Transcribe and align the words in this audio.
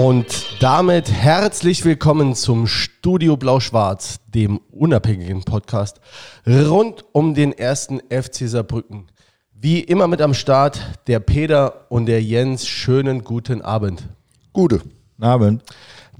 Und 0.00 0.46
damit 0.60 1.10
herzlich 1.10 1.84
willkommen 1.84 2.34
zum 2.34 2.66
Studio 3.00 3.38
Blau-Schwarz, 3.38 4.20
dem 4.26 4.60
unabhängigen 4.70 5.42
Podcast 5.42 6.02
rund 6.46 7.02
um 7.12 7.32
den 7.32 7.52
ersten 7.52 7.98
FC 8.10 8.46
Saarbrücken. 8.46 9.06
Wie 9.54 9.80
immer 9.80 10.06
mit 10.06 10.20
am 10.20 10.34
Start 10.34 11.00
der 11.06 11.18
Peter 11.18 11.86
und 11.88 12.04
der 12.04 12.22
Jens. 12.22 12.66
Schönen 12.66 13.24
guten 13.24 13.62
Abend. 13.62 14.06
Gute. 14.52 14.82
Abend. 15.18 15.62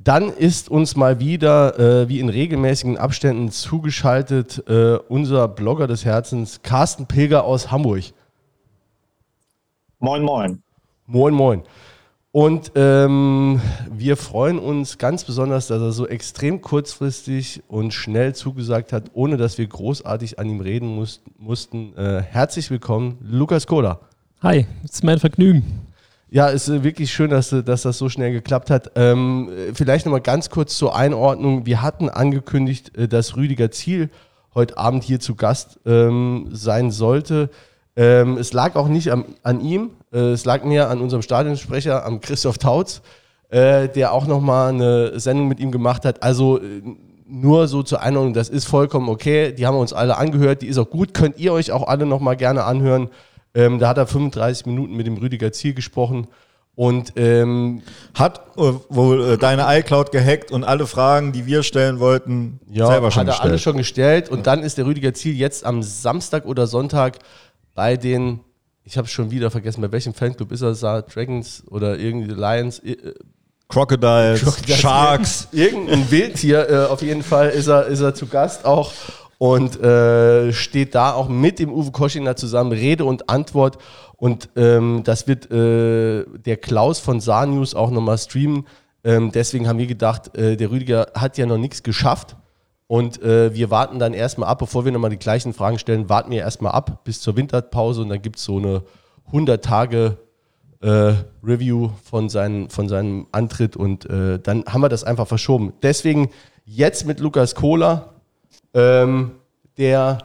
Dann 0.02 0.30
ist 0.30 0.71
uns 0.71 0.97
mal 0.97 1.21
wieder, 1.21 1.79
äh, 1.79 2.09
wie 2.09 2.19
in 2.19 2.30
regelmäßigen 2.30 2.97
Abständen, 2.97 3.51
zugeschaltet 3.51 4.66
äh, 4.66 4.95
unser 5.07 5.49
Blogger 5.49 5.87
des 5.87 6.07
Herzens, 6.07 6.62
Carsten 6.62 7.05
Pilger 7.05 7.45
aus 7.45 7.71
Hamburg. 7.71 8.05
Moin, 9.99 10.23
moin. 10.23 10.62
Moin, 11.05 11.35
moin. 11.35 11.62
Und 12.33 12.73
ähm, 12.77 13.61
wir 13.91 14.16
freuen 14.16 14.61
uns 14.61 14.98
ganz 14.98 15.25
besonders, 15.25 15.66
dass 15.66 15.83
er 15.83 15.91
so 15.91 16.07
extrem 16.07 16.61
kurzfristig 16.61 17.61
und 17.66 17.93
schnell 17.93 18.37
zugesagt 18.37 18.93
hat, 18.93 19.11
ohne 19.15 19.37
dass 19.37 19.59
wir 19.59 19.66
großartig 19.66 20.38
an 20.38 20.49
ihm 20.49 20.60
reden 20.60 20.87
muss, 20.95 21.23
mussten. 21.38 21.93
Äh, 21.96 22.23
herzlich 22.23 22.71
willkommen, 22.71 23.18
Lukas 23.21 23.66
Koda. 23.66 23.99
Hi, 24.43 24.65
es 24.85 24.93
ist 24.93 25.05
mein 25.05 25.18
Vergnügen. 25.18 25.65
Ja, 26.30 26.51
es 26.51 26.68
ist 26.68 26.85
wirklich 26.85 27.10
schön, 27.10 27.30
dass, 27.30 27.51
dass 27.51 27.82
das 27.82 27.99
so 27.99 28.09
schnell 28.09 28.30
geklappt 28.30 28.71
hat. 28.71 28.93
Ähm, 28.95 29.51
vielleicht 29.74 30.07
nochmal 30.07 30.21
ganz 30.21 30.51
kurz 30.51 30.79
zur 30.79 30.95
Einordnung. 30.95 31.66
Wir 31.66 31.83
hatten 31.83 32.09
angekündigt, 32.09 32.96
äh, 32.96 33.09
dass 33.09 33.35
Rüdiger 33.35 33.73
Ziel 33.73 34.09
heute 34.55 34.79
Abend 34.79 35.02
hier 35.02 35.18
zu 35.18 35.35
Gast 35.35 35.80
ähm, 35.85 36.46
sein 36.52 36.93
sollte. 36.93 37.51
Ähm, 37.96 38.38
es 38.38 38.52
lag 38.52 38.77
auch 38.77 38.87
nicht 38.87 39.10
am, 39.10 39.24
an 39.43 39.60
ihm, 39.60 39.90
es 40.19 40.45
lag 40.45 40.65
mehr 40.65 40.91
an 40.91 41.01
unserem 41.01 41.23
Stadionsprecher, 41.23 42.05
am 42.05 42.21
Christoph 42.21 42.59
Tautz, 42.59 43.03
äh, 43.49 43.89
der 43.89 44.13
auch 44.13 44.27
nochmal 44.27 44.71
eine 44.71 45.19
Sendung 45.21 45.49
mit 45.49 45.61
ihm 45.61 45.71
gemacht 45.71 46.05
hat. 46.05 46.23
Also 46.23 46.59
äh, 46.59 46.83
nur 47.30 47.69
so 47.69 47.83
zur 47.83 48.02
Einordnung, 48.02 48.35
das 48.35 48.49
ist 48.49 48.67
vollkommen 48.67 49.09
okay. 49.09 49.52
Die 49.52 49.67
haben 49.67 49.75
wir 49.77 49.80
uns 49.80 49.93
alle 49.93 50.17
angehört, 50.17 50.63
die 50.63 50.67
ist 50.67 50.79
auch 50.79 50.91
gut. 50.91 51.15
Könnt 51.15 51.39
ihr 51.39 51.52
euch 51.52 51.71
auch 51.73 51.87
alle 51.87 52.07
nochmal 52.07 52.37
gerne 52.37 52.65
anhören. 52.65 53.09
Ähm, 53.55 53.79
da 53.79 53.89
hat 53.89 53.99
er 53.99 54.07
35 54.07 54.67
Minuten 54.67 54.97
mit 54.97 55.07
dem 55.07 55.17
Rüdiger 55.17 55.52
Ziel 55.52 55.75
gesprochen. 55.75 56.27
Und 56.77 57.13
ähm, 57.17 57.83
hat 58.15 58.57
äh, 58.57 58.73
wohl 58.89 59.33
äh, 59.33 59.39
deine 59.39 59.67
iCloud 59.79 60.13
gehackt 60.13 60.51
und 60.51 60.65
alle 60.65 60.87
Fragen, 60.87 61.33
die 61.33 61.45
wir 61.45 61.63
stellen 61.63 62.01
wollten, 62.01 62.59
ja, 62.71 62.87
selber 62.87 63.11
schon 63.11 63.21
hat 63.21 63.27
er 63.27 63.30
gestellt. 63.33 63.51
alle 63.51 63.59
schon 63.59 63.77
gestellt. 63.77 64.28
Und 64.28 64.47
dann 64.47 64.62
ist 64.62 64.78
der 64.78 64.87
Rüdiger 64.87 65.12
Ziel 65.12 65.37
jetzt 65.37 65.65
am 65.65 65.83
Samstag 65.83 66.47
oder 66.47 66.67
Sonntag 66.67 67.19
bei 67.75 67.97
den 67.97 68.41
ich 68.84 68.99
habe 68.99 69.09
schon 69.09 69.31
wieder 69.31 69.50
vergessen, 69.50 69.81
bei 69.81 69.93
welchem 69.93 70.15
Fanclub 70.15 70.53
ist 70.53 70.62
er, 70.62 70.75
sah 70.75 71.03
Dragons 71.03 71.65
oder 71.69 71.99
irgendwie 71.99 72.33
Lions. 72.33 72.78
Äh, 72.81 73.15
Crocodiles, 73.69 74.43
Crocodiles, 74.43 74.81
Sharks. 74.81 75.49
Irgendein 75.53 76.11
Wildtier, 76.11 76.69
äh, 76.69 76.87
auf 76.87 77.03
jeden 77.03 77.23
Fall 77.23 77.51
ist 77.51 77.69
er, 77.69 77.87
ist 77.87 78.01
er 78.01 78.15
zu 78.15 78.27
Gast 78.27 78.65
auch 78.65 78.93
und 79.41 79.81
äh, 79.81 80.53
steht 80.53 80.95
da 80.95 81.15
auch 81.15 81.31
mit 81.31 81.59
dem 81.61 81.73
Uwe 81.73 81.93
Koschiner 81.93 82.37
zusammen, 82.37 82.73
Rede 82.73 83.06
und 83.06 83.31
Antwort. 83.31 83.79
Und 84.17 84.51
ähm, 84.55 85.01
das 85.03 85.29
wird 85.29 85.51
äh, 85.51 86.27
der 86.45 86.59
Klaus 86.59 86.99
von 86.99 87.21
Saar 87.21 87.47
News 87.47 87.75
auch 87.75 87.91
nochmal 87.91 88.19
streamen. 88.19 88.67
Ähm, 89.03 89.33
deswegen 89.33 89.67
haben 89.67 89.79
wir 89.79 89.87
gedacht, 89.87 90.37
äh, 90.37 90.59
der 90.59 90.71
Rüdiger 90.71 91.13
hat 91.15 91.39
ja 91.39 91.47
noch 91.47 91.57
nichts 91.57 91.83
geschafft. 91.83 92.37
Und 92.91 93.23
äh, 93.23 93.55
wir 93.55 93.71
warten 93.71 94.01
dann 94.01 94.15
erstmal 94.15 94.49
ab, 94.49 94.59
bevor 94.59 94.84
wir 94.84 94.91
nochmal 94.91 95.11
die 95.11 95.17
gleichen 95.17 95.55
Fragen 95.55 95.78
stellen, 95.78 96.09
warten 96.09 96.33
wir 96.33 96.41
erstmal 96.41 96.73
ab 96.73 97.05
bis 97.05 97.21
zur 97.21 97.37
Winterpause 97.37 98.03
und 98.03 98.09
dann 98.09 98.21
gibt 98.21 98.39
es 98.39 98.43
so 98.43 98.56
eine 98.56 98.83
100 99.27 99.65
Tage 99.65 100.17
äh, 100.81 101.12
Review 101.41 101.91
von, 102.03 102.28
seinen, 102.28 102.69
von 102.69 102.89
seinem 102.89 103.28
Antritt 103.31 103.77
und 103.77 104.11
äh, 104.11 104.41
dann 104.41 104.65
haben 104.65 104.81
wir 104.81 104.89
das 104.89 105.05
einfach 105.05 105.28
verschoben. 105.28 105.73
Deswegen 105.84 106.31
jetzt 106.65 107.06
mit 107.06 107.21
Lukas 107.21 107.55
Kohler, 107.55 108.15
ähm, 108.75 109.37
der 109.78 110.19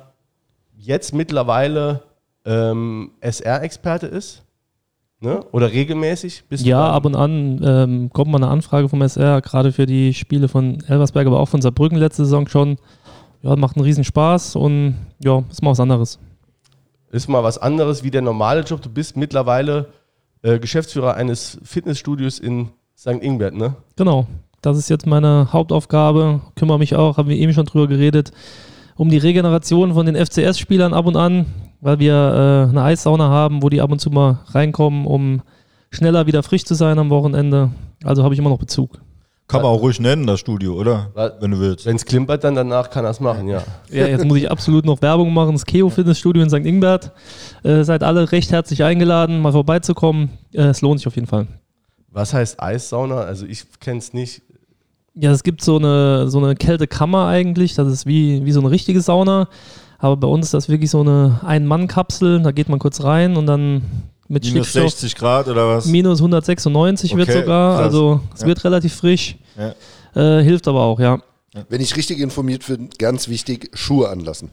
jetzt 0.76 1.14
mittlerweile 1.14 2.02
ähm, 2.46 3.12
SR-Experte 3.20 4.08
ist. 4.08 4.42
Ne? 5.25 5.44
Oder 5.52 5.72
regelmäßig? 5.72 6.44
ja, 6.52 6.91
ab 6.91 7.06
und 7.06 7.16
an 7.16 7.59
ähm, 7.63 8.09
kommt 8.13 8.30
mal 8.30 8.38
eine 8.38 8.47
Anfrage 8.47 8.90
vom 8.90 9.02
SR, 9.02 9.41
gerade 9.41 9.72
für 9.72 9.88
die 9.88 10.13
Spiele 10.13 10.47
von 10.47 10.84
Elversberg, 10.88 11.25
aber 11.25 11.40
auch 11.40 11.50
von 11.50 11.63
Saarbrücken 11.63 11.97
letzte 11.97 12.25
Saison 12.25 12.47
schon. 12.47 12.78
Ja, 13.41 13.56
macht 13.56 13.75
einen 13.75 13.85
riesen 13.85 14.03
Spaß 14.03 14.56
und 14.56 14.96
ja, 15.24 15.44
ist 15.50 15.64
mal 15.64 15.72
was 15.72 15.80
anderes. 15.80 16.19
Ist 17.12 17.28
mal 17.28 17.44
was 17.44 17.58
anderes 17.58 18.03
wie 18.03 18.12
der 18.12 18.22
normale 18.22 18.62
Job. 18.62 18.84
Du 18.84 18.90
bist 18.90 19.18
mittlerweile 19.18 19.88
äh, 20.44 20.59
Geschäftsführer 20.59 21.16
eines 21.16 21.59
Fitnessstudios 21.64 22.38
in 22.38 22.69
St. 22.96 23.22
Ingbert, 23.22 23.56
ne? 23.56 23.75
Genau. 23.96 24.28
Das 24.62 24.78
ist 24.78 24.90
jetzt 24.90 25.08
meine 25.08 25.52
Hauptaufgabe. 25.52 26.41
Kümmere 26.56 26.78
mich 26.78 26.96
auch, 26.96 27.18
haben 27.18 27.30
wir 27.30 27.38
eben 27.38 27.53
schon 27.53 27.66
drüber 27.66 27.88
geredet, 27.88 28.31
um 28.96 29.09
die 29.09 29.18
Regeneration 29.18 29.96
von 29.96 30.06
den 30.06 30.16
FCS-Spielern 30.16 30.94
ab 30.94 31.08
und 31.08 31.16
an 31.16 31.47
weil 31.85 32.00
wir 32.00 32.13
äh, 32.13 32.69
eine 32.69 32.81
Eissauna 32.81 33.29
haben, 33.29 33.62
wo 33.62 33.69
die 33.69 33.79
ab 33.79 33.91
und 33.91 34.00
zu 34.00 34.09
mal 34.09 34.40
reinkommen, 34.47 35.06
um 35.06 35.44
schneller 35.91 36.25
wieder 36.25 36.41
frisch 36.41 36.66
zu 36.66 36.73
sein 36.73 36.97
am 36.97 37.12
Wochenende. 37.12 37.69
Also 38.03 38.23
habe 38.23 38.34
ich 38.34 38.40
immer 38.40 38.50
noch 38.50 38.57
Bezug. 38.57 38.97
Kann 39.47 39.62
man 39.62 39.69
auch 39.69 39.81
ruhig 39.81 40.00
nennen, 40.00 40.25
das 40.25 40.40
Studio, 40.40 40.73
oder? 40.73 41.12
Wenn 41.40 41.51
du 41.51 41.59
willst. 41.59 41.85
Wenn 41.85 41.96
es 41.96 42.03
klimpert, 42.03 42.44
dann 42.44 42.56
danach 42.56 42.90
kann 42.90 43.06
er 43.06 43.12
es 43.12 43.19
machen, 43.19 43.47
ja. 43.47 43.62
Ja, 43.91 44.07
jetzt 44.07 44.25
muss 44.25 44.40
ich 44.40 44.50
absolut 44.50 44.84
noch 44.84 45.03
Werbung 45.03 45.31
machen. 45.31 45.51
Das 45.51 45.63
Keo 45.63 45.91
Fitnessstudio 45.91 46.41
in 46.41 46.50
St. 46.50 46.66
Ingbert. 46.66 47.12
Äh, 47.62 47.84
seid 47.84 48.02
alle 48.02 48.31
recht 48.31 48.52
herzlich 48.52 48.84
eingeladen, 48.84 49.40
mal 49.40 49.52
vorbeizukommen. 49.52 50.31
Äh, 50.53 50.63
es 50.63 50.81
lohnt 50.81 51.02
sich 51.02 51.06
auf 51.06 51.13
jeden 51.13 51.28
Fall. 51.28 51.46
Was 52.09 52.34
heißt 52.34 52.59
Eissauna? 52.59 53.19
Also 53.19 53.46
ich 53.46 53.63
kenne 53.79 54.00
es 54.00 54.12
nicht. 54.12 54.41
Ja, 55.13 55.31
es 55.31 55.44
gibt 55.44 55.62
so 55.62 55.78
eine, 55.78 56.29
so 56.29 56.40
eine 56.40 56.56
Kältekammer 56.56 57.28
eigentlich. 57.28 57.75
Das 57.75 57.88
ist 57.88 58.07
wie, 58.07 58.44
wie 58.44 58.52
so 58.52 58.59
eine 58.62 58.72
richtige 58.72 59.02
Sauna. 59.02 59.50
Aber 60.00 60.18
bei 60.18 60.28
uns 60.28 60.48
ist 60.48 60.54
das 60.54 60.70
wirklich 60.70 60.90
so 60.90 61.02
eine 61.02 61.40
Ein-Mann-Kapsel. 61.44 62.42
Da 62.42 62.52
geht 62.52 62.70
man 62.70 62.80
kurz 62.80 63.04
rein 63.04 63.38
und 63.38 63.46
dann 63.46 63.82
mit 64.28 64.44
Minus 64.46 64.74
60 64.74 65.16
Grad 65.16 65.48
oder 65.48 65.68
was? 65.68 65.86
Minus 65.86 66.20
196 66.20 67.12
okay, 67.14 67.18
wird 67.20 67.32
sogar. 67.32 67.76
Krass. 67.76 67.86
Also 67.86 68.22
es 68.34 68.42
ja. 68.42 68.48
wird 68.48 68.64
relativ 68.64 68.96
frisch. 68.96 69.36
Ja. 69.58 70.40
Äh, 70.40 70.44
hilft 70.44 70.68
aber 70.68 70.82
auch, 70.82 71.00
ja. 71.00 71.20
Wenn 71.70 71.82
ich 71.82 71.96
richtig 71.96 72.20
informiert 72.20 72.68
bin, 72.68 72.90
ganz 72.98 73.30
wichtig, 73.30 73.70
Schuhe 73.74 74.10
anlassen. 74.10 74.50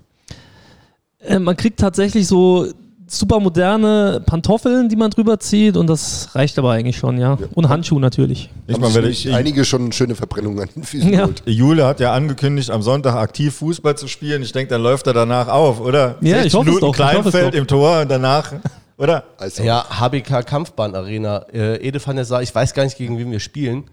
Äh, 1.20 1.38
man 1.38 1.56
kriegt 1.56 1.80
tatsächlich 1.80 2.26
so 2.26 2.68
super 3.06 3.40
moderne 3.40 4.22
Pantoffeln, 4.24 4.88
die 4.88 4.96
man 4.96 5.10
drüber 5.10 5.38
zieht 5.38 5.76
und 5.76 5.86
das 5.88 6.30
reicht 6.34 6.58
aber 6.58 6.72
eigentlich 6.72 6.96
schon, 6.96 7.18
ja. 7.18 7.36
ja. 7.40 7.46
Und 7.54 7.68
Handschuhe 7.68 8.00
natürlich. 8.00 8.50
Ich 8.66 8.78
meine, 8.78 8.94
wenn 8.94 9.06
ich, 9.06 9.32
einige 9.32 9.64
schon 9.64 9.92
schöne 9.92 10.14
Verbrennungen 10.14 10.60
an 10.60 10.68
den 10.74 10.84
Füßen 10.84 11.12
ja. 11.12 11.28
Jule 11.44 11.86
hat 11.86 12.00
ja 12.00 12.12
angekündigt, 12.12 12.70
am 12.70 12.82
Sonntag 12.82 13.14
aktiv 13.14 13.54
Fußball 13.56 13.96
zu 13.96 14.08
spielen. 14.08 14.42
Ich 14.42 14.52
denke, 14.52 14.70
dann 14.70 14.82
läuft 14.82 15.06
er 15.06 15.12
danach 15.12 15.48
auf, 15.48 15.80
oder? 15.80 16.16
Ja, 16.20 16.42
ich 16.42 16.54
hoffe 16.54 16.66
Minuten 16.66 16.86
es 16.86 16.90
doch. 16.90 16.94
Kleinfeld 16.94 17.54
im 17.54 17.66
Tor 17.66 18.00
und 18.02 18.10
danach, 18.10 18.52
oder? 18.96 19.24
Also. 19.38 19.62
Ja, 19.62 19.84
HBK 19.88 20.46
Kampfbahn 20.46 20.94
Arena. 20.94 21.46
Äh, 21.52 21.86
Ede 21.86 22.04
van 22.04 22.16
der 22.16 22.24
Saar, 22.24 22.42
ich 22.42 22.54
weiß 22.54 22.74
gar 22.74 22.84
nicht, 22.84 22.96
gegen 22.96 23.18
wen 23.18 23.30
wir 23.30 23.40
spielen. 23.40 23.84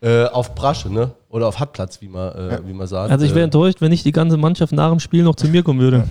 Äh, 0.00 0.26
auf 0.26 0.54
Brasche, 0.54 0.92
ne? 0.92 1.10
Oder 1.28 1.48
auf 1.48 1.58
Hartplatz, 1.58 2.00
wie 2.00 2.06
man, 2.06 2.32
äh, 2.32 2.52
ja. 2.52 2.60
wie 2.64 2.72
man 2.72 2.86
sagt. 2.86 3.10
Also 3.10 3.24
ich 3.24 3.32
wäre 3.32 3.40
äh, 3.40 3.44
enttäuscht, 3.44 3.80
wenn 3.80 3.90
nicht 3.90 4.04
die 4.04 4.12
ganze 4.12 4.36
Mannschaft 4.36 4.72
nach 4.72 4.90
dem 4.90 5.00
Spiel 5.00 5.24
noch 5.24 5.34
zu 5.34 5.48
mir 5.48 5.64
kommen 5.64 5.80
würde. 5.80 6.04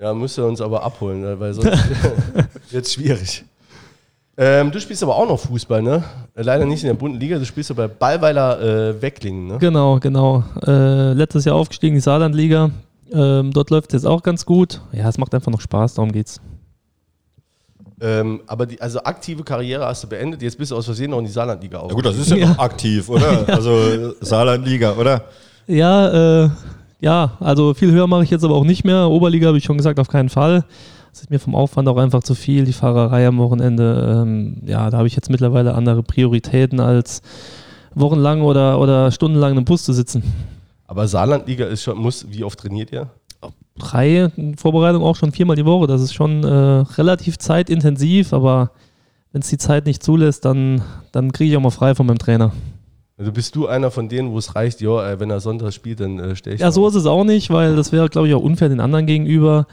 Ja, 0.00 0.12
müsst 0.12 0.38
ihr 0.38 0.44
uns 0.44 0.60
aber 0.60 0.82
abholen, 0.82 1.20
ne? 1.20 1.38
weil 1.38 1.54
sonst 1.54 1.70
wird 2.70 2.84
es 2.84 2.92
schwierig. 2.92 3.44
Ähm, 4.36 4.72
du 4.72 4.80
spielst 4.80 5.02
aber 5.02 5.14
auch 5.14 5.28
noch 5.28 5.38
Fußball, 5.38 5.80
ne? 5.80 6.02
Leider 6.34 6.66
nicht 6.66 6.82
in 6.82 6.88
der 6.88 6.94
bunten 6.94 7.20
Liga, 7.20 7.38
du 7.38 7.46
spielst 7.46 7.70
aber 7.70 7.86
bei 7.86 7.94
Ballweiler 8.18 8.60
äh, 8.60 9.02
Wecklingen, 9.02 9.46
ne? 9.46 9.58
Genau, 9.58 10.00
genau. 10.00 10.42
Äh, 10.66 11.12
letztes 11.12 11.44
Jahr 11.44 11.54
aufgestiegen, 11.54 11.94
die 11.94 12.00
Saarlandliga. 12.00 12.70
Ähm, 13.12 13.52
dort 13.52 13.70
läuft 13.70 13.94
es 13.94 14.02
jetzt 14.02 14.10
auch 14.10 14.24
ganz 14.24 14.44
gut. 14.44 14.80
Ja, 14.92 15.08
es 15.08 15.18
macht 15.18 15.34
einfach 15.34 15.52
noch 15.52 15.60
Spaß, 15.60 15.94
darum 15.94 16.10
geht's. 16.10 16.40
Ähm, 18.00 18.40
aber 18.48 18.66
die 18.66 18.80
also 18.80 19.04
aktive 19.04 19.44
Karriere 19.44 19.86
hast 19.86 20.02
du 20.02 20.08
beendet, 20.08 20.42
jetzt 20.42 20.58
bist 20.58 20.72
du 20.72 20.76
aus 20.76 20.84
Versehen 20.84 21.12
noch 21.12 21.20
in 21.20 21.26
die 21.26 21.30
Saarlandliga 21.30 21.78
auf. 21.78 21.90
Ja 21.90 21.94
gut, 21.94 22.04
das 22.04 22.18
ist 22.18 22.30
ja, 22.30 22.36
ja. 22.36 22.48
noch 22.48 22.58
aktiv, 22.58 23.08
oder? 23.08 23.46
ja. 23.46 23.54
Also 23.54 24.14
Saarlandliga, 24.20 24.94
oder? 24.94 25.22
Ja, 25.68 26.44
äh, 26.44 26.50
ja, 27.00 27.32
also 27.40 27.74
viel 27.74 27.90
höher 27.90 28.06
mache 28.06 28.24
ich 28.24 28.30
jetzt 28.30 28.44
aber 28.44 28.54
auch 28.54 28.64
nicht 28.64 28.84
mehr. 28.84 29.08
Oberliga 29.10 29.48
habe 29.48 29.58
ich 29.58 29.64
schon 29.64 29.76
gesagt, 29.76 29.98
auf 29.98 30.08
keinen 30.08 30.28
Fall. 30.28 30.64
Das 31.10 31.22
ist 31.22 31.30
mir 31.30 31.38
vom 31.38 31.54
Aufwand 31.54 31.88
auch 31.88 31.96
einfach 31.96 32.22
zu 32.24 32.34
viel, 32.34 32.64
die 32.64 32.72
Fahrerei 32.72 33.26
am 33.26 33.38
Wochenende. 33.38 34.22
Ähm, 34.22 34.62
ja, 34.66 34.90
da 34.90 34.98
habe 34.98 35.06
ich 35.06 35.14
jetzt 35.14 35.30
mittlerweile 35.30 35.74
andere 35.74 36.02
Prioritäten 36.02 36.80
als 36.80 37.22
wochenlang 37.94 38.42
oder, 38.42 38.80
oder 38.80 39.12
stundenlang 39.12 39.56
im 39.56 39.64
Bus 39.64 39.84
zu 39.84 39.92
sitzen. 39.92 40.24
Aber 40.86 41.06
Saarlandliga 41.06 41.66
ist 41.66 41.82
schon, 41.82 41.98
muss, 41.98 42.26
wie 42.30 42.44
oft 42.44 42.58
trainiert 42.58 42.92
ihr? 42.92 43.10
Drei 43.78 44.30
in 44.36 44.56
Vorbereitung 44.56 45.02
auch 45.02 45.16
schon 45.16 45.32
viermal 45.32 45.56
die 45.56 45.64
Woche. 45.64 45.86
Das 45.86 46.00
ist 46.00 46.14
schon 46.14 46.44
äh, 46.44 46.48
relativ 46.48 47.38
zeitintensiv, 47.38 48.32
aber 48.32 48.70
wenn 49.32 49.42
es 49.42 49.48
die 49.48 49.58
Zeit 49.58 49.86
nicht 49.86 50.02
zulässt, 50.02 50.44
dann, 50.44 50.82
dann 51.12 51.32
kriege 51.32 51.50
ich 51.50 51.56
auch 51.56 51.62
mal 51.62 51.70
frei 51.70 51.94
von 51.94 52.06
meinem 52.06 52.18
Trainer. 52.18 52.52
Also 53.16 53.30
bist 53.30 53.54
du 53.54 53.68
einer 53.68 53.90
von 53.92 54.08
denen, 54.08 54.32
wo 54.32 54.38
es 54.38 54.56
reicht, 54.56 54.80
ja, 54.80 55.12
äh, 55.12 55.20
wenn 55.20 55.30
er 55.30 55.40
Sonntag 55.40 55.72
spielt, 55.72 56.00
dann 56.00 56.18
äh, 56.18 56.34
stelle 56.34 56.56
ich 56.56 56.60
Ja, 56.60 56.72
so 56.72 56.86
ist 56.88 56.96
es 56.96 57.06
auch 57.06 57.24
nicht, 57.24 57.50
weil 57.50 57.76
das 57.76 57.92
wäre, 57.92 58.08
glaube 58.08 58.28
ich, 58.28 58.34
auch 58.34 58.42
unfair 58.42 58.68
den 58.68 58.80
anderen 58.80 59.06
gegenüber. 59.06 59.66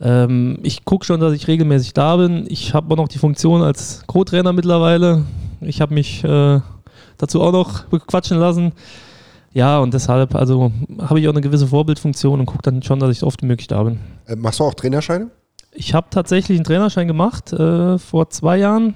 Ähm, 0.00 0.58
ich 0.64 0.84
gucke 0.84 1.04
schon, 1.04 1.20
dass 1.20 1.32
ich 1.32 1.46
regelmäßig 1.46 1.94
da 1.94 2.16
bin. 2.16 2.44
Ich 2.48 2.74
habe 2.74 2.92
auch 2.92 2.96
noch 2.96 3.08
die 3.08 3.18
Funktion 3.18 3.62
als 3.62 4.02
Co-Trainer 4.08 4.52
mittlerweile. 4.52 5.24
Ich 5.60 5.80
habe 5.80 5.94
mich 5.94 6.24
äh, 6.24 6.60
dazu 7.18 7.40
auch 7.40 7.52
noch 7.52 7.84
bequatschen 7.84 8.38
lassen. 8.38 8.72
Ja, 9.52 9.78
und 9.78 9.94
deshalb, 9.94 10.34
also 10.34 10.72
habe 10.98 11.20
ich 11.20 11.28
auch 11.28 11.32
eine 11.32 11.40
gewisse 11.40 11.68
Vorbildfunktion 11.68 12.40
und 12.40 12.46
gucke 12.46 12.62
dann 12.62 12.82
schon, 12.82 12.98
dass 12.98 13.10
ich 13.10 13.20
so 13.20 13.26
oft 13.28 13.42
wie 13.42 13.46
möglich 13.46 13.68
da 13.68 13.82
bin. 13.84 14.00
Äh, 14.26 14.34
machst 14.34 14.58
du 14.58 14.64
auch 14.64 14.74
Trainerscheine? 14.74 15.30
Ich 15.72 15.94
habe 15.94 16.08
tatsächlich 16.10 16.58
einen 16.58 16.64
Trainerschein 16.64 17.06
gemacht 17.06 17.52
äh, 17.52 17.98
vor 17.98 18.28
zwei 18.30 18.56
Jahren. 18.56 18.94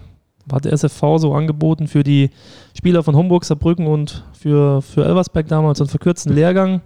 Hat 0.50 0.64
der 0.64 0.72
SFV 0.72 1.18
so 1.18 1.34
angeboten 1.34 1.88
für 1.88 2.04
die 2.04 2.30
Spieler 2.76 3.02
von 3.02 3.16
Homburg, 3.16 3.44
Saarbrücken 3.44 3.86
und 3.86 4.24
für, 4.32 4.80
für 4.82 5.04
Elversberg 5.04 5.48
damals 5.48 5.78
so 5.78 5.84
einen 5.84 5.90
verkürzten 5.90 6.32
Lehrgang, 6.32 6.82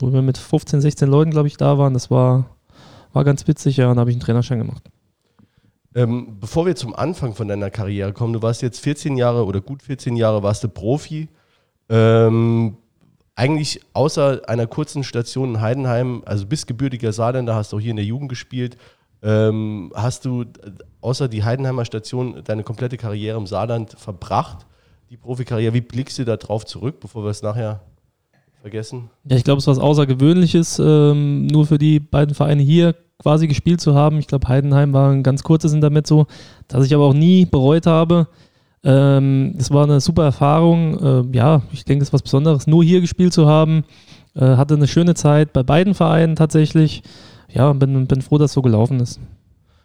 wo 0.00 0.12
wir 0.12 0.22
mit 0.22 0.38
15, 0.38 0.80
16 0.80 1.08
Leuten, 1.08 1.30
glaube 1.30 1.48
ich, 1.48 1.56
da 1.56 1.76
waren. 1.78 1.94
Das 1.94 2.10
war, 2.10 2.46
war 3.12 3.24
ganz 3.24 3.46
witzig, 3.46 3.76
ja, 3.76 3.90
und 3.90 3.96
da 3.96 4.00
habe 4.00 4.10
ich 4.10 4.16
einen 4.16 4.22
Trainerschein 4.22 4.58
gemacht. 4.58 4.82
Ähm, 5.94 6.38
bevor 6.40 6.64
wir 6.64 6.74
zum 6.74 6.94
Anfang 6.94 7.34
von 7.34 7.48
deiner 7.48 7.70
Karriere 7.70 8.12
kommen, 8.12 8.32
du 8.32 8.40
warst 8.40 8.62
jetzt 8.62 8.80
14 8.80 9.16
Jahre 9.18 9.44
oder 9.44 9.60
gut 9.60 9.82
14 9.82 10.16
Jahre 10.16 10.42
warst 10.42 10.64
du 10.64 10.68
Profi. 10.68 11.28
Ähm, 11.90 12.78
eigentlich 13.34 13.80
außer 13.92 14.42
einer 14.46 14.66
kurzen 14.66 15.04
Station 15.04 15.56
in 15.56 15.60
Heidenheim, 15.60 16.22
also 16.24 16.46
bist 16.46 16.66
gebürtiger 16.66 17.12
Saarländer, 17.12 17.54
hast 17.54 17.74
auch 17.74 17.80
hier 17.80 17.90
in 17.90 17.96
der 17.96 18.04
Jugend 18.04 18.28
gespielt. 18.28 18.76
Ähm, 19.22 19.92
hast 19.94 20.24
du 20.24 20.44
außer 21.00 21.28
die 21.28 21.44
Heidenheimer 21.44 21.84
Station 21.84 22.42
deine 22.44 22.64
komplette 22.64 22.96
Karriere 22.96 23.38
im 23.38 23.46
Saarland 23.46 23.92
verbracht? 23.92 24.66
Die 25.10 25.16
Profikarriere, 25.16 25.74
wie 25.74 25.80
blickst 25.80 26.18
du 26.18 26.24
da 26.24 26.36
drauf 26.36 26.66
zurück, 26.66 26.98
bevor 27.00 27.22
wir 27.24 27.30
es 27.30 27.42
nachher 27.42 27.80
vergessen? 28.60 29.10
Ja, 29.28 29.36
ich 29.36 29.44
glaube, 29.44 29.58
es 29.58 29.64
ist 29.64 29.68
was 29.68 29.78
Außergewöhnliches, 29.78 30.78
ähm, 30.78 31.46
nur 31.46 31.66
für 31.66 31.78
die 31.78 32.00
beiden 32.00 32.34
Vereine 32.34 32.62
hier 32.62 32.94
quasi 33.18 33.46
gespielt 33.46 33.80
zu 33.80 33.94
haben. 33.94 34.18
Ich 34.18 34.26
glaube, 34.26 34.48
Heidenheim 34.48 34.92
war 34.92 35.10
ein 35.10 35.22
ganz 35.22 35.42
kurzes 35.42 35.72
Intermezzo, 35.72 36.26
das 36.66 36.86
ich 36.86 36.94
aber 36.94 37.04
auch 37.04 37.14
nie 37.14 37.44
bereut 37.44 37.86
habe. 37.86 38.26
Ähm, 38.84 39.54
es 39.58 39.70
war 39.70 39.84
eine 39.84 40.00
super 40.00 40.24
Erfahrung. 40.24 40.98
Äh, 41.32 41.36
ja, 41.36 41.62
ich 41.72 41.84
denke, 41.84 42.02
es 42.02 42.08
ist 42.08 42.12
was 42.12 42.22
Besonderes, 42.22 42.66
nur 42.66 42.82
hier 42.82 43.00
gespielt 43.00 43.32
zu 43.32 43.46
haben. 43.46 43.84
Äh, 44.34 44.56
hatte 44.56 44.74
eine 44.74 44.88
schöne 44.88 45.14
Zeit 45.14 45.52
bei 45.52 45.62
beiden 45.62 45.94
Vereinen 45.94 46.34
tatsächlich. 46.36 47.02
Ja, 47.52 47.70
und 47.70 47.78
bin, 47.78 48.06
bin 48.06 48.22
froh, 48.22 48.38
dass 48.38 48.50
es 48.50 48.54
so 48.54 48.62
gelaufen 48.62 49.00
ist. 49.00 49.20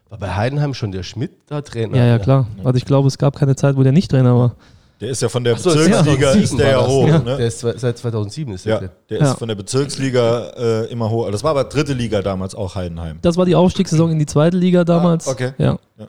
War 0.10 0.18
bei 0.18 0.34
Heidenheim 0.36 0.74
schon 0.74 0.92
der 0.92 1.04
Schmidt 1.04 1.32
da 1.48 1.62
Trainer? 1.62 1.98
Ja, 1.98 2.06
ja, 2.06 2.20
klar. 2.20 2.48
Also 2.64 2.78
ich 2.78 2.86
glaube, 2.86 3.08
es 3.10 3.18
gab 3.18 3.36
keine 3.36 3.56
Zeit, 3.56 3.76
wo 3.76 3.84
der 3.84 3.92
nicht 3.92 4.10
Trainer 4.10 4.36
war. 4.38 4.56
Der 5.02 5.10
ist 5.10 5.22
ja 5.22 5.30
von 5.30 5.44
der 5.44 5.54
Ach 5.56 5.60
so, 5.60 5.70
Bezirksliga 5.70 6.32
2007 6.34 6.44
ist 6.44 6.58
der 6.60 6.70
ja 6.72 6.88
hoch. 6.88 7.06
ne? 7.06 7.20
Ne? 7.20 7.38
Der 7.38 7.48
ist 7.48 7.60
seit 7.60 7.98
2007 8.00 8.54
ist 8.54 8.66
der 8.66 8.82
Ja, 8.82 8.90
der 9.10 9.20
Ja. 9.20 9.32
ist 9.32 9.38
von 9.38 9.48
der 9.48 9.56
Bezirksliga 9.56 10.48
äh, 10.58 10.86
immer 10.92 11.10
hoch. 11.10 11.30
Das 11.30 11.44
war 11.44 11.52
aber 11.52 11.66
dritte 11.66 11.94
Liga 11.94 12.22
damals 12.24 12.56
auch 12.56 12.74
Heidenheim. 12.76 13.20
Das 13.22 13.38
war 13.38 13.46
die 13.46 13.54
Aufstiegssaison 13.54 14.10
in 14.12 14.18
die 14.18 14.26
zweite 14.26 14.58
Liga 14.58 14.84
damals. 14.86 15.28
Ah, 15.28 15.32
okay. 15.32 15.52
Ja. 15.60 15.78
Ja. 16.00 16.08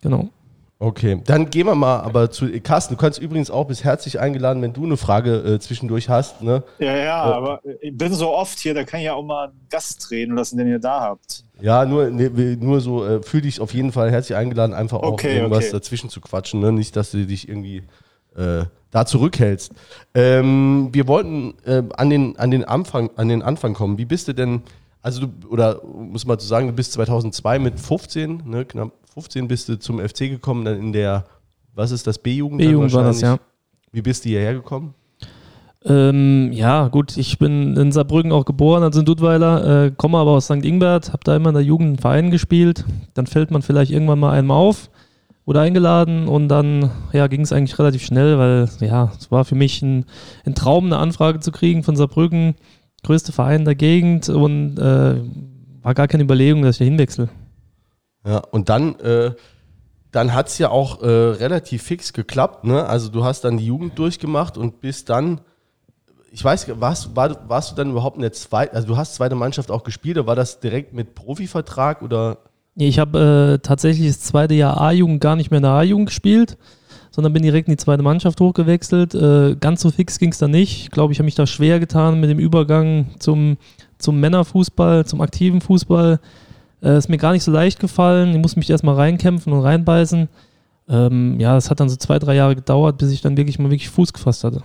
Genau. 0.00 0.28
Okay, 0.82 1.22
dann 1.24 1.48
gehen 1.48 1.66
wir 1.66 1.76
mal 1.76 2.00
aber 2.00 2.32
zu 2.32 2.50
Carsten. 2.60 2.94
Du 2.94 3.00
kannst 3.00 3.20
übrigens 3.20 3.52
auch 3.52 3.68
bis 3.68 3.84
herzlich 3.84 4.18
eingeladen, 4.18 4.60
wenn 4.62 4.72
du 4.72 4.82
eine 4.84 4.96
Frage 4.96 5.36
äh, 5.36 5.60
zwischendurch 5.60 6.08
hast. 6.08 6.42
Ne? 6.42 6.64
Ja, 6.80 6.96
ja, 6.96 7.30
Oh. 7.30 7.34
aber 7.34 7.60
ich 7.80 7.96
bin 7.96 8.12
so 8.12 8.30
oft 8.34 8.58
hier, 8.58 8.74
da 8.74 8.82
kann 8.82 8.98
ich 8.98 9.06
ja 9.06 9.14
auch 9.14 9.22
mal 9.22 9.44
einen 9.50 9.60
Gast 9.70 10.10
reden 10.10 10.34
lassen, 10.34 10.58
den 10.58 10.66
ihr 10.66 10.80
da 10.80 11.00
habt. 11.00 11.44
Ja, 11.60 11.84
nur, 11.84 12.10
ne, 12.10 12.28
nur 12.58 12.80
so, 12.80 13.06
äh, 13.06 13.22
fühl 13.22 13.42
dich 13.42 13.60
auf 13.60 13.72
jeden 13.72 13.92
Fall 13.92 14.10
herzlich 14.10 14.36
eingeladen, 14.36 14.74
einfach 14.74 14.98
auch 14.98 15.12
Okay, 15.12 15.36
irgendwas 15.36 15.66
okay. 15.66 15.70
dazwischen 15.72 16.10
zu 16.10 16.20
quatschen. 16.20 16.58
Ne? 16.58 16.72
Nicht, 16.72 16.96
dass 16.96 17.12
du 17.12 17.24
dich 17.24 17.48
irgendwie 17.48 17.84
äh, 18.36 18.64
da 18.90 19.06
zurückhältst. 19.06 19.70
Ähm, 20.14 20.88
wir 20.90 21.06
wollten 21.06 21.54
äh, 21.64 21.84
an, 21.96 22.10
den, 22.10 22.36
an, 22.40 22.50
den 22.50 22.64
Anfang, 22.64 23.10
an 23.14 23.28
den 23.28 23.42
Anfang 23.42 23.74
kommen. 23.74 23.98
Wie 23.98 24.04
bist 24.04 24.26
du 24.26 24.32
denn, 24.32 24.62
also 25.00 25.26
du, 25.26 25.48
oder 25.48 25.80
muss 25.84 26.26
man 26.26 26.40
zu 26.40 26.46
sagen, 26.48 26.66
du 26.66 26.72
bist 26.72 26.92
2002 26.94 27.60
mit 27.60 27.78
15, 27.78 28.42
ne, 28.46 28.64
knapp 28.64 28.90
15 29.14 29.46
bist 29.46 29.68
du 29.68 29.78
zum 29.78 29.98
FC 29.98 30.20
gekommen, 30.20 30.64
dann 30.64 30.78
in 30.78 30.92
der, 30.92 31.26
was 31.74 31.90
ist 31.90 32.06
das, 32.06 32.18
B-Jugend? 32.18 32.58
B-Jugend 32.58 32.92
war 32.94 33.04
das, 33.04 33.20
ja. 33.20 33.38
Wie 33.92 34.00
bist 34.00 34.24
du 34.24 34.30
hierher 34.30 34.54
gekommen? 34.54 34.94
Ähm, 35.84 36.50
ja, 36.52 36.88
gut, 36.88 37.16
ich 37.18 37.38
bin 37.38 37.76
in 37.76 37.92
Saarbrücken 37.92 38.32
auch 38.32 38.46
geboren, 38.46 38.82
also 38.82 39.00
in 39.00 39.06
Dudweiler, 39.06 39.86
äh, 39.86 39.90
komme 39.94 40.16
aber 40.16 40.30
aus 40.30 40.46
St. 40.46 40.64
Ingbert, 40.64 41.12
habe 41.12 41.24
da 41.24 41.36
immer 41.36 41.50
in 41.50 41.54
der 41.54 41.64
Jugend 41.64 41.88
einen 41.88 41.98
Verein 41.98 42.30
gespielt. 42.30 42.84
Dann 43.12 43.26
fällt 43.26 43.50
man 43.50 43.60
vielleicht 43.60 43.90
irgendwann 43.90 44.20
mal 44.20 44.32
einmal 44.32 44.56
auf, 44.56 44.90
wurde 45.44 45.60
eingeladen 45.60 46.26
und 46.26 46.48
dann 46.48 46.90
ja, 47.12 47.26
ging 47.26 47.42
es 47.42 47.52
eigentlich 47.52 47.78
relativ 47.78 48.02
schnell, 48.04 48.38
weil 48.38 48.68
ja, 48.80 49.12
es 49.18 49.30
war 49.30 49.44
für 49.44 49.56
mich 49.56 49.82
ein, 49.82 50.06
ein 50.46 50.54
Traum, 50.54 50.86
eine 50.86 50.98
Anfrage 50.98 51.40
zu 51.40 51.52
kriegen 51.52 51.82
von 51.82 51.96
Saarbrücken, 51.96 52.54
größte 53.02 53.32
Verein 53.32 53.66
der 53.66 53.74
Gegend 53.74 54.30
und 54.30 54.78
äh, 54.78 55.16
war 55.82 55.94
gar 55.94 56.08
keine 56.08 56.22
Überlegung, 56.22 56.62
dass 56.62 56.76
ich 56.76 56.78
da 56.78 56.84
hinwechsel. 56.84 57.28
Ja, 58.24 58.38
und 58.38 58.68
dann, 58.68 58.98
äh, 59.00 59.32
dann 60.12 60.34
hat 60.34 60.48
es 60.48 60.58
ja 60.58 60.70
auch 60.70 61.02
äh, 61.02 61.06
relativ 61.06 61.82
fix 61.82 62.12
geklappt. 62.12 62.64
Ne? 62.64 62.84
Also 62.84 63.08
du 63.08 63.24
hast 63.24 63.42
dann 63.42 63.56
die 63.56 63.66
Jugend 63.66 63.98
durchgemacht 63.98 64.56
und 64.56 64.80
bist 64.80 65.08
dann, 65.08 65.40
ich 66.30 66.44
weiß, 66.44 66.80
warst, 66.80 67.16
war, 67.16 67.48
warst 67.48 67.72
du 67.72 67.74
dann 67.74 67.90
überhaupt 67.90 68.16
in 68.16 68.22
der 68.22 68.32
zweiten, 68.32 68.76
also 68.76 68.86
du 68.86 68.96
hast 68.96 69.14
zweite 69.14 69.34
Mannschaft 69.34 69.70
auch 69.70 69.82
gespielt, 69.82 70.18
oder 70.18 70.26
war 70.26 70.36
das 70.36 70.60
direkt 70.60 70.92
mit 70.92 71.14
Profivertrag 71.14 72.02
oder? 72.02 72.38
Nee, 72.74 72.88
Ich 72.88 72.98
habe 72.98 73.54
äh, 73.54 73.58
tatsächlich 73.58 74.08
das 74.08 74.20
zweite 74.20 74.54
Jahr 74.54 74.80
A-Jugend 74.80 75.20
gar 75.20 75.36
nicht 75.36 75.50
mehr 75.50 75.58
in 75.58 75.64
der 75.64 75.72
A-Jugend 75.72 76.06
gespielt, 76.06 76.56
sondern 77.10 77.32
bin 77.32 77.42
direkt 77.42 77.68
in 77.68 77.72
die 77.72 77.78
zweite 77.78 78.02
Mannschaft 78.02 78.40
hochgewechselt. 78.40 79.14
Äh, 79.14 79.56
ganz 79.56 79.82
so 79.82 79.90
fix 79.90 80.18
ging 80.18 80.30
es 80.30 80.38
da 80.38 80.48
nicht. 80.48 80.84
Ich 80.84 80.90
glaube, 80.90 81.12
ich 81.12 81.18
habe 81.18 81.26
mich 81.26 81.34
da 81.34 81.46
schwer 81.46 81.80
getan 81.80 82.20
mit 82.20 82.30
dem 82.30 82.38
Übergang 82.38 83.10
zum, 83.18 83.58
zum 83.98 84.20
Männerfußball, 84.20 85.04
zum 85.04 85.20
aktiven 85.20 85.60
Fußball. 85.60 86.20
Äh, 86.82 86.98
ist 86.98 87.08
mir 87.08 87.18
gar 87.18 87.32
nicht 87.32 87.44
so 87.44 87.52
leicht 87.52 87.78
gefallen. 87.80 88.30
Ich 88.32 88.38
musste 88.38 88.58
mich 88.58 88.68
erstmal 88.70 88.96
reinkämpfen 88.96 89.52
und 89.52 89.60
reinbeißen. 89.60 90.28
Ähm, 90.88 91.38
ja, 91.40 91.56
es 91.56 91.70
hat 91.70 91.80
dann 91.80 91.88
so 91.88 91.96
zwei, 91.96 92.18
drei 92.18 92.34
Jahre 92.34 92.54
gedauert, 92.56 92.98
bis 92.98 93.10
ich 93.12 93.20
dann 93.20 93.36
wirklich 93.36 93.58
mal 93.58 93.70
wirklich 93.70 93.88
Fuß 93.90 94.12
gefasst 94.12 94.42
hatte. 94.44 94.62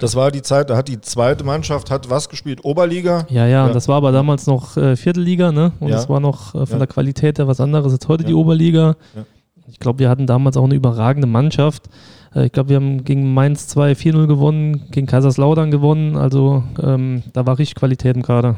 Das 0.00 0.16
war 0.16 0.30
die 0.32 0.42
Zeit, 0.42 0.70
da 0.70 0.76
hat 0.76 0.88
die 0.88 1.00
zweite 1.00 1.44
Mannschaft 1.44 1.90
hat 1.90 2.10
was 2.10 2.28
gespielt? 2.28 2.64
Oberliga? 2.64 3.26
Ja, 3.28 3.46
ja, 3.46 3.66
Ja. 3.68 3.72
das 3.72 3.86
war 3.88 3.96
aber 3.96 4.10
damals 4.10 4.46
noch 4.46 4.76
äh, 4.76 4.96
Viertelliga, 4.96 5.52
ne? 5.52 5.72
Und 5.80 5.88
Ja. 5.88 5.96
das 5.96 6.08
war 6.08 6.18
noch 6.18 6.54
äh, 6.54 6.66
von 6.66 6.74
Ja. 6.74 6.78
der 6.78 6.86
Qualität 6.88 7.38
her 7.38 7.46
was 7.46 7.60
anderes 7.60 7.92
als 7.92 8.08
heute 8.08 8.24
die 8.24 8.34
Oberliga. 8.34 8.96
Ich 9.68 9.78
glaube, 9.78 9.98
wir 10.00 10.08
hatten 10.08 10.26
damals 10.26 10.56
auch 10.56 10.64
eine 10.64 10.74
überragende 10.74 11.26
Mannschaft. 11.28 11.88
Äh, 12.34 12.46
ich 12.46 12.52
glaube, 12.52 12.70
wir 12.70 12.76
haben 12.76 13.04
gegen 13.04 13.32
Mainz 13.34 13.68
2 13.68 13.92
4-0 13.94 14.26
gewonnen, 14.26 14.84
gegen 14.90 15.06
Kaiserslautern 15.06 15.70
gewonnen. 15.70 16.16
Also 16.16 16.64
ähm, 16.82 17.22
da 17.32 17.46
war 17.46 17.58
richtig 17.58 17.76
Qualität 17.76 18.16
im 18.16 18.22
Kader. 18.22 18.56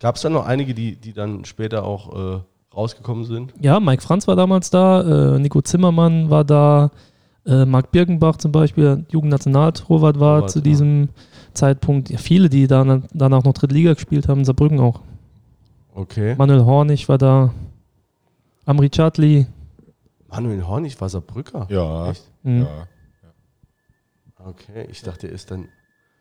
Gab 0.00 0.16
es 0.16 0.22
dann 0.22 0.32
noch 0.32 0.46
einige, 0.46 0.74
die, 0.74 0.96
die 0.96 1.12
dann 1.12 1.44
später 1.44 1.84
auch 1.84 2.38
äh, 2.38 2.40
rausgekommen 2.74 3.24
sind? 3.24 3.52
Ja, 3.60 3.80
Mike 3.80 4.02
Franz 4.02 4.26
war 4.26 4.34
damals 4.34 4.70
da, 4.70 5.34
äh, 5.34 5.38
Nico 5.38 5.60
Zimmermann 5.60 6.30
war 6.30 6.44
da, 6.44 6.90
äh, 7.46 7.64
Marc 7.66 7.90
Birkenbach 7.90 8.36
zum 8.38 8.50
Beispiel, 8.50 9.04
Jugendnationaltorwart 9.10 10.18
war 10.18 10.38
Torwart, 10.38 10.50
zu 10.50 10.58
ja. 10.60 10.62
diesem 10.62 11.10
Zeitpunkt. 11.52 12.10
Ja, 12.10 12.18
viele, 12.18 12.48
die 12.48 12.66
dann, 12.66 13.04
danach 13.12 13.44
noch 13.44 13.52
Drittliga 13.52 13.92
gespielt 13.92 14.28
haben, 14.28 14.40
in 14.40 14.44
Saarbrücken 14.44 14.80
auch. 14.80 15.00
Okay. 15.94 16.34
Manuel 16.36 16.64
Hornig 16.64 17.08
war 17.08 17.18
da, 17.18 17.52
Amri 18.64 18.88
Chadli. 18.88 19.46
Manuel 20.28 20.66
Hornig 20.66 20.98
war 21.00 21.08
Saarbrücker? 21.08 21.66
Ja. 21.68 22.10
Echt? 22.10 22.30
Mhm. 22.42 22.62
ja. 22.62 22.86
Okay, 24.42 24.86
ich 24.90 25.02
dachte, 25.02 25.26
er 25.26 25.34
ist 25.34 25.50
dann. 25.50 25.68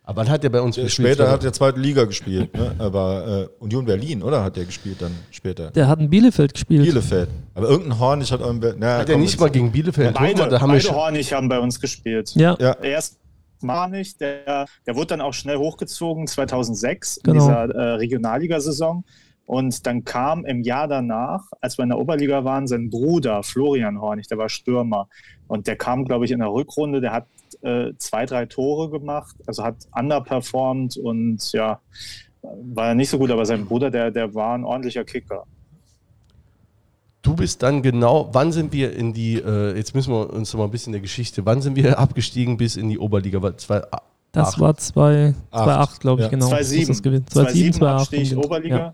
Aber 0.03 0.21
wann 0.21 0.29
hat 0.29 0.43
er 0.43 0.49
bei 0.49 0.61
uns 0.61 0.75
Der 0.75 0.85
gespielt? 0.85 1.15
Später 1.15 1.29
hat 1.29 1.43
er 1.43 1.53
zweite 1.53 1.79
Liga 1.79 2.05
gespielt, 2.05 2.53
ne? 2.55 2.73
aber 2.79 3.49
äh, 3.59 3.63
Union 3.63 3.85
Berlin, 3.85 4.23
oder? 4.23 4.43
Hat 4.43 4.55
der 4.57 4.65
gespielt 4.65 5.01
dann 5.01 5.11
später? 5.29 5.69
Der 5.71 5.87
hat 5.87 5.99
in 5.99 6.09
Bielefeld 6.09 6.53
gespielt. 6.53 6.83
Bielefeld. 6.83 7.29
Aber 7.53 7.69
irgendein 7.69 7.99
Horn, 7.99 8.21
ich 8.21 8.31
hatte 8.31 8.43
auch 8.43 8.49
im 8.49 8.59
na, 8.79 8.97
Hat 8.99 9.09
er 9.09 9.17
nicht 9.17 9.39
mal 9.39 9.49
gegen 9.51 9.71
Bielefeld 9.71 10.15
Beide, 10.15 10.33
Hochmann, 10.33 10.49
da 10.49 10.61
haben 10.61 10.71
beide 10.71 10.89
Hornig 10.91 11.33
haben 11.33 11.47
bei 11.47 11.59
uns 11.59 11.79
gespielt. 11.79 12.31
Ja, 12.35 12.55
Ja, 12.59 12.73
Erst 12.81 13.19
Marnich, 13.61 14.17
der, 14.17 14.65
der 14.87 14.95
wurde 14.95 15.07
dann 15.07 15.21
auch 15.21 15.33
schnell 15.33 15.57
hochgezogen 15.57 16.25
2006 16.27 17.19
Genau. 17.21 17.33
in 17.33 17.39
dieser 17.39 17.75
äh, 17.75 17.93
Regionalligasaison. 17.95 19.03
Und 19.45 19.85
dann 19.87 20.05
kam 20.05 20.45
im 20.45 20.61
Jahr 20.61 20.87
danach, 20.87 21.43
als 21.59 21.77
wir 21.77 21.83
in 21.83 21.89
der 21.89 21.97
Oberliga 21.97 22.43
waren, 22.45 22.67
sein 22.67 22.89
Bruder 22.89 23.41
Florian 23.43 23.99
Hornig, 23.99 24.27
der 24.27 24.37
war 24.37 24.47
Stürmer. 24.47 25.07
Und 25.47 25.65
der 25.67 25.75
kam, 25.75 26.05
glaube 26.05 26.25
ich, 26.25 26.31
in 26.31 26.39
der 26.39 26.51
Rückrunde, 26.51 27.01
der 27.01 27.11
hat 27.11 27.25
äh, 27.61 27.91
zwei, 27.97 28.25
drei 28.25 28.45
Tore 28.45 28.89
gemacht, 28.89 29.35
also 29.47 29.63
hat 29.63 29.75
underperformed 29.97 30.97
und 30.97 31.51
ja, 31.51 31.79
war 32.41 32.95
nicht 32.95 33.09
so 33.09 33.17
gut, 33.17 33.31
aber 33.31 33.45
sein 33.45 33.65
Bruder, 33.65 33.91
der, 33.91 34.11
der 34.11 34.33
war 34.33 34.55
ein 34.55 34.63
ordentlicher 34.63 35.03
Kicker. 35.03 35.43
Du 37.21 37.35
bist 37.35 37.61
dann 37.61 37.81
genau, 37.81 38.29
wann 38.31 38.51
sind 38.53 38.71
wir 38.71 38.95
in 38.95 39.13
die, 39.13 39.35
äh, 39.35 39.75
jetzt 39.75 39.93
müssen 39.93 40.13
wir 40.13 40.31
uns 40.31 40.53
noch 40.53 40.59
mal 40.59 40.65
ein 40.65 40.71
bisschen 40.71 40.93
der 40.93 41.01
Geschichte, 41.01 41.45
wann 41.45 41.61
sind 41.61 41.75
wir 41.75 41.99
abgestiegen 41.99 42.55
bis 42.57 42.77
in 42.77 42.89
die 42.89 42.97
Oberliga? 42.97 43.41
War 43.41 43.57
zwei, 43.57 43.81
Das 44.31 44.53
Acht. 44.53 44.59
war 44.61 44.75
2 44.77 45.33
Acht. 45.51 45.95
2,8, 45.97 45.99
glaube 45.99 46.21
ich, 46.21 46.25
Ja. 46.25 46.29
genau. 46.29 46.47
2,7. 46.47 46.77
Muss 46.79 46.87
das 46.87 47.03
gewesen. 47.03 47.25
2,7 47.25 47.73
2,7, 47.73 47.79
2,8. 47.79 47.85
Abstieg 47.87 48.37
Oberliga. 48.37 48.77
Ja. 48.77 48.93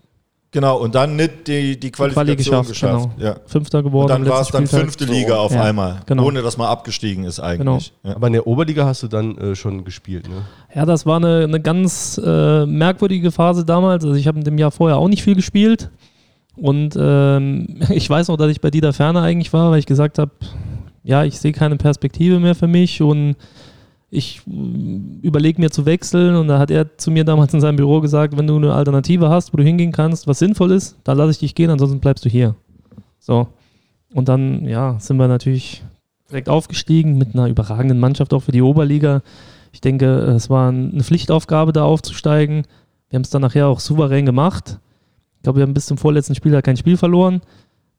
Genau, 0.56 0.78
und 0.78 0.94
dann 0.94 1.16
nicht 1.16 1.48
die, 1.48 1.78
die 1.78 1.90
Quali 1.90 2.14
Qualifikation 2.14 2.66
geschafft, 2.66 2.68
geschafft. 2.70 3.18
genau. 3.18 3.28
Ja. 3.28 3.36
Fünfter 3.44 3.82
geworden. 3.82 4.10
Und 4.10 4.20
dann 4.22 4.26
war 4.26 4.40
es 4.40 4.48
dann 4.48 4.66
fünfte 4.66 5.04
Liga 5.04 5.36
auf 5.36 5.52
Ja, 5.52 5.64
einmal, 5.64 6.00
genau. 6.06 6.24
ohne 6.24 6.40
dass 6.40 6.56
man 6.56 6.68
abgestiegen 6.68 7.24
ist 7.24 7.40
eigentlich. 7.40 7.92
Ja. 8.02 8.16
Aber 8.16 8.28
in 8.28 8.32
der 8.32 8.46
Oberliga 8.46 8.86
hast 8.86 9.02
du 9.02 9.08
dann 9.08 9.36
äh, 9.36 9.54
schon 9.54 9.84
gespielt, 9.84 10.30
ne? 10.30 10.46
Ja, 10.74 10.86
das 10.86 11.04
war 11.04 11.18
eine, 11.18 11.44
eine 11.44 11.60
ganz 11.60 12.18
äh, 12.24 12.64
merkwürdige 12.64 13.32
Phase 13.32 13.66
damals. 13.66 14.02
Also 14.02 14.16
ich 14.16 14.26
habe 14.26 14.38
in 14.38 14.44
dem 14.44 14.56
Jahr 14.56 14.70
vorher 14.70 14.96
auch 14.96 15.08
nicht 15.08 15.22
viel 15.22 15.34
gespielt. 15.34 15.90
Und 16.56 16.96
ähm, 16.98 17.66
ich 17.90 18.08
weiß 18.08 18.28
noch, 18.28 18.38
dass 18.38 18.50
ich 18.50 18.62
bei 18.62 18.70
Dieter 18.70 18.94
Ferner 18.94 19.20
eigentlich 19.20 19.52
war, 19.52 19.70
weil 19.72 19.78
ich 19.78 19.84
gesagt 19.86 20.18
habe, 20.18 20.30
ja, 21.04 21.22
ich 21.24 21.38
sehe 21.38 21.52
keine 21.52 21.76
Perspektive 21.76 22.40
mehr 22.40 22.54
für 22.54 22.66
mich 22.66 23.02
und 23.02 23.36
ich 24.10 24.42
überlege 24.46 25.60
mir 25.60 25.70
zu 25.70 25.84
wechseln. 25.86 26.36
Und 26.36 26.48
da 26.48 26.58
hat 26.58 26.70
er 26.70 26.96
zu 26.96 27.10
mir 27.10 27.24
damals 27.24 27.52
in 27.54 27.60
seinem 27.60 27.76
Büro 27.76 28.00
gesagt, 28.00 28.36
wenn 28.36 28.46
du 28.46 28.56
eine 28.56 28.72
Alternative 28.72 29.28
hast, 29.28 29.52
wo 29.52 29.56
du 29.56 29.64
hingehen 29.64 29.92
kannst, 29.92 30.26
was 30.26 30.38
sinnvoll 30.38 30.72
ist, 30.72 30.96
dann 31.04 31.18
lasse 31.18 31.32
ich 31.32 31.38
dich 31.38 31.54
gehen, 31.54 31.70
ansonsten 31.70 32.00
bleibst 32.00 32.24
du 32.24 32.28
hier. 32.28 32.54
So. 33.18 33.48
Und 34.14 34.28
dann, 34.28 34.66
ja, 34.66 34.98
sind 35.00 35.16
wir 35.16 35.28
natürlich 35.28 35.82
direkt 36.30 36.48
aufgestiegen 36.48 37.18
mit 37.18 37.34
einer 37.34 37.48
überragenden 37.48 37.98
Mannschaft 37.98 38.32
auch 38.32 38.42
für 38.42 38.52
die 38.52 38.62
Oberliga. 38.62 39.22
Ich 39.72 39.80
denke, 39.80 40.06
es 40.06 40.48
war 40.48 40.68
eine 40.68 41.02
Pflichtaufgabe, 41.02 41.72
da 41.72 41.84
aufzusteigen. 41.84 42.66
Wir 43.10 43.16
haben 43.16 43.22
es 43.22 43.30
dann 43.30 43.42
nachher 43.42 43.68
auch 43.68 43.80
souverän 43.80 44.26
gemacht. 44.26 44.78
Ich 45.36 45.42
glaube, 45.42 45.58
wir 45.58 45.62
haben 45.64 45.74
bis 45.74 45.86
zum 45.86 45.98
vorletzten 45.98 46.34
Spiel 46.34 46.60
kein 46.62 46.76
Spiel 46.76 46.96
verloren. 46.96 47.40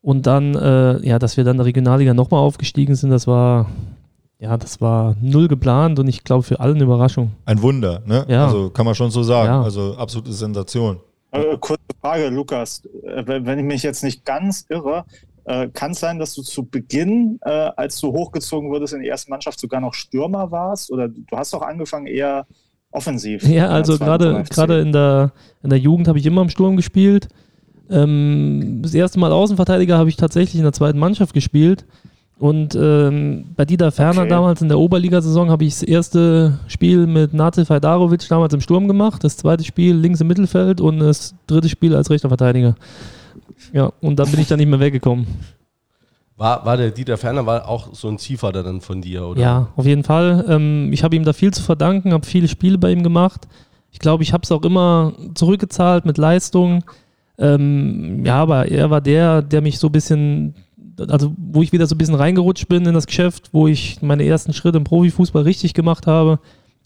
Und 0.02 0.26
dann, 0.26 0.54
äh, 0.54 1.06
ja, 1.06 1.18
dass 1.18 1.36
wir 1.36 1.44
dann 1.44 1.54
in 1.54 1.58
der 1.58 1.66
Regionalliga 1.66 2.14
nochmal 2.14 2.40
aufgestiegen 2.40 2.94
sind, 2.94 3.10
das 3.10 3.26
war, 3.26 3.66
ja, 4.40 4.56
das 4.56 4.80
war 4.80 5.16
null 5.20 5.48
geplant 5.48 5.98
und 5.98 6.06
ich 6.08 6.22
glaube 6.22 6.44
für 6.44 6.60
alle 6.60 6.74
eine 6.74 6.84
Überraschung. 6.84 7.32
Ein 7.44 7.60
Wunder, 7.60 8.02
ne? 8.06 8.24
Ja. 8.28 8.46
Also 8.46 8.70
kann 8.70 8.86
man 8.86 8.94
schon 8.94 9.10
so 9.10 9.22
sagen. 9.22 9.48
Ja. 9.48 9.62
Also 9.62 9.96
absolute 9.96 10.32
Sensation. 10.32 11.00
Äh, 11.32 11.56
kurze 11.58 11.82
Frage, 12.00 12.28
Lukas. 12.28 12.82
Äh, 13.02 13.24
wenn 13.26 13.58
ich 13.58 13.64
mich 13.64 13.82
jetzt 13.82 14.04
nicht 14.04 14.24
ganz 14.24 14.64
irre, 14.68 15.04
äh, 15.44 15.68
kann 15.68 15.90
es 15.90 16.00
sein, 16.00 16.18
dass 16.18 16.34
du 16.34 16.42
zu 16.42 16.64
Beginn, 16.64 17.40
äh, 17.42 17.70
als 17.76 18.00
du 18.00 18.12
hochgezogen 18.12 18.70
wurdest 18.70 18.94
in 18.94 19.00
die 19.00 19.08
erste 19.08 19.30
Mannschaft, 19.30 19.58
sogar 19.58 19.80
noch 19.80 19.94
Stürmer 19.94 20.50
warst? 20.50 20.92
Oder 20.92 21.08
du 21.08 21.36
hast 21.36 21.52
doch 21.52 21.62
angefangen 21.62 22.06
eher 22.06 22.46
offensiv? 22.92 23.42
Ja, 23.42 23.68
also 23.68 23.98
gerade 23.98 24.44
gerade 24.48 24.80
in 24.80 24.92
der, 24.92 25.32
in 25.62 25.70
der 25.70 25.78
Jugend 25.78 26.06
habe 26.06 26.18
ich 26.18 26.26
immer 26.26 26.42
im 26.42 26.50
Sturm 26.50 26.76
gespielt. 26.76 27.28
Ähm, 27.90 28.80
das 28.82 28.94
erste 28.94 29.18
Mal 29.18 29.32
Außenverteidiger 29.32 29.98
habe 29.98 30.10
ich 30.10 30.16
tatsächlich 30.16 30.56
in 30.56 30.64
der 30.64 30.72
zweiten 30.72 30.98
Mannschaft 30.98 31.34
gespielt. 31.34 31.86
Und 32.38 32.76
ähm, 32.76 33.46
bei 33.56 33.64
Dieter 33.64 33.90
Ferner 33.90 34.20
Okay. 34.22 34.30
damals 34.30 34.62
in 34.62 34.68
der 34.68 34.78
Oberligasaison 34.78 35.50
habe 35.50 35.64
ich 35.64 35.74
das 35.74 35.82
erste 35.82 36.58
Spiel 36.68 37.06
mit 37.06 37.34
Natil 37.34 37.64
Fajdarovic 37.64 38.28
damals 38.28 38.54
im 38.54 38.60
Sturm 38.60 38.86
gemacht, 38.86 39.24
das 39.24 39.36
zweite 39.36 39.64
Spiel 39.64 39.96
links 39.96 40.20
im 40.20 40.28
Mittelfeld 40.28 40.80
und 40.80 41.00
das 41.00 41.34
dritte 41.48 41.68
Spiel 41.68 41.96
als 41.96 42.10
rechter 42.10 42.28
Verteidiger. 42.28 42.76
Ja, 43.72 43.92
und 44.00 44.18
dann 44.18 44.30
bin 44.30 44.40
ich 44.40 44.46
dann 44.46 44.58
nicht 44.58 44.68
mehr 44.68 44.78
weggekommen. 44.78 45.26
War, 46.36 46.64
war 46.64 46.76
der 46.76 46.92
Dieter 46.92 47.16
Ferner 47.16 47.44
war 47.44 47.68
auch 47.68 47.92
so 47.92 48.06
ein 48.06 48.16
Ziehvater 48.18 48.62
dann 48.62 48.80
von 48.80 49.02
dir, 49.02 49.26
oder? 49.26 49.40
Ja, 49.40 49.68
auf 49.74 49.86
jeden 49.86 50.04
Fall. 50.04 50.44
Ähm, 50.48 50.92
ich 50.92 51.02
habe 51.02 51.16
ihm 51.16 51.24
da 51.24 51.32
viel 51.32 51.52
zu 51.52 51.62
verdanken, 51.62 52.12
habe 52.12 52.24
viele 52.24 52.46
Spiele 52.46 52.78
bei 52.78 52.92
ihm 52.92 53.02
gemacht. 53.02 53.48
Ich 53.90 53.98
glaube, 53.98 54.22
ich 54.22 54.32
habe 54.32 54.42
es 54.44 54.52
auch 54.52 54.62
immer 54.62 55.12
zurückgezahlt 55.34 56.06
mit 56.06 56.16
Leistung. 56.16 56.84
Ähm, 57.38 58.24
ja, 58.24 58.36
aber 58.36 58.68
er 58.68 58.90
war 58.90 59.00
der, 59.00 59.42
der 59.42 59.60
mich 59.62 59.80
so 59.80 59.88
ein 59.88 59.92
bisschen, 59.92 60.54
also 61.08 61.32
wo 61.36 61.62
ich 61.62 61.72
wieder 61.72 61.86
so 61.86 61.94
ein 61.94 61.98
bisschen 61.98 62.14
reingerutscht 62.14 62.68
bin 62.68 62.84
in 62.86 62.94
das 62.94 63.06
Geschäft, 63.06 63.50
wo 63.52 63.68
ich 63.68 64.02
meine 64.02 64.24
ersten 64.24 64.52
Schritte 64.52 64.78
im 64.78 64.84
Profifußball 64.84 65.42
richtig 65.42 65.74
gemacht 65.74 66.06
habe. 66.06 66.38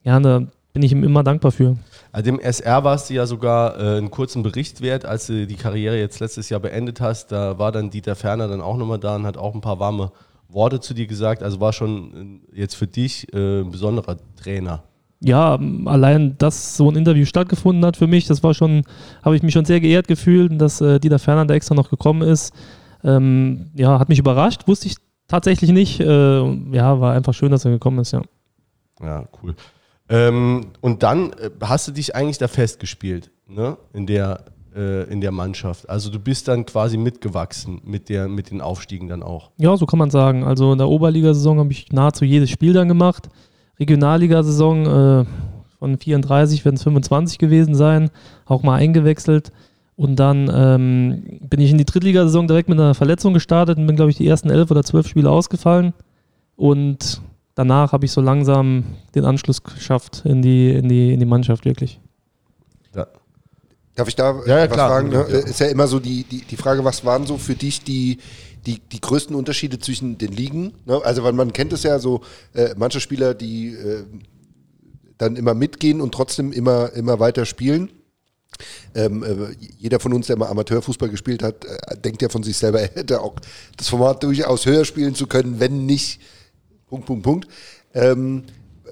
Ja, 0.04 0.18
da 0.20 0.46
bin 0.72 0.82
ich 0.82 0.92
ihm 0.92 1.04
immer 1.04 1.22
dankbar 1.22 1.52
für. 1.52 1.76
Also 2.12 2.24
dem 2.24 2.40
SR 2.40 2.84
warst 2.84 3.10
du 3.10 3.14
ja 3.14 3.26
sogar 3.26 3.78
äh, 3.78 3.98
einen 3.98 4.10
kurzen 4.10 4.42
Bericht 4.42 4.80
wert, 4.80 5.04
als 5.04 5.26
du 5.26 5.46
die 5.46 5.56
Karriere 5.56 5.98
jetzt 5.98 6.20
letztes 6.20 6.48
Jahr 6.48 6.60
beendet 6.60 7.00
hast. 7.00 7.32
Da 7.32 7.58
war 7.58 7.72
dann 7.72 7.90
Dieter 7.90 8.16
Ferner 8.16 8.48
dann 8.48 8.60
auch 8.60 8.76
nochmal 8.76 8.98
da 8.98 9.16
und 9.16 9.26
hat 9.26 9.36
auch 9.36 9.54
ein 9.54 9.60
paar 9.60 9.78
warme 9.80 10.12
Worte 10.48 10.80
zu 10.80 10.94
dir 10.94 11.06
gesagt. 11.06 11.42
Also 11.42 11.60
war 11.60 11.72
schon 11.72 12.40
äh, 12.54 12.60
jetzt 12.60 12.74
für 12.74 12.86
dich 12.86 13.32
äh, 13.32 13.60
ein 13.60 13.70
besonderer 13.70 14.16
Trainer. 14.36 14.82
ja, 15.20 15.58
allein, 15.84 16.36
dass 16.38 16.76
so 16.76 16.90
ein 16.90 16.96
Interview 16.96 17.24
stattgefunden 17.24 17.84
hat 17.84 17.96
für 17.96 18.06
mich, 18.06 18.26
das 18.26 18.42
war 18.42 18.54
schon, 18.54 18.84
habe 19.22 19.36
ich 19.36 19.42
mich 19.42 19.52
schon 19.52 19.64
sehr 19.64 19.80
geehrt 19.80 20.08
gefühlt, 20.08 20.60
dass 20.60 20.80
äh, 20.80 20.98
Dieter 20.98 21.18
Ferner 21.18 21.46
da 21.46 21.54
extra 21.54 21.74
noch 21.74 21.90
gekommen 21.90 22.22
ist. 22.22 22.52
Ähm, 23.04 23.70
ja, 23.74 23.98
hat 23.98 24.08
mich 24.08 24.18
überrascht, 24.18 24.68
wusste 24.68 24.86
ich 24.88 24.96
tatsächlich 25.28 25.70
nicht. 25.70 26.00
Äh, 26.00 26.54
ja, 26.72 27.00
war 27.00 27.14
einfach 27.14 27.34
schön, 27.34 27.50
dass 27.50 27.64
er 27.64 27.70
gekommen 27.70 27.98
ist, 27.98 28.12
ja. 28.12 28.22
Ja, 29.02 29.24
cool. 29.42 29.54
Ähm, 30.08 30.66
und 30.80 31.02
dann 31.02 31.32
äh, 31.32 31.50
hast 31.62 31.88
du 31.88 31.92
dich 31.92 32.14
eigentlich 32.14 32.38
da 32.38 32.48
festgespielt, 32.48 33.30
ne? 33.48 33.78
In 33.92 34.06
der, 34.06 34.44
äh, 34.74 35.10
in 35.10 35.20
der 35.20 35.32
Mannschaft. 35.32 35.88
Also 35.88 36.10
du 36.10 36.18
bist 36.18 36.48
dann 36.48 36.66
quasi 36.66 36.96
mitgewachsen 36.96 37.80
mit, 37.84 38.08
der, 38.08 38.28
mit 38.28 38.50
den 38.50 38.60
Aufstiegen 38.60 39.08
dann 39.08 39.22
auch. 39.22 39.50
Ja, 39.56 39.76
so 39.76 39.86
kann 39.86 39.98
man 39.98 40.10
sagen. 40.10 40.44
Also 40.44 40.72
in 40.72 40.78
der 40.78 40.88
Oberligasaison 40.88 41.58
habe 41.58 41.72
ich 41.72 41.90
nahezu 41.92 42.24
jedes 42.24 42.50
Spiel 42.50 42.72
dann 42.72 42.88
gemacht. 42.88 43.28
Regionalligasaison 43.80 44.86
äh, 44.86 45.24
von 45.78 45.98
34 45.98 46.64
werden 46.64 46.76
es 46.76 46.82
25 46.82 47.38
gewesen 47.38 47.74
sein, 47.74 48.10
auch 48.44 48.62
mal 48.62 48.76
eingewechselt. 48.76 49.50
Und 49.96 50.16
dann 50.16 50.50
ähm, 50.52 51.40
bin 51.48 51.60
ich 51.60 51.70
in 51.70 51.78
die 51.78 51.84
Drittligasaison 51.84 52.48
direkt 52.48 52.68
mit 52.68 52.78
einer 52.78 52.94
Verletzung 52.94 53.34
gestartet 53.34 53.78
und 53.78 53.86
bin, 53.86 53.96
glaube 53.96 54.10
ich, 54.10 54.16
die 54.16 54.26
ersten 54.26 54.50
elf 54.50 54.70
oder 54.70 54.82
zwölf 54.82 55.06
Spiele 55.06 55.30
ausgefallen. 55.30 55.92
Und 56.56 57.20
danach 57.54 57.92
habe 57.92 58.04
ich 58.06 58.12
so 58.12 58.20
langsam 58.20 58.84
den 59.14 59.24
Anschluss 59.24 59.62
geschafft 59.62 60.22
in 60.24 60.42
die, 60.42 60.70
in 60.70 60.88
die, 60.88 61.12
in 61.12 61.20
die 61.20 61.26
Mannschaft, 61.26 61.64
wirklich. 61.64 62.00
Ja. 62.94 63.06
Darf 63.94 64.08
ich 64.08 64.16
da 64.16 64.40
Ja, 64.46 64.58
ja, 64.58 64.64
was 64.64 64.72
klar. 64.72 64.88
fragen? 64.88 65.08
Ne? 65.10 65.26
Ja. 65.28 65.38
Ist 65.38 65.60
ja 65.60 65.66
immer 65.66 65.86
so 65.86 66.00
die, 66.00 66.24
die, 66.24 66.42
die 66.42 66.56
Frage, 66.56 66.84
was 66.84 67.04
waren 67.04 67.26
so 67.26 67.36
für 67.36 67.54
dich 67.54 67.84
die, 67.84 68.18
die, 68.64 68.80
die 68.80 69.00
größten 69.00 69.36
Unterschiede 69.36 69.78
zwischen 69.78 70.16
den 70.16 70.32
Ligen? 70.32 70.72
Ne? 70.86 71.00
Also, 71.04 71.22
weil 71.22 71.34
man 71.34 71.52
kennt 71.52 71.72
es 71.74 71.82
ja 71.82 71.98
so, 71.98 72.22
äh, 72.54 72.70
manche 72.76 73.00
Spieler, 73.00 73.34
die 73.34 73.74
äh, 73.74 74.04
dann 75.18 75.36
immer 75.36 75.54
mitgehen 75.54 76.00
und 76.00 76.14
trotzdem 76.14 76.52
immer, 76.52 76.92
immer 76.94 77.20
weiter 77.20 77.44
spielen. 77.44 77.90
Ähm, 78.94 79.22
äh, 79.22 79.54
jeder 79.78 80.00
von 80.00 80.12
uns, 80.12 80.26
der 80.26 80.36
mal 80.36 80.48
Amateurfußball 80.48 81.08
gespielt 81.08 81.42
hat, 81.42 81.64
äh, 81.64 81.96
denkt 81.98 82.22
ja 82.22 82.28
von 82.28 82.42
sich 82.42 82.56
selber, 82.56 82.80
er 82.82 82.94
hätte 82.94 83.20
auch 83.20 83.34
das 83.76 83.88
Format 83.88 84.22
durchaus 84.22 84.66
höher 84.66 84.84
spielen 84.84 85.14
zu 85.14 85.26
können, 85.26 85.60
wenn 85.60 85.86
nicht. 85.86 86.20
Punkt, 86.88 87.06
Punkt, 87.06 87.22
Punkt. 87.22 87.48
Ähm, 87.94 88.44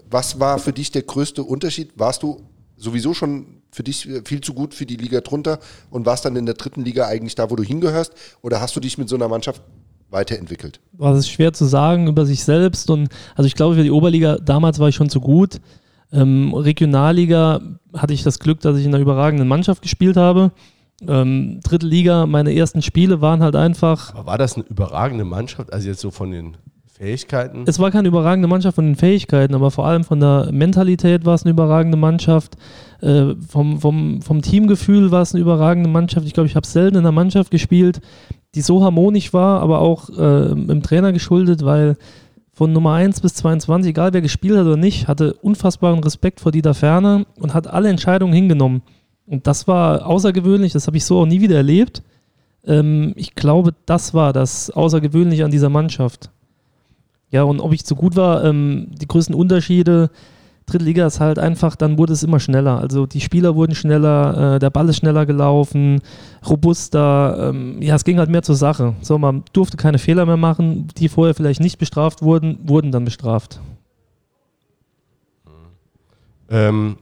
was 0.09 0.41
war 0.41 0.59
für 0.59 0.73
dich 0.73 0.91
der 0.91 1.03
größte 1.03 1.43
Unterschied? 1.43 1.91
Warst 1.97 2.23
du 2.23 2.41
sowieso 2.77 3.15
schon 3.15 3.63
für 3.71 3.83
dich 3.83 4.09
äh, 4.09 4.23
viel 4.25 4.41
zu 4.41 4.55
gut 4.55 4.75
für 4.75 4.87
die 4.87 4.97
Liga 4.97 5.21
drunter 5.21 5.61
und 5.91 6.07
warst 6.07 6.25
dann 6.25 6.37
in 6.37 6.47
der 6.47 6.55
dritten 6.55 6.85
Liga 6.85 7.07
eigentlich 7.07 7.35
da, 7.35 7.51
wo 7.51 7.57
du 7.57 7.63
hingehörst? 7.63 8.13
Oder 8.43 8.61
hast 8.61 8.75
du 8.77 8.81
dich 8.81 8.99
mit 8.99 9.09
so 9.09 9.17
einer 9.17 9.29
Mannschaft 9.29 9.63
weiterentwickelt? 10.11 10.81
war 11.01 11.15
es 11.15 11.29
schwer 11.29 11.53
zu 11.53 11.65
sagen 11.65 12.07
über 12.09 12.27
sich 12.27 12.45
selbst 12.45 12.91
und 12.91 13.09
also 13.35 13.47
ich 13.47 13.55
glaube 13.55 13.75
für 13.75 13.83
die 13.83 13.91
Oberliga 13.91 14.37
damals 14.37 14.79
war 14.79 14.89
ich 14.89 14.95
schon 14.95 15.09
zu 15.09 15.21
gut. 15.21 15.61
Ähm, 16.13 16.53
Regionalliga 16.55 17.61
hatte 17.97 18.13
ich 18.15 18.23
das 18.23 18.39
Glück, 18.39 18.61
dass 18.61 18.77
ich 18.77 18.85
in 18.85 18.95
einer 18.95 19.03
überragenden 19.03 19.49
Mannschaft 19.49 19.83
gespielt 19.83 20.17
habe. 20.17 20.53
Ähm, 21.07 21.61
Dritte 21.63 21.87
Liga, 21.87 22.27
meine 22.27 22.55
ersten 22.55 22.83
Spiele 22.83 23.21
waren 23.21 23.43
halt 23.43 23.57
einfach, 23.57 24.15
Aber 24.15 24.27
war 24.27 24.39
das 24.39 24.57
eine 24.57 24.65
überragende 24.67 25.25
Mannschaft? 25.25 25.73
Also 25.73 25.89
jetzt 25.89 26.01
so 26.01 26.11
von 26.11 26.31
den 26.31 26.57
Fähigkeiten? 26.93 27.65
es 27.67 27.79
war 27.79 27.91
keine 27.91 28.09
überragende 28.09 28.49
Mannschaft 28.49 28.75
von 28.75 28.85
den 28.85 28.97
Fähigkeiten, 28.97 29.55
aber 29.55 29.71
vor 29.71 29.87
allem 29.87 30.05
von 30.05 30.21
der 30.21 30.51
Mentalität 30.53 31.25
war 31.25 31.35
es 31.35 31.45
eine 31.45 31.53
überragende 31.53 31.97
Mannschaft. 31.97 32.57
Äh, 33.01 33.35
vom, 33.49 33.81
vom, 33.81 34.21
vom 34.21 34.43
Teamgefühl 34.43 35.11
war 35.11 35.23
es 35.23 35.33
eine 35.33 35.41
überragende 35.41 35.89
Mannschaft. 35.89 36.27
Ich 36.27 36.35
glaube, 36.35 36.49
ich 36.49 36.57
habe 36.57 36.67
selten 36.67 36.97
in 36.97 37.05
einer 37.05 37.13
Mannschaft 37.13 37.51
gespielt, 37.51 38.03
die 38.55 38.61
so 38.61 38.85
harmonisch 38.85 39.33
war, 39.33 39.63
aber 39.63 39.79
auch 39.79 40.11
äh, 40.11 40.51
im 40.51 40.83
Trainer 40.83 41.13
geschuldet, 41.13 41.65
weil 41.65 41.97
von 42.61 42.75
Nummer 42.75 42.93
1 42.93 43.23
bis 43.23 43.33
22, 43.37 43.89
egal 43.89 44.13
wer 44.13 44.21
gespielt 44.21 44.59
hat 44.59 44.67
oder 44.67 44.77
nicht, 44.77 45.09
hatte 45.09 45.33
unfassbaren 45.33 46.05
Respekt 46.05 46.41
vor 46.41 46.53
Dieter 46.53 46.75
Ferner 46.75 47.25
und 47.39 47.55
hat 47.55 47.67
alle 47.67 47.89
Entscheidungen 47.89 48.35
hingenommen. 48.35 48.83
Und 49.25 49.47
das 49.47 49.67
war 49.67 50.05
außergewöhnlich, 50.05 50.75
das 50.75 50.87
habe 50.87 50.99
ich 50.99 51.07
so 51.07 51.21
auch 51.21 51.25
nie 51.25 51.41
wieder 51.41 51.57
erlebt. 51.57 52.03
Ähm, 52.67 53.15
ich 53.17 53.35
glaube, 53.35 53.75
das 53.87 54.13
war 54.13 54.35
das 54.35 54.69
Außergewöhnliche 54.69 55.47
an 55.47 55.51
dieser 55.51 55.71
Mannschaft. 55.71 56.33
Ja, 57.31 57.45
und 57.45 57.61
ob 57.61 57.73
ich 57.73 57.87
zu 57.87 57.97
gut 57.97 58.15
war, 58.15 58.45
ähm, 58.45 58.89
die 58.91 59.09
größten 59.09 59.35
Unterschiede, 59.35 60.11
dritte 60.71 60.85
Liga 60.85 61.07
ist 61.07 61.21
halt 61.21 61.39
einfach, 61.39 61.77
dann 61.77 61.99
wurde 61.99 62.13
es 62.13 62.23
immer 62.23 62.41
schneller. 62.41 62.79
Also 62.79 63.07
die 63.07 63.21
Spieler 63.21 63.55
wurden 63.55 63.75
schneller, 63.75 64.55
äh, 64.55 64.59
der 64.59 64.71
Ball 64.71 64.89
ist 64.89 64.97
schneller 64.97 65.27
gelaufen, 65.27 66.01
robuster, 66.49 67.51
ähm, 67.51 67.81
ja, 67.83 67.95
es 67.97 68.05
ging 68.05 68.19
halt 68.19 68.31
mehr 68.31 68.43
zur 68.43 68.57
Sache. 68.57 68.95
So, 69.03 69.19
man 69.19 69.45
durfte 69.53 69.77
keine 69.77 69.99
Fehler 69.99 70.27
mehr 70.27 70.37
machen, 70.37 70.89
die 70.97 71.09
vorher 71.09 71.35
vielleicht 71.35 71.61
nicht 71.61 71.79
bestraft 71.79 72.23
wurden, 72.23 72.59
wurden 72.65 72.93
dann 72.93 73.05
bestraft. 73.05 73.61
Ähm, 76.49 76.97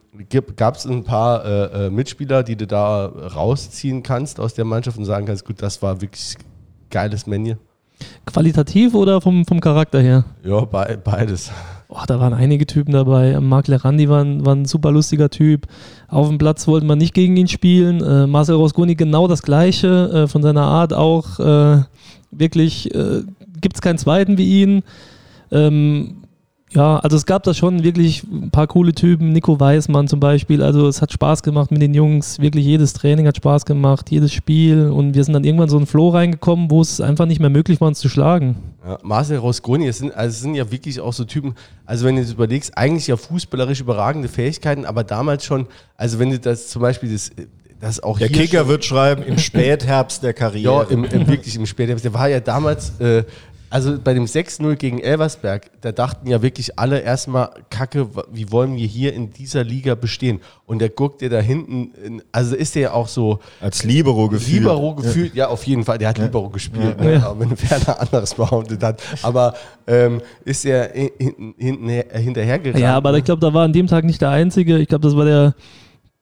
Gab 0.56 0.74
es 0.74 0.84
ein 0.84 1.04
paar 1.04 1.44
äh, 1.44 1.86
äh, 1.86 1.90
Mitspieler, 1.90 2.42
die 2.42 2.56
du 2.56 2.66
da 2.66 3.06
rausziehen 3.06 4.02
kannst 4.02 4.40
aus 4.40 4.54
der 4.54 4.64
Mannschaft 4.64 4.98
und 4.98 5.04
sagen 5.04 5.26
kannst, 5.26 5.44
gut, 5.44 5.62
das 5.62 5.80
war 5.80 6.00
wirklich 6.00 6.36
geiles 6.90 7.26
Menu? 7.26 7.54
Qualitativ 8.26 8.94
oder 8.94 9.20
vom, 9.20 9.44
vom 9.46 9.60
Charakter 9.60 10.00
her? 10.00 10.24
Ja, 10.42 10.64
be 10.64 10.98
beides. 11.02 11.52
Oh, 11.88 12.00
da 12.06 12.20
waren 12.20 12.34
einige 12.34 12.66
Typen 12.66 12.92
dabei. 12.92 13.38
Marc 13.40 13.68
Lerandi 13.68 14.08
war, 14.08 14.22
ein- 14.22 14.44
war 14.44 14.54
ein 14.54 14.64
super 14.66 14.92
lustiger 14.92 15.30
Typ. 15.30 15.66
Auf 16.08 16.28
dem 16.28 16.38
Platz 16.38 16.66
wollte 16.68 16.86
man 16.86 16.98
nicht 16.98 17.14
gegen 17.14 17.36
ihn 17.36 17.48
spielen. 17.48 18.02
Äh, 18.02 18.26
Marcel 18.26 18.56
Rosgoni 18.56 18.94
genau 18.94 19.26
das 19.28 19.42
Gleiche, 19.42 20.10
äh, 20.12 20.26
von 20.28 20.42
seiner 20.42 20.62
Art 20.64 20.92
auch. 20.92 21.38
Äh, 21.40 21.82
wirklich 22.30 22.94
äh, 22.94 23.22
gibt 23.60 23.76
es 23.76 23.80
keinen 23.82 23.98
zweiten 23.98 24.36
wie 24.38 24.62
ihn. 24.62 24.82
Ähm, 25.50 26.17
ja, 26.70 26.98
also 26.98 27.16
es 27.16 27.24
gab 27.24 27.44
da 27.44 27.54
schon 27.54 27.82
wirklich 27.82 28.24
ein 28.24 28.50
paar 28.50 28.66
coole 28.66 28.92
Typen, 28.92 29.32
Nico 29.32 29.58
Weismann 29.58 30.06
zum 30.06 30.20
Beispiel. 30.20 30.62
Also 30.62 30.86
es 30.86 31.00
hat 31.00 31.12
Spaß 31.12 31.42
gemacht 31.42 31.70
mit 31.70 31.80
den 31.80 31.94
Jungs. 31.94 32.38
Wirklich 32.40 32.64
jedes 32.66 32.92
Training 32.92 33.26
hat 33.26 33.36
Spaß 33.36 33.64
gemacht, 33.64 34.10
jedes 34.10 34.32
Spiel. 34.32 34.88
Und 34.88 35.14
wir 35.14 35.24
sind 35.24 35.32
dann 35.32 35.44
irgendwann 35.44 35.70
so 35.70 35.76
in 35.76 35.82
einen 35.82 35.86
Flow 35.86 36.10
reingekommen, 36.10 36.70
wo 36.70 36.82
es 36.82 37.00
einfach 37.00 37.24
nicht 37.26 37.40
mehr 37.40 37.48
möglich 37.48 37.80
war, 37.80 37.88
uns 37.88 38.00
zu 38.00 38.10
schlagen. 38.10 38.56
Ja, 38.84 38.98
Marcel 39.02 39.38
Rosconi, 39.38 39.86
es 39.86 39.98
sind, 39.98 40.14
also 40.14 40.34
es 40.34 40.40
sind 40.40 40.54
ja 40.54 40.70
wirklich 40.70 41.00
auch 41.00 41.12
so 41.12 41.24
Typen, 41.24 41.54
also 41.86 42.04
wenn 42.04 42.16
du 42.16 42.22
das 42.22 42.32
überlegst, 42.32 42.76
eigentlich 42.76 43.06
ja 43.06 43.16
fußballerisch 43.16 43.80
überragende 43.80 44.28
Fähigkeiten, 44.28 44.84
aber 44.84 45.04
damals 45.04 45.44
schon, 45.44 45.66
also 45.96 46.18
wenn 46.18 46.30
du 46.30 46.38
das 46.38 46.68
zum 46.68 46.82
Beispiel 46.82 47.12
das, 47.12 47.30
das 47.80 48.02
auch 48.02 48.18
Der 48.18 48.28
hier 48.28 48.36
Kicker 48.38 48.68
wird 48.68 48.84
schreiben, 48.84 49.22
im 49.22 49.38
Spätherbst 49.38 50.22
der 50.22 50.30
ja, 50.30 50.32
Karriere. 50.32 50.86
im, 50.90 51.04
im, 51.04 51.26
wirklich 51.26 51.54
im 51.56 51.66
Spätherbst, 51.66 52.04
der 52.04 52.14
war 52.14 52.28
ja 52.28 52.40
damals, 52.40 52.98
äh, 53.00 53.24
also 53.70 53.98
bei 54.02 54.14
dem 54.14 54.24
6-0 54.24 54.76
gegen 54.76 54.98
Elversberg, 54.98 55.70
da 55.82 55.92
dachten 55.92 56.26
ja 56.28 56.40
wirklich 56.42 56.78
alle 56.78 57.00
erstmal, 57.00 57.50
Kacke, 57.70 58.08
wie 58.32 58.50
wollen 58.50 58.76
wir 58.76 58.86
hier 58.86 59.12
in 59.12 59.30
dieser 59.32 59.62
Liga 59.64 59.94
bestehen? 59.94 60.40
Und 60.66 60.78
der 60.80 60.88
guckt 60.88 61.20
dir 61.20 61.28
da 61.28 61.40
hinten, 61.40 61.92
in, 62.04 62.22
also 62.32 62.56
ist 62.56 62.74
der 62.74 62.82
ja 62.82 62.92
auch 62.92 63.08
so, 63.08 63.40
Als 63.60 63.84
Libero 63.84 64.28
gefühlt. 64.28 64.62
Libero 64.62 64.94
gefühlt, 64.94 65.34
ja. 65.34 65.48
auf 65.48 65.64
jeden 65.64 65.84
Fall, 65.84 65.98
der 65.98 66.08
hat 66.08 66.18
Libero 66.18 66.48
gespielt, 66.48 66.98
ne? 67.00 67.22
auch 67.28 67.38
wenn 67.38 67.50
Werner 67.50 68.00
anderes 68.00 68.34
behauptet 68.34 68.82
hat. 68.82 69.02
Aber 69.22 69.54
ähm, 69.86 70.20
ist 70.44 70.64
er 70.64 70.90
hin- 70.92 71.10
hinten, 71.18 71.54
hinten 71.58 71.88
hinterhergerannt. 72.18 72.82
Ja, 72.82 72.96
aber 72.96 73.16
ich 73.18 73.24
glaube, 73.24 73.40
da 73.40 73.52
war 73.52 73.64
an 73.64 73.72
dem 73.72 73.86
Tag 73.86 74.04
nicht 74.04 74.20
der 74.22 74.30
Einzige. 74.30 74.78
Ich 74.78 74.88
glaube, 74.88 75.02
das 75.06 75.16
war 75.16 75.24
der, 75.24 75.54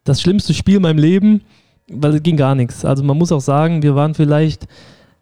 das 0.05 0.21
schlimmste 0.21 0.53
Spiel 0.55 0.77
in 0.77 0.83
meinem 0.83 0.99
Leben, 0.99 1.43
weil 1.89 2.15
es 2.17 2.23
ging 2.23 2.37
gar 2.37 2.55
nichts. 2.55 2.85
Also 2.85 3.05
man 3.05 3.17
muss 3.17 3.31
auch 3.31 3.41
sagen, 3.41 3.83
wir 3.83 3.95
waren 3.95 4.15
vielleicht, 4.15 4.67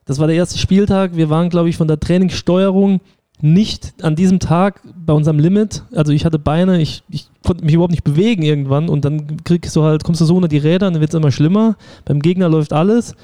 das 0.04 0.18
war 0.18 0.26
der 0.26 0.36
erste 0.36 0.58
Spieltag, 0.58 1.16
wir 1.16 1.30
waren, 1.30 1.48
glaube 1.48 1.68
ich, 1.68 1.76
von 1.76 1.88
der 1.88 2.00
Trainingssteuerung 2.00 3.00
nicht 3.40 3.94
an 4.02 4.16
diesem 4.16 4.38
Tag 4.38 4.80
bei 5.04 5.12
unserem 5.12 5.38
Limit. 5.38 5.82
Also 5.94 6.12
ich 6.12 6.24
hatte 6.24 6.38
Beine, 6.38 6.80
ich, 6.80 7.02
ich 7.10 7.28
konnte 7.44 7.64
mich 7.64 7.74
überhaupt 7.74 7.90
nicht 7.90 8.04
bewegen 8.04 8.42
irgendwann 8.42 8.88
und 8.88 9.04
dann 9.04 9.42
kriegst 9.44 9.74
du 9.76 9.82
halt, 9.82 10.04
kommst 10.04 10.20
du 10.20 10.24
so 10.24 10.36
unter 10.36 10.48
die 10.48 10.58
Räder 10.58 10.86
und 10.86 10.94
dann 10.94 11.00
wird 11.00 11.12
es 11.12 11.18
immer 11.18 11.32
schlimmer. 11.32 11.76
Beim 12.04 12.20
Gegner 12.20 12.48
läuft 12.48 12.72
alles. 12.72 13.14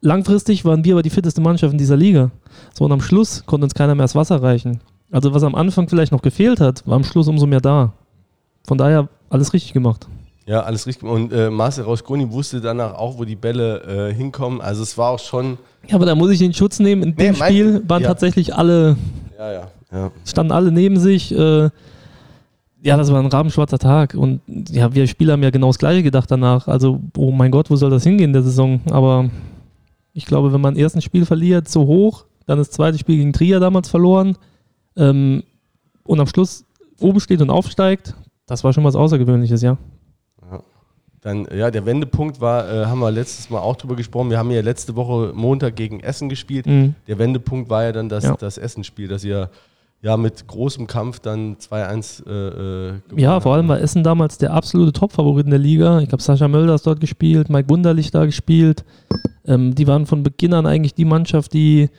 Langfristig 0.00 0.64
waren 0.64 0.84
wir 0.84 0.94
aber 0.94 1.02
die 1.02 1.10
fitteste 1.10 1.40
Mannschaft 1.40 1.72
in 1.72 1.78
dieser 1.78 1.96
Liga. 1.96 2.30
So 2.72 2.84
und 2.84 2.92
am 2.92 3.00
Schluss 3.00 3.44
konnte 3.46 3.64
uns 3.64 3.74
keiner 3.74 3.94
mehr 3.94 4.04
das 4.04 4.14
Wasser 4.14 4.42
reichen. 4.42 4.80
Also 5.10 5.34
was 5.34 5.42
am 5.42 5.54
Anfang 5.54 5.88
vielleicht 5.88 6.12
noch 6.12 6.22
gefehlt 6.22 6.60
hat, 6.60 6.86
war 6.86 6.96
am 6.96 7.04
Schluss 7.04 7.28
umso 7.28 7.46
mehr 7.46 7.60
da. 7.60 7.92
Von 8.66 8.78
daher 8.78 9.08
alles 9.28 9.52
richtig 9.52 9.72
gemacht. 9.72 10.06
Ja, 10.50 10.62
alles 10.62 10.84
richtig. 10.88 11.08
Und 11.08 11.32
äh, 11.32 11.48
Marcel 11.48 11.84
Rosconi 11.84 12.28
wusste 12.32 12.60
danach 12.60 12.94
auch, 12.94 13.16
wo 13.18 13.24
die 13.24 13.36
Bälle 13.36 14.08
äh, 14.10 14.12
hinkommen. 14.12 14.60
Also 14.60 14.82
es 14.82 14.98
war 14.98 15.12
auch 15.12 15.20
schon, 15.20 15.58
Ja, 15.86 15.94
aber 15.94 16.06
da 16.06 16.16
muss 16.16 16.32
ich 16.32 16.40
den 16.40 16.52
Schutz 16.52 16.80
nehmen. 16.80 17.04
In 17.04 17.14
dem 17.14 17.34
Nee, 17.34 17.38
Spiel 17.38 17.88
waren 17.88 18.02
ja. 18.02 18.08
tatsächlich 18.08 18.52
alle, 18.52 18.96
ja, 19.38 19.52
ja. 19.52 19.66
ja. 19.92 20.10
standen 20.24 20.50
alle 20.50 20.72
neben 20.72 20.98
sich. 20.98 21.32
Äh, 21.32 21.70
ja, 22.82 22.96
das 22.96 23.12
war 23.12 23.20
ein 23.20 23.26
rabenschwarzer 23.26 23.78
Tag. 23.78 24.14
Und 24.14 24.40
ja, 24.48 24.92
wir 24.92 25.06
Spieler 25.06 25.34
haben 25.34 25.42
ja 25.44 25.50
genau 25.50 25.68
das 25.68 25.78
Gleiche 25.78 26.02
gedacht 26.02 26.28
danach. 26.28 26.66
Also, 26.66 27.00
oh 27.16 27.30
mein 27.30 27.52
Gott, 27.52 27.70
wo 27.70 27.76
soll 27.76 27.90
das 27.90 28.02
hingehen 28.02 28.30
in 28.30 28.32
der 28.32 28.42
Saison? 28.42 28.80
Aber 28.90 29.30
ich 30.14 30.26
glaube, 30.26 30.52
wenn 30.52 30.60
man 30.60 30.74
erst 30.74 30.96
ein 30.96 31.02
Spiel 31.02 31.26
verliert, 31.26 31.68
so 31.68 31.86
hoch, 31.86 32.24
dann 32.46 32.58
das 32.58 32.72
zweite 32.72 32.98
Spiel 32.98 33.18
gegen 33.18 33.32
Trier 33.32 33.60
damals 33.60 33.88
verloren 33.88 34.36
ähm, 34.96 35.44
und 36.02 36.18
am 36.18 36.26
Schluss 36.26 36.64
oben 36.98 37.20
steht 37.20 37.40
und 37.40 37.50
aufsteigt, 37.50 38.16
das 38.46 38.64
war 38.64 38.72
schon 38.72 38.82
was 38.82 38.96
Außergewöhnliches, 38.96 39.62
ja. 39.62 39.78
Dann, 41.22 41.46
ja, 41.54 41.70
der 41.70 41.84
Wendepunkt 41.84 42.40
war, 42.40 42.66
äh, 42.70 42.86
haben 42.86 43.00
wir 43.00 43.10
letztes 43.10 43.50
Mal 43.50 43.58
auch 43.58 43.76
drüber 43.76 43.94
gesprochen. 43.94 44.30
Wir 44.30 44.38
haben 44.38 44.50
ja 44.50 44.62
letzte 44.62 44.96
Woche 44.96 45.32
Montag 45.34 45.76
gegen 45.76 46.00
Essen 46.00 46.30
gespielt. 46.30 46.66
Mhm. 46.66 46.94
Der 47.06 47.18
Wendepunkt 47.18 47.68
war 47.68 47.84
ja 47.84 47.92
dann 47.92 48.08
das, 48.08 48.24
Ja. 48.24 48.36
das 48.38 48.56
Essen-Spiel, 48.56 49.06
das 49.08 49.22
ihr 49.24 49.50
ja 50.02 50.16
mit 50.16 50.46
großem 50.46 50.86
Kampf 50.86 51.20
dann 51.20 51.56
2-1 51.58 52.22
äh, 52.26 52.88
äh, 52.88 52.92
Ja, 53.16 53.38
vor 53.40 53.54
allem 53.54 53.68
war 53.68 53.78
Essen 53.80 54.02
damals 54.02 54.38
der 54.38 54.54
absolute 54.54 54.94
Topfavorit 54.94 55.44
in 55.44 55.50
der 55.50 55.58
Liga. 55.58 56.00
Ich 56.00 56.08
glaube, 56.08 56.22
Sascha 56.22 56.48
Mölder 56.48 56.74
ist 56.74 56.86
dort 56.86 57.00
gespielt, 57.00 57.50
Mike 57.50 57.68
Wunderlich 57.68 58.10
da 58.10 58.24
gespielt. 58.24 58.86
Ähm, 59.44 59.74
die 59.74 59.86
waren 59.86 60.06
von 60.06 60.22
Beginn 60.22 60.54
an 60.54 60.64
eigentlich 60.64 60.94
die 60.94 61.04
Mannschaft, 61.04 61.52
die 61.52 61.90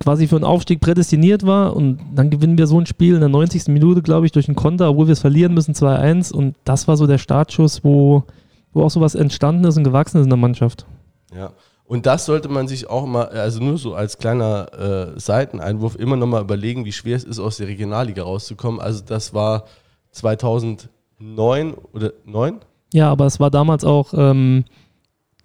quasi 0.00 0.28
für 0.28 0.36
einen 0.36 0.44
Aufstieg 0.44 0.80
prädestiniert 0.80 1.46
war. 1.46 1.74
Und 1.74 2.00
dann 2.14 2.30
gewinnen 2.30 2.58
wir 2.58 2.66
so 2.66 2.80
ein 2.80 2.86
Spiel 2.86 3.14
in 3.14 3.20
der 3.20 3.28
90. 3.28 3.68
Minute, 3.68 4.02
glaube 4.02 4.26
ich, 4.26 4.32
durch 4.32 4.48
einen 4.48 4.56
Konter, 4.56 4.90
obwohl 4.90 5.06
wir 5.06 5.12
es 5.12 5.20
verlieren 5.20 5.54
müssen, 5.54 5.74
2-1. 5.74 6.32
Und 6.32 6.56
das 6.64 6.88
war 6.88 6.96
so 6.96 7.06
der 7.06 7.18
Startschuss, 7.18 7.84
wo, 7.84 8.24
wo 8.72 8.84
auch 8.84 8.90
sowas 8.90 9.14
entstanden 9.14 9.64
ist 9.64 9.76
und 9.76 9.84
gewachsen 9.84 10.18
ist 10.18 10.24
in 10.24 10.30
der 10.30 10.36
Mannschaft. 10.36 10.86
Ja. 11.34 11.52
Und 11.88 12.04
das 12.04 12.26
sollte 12.26 12.50
man 12.50 12.68
sich 12.68 12.90
auch 12.90 13.06
mal, 13.06 13.28
also 13.28 13.62
nur 13.62 13.78
so 13.78 13.94
als 13.94 14.18
kleiner 14.18 15.14
äh, 15.16 15.18
Seiteneinwurf, 15.18 15.96
immer 15.96 16.16
noch 16.16 16.26
mal 16.26 16.42
überlegen, 16.42 16.84
wie 16.84 16.92
schwer 16.92 17.16
es 17.16 17.24
ist, 17.24 17.38
aus 17.38 17.56
der 17.56 17.66
Regionalliga 17.66 18.22
rauszukommen. 18.22 18.78
Also 18.78 19.02
das 19.04 19.32
war 19.32 19.64
2009 20.10 21.74
oder 21.94 22.12
9? 22.26 22.60
Ja, 22.92 23.10
aber 23.10 23.24
es 23.24 23.40
war 23.40 23.50
damals 23.50 23.84
auch, 23.84 24.12
ähm, 24.12 24.64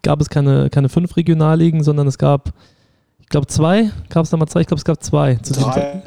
gab 0.01 0.19
es 0.19 0.29
keine, 0.29 0.69
keine 0.69 0.89
fünf 0.89 1.15
Regionalligen, 1.15 1.81
sondern 1.81 2.07
es 2.07 2.17
gab, 2.17 2.53
glaube, 3.33 3.47
zwei. 3.47 3.91
Gab 4.09 4.23
es 4.23 4.29
damals 4.29 4.51
zwei? 4.51 4.61
Ich 4.61 4.67
glaube, 4.67 4.79
es 4.79 4.85
gab 4.85 5.03
zwei. 5.03 5.35
Zu 5.35 5.53
Drei. 5.53 6.01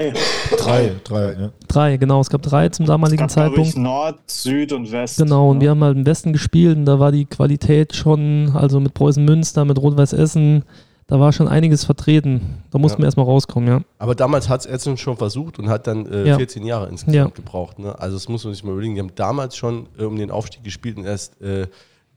Drei, 0.59 0.93
drei, 1.05 1.33
ja. 1.33 1.51
Drei, 1.69 1.97
genau. 1.99 2.21
Es 2.21 2.31
gab 2.31 2.43
drei 2.43 2.69
zum 2.71 2.87
damaligen 2.87 3.19
gab, 3.19 3.33
glaub 3.33 3.47
ich, 3.49 3.55
Zeitpunkt. 3.55 3.77
Nord, 3.77 4.19
Süd 4.27 4.73
und 4.73 4.91
West. 4.91 5.19
Genau, 5.19 5.51
und 5.51 5.59
ne? 5.59 5.63
wir 5.65 5.71
haben 5.71 5.85
halt 5.85 5.97
im 5.97 6.07
Westen 6.07 6.33
gespielt 6.33 6.77
und 6.77 6.85
da 6.87 6.99
war 6.99 7.13
die 7.13 7.25
Qualität 7.27 7.95
schon, 7.95 8.53
also 8.55 8.81
mit 8.81 8.95
Preußen 8.95 9.25
Münster, 9.25 9.65
mit 9.65 9.79
Rot-Weiß 9.79 10.13
Essen, 10.13 10.65
da 11.09 11.21
war 11.21 11.33
schon 11.33 11.47
einiges 11.47 11.85
vertreten. 11.85 12.63
Da 12.71 12.79
mussten 12.79 12.97
Ja. 12.99 13.03
wir 13.03 13.07
erstmal 13.07 13.27
rauskommen, 13.27 13.69
ja. 13.69 13.81
Aber 13.99 14.15
damals 14.15 14.49
hat 14.49 14.61
es 14.61 14.67
Essen 14.67 14.97
schon 14.97 15.17
versucht 15.17 15.59
und 15.59 15.69
hat 15.69 15.87
dann 15.87 16.07
äh, 16.07 16.27
Ja. 16.29 16.37
14 16.37 16.65
Jahre 16.65 16.89
insgesamt 16.89 17.15
Ja. 17.15 17.27
gebraucht. 17.27 17.79
Ne? 17.79 17.97
Also 17.99 18.17
das 18.17 18.29
muss 18.29 18.45
man 18.45 18.55
sich 18.55 18.65
mal 18.65 18.73
überlegen. 18.73 18.95
Die 18.95 19.01
haben 19.01 19.15
damals 19.15 19.57
schon 19.57 19.89
äh, 19.99 20.05
um 20.05 20.17
den 20.17 20.31
Aufstieg 20.33 20.65
gespielt 20.65 20.97
und 20.97 21.05
erst 21.05 21.41
äh, 21.41 21.69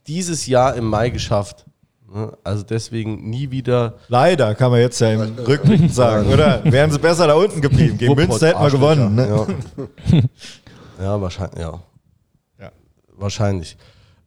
dieses 0.07 0.47
Jahr 0.47 0.75
im 0.75 0.85
Mai 0.85 1.09
geschafft. 1.09 1.65
Ne? 2.13 2.37
Also 2.43 2.63
deswegen 2.63 3.29
nie 3.29 3.51
wieder. 3.51 3.95
Leider, 4.07 4.55
kann 4.55 4.71
man 4.71 4.79
jetzt 4.79 4.99
ja 4.99 5.11
im 5.11 5.35
Rückblick 5.37 5.91
sagen, 5.91 6.31
oder? 6.31 6.61
Wären 6.63 6.91
sie 6.91 6.99
besser 6.99 7.27
da 7.27 7.35
unten 7.35 7.61
geblieben. 7.61 7.97
Gegen 7.97 8.15
Münster 8.15 8.47
hätten 8.47 8.61
wir 8.61 8.71
gewonnen. 8.71 9.15
Ne? 9.15 9.47
Ja, 10.07 10.23
ja 11.03 11.21
wahrscheinlich. 11.21 11.59
Ja. 11.59 11.79
Ja. 12.59 12.71
Wahrscheinlich. 13.17 13.77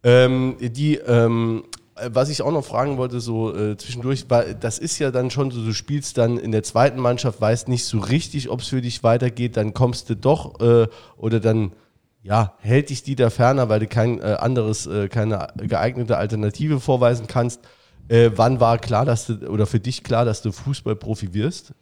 Ähm, 0.05 0.57
die, 0.61 0.97
ähm, 0.97 1.64
äh, 1.97 2.11
was 2.12 2.29
ich 2.29 2.42
auch 2.42 2.53
noch 2.53 2.64
fragen 2.64 2.97
wollte, 2.97 3.21
so 3.21 3.55
äh, 3.55 3.77
zwischendurch, 3.77 4.27
weil 4.29 4.55
das 4.55 4.79
ist 4.79 4.99
ja 4.99 5.11
dann 5.11 5.31
schon 5.31 5.51
so, 5.51 5.64
du 5.64 5.73
spielst 5.73 6.18
dann 6.18 6.38
in 6.38 6.53
der 6.53 6.62
zweiten 6.62 7.01
Mannschaft, 7.01 7.40
weißt 7.40 7.68
nicht 7.68 7.85
so 7.85 7.99
richtig, 7.99 8.49
ob 8.49 8.61
es 8.61 8.68
für 8.68 8.81
dich 8.81 9.03
weitergeht, 9.03 9.57
dann 9.57 9.75
kommst 9.75 10.11
du 10.11 10.16
doch 10.16 10.61
äh, 10.61 10.88
oder 11.16 11.40
dann 11.40 11.73
ja, 12.22 12.54
hält 12.61 12.90
dich 12.90 13.02
die 13.02 13.16
da 13.16 13.30
ferner, 13.30 13.68
weil 13.68 13.80
du 13.80 13.87
kein 13.87 14.20
äh, 14.20 14.37
anderes, 14.38 14.87
äh, 14.87 15.08
keine 15.08 15.48
geeignete 15.56 16.16
Alternative 16.16 16.80
vorweisen 16.80 17.26
kannst. 17.26 17.61
Äh, 18.08 18.30
wann 18.37 18.61
war 18.61 18.78
klar, 18.78 19.04
dass 19.04 19.26
du, 19.26 19.48
oder 19.48 19.66
für 19.66 19.80
dich 19.80 20.04
klar, 20.04 20.24
dass 20.24 20.42
du 20.42 20.52
Fußballprofi 20.52 21.35
wirst? 21.35 21.72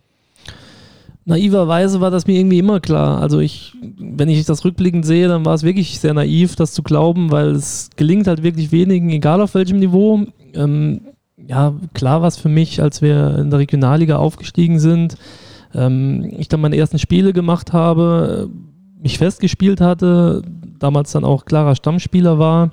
Naiverweise 1.26 2.00
war 2.00 2.10
das 2.10 2.26
mir 2.26 2.38
irgendwie 2.38 2.58
immer 2.58 2.80
klar. 2.80 3.20
Also 3.20 3.40
ich, 3.40 3.74
wenn 3.98 4.28
ich 4.30 4.44
das 4.46 4.64
rückblickend 4.64 5.04
sehe, 5.04 5.28
dann 5.28 5.44
war 5.44 5.54
es 5.54 5.62
wirklich 5.62 6.00
sehr 6.00 6.14
naiv, 6.14 6.56
das 6.56 6.72
zu 6.72 6.82
glauben, 6.82 7.30
weil 7.30 7.50
es 7.50 7.90
gelingt 7.96 8.26
halt 8.26 8.42
wirklich 8.42 8.72
wenigen, 8.72 9.10
egal 9.10 9.42
auf 9.42 9.54
welchem 9.54 9.78
Niveau. 9.78 10.24
Ähm, 10.54 11.02
ja, 11.36 11.74
klar 11.92 12.22
war 12.22 12.28
es 12.28 12.38
für 12.38 12.48
mich, 12.48 12.80
als 12.80 13.02
wir 13.02 13.38
in 13.38 13.50
der 13.50 13.58
Regionalliga 13.58 14.16
aufgestiegen 14.16 14.80
sind, 14.80 15.16
ähm, 15.74 16.32
ich 16.38 16.48
dann 16.48 16.60
meine 16.60 16.76
ersten 16.76 16.98
Spiele 16.98 17.32
gemacht 17.32 17.72
habe, 17.72 18.50
mich 19.02 19.18
festgespielt 19.18 19.80
hatte, 19.80 20.42
damals 20.78 21.12
dann 21.12 21.24
auch 21.24 21.44
klarer 21.44 21.74
Stammspieler 21.74 22.38
war. 22.38 22.70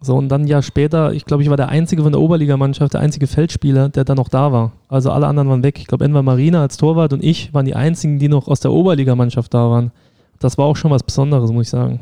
So, 0.00 0.14
und 0.14 0.28
dann 0.28 0.42
ein 0.42 0.46
Jahr 0.46 0.62
später, 0.62 1.12
ich 1.12 1.24
glaube, 1.24 1.42
ich 1.42 1.48
war 1.48 1.56
der 1.56 1.68
Einzige 1.68 2.02
von 2.02 2.12
der 2.12 2.20
Oberligamannschaft, 2.20 2.94
der 2.94 3.00
einzige 3.00 3.26
Feldspieler, 3.26 3.88
der 3.88 4.04
dann 4.04 4.16
noch 4.16 4.28
da 4.28 4.52
war. 4.52 4.72
Also 4.88 5.10
alle 5.10 5.26
anderen 5.26 5.48
waren 5.48 5.62
weg. 5.62 5.78
Ich 5.78 5.86
glaube, 5.86 6.04
Enver 6.04 6.22
Marina 6.22 6.62
als 6.62 6.76
Torwart 6.76 7.12
und 7.12 7.24
ich 7.24 7.54
waren 7.54 7.64
die 7.64 7.74
einzigen, 7.74 8.18
die 8.18 8.28
noch 8.28 8.46
aus 8.46 8.60
der 8.60 8.72
Oberligamannschaft 8.72 9.52
da 9.54 9.70
waren. 9.70 9.90
Das 10.38 10.58
war 10.58 10.66
auch 10.66 10.76
schon 10.76 10.90
was 10.90 11.02
Besonderes, 11.02 11.50
muss 11.50 11.66
ich 11.66 11.70
sagen. 11.70 12.00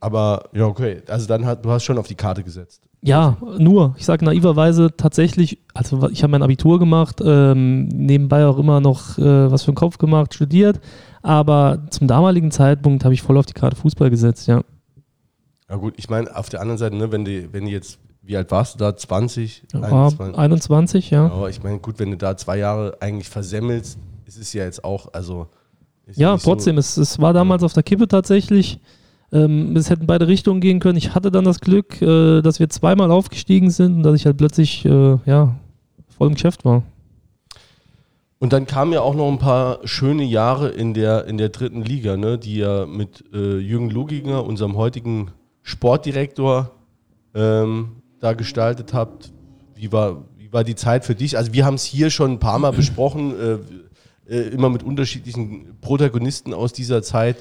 Aber 0.00 0.44
ja, 0.52 0.66
okay. 0.66 1.02
Also 1.08 1.26
dann 1.26 1.44
hat, 1.44 1.64
du 1.64 1.70
hast 1.70 1.84
schon 1.84 1.98
auf 1.98 2.06
die 2.06 2.14
Karte 2.14 2.44
gesetzt. 2.44 2.82
Ja, 3.00 3.36
nur. 3.58 3.94
Ich 3.96 4.04
sage 4.04 4.24
naiverweise 4.24 4.90
tatsächlich, 4.96 5.58
also 5.72 6.08
ich 6.10 6.22
habe 6.22 6.32
mein 6.32 6.42
Abitur 6.42 6.78
gemacht, 6.78 7.20
ähm, 7.24 7.86
nebenbei 7.88 8.44
auch 8.44 8.58
immer 8.58 8.80
noch 8.80 9.18
äh, 9.18 9.50
was 9.50 9.64
für 9.64 9.70
den 9.70 9.76
Kopf 9.76 9.98
gemacht, 9.98 10.34
studiert, 10.34 10.80
aber 11.28 11.82
zum 11.90 12.08
damaligen 12.08 12.50
Zeitpunkt 12.50 13.04
habe 13.04 13.12
ich 13.14 13.22
voll 13.22 13.36
auf 13.36 13.46
die 13.46 13.52
Karte 13.52 13.76
Fußball 13.76 14.08
gesetzt, 14.10 14.48
ja. 14.48 14.62
Ja 15.68 15.76
gut, 15.76 15.94
ich 15.98 16.08
meine, 16.08 16.34
auf 16.34 16.48
der 16.48 16.60
anderen 16.62 16.78
Seite, 16.78 16.96
ne, 16.96 17.12
wenn 17.12 17.24
die, 17.26 17.52
wenn 17.52 17.66
die 17.66 17.72
jetzt, 17.72 17.98
wie 18.22 18.36
alt 18.36 18.50
warst 18.50 18.74
du 18.74 18.78
da? 18.78 18.96
20? 18.96 19.64
War 19.74 20.10
21, 20.38 21.10
ja. 21.10 21.26
Aber 21.26 21.50
ich 21.50 21.62
meine, 21.62 21.78
gut, 21.78 21.98
wenn 21.98 22.10
du 22.10 22.16
da 22.16 22.36
zwei 22.36 22.56
Jahre 22.58 22.96
eigentlich 23.00 23.28
versemmelst, 23.28 23.98
ist 24.24 24.38
es 24.38 24.52
ja 24.54 24.64
jetzt 24.64 24.82
auch, 24.84 25.12
also 25.12 25.46
Ja, 26.14 26.32
nicht 26.32 26.42
so- 26.44 26.50
trotzdem, 26.52 26.78
es, 26.78 26.96
es 26.96 27.18
war 27.20 27.32
damals 27.34 27.62
auf 27.62 27.74
der 27.74 27.82
Kippe 27.82 28.08
tatsächlich. 28.08 28.80
Ähm, 29.30 29.76
es 29.76 29.90
hätten 29.90 30.06
beide 30.06 30.26
Richtungen 30.26 30.62
gehen 30.62 30.80
können. 30.80 30.96
Ich 30.96 31.14
hatte 31.14 31.30
dann 31.30 31.44
das 31.44 31.60
Glück, 31.60 32.00
äh, 32.00 32.40
dass 32.40 32.60
wir 32.60 32.70
zweimal 32.70 33.10
aufgestiegen 33.10 33.68
sind 33.70 33.96
und 33.96 34.02
dass 34.02 34.14
ich 34.14 34.24
halt 34.24 34.38
plötzlich 34.38 34.86
äh, 34.86 35.18
ja, 35.26 35.54
voll 36.16 36.28
im 36.28 36.34
Geschäft 36.34 36.64
war. 36.64 36.82
Und 38.40 38.52
dann 38.52 38.66
kamen 38.66 38.92
ja 38.92 39.00
auch 39.00 39.14
noch 39.14 39.28
ein 39.28 39.38
paar 39.38 39.80
schöne 39.84 40.22
Jahre 40.22 40.68
in 40.68 40.94
der, 40.94 41.24
in 41.26 41.38
der 41.38 41.48
dritten 41.48 41.82
Liga, 41.82 42.16
ne, 42.16 42.38
die 42.38 42.58
ja 42.58 42.86
mit 42.86 43.24
äh, 43.32 43.58
Jürgen 43.58 43.90
Luginger, 43.90 44.44
unserem 44.44 44.76
heutigen 44.76 45.32
Sportdirektor, 45.62 46.70
ähm, 47.34 47.96
da 48.20 48.34
gestaltet 48.34 48.94
habt. 48.94 49.32
Wie 49.74 49.90
war, 49.90 50.24
wie 50.36 50.52
war 50.52 50.62
die 50.62 50.76
Zeit 50.76 51.04
für 51.04 51.14
dich? 51.14 51.36
Also 51.36 51.52
wir 51.52 51.66
haben 51.66 51.74
es 51.74 51.84
hier 51.84 52.10
schon 52.10 52.32
ein 52.32 52.38
paar 52.38 52.58
Mal 52.58 52.72
besprochen, 52.72 53.34
äh, 53.38 53.58
äh, 54.32 54.48
immer 54.48 54.70
mit 54.70 54.82
unterschiedlichen 54.82 55.76
Protagonisten 55.80 56.54
aus 56.54 56.72
dieser 56.72 57.02
Zeit. 57.02 57.36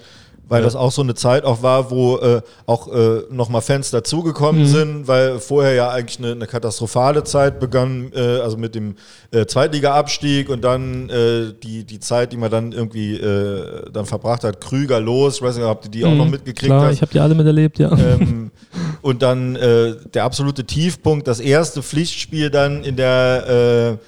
Weil 0.49 0.63
das 0.63 0.75
auch 0.75 0.91
so 0.91 1.01
eine 1.01 1.13
Zeit 1.13 1.43
auch 1.43 1.61
war, 1.61 1.91
wo 1.91 2.17
äh, 2.17 2.41
auch 2.65 2.87
äh, 2.87 3.23
nochmal 3.29 3.61
Fans 3.61 3.91
dazugekommen 3.91 4.65
sind, 4.65 5.07
weil 5.07 5.39
vorher 5.39 5.73
ja 5.73 5.89
eigentlich 5.89 6.19
eine, 6.19 6.31
eine 6.31 6.47
katastrophale 6.47 7.23
Zeit 7.23 7.59
begann, 7.59 8.11
äh, 8.15 8.39
also 8.39 8.55
mit 8.57 8.73
dem 8.73 8.95
äh, 9.31 9.45
Zweitliga-Abstieg 9.45 10.49
und 10.49 10.63
dann 10.63 11.09
äh, 11.09 11.53
die, 11.61 11.83
die 11.83 11.99
Zeit, 11.99 12.31
die 12.31 12.37
man 12.37 12.49
dann 12.49 12.71
irgendwie 12.71 13.15
äh, 13.15 13.89
dann 13.91 14.05
verbracht 14.05 14.43
hat, 14.43 14.61
Krüger 14.61 14.99
los, 14.99 15.35
ich 15.37 15.41
weiß 15.41 15.57
nicht, 15.57 15.65
habt 15.65 15.85
ihr 15.85 15.91
die 15.91 16.05
auch 16.05 16.15
noch 16.15 16.25
Mhm. 16.25 16.31
mitgekriegt? 16.31 16.67
Klar, 16.71 16.85
hast? 16.87 16.93
ich 16.93 17.01
habe 17.01 17.11
die 17.11 17.19
alle 17.19 17.35
miterlebt, 17.35 17.79
ja. 17.79 17.91
ähm, 17.97 18.51
und 19.01 19.21
dann 19.21 19.55
äh, 19.55 19.95
der 20.13 20.23
absolute 20.23 20.63
Tiefpunkt, 20.65 21.27
das 21.27 21.39
erste 21.39 21.83
Pflichtspiel 21.83 22.49
dann 22.49 22.83
in 22.83 22.95
der, 22.95 23.97
äh, 23.99 24.03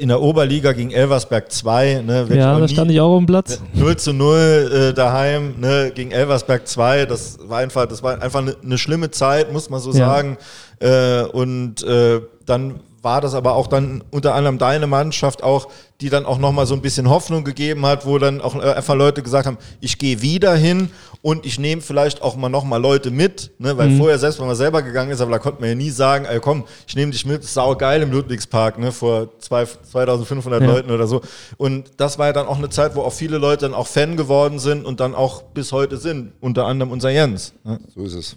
in 0.00 0.08
der 0.08 0.22
Oberliga 0.22 0.72
gegen 0.72 0.92
Elversberg 0.92 1.50
2. 1.50 2.02
Ne, 2.06 2.26
ja, 2.30 2.58
da 2.58 2.68
stand 2.68 2.90
ich 2.90 3.00
auch 3.00 3.16
dem 3.16 3.26
Platz. 3.26 3.60
0 3.74 3.96
zu 3.96 4.12
0 4.12 4.90
äh, 4.90 4.94
daheim 4.94 5.54
ne, 5.58 5.90
gegen 5.94 6.12
Elversberg 6.12 6.66
2. 6.68 7.06
Das 7.06 7.38
war 7.48 7.58
einfach, 7.58 7.86
das 7.86 8.02
war 8.02 8.22
einfach 8.22 8.40
eine 8.40 8.54
ne 8.62 8.78
schlimme 8.78 9.10
Zeit, 9.10 9.52
muss 9.52 9.68
man 9.68 9.80
so 9.80 9.90
Ja. 9.90 10.06
sagen. 10.06 10.38
Äh, 10.78 11.22
und 11.22 11.82
äh, 11.82 12.20
dann 12.44 12.80
war 13.02 13.20
das 13.20 13.34
aber 13.34 13.54
auch 13.54 13.66
dann 13.68 14.02
unter 14.10 14.34
anderem 14.34 14.58
deine 14.58 14.86
Mannschaft 14.86 15.42
auch, 15.42 15.68
die 16.00 16.10
dann 16.10 16.26
auch 16.26 16.38
nochmal 16.38 16.66
so 16.66 16.74
ein 16.74 16.82
bisschen 16.82 17.08
Hoffnung 17.08 17.42
gegeben 17.44 17.86
hat, 17.86 18.04
wo 18.04 18.18
dann 18.18 18.40
auch 18.40 18.54
äh, 18.54 18.72
einfach 18.72 18.94
Leute 18.94 19.22
gesagt 19.22 19.46
haben, 19.46 19.56
ich 19.80 19.98
gehe 19.98 20.20
wieder 20.20 20.54
hin 20.54 20.90
und 21.22 21.46
ich 21.46 21.58
nehme 21.58 21.80
vielleicht 21.80 22.20
auch 22.22 22.36
mal 22.36 22.48
nochmal 22.48 22.80
Leute 22.80 23.10
mit, 23.10 23.50
ne? 23.58 23.76
weil 23.78 23.96
vorher, 23.96 24.18
selbst 24.18 24.38
wenn 24.38 24.46
man 24.46 24.56
selber 24.56 24.82
gegangen 24.82 25.10
ist, 25.10 25.20
aber 25.20 25.30
da 25.32 25.38
konnte 25.38 25.60
man 25.60 25.70
ja 25.70 25.74
nie 25.74 25.90
sagen, 25.90 26.26
ey, 26.26 26.38
komm, 26.38 26.64
ich 26.86 26.94
nehme 26.96 27.12
dich 27.12 27.24
mit, 27.24 27.42
ist 27.42 27.54
sau 27.54 27.74
geil 27.76 28.02
im 28.02 28.12
Ludwigspark, 28.12 28.78
ne? 28.78 28.92
vor 28.92 29.38
zwei, 29.38 29.64
2500 29.64 30.60
Ja. 30.60 30.66
Leuten 30.66 30.90
oder 30.90 31.06
so. 31.06 31.22
Und 31.56 31.90
das 31.96 32.18
war 32.18 32.26
ja 32.26 32.32
dann 32.32 32.46
auch 32.46 32.58
eine 32.58 32.68
Zeit, 32.68 32.94
wo 32.94 33.02
auch 33.02 33.12
viele 33.12 33.38
Leute 33.38 33.66
dann 33.66 33.74
auch 33.74 33.86
Fan 33.86 34.16
geworden 34.16 34.58
sind 34.58 34.84
und 34.84 35.00
dann 35.00 35.14
auch 35.14 35.42
bis 35.42 35.72
heute 35.72 35.96
sind, 35.96 36.32
unter 36.40 36.66
anderem 36.66 36.92
unser 36.92 37.10
Jens. 37.10 37.54
Ne? 37.64 37.80
So 37.94 38.04
ist 38.04 38.14
es. 38.14 38.36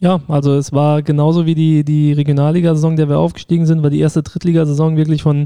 Ja, 0.00 0.20
also 0.28 0.54
es 0.54 0.72
war 0.72 1.02
genauso 1.02 1.44
wie 1.44 1.54
die, 1.54 1.84
die 1.84 2.12
Regionalligasaison, 2.12 2.96
der 2.96 3.08
wir 3.08 3.18
aufgestiegen 3.18 3.66
sind, 3.66 3.82
war 3.82 3.90
die 3.90 4.00
erste 4.00 4.22
Drittligasaison 4.22 4.96
wirklich 4.96 5.22
von 5.22 5.44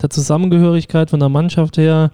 der 0.00 0.10
Zusammengehörigkeit, 0.10 1.08
von 1.08 1.20
der 1.20 1.28
Mannschaft 1.28 1.78
her 1.78 2.10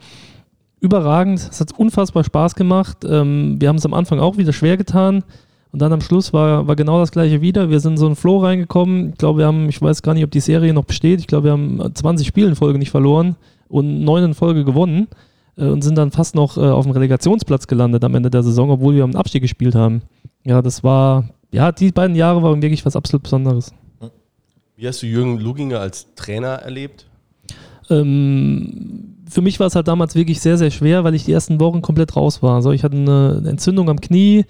überragend. 0.81 1.39
Es 1.39 1.61
hat 1.61 1.73
unfassbar 1.79 2.25
Spaß 2.25 2.55
gemacht. 2.55 2.99
Ähm, 3.09 3.57
wir 3.59 3.69
haben 3.69 3.77
es 3.77 3.87
am 3.87 3.95
Anfang 3.95 4.21
auch 4.21 4.37
wieder 4.37 4.53
schwer 4.53 4.77
getan. 4.77 5.25
Und 5.71 5.83
dann 5.83 5.93
am 5.93 6.01
Schluss 6.01 6.33
war, 6.33 6.67
war 6.67 6.77
genau 6.77 6.99
das 6.99 7.11
gleiche 7.11 7.41
wieder. 7.41 7.71
Wir 7.71 7.81
sind 7.81 7.93
in 7.93 7.99
so 7.99 8.07
einen 8.07 8.17
Flow 8.17 8.39
reingekommen. 8.39 9.11
Ich 9.11 9.19
glaube, 9.19 9.41
wir 9.41 9.47
haben, 9.47 9.69
ich 9.69 9.81
weiß 9.81 10.03
gar 10.03 10.15
nicht, 10.15 10.25
ob 10.25 10.31
die 10.31 10.41
Serie 10.41 10.73
noch 10.73 10.85
besteht. 10.85 11.21
Ich 11.21 11.27
glaube, 11.27 11.45
wir 11.45 11.53
haben 11.53 11.95
20 11.95 12.27
Spiele 12.27 12.49
in 12.49 12.57
Folge 12.57 12.79
nicht 12.79 12.91
verloren 12.91 13.37
und 13.69 14.03
neun 14.03 14.25
in 14.25 14.35
Folge 14.35 14.65
gewonnen 14.65 15.09
äh, 15.57 15.67
und 15.67 15.83
sind 15.83 15.99
dann 15.99 16.11
fast 16.11 16.35
noch 16.35 16.57
äh, 16.57 16.61
auf 16.61 16.85
dem 16.85 16.93
Relegationsplatz 16.93 17.67
gelandet 17.67 18.05
am 18.05 18.15
Ende 18.15 18.31
der 18.31 18.43
Saison, 18.43 18.71
obwohl 18.71 18.95
wir 18.95 19.05
am 19.05 19.15
Abstieg 19.15 19.43
gespielt 19.43 19.75
haben. 19.75 20.03
Ja, 20.45 20.63
das 20.63 20.83
war, 20.83 21.25
ja, 21.51 21.73
die 21.73 21.93
beiden 21.93 22.17
Jahre 22.17 22.43
waren 22.43 22.63
wirklich 22.63 22.85
was 22.85 22.97
absolut 22.97 23.23
Besonderes. 23.23 23.73
Wie 24.77 24.87
hast 24.87 25.03
du 25.03 25.07
Jürgen 25.07 25.39
Luginger 25.41 25.81
als 25.81 26.15
Trainer 26.15 26.57
erlebt? 26.57 27.07
Ähm, 27.91 29.17
für 29.29 29.41
mich 29.41 29.59
war 29.59 29.67
es 29.67 29.75
halt 29.75 29.89
damals 29.89 30.15
wirklich 30.15 30.41
sehr, 30.41 30.57
sehr 30.59 30.71
schwer, 30.71 31.05
weil 31.05 31.15
ich 31.15 31.25
die 31.25 31.33
ersten 31.33 31.59
Wochen 31.61 31.83
komplett 31.83 32.17
raus 32.17 32.43
war. 32.43 32.55
Also 32.57 32.73
ich 32.73 32.85
hatte 32.85 32.97
eine 32.97 33.43
Entzündung 33.47 33.91
am 33.91 34.01
Knie, 34.01 34.45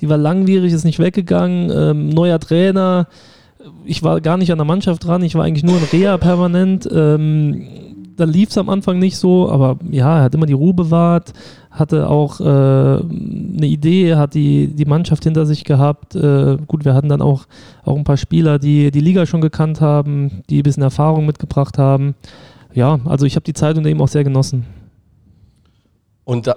die 0.00 0.08
war 0.08 0.18
langwierig, 0.18 0.72
ist 0.72 0.84
nicht 0.84 0.98
weggegangen, 0.98 1.70
ähm, 1.70 2.08
neuer 2.10 2.38
Trainer. 2.38 3.08
Ich 3.84 4.02
war 4.02 4.20
gar 4.20 4.36
nicht 4.36 4.50
an 4.52 4.58
der 4.58 4.64
Mannschaft 4.64 5.04
dran, 5.04 5.22
ich 5.22 5.34
war 5.34 5.44
eigentlich 5.44 5.64
nur 5.64 5.76
in 5.76 5.84
Reha 5.84 6.16
permanent. 6.18 6.88
Ähm, 6.92 7.91
da 8.22 8.26
lief 8.30 8.50
es 8.50 8.58
am 8.58 8.68
Anfang 8.68 9.00
nicht 9.00 9.16
so, 9.16 9.50
aber 9.50 9.78
ja, 9.90 10.18
er 10.18 10.22
hat 10.22 10.34
immer 10.36 10.46
die 10.46 10.52
Ruhe 10.52 10.74
bewahrt, 10.74 11.32
hatte 11.72 12.08
auch 12.08 12.40
äh, 12.40 12.44
eine 12.44 13.66
Idee, 13.66 14.14
hat 14.14 14.34
die, 14.34 14.68
die 14.68 14.84
Mannschaft 14.84 15.24
hinter 15.24 15.44
sich 15.44 15.64
gehabt. 15.64 16.14
Äh, 16.14 16.56
gut, 16.68 16.84
wir 16.84 16.94
hatten 16.94 17.08
dann 17.08 17.20
auch, 17.20 17.46
auch 17.84 17.96
ein 17.96 18.04
paar 18.04 18.16
Spieler, 18.16 18.60
die 18.60 18.92
die 18.92 19.00
Liga 19.00 19.26
schon 19.26 19.40
gekannt 19.40 19.80
haben, 19.80 20.44
die 20.48 20.60
ein 20.60 20.62
bisschen 20.62 20.84
Erfahrung 20.84 21.26
mitgebracht 21.26 21.78
haben. 21.78 22.14
Ja, 22.72 23.00
also 23.06 23.26
ich 23.26 23.34
habe 23.34 23.42
die 23.42 23.54
Zeit 23.54 23.76
unter 23.76 23.90
ihm 23.90 24.00
auch 24.00 24.06
sehr 24.06 24.22
genossen. 24.22 24.66
Und 26.22 26.46
da. 26.46 26.54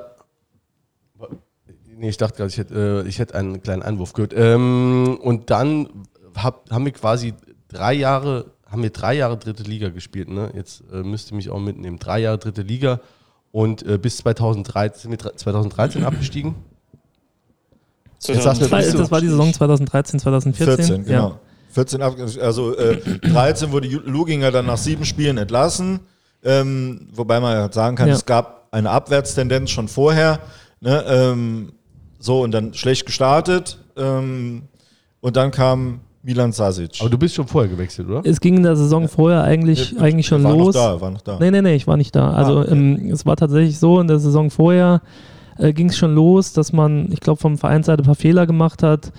Nee, 1.98 2.10
ich 2.10 2.18
dachte 2.18 2.38
gerade, 2.38 2.50
ich 2.50 2.60
hätte, 2.60 3.04
äh, 3.04 3.10
ich 3.10 3.18
hätte 3.18 3.34
einen 3.34 3.64
kleinen 3.64 3.82
Einwurf 3.82 4.14
gehört. 4.14 4.36
Ähm, 4.38 5.18
und 5.20 5.50
dann 5.50 5.90
hab, 6.36 6.70
haben 6.70 6.86
wir 6.86 6.92
quasi 6.92 7.34
drei 7.70 7.96
Jahre, 7.96 8.52
haben 8.76 8.84
wir 8.84 8.90
drei 8.92 9.14
Jahre 9.16 9.38
dritte 9.38 9.64
Liga 9.64 9.90
gespielt. 9.90 10.30
Ne? 10.30 10.52
Jetzt 10.56 10.84
äh, 10.92 10.98
müsst 11.04 11.32
ihr 11.32 11.36
mich 11.36 11.50
auch 11.50 11.60
mitnehmen. 11.60 11.98
Drei 11.98 12.20
Jahre 12.20 12.38
dritte 12.38 12.62
Liga 12.62 13.00
und 13.52 13.84
äh, 13.88 13.98
bis 13.98 14.18
2013, 14.18 15.02
sind 15.02 15.12
wir 15.12 15.18
dre- 15.18 15.36
2013 15.36 16.04
abgestiegen. 16.06 16.56
Jetzt 18.28 18.44
sagst 18.44 18.62
du, 18.62 18.66
du- 18.68 18.98
Das 18.98 19.12
war 19.12 19.22
die 19.22 19.28
Saison 19.28 19.54
2013, 19.54 20.20
2014. 20.20 20.76
14, 20.86 21.06
genau. 21.06 21.30
Ja. 21.30 21.40
14 21.72 22.02
ab, 22.02 22.16
also 22.42 22.76
äh, 22.78 22.98
13 23.20 23.72
wurde 23.72 23.88
Luginger 23.90 24.52
dann 24.52 24.66
nach 24.66 24.78
sieben 24.78 25.04
Spielen 25.06 25.38
entlassen, 25.38 26.00
ähm, 26.44 27.08
wobei 27.14 27.40
man 27.40 27.54
ja 27.54 27.72
sagen 27.72 27.96
kann, 27.98 28.08
Ja. 28.08 28.14
es 28.16 28.26
gab 28.26 28.68
eine 28.72 28.90
Abwärtstendenz 28.92 29.72
schon 29.72 29.88
vorher. 29.88 30.40
Ne, 30.82 31.04
ähm, 31.08 31.72
so, 32.20 32.42
und 32.42 32.52
dann 32.52 32.74
schlecht 32.74 33.06
gestartet. 33.06 33.80
Ähm, 33.98 34.64
und 35.22 35.36
dann 35.38 35.52
kam 35.52 36.02
Milan 36.26 36.52
Sasic. 36.52 36.90
Aber 37.00 37.10
du 37.10 37.18
bist 37.18 37.36
schon 37.36 37.48
vorher 37.48 37.70
gewechselt, 37.70 38.10
oder? 38.10 38.22
Es 38.26 38.40
ging 38.40 38.58
in 38.58 38.64
der 38.64 38.76
Saison 38.76 39.08
vorher 39.08 39.44
eigentlich, 39.44 39.92
Ja, 39.92 40.02
eigentlich 40.02 40.26
schon 40.26 40.44
war 40.44 40.56
los. 40.58 40.74
Noch 40.76 40.82
da, 40.82 41.02
war 41.02 41.12
noch 41.12 41.22
da. 41.22 41.38
Nee, 41.40 41.52
nee, 41.52 41.62
nee, 41.62 41.76
ich 41.76 41.86
war 41.86 41.98
nicht 41.98 42.16
da. 42.16 42.32
Also 42.32 42.58
Ah, 42.58 42.62
okay. 42.64 42.72
ähm, 42.72 43.10
es 43.12 43.26
war 43.26 43.36
tatsächlich 43.36 43.78
so, 43.78 44.00
in 44.00 44.08
der 44.08 44.18
Saison 44.20 44.50
vorher 44.50 45.02
äh, 45.58 45.72
ging 45.72 45.90
es 45.90 45.98
schon 45.98 46.16
los, 46.16 46.52
dass 46.54 46.74
man, 46.74 47.12
ich 47.12 47.20
glaube, 47.20 47.40
vom 47.40 47.58
Vereinsseite 47.58 48.02
ein 48.02 48.06
paar 48.06 48.16
Fehler 48.16 48.48
gemacht 48.48 48.82
hat. 48.84 49.12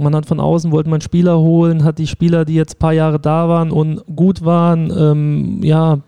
Man 0.00 0.14
hat 0.14 0.26
von 0.26 0.40
außen, 0.40 0.72
wollte 0.72 0.90
man 0.90 1.00
Spieler 1.00 1.38
holen, 1.38 1.84
hat 1.84 1.98
die 1.98 2.06
Spieler, 2.06 2.44
die 2.44 2.54
jetzt 2.54 2.76
ein 2.76 2.78
paar 2.78 2.92
Jahre 2.92 3.18
da 3.20 3.48
waren 3.48 3.70
und 3.70 4.02
gut 4.14 4.44
waren, 4.44 4.92
ähm, 4.96 5.60
ja, 5.62 5.98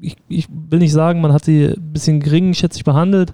ich, 0.00 0.16
ich 0.28 0.48
will 0.70 0.78
nicht 0.80 0.92
sagen, 0.92 1.20
man 1.22 1.32
hat 1.32 1.44
sie 1.46 1.66
ein 1.68 1.92
bisschen 1.92 2.20
geringschätzig 2.20 2.84
behandelt, 2.84 3.32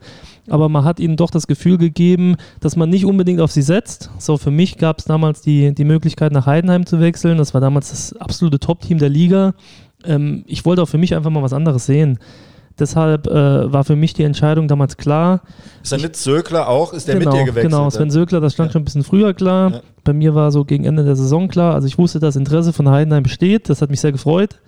aber 0.48 0.68
man 0.68 0.84
hat 0.84 1.00
ihnen 1.00 1.16
doch 1.16 1.30
das 1.30 1.46
Gefühl 1.46 1.78
gegeben, 1.78 2.36
dass 2.60 2.76
man 2.76 2.90
nicht 2.90 3.04
unbedingt 3.04 3.40
auf 3.40 3.52
sie 3.52 3.62
setzt. 3.62 4.10
So, 4.18 4.36
für 4.36 4.50
mich 4.50 4.78
gab 4.78 4.98
es 4.98 5.04
damals 5.04 5.42
die, 5.42 5.74
die 5.74 5.84
Möglichkeit, 5.84 6.32
nach 6.32 6.46
Heidenheim 6.46 6.86
zu 6.86 7.00
wechseln. 7.00 7.38
Das 7.38 7.54
war 7.54 7.60
damals 7.60 7.90
das 7.90 8.16
absolute 8.16 8.58
Top-Team 8.58 8.98
der 8.98 9.08
Liga. 9.10 9.54
Ähm, 10.04 10.44
ich 10.46 10.64
wollte 10.64 10.82
auch 10.82 10.88
für 10.88 10.98
mich 10.98 11.14
einfach 11.14 11.30
mal 11.30 11.42
was 11.42 11.52
anderes 11.52 11.86
sehen. 11.86 12.18
Deshalb 12.78 13.26
äh, 13.26 13.70
war 13.72 13.84
für 13.84 13.96
mich 13.96 14.14
die 14.14 14.22
Entscheidung 14.22 14.66
damals 14.66 14.96
klar. 14.96 15.42
Ist 15.82 15.92
dann 15.92 16.00
nicht 16.00 16.16
Sökler 16.16 16.66
auch? 16.68 16.94
Ist 16.94 17.06
der 17.08 17.18
genau, 17.18 17.32
mit 17.32 17.40
dir 17.40 17.44
gewechselt? 17.44 17.72
genau, 17.72 17.90
Sven 17.90 18.10
Sökler, 18.10 18.40
das 18.40 18.54
stand 18.54 18.70
Ja. 18.70 18.72
schon 18.72 18.82
ein 18.82 18.84
bisschen 18.86 19.04
früher 19.04 19.34
klar. 19.34 19.70
Ja. 19.70 19.80
Bei 20.02 20.14
mir 20.14 20.34
war 20.34 20.50
so 20.50 20.64
gegen 20.64 20.84
Ende 20.84 21.04
der 21.04 21.14
Saison 21.14 21.48
klar. 21.48 21.74
Also 21.74 21.86
ich 21.86 21.98
wusste, 21.98 22.20
dass 22.20 22.36
Interesse 22.36 22.72
von 22.72 22.88
Heidenheim 22.88 23.22
besteht. 23.22 23.68
Das 23.68 23.82
hat 23.82 23.90
mich 23.90 24.00
sehr 24.00 24.12
gefreut. 24.12 24.60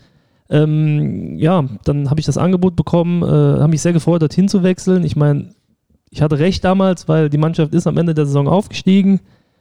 Ähm, 0.51 1.39
ja, 1.39 1.65
dann 1.85 2.11
habe 2.11 2.21
ich 2.21 2.27
das 2.27 2.37
Angebot 2.37 2.77
bekommen, 2.77 3.23
äh, 3.23 3.27
habe 3.61 3.69
mich 3.69 3.81
sehr 3.81 3.95
gefreut, 3.95 4.21
dorthin 4.21 4.49
zu 4.49 4.63
wechseln. 4.63 5.05
Ich 5.05 5.17
meine, 5.17 5.55
ich 6.13 6.21
hatte 6.21 6.39
recht 6.39 6.63
damals, 6.63 7.09
weil 7.09 7.31
die 7.31 7.39
Mannschaft 7.39 7.73
ist 7.73 7.87
am 7.87 7.97
Ende 7.97 8.13
der 8.13 8.27
Saison 8.27 8.47
aufgestiegen. 8.47 9.21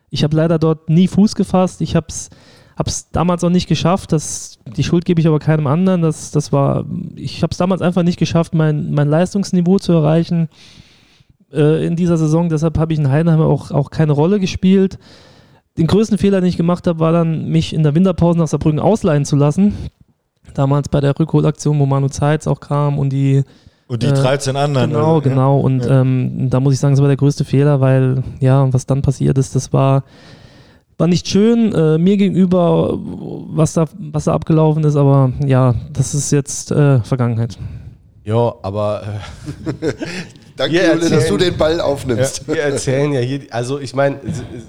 Ich 0.09 0.21
habe 0.25 0.35
leider 0.35 0.59
dort 0.59 0.89
nie 0.89 1.07
Fuß 1.07 1.35
gefasst. 1.35 1.79
Ich 1.79 1.95
habe 1.95 2.07
es 2.09 2.29
damals 3.13 3.45
auch 3.45 3.49
nicht 3.49 3.69
geschafft. 3.69 4.11
Das, 4.11 4.59
die 4.75 4.83
Schuld 4.83 5.05
gebe 5.05 5.21
ich 5.21 5.27
aber 5.27 5.39
keinem 5.39 5.65
anderen. 5.65 6.01
Das, 6.01 6.31
das 6.31 6.51
war, 6.51 6.85
ich 7.15 7.41
habe 7.41 7.51
es 7.51 7.57
damals 7.57 7.81
einfach 7.81 8.03
nicht 8.03 8.19
geschafft, 8.19 8.53
mein, 8.53 8.91
mein 8.91 9.07
Leistungsniveau 9.07 9.79
zu 9.79 9.93
erreichen 9.93 10.49
äh, 11.53 11.85
in 11.85 11.95
dieser 11.95 12.17
Saison. 12.17 12.49
Deshalb 12.49 12.77
habe 12.77 12.91
ich 12.91 12.99
in 12.99 13.09
Heidenheim 13.09 13.39
auch, 13.39 13.71
auch 13.71 13.89
keine 13.89 14.11
Rolle 14.11 14.41
gespielt. 14.41 14.99
Den 15.77 15.87
größten 15.87 16.17
Fehler, 16.17 16.41
den 16.41 16.49
ich 16.49 16.57
gemacht 16.57 16.85
habe, 16.85 16.99
war 16.99 17.13
dann, 17.13 17.47
mich 17.47 17.73
in 17.73 17.83
der 17.83 17.95
Winterpause 17.95 18.37
nach 18.37 18.47
Saarbrücken 18.49 18.81
ausleihen 18.81 19.23
zu 19.23 19.37
lassen. 19.37 19.73
Damals 20.53 20.89
bei 20.89 20.99
der 20.99 21.17
Rückholaktion, 21.17 21.79
wo 21.79 21.85
Manu 21.85 22.09
Zeitz 22.09 22.45
auch 22.45 22.59
kam 22.59 22.99
und 22.99 23.11
die 23.11 23.45
Und 23.91 24.01
die 24.03 24.07
Äh, 24.07 24.13
13 24.13 24.55
anderen. 24.55 24.91
Genau, 24.91 25.17
oder? 25.17 25.29
genau. 25.29 25.59
Und 25.59 25.83
Ja. 25.85 25.99
ähm, 26.01 26.47
da 26.49 26.61
muss 26.61 26.73
ich 26.73 26.79
sagen, 26.79 26.93
das 26.93 27.01
war 27.01 27.09
der 27.09 27.17
größte 27.17 27.43
Fehler, 27.43 27.81
weil 27.81 28.23
ja, 28.39 28.71
was 28.71 28.85
dann 28.85 29.01
passiert 29.01 29.37
ist, 29.37 29.53
das 29.53 29.73
war, 29.73 30.03
war 30.97 31.07
nicht 31.07 31.27
schön 31.27 31.73
äh, 31.75 31.97
mir 31.97 32.15
gegenüber, 32.15 32.97
was 32.97 33.73
da, 33.73 33.85
was 33.99 34.23
da 34.25 34.33
abgelaufen 34.33 34.85
ist, 34.85 34.95
aber 34.95 35.33
ja, 35.45 35.75
das 35.91 36.13
ist 36.13 36.31
jetzt 36.31 36.71
äh, 36.71 37.01
Vergangenheit. 37.01 37.57
Ja, 38.23 38.53
aber 38.61 39.01
äh, 39.81 39.93
Danke, 40.61 40.75
Wir 40.75 40.93
Jule, 40.93 41.09
dass 41.09 41.27
du 41.27 41.37
den 41.37 41.57
Ball 41.57 41.81
aufnimmst. 41.81 42.47
Wir 42.47 42.61
erzählen 42.61 43.11
ja 43.13 43.19
hier, 43.19 43.41
also 43.49 43.79
ich 43.79 43.95
meine, 43.95 44.17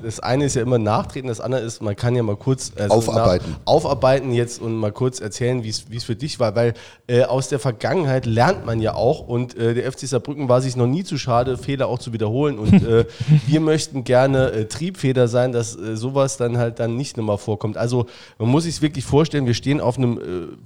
das 0.02 0.20
eine 0.20 0.46
ist 0.46 0.55
ja 0.57 0.62
immer 0.62 0.78
nachtreten, 0.78 1.28
das 1.28 1.40
andere 1.40 1.61
ist, 1.61 1.83
man 1.83 1.94
kann 1.96 2.16
ja 2.16 2.22
mal 2.22 2.37
kurz 2.37 2.72
also 2.78 2.94
Aufarbeiten. 2.94 3.50
Nach, 3.50 3.59
aufarbeiten 3.66 4.33
jetzt 4.33 4.62
und 4.62 4.74
mal 4.76 4.90
kurz 4.92 5.20
erzählen, 5.20 5.62
wie 5.64 5.68
es 5.68 5.90
wie 5.90 5.96
es 5.96 6.05
für 6.05 6.16
dich 6.16 6.40
war, 6.40 6.55
weil 6.57 6.72
äh, 7.09 7.24
aus 7.24 7.48
der 7.48 7.59
Vergangenheit 7.59 8.24
lernt 8.24 8.64
man 8.64 8.81
ja 8.81 8.94
auch 8.94 9.20
und 9.28 9.55
äh, 9.59 9.74
der 9.74 9.90
FC 9.92 10.00
Saarbrücken 10.07 10.48
war 10.48 10.62
sich 10.62 10.76
noch 10.76 10.87
nie 10.87 11.05
zu 11.05 11.18
schade, 11.18 11.59
Fehler 11.59 11.88
auch 11.88 11.98
zu 11.98 12.12
wiederholen 12.14 12.59
und 12.59 12.72
äh, 12.87 13.05
wir 13.46 13.61
möchten 13.61 14.05
gerne 14.05 14.50
äh, 14.52 14.64
Triebfeder 14.64 15.28
sein, 15.28 15.52
dass 15.52 15.76
äh, 15.76 15.94
sowas 15.96 16.38
dann 16.38 16.57
halt 16.57 16.81
dann 16.81 16.96
nicht 16.96 17.18
nochmal 17.18 17.37
vorkommt. 17.38 17.76
Also 17.76 18.07
man 18.38 18.48
muss 18.48 18.64
sich 18.64 18.81
wirklich 18.81 19.05
vorstellen, 19.05 19.44
wir 19.46 19.55
stehen 19.55 19.81
auf 19.81 19.98
einem 19.98 20.16
äh, 20.18 20.22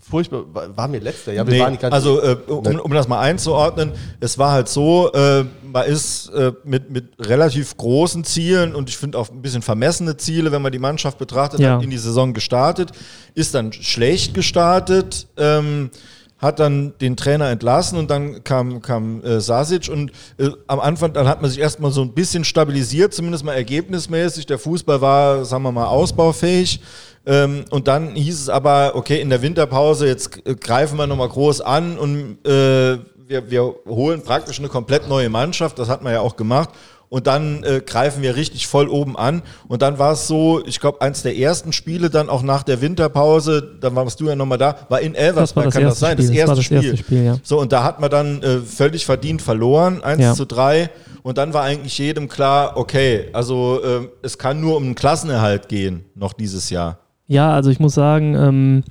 furchtbar, 0.08 0.44
war- 0.52 0.76
waren 0.76 0.92
wir 0.92 1.00
letzter? 1.00 1.32
Ja, 1.32 1.44
wir 1.44 1.52
Nee, 1.52 1.60
waren 1.60 1.72
nicht 1.72 1.82
ganz 1.82 1.92
also 1.94 2.22
äh, 2.22 2.36
um, 2.46 2.64
um 2.80 2.92
das 2.92 3.08
mal 3.08 3.20
einzuordnen, 3.20 3.90
es 4.20 4.38
war 4.38 4.52
halt 4.52 4.68
so, 4.68 5.10
äh, 5.16 5.44
man 5.72 5.86
ist 5.86 6.28
äh, 6.30 6.52
mit, 6.64 6.90
mit 6.90 7.06
relativ 7.18 7.76
großen 7.76 8.22
Zielen 8.24 8.74
und 8.74 8.88
ich 8.90 8.96
finde 8.98 9.18
auch 9.18 9.30
ein 9.30 9.40
bisschen 9.42 9.62
vermessene 9.62 10.16
Ziele, 10.16 10.52
wenn 10.52 10.62
man 10.62 10.72
die 10.72 10.78
Mannschaft 10.78 11.18
betrachtet, 11.18 11.60
Ja. 11.60 11.76
hat 11.76 11.82
in 11.82 11.90
die 11.90 11.98
Saison 11.98 12.34
gestartet, 12.34 12.90
ist 13.34 13.54
dann 13.54 13.72
schlecht 13.72 14.34
gestartet, 14.34 15.26
ähm, 15.38 15.90
hat 16.38 16.58
dann 16.60 16.92
den 17.00 17.16
Trainer 17.16 17.48
entlassen 17.48 17.98
und 17.98 18.10
dann 18.10 18.44
kam, 18.44 18.82
kam 18.82 19.22
äh, 19.24 19.40
Sasic 19.40 19.88
und 19.88 20.10
äh, 20.36 20.50
am 20.66 20.80
Anfang, 20.80 21.14
dann 21.14 21.26
hat 21.26 21.40
man 21.40 21.50
sich 21.50 21.58
erstmal 21.60 21.90
so 21.92 22.02
ein 22.02 22.12
bisschen 22.12 22.44
stabilisiert, 22.44 23.14
zumindest 23.14 23.42
mal 23.42 23.54
ergebnismäßig. 23.54 24.44
Der 24.44 24.58
Fußball 24.58 25.00
war, 25.00 25.46
sagen 25.46 25.62
wir 25.62 25.72
mal, 25.72 25.86
ausbaufähig. 25.86 26.80
Ähm, 27.24 27.64
und 27.70 27.88
dann 27.88 28.14
hieß 28.14 28.38
es 28.42 28.48
aber, 28.50 28.92
okay, 28.94 29.20
in 29.20 29.30
der 29.30 29.40
Winterpause, 29.40 30.06
jetzt 30.06 30.46
äh, 30.46 30.54
greifen 30.54 30.98
wir 30.98 31.06
nochmal 31.06 31.28
groß 31.30 31.62
an 31.62 31.98
und 31.98 32.38
äh, 32.46 32.98
wir, 33.28 33.50
wir 33.50 33.74
holen 33.86 34.22
praktisch 34.22 34.58
eine 34.58 34.68
komplett 34.68 35.08
neue 35.08 35.28
Mannschaft, 35.28 35.78
das 35.78 35.88
hat 35.88 36.02
man 36.02 36.12
ja 36.12 36.20
auch 36.20 36.36
gemacht. 36.36 36.70
Und 37.08 37.28
dann 37.28 37.62
äh, 37.62 37.80
greifen 37.86 38.20
wir 38.20 38.34
richtig 38.34 38.66
voll 38.66 38.88
oben 38.88 39.16
an. 39.16 39.42
Und 39.68 39.80
dann 39.82 40.00
war 40.00 40.12
es 40.14 40.26
so, 40.26 40.64
ich 40.66 40.80
glaube, 40.80 41.00
eins 41.02 41.22
der 41.22 41.36
ersten 41.36 41.72
Spiele 41.72 42.10
dann 42.10 42.28
auch 42.28 42.42
nach 42.42 42.64
der 42.64 42.80
Winterpause, 42.80 43.76
dann 43.80 43.94
warst 43.94 44.18
du 44.18 44.26
ja 44.26 44.34
nochmal 44.34 44.58
da, 44.58 44.74
war 44.88 45.00
in 45.00 45.14
Elversberg, 45.14 45.66
das 45.66 45.74
kann 45.74 45.84
das 45.84 46.00
sein? 46.00 46.18
Spiel, 46.18 46.26
Das 46.26 46.26
das 46.26 46.36
erste 46.36 46.56
das 46.56 46.64
Spiel. 46.64 46.76
erste 46.84 46.96
Spiel, 46.96 47.24
ja. 47.24 47.36
So, 47.44 47.60
und 47.60 47.70
da 47.72 47.84
hat 47.84 48.00
man 48.00 48.10
dann 48.10 48.42
äh, 48.42 48.58
völlig 48.58 49.06
verdient 49.06 49.40
verloren, 49.40 50.02
1 50.02 50.20
Ja. 50.20 50.34
zu 50.34 50.46
3. 50.46 50.90
Und 51.22 51.38
dann 51.38 51.54
war 51.54 51.62
eigentlich 51.62 51.96
jedem 51.96 52.28
klar, 52.28 52.76
okay, 52.76 53.26
also 53.32 53.80
äh, 53.84 54.08
es 54.22 54.36
kann 54.36 54.60
nur 54.60 54.76
um 54.76 54.82
einen 54.82 54.94
Klassenerhalt 54.96 55.68
gehen, 55.68 56.04
noch 56.16 56.32
dieses 56.32 56.70
Jahr. 56.70 56.98
Ja, 57.28 57.52
also 57.52 57.70
ich 57.70 57.78
muss 57.78 57.94
sagen, 57.94 58.34
ähm, 58.34 58.84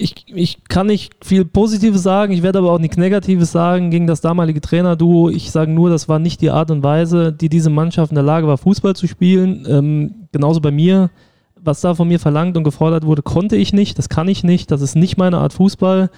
ich, 0.00 0.24
ich 0.34 0.64
kann 0.64 0.86
nicht 0.86 1.24
viel 1.24 1.44
Positives 1.44 2.02
sagen, 2.02 2.32
ich 2.32 2.42
werde 2.42 2.58
aber 2.58 2.72
auch 2.72 2.78
nichts 2.78 2.96
Negatives 2.96 3.52
sagen 3.52 3.90
gegen 3.90 4.06
das 4.06 4.20
damalige 4.20 4.60
Trainerduo. 4.60 5.28
Ich 5.28 5.50
sage 5.50 5.70
nur, 5.70 5.90
das 5.90 6.08
war 6.08 6.18
nicht 6.18 6.40
die 6.40 6.50
Art 6.50 6.70
und 6.70 6.82
Weise, 6.82 7.32
die 7.32 7.48
diese 7.48 7.70
Mannschaft 7.70 8.10
in 8.10 8.16
der 8.16 8.24
Lage 8.24 8.46
war, 8.46 8.58
Fußball 8.58 8.96
zu 8.96 9.06
spielen. 9.06 9.66
Ähm, 9.68 10.14
genauso 10.32 10.60
bei 10.60 10.70
mir. 10.70 11.10
Was 11.62 11.82
da 11.82 11.94
von 11.94 12.08
mir 12.08 12.18
verlangt 12.18 12.56
und 12.56 12.64
gefordert 12.64 13.04
wurde, 13.04 13.20
konnte 13.20 13.54
ich 13.54 13.74
nicht, 13.74 13.98
das 13.98 14.08
kann 14.08 14.28
ich 14.28 14.42
nicht, 14.44 14.70
das 14.70 14.80
ist 14.80 14.96
nicht 14.96 15.18
meine 15.18 15.36
Art 15.36 15.52
Fußball. 15.52 16.08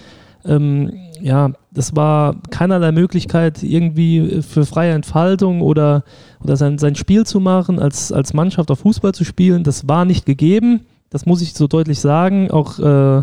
Ähm, 0.44 0.92
ja, 1.20 1.50
das 1.72 1.96
war 1.96 2.36
keinerlei 2.50 2.92
Möglichkeit, 2.92 3.64
irgendwie 3.64 4.42
für 4.42 4.64
freie 4.64 4.92
Entfaltung 4.92 5.60
oder, 5.60 6.04
oder 6.44 6.56
sein, 6.56 6.78
sein 6.78 6.94
Spiel 6.94 7.26
zu 7.26 7.40
machen, 7.40 7.80
als, 7.80 8.12
als 8.12 8.34
Mannschaft 8.34 8.70
auf 8.70 8.80
Fußball 8.80 9.14
zu 9.14 9.24
spielen. 9.24 9.64
Das 9.64 9.88
war 9.88 10.04
nicht 10.04 10.26
gegeben. 10.26 10.86
Das 11.10 11.26
muss 11.26 11.42
ich 11.42 11.54
so 11.54 11.66
deutlich 11.66 11.98
sagen. 11.98 12.50
Auch, 12.52 12.78
äh, 12.78 13.22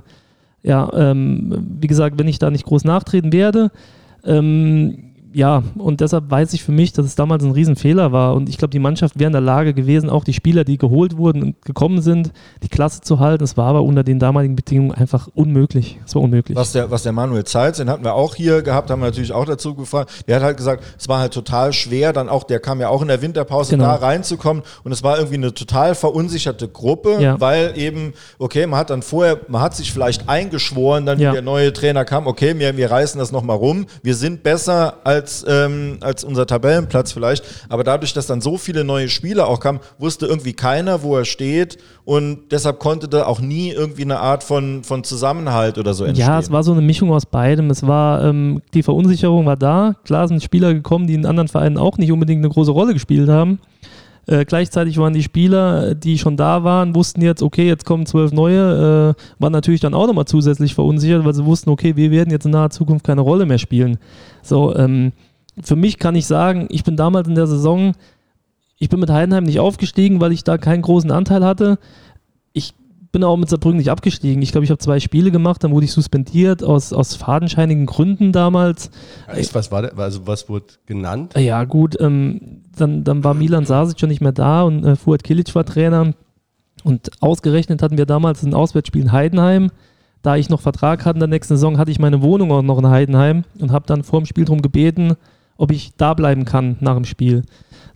ja, 0.70 0.88
ähm, 0.94 1.66
wie 1.82 1.88
gesagt, 1.88 2.20
wenn 2.20 2.28
ich 2.28 2.38
da 2.38 2.52
nicht 2.52 2.66
groß 2.66 2.84
nachtreten 2.84 3.34
werde. 3.34 3.72
Ähm, 4.24 5.09
ja, 5.34 5.64
und 5.78 6.02
deshalb 6.02 6.32
weiß 6.32 6.54
ich 6.54 6.64
für 6.64 6.72
mich, 6.72 6.92
dass 6.94 7.06
es 7.06 7.16
damals 7.16 7.44
ein 7.44 7.52
Riesenfehler 7.52 8.12
war. 8.12 8.34
Und 8.34 8.50
ich 8.50 8.58
glaube, 8.58 8.72
die 8.72 8.80
Mannschaft 8.80 9.20
wäre 9.20 9.28
in 9.28 9.32
der 9.34 9.42
Lage 9.42 9.74
gewesen, 9.74 10.10
auch 10.10 10.24
die 10.24 10.34
Spieler, 10.34 10.64
die 10.64 10.78
geholt 10.78 11.18
wurden 11.18 11.44
und 11.44 11.62
gekommen 11.66 12.02
sind, 12.02 12.32
die 12.64 12.68
Klasse 12.68 13.02
zu 13.02 13.20
halten. 13.20 13.44
Es 13.44 13.56
war 13.58 13.68
aber 13.68 13.84
unter 13.84 14.04
den 14.04 14.18
damaligen 14.20 14.56
Bedingungen 14.56 14.92
einfach 14.94 15.28
unmöglich. 15.36 16.00
Es 16.06 16.16
war 16.16 16.22
unmöglich. 16.24 16.58
Was 16.58 16.72
der, 16.72 16.90
was 16.90 17.04
der 17.04 17.12
Manuel 17.12 17.44
Zeitz, 17.44 17.78
den 17.78 17.90
hatten 17.90 18.04
wir 18.04 18.14
auch 18.16 18.36
hier 18.36 18.62
gehabt, 18.62 18.90
haben 18.90 19.02
wir 19.02 19.06
natürlich 19.08 19.32
auch 19.34 19.46
dazu 19.46 19.76
gefragt. 19.76 20.24
Der 20.28 20.38
hat 20.38 20.44
halt 20.44 20.58
gesagt, 20.58 20.84
es 20.98 21.08
war 21.08 21.20
halt 21.20 21.34
total 21.34 21.74
schwer, 21.74 22.12
dann 22.14 22.28
auch, 22.30 22.44
der 22.44 22.60
kam 22.60 22.80
ja 22.80 22.90
auch 22.90 23.02
in 23.02 23.08
der 23.08 23.22
Winterpause 23.22 23.72
Genau. 23.72 23.86
da 23.86 23.96
reinzukommen 23.96 24.64
und 24.84 24.92
es 24.92 25.04
war 25.04 25.18
irgendwie 25.18 25.36
eine 25.38 25.54
total 25.54 25.94
verunsicherte 25.96 26.68
Gruppe, 26.68 27.18
Ja. 27.20 27.40
weil 27.40 27.74
eben, 27.78 28.14
okay, 28.40 28.66
man 28.66 28.80
hat 28.80 28.90
dann 28.90 29.02
vorher, 29.04 29.40
man 29.48 29.62
hat 29.62 29.76
sich 29.76 29.92
vielleicht 29.92 30.28
eingeschworen, 30.28 31.06
dann 31.06 31.20
Ja. 31.20 31.30
wie 31.30 31.34
der 31.34 31.42
neue 31.44 31.72
Trainer 31.74 32.06
kam, 32.06 32.26
okay, 32.26 32.58
wir, 32.58 32.76
wir 32.78 32.90
reißen 32.90 33.20
das 33.20 33.32
nochmal 33.32 33.58
rum, 33.58 33.86
wir 34.02 34.16
sind 34.16 34.42
besser 34.44 34.96
als, 35.04 35.19
ähm, 35.48 35.98
als 36.02 36.24
unser 36.24 36.46
Tabellenplatz 36.46 37.12
vielleicht, 37.12 37.44
aber 37.70 37.84
dadurch, 37.84 38.14
dass 38.14 38.28
dann 38.28 38.42
so 38.42 38.58
viele 38.58 38.84
neue 38.84 39.10
Spieler 39.10 39.48
auch 39.48 39.60
kamen, 39.60 39.80
wusste 39.98 40.26
irgendwie 40.26 40.54
keiner, 40.54 41.04
wo 41.04 41.18
er 41.18 41.26
steht 41.26 41.78
und 42.06 42.52
deshalb 42.52 42.80
konnte 42.80 43.08
da 43.08 43.26
auch 43.26 43.40
nie 43.40 43.72
irgendwie 43.72 44.02
eine 44.02 44.20
Art 44.20 44.44
von, 44.44 44.84
von 44.84 45.04
Zusammenhalt 45.04 45.78
oder 45.78 45.94
so 45.94 46.06
entstehen. 46.06 46.28
Ja, 46.28 46.40
es 46.40 46.52
war 46.52 46.64
so 46.64 46.72
eine 46.72 46.82
Mischung 46.82 47.12
aus 47.12 47.26
beidem. 47.26 47.70
Es 47.70 47.86
war, 47.86 48.24
ähm, 48.24 48.62
die 48.74 48.84
Verunsicherung 48.84 49.46
war 49.46 49.58
da. 49.58 49.96
Klar 50.06 50.28
sind 50.28 50.42
Spieler 50.42 50.74
gekommen, 50.74 51.08
die 51.08 51.14
in 51.14 51.26
anderen 51.26 51.48
Vereinen 51.48 51.78
auch 51.78 51.98
nicht 51.98 52.12
unbedingt 52.12 52.44
eine 52.44 52.52
große 52.52 52.72
Rolle 52.72 52.94
gespielt 52.94 53.30
haben. 53.30 53.60
Äh, 54.28 54.46
gleichzeitig 54.46 54.98
waren 54.98 55.14
die 55.14 55.24
Spieler, 55.24 55.96
die 55.96 56.18
schon 56.18 56.38
da 56.38 56.64
waren, 56.64 56.96
wussten 56.96 57.22
jetzt, 57.22 57.42
okay, 57.42 57.68
jetzt 57.68 57.86
kommen 57.86 58.06
zwölf 58.06 58.32
neue, 58.32 59.16
äh, 59.16 59.42
waren 59.42 59.52
natürlich 59.52 59.82
dann 59.82 59.94
auch 59.94 60.08
nochmal 60.08 60.26
zusätzlich 60.26 60.76
verunsichert, 60.76 61.26
weil 61.26 61.34
sie 61.34 61.46
wussten, 61.46 61.70
okay, 61.70 61.96
wir 61.96 62.12
werden 62.12 62.32
jetzt 62.32 62.46
in 62.46 62.52
naher 62.52 62.70
Zukunft 62.70 63.06
keine 63.06 63.22
Rolle 63.22 63.46
mehr 63.46 63.58
spielen. 63.58 63.98
So, 64.44 64.76
ähm, 64.76 65.14
für 65.62 65.76
mich 65.76 65.98
kann 65.98 66.16
ich 66.16 66.26
sagen, 66.26 66.68
ich 66.70 66.84
bin 66.84 66.96
damals 66.96 67.28
in 67.28 67.36
der 67.36 67.48
Saison, 67.48 67.94
ich 68.78 68.90
bin 68.90 69.00
mit 69.00 69.10
Heidenheim 69.10 69.44
nicht 69.44 69.60
aufgestiegen, 69.60 70.22
weil 70.22 70.32
ich 70.32 70.44
da 70.44 70.58
keinen 70.58 70.82
großen 70.82 71.12
Anteil 71.12 71.44
hatte. 71.44 71.78
Ich 73.10 73.12
bin 73.12 73.24
auch 73.24 73.38
mit 73.38 73.50
Saarbrücken 73.50 73.80
nicht 73.80 73.90
abgestiegen. 73.90 74.44
Ich 74.44 74.52
glaube, 74.52 74.66
ich 74.66 74.70
habe 74.70 74.78
zwei 74.78 75.00
Spiele 75.00 75.32
gemacht, 75.32 75.64
dann 75.64 75.72
wurde 75.72 75.84
ich 75.84 75.92
suspendiert 75.92 76.64
aus, 76.64 76.94
aus 76.94 77.16
fadenscheinigen 77.16 77.88
Gründen 77.88 78.32
damals. 78.32 78.92
Echt, 79.26 79.56
was 79.56 79.72
war 79.72 79.82
der, 79.82 79.98
also 79.98 80.28
was 80.28 80.48
wurde 80.48 80.66
genannt? 80.86 81.34
Ja, 81.36 81.64
gut, 81.64 82.00
ähm, 82.00 82.62
dann, 82.78 83.04
dann 83.04 83.24
war 83.24 83.34
Milan 83.34 83.66
Sasic 83.66 84.00
schon 84.00 84.10
nicht 84.10 84.22
mehr 84.22 84.32
da 84.32 84.62
und 84.62 84.86
äh, 84.86 84.96
Fuad 84.96 85.24
Kilic 85.24 85.56
war 85.56 85.66
Trainer. 85.66 86.14
Und 86.84 87.10
ausgerechnet 87.20 87.82
hatten 87.82 87.98
wir 87.98 88.06
damals 88.06 88.44
ein 88.44 88.54
Auswärtsspiel 88.54 89.02
in 89.02 89.12
Heidenheim. 89.12 89.72
Da 90.22 90.36
ich 90.36 90.50
noch 90.50 90.62
Vertrag 90.62 91.04
hatte 91.04 91.16
in 91.16 91.22
der 91.22 91.30
nächsten 91.30 91.56
Saison, 91.56 91.80
hatte 91.80 91.90
ich 91.90 91.98
meine 91.98 92.22
Wohnung 92.22 92.52
auch 92.52 92.62
noch 92.62 92.78
in 92.78 92.90
Heidenheim 92.90 93.44
und 93.60 93.72
habe 93.72 93.88
dann 93.88 94.04
vor 94.04 94.22
dem 94.22 94.28
Spiel 94.28 94.46
darum 94.46 94.62
gebeten, 94.62 95.16
ob 95.58 95.72
ich 95.72 95.94
da 95.98 96.14
bleiben 96.14 96.46
kann 96.46 96.78
nach 96.80 96.94
dem 96.94 97.06
Spiel. 97.06 97.42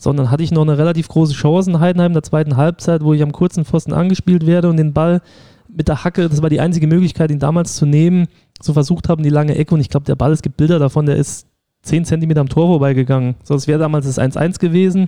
Sondern 0.03 0.29
hatte 0.29 0.43
ich 0.43 0.51
noch 0.51 0.63
eine 0.63 0.77
relativ 0.77 1.07
große 1.07 1.33
Chance 1.33 1.71
in 1.71 1.79
Heidenheim 1.79 2.09
in 2.09 2.15
der 2.15 2.23
zweiten 2.23 2.57
Halbzeit, 2.57 3.05
wo 3.05 3.13
ich 3.13 3.23
am 3.23 3.31
kurzen 3.31 3.63
Pfosten 3.63 3.93
angespielt 3.93 4.45
werde 4.45 4.69
und 4.69 4.75
den 4.75 4.91
Ball 4.91 5.21
mit 5.69 5.87
der 5.87 6.03
Hacke, 6.03 6.27
das 6.27 6.41
war 6.41 6.49
die 6.49 6.59
einzige 6.59 6.87
Möglichkeit, 6.87 7.31
ihn 7.31 7.39
damals 7.39 7.77
zu 7.77 7.85
nehmen, 7.85 8.27
so 8.61 8.73
versucht 8.73 9.07
haben, 9.07 9.23
die 9.23 9.29
lange 9.29 9.55
Ecke. 9.55 9.73
Und 9.73 9.79
ich 9.79 9.87
glaube, 9.87 10.05
der 10.05 10.17
Ball, 10.17 10.33
es 10.33 10.41
gibt 10.41 10.57
Bilder 10.57 10.77
davon, 10.77 11.05
der 11.05 11.15
ist 11.15 11.47
10 11.83 12.03
Zentimeter 12.03 12.41
am 12.41 12.49
Tor 12.49 12.67
vorbeigegangen. 12.67 13.35
So, 13.43 13.53
das 13.53 13.65
wäre 13.65 13.79
damals 13.79 14.05
das 14.05 14.19
1-1 14.19 14.59
gewesen. 14.59 15.07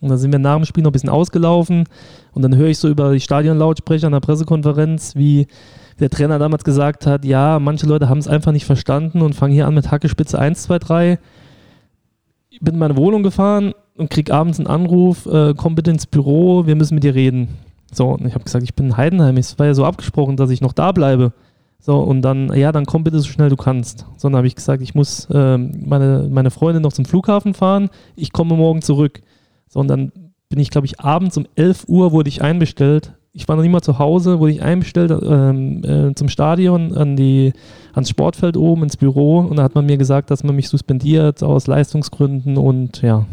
Und 0.00 0.10
dann 0.10 0.18
sind 0.18 0.30
wir 0.30 0.38
nach 0.38 0.54
dem 0.54 0.64
Spiel 0.64 0.84
noch 0.84 0.90
ein 0.90 0.92
bisschen 0.92 1.08
ausgelaufen. 1.08 1.82
Und 2.32 2.42
dann 2.42 2.54
höre 2.54 2.68
ich 2.68 2.78
so 2.78 2.88
über 2.88 3.12
die 3.12 3.20
Stadionlautsprecher 3.20 4.06
in 4.06 4.12
der 4.12 4.20
Pressekonferenz, 4.20 5.16
wie 5.16 5.48
der 5.98 6.08
Trainer 6.08 6.38
damals 6.38 6.62
gesagt 6.62 7.04
hat, 7.04 7.24
ja, 7.24 7.58
manche 7.58 7.86
Leute 7.86 8.08
haben 8.08 8.18
es 8.18 8.28
einfach 8.28 8.52
nicht 8.52 8.66
verstanden 8.66 9.22
und 9.22 9.34
fangen 9.34 9.54
hier 9.54 9.66
an 9.66 9.74
mit 9.74 9.90
Hackespitze 9.90 10.38
1, 10.38 10.62
2, 10.62 10.78
3. 10.78 11.18
Ich 12.50 12.60
bin 12.60 12.74
in 12.74 12.80
meine 12.80 12.96
Wohnung 12.96 13.24
gefahren 13.24 13.72
und 13.96 14.10
krieg 14.10 14.30
abends 14.30 14.58
einen 14.58 14.66
Anruf, 14.66 15.26
äh, 15.26 15.54
komm 15.56 15.74
bitte 15.74 15.90
ins 15.90 16.06
Büro, 16.06 16.66
wir 16.66 16.76
müssen 16.76 16.94
mit 16.94 17.04
dir 17.04 17.14
reden. 17.14 17.48
So, 17.92 18.08
und 18.08 18.26
ich 18.26 18.34
habe 18.34 18.44
gesagt, 18.44 18.64
ich 18.64 18.74
bin 18.74 18.86
in 18.86 18.96
Heidenheim. 18.96 19.36
Es 19.36 19.58
war 19.58 19.66
ja 19.66 19.74
so 19.74 19.84
abgesprochen, 19.84 20.36
dass 20.36 20.50
ich 20.50 20.60
noch 20.60 20.72
da 20.72 20.92
bleibe. 20.92 21.32
So, 21.78 21.98
und 21.98 22.22
dann, 22.22 22.52
ja, 22.54 22.72
dann 22.72 22.84
komm 22.84 23.04
bitte 23.04 23.20
so 23.20 23.28
schnell 23.28 23.48
du 23.48 23.56
kannst. 23.56 24.06
So, 24.16 24.28
dann 24.28 24.36
habe 24.36 24.46
ich 24.46 24.56
gesagt, 24.56 24.82
ich 24.82 24.94
muss 24.94 25.28
ähm, 25.32 25.72
meine, 25.86 26.28
meine 26.30 26.50
Freundin 26.50 26.82
noch 26.82 26.92
zum 26.92 27.04
Flughafen 27.04 27.54
fahren, 27.54 27.90
ich 28.16 28.32
komme 28.32 28.56
morgen 28.56 28.82
zurück. 28.82 29.22
So, 29.68 29.80
und 29.80 29.88
dann 29.88 30.12
bin 30.48 30.58
ich, 30.58 30.70
glaube 30.70 30.86
ich, 30.86 31.00
abends 31.00 31.36
um 31.36 31.46
11 31.54 31.84
Uhr 31.88 32.12
wurde 32.12 32.28
ich 32.28 32.42
einbestellt. 32.42 33.12
Ich 33.32 33.46
war 33.48 33.56
noch 33.56 33.62
nicht 33.62 33.72
mal 33.72 33.82
zu 33.82 33.98
Hause, 33.98 34.40
wurde 34.40 34.52
ich 34.52 34.62
einbestellt 34.62 35.10
ähm, 35.10 35.84
äh, 35.84 36.14
zum 36.14 36.28
Stadion, 36.28 36.96
an 36.96 37.16
die, 37.16 37.52
ans 37.92 38.08
Sportfeld 38.08 38.56
oben, 38.56 38.84
ins 38.84 38.96
Büro. 38.96 39.40
Und 39.40 39.56
da 39.56 39.62
hat 39.62 39.74
man 39.74 39.86
mir 39.86 39.98
gesagt, 39.98 40.30
dass 40.30 40.42
man 40.42 40.56
mich 40.56 40.68
suspendiert 40.68 41.42
aus 41.42 41.66
Leistungsgründen 41.66 42.56
und 42.56 43.02
ja. 43.02 43.26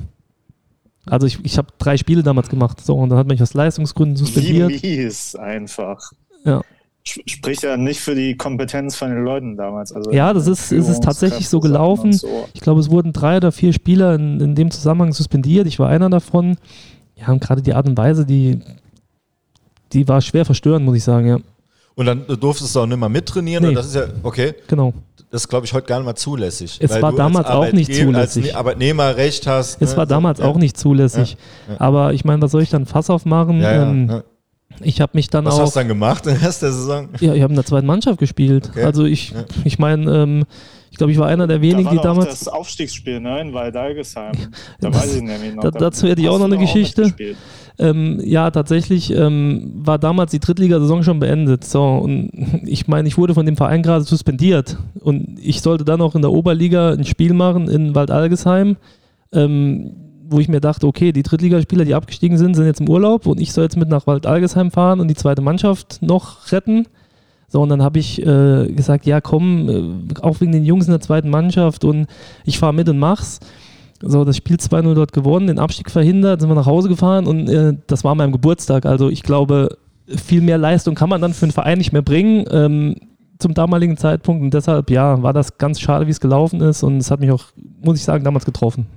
Also 1.06 1.28
ich, 1.28 1.39
ich 1.44 1.58
habe 1.58 1.68
drei 1.80 1.98
Spiele 1.98 2.24
damals 2.24 2.50
gemacht. 2.50 2.80
So, 2.82 2.96
und 2.96 3.10
dann 3.10 3.18
hat 3.20 3.28
man 3.28 3.36
mich 3.36 3.42
aus 3.42 3.54
Leistungsgründen 3.54 4.16
Wie 4.16 4.20
suspendiert. 4.20 4.70
mies 4.84 5.36
einfach. 5.36 6.00
Ja. 6.46 6.62
Sp- 7.04 7.28
Spricht 7.28 7.63
ja 7.63 7.76
nicht 7.76 8.00
für 8.00 8.16
die 8.16 8.38
Kompetenz 8.38 8.96
von 8.96 9.10
den 9.10 9.24
Leuten 9.26 9.58
damals. 9.58 9.92
Also 9.92 10.12
Ja, 10.12 10.32
das 10.34 10.48
ist- 10.48 10.72
es 10.72 10.88
ist 10.88 11.04
tatsächlich 11.04 11.50
so 11.50 11.60
gelaufen. 11.60 12.13
So. 12.13 12.48
Ich 12.54 12.62
glaube, 12.62 12.80
es 12.80 12.89
wurden 12.89 13.12
drei 13.12 13.38
oder 13.38 13.52
vier 13.52 13.74
Spieler 13.74 14.16
in, 14.16 14.39
in 14.39 14.56
dem 14.56 14.72
Zusammenhang 14.72 15.12
suspendiert. 15.12 15.68
Ich 15.68 15.80
war 15.80 15.89
einer 15.89 16.10
davon. 16.10 16.56
Ja, 17.16 17.28
und 17.34 17.42
gerade 17.42 17.62
die 17.62 17.74
Art 17.74 17.88
und 17.88 17.98
Weise, 17.98 18.26
die, 18.26 18.62
die 19.92 20.08
war 20.08 20.22
schwer 20.22 20.46
verstörend, 20.46 20.86
muss 20.86 20.96
ich 20.98 21.04
sagen, 21.04 21.28
ja. 21.28 21.38
Und 21.95 22.06
dann 22.06 22.25
durftest 22.27 22.75
du 22.75 22.79
auch 22.79 22.86
nicht 22.86 22.97
mehr 22.97 23.10
mittrainieren. 23.10 23.63
Nee. 23.63 23.69
Und 23.69 23.75
das 23.75 23.88
ist 23.88 23.95
ja, 23.95 24.06
okay, 24.23 24.56
Genau. 24.67 24.93
das 25.29 25.43
ist, 25.43 25.47
glaube 25.47 25.65
ich, 25.65 25.73
heute 25.73 25.88
gar 25.88 25.97
nicht 25.97 26.06
mal 26.06 26.15
zulässig. 26.15 26.79
Es 26.82 27.01
war 27.01 27.13
damals 27.13 27.47
als 27.47 27.56
auch 27.56 27.71
nicht 27.71 27.93
zulässig. 27.93 28.45
Als 28.45 28.56
Arbeitnehmer 28.56 29.15
Recht 29.15 29.45
hast. 29.45 29.82
Es 29.82 29.91
ne? 29.91 29.97
war 29.97 30.06
damals 30.06 30.39
ja. 30.39 30.45
auch 30.45 30.58
nicht 30.58 30.77
zulässig. 30.77 31.38
Aber 31.77 32.13
ich 32.13 32.25
meine, 32.25 32.41
was 32.41 32.51
soll 32.51 32.63
ich 32.63 32.69
dann 32.69 32.86
Fass 32.86 33.10
aufmachen? 33.10 33.62
Ja, 33.62 33.71
ja, 33.71 33.84
ähm, 33.89 34.10
ja. 34.10 34.23
Ich 34.82 35.01
habe 35.01 35.12
mich 35.13 35.29
dann 35.29 35.45
Was 35.45 35.56
auch. 35.56 35.62
hast 35.62 35.75
du 35.75 35.82
dann 35.82 35.88
gemacht 35.88 36.25
in 36.25 36.39
der 36.39 36.51
Saison? 36.51 37.10
Ja, 37.19 37.34
ich 37.34 37.41
habe 37.43 37.51
in 37.51 37.56
der 37.58 37.65
zweiten 37.65 37.86
Mannschaft 37.86 38.19
gespielt. 38.19 38.69
Okay. 38.71 38.84
Also 38.84 39.06
ich, 39.06 39.34
ich 39.63 39.77
meine, 39.77 40.12
ähm, 40.12 40.45
ich 40.93 40.97
glaube, 40.99 41.12
ich 41.12 41.17
war 41.17 41.25
einer 41.27 41.47
der 41.47 41.60
wenigen, 41.60 41.86
da 41.86 41.89
die 41.89 41.97
damals. 41.97 42.29
das 42.29 42.47
Aufstiegsspiel 42.47 43.19
ne, 43.19 43.41
in 43.41 43.51
Waldalgesheim. 43.51 44.34
Da 44.79 44.93
weiß 44.93 45.15
ich 45.15 45.23
nämlich 45.23 45.56
noch. 45.56 45.63
da- 45.63 45.71
dazu 45.71 46.08
hätte 46.08 46.21
ich 46.21 46.29
auch 46.29 46.38
noch 46.38 46.45
eine 46.45 46.60
Geschichte. 46.60 47.12
Ähm, 47.79 48.21
ja, 48.23 48.51
tatsächlich 48.51 49.10
ähm, 49.12 49.71
war 49.73 49.97
damals 49.97 50.29
die 50.29 50.39
Drittligasaison 50.39 51.01
schon 51.01 51.19
beendet. 51.19 51.63
So, 51.63 51.82
und 51.84 52.29
ich 52.67 52.88
meine, 52.88 53.08
ich 53.08 53.17
wurde 53.17 53.34
von 53.34 53.47
dem 53.47 53.58
Verein 53.58 53.82
gerade 53.82 54.03
suspendiert. 54.03 54.77
Und 54.99 55.39
ich 55.41 55.62
sollte 55.62 55.84
dann 55.84 55.99
auch 55.99 56.13
in 56.13 56.21
der 56.21 56.32
Oberliga 56.32 56.91
ein 56.93 57.06
Spiel 57.06 57.34
machen 57.34 57.67
in 57.69 57.95
Waldalgesheim, 57.95 58.77
ähm, 59.32 59.95
wo 60.29 60.39
ich 60.39 60.47
mir 60.47 60.62
dachte, 60.62 60.86
okay, 60.86 61.12
die 61.12 61.23
Drittligaspieler, 61.23 61.86
die 61.86 61.95
abgestiegen 61.95 62.38
sind, 62.38 62.53
sind 62.53 62.67
jetzt 62.67 62.82
im 62.82 62.88
Urlaub 62.89 63.25
und 63.25 63.41
ich 63.41 63.51
soll 63.51 63.63
jetzt 63.63 63.77
mit 63.77 63.89
nach 63.89 64.06
Waldalgesheim 64.06 64.69
fahren 64.69 64.99
und 64.99 65.08
die 65.08 65.15
zweite 65.15 65.41
Mannschaft 65.41 66.03
noch 66.03 66.51
retten. 66.51 66.86
So, 67.54 67.62
und 67.62 67.70
dann 67.70 67.84
habe 67.84 68.00
ich 68.00 68.20
äh, 68.20 68.66
gesagt, 68.74 69.06
ja 69.06 69.22
komm, 69.22 69.70
äh, 69.70 70.22
auch 70.22 70.42
wegen 70.42 70.52
den 70.52 70.66
Jungs 70.66 70.88
in 70.88 70.92
der 70.92 71.02
zweiten 71.02 71.30
Mannschaft 71.30 71.86
und 71.86 72.08
ich 72.46 72.58
fahre 72.58 72.74
mit 72.74 72.89
und 72.89 72.98
mach's. 72.98 73.39
So, 74.02 74.26
das 74.26 74.38
Spiel 74.38 74.56
2-0 74.56 74.96
dort 74.96 75.13
gewonnen, 75.13 75.46
den 75.46 75.60
Abstieg 75.60 75.92
verhindert, 75.92 76.42
sind 76.42 76.50
wir 76.50 76.56
nach 76.56 76.66
Hause 76.66 76.89
gefahren 76.89 77.28
und 77.28 77.48
äh, 77.50 77.78
das 77.86 78.04
war 78.04 78.13
an 78.13 78.18
meinem 78.18 78.32
Geburtstag. 78.32 78.88
Also 78.88 79.08
ich 79.08 79.22
glaube, 79.22 79.78
viel 80.08 80.42
mehr 80.42 80.58
Leistung 80.58 80.96
kann 80.96 81.10
man 81.10 81.22
dann 81.22 81.36
für 81.36 81.46
einen 81.46 81.52
Verein 81.52 81.78
nicht 81.78 81.94
mehr 81.94 82.02
bringen 82.02 82.46
ähm, 82.50 82.96
zum 83.38 83.54
damaligen 83.54 83.98
Zeitpunkt. 83.98 84.42
Und 84.42 84.56
deshalb, 84.56 84.89
ja, 84.89 85.22
war 85.22 85.34
das 85.34 85.60
ganz 85.60 85.80
schade, 85.80 86.08
wie 86.08 86.12
es 86.12 86.20
gelaufen 86.20 86.60
ist. 86.60 86.82
Und 86.82 86.98
es 86.98 87.12
hat 87.12 87.20
mich 87.20 87.30
auch, 87.30 87.44
muss 87.84 87.98
ich 88.00 88.04
sagen, 88.04 88.24
damals 88.24 88.46
getroffen. 88.46 88.88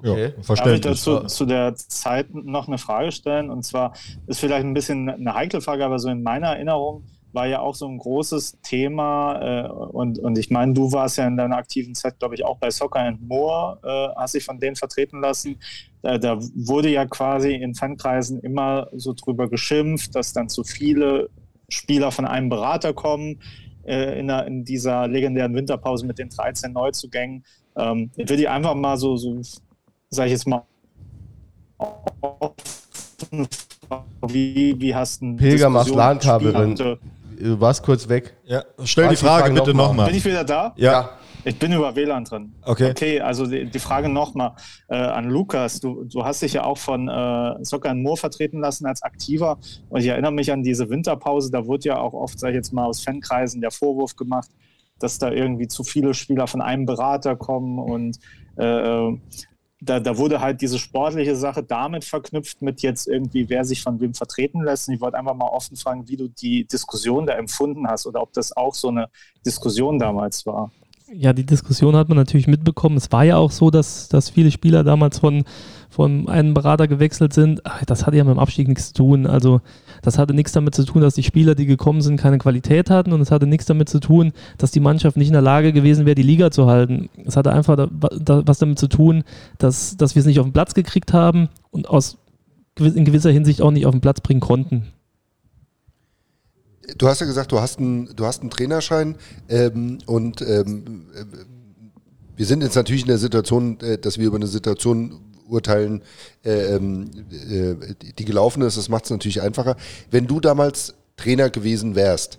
Okay. 0.00 0.32
Ja, 0.48 0.54
Darf 0.54 0.66
ich 0.66 0.80
dazu 0.80 1.20
zu 1.20 1.46
der 1.46 1.74
Zeit 1.74 2.34
noch 2.34 2.68
eine 2.68 2.78
Frage 2.78 3.12
stellen? 3.12 3.50
Und 3.50 3.62
zwar 3.64 3.92
ist 4.26 4.40
vielleicht 4.40 4.64
ein 4.64 4.74
bisschen 4.74 5.08
eine 5.08 5.34
heikle 5.34 5.60
Frage, 5.60 5.84
aber 5.84 5.98
so 5.98 6.08
in 6.08 6.22
meiner 6.22 6.48
Erinnerung 6.48 7.04
war 7.32 7.46
ja 7.46 7.60
auch 7.60 7.74
so 7.74 7.86
ein 7.86 7.98
großes 7.98 8.58
Thema. 8.62 9.66
Äh, 9.66 9.68
und, 9.68 10.18
und 10.18 10.38
ich 10.38 10.50
meine, 10.50 10.72
du 10.72 10.92
warst 10.92 11.18
ja 11.18 11.26
in 11.26 11.36
deiner 11.36 11.56
aktiven 11.56 11.94
Zeit, 11.94 12.18
glaube 12.18 12.34
ich, 12.34 12.44
auch 12.44 12.58
bei 12.58 12.70
Soccer 12.70 13.00
and 13.00 13.26
More, 13.26 13.78
äh, 13.82 14.20
hast 14.20 14.34
dich 14.34 14.44
von 14.44 14.58
denen 14.58 14.76
vertreten 14.76 15.20
lassen. 15.20 15.56
Da, 16.02 16.18
da 16.18 16.38
wurde 16.54 16.88
ja 16.88 17.06
quasi 17.06 17.54
in 17.54 17.74
Fankreisen 17.74 18.40
immer 18.40 18.88
so 18.92 19.12
drüber 19.12 19.48
geschimpft, 19.48 20.14
dass 20.14 20.32
dann 20.32 20.48
zu 20.48 20.64
viele 20.64 21.28
Spieler 21.68 22.10
von 22.10 22.26
einem 22.26 22.48
Berater 22.48 22.92
kommen 22.92 23.40
äh, 23.84 24.18
in, 24.18 24.28
der, 24.28 24.46
in 24.46 24.64
dieser 24.64 25.06
legendären 25.06 25.54
Winterpause 25.54 26.06
mit 26.06 26.18
den 26.18 26.30
13 26.30 26.72
Neuzugängen. 26.72 27.44
Ähm, 27.76 28.10
ich 28.16 28.28
würde 28.28 28.38
die 28.38 28.48
einfach 28.48 28.74
mal 28.74 28.96
so, 28.96 29.16
so 29.16 29.40
sag 30.10 30.26
ich 30.26 30.32
jetzt 30.32 30.46
mal, 30.46 30.64
wie, 34.26 34.74
wie 34.78 34.94
hast 34.94 35.22
du 35.22 35.36
Pilger 35.36 35.70
macht 35.70 35.86
gespielt? 35.86 36.98
Du 37.38 37.58
warst 37.58 37.82
kurz 37.82 38.08
weg. 38.08 38.36
Ja, 38.44 38.64
stell 38.84 39.04
die 39.04 39.10
die 39.10 39.16
Frage 39.16 39.44
Frage 39.44 39.54
bitte 39.54 39.70
noch 39.70 39.76
mal. 39.76 39.86
nochmal. 39.88 40.06
Bin 40.08 40.16
ich 40.16 40.24
wieder 40.24 40.44
da? 40.44 40.74
Ja, 40.76 41.10
Ich 41.44 41.58
bin 41.58 41.72
über 41.72 41.94
WLAN 41.96 42.24
drin. 42.24 42.52
okay. 42.64 42.90
Okay, 42.90 43.20
also 43.20 43.46
die, 43.46 43.64
die 43.64 43.78
Frage 43.78 44.10
nochmal 44.10 44.52
äh, 44.88 44.96
an 44.96 45.30
Lukas. 45.30 45.80
Du, 45.80 46.04
du 46.04 46.22
hast 46.24 46.42
dich 46.42 46.52
ja 46.54 46.64
auch 46.64 46.76
von 46.76 47.08
äh, 47.08 47.64
Soccer 47.64 47.94
Moor 47.94 48.18
vertreten 48.18 48.60
lassen 48.60 48.84
als 48.84 49.02
Aktiver. 49.02 49.58
Und 49.88 50.00
ich 50.00 50.08
erinnere 50.08 50.32
mich 50.32 50.52
an 50.52 50.62
diese 50.62 50.90
Winterpause. 50.90 51.50
Da 51.50 51.66
wurde 51.66 51.88
ja 51.88 51.98
auch 51.98 52.12
oft, 52.12 52.38
sag 52.38 52.50
ich 52.50 52.56
jetzt 52.56 52.72
mal, 52.74 52.84
aus 52.84 53.02
Fankreisen 53.02 53.62
der 53.62 53.70
Vorwurf 53.70 54.16
gemacht, 54.16 54.50
dass 54.98 55.18
da 55.18 55.30
irgendwie 55.30 55.68
zu 55.68 55.82
viele 55.82 56.12
Spieler 56.12 56.46
von 56.46 56.60
einem 56.60 56.84
Berater 56.84 57.36
kommen. 57.36 57.78
Und 57.78 58.18
äh, 58.56 59.12
da, 59.80 59.98
da 59.98 60.18
wurde 60.18 60.40
halt 60.40 60.60
diese 60.60 60.78
sportliche 60.78 61.34
Sache 61.36 61.62
damit 61.62 62.04
verknüpft 62.04 62.60
mit 62.60 62.82
jetzt 62.82 63.08
irgendwie, 63.08 63.48
wer 63.48 63.64
sich 63.64 63.82
von 63.82 63.98
wem 64.00 64.12
vertreten 64.12 64.62
lässt. 64.62 64.88
Und 64.88 64.94
ich 64.94 65.00
wollte 65.00 65.16
einfach 65.16 65.34
mal 65.34 65.46
offen 65.46 65.76
fragen, 65.76 66.06
wie 66.06 66.16
du 66.16 66.28
die 66.28 66.64
Diskussion 66.66 67.26
da 67.26 67.34
empfunden 67.34 67.86
hast 67.88 68.06
oder 68.06 68.20
ob 68.20 68.32
das 68.34 68.54
auch 68.56 68.74
so 68.74 68.88
eine 68.88 69.08
Diskussion 69.44 69.98
damals 69.98 70.44
war. 70.44 70.70
Ja, 71.12 71.32
die 71.32 71.46
Diskussion 71.46 71.96
hat 71.96 72.08
man 72.08 72.18
natürlich 72.18 72.46
mitbekommen. 72.46 72.96
Es 72.96 73.10
war 73.10 73.24
ja 73.24 73.36
auch 73.36 73.50
so, 73.50 73.70
dass, 73.70 74.08
dass 74.08 74.30
viele 74.30 74.50
Spieler 74.50 74.84
damals 74.84 75.18
von, 75.18 75.44
von 75.88 76.28
einem 76.28 76.54
Berater 76.54 76.86
gewechselt 76.86 77.32
sind. 77.32 77.66
Ach, 77.66 77.84
Das 77.84 78.06
hatte 78.06 78.16
ja 78.16 78.24
mit 78.24 78.34
dem 78.34 78.38
Abstieg 78.38 78.68
nichts 78.68 78.88
zu 78.88 78.94
tun. 78.94 79.26
Also 79.26 79.60
das 80.02 80.18
hatte 80.18 80.34
nichts 80.34 80.52
damit 80.52 80.74
zu 80.74 80.84
tun, 80.84 81.02
dass 81.02 81.14
die 81.14 81.22
Spieler, 81.22 81.54
die 81.54 81.66
gekommen 81.66 82.00
sind, 82.00 82.18
keine 82.18 82.38
Qualität 82.38 82.90
hatten. 82.90 83.12
Und 83.12 83.20
es 83.20 83.30
hatte 83.30 83.46
nichts 83.46 83.66
damit 83.66 83.88
zu 83.88 84.00
tun, 84.00 84.32
dass 84.58 84.70
die 84.70 84.80
Mannschaft 84.80 85.16
nicht 85.16 85.28
in 85.28 85.34
der 85.34 85.42
Lage 85.42 85.72
gewesen 85.72 86.06
wäre, 86.06 86.14
die 86.14 86.22
Liga 86.22 86.50
zu 86.50 86.66
halten. 86.66 87.08
Es 87.24 87.36
hatte 87.36 87.52
einfach 87.52 87.76
da, 87.76 87.88
da, 88.18 88.42
was 88.46 88.58
damit 88.58 88.78
zu 88.78 88.88
tun, 88.88 89.24
dass, 89.58 89.96
dass 89.96 90.14
wir 90.14 90.20
es 90.20 90.26
nicht 90.26 90.40
auf 90.40 90.46
den 90.46 90.52
Platz 90.52 90.74
gekriegt 90.74 91.12
haben 91.12 91.48
und 91.70 91.88
aus, 91.88 92.18
in 92.78 93.04
gewisser 93.04 93.30
Hinsicht 93.30 93.62
auch 93.62 93.70
nicht 93.70 93.86
auf 93.86 93.92
den 93.92 94.00
Platz 94.00 94.20
bringen 94.20 94.40
konnten. 94.40 94.88
Du 96.98 97.06
hast 97.06 97.20
ja 97.20 97.26
gesagt, 97.26 97.52
du 97.52 97.60
hast 97.60 97.78
einen, 97.78 98.14
du 98.16 98.24
hast 98.24 98.40
einen 98.40 98.50
Trainerschein 98.50 99.16
ähm, 99.48 99.98
und 100.06 100.42
ähm, 100.42 101.06
äh, 101.14 101.24
wir 102.36 102.46
sind 102.46 102.62
jetzt 102.62 102.74
natürlich 102.74 103.02
in 103.02 103.08
der 103.08 103.18
Situation, 103.18 103.78
äh, 103.80 103.98
dass 103.98 104.18
wir 104.18 104.26
über 104.26 104.36
eine 104.36 104.46
Situation 104.46 105.20
urteilen, 105.50 106.02
äh, 106.44 106.76
ähm, 106.76 107.10
äh, 107.30 107.74
die 108.18 108.24
gelaufen 108.24 108.62
ist. 108.62 108.76
Das 108.76 108.88
macht 108.88 109.04
es 109.04 109.10
natürlich 109.10 109.42
einfacher. 109.42 109.76
Wenn 110.10 110.26
du 110.26 110.40
damals 110.40 110.94
Trainer 111.16 111.50
gewesen 111.50 111.94
wärst, 111.94 112.38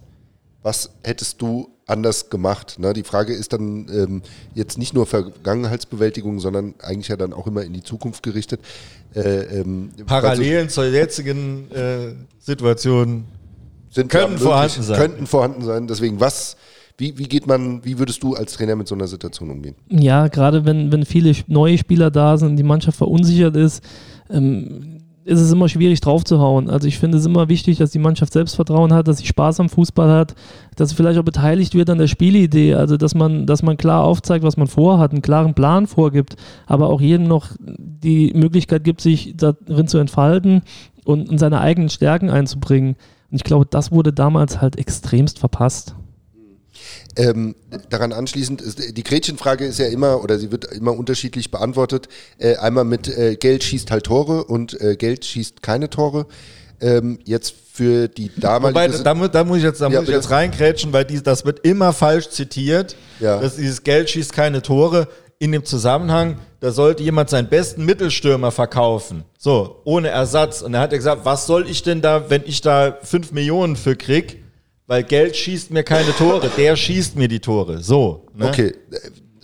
was 0.63 0.91
hättest 1.03 1.41
du 1.41 1.69
anders 1.87 2.29
gemacht? 2.29 2.79
Ne? 2.79 2.93
Die 2.93 3.03
Frage 3.03 3.33
ist 3.33 3.53
dann 3.53 3.87
ähm, 3.89 4.21
jetzt 4.53 4.77
nicht 4.77 4.93
nur 4.93 5.05
Vergangenheitsbewältigung, 5.05 6.39
sondern 6.39 6.75
eigentlich 6.79 7.09
ja 7.09 7.17
dann 7.17 7.33
auch 7.33 7.47
immer 7.47 7.63
in 7.63 7.73
die 7.73 7.83
Zukunft 7.83 8.23
gerichtet. 8.23 8.61
Äh, 9.15 9.59
ähm, 9.59 9.91
Parallelen 10.05 10.69
zur 10.69 10.85
jetzigen 10.85 11.69
äh, 11.71 12.13
Situation. 12.39 13.25
sind 13.89 14.11
Können 14.11 14.33
ja 14.33 14.39
vorhanden 14.39 14.83
sein. 14.83 14.97
Könnten 14.97 15.27
vorhanden 15.27 15.65
sein. 15.65 15.87
Deswegen, 15.87 16.19
was, 16.19 16.55
wie, 16.97 17.17
wie 17.17 17.25
geht 17.25 17.47
man, 17.47 17.83
wie 17.85 17.99
würdest 17.99 18.23
du 18.23 18.35
als 18.35 18.53
Trainer 18.53 18.75
mit 18.75 18.87
so 18.87 18.95
einer 18.95 19.07
Situation 19.07 19.49
umgehen? 19.49 19.75
Ja, 19.89 20.27
gerade 20.27 20.65
wenn, 20.65 20.91
wenn 20.91 21.05
viele 21.05 21.33
neue 21.47 21.77
Spieler 21.77 22.11
da 22.11 22.37
sind 22.37 22.49
und 22.49 22.57
die 22.57 22.63
Mannschaft 22.63 22.97
verunsichert 22.97 23.55
ist, 23.55 23.83
ähm, 24.29 25.01
ist 25.23 25.39
es 25.39 25.51
immer 25.51 25.69
schwierig 25.69 26.01
draufzuhauen. 26.01 26.69
Also 26.69 26.87
ich 26.87 26.97
finde 26.97 27.17
es 27.17 27.25
immer 27.25 27.47
wichtig, 27.47 27.77
dass 27.77 27.91
die 27.91 27.99
Mannschaft 27.99 28.33
Selbstvertrauen 28.33 28.91
hat, 28.91 29.07
dass 29.07 29.19
sie 29.19 29.27
Spaß 29.27 29.59
am 29.59 29.69
Fußball 29.69 30.09
hat, 30.09 30.35
dass 30.75 30.89
sie 30.89 30.95
vielleicht 30.95 31.19
auch 31.19 31.23
beteiligt 31.23 31.75
wird 31.75 31.89
an 31.89 31.99
der 31.99 32.07
Spielidee, 32.07 32.73
also 32.73 32.97
dass 32.97 33.13
man, 33.13 33.45
dass 33.45 33.61
man 33.61 33.77
klar 33.77 34.03
aufzeigt, 34.03 34.43
was 34.43 34.57
man 34.57 34.67
vorhat, 34.67 35.11
einen 35.11 35.21
klaren 35.21 35.53
Plan 35.53 35.85
vorgibt, 35.85 36.37
aber 36.65 36.89
auch 36.89 37.01
jedem 37.01 37.27
noch 37.27 37.49
die 37.59 38.33
Möglichkeit 38.33 38.83
gibt, 38.83 39.01
sich 39.01 39.35
darin 39.37 39.87
zu 39.87 39.99
entfalten 39.99 40.63
und, 41.05 41.29
und 41.29 41.37
seine 41.37 41.61
eigenen 41.61 41.89
Stärken 41.89 42.29
einzubringen. 42.29 42.95
Und 43.29 43.35
ich 43.35 43.43
glaube, 43.43 43.67
das 43.69 43.91
wurde 43.91 44.13
damals 44.13 44.59
halt 44.59 44.77
extremst 44.77 45.37
verpasst. 45.37 45.95
Ähm, 47.15 47.55
daran 47.89 48.13
anschließend, 48.13 48.63
die 48.97 49.03
Gretchenfrage 49.03 49.65
ist 49.65 49.79
ja 49.79 49.87
immer, 49.87 50.23
oder 50.23 50.39
sie 50.39 50.51
wird 50.51 50.65
immer 50.65 50.97
unterschiedlich 50.97 51.51
beantwortet. 51.51 52.07
Äh, 52.37 52.55
einmal 52.57 52.85
mit 52.85 53.07
äh, 53.07 53.35
Geld 53.35 53.63
schießt 53.63 53.91
halt 53.91 54.05
Tore 54.05 54.43
und 54.45 54.79
äh, 54.81 54.95
Geld 54.95 55.25
schießt 55.25 55.61
keine 55.61 55.89
Tore. 55.89 56.25
Ähm, 56.79 57.19
jetzt 57.25 57.53
für 57.73 58.07
die 58.07 58.31
damalige... 58.35 58.91
Wobei, 58.91 59.03
da, 59.03 59.13
mu- 59.13 59.27
da 59.27 59.43
muss 59.43 59.57
ich 59.57 59.63
jetzt, 59.63 59.79
da 59.81 59.85
Ja, 59.85 59.89
muss 59.91 59.99
ich 60.01 60.05
bitte. 60.07 60.17
jetzt 60.17 60.31
reinkrätschen, 60.31 60.91
weil 60.93 61.05
dies, 61.05 61.21
das 61.23 61.45
wird 61.45 61.59
immer 61.65 61.93
falsch 61.93 62.29
zitiert. 62.29 62.95
Ja. 63.19 63.39
Dass 63.39 63.55
dieses 63.55 63.83
Geld 63.83 64.09
schießt 64.09 64.33
keine 64.33 64.61
Tore. 64.61 65.07
In 65.37 65.51
dem 65.51 65.65
Zusammenhang, 65.65 66.37
da 66.59 66.71
sollte 66.71 67.01
jemand 67.01 67.29
seinen 67.31 67.49
besten 67.49 67.83
Mittelstürmer 67.85 68.51
verkaufen. 68.51 69.23
So, 69.39 69.81
ohne 69.85 70.09
Ersatz. 70.09 70.61
Und 70.61 70.75
er 70.75 70.81
hat 70.81 70.91
ja 70.91 70.97
gesagt, 70.99 71.21
was 71.25 71.47
soll 71.47 71.67
ich 71.67 71.81
denn 71.81 72.01
da, 72.01 72.29
wenn 72.29 72.43
ich 72.45 72.61
da 72.61 72.97
5 73.01 73.31
Millionen 73.31 73.75
für 73.75 73.95
krieg? 73.95 74.40
Weil 74.91 75.03
Geld 75.05 75.37
schießt 75.37 75.71
mir 75.71 75.83
keine 75.83 76.11
Tore, 76.13 76.51
der 76.57 76.75
schießt 76.75 77.15
mir 77.15 77.29
die 77.29 77.39
Tore. 77.39 77.81
So. 77.81 78.25
Ne? 78.35 78.49
Okay, 78.49 78.73
äh, 78.91 78.99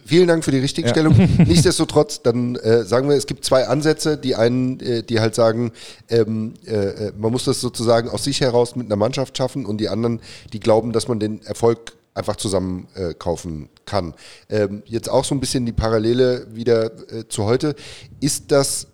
vielen 0.05 0.27
Dank 0.27 0.43
für 0.43 0.51
die 0.51 0.59
Richtigstellung. 0.59 1.15
Nichtsdestotrotz, 1.37 2.21
dann 2.21 2.57
äh, 2.57 2.83
sagen 2.83 3.07
wir, 3.07 3.15
es 3.15 3.27
gibt 3.27 3.45
zwei 3.45 3.65
Ansätze. 3.65 4.17
Die 4.17 4.35
einen, 4.35 4.81
äh, 4.81 5.03
die 5.03 5.21
halt 5.21 5.35
sagen, 5.35 5.71
ähm, 6.09 6.55
äh, 6.65 6.73
äh, 6.73 7.11
man 7.17 7.31
muss 7.31 7.45
das 7.45 7.61
sozusagen 7.61 8.09
aus 8.09 8.25
sich 8.25 8.41
heraus 8.41 8.75
mit 8.75 8.87
einer 8.87 8.97
Mannschaft 8.97 9.37
schaffen 9.37 9.65
und 9.65 9.77
die 9.77 9.87
anderen, 9.87 10.19
die 10.51 10.59
glauben, 10.59 10.91
dass 10.91 11.07
man 11.07 11.17
den 11.17 11.41
Erfolg 11.45 11.93
einfach 12.13 12.35
zusammen 12.35 12.89
äh, 12.95 13.13
kaufen 13.13 13.69
kann. 13.85 14.15
Ähm, 14.49 14.83
jetzt 14.85 15.09
auch 15.09 15.23
so 15.23 15.33
ein 15.33 15.39
bisschen 15.39 15.65
die 15.65 15.71
Parallele 15.71 16.47
wieder 16.53 16.87
äh, 17.09 17.25
zu 17.29 17.45
heute. 17.45 17.73
Ist 18.19 18.51
das 18.51 18.87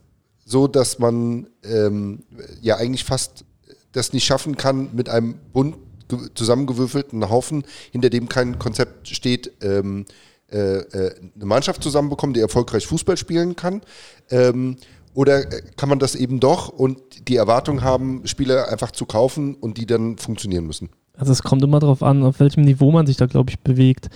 so, 0.46 0.68
dass 0.68 1.00
man 1.00 1.48
ähm, 1.64 2.20
ja 2.62 2.76
eigentlich 2.76 3.06
fast 3.06 3.44
das 3.92 4.14
nicht 4.14 4.26
schaffen 4.26 4.56
kann, 4.56 4.90
mit 4.94 5.10
einem 5.10 5.36
bunt 5.52 5.78
ge- 5.78 5.83
zusammengewürfelten 6.34 7.30
Haufen, 7.30 7.64
hinter 7.92 8.10
dem 8.10 8.30
kein 8.30 8.60
Konzept 8.60 9.08
steht, 9.10 9.52
ähm, 9.62 10.06
äh, 10.52 10.58
äh, 10.58 11.16
eine 11.36 11.46
Mannschaft 11.46 11.82
zusammenbekommen, 11.84 12.34
die 12.34 12.42
erfolgreich 12.42 12.86
Fußball 12.88 13.18
spielen 13.18 13.56
kann. 13.56 13.82
Ähm, 14.30 14.78
Oder 15.16 15.52
äh, 15.52 15.62
kann 15.78 15.90
man 15.90 16.00
das 16.00 16.16
eben 16.16 16.40
doch 16.40 16.70
und 16.70 17.28
die 17.28 17.36
Erwartung 17.36 17.82
haben, 17.84 18.26
Spieler 18.26 18.70
einfach 18.70 18.92
zu 18.92 19.06
kaufen 19.06 19.56
und 19.56 19.78
die 19.78 19.86
dann 19.86 20.18
funktionieren 20.18 20.66
müssen? 20.66 20.90
Also 21.18 21.32
es 21.32 21.44
kommt 21.44 21.64
immer 21.64 21.80
darauf 21.80 22.02
an, 22.02 22.24
auf 22.24 22.40
welchem 22.40 22.64
Niveau 22.64 22.92
man 22.92 23.06
sich 23.06 23.18
da, 23.18 23.28
glaube 23.28 23.52
ich, 23.52 23.60
bewegt. 23.60 24.10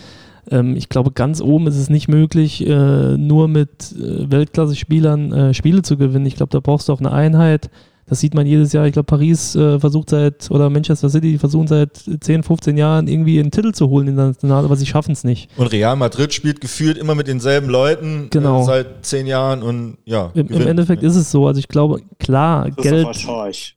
Ähm, 0.49 0.75
ich 0.75 0.89
glaube, 0.89 1.11
ganz 1.11 1.39
oben 1.39 1.67
ist 1.67 1.77
es 1.77 1.89
nicht 1.89 2.07
möglich, 2.07 2.65
äh, 2.65 3.17
nur 3.17 3.47
mit 3.47 3.91
äh, 3.91 4.31
Weltklasse-Spielern 4.31 5.31
äh, 5.31 5.53
Spiele 5.53 5.83
zu 5.83 5.97
gewinnen. 5.97 6.25
Ich 6.25 6.35
glaube, 6.35 6.51
da 6.51 6.59
brauchst 6.59 6.89
du 6.89 6.93
auch 6.93 6.99
eine 6.99 7.11
Einheit. 7.11 7.69
Das 8.09 8.21
sieht 8.21 8.33
man 8.33 8.47
jedes 8.47 8.71
Jahr. 8.71 8.85
Ich 8.87 8.93
glaube, 8.93 9.05
Paris 9.05 9.53
äh, 9.55 9.79
versucht 9.79 10.09
seit, 10.11 10.49
oder 10.49 10.69
Manchester 10.69 11.09
City, 11.09 11.33
die 11.33 11.37
versuchen 11.37 11.67
seit 11.67 12.01
10, 12.21 12.43
15 12.43 12.77
Jahren 12.77 13.07
irgendwie 13.09 13.37
einen 13.37 13.51
Titel 13.51 13.73
zu 13.73 13.89
holen 13.89 14.07
international, 14.07 14.63
aber 14.63 14.77
sie 14.77 14.85
schaffen 14.85 15.11
es 15.11 15.25
nicht. 15.25 15.49
Und 15.57 15.73
Real 15.73 15.97
Madrid 15.97 16.33
spielt 16.33 16.61
gefühlt 16.61 16.97
immer 16.97 17.15
mit 17.15 17.27
denselben 17.27 17.67
Leuten 17.67 18.27
Genau. 18.29 18.61
äh, 18.61 18.65
seit 18.65 19.05
zehn 19.05 19.27
Jahren 19.27 19.61
und 19.61 19.97
ja. 20.05 20.31
Im, 20.35 20.47
im. 20.47 20.67
Endeffekt 20.67 21.03
ist 21.03 21.17
es 21.17 21.31
so. 21.31 21.47
Also 21.47 21.59
ich 21.59 21.67
glaube, 21.67 21.99
klar, 22.17 22.71
Geld 22.71 23.07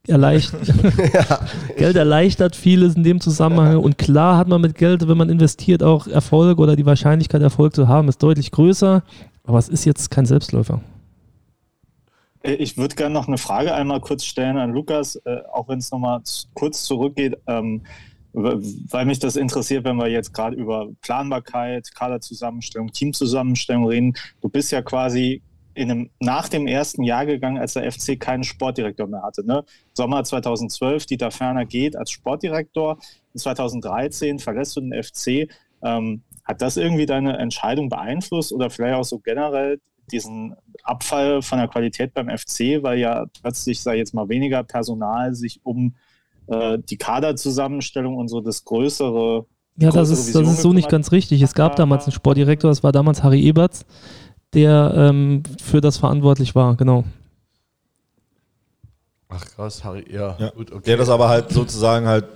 erleichtert, 0.07 0.61
Geld 1.77 1.97
erleichtert 1.97 2.55
vieles 2.55 2.95
in 2.95 3.03
dem 3.03 3.21
Zusammenhang. 3.21 3.79
Und 3.79 3.99
klar 3.99 4.37
hat 4.37 4.47
man 4.47 4.61
mit 4.61 4.77
Geld, 4.77 5.09
wenn 5.09 5.19
man 5.19 5.29
investiert, 5.29 5.83
auch 5.83 6.07
Erfolg 6.07 6.61
oder 6.61 6.77
die 6.77 6.87
Wahrscheinlichkeit, 6.87 7.43
Erfolg 7.43 7.75
zu 7.75 7.89
haben, 7.89 8.09
ist 8.09 8.23
deutlich 8.23 8.53
größer. 8.53 9.03
Aber 9.45 9.59
es 9.59 9.69
ist 9.69 9.85
jetzt 9.85 10.11
kein 10.13 10.27
Selbstläufer. 10.27 10.81
Äh, 12.43 12.55
Ich 12.55 12.77
würde 12.77 12.95
gerne 12.95 13.15
noch 13.15 13.29
eine 13.29 13.39
Frage 13.39 13.75
einmal 13.75 14.01
kurz 14.01 14.25
stellen 14.25 14.59
an 14.59 14.73
Lukas, 14.73 15.17
äh, 15.25 15.43
auch 15.53 15.69
wenn 15.69 15.79
es 15.79 15.91
nochmal 15.91 16.21
kurz 16.55 16.85
zurückgeht, 16.85 17.39
ähm, 17.47 17.83
weil 18.33 19.07
mich 19.07 19.19
das 19.19 19.35
interessiert, 19.35 19.85
wenn 19.85 19.97
wir 19.97 20.09
jetzt 20.09 20.33
gerade 20.33 20.55
über 20.55 20.89
Planbarkeit, 21.03 21.93
Kaderzusammenstellung, 21.95 22.93
Teamzusammenstellung 22.93 23.87
reden. 23.87 24.15
Du 24.41 24.49
bist 24.49 24.71
ja 24.71 24.83
quasi 24.83 25.43
in 25.75 25.91
einem, 25.91 26.11
nach 26.21 26.49
dem 26.49 26.67
ersten 26.69 27.03
Jahr 27.03 27.27
gegangen, 27.27 27.59
als 27.59 27.73
der 27.75 27.91
FC 27.91 28.19
keinen 28.19 28.45
Sportdirektor 28.45 29.09
mehr 29.09 29.23
hatte. 29.23 29.45
Ne? 29.45 29.65
Sommer 29.95 30.23
2012, 30.23 31.07
Dieter 31.07 31.31
Ferner 31.33 31.65
geht 31.65 31.97
als 31.97 32.11
Sportdirektor. 32.13 32.99
In 33.35 33.41
2013 33.41 34.39
verlässt 34.39 34.77
du 34.77 34.81
den 34.81 35.03
FC. 35.03 35.49
Ähm, 35.83 36.23
hat 36.45 36.63
das 36.63 36.77
irgendwie 36.77 37.07
deine 37.07 37.39
Entscheidung 37.39 37.89
beeinflusst 37.89 38.53
oder 38.53 38.71
vielleicht 38.71 38.95
auch 38.95 39.05
so 39.05 39.19
generell 39.19 39.81
diesen 40.13 40.57
Abfall 40.83 41.43
von 41.43 41.59
der 41.59 41.69
Qualität 41.69 42.15
beim 42.15 42.29
FC, 42.29 42.83
weil 42.83 42.99
ja 42.99 43.27
plötzlich, 43.41 43.83
sei 43.83 43.97
jetzt 43.97 44.15
mal, 44.15 44.29
weniger 44.29 44.63
Personal 44.63 45.35
sich 45.35 45.61
um 45.63 45.95
äh, 46.47 46.79
die 46.79 46.97
Kaderzusammenstellung 46.97 48.17
und 48.17 48.29
so 48.29 48.41
das 48.41 48.65
größere. 48.65 49.47
Ja, 49.77 49.91
das 49.91 50.11
ist, 50.11 50.35
das 50.35 50.49
ist 50.49 50.63
so 50.63 50.73
nicht 50.73 50.89
ganz 50.89 51.13
richtig. 51.13 51.41
Es 51.43 51.55
gab 51.55 51.77
damals 51.77 52.05
einen 52.05 52.13
Sportdirektor, 52.13 52.71
das 52.71 52.83
war 52.83 52.93
damals 52.93 53.23
Harry 53.23 53.43
Eberts, 53.47 53.87
der 54.53 54.93
ähm, 54.97 55.43
für 55.63 55.81
das 55.81 55.97
verantwortlich 55.97 56.55
war, 56.55 56.77
genau. 56.77 57.05
Ach 59.29 59.45
krass, 59.45 59.85
Harry, 59.85 60.05
ja, 60.13 60.37
Ja. 60.39 60.51
gut, 60.51 60.73
okay. 60.73 60.83
Der 60.87 60.97
das 60.97 61.09
aber 61.09 61.29
halt 61.29 61.51
sozusagen 61.51 62.07
halt, 62.07 62.27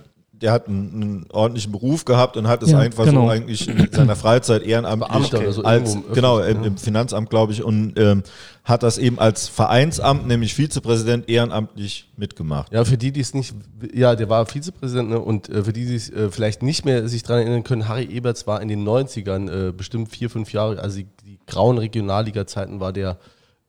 der 0.41 0.51
hat 0.51 0.67
einen, 0.67 0.91
einen 0.93 1.25
ordentlichen 1.31 1.71
Beruf 1.71 2.05
gehabt 2.05 2.37
und 2.37 2.47
hat 2.47 2.61
es 2.63 2.71
Ja, 2.71 2.79
einfach 2.79 3.05
genau. 3.05 3.25
so 3.25 3.29
eigentlich 3.29 3.67
in 3.67 3.91
seiner 3.91 4.15
Freizeit 4.15 4.63
ehrenamtlich 4.63 5.33
oder 5.33 5.51
so 5.51 5.63
als, 5.63 5.97
genau, 6.13 6.39
im, 6.39 6.63
im 6.63 6.77
Finanzamt, 6.77 7.29
glaube 7.29 7.53
ich, 7.53 7.63
und 7.63 7.97
ähm, 7.97 8.23
hat 8.63 8.83
das 8.83 8.97
eben 8.97 9.19
als 9.19 9.47
Vereinsamt, 9.47 10.27
nämlich 10.27 10.55
Vizepräsident, 10.55 11.29
ehrenamtlich 11.29 12.11
mitgemacht. 12.17 12.73
Ja, 12.73 12.83
für 12.83 12.97
die, 12.97 13.11
die 13.11 13.21
es 13.21 13.33
nicht, 13.33 13.53
ja, 13.93 14.15
der 14.15 14.29
war 14.29 14.45
Vizepräsident 14.45 15.09
ne, 15.09 15.19
und 15.19 15.49
äh, 15.49 15.63
für 15.63 15.73
die, 15.73 15.85
die 15.85 15.95
es 15.95 16.09
äh, 16.09 16.29
vielleicht 16.31 16.63
nicht 16.63 16.83
mehr 16.83 17.07
sich 17.07 17.23
daran 17.23 17.43
erinnern 17.43 17.63
können, 17.63 17.87
Harry 17.87 18.05
Eberts 18.05 18.47
war 18.47 18.61
in 18.61 18.67
den 18.67 18.85
90ern, 18.85 19.69
äh, 19.69 19.71
bestimmt 19.71 20.09
vier, 20.09 20.29
fünf 20.29 20.51
Jahre, 20.51 20.79
also 20.79 20.97
die, 20.97 21.07
die 21.25 21.39
grauen 21.45 21.77
Regionalliga-Zeiten 21.77 22.79
war 22.79 22.91
der 22.91 23.17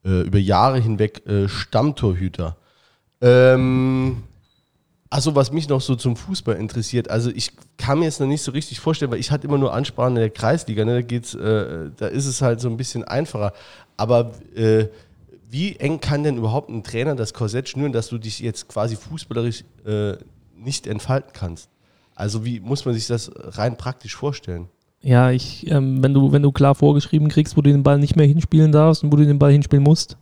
äh, 0.03 0.21
über 0.21 0.39
Jahre 0.39 0.79
hinweg 0.79 1.25
äh, 1.27 1.47
Stammtorhüter. 1.47 2.57
Ähm, 3.21 4.23
also 5.09 5.35
was 5.35 5.51
mich 5.51 5.69
noch 5.69 5.81
so 5.81 5.95
zum 5.95 6.15
Fußball 6.15 6.55
interessiert, 6.55 7.09
also 7.09 7.29
ich 7.29 7.51
kann 7.77 7.99
mir 7.99 8.05
jetzt 8.05 8.19
noch 8.19 8.27
nicht 8.27 8.41
so 8.41 8.51
richtig 8.51 8.79
vorstellen, 8.79 9.11
weil 9.11 9.19
ich 9.19 9.31
hatte 9.31 9.47
immer 9.47 9.57
nur 9.57 9.73
Ansprachen 9.73 10.15
in 10.15 10.21
der 10.21 10.29
Kreisliga, 10.29 10.85
ne, 10.85 10.95
da 10.95 11.01
geht's, 11.01 11.33
äh, 11.33 11.91
da 11.95 12.07
ist 12.07 12.25
es 12.25 12.41
halt 12.41 12.59
so 12.59 12.69
ein 12.69 12.77
bisschen 12.77 13.03
einfacher. 13.03 13.53
Aber 13.95 14.31
äh, 14.55 14.87
wie 15.49 15.75
eng 15.77 15.99
kann 16.01 16.23
denn 16.23 16.37
überhaupt 16.37 16.69
ein 16.69 16.83
Trainer 16.83 17.15
das 17.15 17.33
Korsett 17.33 17.69
schnüren, 17.69 17.93
dass 17.93 18.09
du 18.09 18.17
dich 18.17 18.39
jetzt 18.39 18.67
quasi 18.67 18.95
fußballerisch 18.95 19.63
äh, 19.85 20.13
nicht 20.55 20.87
entfalten 20.87 21.31
kannst? 21.33 21.69
Also 22.15 22.43
wie 22.43 22.59
muss 22.59 22.85
man 22.85 22.93
sich 22.93 23.07
das 23.07 23.31
rein 23.35 23.77
praktisch 23.77 24.15
vorstellen? 24.15 24.67
Ja, 25.01 25.31
ich, 25.31 25.69
ähm, 25.69 26.03
wenn 26.03 26.13
du, 26.13 26.31
wenn 26.31 26.41
du 26.41 26.51
klar 26.51 26.75
vorgeschrieben 26.75 27.29
kriegst, 27.29 27.55
wo 27.55 27.61
du 27.61 27.71
den 27.71 27.83
Ball 27.83 27.99
nicht 27.99 28.15
mehr 28.15 28.25
hinspielen 28.25 28.71
darfst 28.71 29.03
und 29.03 29.11
wo 29.11 29.15
du 29.15 29.25
den 29.25 29.39
Ball 29.39 29.51
hinspielen 29.51 29.83
musst. 29.83 30.17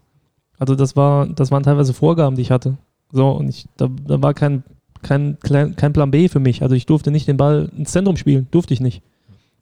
Also 0.59 0.75
das 0.75 0.95
war, 0.95 1.27
das 1.27 1.51
waren 1.51 1.63
teilweise 1.63 1.93
Vorgaben, 1.93 2.36
die 2.36 2.41
ich 2.41 2.51
hatte. 2.51 2.77
So, 3.11 3.29
und 3.31 3.49
ich, 3.49 3.65
da, 3.77 3.89
da 4.05 4.21
war 4.21 4.33
kein, 4.33 4.63
kein, 5.06 5.38
kein 5.76 5.93
Plan 5.93 6.12
B 6.12 6.28
für 6.28 6.39
mich. 6.39 6.64
Also 6.64 6.76
ich 6.76 6.86
durfte 6.86 7.12
nicht 7.12 7.28
den 7.28 7.38
Ball 7.38 7.72
ins 7.78 7.91
Zentrum 7.91 8.18
spielen, 8.18 8.47
durfte 8.51 8.74
ich 8.74 8.82
nicht. 8.82 9.03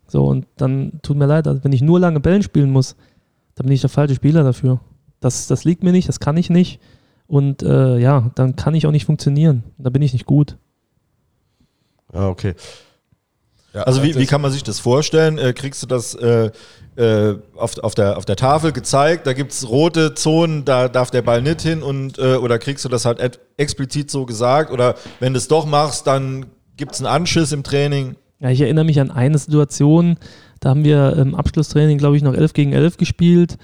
So, 0.08 0.26
und 0.26 0.48
dann 0.58 1.00
tut 1.02 1.18
mir 1.18 1.26
leid, 1.26 1.48
also 1.48 1.64
wenn 1.64 1.74
ich 1.74 1.82
nur 1.82 2.00
lange 2.00 2.20
Bällen 2.20 2.44
spielen 2.44 2.72
muss, 2.72 2.96
dann 3.56 3.66
bin 3.66 3.74
ich 3.74 3.82
der 3.82 3.90
falsche 3.90 4.16
Spieler 4.16 4.44
dafür. 4.44 4.80
Das, 5.20 5.48
das 5.48 5.64
liegt 5.64 5.84
mir 5.84 5.92
nicht, 5.92 6.08
das 6.08 6.20
kann 6.20 6.38
ich 6.38 6.50
nicht. 6.50 6.80
Und 7.28 7.64
äh, 7.64 7.98
ja, 7.98 8.32
dann 8.36 8.56
kann 8.56 8.76
ich 8.76 8.86
auch 8.86 8.92
nicht 8.92 9.06
funktionieren. 9.06 9.64
Da 9.78 9.90
bin 9.90 10.02
ich 10.02 10.14
nicht 10.14 10.26
gut. 10.26 10.58
Ja, 12.14 12.28
okay. 12.28 12.54
Ja, 13.74 13.84
Also 13.84 14.04
wie, 14.04 14.16
wie 14.16 14.26
kann 14.26 14.42
man 14.42 14.52
sich 14.52 14.64
das 14.64 14.80
vorstellen? 14.80 15.38
Äh, 15.38 15.54
kriegst 15.54 15.82
du 15.82 15.88
das 15.88 16.14
äh, 16.16 16.52
äh, 16.96 17.36
auf, 17.56 17.78
auf, 17.80 17.96
der, 17.96 18.18
auf 18.18 18.26
der 18.26 18.36
Tafel 18.36 18.72
gezeigt? 18.72 19.26
Da 19.26 19.34
gibt 19.34 19.52
es 19.52 19.68
rote 19.68 20.14
Zonen, 20.14 20.64
da 20.64 20.88
darf 20.88 21.10
der 21.10 21.24
Ball 21.24 21.42
nicht 21.42 21.62
hin 21.62 21.82
und 21.82 22.20
äh, 22.20 22.36
oder 22.36 22.60
kriegst 22.60 22.86
du 22.86 22.90
das 22.90 23.06
halt 23.06 23.40
explizit 23.58 24.12
so 24.12 24.26
gesagt? 24.26 24.72
Oder 24.72 24.96
wenn 25.20 25.34
du 25.34 25.38
es 25.38 25.48
doch 25.48 25.66
machst, 25.66 26.06
dann 26.06 26.46
gibt 26.78 26.94
es 26.94 27.00
einen 27.00 27.08
Anschiss 27.08 27.52
im 27.52 27.64
Training? 27.64 28.16
Ja, 28.40 28.50
ich 28.50 28.62
erinnere 28.62 28.86
mich 28.86 29.00
an 29.00 29.10
eine 29.10 29.38
Situation, 29.38 30.18
da 30.60 30.70
haben 30.70 30.84
wir 30.84 31.16
im 31.18 31.34
Abschlusstraining, 31.34 31.98
glaube 31.98 32.18
ich, 32.18 32.24
noch 32.24 32.34
11 32.34 32.54
gegen 32.54 32.74
11 32.74 32.98
gespielt. 32.98 33.58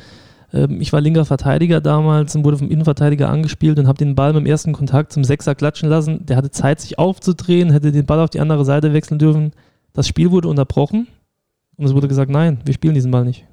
Ähm, 0.53 0.81
Ich 0.81 0.91
war 0.91 1.01
linker 1.01 1.25
Verteidiger 1.25 1.81
damals 1.81 2.35
und 2.35 2.43
wurde 2.45 2.57
vom 2.57 2.71
Innenverteidiger 2.71 3.29
angespielt 3.29 3.77
und 3.77 3.87
habe 3.87 3.97
den 3.97 4.15
Ball 4.15 4.33
beim 4.33 4.45
ersten 4.47 4.73
Kontakt 4.73 5.13
zum 5.13 5.23
Sechser 5.23 5.53
klatschen 5.53 5.89
lassen. 5.89 6.25
Der 6.25 6.35
hatte 6.37 6.49
Zeit, 6.49 6.79
sich 6.81 6.97
aufzudrehen, 6.97 7.71
hätte 7.71 7.91
den 7.91 8.05
Ball 8.07 8.19
auf 8.21 8.31
die 8.31 8.39
andere 8.39 8.65
Seite 8.65 8.91
wechseln 8.93 9.19
dürfen. 9.19 9.51
Das 9.93 10.07
Spiel 10.07 10.31
wurde 10.31 10.47
unterbrochen 10.47 11.07
und 11.77 11.85
es 11.85 11.93
wurde 11.93 12.07
gesagt, 12.07 12.29
nein, 12.31 12.59
wir 12.65 12.73
spielen 12.73 12.93
diesen 12.93 13.11
Ball 13.11 13.25
nicht. 13.25 13.45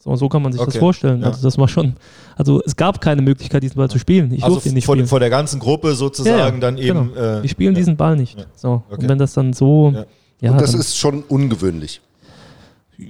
So, 0.00 0.14
so 0.16 0.28
kann 0.28 0.42
man 0.42 0.52
sich 0.52 0.60
das 0.60 0.68
Okay, 0.68 0.78
vorstellen. 0.78 1.22
ja. 1.22 1.28
Also 1.28 1.42
das 1.42 1.56
war 1.56 1.66
schon, 1.66 1.94
also 2.36 2.60
es 2.66 2.76
gab 2.76 3.00
keine 3.00 3.22
Möglichkeit, 3.22 3.62
diesen 3.62 3.76
Ball 3.76 3.88
zu 3.88 3.98
spielen. 3.98 4.32
Ich 4.34 4.42
also 4.44 4.56
durfte 4.56 4.68
ihn 4.68 4.74
nicht 4.74 4.84
vor, 4.84 4.94
spielen. 4.96 5.08
vor 5.08 5.18
der 5.20 5.30
ganzen 5.30 5.58
Gruppe 5.60 5.94
sozusagen 5.94 6.36
Ja, 6.38 6.48
ja, 6.48 6.58
dann 6.58 6.76
eben. 6.78 7.10
genau. 7.14 7.38
Äh, 7.38 7.42
Wir 7.42 7.48
spielen 7.48 7.74
ja. 7.74 7.78
diesen 7.78 7.96
Ball 7.96 8.14
nicht. 8.16 8.38
Ja. 8.38 8.44
So. 8.54 8.82
Okay. 8.90 9.02
Und 9.02 9.08
wenn 9.08 9.18
das 9.18 9.32
dann 9.32 9.54
so, 9.54 9.92
Ja. 9.94 10.04
ja, 10.40 10.50
und 10.52 10.60
das 10.60 10.72
dann, 10.72 10.80
ist 10.80 10.98
schon 10.98 11.22
ungewöhnlich. 11.22 12.02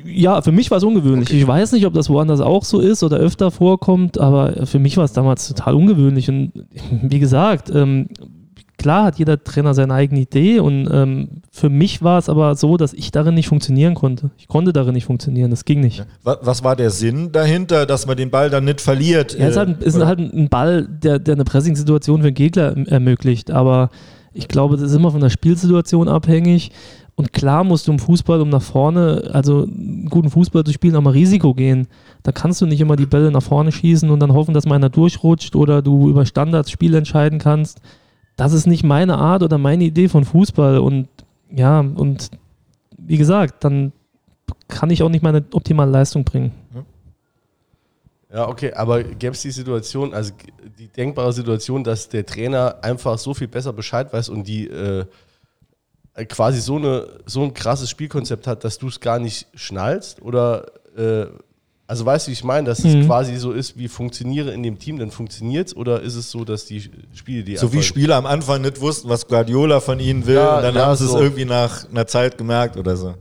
Ja, 0.07 0.41
für 0.41 0.53
mich 0.53 0.71
war 0.71 0.79
es 0.79 0.85
ungewöhnlich. 0.85 1.31
Ich 1.33 1.47
weiß 1.47 1.73
nicht, 1.73 1.85
ob 1.85 1.93
das 1.93 2.09
woanders 2.09 2.41
auch 2.41 2.65
so 2.65 2.81
ist 2.81 3.03
oder 3.03 3.17
öfter 3.19 3.51
vorkommt, 3.51 4.19
aber 4.19 4.67
für 4.67 4.79
mich 4.79 4.97
war 4.97 5.05
es 5.05 5.13
damals 5.13 5.49
total 5.49 5.75
ungewöhnlich. 5.75 6.29
Und 6.31 6.53
wie 7.03 7.19
gesagt, 7.19 7.71
ähm, 7.75 8.09
klar 8.85 9.05
hat 9.05 9.19
jeder 9.19 9.43
Trainer 9.43 9.73
seine 9.73 9.95
eigene 9.95 10.21
Idee 10.21 10.61
und 10.61 10.87
ähm, 10.93 11.29
für 11.51 11.71
mich 11.71 12.03
war 12.03 12.19
es 12.19 12.29
aber 12.29 12.55
so, 12.55 12.77
dass 12.77 12.93
ich 12.93 13.11
darin 13.11 13.35
nicht 13.35 13.49
funktionieren 13.49 13.95
konnte. 13.95 14.31
Ich 14.37 14.47
konnte 14.47 14.75
darin 14.75 14.93
nicht 14.93 15.07
funktionieren, 15.07 15.51
das 15.51 15.65
ging 15.65 15.81
nicht. 15.81 16.05
Wa- 16.23 16.37
Was 16.43 16.63
war 16.63 16.77
der 16.77 16.91
Sinn 16.91 17.33
dahinter, 17.33 17.87
dass 17.87 18.07
man 18.07 18.19
den 18.19 18.31
Ball 18.31 18.51
dann 18.51 18.67
nicht 18.67 18.83
verliert? 18.83 19.33
Ja, 19.39 19.47
es 19.47 19.53
ist 19.53 19.57
halt, 19.57 19.69
ein- 19.71 19.79
ist 19.81 20.05
halt 20.05 20.19
ein 20.19 20.49
Ball, 20.51 20.87
der, 20.87 21.19
der 21.19 21.35
eine 21.35 21.45
Pressing-Situation 21.45 22.21
für 22.21 22.31
den 22.31 22.35
Gegner 22.35 22.73
erm- 22.77 22.87
ermöglicht. 22.87 23.51
Aber 23.51 23.89
ich 24.35 24.49
glaube, 24.49 24.77
das 24.77 24.91
ist 24.91 24.95
immer 24.97 25.11
von 25.13 25.21
der 25.23 25.31
Spielsituation 25.31 26.07
abhängig. 26.09 26.71
Und 27.17 27.33
klar 27.33 27.65
musst 27.65 27.87
du 27.89 27.93
im 27.93 27.99
Fußball, 27.99 28.41
um 28.43 28.51
nach 28.51 28.61
vorne, 28.61 29.31
also 29.33 29.63
einen 29.63 30.09
guten 30.11 30.29
Fußball 30.29 30.63
zu 30.65 30.73
spielen, 30.75 30.95
auch 30.97 31.01
mal 31.01 31.11
Risiko 31.11 31.55
gehen. 31.55 31.87
Da 32.23 32.33
kannst 32.33 32.61
du 32.61 32.67
nicht 32.67 32.81
immer 32.83 32.97
die 32.97 33.07
Bälle 33.07 33.31
nach 33.31 33.43
vorne 33.43 33.73
schießen 33.73 34.11
und 34.11 34.21
dann 34.21 34.35
hoffen, 34.35 34.53
dass 34.53 34.67
mal 34.67 34.75
einer 34.75 34.91
durchrutscht 34.91 35.57
oder 35.57 35.81
du 35.81 36.11
über 36.11 36.27
Standards 36.27 36.71
Spiel 36.71 36.95
entscheiden 36.95 37.39
kannst. 37.39 37.81
Das 38.37 38.53
ist 38.53 38.67
nicht 38.67 38.85
meine 38.85 39.19
Art 39.19 39.43
oder 39.43 39.59
meine 39.59 39.85
Idee 39.85 40.09
von 40.09 40.25
Fußball. 40.25 40.79
Und 40.79 41.09
ja, 41.51 41.81
und 41.81 42.31
wie 42.99 43.17
gesagt, 43.17 43.65
dann 43.65 43.93
kann 44.69 44.91
ich 44.91 45.03
auch 45.03 45.09
nicht 45.09 45.23
meine 45.23 45.45
optimale 45.53 45.91
Leistung 45.91 46.25
bringen. 46.25 46.53
Ja, 48.33 48.49
okay, 48.49 48.73
aber 48.73 49.05
gäbe 49.05 49.35
es 49.35 49.43
die 49.43 49.53
Situation, 49.53 50.13
also 50.13 50.33
die 50.79 50.89
denkbare 50.89 51.33
Situation, 51.33 51.85
dass 51.85 52.09
der 52.09 52.27
Trainer 52.27 52.79
einfach 52.83 53.17
so 53.19 53.33
viel 53.33 53.47
besser 53.47 53.73
Bescheid 53.73 54.13
weiß 54.13 54.29
und 54.29 54.49
die 54.49 54.67
äh, 54.67 55.05
äh, 56.15 56.25
quasi 56.27 56.61
so, 56.61 56.77
eine, 56.77 57.09
so 57.27 57.43
ein 57.43 57.55
krasses 57.55 57.91
Spielkonzept 57.91 58.47
hat, 58.47 58.65
dass 58.65 58.79
du 58.79 58.89
es 58.89 59.01
gar 59.01 59.19
nicht 59.19 59.47
schnallst? 59.55 60.23
Oder, 60.23 60.67
äh, 60.97 61.27
also 61.87 62.07
weißt 62.07 62.27
du, 62.27 62.31
wie 62.31 62.33
ich 62.33 62.45
meine, 62.45 62.67
dass 62.67 62.83
Mhm. 62.83 63.01
es 63.01 63.07
quasi 63.07 63.37
so 63.37 63.53
ist, 63.53 63.77
wie 63.79 63.89
funktioniere 63.89 64.53
in 64.53 64.63
dem 64.63 64.79
Team, 64.79 64.99
dann 64.99 65.11
funktioniert 65.11 65.69
es? 65.69 65.77
Oder 65.77 66.01
ist 66.01 66.15
es 66.15 66.31
so, 66.31 66.45
dass 66.45 66.65
die 66.67 66.81
Spiele, 67.15 67.45
die 67.45 67.57
So 67.57 67.73
wie 67.73 67.83
Spieler 67.83 68.17
am 68.17 68.27
Anfang 68.27 68.63
nicht 68.63 68.81
wussten, 68.81 69.09
was 69.09 69.27
Guardiola 69.29 69.81
von 69.81 70.01
ihnen 70.01 70.27
will, 70.27 70.37
Ja, 70.37 70.57
und 70.57 70.63
dann 70.63 70.75
ja, 70.75 70.87
haben 70.87 70.97
sie 70.97 71.07
so. 71.07 71.17
es 71.17 71.23
irgendwie 71.23 71.45
nach 71.45 71.89
einer 71.91 72.07
Zeit 72.07 72.39
gemerkt 72.39 72.77
oder 72.79 72.97
so. 72.97 73.15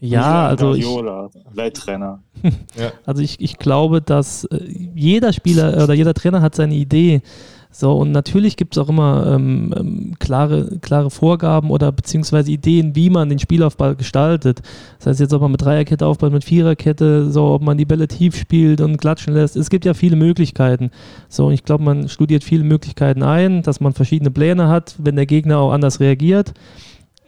Ja, 0.00 0.48
also 0.48 0.74
ich, 0.74 0.82
Guardiola, 0.84 1.30
Welttrainer. 1.54 2.20
Also 3.06 3.22
ich, 3.22 3.40
ich 3.40 3.56
glaube, 3.58 4.02
dass 4.02 4.44
äh, 4.46 4.58
jeder 4.96 5.32
Spieler 5.32 5.80
oder 5.84 5.94
jeder 5.94 6.12
Trainer 6.12 6.42
hat 6.42 6.56
seine 6.56 6.74
Idee. 6.74 7.22
So, 7.74 7.92
und 7.94 8.12
natürlich 8.12 8.58
gibt 8.58 8.76
es 8.76 8.82
auch 8.82 8.90
immer 8.90 9.26
ähm, 9.34 9.74
ähm, 9.74 10.14
klare, 10.18 10.78
klare 10.82 11.10
Vorgaben 11.10 11.70
oder 11.70 11.90
beziehungsweise 11.90 12.52
Ideen, 12.52 12.94
wie 12.94 13.08
man 13.08 13.30
den 13.30 13.38
Spielaufbau 13.38 13.94
gestaltet. 13.94 14.60
Das 14.98 15.06
heißt 15.06 15.20
jetzt, 15.20 15.32
ob 15.32 15.40
man 15.40 15.52
mit 15.52 15.62
Dreierkette 15.62 16.06
aufbaut, 16.06 16.32
mit 16.32 16.44
Viererkette, 16.44 17.30
so, 17.30 17.46
ob 17.46 17.62
man 17.62 17.78
die 17.78 17.86
Bälle 17.86 18.08
tief 18.08 18.36
spielt 18.36 18.82
und 18.82 18.98
klatschen 18.98 19.32
lässt. 19.32 19.56
Es 19.56 19.70
gibt 19.70 19.86
ja 19.86 19.94
viele 19.94 20.16
Möglichkeiten. 20.16 20.90
So, 21.30 21.46
und 21.46 21.54
ich 21.54 21.64
glaube, 21.64 21.82
man 21.82 22.10
studiert 22.10 22.44
viele 22.44 22.62
Möglichkeiten 22.62 23.22
ein, 23.22 23.62
dass 23.62 23.80
man 23.80 23.94
verschiedene 23.94 24.30
Pläne 24.30 24.68
hat, 24.68 24.94
wenn 24.98 25.16
der 25.16 25.26
Gegner 25.26 25.58
auch 25.58 25.72
anders 25.72 25.98
reagiert. 25.98 26.52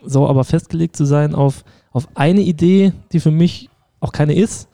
So, 0.05 0.29
aber 0.29 0.45
festgelegt 0.45 0.95
zu 0.95 1.07
sein 1.07 1.35
auf, 1.35 1.65
auf 1.91 2.07
eine 2.15 2.43
Idee, 2.43 2.93
die 3.13 3.21
für 3.21 3.31
mich 3.31 3.71
auch 4.01 4.13
keine 4.13 4.35
ist, 4.35 4.69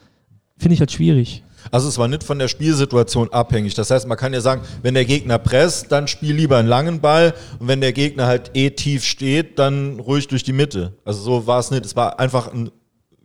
finde 0.58 0.74
ich 0.74 0.80
halt 0.80 0.90
schwierig. 0.90 1.44
Also 1.70 1.88
es 1.88 1.98
war 1.98 2.08
nicht 2.08 2.24
von 2.24 2.38
der 2.38 2.48
Spielsituation 2.48 3.32
abhängig. 3.32 3.74
Das 3.74 3.90
heißt, 3.90 4.06
man 4.08 4.16
kann 4.16 4.32
ja 4.32 4.40
sagen, 4.40 4.62
wenn 4.82 4.94
der 4.94 5.04
Gegner 5.04 5.38
presst, 5.38 5.90
dann 5.92 6.08
spiel 6.08 6.34
lieber 6.34 6.56
einen 6.58 6.68
langen 6.68 7.00
Ball 7.00 7.34
und 7.58 7.68
wenn 7.68 7.80
der 7.80 7.92
Gegner 7.92 8.26
halt 8.26 8.50
eh 8.54 8.70
tief 8.70 9.04
steht, 9.04 9.58
dann 9.58 10.00
ruhig 10.00 10.28
durch 10.28 10.42
die 10.42 10.52
Mitte. 10.52 10.92
Also 11.04 11.20
so 11.22 11.46
war 11.46 11.58
es 11.58 11.70
nicht. 11.70 11.84
Es 11.84 11.94
war 11.96 12.18
einfach 12.18 12.52
ein, 12.52 12.70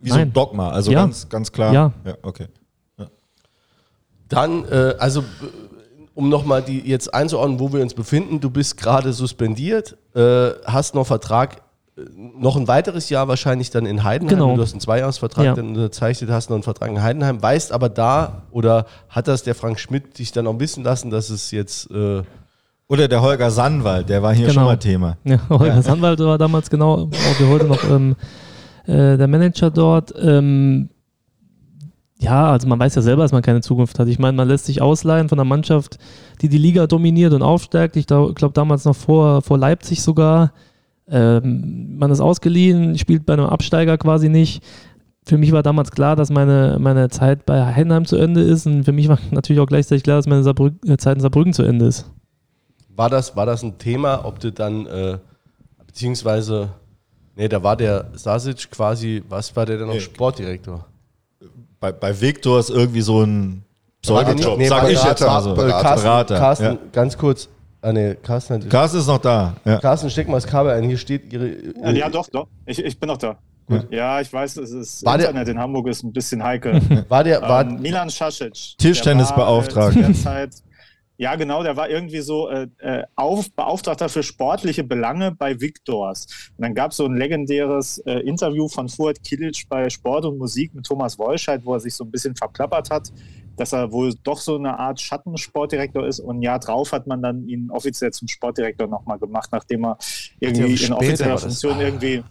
wie 0.00 0.10
so 0.10 0.16
ein 0.16 0.20
Nein. 0.22 0.32
Dogma. 0.32 0.70
Also 0.70 0.92
Ja. 0.92 1.00
ganz, 1.02 1.28
ganz 1.28 1.50
klar. 1.52 1.72
Ja. 1.72 1.92
ja 2.04 2.14
okay. 2.22 2.46
Dann, 4.28 4.64
äh, 4.68 4.94
also, 4.98 5.22
b- 5.22 5.26
um 6.14 6.28
nochmal 6.28 6.62
die 6.62 6.80
jetzt 6.80 7.12
einzuordnen, 7.14 7.60
wo 7.60 7.72
wir 7.72 7.80
uns 7.82 7.94
befinden, 7.94 8.40
du 8.40 8.50
bist 8.50 8.76
gerade 8.76 9.12
suspendiert, 9.12 9.96
äh, 10.14 10.50
hast 10.64 10.94
noch 10.94 11.06
Vertrag, 11.06 11.56
äh, 11.56 11.60
noch 12.14 12.56
ein 12.56 12.68
weiteres 12.68 13.08
Jahr 13.08 13.26
wahrscheinlich 13.26 13.70
dann 13.70 13.86
in 13.86 14.04
Heidenheim. 14.04 14.36
Genau. 14.38 14.54
Du 14.56 14.60
hast 14.62 14.72
einen 14.72 14.80
Zweijahresvertrag 14.80 15.44
Ja. 15.46 15.54
dann 15.54 15.68
unterzeichnet, 15.68 16.28
hast 16.30 16.50
noch 16.50 16.56
einen 16.56 16.62
Vertrag 16.62 16.90
in 16.90 17.02
Heidenheim, 17.02 17.40
weißt 17.42 17.72
aber 17.72 17.88
da, 17.88 18.42
oder 18.50 18.84
hat 19.08 19.28
das 19.28 19.42
der 19.44 19.54
Frank 19.54 19.80
Schmidt 19.80 20.18
dich 20.18 20.30
dann 20.32 20.46
auch 20.46 20.58
wissen 20.60 20.84
lassen, 20.84 21.10
dass 21.10 21.30
es 21.30 21.50
jetzt, 21.52 21.90
äh, 21.90 22.22
Oder 22.88 23.08
der 23.08 23.20
Holger 23.22 23.50
Sandwald, 23.50 24.08
der 24.10 24.22
war 24.22 24.32
hier 24.34 24.46
Genau. 24.46 24.54
schon 24.60 24.64
mal 24.64 24.76
Thema. 24.76 25.16
Ja, 25.24 25.40
Holger 25.48 25.82
Sandwald 25.82 26.20
war 26.20 26.38
damals 26.38 26.68
genau, 26.70 27.04
auch 27.04 27.40
wie 27.40 27.48
heute 27.48 27.64
noch 27.64 27.82
ähm, 27.90 28.14
äh, 28.86 29.16
der 29.16 29.26
Manager 29.26 29.70
dort. 29.70 30.14
Ähm, 30.20 30.90
ja, 32.18 32.50
also 32.50 32.66
man 32.68 32.78
weiß 32.78 32.94
ja 32.94 33.02
selber, 33.02 33.22
dass 33.22 33.32
man 33.32 33.42
keine 33.42 33.60
Zukunft 33.60 33.98
hat. 33.98 34.08
Ich 34.08 34.18
meine, 34.18 34.36
man 34.36 34.48
lässt 34.48 34.66
sich 34.66 34.80
ausleihen 34.80 35.28
von 35.28 35.38
einer 35.38 35.44
Mannschaft, 35.48 35.98
die 36.40 36.48
die 36.48 36.58
Liga 36.58 36.86
dominiert 36.86 37.32
und 37.34 37.42
aufsteigt. 37.42 37.96
Ich 37.96 38.06
glaube 38.06 38.52
damals 38.54 38.84
noch 38.84 38.96
vor, 38.96 39.42
vor 39.42 39.58
Leipzig 39.58 40.02
sogar. 40.02 40.52
Ähm, 41.08 41.96
man 41.98 42.10
ist 42.10 42.20
ausgeliehen, 42.20 42.98
spielt 42.98 43.26
bei 43.26 43.34
einem 43.34 43.46
Absteiger 43.46 43.96
quasi 43.98 44.28
nicht. 44.28 44.62
Für 45.24 45.38
mich 45.38 45.52
war 45.52 45.62
damals 45.62 45.90
klar, 45.90 46.14
dass 46.16 46.30
meine, 46.30 46.76
meine 46.80 47.08
Zeit 47.08 47.46
bei 47.46 47.74
Heidenheim 47.74 48.04
zu 48.04 48.16
Ende 48.16 48.42
ist 48.42 48.66
und 48.66 48.84
für 48.84 48.92
mich 48.92 49.08
war 49.08 49.18
natürlich 49.30 49.60
auch 49.60 49.66
gleichzeitig 49.66 50.02
klar, 50.04 50.16
dass 50.16 50.26
meine 50.26 50.42
Saarbrück, 50.42 50.74
äh, 50.86 50.96
Zeit 50.96 51.16
in 51.16 51.20
Saarbrücken 51.20 51.52
zu 51.52 51.62
Ende 51.62 51.86
ist. 51.86 52.10
war 52.94 53.10
das, 53.10 53.36
war 53.36 53.46
das 53.46 53.62
ein 53.62 53.78
Thema, 53.78 54.24
ob 54.24 54.38
du 54.40 54.50
dann, 54.52 54.86
äh, 54.86 55.18
beziehungsweise, 55.86 56.68
nee, 57.36 57.48
da 57.48 57.62
war 57.62 57.76
der 57.76 58.06
Sasic 58.14 58.70
quasi, 58.70 59.22
was 59.28 59.54
war 59.54 59.66
der 59.66 59.78
denn 59.78 59.86
noch, 59.86 59.94
Nee. 59.94 60.00
Sportdirektor? 60.00 60.86
Bei, 61.80 61.92
bei 61.92 62.18
Victor 62.20 62.58
ist 62.58 62.70
irgendwie 62.70 63.02
so 63.02 63.22
ein 63.22 63.62
Pseudojob, 64.02 64.58
Nee, 64.58 64.68
sag 64.68 64.88
ich 64.90 65.02
jetzt 65.02 65.20
mal 65.20 65.42
so. 65.42 65.52
Äh, 65.52 65.56
Berater. 65.56 65.82
Carsten, 65.82 66.04
Berater, 66.04 66.38
Carsten 66.38 66.64
ja. 66.64 66.78
ganz 66.92 67.18
kurz, 67.18 67.48
ah 67.86 67.92
nee, 67.92 68.14
Carsten 68.22 68.54
hat, 68.62 68.70
Carsten 68.70 68.98
ist 68.98 69.06
noch 69.06 69.18
da. 69.18 69.54
Ja. 69.64 69.78
Carsten, 69.78 70.10
steck 70.10 70.28
mal 70.28 70.34
das 70.34 70.46
Kabel 70.46 70.72
ein, 70.72 70.84
hier 70.84 70.98
steht 70.98 71.32
ihre, 71.32 71.48
Ja, 71.82 71.90
ja 71.92 72.08
doch, 72.10 72.28
doch. 72.28 72.48
Ich, 72.66 72.78
ich 72.84 72.98
bin 72.98 73.08
noch 73.08 73.18
da. 73.18 73.36
Ja, 73.90 74.20
ich 74.20 74.32
weiß, 74.32 74.58
es 74.58 74.70
ist 74.70 75.04
War 75.04 75.18
der- 75.18 75.28
Internet 75.28 75.48
in 75.48 75.58
Hamburg 75.58 75.88
ist 75.88 76.04
ein 76.04 76.12
bisschen 76.12 76.42
heikel. 76.42 76.80
war 77.08 77.24
der, 77.24 77.42
war, 77.42 77.62
ähm, 77.62 77.80
Milan 77.80 78.08
Šašić. 78.08 78.76
Tischtennisbeauftragter. 78.78 80.00
der 80.00 80.02
war, 80.02 80.12
äh, 80.12 80.14
zu 80.14 80.22
der 80.22 80.32
Zeit- 80.32 80.62
Ja, 81.18 81.34
genau, 81.36 81.62
der 81.62 81.76
war 81.76 81.88
irgendwie 81.88 82.20
so 82.20 82.48
äh, 82.48 82.68
äh, 82.78 83.04
auf, 83.14 83.50
Beauftragter 83.52 84.08
für 84.08 84.22
sportliche 84.22 84.84
Belange 84.84 85.32
bei 85.32 85.60
Victors. 85.60 86.26
Und 86.56 86.62
dann 86.62 86.74
gab 86.74 86.90
es 86.90 86.98
so 86.98 87.06
ein 87.06 87.16
legendäres 87.16 87.98
äh, 87.98 88.20
Interview 88.20 88.68
von 88.68 88.88
Fuad 88.88 89.22
Kilic 89.22 89.66
bei 89.68 89.88
Sport 89.88 90.26
und 90.26 90.38
Musik 90.38 90.74
mit 90.74 90.84
Thomas 90.84 91.18
Wolscheid, 91.18 91.64
wo 91.64 91.74
er 91.74 91.80
sich 91.80 91.94
so 91.94 92.04
ein 92.04 92.10
bisschen 92.10 92.36
verplappert 92.36 92.90
hat, 92.90 93.12
dass 93.56 93.72
er 93.72 93.90
wohl 93.92 94.14
doch 94.22 94.38
so 94.38 94.56
eine 94.56 94.78
Art 94.78 95.00
Schattensportdirektor 95.00 96.06
ist. 96.06 96.20
Und 96.20 96.38
ein 96.38 96.42
Jahr 96.42 96.58
drauf 96.58 96.92
hat 96.92 97.06
man 97.06 97.22
dann 97.22 97.48
ihn 97.48 97.70
offiziell 97.70 98.12
zum 98.12 98.28
Sportdirektor 98.28 98.86
nochmal 98.86 99.18
gemacht, 99.18 99.48
nachdem 99.52 99.86
er 99.86 99.98
irgendwie 100.38 100.84
in 100.84 100.92
offizieller. 100.92 101.38
Funktion 101.38 101.80
irgendwie 101.80 102.22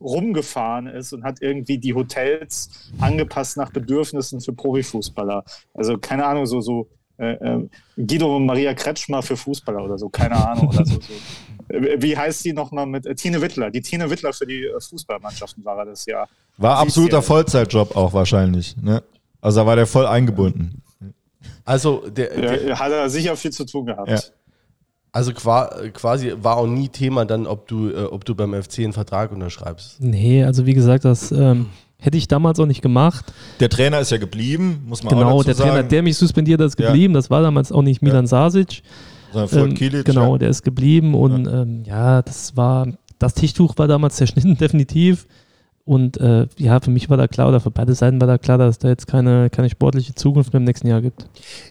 rumgefahren 0.00 0.88
ist 0.88 1.12
und 1.12 1.22
hat 1.22 1.40
irgendwie 1.40 1.78
die 1.78 1.94
Hotels 1.94 2.90
angepasst 2.98 3.56
nach 3.56 3.70
Bedürfnissen 3.70 4.40
für 4.40 4.52
Profifußballer. 4.52 5.44
Also 5.74 5.98
keine 5.98 6.26
Ahnung, 6.26 6.46
so, 6.46 6.60
so 6.60 6.88
Guido 7.96 8.36
und 8.36 8.46
Maria 8.46 8.74
Kretschmer 8.74 9.22
für 9.22 9.36
Fußballer 9.36 9.84
oder 9.84 9.98
so, 9.98 10.08
keine 10.08 10.34
Ahnung. 10.34 10.68
Oder 10.68 10.84
so, 10.84 10.94
so. 10.94 11.12
Äh, 11.74 11.96
Wie 12.02 12.16
heißt 12.16 12.44
die 12.44 12.52
nochmal 12.52 12.86
mit 12.86 13.06
äh, 13.06 13.14
Tine 13.14 13.40
Wittler? 13.40 13.70
Die 13.70 13.80
Tine 13.80 14.10
Wittler 14.10 14.32
für 14.32 14.46
die 14.46 14.64
äh, 14.64 14.80
Fußballmannschaften 14.80 15.64
war 15.64 15.78
er 15.78 15.86
das 15.86 16.06
Jahr. 16.06 16.28
War 16.58 16.78
absoluter. 16.78 17.22
Vollzeitjob 17.22 17.96
auch 17.96 18.12
wahrscheinlich. 18.12 18.76
Ne? 18.76 19.02
Also 19.40 19.60
da 19.60 19.66
war 19.66 19.76
der 19.76 19.86
voll 19.86 20.06
eingebunden. 20.06 20.82
also 21.64 22.08
der, 22.08 22.28
der 22.34 22.68
Ja, 22.68 22.78
hat 22.78 22.92
er 22.92 23.08
sicher 23.10 23.36
viel 23.36 23.52
zu 23.52 23.64
tun 23.64 23.86
gehabt. 23.86 24.10
Ja. 24.10 24.20
also 25.12 25.32
qua, 25.32 25.70
quasi 25.92 26.32
war 26.36 26.56
auch 26.56 26.66
nie 26.66 26.88
Thema 26.88 27.24
dann, 27.24 27.46
ob 27.46 27.66
du, 27.68 27.90
äh, 27.90 28.04
ob 28.04 28.24
du 28.24 28.34
beim 28.34 28.60
FC 28.60 28.80
einen 28.80 28.92
Vertrag 28.92 29.32
unterschreibst. 29.32 30.00
Nee, 30.00 30.44
also 30.44 30.66
wie 30.66 30.74
gesagt, 30.74 31.04
das 31.04 31.32
ähm, 31.32 31.66
hätte 32.02 32.18
ich 32.18 32.28
damals 32.28 32.58
auch 32.60 32.66
nicht 32.66 32.82
gemacht. 32.82 33.32
Der 33.60 33.68
Trainer 33.68 34.00
ist 34.00 34.10
ja 34.10 34.18
geblieben, 34.18 34.82
muss 34.86 35.02
man 35.02 35.14
auch 35.14 35.18
Genau, 35.18 35.32
dazu 35.38 35.44
der 35.46 35.54
sagen. 35.54 35.70
Trainer, 35.70 35.82
der 35.84 36.02
mich 36.02 36.16
suspendiert 36.16 36.60
hat, 36.60 36.66
ist 36.68 36.78
Ja. 36.78 36.88
geblieben. 36.88 37.14
Das 37.14 37.30
war 37.30 37.42
damals 37.42 37.72
auch 37.72 37.82
nicht 37.82 38.02
Milan 38.02 38.26
Sasic. 38.26 38.82
Sondern 39.32 39.70
Ähm, 39.70 39.74
Kilic, 39.74 40.04
genau, 40.04 40.32
ja. 40.34 40.38
der 40.38 40.50
ist 40.50 40.62
geblieben 40.62 41.14
und 41.14 41.46
ja. 41.46 41.62
Ähm, 41.62 41.84
ja, 41.86 42.20
das 42.22 42.54
war, 42.56 42.86
das 43.18 43.32
Tischtuch 43.34 43.78
war 43.78 43.88
damals 43.88 44.16
zerschnitten, 44.16 44.56
definitiv. 44.58 45.26
Und 45.84 46.16
äh, 46.20 46.46
ja, 46.58 46.78
für 46.78 46.90
mich 46.92 47.10
war 47.10 47.16
da 47.16 47.26
klar, 47.26 47.48
oder 47.48 47.58
für 47.58 47.72
beide 47.72 47.92
Seiten 47.94 48.20
war 48.20 48.28
da 48.28 48.38
klar, 48.38 48.56
dass 48.56 48.70
es 48.76 48.78
da 48.78 48.88
jetzt 48.88 49.08
keine, 49.08 49.50
keine 49.50 49.68
sportliche 49.68 50.14
Zukunft 50.14 50.52
mehr 50.52 50.58
im 50.58 50.64
nächsten 50.64 50.86
Jahr 50.86 51.00
gibt. 51.00 51.26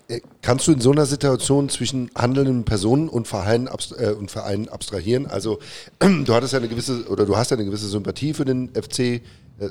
Äh, 0.09 0.19
Kannst 0.41 0.67
du 0.67 0.73
in 0.73 0.81
so 0.81 0.91
einer 0.91 1.05
Situation 1.05 1.69
zwischen 1.69 2.09
handelnden 2.17 2.65
Personen 2.65 3.07
und 3.07 3.27
Vereinen, 3.29 3.69
äh, 3.97 4.09
und 4.11 4.29
Vereinen 4.29 4.67
abstrahieren? 4.67 5.27
Also 5.27 5.59
du 5.99 6.33
hattest 6.33 6.51
ja 6.51 6.59
eine 6.59 6.67
gewisse 6.67 7.05
oder 7.07 7.25
du 7.25 7.37
hast 7.37 7.51
ja 7.51 7.57
eine 7.57 7.65
gewisse 7.65 7.87
Sympathie 7.87 8.33
für 8.33 8.43
den 8.43 8.69
FC, 8.73 9.21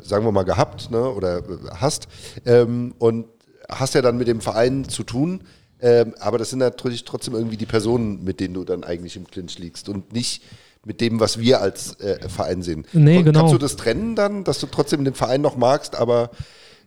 sagen 0.03 0.25
wir 0.25 0.33
mal 0.33 0.45
gehabt, 0.45 0.91
ne, 0.91 1.09
oder 1.11 1.39
äh, 1.39 1.43
hast 1.77 2.09
ähm, 2.47 2.95
und 2.99 3.27
hast 3.69 3.95
ja 3.95 4.03
dann 4.03 4.17
mit 4.19 4.29
dem 4.29 4.41
Verein 4.41 4.89
zu 4.89 5.03
tun. 5.05 5.43
Ähm, 5.83 6.15
aber 6.21 6.37
das 6.39 6.51
sind 6.51 6.59
natürlich 6.59 7.05
trotzdem 7.05 7.35
irgendwie 7.35 7.57
die 7.57 7.67
Personen, 7.67 8.23
mit 8.23 8.39
denen 8.41 8.55
du 8.55 8.65
dann 8.65 8.85
eigentlich 8.85 9.17
im 9.17 9.27
Clinch 9.27 9.59
liegst 9.59 9.89
und 9.89 10.13
nicht 10.13 10.43
mit 10.85 11.01
dem, 11.01 11.21
was 11.21 11.39
wir 11.39 11.61
als 11.61 11.99
äh, 12.01 12.29
Verein 12.29 12.63
sehen. 12.63 12.87
Nee, 12.93 13.17
Kon- 13.17 13.25
genau. 13.27 13.41
Kannst 13.41 13.55
du 13.55 13.59
das 13.59 13.77
trennen 13.77 14.15
dann, 14.15 14.45
dass 14.45 14.59
du 14.61 14.67
trotzdem 14.67 15.05
den 15.05 15.15
Verein 15.15 15.41
noch 15.41 15.57
magst, 15.57 15.97
aber 15.97 16.31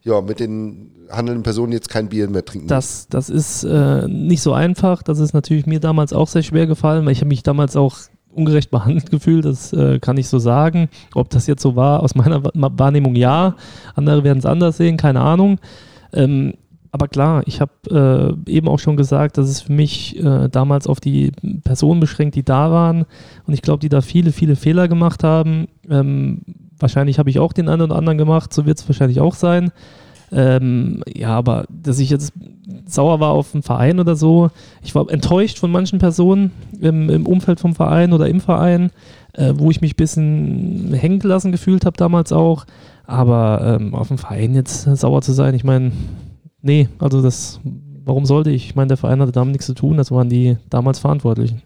ja, 0.04 0.20
mit 0.22 0.40
den 0.40 0.92
handelnden 1.10 1.44
Personen 1.44 1.72
jetzt 1.72 1.90
kein 1.90 2.10
Bier 2.10 2.30
mehr 2.30 2.44
trinken 2.44 2.68
Das, 2.68 3.08
das 3.10 3.30
ist 3.30 3.64
äh, 3.64 4.08
nicht 4.08 4.42
so 4.42 4.54
einfach. 4.54 5.02
Das 5.02 5.20
ist 5.20 5.34
natürlich 5.34 5.66
mir 5.66 5.80
damals 5.80 6.12
auch 6.12 6.28
sehr 6.28 6.44
schwer 6.44 6.68
gefallen, 6.68 7.06
weil 7.06 7.14
ich 7.14 7.20
habe 7.20 7.30
mich 7.30 7.42
damals 7.44 7.76
auch 7.76 7.98
ungerecht 8.36 8.72
behandelt 8.72 9.10
gefühlt. 9.12 9.46
Das 9.46 9.74
äh, 9.74 10.00
kann 10.00 10.18
ich 10.18 10.28
so 10.28 10.40
sagen. 10.40 10.90
Ob 11.14 11.30
das 11.30 11.48
jetzt 11.48 11.62
so 11.62 11.76
war, 11.76 12.02
aus 12.02 12.16
meiner 12.16 12.44
Wa- 12.44 12.52
Wahrnehmung 12.54 13.16
ja. 13.16 13.56
Andere 13.96 14.24
werden 14.24 14.40
es 14.40 14.46
anders 14.46 14.78
sehen, 14.78 14.98
keine 14.98 15.22
Ahnung. 15.22 15.60
Ähm, 16.14 16.54
aber 16.92 17.08
klar, 17.08 17.42
ich 17.48 17.60
habe 17.60 18.38
äh, 18.46 18.52
eben 18.52 18.68
auch 18.68 18.78
schon 18.78 18.98
gesagt, 18.98 19.40
dass 19.40 19.50
es 19.50 19.62
für 19.62 19.74
mich 19.74 20.24
äh, 20.24 20.48
damals 20.48 20.86
auf 20.86 21.00
die 21.00 21.32
Personen 21.64 22.00
beschränkt, 22.00 22.36
die 22.36 22.44
da 22.44 22.70
waren. 22.72 23.06
Und 23.48 23.54
ich 23.54 23.64
glaube, 23.64 23.80
die 23.80 23.90
da 23.90 24.02
viele, 24.02 24.32
viele 24.32 24.56
Fehler 24.56 24.88
gemacht 24.88 25.24
haben. 25.24 25.68
Ähm, 25.90 26.42
wahrscheinlich 26.78 27.18
habe 27.18 27.32
ich 27.32 27.40
auch 27.40 27.52
den 27.52 27.68
einen 27.68 27.82
oder 27.82 27.96
anderen 27.96 28.20
gemacht, 28.20 28.54
so 28.54 28.68
wird 28.68 28.78
es 28.78 28.88
wahrscheinlich 28.88 29.20
auch 29.22 29.34
sein. 29.34 29.72
Ähm, 30.34 31.04
ja, 31.14 31.30
aber 31.30 31.66
dass 31.70 32.00
ich 32.00 32.10
jetzt 32.10 32.34
sauer 32.88 33.20
war 33.20 33.32
auf 33.32 33.54
einen 33.54 33.64
Verein 33.64 34.00
oder 34.00 34.16
so, 34.16 34.50
ich 34.82 34.96
war 34.96 35.10
enttäuscht 35.10 35.60
von 35.60 35.72
manchen 35.72 36.00
Personen 36.00 36.52
im, 36.80 37.10
im 37.10 37.28
Umfeld 37.28 37.60
vom 37.60 37.76
Verein 37.76 38.14
oder 38.14 38.28
im 38.28 38.42
Verein, 38.42 38.92
äh, 39.34 39.54
wo 39.56 39.70
ich 39.70 39.82
mich 39.82 39.94
ein 39.94 39.98
bisschen 39.98 40.94
hängen 40.94 41.20
gelassen 41.20 41.52
gefühlt 41.52 41.86
habe 41.86 41.98
damals 41.98 42.32
auch. 42.32 42.66
Aber 43.06 43.78
ähm, 43.80 43.94
auf 43.94 44.08
den 44.08 44.18
Verein 44.18 44.56
jetzt 44.56 44.84
sauer 44.84 45.22
zu 45.22 45.34
sein, 45.34 45.54
ich 45.54 45.64
meine, 45.64 45.92
nee, 46.62 46.90
also 47.00 47.22
das, 47.22 47.60
warum 48.06 48.26
sollte 48.26 48.50
ich? 48.50 48.68
Ich 48.68 48.76
meine, 48.76 48.88
der 48.88 48.98
Verein 48.98 49.22
hatte 49.22 49.34
damit 49.34 49.52
nichts 49.52 49.68
zu 49.68 49.74
tun, 49.76 49.98
das 49.98 50.10
waren 50.10 50.30
die 50.30 50.58
damals 50.70 51.00
Verantwortlichen. 51.00 51.62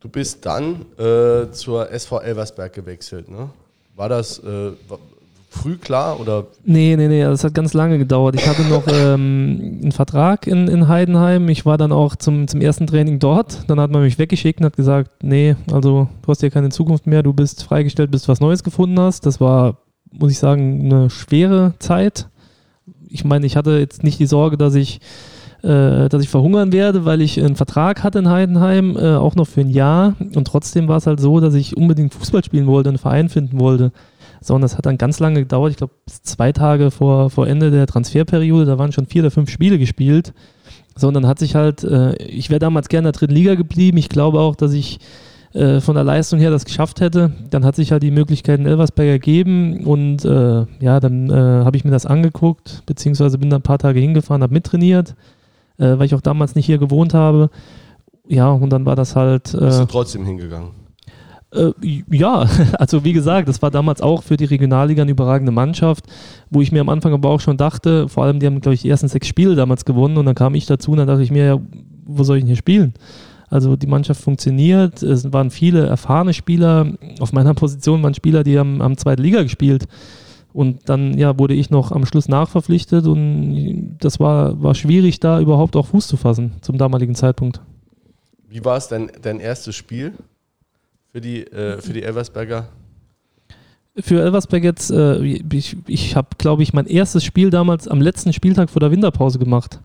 Du 0.00 0.08
bist 0.08 0.44
dann 0.44 0.86
äh, 0.98 1.52
zur 1.52 1.88
SV 1.92 2.20
Elversberg 2.20 2.72
gewechselt, 2.72 3.30
ne? 3.30 3.50
War 3.94 4.08
das 4.08 4.38
äh, 4.38 4.72
früh 5.52 5.76
klar 5.76 6.18
oder 6.18 6.46
Nee, 6.64 6.96
nee, 6.96 7.08
nee, 7.08 7.22
das 7.22 7.44
hat 7.44 7.54
ganz 7.54 7.74
lange 7.74 7.98
gedauert. 7.98 8.34
Ich 8.34 8.48
hatte 8.48 8.62
noch 8.62 8.84
ähm, 8.92 9.80
einen 9.82 9.92
Vertrag 9.92 10.46
in, 10.46 10.68
in 10.68 10.88
Heidenheim. 10.88 11.48
Ich 11.48 11.64
war 11.66 11.78
dann 11.78 11.92
auch 11.92 12.16
zum, 12.16 12.48
zum 12.48 12.60
ersten 12.60 12.86
Training 12.86 13.18
dort. 13.18 13.68
Dann 13.68 13.78
hat 13.78 13.90
man 13.90 14.02
mich 14.02 14.18
weggeschickt 14.18 14.60
und 14.60 14.66
hat 14.66 14.76
gesagt, 14.76 15.22
nee, 15.22 15.56
also 15.70 16.08
du 16.22 16.28
hast 16.28 16.40
hier 16.40 16.50
keine 16.50 16.70
Zukunft 16.70 17.06
mehr, 17.06 17.22
du 17.22 17.32
bist 17.32 17.64
freigestellt, 17.64 18.10
bis 18.10 18.22
du 18.22 18.28
was 18.28 18.40
Neues 18.40 18.62
gefunden 18.64 18.98
hast. 18.98 19.26
Das 19.26 19.40
war 19.40 19.76
muss 20.12 20.32
ich 20.32 20.38
sagen, 20.38 20.84
eine 20.84 21.10
schwere 21.10 21.74
Zeit. 21.78 22.28
Ich 23.08 23.24
meine, 23.24 23.46
ich 23.46 23.56
hatte 23.56 23.78
jetzt 23.78 24.02
nicht 24.02 24.18
die 24.18 24.26
Sorge, 24.26 24.56
dass 24.56 24.74
ich, 24.74 25.00
äh, 25.62 26.08
dass 26.08 26.22
ich 26.22 26.28
verhungern 26.28 26.72
werde, 26.72 27.04
weil 27.04 27.20
ich 27.20 27.42
einen 27.42 27.56
Vertrag 27.56 28.02
hatte 28.02 28.18
in 28.18 28.28
Heidenheim, 28.28 28.96
äh, 28.96 29.16
auch 29.16 29.34
noch 29.34 29.46
für 29.46 29.60
ein 29.60 29.70
Jahr. 29.70 30.14
Und 30.34 30.46
trotzdem 30.46 30.88
war 30.88 30.98
es 30.98 31.06
halt 31.06 31.20
so, 31.20 31.40
dass 31.40 31.54
ich 31.54 31.76
unbedingt 31.76 32.14
Fußball 32.14 32.44
spielen 32.44 32.66
wollte, 32.66 32.90
einen 32.90 32.98
Verein 32.98 33.28
finden 33.28 33.58
wollte. 33.58 33.92
So, 34.42 34.54
und 34.54 34.60
das 34.60 34.76
hat 34.76 34.86
dann 34.86 34.98
ganz 34.98 35.20
lange 35.20 35.40
gedauert. 35.40 35.70
Ich 35.70 35.76
glaube, 35.76 35.94
zwei 36.06 36.52
Tage 36.52 36.90
vor, 36.90 37.30
vor 37.30 37.46
Ende 37.46 37.70
der 37.70 37.86
Transferperiode, 37.86 38.66
da 38.66 38.78
waren 38.78 38.92
schon 38.92 39.06
vier 39.06 39.22
oder 39.22 39.30
fünf 39.30 39.50
Spiele 39.50 39.78
gespielt. 39.78 40.34
So, 40.96 41.08
und 41.08 41.14
dann 41.14 41.26
hat 41.26 41.38
sich 41.38 41.54
halt, 41.54 41.84
äh, 41.84 42.14
ich 42.16 42.50
wäre 42.50 42.58
damals 42.58 42.88
gerne 42.88 43.08
in 43.08 43.12
der 43.12 43.18
dritten 43.18 43.34
Liga 43.34 43.54
geblieben. 43.54 43.96
Ich 43.98 44.08
glaube 44.08 44.40
auch, 44.40 44.56
dass 44.56 44.72
ich 44.72 44.98
äh, 45.54 45.80
von 45.80 45.94
der 45.94 46.04
Leistung 46.04 46.38
her 46.40 46.50
das 46.50 46.64
geschafft 46.64 47.00
hätte. 47.00 47.32
Dann 47.50 47.64
hat 47.64 47.76
sich 47.76 47.92
halt 47.92 48.02
die 48.02 48.10
Möglichkeit 48.10 48.58
in 48.58 48.66
Elversberg 48.66 49.08
ergeben 49.08 49.84
und 49.84 50.24
äh, 50.24 50.66
ja, 50.80 50.98
dann 50.98 51.30
äh, 51.30 51.34
habe 51.34 51.76
ich 51.76 51.84
mir 51.84 51.90
das 51.90 52.06
angeguckt, 52.06 52.82
beziehungsweise 52.86 53.38
bin 53.38 53.50
da 53.50 53.56
ein 53.56 53.62
paar 53.62 53.78
Tage 53.78 54.00
hingefahren, 54.00 54.42
habe 54.42 54.52
mittrainiert, 54.52 55.14
äh, 55.78 55.98
weil 55.98 56.06
ich 56.06 56.14
auch 56.14 56.20
damals 56.20 56.54
nicht 56.54 56.66
hier 56.66 56.78
gewohnt 56.78 57.14
habe. 57.14 57.50
Ja, 58.26 58.50
und 58.50 58.70
dann 58.70 58.86
war 58.86 58.96
das 58.96 59.14
halt. 59.14 59.52
Bist 59.52 59.80
du 59.80 59.84
trotzdem 59.84 60.24
hingegangen? 60.24 60.81
Äh, 61.52 61.72
ja, 62.10 62.46
also 62.78 63.04
wie 63.04 63.12
gesagt, 63.12 63.48
das 63.48 63.60
war 63.62 63.70
damals 63.70 64.00
auch 64.00 64.22
für 64.22 64.36
die 64.36 64.46
Regionalliga 64.46 65.02
eine 65.02 65.10
überragende 65.10 65.52
Mannschaft, 65.52 66.06
wo 66.50 66.62
ich 66.62 66.72
mir 66.72 66.80
am 66.80 66.88
Anfang 66.88 67.12
aber 67.12 67.28
auch 67.28 67.40
schon 67.40 67.56
dachte, 67.56 68.08
vor 68.08 68.24
allem 68.24 68.40
die 68.40 68.46
haben, 68.46 68.60
glaube 68.60 68.74
ich, 68.74 68.82
die 68.82 68.88
ersten 68.88 69.08
sechs 69.08 69.28
Spiele 69.28 69.54
damals 69.54 69.84
gewonnen 69.84 70.16
und 70.16 70.26
dann 70.26 70.34
kam 70.34 70.54
ich 70.54 70.66
dazu 70.66 70.92
und 70.92 70.98
dann 70.98 71.06
dachte 71.06 71.22
ich 71.22 71.30
mir, 71.30 71.44
ja, 71.44 71.60
wo 72.04 72.24
soll 72.24 72.38
ich 72.38 72.42
denn 72.42 72.48
hier 72.48 72.56
spielen? 72.56 72.94
Also 73.50 73.76
die 73.76 73.86
Mannschaft 73.86 74.22
funktioniert, 74.22 75.02
es 75.02 75.30
waren 75.30 75.50
viele 75.50 75.86
erfahrene 75.86 76.32
Spieler, 76.32 76.94
auf 77.20 77.32
meiner 77.32 77.52
Position 77.54 78.02
waren 78.02 78.14
Spieler, 78.14 78.44
die 78.44 78.58
haben, 78.58 78.82
haben 78.82 78.96
zweite 78.96 79.22
Liga 79.22 79.42
gespielt. 79.42 79.86
Und 80.54 80.88
dann 80.88 81.16
ja, 81.16 81.38
wurde 81.38 81.54
ich 81.54 81.70
noch 81.70 81.92
am 81.92 82.04
Schluss 82.04 82.28
nachverpflichtet 82.28 83.06
und 83.06 83.96
das 84.00 84.20
war, 84.20 84.62
war 84.62 84.74
schwierig, 84.74 85.18
da 85.18 85.40
überhaupt 85.40 85.76
auch 85.76 85.86
Fuß 85.86 86.06
zu 86.06 86.18
fassen 86.18 86.52
zum 86.60 86.76
damaligen 86.76 87.14
Zeitpunkt. 87.14 87.62
Wie 88.48 88.62
war 88.62 88.76
es 88.76 88.88
dein, 88.88 89.10
dein 89.22 89.40
erstes 89.40 89.74
Spiel? 89.74 90.12
Für 91.12 91.20
die, 91.20 91.44
äh, 91.44 91.80
für 91.80 91.92
die 91.92 92.02
Elversberger? 92.02 92.68
Für 94.00 94.22
Elversberg 94.22 94.64
jetzt, 94.64 94.90
äh, 94.90 95.22
ich, 95.22 95.76
ich 95.86 96.16
habe, 96.16 96.28
glaube 96.38 96.62
ich, 96.62 96.72
mein 96.72 96.86
erstes 96.86 97.24
Spiel 97.24 97.50
damals 97.50 97.86
am 97.86 98.00
letzten 98.00 98.32
Spieltag 98.32 98.70
vor 98.70 98.80
der 98.80 98.90
Winterpause 98.90 99.38
gemacht. 99.38 99.80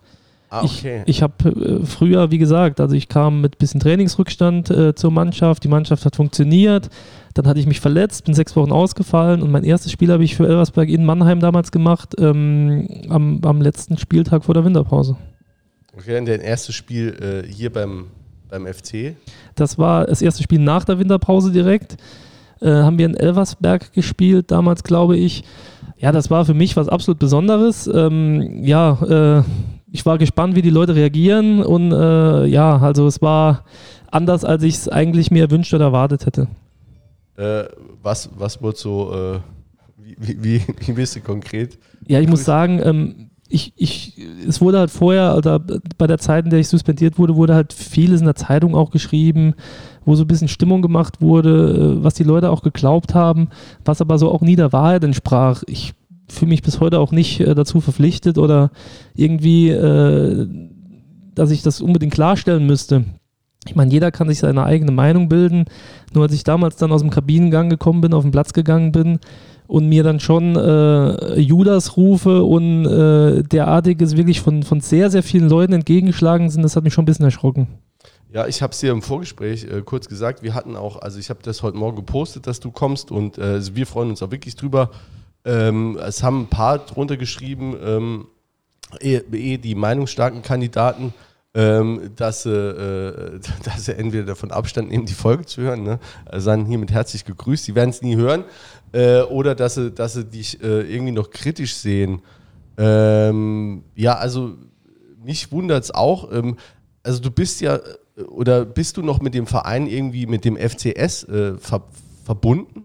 Ah, 0.49 0.63
okay. 0.63 1.03
Ich, 1.05 1.17
ich 1.17 1.21
habe 1.21 1.49
äh, 1.49 1.85
früher, 1.85 2.31
wie 2.31 2.37
gesagt, 2.37 2.79
also 2.79 2.95
ich 2.95 3.09
kam 3.09 3.41
mit 3.41 3.55
ein 3.55 3.57
bisschen 3.59 3.81
Trainingsrückstand 3.81 4.69
äh, 4.69 4.95
zur 4.95 5.11
Mannschaft, 5.11 5.65
die 5.65 5.67
Mannschaft 5.67 6.05
hat 6.05 6.15
funktioniert, 6.15 6.89
dann 7.33 7.47
hatte 7.47 7.59
ich 7.59 7.67
mich 7.67 7.81
verletzt, 7.81 8.23
bin 8.23 8.33
sechs 8.33 8.55
Wochen 8.55 8.71
ausgefallen 8.71 9.41
und 9.41 9.51
mein 9.51 9.65
erstes 9.65 9.91
Spiel 9.91 10.09
habe 10.09 10.23
ich 10.23 10.37
für 10.37 10.47
Elversberg 10.47 10.87
in 10.87 11.03
Mannheim 11.03 11.41
damals 11.41 11.71
gemacht, 11.71 12.15
ähm, 12.17 12.87
am, 13.09 13.41
am 13.43 13.61
letzten 13.61 13.97
Spieltag 13.97 14.45
vor 14.45 14.53
der 14.53 14.63
Winterpause. 14.63 15.17
Okay, 15.97 16.17
und 16.17 16.27
dein 16.29 16.39
erstes 16.39 16.75
Spiel 16.75 17.43
äh, 17.45 17.51
hier 17.51 17.73
beim, 17.73 18.05
beim 18.49 18.65
FC? 18.65 19.15
Das 19.55 19.77
war 19.77 20.05
das 20.05 20.21
erste 20.21 20.43
Spiel 20.43 20.59
nach 20.59 20.85
der 20.85 20.99
Winterpause 20.99 21.51
direkt. 21.51 21.97
Äh, 22.61 22.69
haben 22.69 22.97
wir 22.97 23.05
in 23.05 23.15
Elversberg 23.15 23.93
gespielt, 23.93 24.51
damals 24.51 24.83
glaube 24.83 25.17
ich. 25.17 25.43
Ja, 25.97 26.11
das 26.11 26.29
war 26.29 26.45
für 26.45 26.53
mich 26.53 26.75
was 26.77 26.89
absolut 26.89 27.19
Besonderes. 27.19 27.87
Ähm, 27.87 28.63
ja, 28.63 29.39
äh, 29.39 29.43
ich 29.91 30.05
war 30.05 30.17
gespannt, 30.17 30.55
wie 30.55 30.61
die 30.61 30.69
Leute 30.69 30.95
reagieren 30.95 31.63
und 31.63 31.91
äh, 31.91 32.45
ja, 32.45 32.77
also 32.77 33.07
es 33.07 33.21
war 33.21 33.63
anders, 34.11 34.43
als 34.43 34.63
ich 34.63 34.75
es 34.75 34.89
eigentlich 34.89 35.31
mir 35.31 35.43
erwünscht 35.43 35.73
oder 35.73 35.85
erwartet 35.85 36.25
hätte. 36.25 36.47
Äh, 37.35 37.65
was, 38.01 38.29
was 38.37 38.61
wurde 38.61 38.77
so, 38.77 39.13
äh, 39.13 39.39
wie, 40.17 40.43
wie, 40.43 40.61
wie 40.79 40.91
bist 40.93 41.15
du 41.15 41.21
konkret? 41.21 41.77
Ja, 42.07 42.19
ich 42.19 42.27
muss 42.27 42.45
sagen, 42.45 42.81
ähm, 42.83 43.26
ich, 43.49 43.73
ich, 43.75 44.13
es 44.47 44.61
wurde 44.61 44.79
halt 44.79 44.91
vorher, 44.91 45.37
oder 45.37 45.59
bei 45.97 46.07
der 46.07 46.17
Zeit, 46.17 46.45
in 46.45 46.51
der 46.51 46.59
ich 46.59 46.67
suspendiert 46.67 47.17
wurde, 47.17 47.35
wurde 47.35 47.55
halt 47.55 47.73
vieles 47.73 48.19
in 48.19 48.25
der 48.25 48.35
Zeitung 48.35 48.75
auch 48.75 48.91
geschrieben, 48.91 49.53
wo 50.05 50.15
so 50.15 50.23
ein 50.23 50.27
bisschen 50.27 50.47
Stimmung 50.47 50.81
gemacht 50.81 51.21
wurde, 51.21 51.97
äh, 51.99 52.03
was 52.03 52.15
die 52.15 52.23
Leute 52.23 52.49
auch 52.49 52.61
geglaubt 52.61 53.13
haben, 53.13 53.49
was 53.85 54.01
aber 54.01 54.17
so 54.17 54.31
auch 54.31 54.41
nie 54.41 54.55
der 54.55 54.73
Wahrheit 54.73 55.03
entsprach. 55.03 55.63
Ich 55.67 55.93
fühle 56.29 56.49
mich 56.49 56.61
bis 56.61 56.79
heute 56.79 56.99
auch 56.99 57.11
nicht 57.11 57.39
äh, 57.39 57.55
dazu 57.55 57.81
verpflichtet 57.81 58.37
oder 58.37 58.71
irgendwie, 59.15 59.69
äh, 59.69 60.47
dass 61.35 61.51
ich 61.51 61.61
das 61.61 61.81
unbedingt 61.81 62.13
klarstellen 62.13 62.65
müsste. 62.65 63.05
Ich 63.65 63.75
meine, 63.75 63.91
jeder 63.91 64.11
kann 64.11 64.29
sich 64.29 64.39
seine 64.39 64.63
eigene 64.63 64.91
Meinung 64.91 65.29
bilden. 65.29 65.65
Nur 66.13 66.23
als 66.23 66.33
ich 66.33 66.43
damals 66.43 66.77
dann 66.77 66.91
aus 66.91 67.01
dem 67.01 67.09
Kabinengang 67.09 67.69
gekommen 67.69 68.01
bin, 68.01 68.13
auf 68.13 68.23
den 68.23 68.31
Platz 68.31 68.53
gegangen 68.53 68.91
bin, 68.91 69.19
und 69.67 69.87
mir 69.87 70.03
dann 70.03 70.19
schon 70.19 70.55
äh, 70.55 71.39
Judas 71.39 71.97
rufe 71.97 72.43
und 72.43 72.85
äh, 72.85 73.43
derartiges 73.43 74.15
wirklich 74.17 74.41
von, 74.41 74.63
von 74.63 74.81
sehr, 74.81 75.09
sehr 75.09 75.23
vielen 75.23 75.49
Leuten 75.49 75.73
entgegengeschlagen 75.73 76.49
sind, 76.49 76.63
das 76.63 76.75
hat 76.75 76.83
mich 76.83 76.93
schon 76.93 77.03
ein 77.03 77.05
bisschen 77.05 77.25
erschrocken. 77.25 77.67
Ja, 78.31 78.45
ich 78.45 78.61
habe 78.61 78.71
es 78.71 78.79
dir 78.79 78.91
im 78.91 79.01
Vorgespräch 79.01 79.63
äh, 79.65 79.81
kurz 79.81 80.07
gesagt. 80.07 80.43
Wir 80.43 80.53
hatten 80.53 80.75
auch, 80.75 81.01
also 81.01 81.17
ich 81.19 81.29
habe 81.29 81.39
das 81.43 81.63
heute 81.63 81.77
Morgen 81.77 81.95
gepostet, 81.95 82.45
dass 82.45 82.59
du 82.59 82.71
kommst 82.71 83.11
und 83.11 83.37
äh, 83.37 83.75
wir 83.75 83.87
freuen 83.87 84.09
uns 84.09 84.21
auch 84.21 84.31
wirklich 84.31 84.55
drüber. 84.55 84.91
Ähm, 85.45 85.97
es 86.01 86.23
haben 86.23 86.41
ein 86.41 86.47
paar 86.47 86.79
drunter 86.79 87.15
geschrieben, 87.15 87.75
ähm, 87.81 88.27
eh, 88.99 89.21
eh 89.31 89.57
die 89.57 89.75
meinungsstarken 89.75 90.41
Kandidaten, 90.41 91.13
ähm, 91.53 92.11
dass, 92.15 92.45
äh, 92.45 92.51
dass 93.63 93.85
sie 93.85 93.97
entweder 93.97 94.25
davon 94.25 94.51
Abstand 94.51 94.89
nehmen, 94.89 95.05
die 95.05 95.13
Folge 95.13 95.45
zu 95.45 95.61
hören, 95.61 95.83
ne? 95.83 95.99
seien 96.33 96.65
hiermit 96.65 96.91
herzlich 96.91 97.23
gegrüßt. 97.23 97.63
Sie 97.63 97.75
werden 97.75 97.89
es 97.89 98.01
nie 98.01 98.17
hören, 98.17 98.43
äh, 98.91 99.21
oder 99.21 99.55
dass 99.55 99.75
sie, 99.75 99.91
dass 99.91 100.13
sie 100.13 100.25
dich 100.25 100.61
äh, 100.61 100.81
irgendwie 100.81 101.11
noch 101.11 101.29
kritisch 101.29 101.75
sehen. 101.75 102.21
Ähm, 102.77 103.83
ja, 103.95 104.15
also 104.15 104.55
mich 105.23 105.51
wundert 105.51 105.83
es 105.83 105.91
auch. 105.93 106.31
Ähm, 106.31 106.57
also 107.03 107.21
du 107.21 107.31
bist 107.31 107.61
ja, 107.61 107.75
äh, 107.75 108.21
oder 108.23 108.65
bist 108.65 108.97
du 108.97 109.01
noch 109.01 109.21
mit 109.21 109.33
dem 109.33 109.47
Verein 109.47 109.87
irgendwie 109.87 110.25
mit 110.25 110.45
dem 110.45 110.57
FCS 110.57 111.23
äh, 111.23 111.57
ver 111.57 111.83
verbunden? 112.23 112.83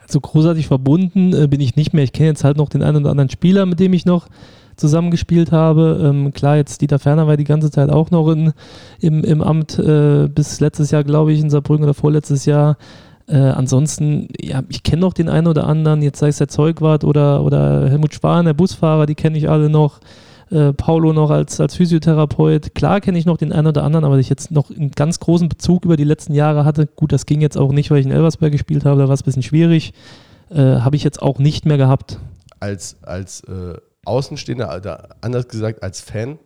Also 0.00 0.20
großartig 0.20 0.66
verbunden 0.66 1.32
äh, 1.32 1.46
bin 1.46 1.60
ich 1.60 1.76
nicht 1.76 1.94
mehr. 1.94 2.04
Ich 2.04 2.12
kenne 2.12 2.30
jetzt 2.30 2.44
halt 2.44 2.56
noch 2.56 2.68
den 2.68 2.82
einen 2.82 2.98
oder 2.98 3.10
anderen 3.10 3.30
Spieler, 3.30 3.66
mit 3.66 3.80
dem 3.80 3.92
ich 3.92 4.04
noch 4.04 4.26
zusammengespielt 4.76 5.52
habe. 5.52 6.00
Ähm, 6.02 6.32
klar, 6.32 6.56
jetzt 6.56 6.80
Dieter 6.80 6.98
Ferner 6.98 7.26
war 7.26 7.36
die 7.36 7.44
ganze 7.44 7.70
Zeit 7.70 7.90
auch 7.90 8.10
noch 8.10 8.30
in, 8.30 8.52
im, 9.00 9.22
im 9.24 9.40
Amt 9.40 9.78
äh, 9.78 10.28
bis 10.28 10.60
letztes 10.60 10.90
Jahr, 10.90 11.04
glaube 11.04 11.32
ich, 11.32 11.40
in 11.40 11.50
Saarbrücken 11.50 11.84
oder 11.84 11.94
vorletztes 11.94 12.44
Jahr. 12.44 12.76
Äh, 13.26 13.36
ansonsten, 13.36 14.28
ja, 14.38 14.62
ich 14.68 14.82
kenne 14.82 15.00
noch 15.00 15.14
den 15.14 15.28
einen 15.28 15.46
oder 15.46 15.66
anderen, 15.66 16.02
jetzt 16.02 16.18
sei 16.18 16.28
es 16.28 16.38
der 16.38 16.48
Zeugwart 16.48 17.04
oder, 17.04 17.42
oder 17.42 17.88
Helmut 17.88 18.14
Spahn, 18.14 18.44
der 18.44 18.54
Busfahrer, 18.54 19.06
die 19.06 19.14
kenne 19.14 19.38
ich 19.38 19.48
alle 19.48 19.70
noch. 19.70 20.00
Äh, 20.50 20.74
Paulo 20.74 21.12
noch 21.14 21.30
als, 21.30 21.58
als 21.58 21.74
Physiotherapeut. 21.74 22.74
Klar 22.74 23.00
kenne 23.00 23.18
ich 23.18 23.24
noch 23.24 23.38
den 23.38 23.52
einen 23.52 23.66
oder 23.66 23.82
anderen, 23.82 24.04
aber 24.04 24.18
ich 24.18 24.28
jetzt 24.28 24.50
noch 24.50 24.70
einen 24.70 24.90
ganz 24.90 25.18
großen 25.18 25.48
Bezug 25.48 25.84
über 25.86 25.96
die 25.96 26.04
letzten 26.04 26.34
Jahre 26.34 26.66
hatte. 26.66 26.86
Gut, 26.86 27.12
das 27.12 27.24
ging 27.24 27.40
jetzt 27.40 27.56
auch 27.56 27.72
nicht, 27.72 27.90
weil 27.90 27.98
ich 27.98 28.06
in 28.06 28.12
Elversberg 28.12 28.52
gespielt 28.52 28.84
habe, 28.84 29.00
da 29.00 29.08
war 29.08 29.14
es 29.14 29.22
ein 29.22 29.24
bisschen 29.24 29.42
schwierig. 29.42 29.94
Äh, 30.50 30.80
habe 30.80 30.96
ich 30.96 31.02
jetzt 31.02 31.22
auch 31.22 31.38
nicht 31.38 31.64
mehr 31.64 31.78
gehabt. 31.78 32.18
Als, 32.60 33.02
als 33.02 33.40
äh, 33.44 33.78
Außenstehender, 34.04 34.76
oder 34.76 35.08
anders 35.22 35.48
gesagt 35.48 35.82
als 35.82 36.00
Fan, 36.00 36.38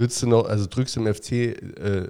Würdest 0.00 0.22
du 0.22 0.28
noch, 0.28 0.46
also 0.46 0.64
drückst 0.66 0.96
du 0.96 1.00
im 1.00 1.14
FC 1.14 1.32
äh, 1.32 2.08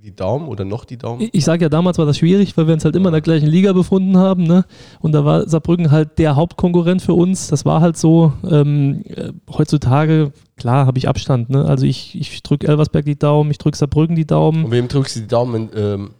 die 0.00 0.14
Daumen 0.14 0.46
oder 0.46 0.64
noch 0.64 0.84
die 0.84 0.96
Daumen? 0.96 1.28
Ich 1.32 1.44
sage 1.44 1.64
ja, 1.64 1.68
damals 1.68 1.98
war 1.98 2.06
das 2.06 2.18
schwierig, 2.18 2.56
weil 2.56 2.68
wir 2.68 2.74
uns 2.74 2.84
halt 2.84 2.94
immer 2.94 3.08
in 3.08 3.14
der 3.14 3.20
gleichen 3.20 3.48
Liga 3.48 3.72
befunden 3.72 4.16
haben. 4.16 4.44
Ne? 4.44 4.64
Und 5.00 5.10
da 5.10 5.24
war 5.24 5.48
Saarbrücken 5.48 5.90
halt 5.90 6.20
der 6.20 6.36
Hauptkonkurrent 6.36 7.02
für 7.02 7.14
uns. 7.14 7.48
Das 7.48 7.64
war 7.64 7.80
halt 7.80 7.96
so. 7.96 8.32
Ähm, 8.48 9.02
äh, 9.06 9.32
heutzutage, 9.52 10.30
klar, 10.56 10.86
habe 10.86 10.98
ich 10.98 11.08
Abstand. 11.08 11.50
Ne? 11.50 11.64
Also 11.64 11.84
ich, 11.84 12.16
ich 12.16 12.44
drücke 12.44 12.68
Elversberg 12.68 13.06
die 13.06 13.18
Daumen, 13.18 13.50
ich 13.50 13.58
drücke 13.58 13.76
Saarbrücken 13.76 14.14
die 14.14 14.24
Daumen. 14.24 14.66
Und 14.66 14.70
wem 14.70 14.86
drückst 14.86 15.16
du 15.16 15.20
die 15.22 15.26
Daumen, 15.26 15.68
ähm, 15.74 16.10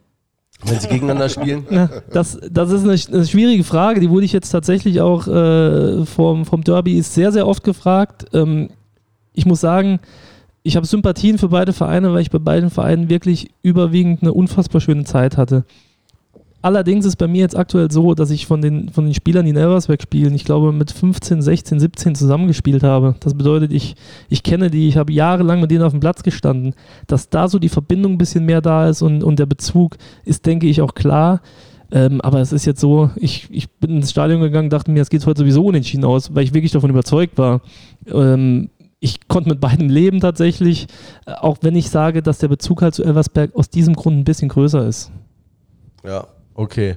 wenn 0.65 0.81
sie 0.81 0.89
gegeneinander 0.89 1.29
spielen? 1.29 1.67
Ja, 1.71 1.89
das, 2.11 2.37
das 2.51 2.73
ist 2.73 2.83
eine, 2.83 3.17
eine, 3.17 3.27
schwierige 3.29 3.63
Frage. 3.63 4.01
Die 4.01 4.11
wurde 4.11 4.25
ich 4.25 4.33
jetzt 4.33 4.51
tatsächlich 4.51 5.01
auch 5.01 5.29
äh, 5.29 6.05
vom, 6.05 6.47
vom 6.47 6.65
Derby 6.65 6.99
ist 6.99 7.15
sehr, 7.15 7.31
sehr 7.31 7.47
oft 7.47 7.63
gefragt. 7.63 8.25
Ähm, 8.33 8.71
ich 9.35 9.47
muss 9.47 9.61
sagen, 9.61 10.01
ich 10.63 10.77
habe 10.77 10.87
Sympathien 10.87 11.39
für 11.39 11.49
beide 11.49 11.73
Vereine, 11.73 12.13
weil 12.13 12.23
ich 12.23 12.31
bei 12.31 12.39
beiden 12.39 12.71
Vereinen 12.71 13.09
wirklich 13.09 13.51
überwiegend 13.63 14.23
eine 14.23 14.33
unfassbar 14.33 14.81
schöne 14.81 15.05
Zeit 15.05 15.37
hatte. 15.37 15.65
Allerdings 16.65 17.05
ist 17.05 17.17
bei 17.17 17.27
mir 17.27 17.41
jetzt 17.41 17.57
aktuell 17.57 17.91
so, 17.91 18.15
dass 18.15 18.31
ich 18.31 18.47
von 18.47 18.63
den, 18.63 18.89
von 18.91 19.05
den 19.05 19.15
Spielern, 19.15 19.45
die 19.45 19.51
in 19.51 19.57
Elversberg 19.57 20.01
spielen, 20.01 20.33
ich 20.33 20.45
glaube 20.45 20.71
mit 20.71 20.93
15, 20.93 21.43
16, 21.43 21.81
17 21.81 22.15
zusammengespielt 22.15 22.85
habe. 22.85 23.17
Das 23.19 23.35
bedeutet, 23.35 23.73
ich, 23.73 23.97
ich 24.29 24.45
kenne 24.45 24.71
die, 24.71 24.87
ich 24.87 24.97
habe 24.97 25.13
jahrelang 25.13 25.61
mit 25.61 25.73
denen 25.73 25.83
auf 25.83 25.91
dem 25.91 25.99
Platz 25.99 26.23
gestanden. 26.23 26.75
Dass 27.09 27.29
da 27.29 27.49
so 27.49 27.59
die 27.59 27.69
Verbindung 27.69 28.13
ein 28.13 28.19
bisschen 28.19 28.47
mehr 28.47 28.61
da 28.61 28.89
ist 28.89 29.03
und, 29.03 29.25
und 29.25 29.41
der 29.41 29.47
Bezug 29.47 29.97
ist, 30.25 30.47
denke 30.47 30.69
ich, 30.69 30.81
auch 30.81 30.95
klar. 30.95 31.41
Ähm, 31.91 32.21
aber 32.21 32.41
es 32.41 32.53
ist 32.53 32.65
jetzt 32.65 32.81
so, 32.81 33.11
ich, 33.17 33.49
ich 33.51 33.69
bin 33.69 33.97
ins 33.97 34.13
Stadion 34.13 34.41
gegangen, 34.41 34.71
dachte 34.71 34.91
mir, 34.93 35.03
es 35.03 35.11
geht 35.11 35.27
heute 35.27 35.41
sowieso 35.41 35.65
unentschieden 35.65 36.05
aus, 36.05 36.35
weil 36.35 36.45
ich 36.45 36.55
wirklich 36.55 36.73
davon 36.73 36.91
überzeugt 36.91 37.37
war. 37.37 37.61
Ähm, 38.07 38.71
ich 39.03 39.27
konnte 39.27 39.51
mit 39.51 39.61
beidem 39.61 39.89
leben 39.89 40.21
tatsächlich, 40.21 40.87
äh, 41.27 41.33
auch 41.33 41.59
wenn 41.61 41.75
ich 41.75 41.91
sage, 41.91 42.23
dass 42.23 42.39
der 42.39 42.49
Bezug 42.49 42.83
halt 42.83 42.95
zu 42.95 43.03
Elversberg 43.03 43.55
aus 43.57 43.69
diesem 43.69 43.95
Grund 43.95 44.17
ein 44.17 44.25
bisschen 44.25 44.49
größer 44.49 44.87
ist. 44.87 45.11
Ja, 46.05 46.29
okay. 46.55 46.97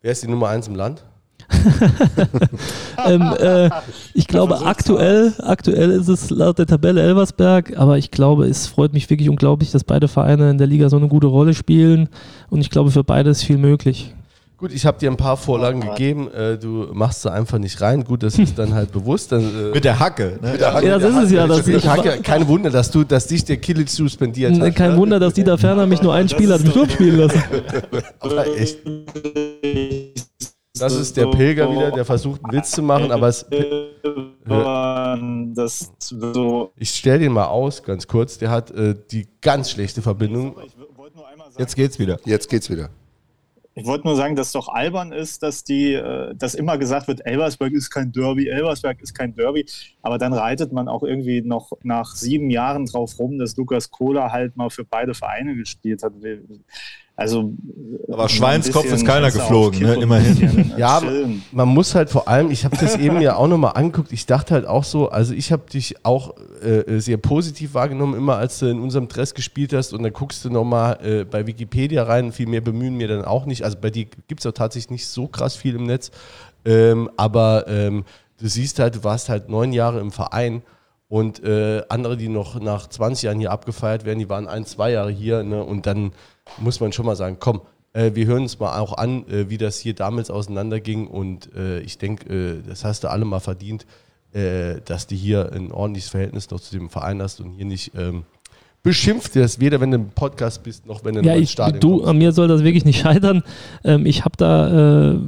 Wer 0.00 0.12
ist 0.12 0.22
die 0.22 0.28
Nummer 0.28 0.48
eins 0.48 0.66
im 0.66 0.74
Land? 0.74 1.04
ähm, 3.06 3.34
äh, 3.38 3.68
ich 4.14 4.26
glaube, 4.26 4.62
aktuell, 4.62 5.34
aktuell 5.40 5.90
ist 5.90 6.08
es 6.08 6.30
laut 6.30 6.58
der 6.58 6.66
Tabelle 6.66 7.02
Elversberg, 7.02 7.76
aber 7.76 7.98
ich 7.98 8.10
glaube, 8.10 8.46
es 8.46 8.66
freut 8.66 8.94
mich 8.94 9.10
wirklich 9.10 9.28
unglaublich, 9.28 9.70
dass 9.70 9.84
beide 9.84 10.08
Vereine 10.08 10.50
in 10.50 10.56
der 10.56 10.66
Liga 10.66 10.88
so 10.88 10.96
eine 10.96 11.08
gute 11.08 11.26
Rolle 11.26 11.52
spielen 11.52 12.08
und 12.48 12.62
ich 12.62 12.70
glaube, 12.70 12.90
für 12.90 13.04
beide 13.04 13.28
ist 13.28 13.42
viel 13.42 13.58
möglich. 13.58 14.14
Gut, 14.62 14.72
ich 14.72 14.86
habe 14.86 14.96
dir 14.96 15.10
ein 15.10 15.16
paar 15.16 15.36
Vorlagen 15.36 15.80
gegeben. 15.80 16.30
Äh, 16.32 16.56
du 16.56 16.86
machst 16.92 17.22
sie 17.22 17.32
einfach 17.32 17.58
nicht 17.58 17.80
rein. 17.80 18.04
Gut, 18.04 18.22
das 18.22 18.38
ist 18.38 18.56
dann 18.56 18.72
halt 18.74 18.92
bewusst. 18.92 19.32
Dann, 19.32 19.40
äh, 19.42 19.74
Mit 19.74 19.82
der 19.82 19.98
Hacke. 19.98 20.38
Ne? 20.40 20.56
der 20.56 20.72
Hacke, 20.72 20.86
Ja, 20.86 21.00
das 21.00 21.16
ist 21.16 21.22
es 21.24 21.32
ja. 21.32 21.48
Das 21.48 21.66
ich 21.66 21.84
Hacke, 21.84 22.22
kein 22.22 22.46
Wunder, 22.46 22.70
dass 22.70 22.88
du, 22.92 23.02
dass 23.02 23.26
dich 23.26 23.44
der 23.44 23.56
Kilic 23.56 23.88
suspendiert 23.90 24.60
hat. 24.60 24.76
kein 24.76 24.92
ne? 24.92 24.98
Wunder, 24.98 25.18
dass 25.18 25.34
Dieter 25.34 25.58
Ferner 25.58 25.84
mich 25.88 26.00
nur 26.00 26.14
ein 26.14 26.28
Spiel 26.28 26.52
hat 26.52 26.60
im 26.60 26.70
Sturm 26.70 26.88
spielen 26.88 27.18
lassen. 27.18 27.42
Aber 28.20 28.46
echt. 28.56 28.78
Das 30.78 30.94
ist 30.94 31.16
der 31.16 31.26
Pilger 31.26 31.68
wieder, 31.68 31.90
der 31.90 32.04
versucht 32.04 32.44
einen 32.44 32.52
Witz 32.52 32.70
zu 32.70 32.82
machen, 32.84 33.10
aber 33.10 33.26
es, 33.26 33.44
Das 35.56 35.92
so. 35.98 36.70
ich 36.76 36.90
stelle 36.90 37.18
den 37.18 37.32
mal 37.32 37.46
aus, 37.46 37.82
ganz 37.82 38.06
kurz. 38.06 38.38
Der 38.38 38.50
hat 38.50 38.70
äh, 38.70 38.94
die 39.10 39.26
ganz 39.40 39.72
schlechte 39.72 40.02
Verbindung. 40.02 40.54
Jetzt 41.58 41.74
geht's 41.74 41.98
wieder. 41.98 42.18
Jetzt 42.24 42.48
geht's 42.48 42.70
wieder. 42.70 42.90
Ich 43.74 43.86
wollte 43.86 44.06
nur 44.06 44.16
sagen, 44.16 44.36
dass 44.36 44.48
es 44.48 44.52
doch 44.52 44.68
albern 44.68 45.12
ist, 45.12 45.42
dass 45.42 45.64
die, 45.64 45.94
äh, 45.94 46.34
dass 46.34 46.54
immer 46.54 46.76
gesagt 46.76 47.08
wird, 47.08 47.24
Elversberg 47.24 47.72
ist 47.72 47.90
kein 47.90 48.12
Derby, 48.12 48.48
Elversberg 48.48 49.00
ist 49.00 49.14
kein 49.14 49.34
Derby. 49.34 49.64
Aber 50.02 50.18
dann 50.18 50.34
reitet 50.34 50.72
man 50.72 50.88
auch 50.88 51.02
irgendwie 51.02 51.40
noch 51.40 51.72
nach 51.82 52.14
sieben 52.14 52.50
Jahren 52.50 52.84
drauf 52.84 53.18
rum, 53.18 53.38
dass 53.38 53.56
Lukas 53.56 53.90
Kohler 53.90 54.30
halt 54.30 54.56
mal 54.56 54.68
für 54.68 54.84
beide 54.84 55.14
Vereine 55.14 55.56
gespielt 55.56 56.02
hat. 56.02 56.12
Also, 57.14 57.52
Aber 58.10 58.28
Schweinskopf 58.28 58.86
ist 58.86 59.04
keiner 59.06 59.30
geflogen, 59.30 59.80
ne? 59.80 59.94
Immerhin. 59.94 60.72
Ja, 60.78 61.02
man 61.52 61.68
muss 61.68 61.94
halt 61.94 62.08
vor 62.08 62.26
allem, 62.26 62.50
ich 62.50 62.64
habe 62.64 62.76
das 62.76 62.96
eben 62.96 63.20
ja 63.20 63.36
auch 63.36 63.48
nochmal 63.48 63.72
angeguckt, 63.74 64.12
ich 64.12 64.24
dachte 64.24 64.54
halt 64.54 64.66
auch 64.66 64.82
so, 64.82 65.10
also 65.10 65.34
ich 65.34 65.52
habe 65.52 65.68
dich 65.70 66.04
auch 66.04 66.34
äh, 66.62 66.98
sehr 67.00 67.18
positiv 67.18 67.74
wahrgenommen, 67.74 68.14
immer 68.14 68.38
als 68.38 68.58
du 68.58 68.66
in 68.66 68.80
unserem 68.80 69.08
Dress 69.08 69.34
gespielt 69.34 69.74
hast 69.74 69.92
und 69.92 70.02
dann 70.02 70.12
guckst 70.12 70.42
du 70.44 70.50
nochmal 70.50 70.98
äh, 71.04 71.24
bei 71.24 71.46
Wikipedia 71.46 72.04
rein, 72.04 72.32
viel 72.32 72.46
mehr 72.46 72.62
bemühen 72.62 72.96
mir 72.96 73.08
dann 73.08 73.24
auch 73.24 73.44
nicht, 73.44 73.62
also 73.62 73.76
bei 73.78 73.90
dir 73.90 74.06
gibt 74.26 74.40
es 74.40 74.46
auch 74.46 74.52
tatsächlich 74.52 74.90
nicht 74.90 75.06
so 75.06 75.28
krass 75.28 75.54
viel 75.54 75.74
im 75.74 75.84
Netz, 75.84 76.10
ähm, 76.64 77.10
aber 77.18 77.66
ähm, 77.68 78.04
du 78.40 78.48
siehst 78.48 78.78
halt, 78.78 78.96
du 78.96 79.04
warst 79.04 79.28
halt 79.28 79.50
neun 79.50 79.74
Jahre 79.74 80.00
im 80.00 80.12
Verein 80.12 80.62
und 81.08 81.44
äh, 81.44 81.82
andere, 81.90 82.16
die 82.16 82.28
noch 82.28 82.58
nach 82.58 82.88
20 82.88 83.24
Jahren 83.24 83.38
hier 83.38 83.50
abgefeiert 83.50 84.06
werden, 84.06 84.18
die 84.18 84.30
waren 84.30 84.48
ein, 84.48 84.64
zwei 84.64 84.92
Jahre 84.92 85.10
hier 85.10 85.42
ne? 85.42 85.62
und 85.62 85.84
dann 85.84 86.12
muss 86.58 86.80
man 86.80 86.92
schon 86.92 87.06
mal 87.06 87.16
sagen, 87.16 87.36
komm, 87.38 87.62
äh, 87.92 88.12
wir 88.14 88.26
hören 88.26 88.42
uns 88.42 88.58
mal 88.58 88.78
auch 88.78 88.96
an, 88.96 89.26
äh, 89.28 89.48
wie 89.50 89.58
das 89.58 89.78
hier 89.78 89.94
damals 89.94 90.30
auseinanderging 90.30 91.06
und 91.06 91.54
äh, 91.54 91.80
ich 91.80 91.98
denke, 91.98 92.32
äh, 92.32 92.62
das 92.66 92.84
hast 92.84 93.04
du 93.04 93.10
alle 93.10 93.24
mal 93.24 93.40
verdient, 93.40 93.86
äh, 94.32 94.76
dass 94.84 95.06
du 95.06 95.14
hier 95.14 95.52
ein 95.52 95.72
ordentliches 95.72 96.10
Verhältnis 96.10 96.50
noch 96.50 96.60
zu 96.60 96.74
dem 96.76 96.88
Verein 96.88 97.20
hast 97.20 97.40
und 97.40 97.50
hier 97.50 97.66
nicht 97.66 97.92
ähm, 97.96 98.24
beschimpft 98.82 99.34
wirst, 99.34 99.60
weder 99.60 99.80
wenn 99.80 99.90
du 99.90 99.96
im 99.98 100.08
Podcast 100.10 100.62
bist, 100.62 100.86
noch 100.86 101.04
wenn 101.04 101.14
du 101.14 101.20
Ja, 101.22 101.34
ins 101.34 101.52
Stadion 101.52 101.80
du, 101.80 101.90
kommst. 101.96 102.08
an 102.08 102.18
mir 102.18 102.32
soll 102.32 102.48
das 102.48 102.64
wirklich 102.64 102.84
nicht 102.84 103.00
scheitern. 103.02 103.42
Ähm, 103.84 104.06
ich 104.06 104.24
habe 104.24 104.36
da 104.36 105.10
äh, 105.12 105.18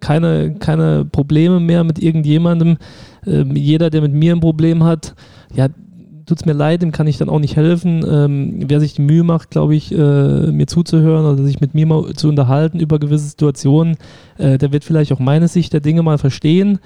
keine, 0.00 0.54
keine 0.58 1.04
Probleme 1.04 1.60
mehr 1.60 1.84
mit 1.84 1.98
irgendjemandem. 2.02 2.78
Ähm, 3.26 3.54
jeder, 3.54 3.90
der 3.90 4.00
mit 4.00 4.12
mir 4.14 4.34
ein 4.34 4.40
Problem 4.40 4.82
hat, 4.84 5.14
ja, 5.54 5.68
tut's 6.30 6.46
mir 6.46 6.52
leid, 6.54 6.82
dem 6.82 6.92
kann 6.92 7.06
ich 7.06 7.18
dann 7.18 7.28
auch 7.28 7.38
nicht 7.38 7.56
helfen. 7.56 8.04
Ähm, 8.08 8.62
wer 8.68 8.80
sich 8.80 8.94
die 8.94 9.02
Mühe 9.02 9.24
macht, 9.24 9.50
glaube 9.50 9.74
ich, 9.74 9.92
äh, 9.92 9.96
mir 10.52 10.66
zuzuhören 10.66 11.26
oder 11.26 11.42
sich 11.44 11.60
mit 11.60 11.74
mir 11.74 11.86
mal 11.86 12.14
zu 12.14 12.28
unterhalten 12.28 12.80
über 12.80 12.98
gewisse 12.98 13.26
Situationen, 13.26 13.96
äh, 14.38 14.56
der 14.56 14.72
wird 14.72 14.84
vielleicht 14.84 15.12
auch 15.12 15.18
meine 15.18 15.48
Sicht 15.48 15.72
der 15.72 15.80
Dinge 15.80 16.02
mal 16.02 16.18
verstehen 16.18 16.78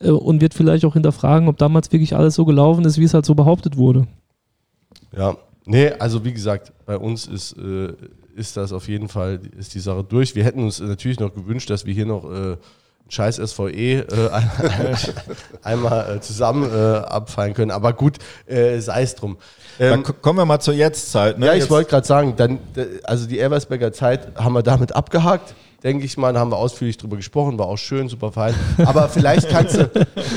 äh, 0.00 0.10
und 0.10 0.40
wird 0.40 0.52
vielleicht 0.52 0.84
auch 0.84 0.94
hinterfragen, 0.94 1.48
ob 1.48 1.56
damals 1.56 1.90
wirklich 1.92 2.14
alles 2.16 2.34
so 2.34 2.44
gelaufen 2.44 2.84
ist, 2.84 2.98
wie 2.98 3.04
es 3.04 3.14
halt 3.14 3.24
so 3.24 3.34
behauptet 3.34 3.76
wurde. 3.76 4.06
Ja, 5.16 5.36
nee, 5.64 5.90
also 5.92 6.24
wie 6.24 6.32
gesagt, 6.32 6.72
bei 6.84 6.98
uns 6.98 7.26
ist, 7.26 7.56
äh, 7.56 7.94
ist 8.34 8.56
das 8.56 8.72
auf 8.72 8.88
jeden 8.88 9.08
Fall, 9.08 9.40
ist 9.56 9.74
die 9.74 9.80
Sache 9.80 10.04
durch. 10.04 10.34
Wir 10.34 10.44
hätten 10.44 10.62
uns 10.62 10.80
natürlich 10.80 11.20
noch 11.20 11.32
gewünscht, 11.32 11.70
dass 11.70 11.86
wir 11.86 11.94
hier 11.94 12.06
noch 12.06 12.30
äh, 12.30 12.56
scheiß 13.08 13.36
SVE 13.36 13.70
äh, 13.70 14.04
einmal 15.62 16.16
äh, 16.16 16.20
zusammen 16.20 16.70
äh, 16.70 16.98
abfallen 16.98 17.54
können. 17.54 17.70
Aber 17.70 17.92
gut, 17.92 18.18
äh, 18.46 18.78
sei 18.80 19.02
es 19.02 19.14
drum. 19.14 19.38
Dann 19.78 20.00
Ähm, 20.00 20.04
kommen 20.22 20.38
wir 20.38 20.44
mal 20.44 20.60
zur 20.60 20.74
Jetztzeit. 20.74 21.38
Ne? 21.38 21.46
ja, 21.46 21.54
ich 21.54 21.70
wollte 21.70 21.90
gerade 21.90 22.06
sagen, 22.06 22.34
dann, 22.36 22.58
also 23.04 23.26
die 23.26 23.38
Elversberger 23.38 23.92
Zeit 23.92 24.36
haben 24.36 24.52
wir 24.52 24.62
damit 24.62 24.94
abgehakt, 24.94 25.54
denke 25.82 26.04
ich 26.04 26.16
mal. 26.16 26.32
Da 26.32 26.40
haben 26.40 26.50
wir 26.50 26.56
ausführlich 26.56 26.96
drüber 26.96 27.16
gesprochen, 27.16 27.58
war 27.58 27.66
auch 27.66 27.76
schön, 27.76 28.08
super 28.08 28.32
fein. 28.32 28.54
Aber 28.84 29.08
vielleicht 29.08 29.48
kannst 29.48 29.76
du, 29.76 29.90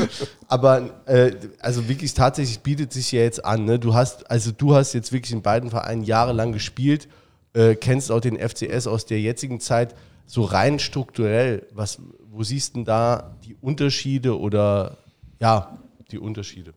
aber 0.47 0.89
äh, 1.05 1.31
also 1.59 1.89
wirklich 1.89 2.13
tatsächlich 2.13 2.59
bietet 2.59 2.93
sich 2.93 3.11
ja 3.11 3.21
jetzt 3.21 3.43
an. 3.43 3.65
Ne? 3.65 3.79
Du 3.79 3.95
hast, 3.95 4.29
also 4.29 4.51
du 4.51 4.75
hast 4.75 4.93
jetzt 4.93 5.11
wirklich 5.11 5.33
in 5.33 5.41
beiden 5.41 5.69
Vereinen 5.71 6.03
jahrelang 6.03 6.51
gespielt, 6.51 7.07
äh, 7.53 7.75
kennst 7.75 8.11
auch 8.11 8.21
den 8.21 8.37
FCS 8.37 8.87
aus 8.87 9.05
der 9.05 9.19
jetzigen 9.19 9.59
Zeit. 9.59 9.95
So 10.27 10.43
rein 10.43 10.79
strukturell, 10.79 11.67
was, 11.73 11.99
wo 12.31 12.43
siehst 12.43 12.73
du 12.73 12.79
denn 12.79 12.85
da 12.85 13.35
die 13.43 13.55
Unterschiede 13.55 14.39
oder 14.39 14.97
ja, 15.39 15.77
die 16.11 16.17
Unterschiede? 16.17 16.73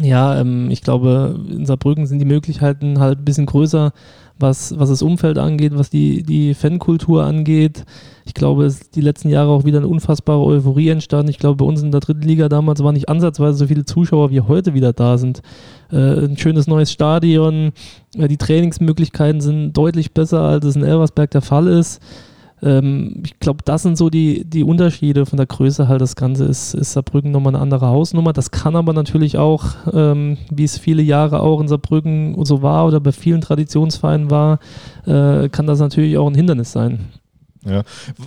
Ja, 0.00 0.40
ähm, 0.40 0.70
ich 0.70 0.82
glaube, 0.82 1.40
in 1.48 1.66
Saarbrücken 1.66 2.06
sind 2.06 2.18
die 2.18 2.24
Möglichkeiten 2.24 2.98
halt 3.00 3.20
ein 3.20 3.24
bisschen 3.24 3.46
größer, 3.46 3.92
was, 4.38 4.78
was 4.78 4.90
das 4.90 5.02
Umfeld 5.02 5.38
angeht, 5.38 5.72
was 5.74 5.90
die, 5.90 6.22
die 6.22 6.54
Fankultur 6.54 7.24
angeht. 7.24 7.84
Ich 8.24 8.34
glaube, 8.34 8.66
es 8.66 8.80
ist 8.80 8.96
die 8.96 9.00
letzten 9.00 9.28
Jahre 9.28 9.50
auch 9.50 9.64
wieder 9.64 9.78
eine 9.78 9.88
unfassbare 9.88 10.44
Euphorie 10.44 10.90
entstanden. 10.90 11.30
Ich 11.30 11.38
glaube, 11.38 11.56
bei 11.56 11.64
uns 11.64 11.82
in 11.82 11.90
der 11.90 12.00
dritten 12.00 12.22
Liga 12.22 12.48
damals 12.48 12.82
waren 12.84 12.94
nicht 12.94 13.08
ansatzweise 13.08 13.58
so 13.58 13.66
viele 13.66 13.84
Zuschauer, 13.84 14.30
wie 14.30 14.40
heute 14.40 14.74
wieder 14.74 14.92
da 14.92 15.18
sind. 15.18 15.42
Äh, 15.90 16.26
ein 16.26 16.36
schönes 16.36 16.68
neues 16.68 16.92
Stadion, 16.92 17.72
äh, 18.16 18.28
die 18.28 18.36
Trainingsmöglichkeiten 18.36 19.40
sind 19.40 19.72
deutlich 19.72 20.12
besser, 20.12 20.42
als 20.42 20.64
es 20.64 20.76
in 20.76 20.84
Elversberg 20.84 21.30
der 21.30 21.42
Fall 21.42 21.66
ist. 21.66 22.00
Ähm, 22.62 23.22
ich 23.24 23.38
glaube, 23.38 23.62
das 23.64 23.82
sind 23.82 23.96
so 23.96 24.10
die, 24.10 24.44
die 24.44 24.64
Unterschiede 24.64 25.26
von 25.26 25.36
der 25.36 25.46
Größe 25.46 25.88
halt. 25.88 26.00
Das 26.00 26.16
Ganze 26.16 26.44
ist, 26.44 26.74
ist 26.74 26.92
Saarbrücken 26.92 27.30
nochmal 27.30 27.54
eine 27.54 27.62
andere 27.62 27.86
Hausnummer. 27.86 28.32
Das 28.32 28.50
kann 28.50 28.76
aber 28.76 28.92
natürlich 28.92 29.38
auch, 29.38 29.64
ähm, 29.92 30.38
wie 30.50 30.64
es 30.64 30.78
viele 30.78 31.02
Jahre 31.02 31.40
auch 31.40 31.60
in 31.60 31.68
Saarbrücken 31.68 32.44
so 32.44 32.62
war 32.62 32.86
oder 32.86 33.00
bei 33.00 33.12
vielen 33.12 33.40
Traditionsvereinen 33.40 34.30
war, 34.30 34.58
äh, 35.06 35.48
kann 35.48 35.66
das 35.66 35.78
natürlich 35.78 36.18
auch 36.18 36.26
ein 36.26 36.34
Hindernis 36.34 36.72
sein. 36.72 37.08
Ja. 37.64 37.82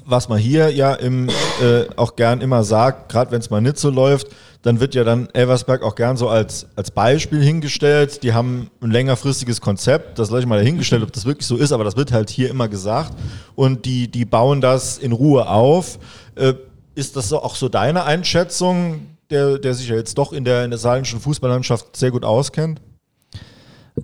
Was 0.06 0.30
man 0.30 0.38
hier 0.38 0.70
ja 0.70 0.94
im, 0.94 1.30
äh, 1.30 1.86
auch 1.96 2.16
gern 2.16 2.42
immer 2.42 2.64
sagt, 2.64 3.12
gerade 3.12 3.32
wenn 3.32 3.40
es 3.40 3.50
mal 3.50 3.62
nicht 3.62 3.78
so 3.78 3.90
läuft, 3.90 4.28
dann 4.62 4.80
wird 4.80 4.94
ja 4.94 5.04
dann 5.04 5.28
Elversberg 5.34 5.82
auch 5.82 5.96
gern 5.96 6.18
so 6.18 6.30
als, 6.30 6.68
als 6.76 6.92
Beispiel 6.92 7.42
hingestellt. 7.42 8.22
Die 8.24 8.34
haben 8.34 8.70
ein 8.82 8.92
längerfristiges 8.92 9.60
Konzept, 9.60 10.20
das 10.20 10.30
lasse 10.30 10.42
ich 10.42 10.48
mal 10.48 10.60
dahingestellt, 10.60 11.02
ob 11.04 11.12
das 11.12 11.26
wirklich 11.26 11.48
so 11.48 11.58
ist, 11.58 11.72
aber 11.72 11.84
das 11.84 11.96
wird 11.96 12.12
halt 12.12 12.30
hier 12.30 12.50
immer 12.50 12.68
gesagt. 12.68 13.14
Und 13.56 13.86
die, 13.86 14.08
die 14.08 14.26
bauen 14.26 14.62
das 14.62 14.98
in 14.98 15.12
Ruhe 15.12 15.50
auf. 15.50 16.00
Äh, 16.36 16.54
ist 16.94 17.16
das 17.16 17.32
auch 17.34 17.56
so 17.56 17.70
deine 17.70 18.04
Einschätzung, 18.04 19.08
der, 19.30 19.58
der 19.58 19.74
sich 19.74 19.90
ja 19.90 19.96
jetzt 19.96 20.18
doch 20.18 20.34
in 20.34 20.44
der, 20.44 20.64
in 20.64 20.70
der 20.70 20.78
saarländischen 20.78 21.20
Fußballlandschaft 21.20 21.96
sehr 21.96 22.12
gut 22.12 22.26
auskennt? 22.26 22.82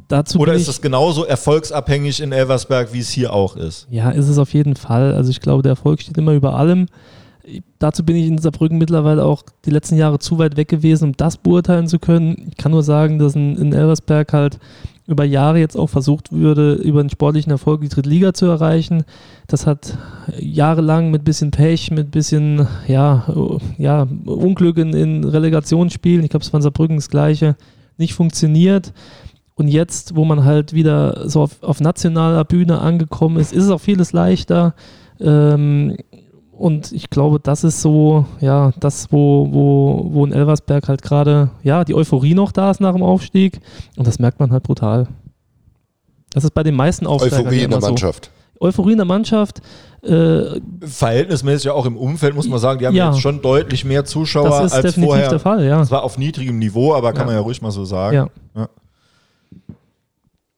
Dazu 0.08 0.39
Oder 0.39 0.53
ist 0.53 0.68
das 0.68 0.82
genauso 0.82 1.26
erfolgsabhängig 1.26 2.22
in 2.22 2.32
Elversberg, 2.32 2.93
wie 2.93 2.99
es 2.99 3.10
hier 3.10 3.34
auch 3.34 3.55
ist? 3.55 3.88
Ja, 3.89 4.10
ist 4.10 4.28
es 4.28 4.38
auf 4.38 4.53
jeden 4.53 4.76
Fall. 4.76 5.14
Also 5.14 5.30
ich 5.30 5.39
glaube, 5.39 5.64
der 5.64 5.72
Erfolg 5.72 6.01
steht 6.01 6.18
immer 6.18 6.34
über 6.34 6.55
allem. 6.55 6.88
Dazu 7.80 8.04
bin 8.04 8.16
ich 8.16 8.28
in 8.28 8.38
Saarbrücken 8.38 8.78
mittlerweile 8.78 9.24
auch 9.24 9.43
die 9.66 9.72
letzten 9.72 9.95
Jahre 9.95 10.20
zu 10.20 10.38
weit 10.38 10.58
weg 10.58 10.68
gewesen, 10.68 11.06
um 11.06 11.18
das 11.18 11.38
beurteilen 11.38 11.88
zu 11.88 12.00
können. 12.00 12.48
Ich 12.50 12.58
kann 12.58 12.72
nur 12.72 12.84
sagen, 12.84 13.20
dass 13.20 13.36
in, 13.36 13.56
in 13.56 13.74
Elversberg 13.74 14.34
halt 14.34 14.60
über 15.08 15.24
Jahre 15.24 15.60
jetzt 15.60 15.78
auch 15.78 15.88
versucht 15.88 16.34
würde, 16.34 16.74
über 16.74 17.00
einen 17.00 17.10
sportlichen 17.10 17.52
Erfolg 17.52 17.80
die 17.82 17.88
Drittliga 17.88 18.34
zu 18.34 18.45
erreichen. 18.45 19.06
Das 19.48 19.66
hat 19.66 19.98
jahrelang 20.38 21.12
mit 21.12 21.24
bisschen 21.24 21.52
Pech, 21.52 21.91
mit 21.91 22.12
bisschen 22.12 22.68
ja, 22.88 23.24
oh, 23.34 23.60
ja, 23.78 24.06
Unglück 24.26 24.78
in, 24.78 24.93
in 24.93 25.24
Relegationsspielen, 25.24 26.26
ich 26.26 26.30
glaube, 26.30 26.43
es 26.43 26.52
war 26.52 26.58
in 26.58 26.64
Saarbrücken 26.64 26.98
das 26.98 27.10
Gleiche, 27.10 27.56
nicht 27.98 28.14
funktioniert. 28.14 28.91
Und 29.56 29.70
jetzt, 29.70 30.16
wo 30.16 30.26
man 30.26 30.43
halt 30.43 30.74
wieder 30.74 31.28
so 31.30 31.41
auf, 31.41 31.64
auf 31.64 31.80
nationaler 31.80 32.43
Bühne 32.43 32.80
angekommen 32.80 33.38
ist, 33.38 33.54
ist 33.54 33.64
es 33.64 33.72
auch 33.72 33.82
vieles 33.82 34.12
leichter. 34.12 34.76
Ähm, 35.20 35.98
und 36.58 36.91
ich 36.91 37.10
glaube, 37.10 37.39
das 37.39 37.64
ist 37.64 37.82
so, 37.82 38.26
ja, 38.39 38.72
das, 38.80 39.12
wo, 39.12 39.47
wo, 39.51 40.08
wo 40.12 40.26
in 40.26 40.34
Elversberg 40.34 40.88
halt 40.88 41.01
gerade, 41.01 41.49
ja, 41.64 41.84
die 41.84 41.93
Euphorie 41.95 42.34
noch 42.34 42.51
da 42.51 42.72
ist 42.72 42.82
nach 42.82 42.93
dem 42.93 43.03
Aufstieg. 43.03 43.60
Und 43.95 44.08
das 44.08 44.20
merkt 44.20 44.39
man 44.39 44.51
halt 44.51 44.64
brutal. 44.64 45.08
Das 46.34 46.43
ist 46.43 46.51
bei 46.51 46.64
den 46.64 46.76
meisten 46.76 47.05
Aufsteigern 47.08 47.41
Euphorie 47.41 47.58
ja 47.58 47.64
in 47.66 47.70
der 47.70 47.78
immer 47.78 47.86
so. 47.86 47.91
Mannschaft. 47.91 48.32
Euphorie 48.60 48.91
in 48.93 48.97
der 48.97 49.05
Mannschaft, 49.05 49.62
äh, 50.01 50.60
Verhältnismäßig 50.82 51.70
auch 51.70 51.86
im 51.86 51.95
Umfeld, 51.95 52.34
muss 52.36 52.47
man 52.47 52.58
sagen, 52.60 52.80
die 52.80 52.88
haben 52.88 52.95
Ja. 52.95 53.12
jetzt 53.12 53.22
schon 53.22 53.41
deutlich 53.41 53.86
mehr 53.86 54.03
Zuschauer 54.03 54.49
das 54.49 54.66
ist 54.66 54.74
als 54.74 54.82
definitiv 54.88 55.10
vorher. 55.14 55.30
der 55.30 55.39
Fall, 55.39 55.64
ja. 55.66 55.78
Das 55.78 55.91
war 55.91 56.01
auf 56.03 56.18
niedrigem 56.18 56.58
Niveau, 56.58 56.93
aber 56.95 57.12
kann 57.14 57.22
Ja. 57.22 57.26
man 57.28 57.36
ja 57.36 57.41
ruhig 57.41 57.62
mal 57.62 57.72
so 57.72 57.86
sagen. 57.86 58.16
ja. 58.16 58.28
Ja. 58.55 58.68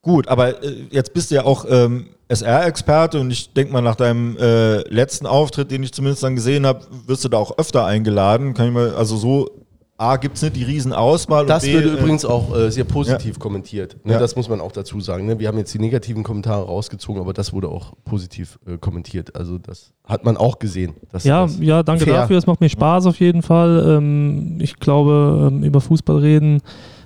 Gut, 0.01 0.29
aber 0.29 0.63
äh, 0.63 0.85
jetzt 0.91 1.13
bist 1.13 1.29
du 1.29 1.35
ja 1.35 1.43
auch 1.45 1.65
ähm, 1.69 2.07
SR-Experte 2.29 3.19
und 3.19 3.31
ich 3.31 3.53
denke 3.53 3.73
mal, 3.73 3.81
nach 3.81 3.95
deinem 3.95 4.37
äh, 4.37 4.77
letzten 4.89 5.25
Auftritt, 5.25 5.71
den 5.71 5.83
ich 5.83 5.91
zumindest 5.93 6.23
dann 6.23 6.35
gesehen 6.35 6.65
habe, 6.65 6.81
wirst 7.07 7.25
du 7.25 7.29
da 7.29 7.37
auch 7.37 7.57
öfter 7.57 7.85
eingeladen. 7.85 8.53
Kann 8.53 8.67
ich 8.67 8.73
mal, 8.73 8.93
also 8.95 9.17
so 9.17 9.49
A, 9.97 10.15
gibt 10.15 10.37
es 10.37 10.43
nicht 10.43 10.55
die 10.55 10.63
Riesenauswahl. 10.63 11.45
Das 11.45 11.63
B, 11.63 11.73
würde 11.73 11.89
äh, 11.89 11.93
übrigens 11.99 12.23
auch 12.23 12.55
äh, 12.55 12.71
sehr 12.71 12.85
positiv 12.85 13.33
Ja. 13.35 13.39
kommentiert. 13.39 13.97
Ne, 14.05 14.13
Ja. 14.13 14.19
Das 14.19 14.35
muss 14.37 14.47
man 14.47 14.61
auch 14.61 14.71
dazu 14.71 15.01
sagen. 15.01 15.25
Ne? 15.25 15.39
Wir 15.39 15.49
haben 15.49 15.57
jetzt 15.57 15.73
die 15.73 15.79
negativen 15.79 16.23
Kommentare 16.23 16.63
rausgezogen, 16.65 17.19
aber 17.21 17.33
das 17.33 17.51
wurde 17.51 17.67
auch 17.67 17.93
positiv 18.05 18.59
äh, 18.65 18.77
kommentiert. 18.77 19.35
Also 19.35 19.57
das 19.57 19.91
hat 20.05 20.23
man 20.23 20.37
auch 20.37 20.59
gesehen. 20.59 20.93
dass 21.11 21.25
Ja, 21.25 21.41
das 21.47 21.57
ja, 21.59 21.83
danke 21.83 22.05
fair- 22.05 22.13
dafür. 22.13 22.37
Es 22.37 22.47
macht 22.47 22.61
mir 22.61 22.69
Spaß 22.69 23.07
auf 23.07 23.19
jeden 23.19 23.41
Fall. 23.41 23.83
Ähm, 23.97 24.59
ich 24.61 24.77
glaube, 24.77 25.49
ähm, 25.51 25.63
über 25.63 25.81
Fußball 25.81 26.17
reden 26.19 26.61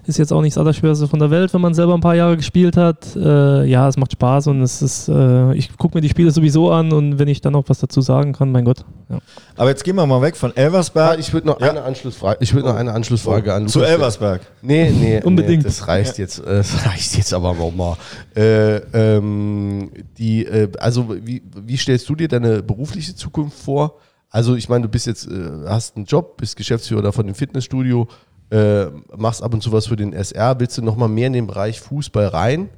ist 0.05 0.17
jetzt 0.17 0.33
auch 0.33 0.41
nicht 0.41 0.55
das 0.55 0.61
Allerschwerste 0.61 1.07
von 1.07 1.19
der 1.19 1.31
Welt, 1.31 1.53
wenn 1.53 1.61
man 1.61 1.73
selber 1.73 1.93
ein 1.93 2.01
paar 2.01 2.15
Jahre 2.15 2.35
gespielt 2.37 2.75
hat. 2.77 3.15
Äh, 3.15 3.65
ja, 3.65 3.87
es 3.87 3.97
macht 3.97 4.11
Spaß 4.11 4.47
und 4.47 4.61
es 4.61 4.81
ist, 4.81 5.07
äh, 5.07 5.53
ich 5.53 5.75
gucke 5.77 5.97
mir 5.97 6.01
die 6.01 6.09
Spiele 6.09 6.31
sowieso 6.31 6.71
an 6.71 6.91
und 6.91 7.19
wenn 7.19 7.27
ich 7.27 7.41
dann 7.41 7.53
noch 7.53 7.63
was 7.67 7.79
dazu 7.79 8.01
sagen 8.01 8.33
kann, 8.33 8.51
mein 8.51 8.65
Gott. 8.65 8.85
Ja. 9.09 9.19
Aber 9.55 9.69
jetzt 9.69 9.83
gehen 9.83 9.95
wir 9.95 10.05
mal 10.05 10.21
weg 10.21 10.35
von 10.35 10.55
Elversberg 10.55 11.19
ich 11.19 11.31
würde 11.33 11.47
noch 11.47 11.59
Ja. 11.61 11.69
eine 11.69 11.83
Anschlussfrage. 11.83 12.37
Ich 12.41 12.53
würde 12.53 12.67
noch 12.67 12.75
eine 12.75 12.91
Anschlussfrage 12.91 13.53
an 13.53 13.67
zu 13.67 13.81
Elversberg. 13.81 14.41
Nee, 14.61 14.89
nee, 14.91 15.21
Unbedingt. 15.23 15.63
Nee, 15.63 15.69
das 15.69 15.87
reicht 15.87 16.17
jetzt. 16.17 16.39
Äh, 16.39 16.57
das 16.57 16.85
reicht 16.85 17.15
jetzt 17.17 17.33
aber 17.33 17.49
auch 17.49 17.73
mal. 17.73 17.97
Äh, 18.35 18.77
ähm, 18.93 19.89
die, 20.17 20.45
äh, 20.45 20.69
also 20.79 21.15
wie, 21.23 21.41
wie 21.55 21.77
stellst 21.77 22.09
du 22.09 22.15
dir 22.15 22.27
deine 22.27 22.61
berufliche 22.61 23.15
Zukunft 23.15 23.57
vor? 23.57 23.95
Also 24.29 24.55
ich 24.55 24.67
meine, 24.67 24.83
du 24.83 24.89
bist 24.89 25.05
jetzt, 25.05 25.27
äh, 25.27 25.67
hast 25.67 25.95
einen 25.95 26.05
Job, 26.05 26.37
bist 26.37 26.55
Geschäftsführer 26.55 27.13
von 27.13 27.25
dem 27.27 27.35
Fitnessstudio, 27.35 28.07
äh, 28.49 28.85
machst 29.15 29.43
ab 29.43 29.53
und 29.53 29.61
zu 29.61 29.71
was 29.71 29.87
für 29.87 29.95
den 29.95 30.13
SR. 30.13 30.59
Willst 30.59 30.77
du 30.77 30.81
noch 30.81 30.95
mal 30.95 31.07
mehr 31.07 31.27
in 31.27 31.33
den 31.33 31.47
Bereich 31.47 31.81
Fußball 31.81 32.27
rein? 32.27 32.69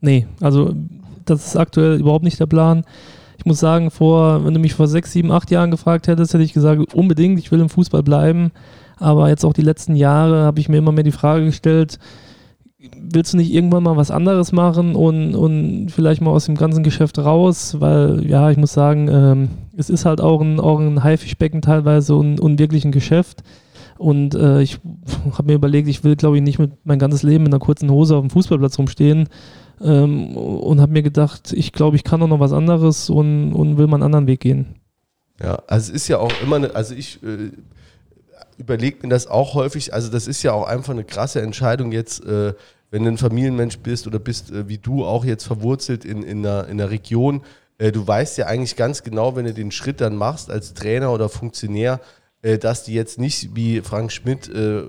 Nee, 0.00 0.26
also 0.40 0.74
das 1.24 1.46
ist 1.46 1.56
aktuell 1.56 2.00
überhaupt 2.00 2.24
nicht 2.24 2.40
der 2.40 2.46
Plan. 2.46 2.84
Ich 3.36 3.46
muss 3.46 3.60
sagen, 3.60 3.90
vor, 3.90 4.44
wenn 4.44 4.54
du 4.54 4.60
mich 4.60 4.74
vor 4.74 4.88
sechs, 4.88 5.12
sieben, 5.12 5.30
acht 5.30 5.50
Jahren 5.50 5.70
gefragt 5.70 6.08
hättest, 6.08 6.34
hätte 6.34 6.44
ich 6.44 6.52
gesagt, 6.52 6.94
unbedingt, 6.94 7.38
ich 7.38 7.52
will 7.52 7.60
im 7.60 7.68
Fußball 7.68 8.02
bleiben. 8.02 8.50
Aber 8.96 9.28
jetzt 9.28 9.44
auch 9.44 9.52
die 9.52 9.62
letzten 9.62 9.94
Jahre 9.94 10.42
habe 10.42 10.58
ich 10.58 10.68
mir 10.68 10.78
immer 10.78 10.92
mehr 10.92 11.04
die 11.04 11.12
Frage 11.12 11.44
gestellt, 11.44 11.98
willst 12.96 13.32
du 13.32 13.36
nicht 13.36 13.52
irgendwann 13.52 13.82
mal 13.82 13.96
was 13.96 14.10
anderes 14.10 14.52
machen 14.52 14.94
und, 14.94 15.34
und 15.34 15.90
vielleicht 15.90 16.20
mal 16.20 16.30
aus 16.30 16.46
dem 16.46 16.56
ganzen 16.56 16.82
Geschäft 16.82 17.18
raus? 17.18 17.76
Weil, 17.80 18.24
ja, 18.26 18.50
ich 18.50 18.56
muss 18.56 18.72
sagen, 18.72 19.08
ähm, 19.08 19.48
es 19.76 19.90
ist 19.90 20.04
halt 20.04 20.20
auch 20.20 20.40
ein, 20.40 20.60
auch 20.60 20.78
ein 20.78 21.02
Haifischbecken 21.02 21.62
teilweise 21.62 22.14
und, 22.14 22.40
und 22.40 22.58
wirklich 22.58 22.84
ein 22.84 22.92
Geschäft. 22.92 23.42
Und 23.98 24.34
äh, 24.34 24.62
ich 24.62 24.78
habe 25.32 25.44
mir 25.44 25.54
überlegt, 25.54 25.88
ich 25.88 26.04
will, 26.04 26.16
glaube 26.16 26.36
ich, 26.36 26.42
nicht 26.42 26.58
mit 26.58 26.72
mein 26.84 26.98
ganzes 26.98 27.22
Leben 27.22 27.46
in 27.46 27.52
einer 27.52 27.60
kurzen 27.60 27.90
Hose 27.90 28.16
auf 28.16 28.22
dem 28.22 28.30
Fußballplatz 28.30 28.78
rumstehen. 28.78 29.28
Ähm, 29.80 30.36
und 30.36 30.80
habe 30.80 30.92
mir 30.92 31.02
gedacht, 31.02 31.52
ich 31.52 31.72
glaube, 31.72 31.96
ich 31.96 32.04
kann 32.04 32.22
auch 32.22 32.28
noch 32.28 32.40
was 32.40 32.52
anderes 32.52 33.10
und, 33.10 33.52
und 33.52 33.76
will 33.76 33.86
mal 33.86 33.96
einen 33.96 34.04
anderen 34.04 34.26
Weg 34.26 34.40
gehen. 34.40 34.76
Ja, 35.40 35.62
also 35.66 35.92
es 35.92 36.02
ist 36.02 36.08
ja 36.08 36.18
auch 36.18 36.32
immer 36.42 36.56
eine, 36.56 36.74
also 36.74 36.94
ich 36.94 37.22
äh, 37.22 37.50
überlege 38.56 38.98
mir 39.02 39.08
das 39.08 39.28
auch 39.28 39.54
häufig, 39.54 39.94
also 39.94 40.10
das 40.10 40.26
ist 40.26 40.42
ja 40.42 40.52
auch 40.52 40.66
einfach 40.66 40.92
eine 40.92 41.04
krasse 41.04 41.42
Entscheidung 41.42 41.92
jetzt, 41.92 42.24
äh, 42.24 42.54
wenn 42.90 43.04
du 43.04 43.10
ein 43.10 43.18
Familienmensch 43.18 43.78
bist 43.78 44.06
oder 44.06 44.18
bist 44.18 44.50
äh, 44.50 44.68
wie 44.68 44.78
du 44.78 45.04
auch 45.04 45.24
jetzt 45.24 45.44
verwurzelt 45.44 46.04
in, 46.04 46.22
in, 46.22 46.44
einer, 46.44 46.64
in 46.66 46.80
einer 46.80 46.90
Region, 46.90 47.42
äh, 47.78 47.92
du 47.92 48.06
weißt 48.06 48.38
ja 48.38 48.46
eigentlich 48.46 48.74
ganz 48.74 49.04
genau, 49.04 49.36
wenn 49.36 49.44
du 49.44 49.54
den 49.54 49.70
Schritt 49.70 50.00
dann 50.00 50.16
machst 50.16 50.50
als 50.50 50.74
Trainer 50.74 51.12
oder 51.12 51.28
Funktionär, 51.28 52.00
dass 52.40 52.84
du 52.84 52.92
jetzt 52.92 53.18
nicht 53.18 53.56
wie 53.56 53.80
Frank 53.80 54.12
Schmidt 54.12 54.48
äh, 54.48 54.82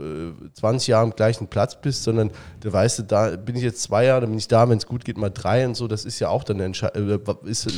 20 0.53 0.89
Jahre 0.89 1.03
am 1.05 1.15
gleichen 1.15 1.47
Platz 1.47 1.81
bist, 1.81 2.03
sondern 2.03 2.29
du 2.59 2.71
weißt, 2.71 3.05
da 3.07 3.35
bin 3.37 3.55
ich 3.55 3.63
jetzt 3.63 3.81
zwei 3.81 4.05
Jahre, 4.05 4.21
dann 4.21 4.29
bin 4.29 4.37
ich 4.37 4.47
da, 4.47 4.69
wenn 4.69 4.77
es 4.77 4.85
gut 4.85 5.03
geht, 5.03 5.17
mal 5.17 5.31
drei 5.31 5.65
und 5.65 5.75
so, 5.75 5.87
das 5.87 6.05
ist 6.05 6.19
ja 6.19 6.29
auch 6.29 6.43
dann 6.43 6.57
eine 6.57 6.65
Entscheidung. 6.65 7.19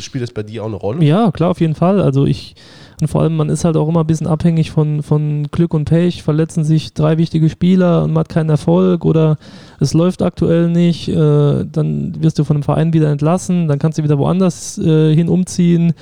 Spielt 0.02 0.24
das 0.24 0.32
bei 0.32 0.44
dir 0.44 0.64
auch 0.64 0.68
eine 0.68 0.76
Rolle? 0.76 1.06
Ja, 1.06 1.32
klar, 1.32 1.52
auf 1.52 1.62
jeden 1.62 1.76
Fall. 1.76 2.02
Also 2.02 2.26
ich, 2.26 2.56
und 3.00 3.08
vor 3.08 3.22
allem, 3.22 3.38
man 3.38 3.48
ist 3.48 3.64
halt 3.64 3.78
auch 3.78 3.88
immer 3.88 4.02
ein 4.02 4.08
bisschen 4.08 4.28
abhängig 4.28 4.72
von, 4.72 5.04
von 5.04 5.48
Glück 5.52 5.74
und 5.74 5.86
Pech. 5.86 6.22
Verletzen 6.22 6.66
sich 6.66 6.94
drei 6.94 7.18
wichtige 7.18 7.50
Spieler 7.50 8.04
und 8.04 8.12
man 8.12 8.22
hat 8.22 8.30
keinen 8.30 8.50
Erfolg 8.50 9.06
oder 9.06 9.38
es 9.80 9.94
läuft 9.94 10.22
aktuell 10.22 10.70
nicht, 10.70 11.08
äh, 11.08 11.66
dann 11.66 12.22
wirst 12.22 12.38
du 12.38 12.44
von 12.44 12.58
dem 12.58 12.64
Verein 12.64 12.92
wieder 12.94 13.10
entlassen, 13.10 13.70
dann 13.70 13.80
kannst 13.80 13.98
du 13.98 14.04
wieder 14.04 14.18
woanders 14.18 14.78
äh, 14.78 15.16
hin 15.16 15.30
umziehen. 15.30 15.94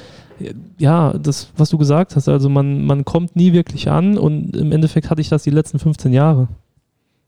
Ja, 0.78 1.14
das, 1.14 1.52
was 1.58 1.70
du 1.70 1.78
gesagt 1.78 2.16
hast, 2.16 2.30
also 2.30 2.50
man, 2.50 2.86
man 2.86 3.06
kommt 3.06 3.36
nie 3.36 3.54
wirklich 3.54 3.90
an 3.90 4.18
und 4.18 4.56
im 4.56 4.72
Endeffekt 4.72 5.10
hatte 5.10 5.22
ich 5.22 5.30
das 5.30 5.44
die 5.44 5.50
letzten 5.50 5.80
15 5.80 6.14
Jahre. 6.14 6.48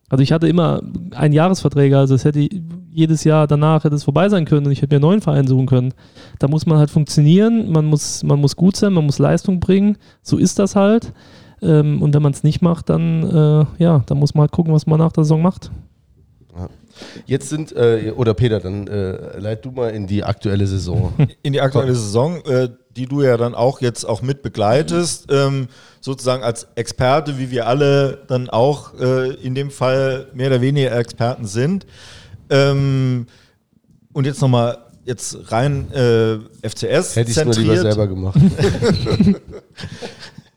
Also 0.09 0.23
ich 0.23 0.33
hatte 0.33 0.47
immer 0.47 0.81
einen 1.15 1.33
Jahresverträge, 1.33 1.97
also 1.97 2.15
es 2.15 2.25
hätte 2.25 2.47
jedes 2.91 3.23
Jahr 3.23 3.47
danach 3.47 3.85
hätte 3.85 3.95
es 3.95 4.03
vorbei 4.03 4.27
sein 4.27 4.43
können 4.43 4.65
und 4.65 4.71
ich 4.73 4.81
hätte 4.81 4.93
mir 4.93 4.97
einen 4.97 5.09
neuen 5.09 5.21
Verein 5.21 5.47
suchen 5.47 5.67
können. 5.67 5.93
Da 6.39 6.49
muss 6.49 6.65
man 6.65 6.77
halt 6.77 6.89
funktionieren, 6.89 7.71
man 7.71 7.85
muss, 7.85 8.21
man 8.23 8.39
muss 8.39 8.57
gut 8.57 8.75
sein, 8.75 8.91
man 8.91 9.05
muss 9.05 9.19
Leistung 9.19 9.61
bringen. 9.61 9.97
So 10.21 10.37
ist 10.37 10.59
das 10.59 10.75
halt. 10.75 11.13
Ähm, 11.61 12.01
und 12.01 12.13
wenn 12.13 12.21
man 12.21 12.33
es 12.33 12.43
nicht 12.43 12.61
macht, 12.61 12.89
dann 12.89 13.23
äh, 13.23 13.65
ja, 13.81 14.03
dann 14.05 14.17
muss 14.17 14.33
man 14.33 14.41
halt 14.41 14.51
gucken, 14.51 14.73
was 14.73 14.85
man 14.85 14.99
nach 14.99 15.13
der 15.13 15.23
Saison 15.23 15.41
macht. 15.41 15.71
Jetzt 17.25 17.49
sind, 17.49 17.75
äh, 17.75 18.13
oder 18.15 18.33
Peter, 18.33 18.59
dann 18.59 18.87
äh, 18.87 19.37
leit 19.39 19.65
du 19.65 19.71
mal 19.71 19.89
in 19.89 20.07
die 20.07 20.23
aktuelle 20.23 20.67
Saison. 20.67 21.13
in 21.43 21.53
die 21.53 21.61
aktuelle 21.61 21.95
Saison, 21.95 22.43
äh, 22.45 22.69
die 22.95 23.05
du 23.05 23.21
ja 23.21 23.37
dann 23.37 23.55
auch 23.55 23.81
jetzt 23.81 24.03
auch 24.03 24.21
mit 24.21 24.41
begleitest, 24.41 25.27
ähm, 25.31 25.67
sozusagen 26.01 26.43
als 26.43 26.67
Experte, 26.75 27.37
wie 27.37 27.51
wir 27.51 27.67
alle 27.67 28.23
dann 28.27 28.49
auch 28.49 28.99
äh, 28.99 29.33
in 29.35 29.55
dem 29.55 29.71
Fall 29.71 30.27
mehr 30.33 30.47
oder 30.47 30.61
weniger 30.61 30.91
Experten 30.97 31.45
sind. 31.45 31.85
Ähm, 32.49 33.27
und 34.13 34.25
jetzt 34.25 34.41
nochmal 34.41 34.77
jetzt 35.05 35.51
rein 35.51 35.91
äh, 35.91 36.37
FCS 36.67 37.15
Hätte 37.15 37.31
ich 37.31 37.37
es 37.37 37.45
nur 37.45 37.55
lieber 37.55 37.77
selber 37.77 38.07
gemacht. 38.07 38.39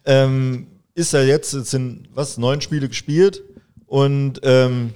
ähm, 0.04 0.66
ist 0.94 1.12
ja 1.12 1.22
jetzt, 1.22 1.52
es 1.54 1.70
sind 1.70 2.08
was, 2.14 2.38
neun 2.38 2.60
Spiele 2.60 2.88
gespielt 2.88 3.42
und 3.86 4.40
ähm, 4.42 4.94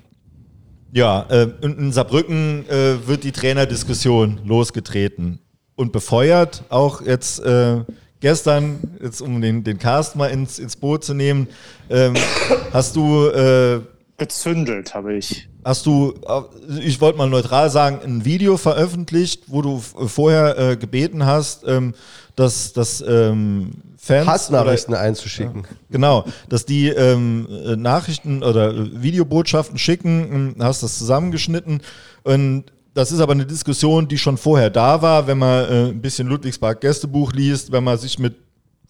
ja, 0.92 1.22
äh, 1.28 1.48
in, 1.62 1.92
Saarbrücken 1.92 2.68
äh, 2.68 3.06
wird 3.06 3.24
die 3.24 3.32
Trainerdiskussion 3.32 4.40
losgetreten 4.44 5.38
und 5.76 5.92
befeuert, 5.92 6.64
auch 6.68 7.02
jetzt 7.02 7.40
äh, 7.40 7.84
gestern, 8.20 8.78
jetzt 9.02 9.20
um 9.20 9.40
den, 9.40 9.64
den 9.64 9.78
Cast 9.78 10.16
mal 10.16 10.28
ins, 10.28 10.58
ins 10.58 10.76
Boot 10.76 11.04
zu 11.04 11.14
nehmen, 11.14 11.48
ähm, 11.90 12.14
hast 12.72 12.96
du 12.96 13.26
äh, 13.28 13.80
Gezündelt 14.18 14.94
habe 14.94 15.14
ich. 15.14 15.48
Hast 15.64 15.86
du, 15.86 16.14
äh, 16.26 16.80
ich 16.80 17.00
wollte 17.00 17.18
mal 17.18 17.30
neutral 17.30 17.70
sagen, 17.70 18.00
ein 18.04 18.24
Video 18.24 18.56
veröffentlicht, 18.56 19.44
wo 19.46 19.62
du 19.62 19.78
vorher 19.78 20.58
äh, 20.58 20.76
gebeten 20.76 21.24
hast, 21.24 21.64
ähm, 21.68 21.94
dass, 22.34 22.72
dass 22.72 23.00
ähm, 23.06 23.70
Fans 24.08 24.26
Hassnachrichten 24.26 24.94
einzuschicken. 24.94 25.66
Genau, 25.90 26.24
dass 26.48 26.64
die 26.64 26.88
ähm, 26.88 27.46
äh, 27.50 27.76
Nachrichten 27.76 28.42
oder 28.42 29.02
Videobotschaften 29.02 29.78
schicken, 29.78 30.54
ähm, 30.58 30.64
hast 30.64 30.82
das 30.82 30.98
zusammengeschnitten 30.98 31.82
und 32.24 32.72
das 32.94 33.12
ist 33.12 33.20
aber 33.20 33.32
eine 33.32 33.46
Diskussion, 33.46 34.08
die 34.08 34.18
schon 34.18 34.38
vorher 34.38 34.70
da 34.70 35.02
war, 35.02 35.26
wenn 35.26 35.38
man 35.38 35.64
äh, 35.64 35.88
ein 35.90 36.00
bisschen 36.00 36.26
Ludwigspark 36.26 36.80
Gästebuch 36.80 37.32
liest, 37.32 37.70
wenn 37.70 37.84
man 37.84 37.96
sich 37.96 38.18
mit 38.18 38.34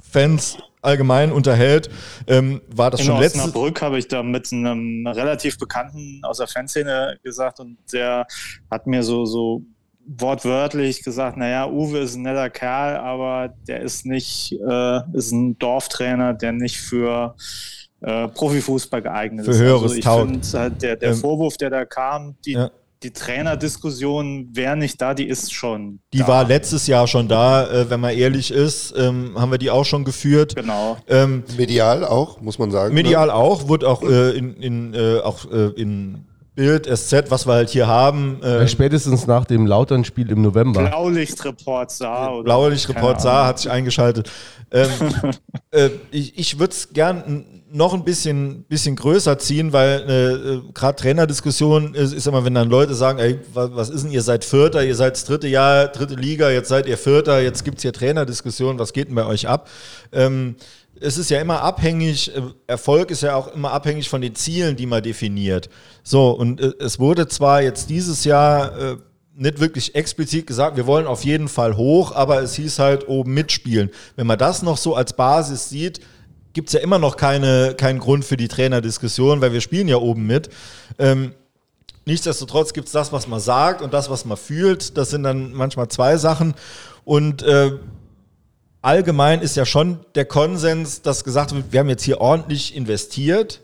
Fans 0.01 0.57
allgemein 0.81 1.33
unterhält, 1.33 1.91
ähm, 2.27 2.63
war 2.75 2.91
das 2.91 3.01
In 3.01 3.07
schon 3.07 3.21
letztes 3.21 3.43
Osnabrück 3.43 3.83
habe 3.83 3.99
ich 3.99 4.09
da 4.09 4.23
mit 4.23 4.51
einem 4.53 5.07
relativ 5.07 5.59
Bekannten 5.59 6.21
aus 6.23 6.39
der 6.39 6.47
Fanszene 6.47 7.19
gesagt 7.23 7.61
und 7.61 7.77
der 7.93 8.27
hat 8.71 8.87
mir 8.87 9.03
so, 9.03 9.25
so 9.25 9.63
wortwörtlich 10.17 11.03
gesagt, 11.05 11.37
naja, 11.37 11.69
Uwe 11.69 11.99
ist 11.99 12.15
ein 12.17 12.23
netter 12.23 12.49
Kerl, 12.51 12.97
aber 12.97 13.53
der 13.67 13.83
ist 13.83 14.07
nicht, 14.07 14.53
äh, 14.53 15.01
ist 15.13 15.33
ein 15.33 15.59
Dorftrainer, 15.59 16.33
der 16.35 16.53
nicht 16.53 16.79
für 16.79 17.35
äh, 18.01 18.29
Profifußball 18.29 19.03
geeignet 19.03 19.45
Für 19.45 19.51
ist. 19.51 19.59
höheres 19.59 19.83
also 19.83 19.95
ich 19.97 20.05
finde 20.05 20.59
halt 20.59 20.83
der, 20.83 20.97
der 20.97 21.11
Ähm, 21.11 21.17
Vorwurf, 21.17 21.57
der 21.57 21.71
da 21.71 21.85
kam, 21.85 22.37
die, 22.47 22.53
Ja. 22.53 22.71
die 23.03 23.13
Trainerdiskussion 23.13 24.49
wäre 24.53 24.77
nicht 24.77 25.01
da, 25.01 25.15
die 25.15 25.27
ist 25.29 25.53
schon 25.53 25.99
Die 26.15 26.19
da. 26.19 26.29
war 26.29 26.45
letztes 26.47 26.87
Jahr 26.87 27.07
schon 27.07 27.29
da, 27.29 27.69
äh, 27.71 27.91
wenn 27.91 28.01
man 28.01 28.17
ehrlich 28.17 28.51
ist, 28.51 28.95
ähm, 28.97 29.33
haben 29.39 29.51
wir 29.51 29.59
die 29.59 29.71
auch 29.71 29.85
schon 29.85 30.05
geführt. 30.05 30.55
Genau. 30.57 30.97
Ähm, 31.09 31.43
Medial 31.57 32.05
auch, 32.05 32.41
muss 32.41 32.59
man 32.59 32.71
sagen. 32.71 32.95
medial 32.95 33.31
auch, 33.31 33.69
wird 33.69 33.85
auch 33.85 34.03
äh, 34.03 34.31
in, 34.31 34.55
in, 34.57 34.95
äh, 34.95 35.19
auch, 35.21 35.45
äh, 35.51 35.69
in 35.81 36.25
Bild, 36.59 36.87
SZ, 36.87 37.31
was 37.31 37.47
wir 37.47 37.53
halt 37.53 37.71
hier 37.71 37.87
haben, 37.87 38.43
äh, 38.43 38.67
Spätestens 38.67 39.29
nach 39.29 39.45
dem 39.45 39.65
Lautern-Spiel 39.65 40.29
im 40.33 40.43
November. 40.43 40.89
Blaulichtreport 40.89 41.95
oder- 42.01 42.43
Blaulichtreport 42.43 43.25
Ahnung. 43.25 43.47
hat 43.47 43.61
sich 43.61 43.71
eingeschaltet. 43.71 44.29
Ähm, 44.73 44.89
äh, 45.71 45.91
ich 46.11 46.37
ich 46.37 46.59
würde 46.59 46.73
es 46.73 46.93
gern 46.93 47.45
noch 47.71 47.95
ein 47.95 48.03
bisschen, 48.03 48.65
bisschen 48.65 48.97
größer 48.97 49.39
ziehen, 49.39 49.73
weil 49.73 50.63
äh, 50.67 50.73
gerade 50.73 50.97
Trainerdiskussion 50.97 51.95
ist, 51.95 52.13
ist 52.13 52.27
immer, 52.27 52.45
wenn 52.45 52.55
dann 52.55 52.69
Leute 52.69 52.95
sagen, 52.95 53.21
ey, 53.21 53.39
was, 53.55 53.71
was 53.75 53.91
ist 53.91 54.03
denn, 54.03 54.11
ihr 54.11 54.23
seid 54.23 54.45
Vierter, 54.45 54.85
ihr 54.85 54.97
seid 54.97 55.13
das 55.13 55.27
dritte 55.27 55.47
Jahr, 55.47 55.87
dritte 55.87 56.15
Liga, 56.15 56.51
jetzt 56.51 56.71
seid 56.71 56.87
ihr 56.87 56.99
Vierter, 56.99 57.41
jetzt 57.41 57.65
gibt 57.65 57.77
es 57.79 57.83
hier 57.83 57.93
Trainerdiskussion, 57.93 58.81
was 58.81 58.93
geht 58.93 59.09
denn 59.09 59.15
bei 59.15 59.27
euch 59.27 59.47
ab? 59.47 59.69
Ähm, 60.11 60.57
es 61.01 61.19
ist 61.19 61.31
ja 61.31 61.41
immer 61.41 61.63
abhängig, 61.63 62.35
äh, 62.35 62.43
Erfolg 62.67 63.11
ist 63.11 63.23
ja 63.23 63.35
auch 63.35 63.49
immer 63.55 63.73
abhängig 63.73 64.09
von 64.09 64.21
den 64.21 64.35
Zielen, 64.35 64.77
die 64.77 64.87
man 64.87 65.03
definiert. 65.03 65.69
So, 66.03 66.31
und 66.31 66.61
äh, 66.61 66.73
es 66.81 66.99
wurde 66.99 67.29
zwar 67.29 67.63
jetzt 67.63 67.91
dieses 67.91 68.25
Jahr 68.25 68.79
äh, 68.79 68.97
nicht 69.35 69.61
wirklich 69.61 69.95
explizit 69.95 70.47
gesagt, 70.47 70.77
wir 70.77 70.87
wollen 70.87 71.07
auf 71.07 71.25
jeden 71.25 71.49
Fall 71.49 71.77
hoch, 71.77 72.13
aber 72.13 72.43
es 72.43 72.55
hieß 72.55 72.81
halt 72.81 73.09
oben 73.09 73.35
mitspielen. 73.35 73.91
Wenn 74.17 74.27
man 74.27 74.39
das 74.39 74.63
noch 74.63 74.77
so 74.77 74.97
als 74.97 75.13
Basis 75.13 75.69
sieht, 75.69 76.01
gibt 76.53 76.69
es 76.69 76.73
ja 76.73 76.81
immer 76.81 76.99
noch 76.99 77.17
keine, 77.17 77.75
keinen 77.77 78.01
Grund 78.01 78.25
für 78.25 78.37
die 78.37 78.49
Trainerdiskussion, 78.49 79.41
weil 79.41 79.53
wir 79.53 79.61
spielen 79.61 79.87
ja 79.87 79.97
oben 79.97 80.27
mit. 80.27 80.49
Ähm, 80.99 81.33
nichtsdestotrotz 82.05 82.73
gibt 82.73 82.89
es 82.89 82.93
das, 82.93 83.13
was 83.13 83.29
man 83.29 83.39
sagt 83.39 83.81
und 83.81 83.95
das, 83.95 84.11
was 84.11 84.25
man 84.25 84.37
fühlt. 84.37 84.97
Das 84.97 85.11
sind 85.11 85.23
dann 85.23 85.53
manchmal 85.53 85.87
zwei 85.89 86.17
Sachen. 86.17 86.55
Und 87.05 87.43
äh, 87.43 87.73
allgemein 88.83 89.41
ist 89.41 89.57
ja 89.57 89.65
schon 89.65 90.01
der 90.15 90.25
Konsens, 90.25 91.03
dass 91.03 91.25
gesagt 91.25 91.55
wird, 91.55 91.73
wir 91.73 91.81
haben 91.81 91.89
jetzt 91.89 92.05
hier 92.05 92.21
ordentlich 92.21 92.75
investiert 92.75 93.61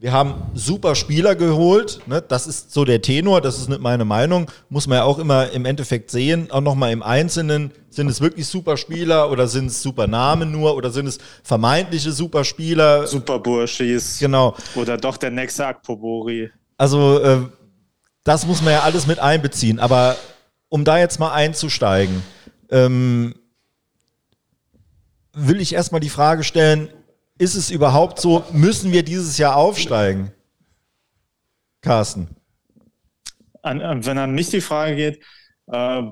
wir 0.00 0.12
haben 0.12 0.34
super 0.54 0.94
Spieler 0.94 1.34
geholt. 1.34 1.98
Ne? 2.06 2.22
Das 2.22 2.46
ist 2.46 2.72
so 2.72 2.84
der 2.84 3.02
Tenor, 3.02 3.40
das 3.40 3.58
ist 3.58 3.68
nicht 3.68 3.80
meine 3.80 4.04
Meinung. 4.04 4.48
Muss 4.68 4.86
man 4.86 4.98
ja 4.98 5.04
auch 5.04 5.18
immer 5.18 5.50
im 5.50 5.64
Endeffekt 5.64 6.12
sehen, 6.12 6.52
auch 6.52 6.60
nochmal 6.60 6.92
im 6.92 7.02
Einzelnen. 7.02 7.72
Sind 7.90 8.08
es 8.08 8.20
wirklich 8.20 8.46
super 8.46 8.76
Spieler 8.76 9.28
oder 9.28 9.48
sind 9.48 9.66
es 9.66 9.82
super 9.82 10.06
Namen 10.06 10.52
nur 10.52 10.76
oder 10.76 10.90
sind 10.90 11.08
es 11.08 11.18
vermeintliche 11.42 12.12
super 12.12 12.44
Spieler? 12.44 13.08
Super 13.08 13.40
Burschis. 13.40 14.20
Genau. 14.20 14.54
Oder 14.76 14.98
doch 14.98 15.16
der 15.16 15.32
nächste 15.32 15.66
Akpobori. 15.66 16.48
Also, 16.76 17.18
äh, 17.18 17.38
das 18.22 18.46
muss 18.46 18.62
man 18.62 18.74
ja 18.74 18.82
alles 18.82 19.08
mit 19.08 19.18
einbeziehen. 19.18 19.80
Aber 19.80 20.14
um 20.68 20.84
da 20.84 20.98
jetzt 20.98 21.18
mal 21.18 21.32
einzusteigen, 21.32 22.22
ähm, 22.70 23.34
will 25.46 25.60
ich 25.60 25.74
erstmal 25.74 26.00
die 26.00 26.08
Frage 26.08 26.44
stellen, 26.44 26.88
ist 27.38 27.54
es 27.54 27.70
überhaupt 27.70 28.20
so, 28.20 28.44
müssen 28.52 28.92
wir 28.92 29.02
dieses 29.02 29.38
Jahr 29.38 29.56
aufsteigen? 29.56 30.32
Carsten. 31.80 32.28
An, 33.62 34.04
wenn 34.04 34.18
an 34.18 34.34
mich 34.34 34.50
die 34.50 34.60
Frage 34.60 34.96
geht, 34.96 35.22
äh, 35.66 36.02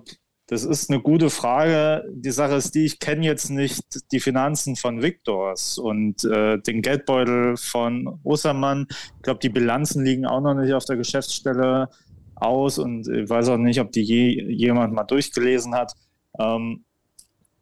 das 0.48 0.64
ist 0.64 0.90
eine 0.90 1.00
gute 1.00 1.28
Frage. 1.28 2.04
Die 2.12 2.30
Sache 2.30 2.54
ist 2.54 2.74
die, 2.76 2.84
ich 2.84 3.00
kenne 3.00 3.26
jetzt 3.26 3.50
nicht 3.50 3.82
die 4.12 4.20
Finanzen 4.20 4.76
von 4.76 5.02
Victors 5.02 5.76
und 5.76 6.22
äh, 6.24 6.58
den 6.58 6.82
Geldbeutel 6.82 7.56
von 7.56 8.20
Ostermann. 8.22 8.86
Ich 9.16 9.22
glaube, 9.22 9.40
die 9.40 9.48
Bilanzen 9.48 10.04
liegen 10.04 10.24
auch 10.24 10.40
noch 10.40 10.54
nicht 10.54 10.72
auf 10.72 10.84
der 10.84 10.96
Geschäftsstelle 10.96 11.88
aus 12.36 12.78
und 12.78 13.08
ich 13.08 13.28
weiß 13.28 13.48
auch 13.48 13.56
nicht, 13.56 13.80
ob 13.80 13.90
die 13.90 14.02
je, 14.02 14.52
jemand 14.52 14.92
mal 14.92 15.04
durchgelesen 15.04 15.74
hat. 15.74 15.94
Ähm, 16.38 16.84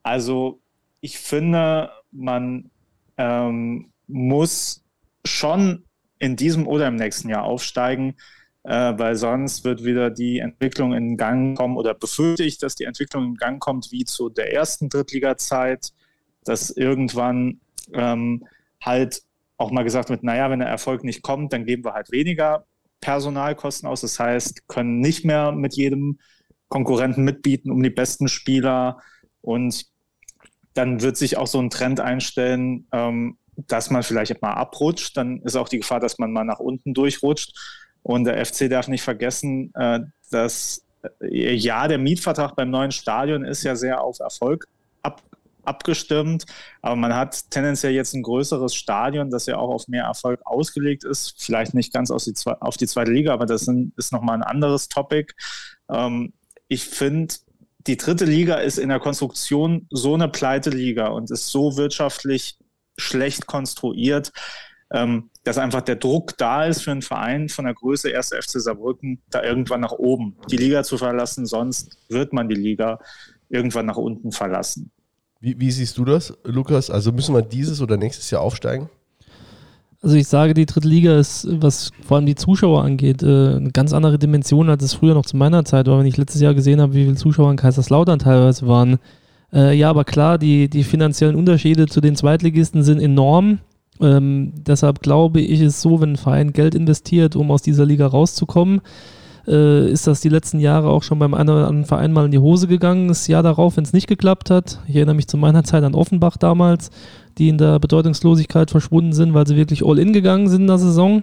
also 0.03 0.61
ich 1.05 1.19
finde, 1.19 1.91
man 2.13 2.71
ähm, 3.19 3.93
muss 4.07 4.83
schon 5.23 5.85
in 6.19 6.35
diesem 6.35 6.67
oder 6.67 6.89
im 6.89 6.97
nächsten 6.97 7.29
Jahr 7.29 7.43
aufsteigen, 7.43 8.17
äh, 8.63 8.95
weil 8.97 9.15
sonst 9.15 9.65
wird 9.65 9.85
wieder 9.85 10.09
die 10.09 10.39
Entwicklung 10.39 10.95
in 10.95 11.19
Gang 11.19 11.59
kommen 11.59 11.77
oder 11.77 11.93
befürchte 11.93 12.45
ich, 12.45 12.57
dass 12.57 12.75
die 12.75 12.85
Entwicklung 12.85 13.25
in 13.27 13.35
Gang 13.35 13.61
kommt 13.61 13.93
wie 13.93 14.07
zu 14.07 14.31
der 14.31 14.55
ersten 14.55 14.89
Drittliga-Zeit, 14.89 15.93
dass 16.43 16.71
irgendwann 16.71 17.61
ähm, 17.93 18.47
halt 18.81 19.25
auch 19.59 19.71
mal 19.71 19.85
gesagt 19.85 20.09
wird, 20.09 20.25
naja, 20.25 20.49
wenn 20.49 20.61
der 20.61 20.69
Erfolg 20.69 21.05
nicht 21.05 21.21
kommt, 21.21 21.53
dann 21.53 21.67
geben 21.67 21.85
wir 21.85 21.93
halt 21.93 22.13
weniger 22.13 22.65
Personalkosten 23.03 23.87
aus. 23.87 24.01
Das 24.01 24.19
heißt, 24.19 24.69
können 24.69 25.01
nicht 25.01 25.27
mehr 25.27 25.53
mit 25.53 25.75
jedem 25.75 26.19
Konkurrenten 26.69 27.25
mitbieten 27.25 27.71
um 27.71 27.83
die 27.83 27.91
besten 27.91 28.27
Spieler 28.27 29.03
und 29.43 29.93
dann 30.75 31.03
wird 31.03 31.17
sich 31.17 31.37
auch 31.37 31.47
so 31.47 31.61
ein 31.61 31.71
Trend 31.71 32.01
einstellen, 32.01 32.87
ähm, 32.93 33.39
dass 33.57 33.91
man 33.91 34.03
vielleicht 34.03 34.43
mal 34.43 34.53
abrutscht. 34.53 35.17
Dann 35.17 35.41
ist 35.43 35.57
auch 35.57 35.69
die 35.69 35.79
Gefahr, 35.79 36.01
dass 36.01 36.19
man 36.19 36.33
mal 36.33 36.45
nach 36.45 36.59
unten 36.59 36.95
durchrutscht. 36.95 37.57
Und 38.03 38.25
der 38.25 38.45
FC 38.45 38.69
darf 38.69 38.89
nicht 38.89 39.03
vergessen, 39.03 39.73
äh, 39.75 40.01
dass 40.31 40.85
äh, 41.21 41.55
ja, 41.55 41.89
der 41.89 41.99
Mietvertrag 41.99 42.57
beim 42.57 42.71
neuen 42.71 42.91
Stadion 42.91 43.45
ist 43.45 43.63
ja 43.63 43.77
sehr 43.77 44.03
auf 44.03 44.21
Erfolg 44.21 44.67
ab, 45.03 45.23
abgestimmt, 45.63 46.45
aber 46.83 46.97
man 46.97 47.15
hat 47.15 47.51
tendenziell 47.51 47.93
jetzt 47.93 48.15
ein 48.15 48.23
größeres 48.23 48.75
Stadion, 48.75 49.31
das 49.31 49.47
ja 49.47 49.57
auch 49.57 49.71
auf 49.71 49.89
mehr 49.89 50.05
Erfolg 50.05 50.41
ausgelegt 50.45 51.05
ist. 51.05 51.35
Vielleicht 51.43 51.75
nicht 51.75 51.93
ganz 51.93 52.11
auf 52.11 52.25
die, 52.25 52.35
auf 52.61 52.77
die 52.77 52.87
zweite 52.87 53.13
Liga, 53.13 53.33
aber 53.33 53.47
das 53.47 53.63
sind, 53.63 53.93
ist 53.97 54.13
nochmal 54.13 54.37
ein 54.37 54.43
anderes 54.43 54.89
Topic. 54.89 55.33
Ähm, 55.91 56.33
ich 56.69 56.85
finde, 56.85 57.35
die 57.87 57.97
dritte 57.97 58.25
Liga 58.25 58.57
ist 58.57 58.79
in 58.79 58.89
der 58.89 59.01
Konstruktion 59.01 59.87
so 59.91 60.15
eine 60.15 60.29
Pleite-Liga 60.29 61.09
und 61.09 61.31
ist 61.31 61.49
so 61.49 61.77
wirtschaftlich 61.77 62.57
schlecht 62.97 63.47
konstruiert, 63.47 64.33
ähm, 64.91 65.31
dass 65.43 65.59
einfach 65.59 65.83
der 65.83 65.97
Druck 65.97 66.37
da 66.39 66.65
ist 66.65 66.83
für 66.83 66.93
einen 66.93 67.03
Verein 67.03 67.49
von 67.49 67.67
der 67.67 67.75
Größe 67.75 68.17
1. 68.17 68.31
FC 68.31 68.61
Saarbrücken, 68.61 69.21
da 69.31 69.43
irgendwann 69.43 69.81
nach 69.81 69.93
oben 69.93 70.37
die 70.51 70.57
Liga 70.57 70.83
zu 70.85 70.97
verlassen. 70.97 71.47
Sonst 71.47 71.99
wird 72.09 72.33
man 72.33 72.49
die 72.49 72.55
Liga 72.55 72.99
irgendwann 73.49 73.87
nach 73.87 73.97
unten 73.97 74.33
verlassen. 74.33 74.91
Wie, 75.41 75.59
wie 75.61 75.71
siehst 75.71 75.99
du 75.99 76.07
das, 76.07 76.33
Lukas? 76.45 76.89
Also 76.89 77.13
müssen 77.13 77.35
wir 77.35 77.43
dieses 77.43 77.83
oder 77.83 77.99
nächstes 77.99 78.31
Jahr 78.31 78.41
aufsteigen? 78.41 78.89
Also 80.05 80.17
ich 80.17 80.29
sage, 80.29 80.53
die 80.53 80.67
dritte 80.67 80.87
Liga 80.87 81.19
ist, 81.19 81.49
was 81.51 81.91
vor 82.07 82.19
allem 82.19 82.27
die 82.27 82.35
Zuschauer 82.35 82.85
angeht, 82.85 83.23
äh, 83.23 83.55
eine 83.57 83.71
ganz 83.71 83.95
andere 83.95 84.19
Dimension, 84.19 84.69
als 84.69 84.85
es 84.85 84.93
früher 84.93 85.15
noch 85.15 85.25
zu 85.25 85.39
meiner 85.39 85.65
Zeit 85.65 85.87
war. 85.87 85.99
Wenn 85.99 86.05
ich 86.05 86.19
letztes 86.19 86.43
Jahr 86.43 86.53
gesehen 86.53 86.83
habe, 86.83 86.93
wie 86.93 87.05
viele 87.05 87.15
Zuschauer 87.15 87.51
in 87.51 87.57
Kaiserslautern 87.57 88.19
teilweise 88.19 88.69
waren. 88.69 88.99
Äh, 89.51 89.75
ja, 89.75 89.89
aber 89.89 90.05
klar, 90.05 90.37
die, 90.37 90.69
die 90.69 90.85
finanziellen 90.85 91.37
Unterschiede 91.37 91.87
zu 91.87 92.03
den 92.03 92.17
Zweitligisten 92.17 92.83
sind 92.83 93.01
enorm. 93.01 93.61
Ähm, 93.99 94.53
deshalb 94.57 95.01
glaube 95.01 95.41
ich, 95.41 95.63
ist 95.63 95.81
so, 95.81 96.03
wenn 96.03 96.13
ein 96.13 96.17
Verein 96.17 96.53
Geld 96.53 96.75
investiert, 96.75 97.35
um 97.35 97.51
aus 97.51 97.63
dieser 97.63 97.87
Liga 97.87 98.07
rauszukommen, 98.07 98.83
äh, 99.47 99.91
ist 99.91 100.07
das 100.07 100.21
die 100.21 100.29
letzten 100.29 100.59
Jahre 100.59 100.91
auch 100.91 101.03
schon 101.03 101.19
beim 101.19 101.33
einen 101.33 101.49
oder 101.49 101.67
anderen 101.67 101.87
Verein 101.87 102.13
mal 102.13 102.27
in 102.27 102.31
die 102.31 102.39
Hose 102.39 102.67
gegangen. 102.67 103.09
Das 103.09 103.27
Jahr 103.27 103.43
darauf, 103.43 103.79
wenn 103.79 103.85
es 103.85 103.95
nicht 103.95 104.09
geklappt 104.09 104.51
hat. 104.51 104.81
Ich 104.87 104.97
erinnere 104.97 105.15
mich 105.15 105.29
zu 105.29 105.39
meiner 105.39 105.65
Zeit 105.65 105.83
an 105.83 105.95
Offenbach 105.95 106.37
damals 106.37 106.91
die 107.39 107.49
in 107.49 107.59
der 107.59 107.79
Bedeutungslosigkeit 107.79 108.71
verschwunden 108.71 109.13
sind, 109.13 109.35
weil 109.35 109.47
sie 109.47 109.57
wirklich 109.57 109.85
all 109.85 109.99
in 109.99 110.13
gegangen 110.13 110.49
sind 110.49 110.63
in 110.63 110.67
der 110.69 110.79
Saison. 110.79 111.23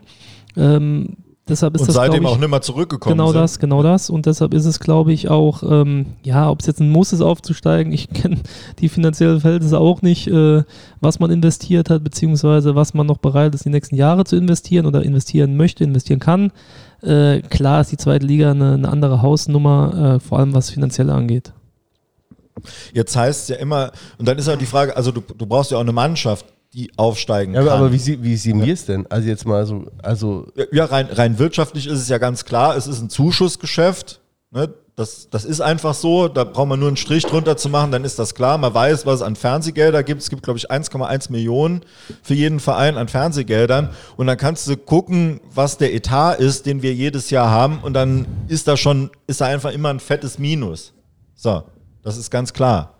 Ähm, 0.58 1.18
deshalb 1.48 1.76
ist 1.76 1.82
und 1.82 1.88
das, 1.90 1.96
seitdem 1.96 2.24
ich, 2.24 2.30
auch 2.30 2.38
nicht 2.38 2.50
mehr 2.50 2.62
zurückgekommen 2.62 3.18
genau 3.18 3.32
sind. 3.32 3.42
das, 3.42 3.60
genau 3.60 3.84
das. 3.84 4.10
Und 4.10 4.26
deshalb 4.26 4.54
ist 4.54 4.66
es, 4.66 4.80
glaube 4.80 5.14
ich, 5.14 5.30
auch, 5.30 5.64
ähm, 5.64 6.08
ja, 6.24 6.50
ob 6.50 6.60
es 6.60 6.68
jetzt 6.68 6.80
ein 6.80 6.90
Muss 6.90 7.14
ist, 7.14 7.22
aufzusteigen. 7.22 7.92
Ich 7.94 8.10
kenne 8.10 8.38
die 8.80 8.90
finanziellen 8.90 9.40
Verhältnisse 9.40 9.80
auch 9.80 10.02
nicht, 10.02 10.28
äh, 10.28 10.64
was 11.00 11.20
man 11.20 11.32
investiert 11.32 11.90
hat, 11.90 12.04
beziehungsweise 12.04 12.76
was 12.76 12.94
man 12.94 13.08
noch 13.08 13.18
bereit 13.18 13.56
ist, 13.56 13.66
die 13.66 13.70
nächsten 13.70 13.96
Jahre 13.96 14.24
zu 14.26 14.36
investieren 14.36 14.86
oder 14.86 15.04
investieren 15.04 15.56
möchte, 15.56 15.84
investieren 15.84 16.20
kann. 16.20 16.52
Äh, 17.02 17.42
klar 17.42 17.82
ist 17.82 17.92
die 17.92 17.98
zweite 17.98 18.26
Liga 18.26 18.52
eine, 18.52 18.74
eine 18.74 18.90
andere 18.90 19.22
Hausnummer, 19.22 20.16
äh, 20.16 20.20
vor 20.20 20.40
allem 20.40 20.54
was 20.54 20.70
finanziell 20.70 21.10
angeht. 21.10 21.54
Jetzt 22.94 23.16
heißt 23.16 23.44
es 23.44 23.48
ja 23.50 23.56
immer, 23.58 23.92
und 24.18 24.28
dann 24.28 24.38
ist 24.38 24.48
auch 24.50 24.58
die 24.58 24.66
Frage, 24.66 24.96
also 24.96 25.12
du, 25.12 25.22
du 25.22 25.46
brauchst 25.46 25.72
ja 25.72 25.78
auch 25.78 25.82
eine 25.82 25.92
Mannschaft, 25.92 26.46
die 26.74 26.92
aufsteigen 26.98 27.54
ja, 27.54 27.64
kann. 27.64 27.70
Aber 27.70 27.92
wie, 27.92 28.24
wie 28.24 28.38
sehen 28.38 28.64
wir 28.64 28.74
es 28.74 28.86
denn? 28.86 29.06
Also 29.10 29.28
jetzt 29.28 29.46
mal 29.46 29.66
so, 29.66 29.86
also. 30.02 30.48
Ja, 30.72 30.86
rein, 30.86 31.08
rein 31.08 31.38
wirtschaftlich 31.38 31.88
ist 31.88 32.00
es 32.00 32.10
ja 32.10 32.18
ganz 32.18 32.46
klar, 32.46 32.78
es 32.78 32.88
ist 32.88 33.02
ein 33.02 33.10
Zuschussgeschäft. 33.10 34.22
Ne? 34.52 34.74
Das, 34.96 35.30
das 35.30 35.46
ist 35.46 35.62
einfach 35.62 35.94
so, 35.94 36.28
da 36.28 36.44
braucht 36.44 36.68
man 36.68 36.80
nur 36.80 36.90
einen 36.90 36.98
Strich 36.98 37.26
drunter 37.26 37.58
zu 37.58 37.70
machen, 37.70 37.92
dann 37.92 38.04
ist 38.04 38.20
das 38.20 38.36
klar. 38.36 38.58
Man 38.58 38.74
weiß, 38.74 39.06
was 39.06 39.16
es 39.16 39.22
an 39.22 39.36
Fernsehgelder 39.36 40.04
gibt. 40.04 40.22
Es 40.22 40.30
gibt, 40.30 40.44
glaube 40.44 40.60
ich, 40.60 40.70
1,1 40.70 41.32
Millionen 41.32 41.82
für 42.22 42.34
jeden 42.34 42.60
Verein 42.60 42.98
an 42.98 43.08
Fernsehgeldern. 43.08 43.90
Und 44.18 44.28
dann 44.28 44.38
kannst 44.38 44.68
du 44.68 44.78
gucken, 44.78 45.40
was 45.54 45.78
der 45.78 45.94
Etat 45.94 46.36
ist, 46.36 46.66
den 46.66 46.82
wir 46.82 46.94
jedes 46.94 47.30
Jahr 47.30 47.50
haben. 47.50 47.80
Und 47.80 47.94
dann 47.94 48.28
ist 48.48 48.68
da 48.68 48.78
schon, 48.78 49.10
ist 49.28 49.42
da 49.42 49.46
einfach 49.46 49.72
immer 49.72 49.90
ein 49.90 50.00
fettes 50.00 50.38
Minus. 50.38 50.94
So. 51.36 51.64
Das 52.04 52.18
ist 52.18 52.32
ganz 52.32 52.54
klar. 52.54 52.94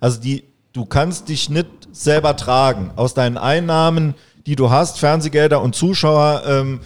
Also 0.00 0.20
die, 0.20 0.44
du 0.72 0.84
kannst 0.84 1.28
dich 1.28 1.50
nicht 1.50 1.66
selber 1.92 2.36
tragen. 2.36 2.90
Aus 2.96 3.14
deinen 3.14 3.38
Einnahmen, 3.38 4.14
die 4.46 4.56
du 4.56 4.70
hast, 4.70 4.98
Fernsehgelder 4.98 5.60
und 5.62 5.74
Zuschauereinnahmen, 5.74 6.80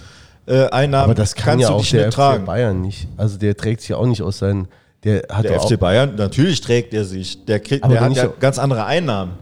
ähm, 0.47 0.93
äh, 0.93 0.95
Aber 0.95 1.13
das 1.13 1.35
kann 1.35 1.59
kannst 1.59 1.63
ja 1.63 1.67
du 1.69 1.73
auch 1.75 1.81
dich 1.81 1.91
der 1.91 2.05
nicht 2.05 2.13
FC 2.13 2.15
tragen. 2.15 2.45
Bayern 2.45 2.81
nicht. 2.81 3.07
Also 3.17 3.37
der 3.37 3.55
trägt 3.55 3.81
sich 3.81 3.89
ja 3.89 3.97
auch 3.97 4.05
nicht 4.05 4.21
aus 4.21 4.39
seinen. 4.39 4.67
Der 5.03 5.23
hat 5.31 5.45
Der 5.45 5.59
FC 5.61 5.79
Bayern, 5.79 6.15
natürlich 6.15 6.59
trägt 6.61 6.93
er 6.93 7.05
sich. 7.05 7.45
Der, 7.45 7.59
kriegt, 7.59 7.85
der 7.85 8.01
hat 8.01 8.13
ja 8.13 8.27
ganz 8.39 8.59
andere 8.59 8.85
Einnahmen. 8.85 9.33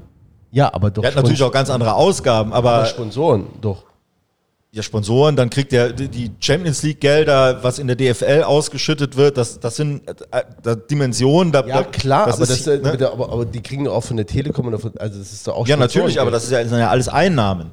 Ja, 0.52 0.74
aber 0.74 0.92
doch. 0.92 1.02
Der 1.02 1.12
hat 1.12 1.16
natürlich 1.18 1.44
auch 1.44 1.52
ganz 1.52 1.70
andere 1.70 1.94
Ausgaben, 1.94 2.54
aber 2.54 2.72
aber 2.74 2.86
Sponsoren, 2.86 3.48
doch. 3.62 3.87
Ja, 4.72 4.84
Sponsoren, 4.84 5.36
dann 5.36 5.50
kriegt 5.50 5.72
er 5.74 5.92
die- 5.94 6.32
Champions 6.40 6.84
League 6.84 7.00
Gelder, 7.00 7.64
was 7.64 7.80
in 7.80 7.88
der 7.88 7.96
DFL 7.96 8.44
ausgeschüttet 8.44 9.16
wird, 9.16 9.38
das, 9.38 9.60
das 9.60 9.76
sind 9.78 10.02
äh, 10.08 10.14
äh, 10.70 10.78
Dimensionen. 10.92 11.52
Da, 11.52 11.66
Ja, 11.66 11.84
klar, 11.84 12.28
aber, 12.28 12.44
ist, 12.44 12.50
das, 12.50 12.68
äh, 12.68 12.78
ne? 12.80 12.92
aber, 12.94 13.12
aber, 13.14 13.32
aber 13.32 13.46
die 13.46 13.62
kriegen 13.62 13.88
auch 13.88 14.04
von 14.04 14.18
der 14.18 14.26
Telekom 14.28 14.68
oder 14.68 14.78
von. 14.78 14.96
Also, 14.98 15.20
das 15.20 15.32
ist 15.32 15.48
doch 15.48 15.56
auch 15.56 15.68
Ja, 15.68 15.78
natürlich, 15.78 16.20
aber 16.20 16.32
das 16.32 16.44
ist 16.44 16.52
ja, 16.52 16.60
das 16.62 16.70
sind 16.70 16.80
ja 16.80 16.90
alles 16.90 17.08
Einnahmen. 17.08 17.72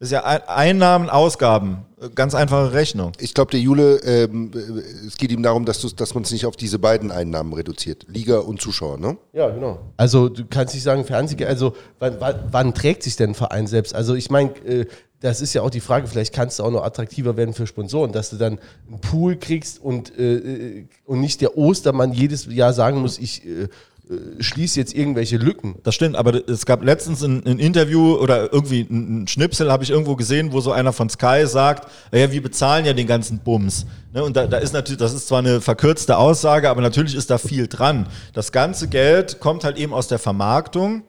Das 0.00 0.08
ist 0.08 0.12
ja 0.12 0.24
Ein- 0.24 0.42
Einnahmen, 0.48 1.08
Ausgaben. 1.08 1.86
Ganz 2.14 2.34
einfache 2.34 2.72
Rechnung. 2.74 3.12
Ich 3.20 3.32
glaube, 3.32 3.52
der 3.52 3.60
Jule, 3.60 3.96
ähm, 4.04 4.50
äh, 4.54 5.06
es 5.06 5.16
geht 5.16 5.32
ihm 5.32 5.42
darum, 5.42 5.64
dass, 5.64 5.80
dass 5.96 6.12
man 6.12 6.24
es 6.24 6.30
nicht 6.30 6.44
auf 6.44 6.56
diese 6.56 6.78
beiden 6.78 7.10
Einnahmen 7.10 7.54
reduziert. 7.54 8.04
Liga 8.08 8.38
und 8.40 8.60
Zuschauer, 8.60 8.98
ne? 8.98 9.16
Ja, 9.32 9.48
genau. 9.48 9.78
Also 9.96 10.28
du 10.28 10.44
kannst 10.44 10.74
nicht 10.74 10.82
sagen, 10.82 11.04
Fernseh, 11.06 11.42
also 11.46 11.74
wann, 12.00 12.16
wann, 12.18 12.34
wann 12.50 12.74
trägt 12.74 13.02
sich 13.04 13.16
denn 13.16 13.30
ein 13.30 13.34
Verein 13.34 13.66
selbst? 13.66 13.94
Also 13.94 14.14
ich 14.14 14.28
meine, 14.30 14.50
äh, 14.66 14.86
das 15.24 15.40
ist 15.40 15.54
ja 15.54 15.62
auch 15.62 15.70
die 15.70 15.80
Frage, 15.80 16.06
vielleicht 16.06 16.34
kannst 16.34 16.58
du 16.58 16.64
auch 16.64 16.70
noch 16.70 16.84
attraktiver 16.84 17.38
werden 17.38 17.54
für 17.54 17.66
Sponsoren, 17.66 18.12
dass 18.12 18.28
du 18.28 18.36
dann 18.36 18.58
einen 18.88 19.00
Pool 19.00 19.36
kriegst 19.36 19.82
und, 19.82 20.16
äh, 20.18 20.34
äh, 20.34 20.86
und 21.06 21.20
nicht 21.20 21.40
der 21.40 21.56
Ostermann 21.56 22.12
jedes 22.12 22.44
Jahr 22.44 22.74
sagen 22.74 23.00
muss, 23.00 23.18
ich 23.18 23.42
äh, 23.46 23.62
äh, 23.62 24.42
schließe 24.42 24.78
jetzt 24.78 24.94
irgendwelche 24.94 25.38
Lücken. 25.38 25.76
Das 25.82 25.94
stimmt, 25.94 26.16
aber 26.16 26.46
es 26.46 26.66
gab 26.66 26.84
letztens 26.84 27.22
ein, 27.22 27.42
ein 27.46 27.58
Interview 27.58 28.16
oder 28.16 28.52
irgendwie 28.52 28.82
ein, 28.82 29.26
Schnipsel, 29.26 29.72
habe 29.72 29.82
ich 29.82 29.88
irgendwo 29.88 30.14
gesehen, 30.14 30.52
wo 30.52 30.60
so 30.60 30.72
einer 30.72 30.92
von 30.92 31.08
Sky 31.08 31.44
sagt, 31.46 31.90
ja, 32.12 32.30
wir 32.30 32.42
bezahlen 32.42 32.84
ja 32.84 32.92
den 32.92 33.06
ganzen 33.06 33.38
Bums. 33.38 33.86
Ne, 34.12 34.22
und 34.22 34.36
da, 34.36 34.46
da 34.46 34.58
ist 34.58 34.74
natürlich, 34.74 34.98
das 34.98 35.14
ist 35.14 35.28
zwar 35.28 35.38
eine 35.38 35.62
verkürzte 35.62 36.18
Aussage, 36.18 36.68
aber 36.68 36.82
natürlich 36.82 37.14
ist 37.14 37.30
da 37.30 37.38
viel 37.38 37.66
dran. 37.66 38.08
Das 38.34 38.52
ganze 38.52 38.88
Geld 38.88 39.40
kommt 39.40 39.64
halt 39.64 39.78
eben 39.78 39.94
aus 39.94 40.06
der 40.06 40.18
Vermarktung. 40.18 41.04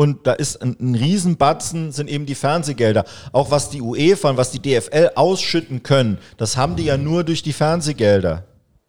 Und 0.00 0.26
da 0.26 0.32
ist 0.32 0.62
ein, 0.62 0.78
ein 0.80 0.94
Riesenbatzen, 0.94 1.92
sind 1.92 2.08
eben 2.08 2.24
die 2.24 2.34
Fernsehgelder. 2.34 3.04
Auch 3.32 3.50
was 3.50 3.68
die 3.68 3.82
UEFA 3.82 4.30
und 4.30 4.38
was 4.38 4.50
die 4.50 4.58
DFL 4.58 5.10
ausschütten 5.14 5.82
können, 5.82 6.16
das 6.38 6.56
haben 6.56 6.74
die 6.74 6.84
ja 6.84 6.96
nur 6.96 7.22
durch 7.22 7.42
die 7.42 7.52
Fernsehgelder. 7.52 8.44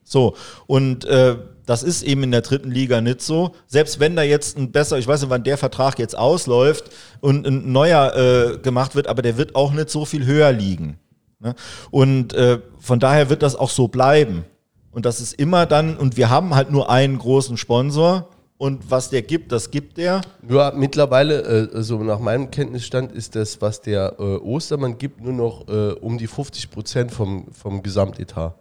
So, 0.06 0.38
und 0.68 1.04
äh, 1.04 1.36
das 1.66 1.84
ist 1.84 2.04
eben 2.04 2.24
in 2.24 2.32
der 2.32 2.40
dritten 2.40 2.72
Liga 2.72 3.02
nicht 3.02 3.22
so. 3.22 3.52
Selbst 3.68 4.00
wenn 4.00 4.16
da 4.16 4.22
jetzt 4.22 4.58
ein 4.58 4.72
besser, 4.72 5.00
ich 5.00 5.06
weiß 5.06 5.20
nicht, 5.20 5.30
wann 5.30 5.44
der 5.44 5.58
Vertrag 5.58 6.00
jetzt 6.00 6.18
ausläuft 6.18 6.86
und 7.20 7.46
ein 7.46 7.74
neuer 7.74 8.16
äh, 8.16 8.58
gemacht 8.60 8.96
wird, 8.96 9.08
aber 9.08 9.22
der 9.22 9.36
wird 9.36 9.54
auch 9.54 9.74
nicht 9.74 9.90
so 9.90 10.06
viel 10.06 10.26
höher 10.26 10.54
liegen. 10.54 10.98
Ne? 11.40 11.56
Und 11.90 12.34
äh, 12.36 12.60
von 12.80 13.02
daher 13.02 13.30
wird 13.30 13.44
das 13.44 13.58
auch 13.58 13.70
so 13.70 13.90
bleiben. 13.90 14.46
Und 14.92 15.06
das 15.06 15.20
ist 15.20 15.34
immer 15.34 15.66
dann, 15.66 15.98
und 15.98 16.16
wir 16.16 16.30
haben 16.30 16.56
halt 16.56 16.72
nur 16.72 16.90
einen 16.90 17.18
großen 17.18 17.58
Sponsor. 17.58 18.30
Und 18.62 18.92
was 18.92 19.10
der 19.10 19.24
gibt, 19.24 19.52
das 19.52 19.72
gibt 19.72 19.98
der. 19.98 20.22
Nur 20.44 20.72
mittlerweile, 20.74 21.72
äh, 21.74 21.82
so 21.82 21.98
nach 22.04 22.20
meinem 22.20 22.52
Kenntnisstand, 22.52 23.12
ist 23.12 23.36
das, 23.36 23.60
was 23.60 23.82
der 23.82 24.18
äh, 24.20 24.22
Ostermann 24.22 25.00
gibt, 25.00 25.20
nur 25.20 25.34
noch 25.34 25.68
äh, 25.68 25.94
um 25.94 26.20
die 26.20 26.28
50 26.28 26.70
Prozent 26.70 27.12
vom, 27.12 27.52
vom 27.54 27.82
Gesamtetat. 27.82 28.54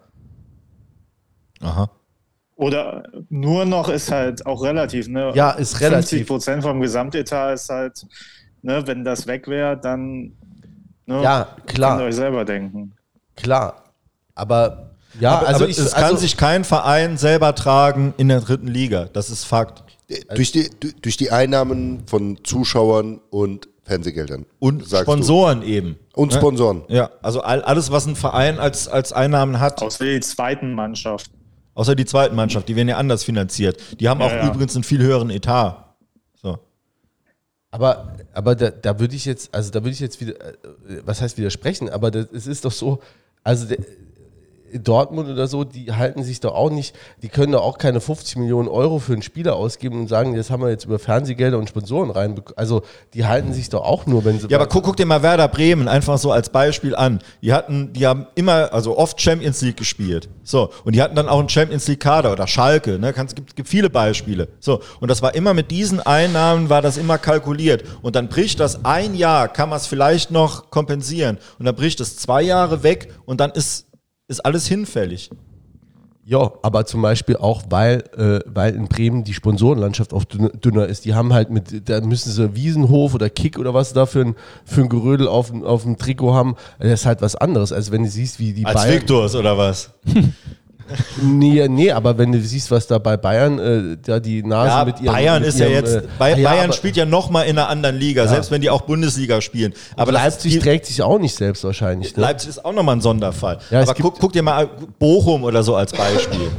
Aha. 1.60 1.90
Oder 2.56 3.02
nur 3.28 3.66
noch 3.66 3.90
ist 3.90 4.10
halt 4.10 4.46
auch 4.46 4.62
relativ, 4.62 5.06
ne? 5.06 5.32
Ja, 5.34 5.50
ist 5.50 5.76
50 5.76 5.82
relativ. 5.82 6.26
Prozent 6.28 6.62
vom 6.62 6.80
Gesamtetat 6.80 7.56
ist 7.56 7.68
halt, 7.68 8.06
ne, 8.62 8.82
wenn 8.86 9.04
das 9.04 9.26
weg 9.26 9.48
wäre, 9.48 9.76
dann 9.78 10.32
ne, 11.04 11.22
Ja, 11.22 11.48
könnt 11.56 11.74
klar. 11.74 12.00
ihr 12.00 12.06
euch 12.06 12.14
selber 12.14 12.46
denken. 12.46 12.94
Klar. 13.36 13.84
Aber 14.34 14.92
ja, 15.18 15.32
aber, 15.32 15.48
also 15.48 15.64
aber 15.64 15.70
ich 15.70 15.78
es 15.78 15.92
kann 15.92 16.04
also, 16.04 16.16
sich 16.16 16.38
kein 16.38 16.64
Verein 16.64 17.18
selber 17.18 17.54
tragen 17.54 18.14
in 18.16 18.28
der 18.28 18.40
dritten 18.40 18.68
Liga. 18.68 19.10
Das 19.12 19.28
ist 19.28 19.44
Fakt. 19.44 19.89
Äh, 20.10 20.34
Durch 20.34 20.52
die, 20.52 20.68
du- 20.80 20.92
durch 21.02 21.16
die 21.16 21.30
Einnahmen 21.30 22.02
von 22.06 22.38
Zuschauern 22.44 23.20
und 23.30 23.68
Fernsehgeldern. 23.84 24.44
Und 24.58 24.86
Sponsoren 24.86 25.62
eben. 25.62 25.96
Du. 26.14 26.20
Und 26.22 26.32
Ne? 26.32 26.38
Sponsoren. 26.38 26.82
Ja, 26.88 27.10
also 27.22 27.40
all, 27.40 27.62
alles, 27.62 27.90
was 27.90 28.06
ein 28.06 28.16
Verein 28.16 28.58
als, 28.58 28.88
als 28.88 29.12
Einnahmen 29.12 29.58
hat, 29.60 29.80
Außer 29.82 30.04
die 30.04 30.20
zweiten 30.20 30.74
Mannschaft. 30.74 31.30
außer 31.74 31.94
die 31.94 32.04
zweiten 32.04 32.36
Mannschaft, 32.36 32.68
die 32.68 32.76
werden 32.76 32.88
ja 32.88 32.96
anders 32.98 33.24
finanziert. 33.24 33.80
Die 34.00 34.08
haben 34.08 34.20
Ja, 34.20 34.26
auch 34.26 34.30
ja. 34.32 34.46
übrigens 34.48 34.74
einen 34.74 34.84
viel 34.84 35.00
höheren 35.02 35.30
Etat. 35.30 35.94
So. 36.42 36.58
aber, 37.70 38.16
aber 38.32 38.54
da, 38.54 38.70
da 38.70 38.98
würde 38.98 39.14
ich 39.14 39.24
jetzt, 39.24 39.54
also 39.54 39.70
da 39.70 39.80
würde 39.80 39.90
ich 39.90 40.00
jetzt 40.00 40.20
wieder, 40.20 40.34
äh, 40.34 40.54
was 41.04 41.20
heißt 41.20 41.38
widersprechen, 41.38 41.88
aber 41.88 42.10
das, 42.10 42.26
es 42.32 42.46
ist 42.46 42.64
doch 42.64 42.72
so, 42.72 43.00
also 43.44 43.66
der, 43.66 43.78
Dortmund 44.78 45.28
oder 45.28 45.46
so, 45.46 45.64
die 45.64 45.92
halten 45.92 46.22
sich 46.22 46.40
doch 46.40 46.54
auch 46.54 46.70
nicht, 46.70 46.94
die 47.22 47.28
können 47.28 47.52
doch 47.52 47.62
auch 47.62 47.78
keine 47.78 48.00
50 48.00 48.36
Millionen 48.36 48.68
Euro 48.68 48.98
für 48.98 49.12
einen 49.12 49.22
Spieler 49.22 49.56
ausgeben 49.56 50.00
und 50.00 50.08
sagen, 50.08 50.34
das 50.34 50.50
haben 50.50 50.62
wir 50.62 50.70
jetzt 50.70 50.84
über 50.84 50.98
Fernsehgelder 50.98 51.58
und 51.58 51.68
Sponsoren 51.68 52.10
reinbekommen. 52.10 52.58
Also 52.58 52.82
die 53.14 53.26
halten 53.26 53.52
sich 53.52 53.68
doch 53.68 53.82
auch 53.82 54.06
nur, 54.06 54.24
wenn 54.24 54.38
sie. 54.38 54.48
Ja, 54.48 54.58
aber 54.58 54.66
guck, 54.66 54.84
guck 54.84 54.96
dir 54.96 55.06
mal 55.06 55.22
Werder 55.22 55.48
Bremen 55.48 55.88
einfach 55.88 56.18
so 56.18 56.32
als 56.32 56.50
Beispiel 56.50 56.94
an. 56.94 57.20
Die 57.42 57.52
hatten, 57.52 57.92
die 57.92 58.06
haben 58.06 58.26
immer, 58.34 58.72
also 58.72 58.96
oft 58.96 59.20
Champions 59.20 59.60
League 59.62 59.76
gespielt. 59.76 60.28
So. 60.42 60.70
Und 60.84 60.94
die 60.94 61.02
hatten 61.02 61.14
dann 61.14 61.28
auch 61.28 61.38
einen 61.38 61.48
Champions 61.48 61.86
League 61.88 62.00
Kader 62.00 62.32
oder 62.32 62.46
Schalke, 62.46 62.98
ne? 62.98 63.12
Kannst, 63.12 63.36
gibt, 63.36 63.56
gibt 63.56 63.68
viele 63.68 63.90
Beispiele. 63.90 64.48
So. 64.60 64.80
Und 65.00 65.10
das 65.10 65.22
war 65.22 65.34
immer 65.34 65.54
mit 65.54 65.70
diesen 65.70 66.00
Einnahmen 66.00 66.70
war 66.70 66.82
das 66.82 66.96
immer 66.96 67.18
kalkuliert. 67.18 67.84
Und 68.02 68.16
dann 68.16 68.28
bricht 68.28 68.60
das 68.60 68.84
ein 68.84 69.14
Jahr, 69.14 69.48
kann 69.48 69.68
man 69.68 69.78
es 69.78 69.86
vielleicht 69.86 70.30
noch 70.30 70.70
kompensieren. 70.70 71.38
Und 71.58 71.66
dann 71.66 71.74
bricht 71.74 72.00
es 72.00 72.16
zwei 72.16 72.42
Jahre 72.42 72.82
weg 72.82 73.12
und 73.26 73.40
dann 73.40 73.50
ist, 73.50 73.86
ist 74.30 74.40
alles 74.46 74.66
hinfällig. 74.66 75.30
Ja, 76.24 76.52
aber 76.62 76.86
zum 76.86 77.02
Beispiel 77.02 77.36
auch, 77.38 77.64
weil, 77.70 78.04
äh, 78.16 78.38
weil 78.46 78.74
in 78.76 78.86
Bremen 78.86 79.24
die 79.24 79.34
Sponsorenlandschaft 79.34 80.12
oft 80.12 80.32
dünn- 80.32 80.56
dünner 80.60 80.86
ist. 80.86 81.04
Die 81.04 81.14
haben 81.14 81.32
halt 81.32 81.50
mit, 81.50 81.88
da 81.88 82.00
müssen 82.02 82.30
sie 82.30 82.54
Wiesenhof 82.54 83.14
oder 83.14 83.28
Kick 83.30 83.58
oder 83.58 83.74
was 83.74 83.92
da 83.92 84.06
für 84.06 84.20
ein, 84.20 84.34
für 84.64 84.82
ein 84.82 84.88
Gerödel 84.88 85.26
auf, 85.26 85.50
dem- 85.50 85.64
auf 85.64 85.82
dem 85.82 85.96
Trikot 85.96 86.32
haben. 86.32 86.54
Das 86.78 87.00
ist 87.00 87.06
halt 87.06 87.20
was 87.20 87.34
anderes, 87.34 87.72
als 87.72 87.90
wenn 87.90 88.04
du 88.04 88.08
siehst, 88.10 88.38
wie 88.38 88.52
die 88.52 88.64
Als 88.64 88.76
Bayern. 88.76 88.94
Victors 89.00 89.34
oder 89.34 89.58
was? 89.58 89.90
Nee, 91.22 91.68
nee, 91.68 91.90
aber 91.92 92.16
wenn 92.18 92.32
du 92.32 92.40
siehst, 92.40 92.70
was 92.70 92.86
da 92.86 92.98
bei 92.98 93.16
Bayern, 93.16 93.58
äh, 93.58 93.96
da 94.04 94.20
die 94.20 94.42
Nase 94.42 94.68
Ja, 94.70 94.84
mit 94.84 95.00
ihrem. 95.00 95.12
Bayern 95.14 95.40
mit 95.42 95.48
ist 95.48 95.58
ja 95.58 95.66
ihrem, 95.66 95.74
jetzt, 95.84 95.94
äh, 95.96 96.02
Bay- 96.18 96.40
ja, 96.40 96.48
Bayern 96.50 96.72
spielt 96.72 96.96
ja 96.96 97.04
nochmal 97.04 97.46
in 97.46 97.58
einer 97.58 97.68
anderen 97.68 97.96
Liga, 97.96 98.26
selbst 98.26 98.50
wenn 98.50 98.60
die 98.60 98.70
auch 98.70 98.82
Bundesliga 98.82 99.40
spielen. 99.40 99.72
Aber 99.96 100.12
Leipzig 100.12 100.56
ist, 100.56 100.62
trägt 100.62 100.86
sich 100.86 101.02
auch 101.02 101.18
nicht 101.18 101.34
selbst 101.34 101.64
wahrscheinlich. 101.64 102.16
Ne? 102.16 102.22
Leipzig 102.22 102.50
ist 102.50 102.64
auch 102.64 102.72
nochmal 102.72 102.96
ein 102.96 103.00
Sonderfall. 103.00 103.58
Ja, 103.70 103.82
Aber 103.82 103.94
guck, 103.94 104.18
guck 104.18 104.32
dir 104.32 104.42
mal 104.42 104.68
Bochum 104.98 105.44
oder 105.44 105.62
so 105.62 105.76
als 105.76 105.92
Beispiel. 105.92 106.50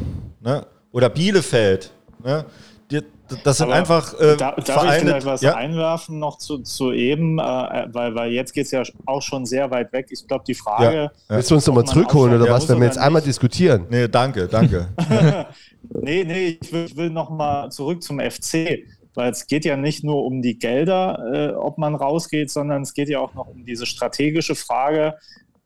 ne? 0.41 0.65
Oder 0.91 1.09
Bielefeld. 1.09 1.91
Ne? 2.23 2.45
Die, 2.91 3.01
das 3.43 3.57
sind 3.57 3.67
Aber 3.67 3.75
einfach 3.75 4.13
äh, 4.19 4.37
da, 4.37 4.51
darf 4.51 4.57
ich 4.57 4.65
Vereine. 4.65 4.99
vielleicht 4.99 5.25
was 5.25 5.41
ja? 5.41 5.55
einwerfen 5.55 6.19
noch 6.19 6.37
zu, 6.37 6.59
zu 6.59 6.91
eben, 6.91 7.39
äh, 7.39 7.41
weil, 7.41 8.15
weil 8.15 8.31
jetzt 8.31 8.53
geht 8.53 8.65
es 8.65 8.71
ja 8.71 8.83
auch 9.05 9.21
schon 9.21 9.45
sehr 9.45 9.71
weit 9.71 9.91
weg. 9.93 10.07
Ich 10.09 10.27
glaube, 10.27 10.43
die 10.47 10.53
Frage, 10.55 10.95
Ja. 10.95 11.11
Willst 11.29 11.51
du 11.51 11.55
uns 11.55 11.67
nochmal 11.67 11.85
zurückholen 11.85 12.39
oder 12.39 12.51
was, 12.51 12.67
wenn 12.69 12.79
wir 12.79 12.85
jetzt 12.85 12.97
einmal 12.97 13.21
diskutieren? 13.21 13.87
Nee, 13.89 14.07
danke, 14.07 14.47
danke. 14.47 14.87
Nee, 15.93 16.23
nee, 16.23 16.59
ich 16.61 16.71
will, 16.71 16.85
ich 16.85 16.95
will 16.95 17.09
noch 17.09 17.29
mal 17.29 17.69
zurück 17.69 18.03
zum 18.03 18.19
FC, 18.19 18.85
weil 19.13 19.31
es 19.31 19.47
geht 19.47 19.65
ja 19.65 19.75
nicht 19.75 20.03
nur 20.03 20.23
um 20.25 20.41
die 20.41 20.57
Gelder, 20.57 21.19
äh, 21.33 21.53
ob 21.53 21.77
man 21.77 21.95
rausgeht, 21.95 22.49
sondern 22.51 22.83
es 22.83 22.93
geht 22.93 23.09
ja 23.09 23.19
auch 23.19 23.33
noch 23.33 23.47
um 23.47 23.65
diese 23.65 23.85
strategische 23.85 24.55
Frage, 24.55 25.15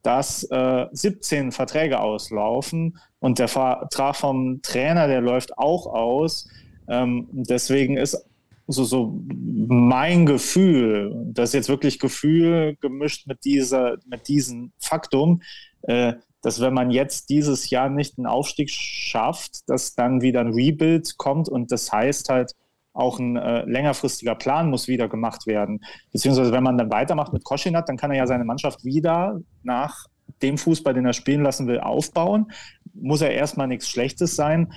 dass 0.01 0.43
äh, 0.51 0.85
17 0.91 1.51
Verträge 1.51 1.99
auslaufen 1.99 2.97
und 3.19 3.39
der 3.39 3.47
Vertrag 3.47 4.15
vom 4.15 4.61
Trainer, 4.61 5.07
der 5.07 5.21
läuft 5.21 5.57
auch 5.57 5.85
aus. 5.87 6.47
Ähm, 6.87 7.27
deswegen 7.31 7.97
ist 7.97 8.25
so, 8.67 8.83
so 8.83 9.19
mein 9.27 10.25
Gefühl, 10.25 11.13
das 11.33 11.49
ist 11.49 11.53
jetzt 11.53 11.69
wirklich 11.69 11.99
Gefühl 11.99 12.77
gemischt 12.81 13.27
mit, 13.27 13.45
dieser, 13.45 13.97
mit 14.05 14.27
diesem 14.27 14.71
Faktum, 14.79 15.41
äh, 15.83 16.13
dass 16.41 16.61
wenn 16.61 16.73
man 16.73 16.91
jetzt 16.91 17.29
dieses 17.29 17.69
Jahr 17.69 17.89
nicht 17.89 18.17
einen 18.17 18.27
Aufstieg 18.27 18.69
schafft, 18.69 19.67
dass 19.69 19.95
dann 19.95 20.21
wieder 20.21 20.41
ein 20.41 20.53
Rebuild 20.53 21.17
kommt 21.17 21.49
und 21.49 21.71
das 21.71 21.91
heißt 21.91 22.29
halt, 22.29 22.53
auch 22.95 23.19
ein 23.19 23.35
äh, 23.35 23.65
längerfristiger 23.65 24.35
Plan 24.35 24.69
muss 24.69 24.87
wieder 24.87 25.09
gemacht 25.09 25.47
werden. 25.47 25.83
Beziehungsweise 26.11 26.53
wenn 26.53 26.63
man 26.63 26.77
dann 26.77 26.89
weitermacht 26.89 27.33
mit 27.33 27.43
Koschinat, 27.43 27.89
dann 27.89 27.97
kann 27.97 28.09
er 28.11 28.17
ja 28.17 28.27
seine 28.27 28.45
Mannschaft 28.45 28.85
wieder 28.85 29.41
nach 29.63 30.07
dem 30.41 30.57
Fußball, 30.57 30.93
den 30.93 31.05
er 31.05 31.13
spielen 31.13 31.43
lassen 31.43 31.67
will, 31.67 31.79
aufbauen. 31.79 32.51
Muss 32.93 33.21
er 33.21 33.31
erstmal 33.31 33.67
nichts 33.67 33.89
Schlechtes 33.89 34.35
sein. 34.35 34.71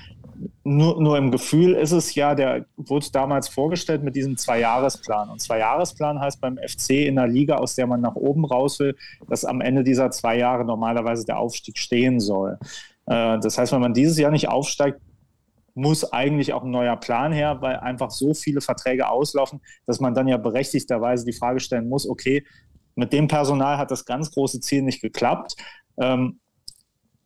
Nur, 0.64 1.00
nur 1.00 1.18
im 1.18 1.30
Gefühl 1.30 1.74
ist 1.74 1.92
es 1.92 2.14
ja, 2.14 2.34
der 2.34 2.66
wurde 2.76 3.06
damals 3.12 3.48
vorgestellt 3.48 4.02
mit 4.02 4.14
diesem 4.14 4.36
Zwei-Jahres-Plan. 4.36 5.30
Und 5.30 5.40
Zwei-Jahres-Plan 5.40 6.20
heißt 6.20 6.40
beim 6.40 6.58
FC 6.58 6.90
in 7.06 7.16
der 7.16 7.26
Liga, 7.26 7.56
aus 7.56 7.74
der 7.74 7.86
man 7.86 8.00
nach 8.00 8.14
oben 8.14 8.44
raus 8.44 8.78
will, 8.78 8.96
dass 9.28 9.44
am 9.44 9.60
Ende 9.60 9.82
dieser 9.82 10.10
zwei 10.10 10.36
Jahre 10.36 10.64
normalerweise 10.64 11.24
der 11.24 11.38
Aufstieg 11.38 11.78
stehen 11.78 12.20
soll. 12.20 12.58
Äh, 13.06 13.38
das 13.40 13.58
heißt, 13.58 13.72
wenn 13.72 13.80
man 13.80 13.94
dieses 13.94 14.18
Jahr 14.18 14.30
nicht 14.30 14.48
aufsteigt, 14.48 15.00
muss 15.74 16.12
eigentlich 16.12 16.52
auch 16.52 16.64
ein 16.64 16.70
neuer 16.70 16.96
Plan 16.96 17.32
her, 17.32 17.58
weil 17.60 17.76
einfach 17.76 18.10
so 18.10 18.34
viele 18.34 18.60
Verträge 18.60 19.08
auslaufen, 19.08 19.60
dass 19.86 20.00
man 20.00 20.12
dann 20.12 20.28
ja 20.28 20.36
berechtigterweise 20.36 21.24
die 21.24 21.32
Frage 21.32 21.60
stellen 21.60 21.88
muss, 21.88 22.08
okay, 22.08 22.44
mit 22.96 23.12
dem 23.12 23.28
Personal 23.28 23.78
hat 23.78 23.92
das 23.92 24.04
ganz 24.04 24.32
große 24.32 24.60
Ziel 24.60 24.82
nicht 24.82 25.00
geklappt. 25.00 25.54
Ähm, 26.00 26.40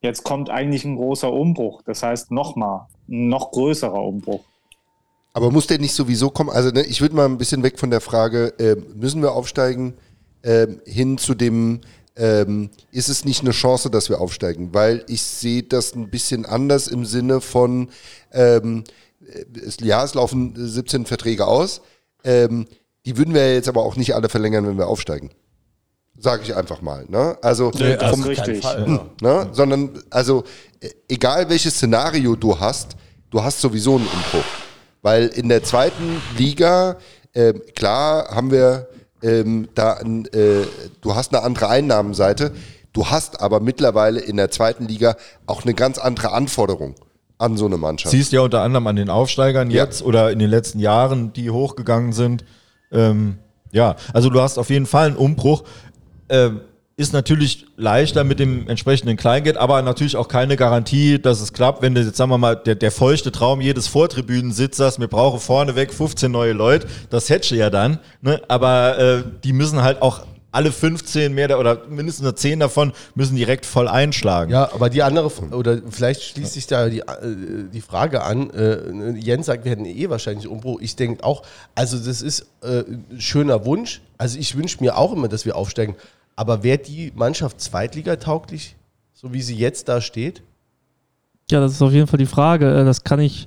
jetzt 0.03 0.25
kommt 0.25 0.51
eigentlich 0.51 0.85
ein 0.85 0.97
großer 0.97 1.33
Umbruch. 1.33 1.83
Das 1.83 2.03
heißt 2.03 2.31
nochmal, 2.31 2.87
ein 3.09 3.29
noch 3.29 3.53
größerer 3.53 4.03
Umbruch. 4.03 4.45
Aber 5.33 5.51
muss 5.51 5.67
der 5.67 5.79
nicht 5.79 5.95
sowieso 5.95 6.31
kommen? 6.31 6.51
Also 6.51 6.71
ne, 6.71 6.83
ich 6.85 7.01
würde 7.01 7.17
mal 7.17 7.25
ein 7.25 7.39
bisschen 7.39 7.63
weg 7.63 7.79
von 7.79 7.91
der 7.91 8.01
Frage, 8.03 8.53
ähm, 8.59 8.85
müssen 8.95 9.23
wir 9.23 9.33
aufsteigen, 9.33 9.95
ähm, 10.43 10.81
hin 10.85 11.17
zu 11.17 11.35
dem, 11.35 11.81
ähm, 12.17 12.69
ist 12.91 13.09
es 13.09 13.25
nicht 13.25 13.41
eine 13.41 13.53
Chance, 13.53 13.89
dass 13.89 14.11
wir 14.11 14.21
aufsteigen? 14.21 14.75
Weil 14.75 15.05
ich 15.09 15.23
sehe 15.23 15.63
das 15.63 15.95
ein 15.95 16.11
bisschen 16.11 16.45
anders 16.45 16.89
im 16.89 17.07
Sinne 17.07 17.41
von, 17.41 17.89
ähm, 18.33 18.85
es, 19.55 19.79
ja, 19.81 20.05
es 20.05 20.13
laufen 20.13 20.53
17 20.55 21.07
Verträge 21.07 21.47
aus, 21.47 21.81
ähm, 22.25 22.67
die 23.07 23.17
würden 23.17 23.33
wir 23.35 23.55
jetzt 23.55 23.69
aber 23.69 23.85
auch 23.85 23.97
nicht 23.97 24.15
alle 24.15 24.29
verlängern, 24.29 24.67
wenn 24.67 24.77
wir 24.77 24.89
aufsteigen. 24.89 25.31
Sage 26.23 26.43
ich 26.45 26.55
einfach 26.57 26.81
mal. 26.83 27.05
Ne? 27.09 27.37
Also 27.43 27.71
Nee, 27.75 27.97
das 27.97 28.11
vom, 28.11 28.21
ist 28.23 28.29
richtig. 28.29 28.65
ne? 29.21 29.49
sondern 29.53 29.91
also 30.11 30.45
äh, 30.81 30.89
egal 31.09 31.49
welches 31.51 31.75
Szenario 31.75 32.37
du 32.37 32.59
hast, 32.59 32.97
du 33.31 33.43
hast 33.43 33.61
sowieso 33.61 33.97
einen 33.97 34.07
Umbruch. 34.07 34.45
Weil 35.03 35.27
in 35.27 35.49
der 35.49 35.65
zweiten 35.65 36.23
Liga, 36.39 36.97
ähm, 37.35 37.61
klar 37.75 38.29
haben 38.35 38.51
wir 38.53 38.89
ähm, 39.23 39.69
da, 39.75 39.95
ein, 39.95 40.27
äh, 40.27 40.63
du 41.01 41.15
hast 41.15 41.35
eine 41.35 41.43
andere 41.43 41.69
Einnahmenseite, 41.69 42.53
du 42.93 43.07
hast 43.07 43.41
aber 43.41 43.59
mittlerweile 43.61 44.21
in 44.21 44.37
der 44.37 44.51
zweiten 44.51 44.87
Liga 44.87 45.17
auch 45.47 45.65
eine 45.65 45.75
ganz 45.75 45.99
andere 45.99 46.33
Anforderung 46.33 46.95
an 47.39 47.57
so 47.57 47.67
eine 47.67 47.79
Mannschaft. 47.79 48.13
Siehst 48.13 48.31
ja 48.33 48.43
unter 48.43 48.61
anderem 48.63 48.87
an 48.87 48.95
den 48.95 49.11
Aufsteigern 49.11 49.71
Ja. 49.71 49.85
jetzt 49.85 50.03
oder 50.03 50.31
in 50.31 50.39
den 50.39 50.51
letzten 50.51 50.79
Jahren, 50.79 51.33
die 51.33 51.51
hochgegangen 51.51 52.13
sind. 52.13 52.45
Ähm, 52.93 53.39
ja, 53.73 53.97
also 54.13 54.29
du 54.31 54.41
hast 54.41 54.59
auf 54.59 54.71
jeden 54.71 54.87
Fall 54.87 55.07
einen 55.09 55.17
Umbruch. 55.17 55.65
Ähm, 56.33 56.63
ist 56.97 57.13
natürlich 57.13 57.67
leichter 57.77 58.23
mit 58.23 58.39
dem 58.39 58.69
entsprechenden 58.69 59.17
Kleingeld, 59.17 59.57
aber 59.57 59.81
natürlich 59.83 60.17
auch 60.17 60.29
keine 60.29 60.57
Garantie, 60.57 61.19
dass 61.19 61.41
es 61.41 61.53
klappt, 61.53 61.81
wenn 61.83 61.95
du 61.95 62.03
jetzt, 62.03 62.17
sagen 62.17 62.31
wir 62.31 62.39
mal, 62.39 62.55
der, 62.55 62.75
der 62.75 62.91
feuchte 62.91 63.33
Traum 63.33 63.61
jedes 63.61 63.89
Vortribünensitzers, 63.89 65.01
wir 65.01 65.09
brauchen 65.09 65.41
vorneweg 65.41 65.93
15 65.93 66.31
neue 66.31 66.53
Leute, 66.53 66.87
das 67.11 67.31
hätte 67.31 67.57
ja 67.57 67.71
dann, 67.71 67.99
ne? 68.21 68.41
aber 68.49 68.99
äh, 68.99 69.23
die 69.43 69.53
müssen 69.53 69.83
halt 69.83 70.03
auch 70.03 70.27
alle 70.53 70.71
15 70.71 71.33
mehr 71.33 71.59
oder 71.59 71.87
mindestens 71.89 72.25
nur 72.25 72.37
10 72.37 72.61
davon 72.61 72.93
müssen 73.15 73.37
direkt 73.37 73.65
voll 73.65 73.89
einschlagen. 73.89 74.53
Ja, 74.53 74.71
aber 74.73 74.91
die 74.91 75.03
andere, 75.03 75.31
oder 75.51 75.81
vielleicht 75.91 76.23
schließt 76.23 76.53
sich 76.53 76.67
da 76.67 76.91
die, 76.91 77.01
äh, 77.01 77.05
die 77.73 77.81
Frage 77.81 78.23
an. 78.23 78.51
Äh, 78.51 79.13
Jens 79.19 79.47
sagt, 79.47 79.65
wir 79.65 79.73
hätten 79.73 79.87
eh 79.87 80.11
wahrscheinlich 80.11 80.47
Umbruch. 80.47 80.79
Ich 80.83 80.95
denke 80.95 81.25
auch, 81.25 81.43
also 81.75 81.97
das 81.97 82.21
ist 82.21 82.47
äh, 82.63 82.81
ein 82.81 83.19
schöner 83.19 83.65
Wunsch. 83.65 84.03
Also 84.19 84.39
ich 84.39 84.55
wünsche 84.55 84.77
mir 84.81 84.99
auch 84.99 85.15
immer, 85.15 85.29
dass 85.29 85.47
wir 85.47 85.57
aufsteigen. 85.57 85.97
Aber 86.37 86.63
wäre 86.63 86.79
die 86.79 87.13
Mannschaft 87.15 87.61
zweitligatauglich, 87.61 88.77
so 89.13 89.33
wie 89.33 89.43
sie 89.43 89.57
jetzt 89.57 89.89
da 89.89 90.01
steht? 90.01 90.43
Ja, 91.51 91.61
das 91.61 91.73
ist 91.73 91.83
auf 91.83 91.93
jeden 91.93 92.07
Fall 92.07 92.19
die 92.19 92.27
Frage. 92.27 92.81
Äh, 92.81 92.85
Das 92.85 93.05
kann 93.05 93.21
ich, 93.21 93.47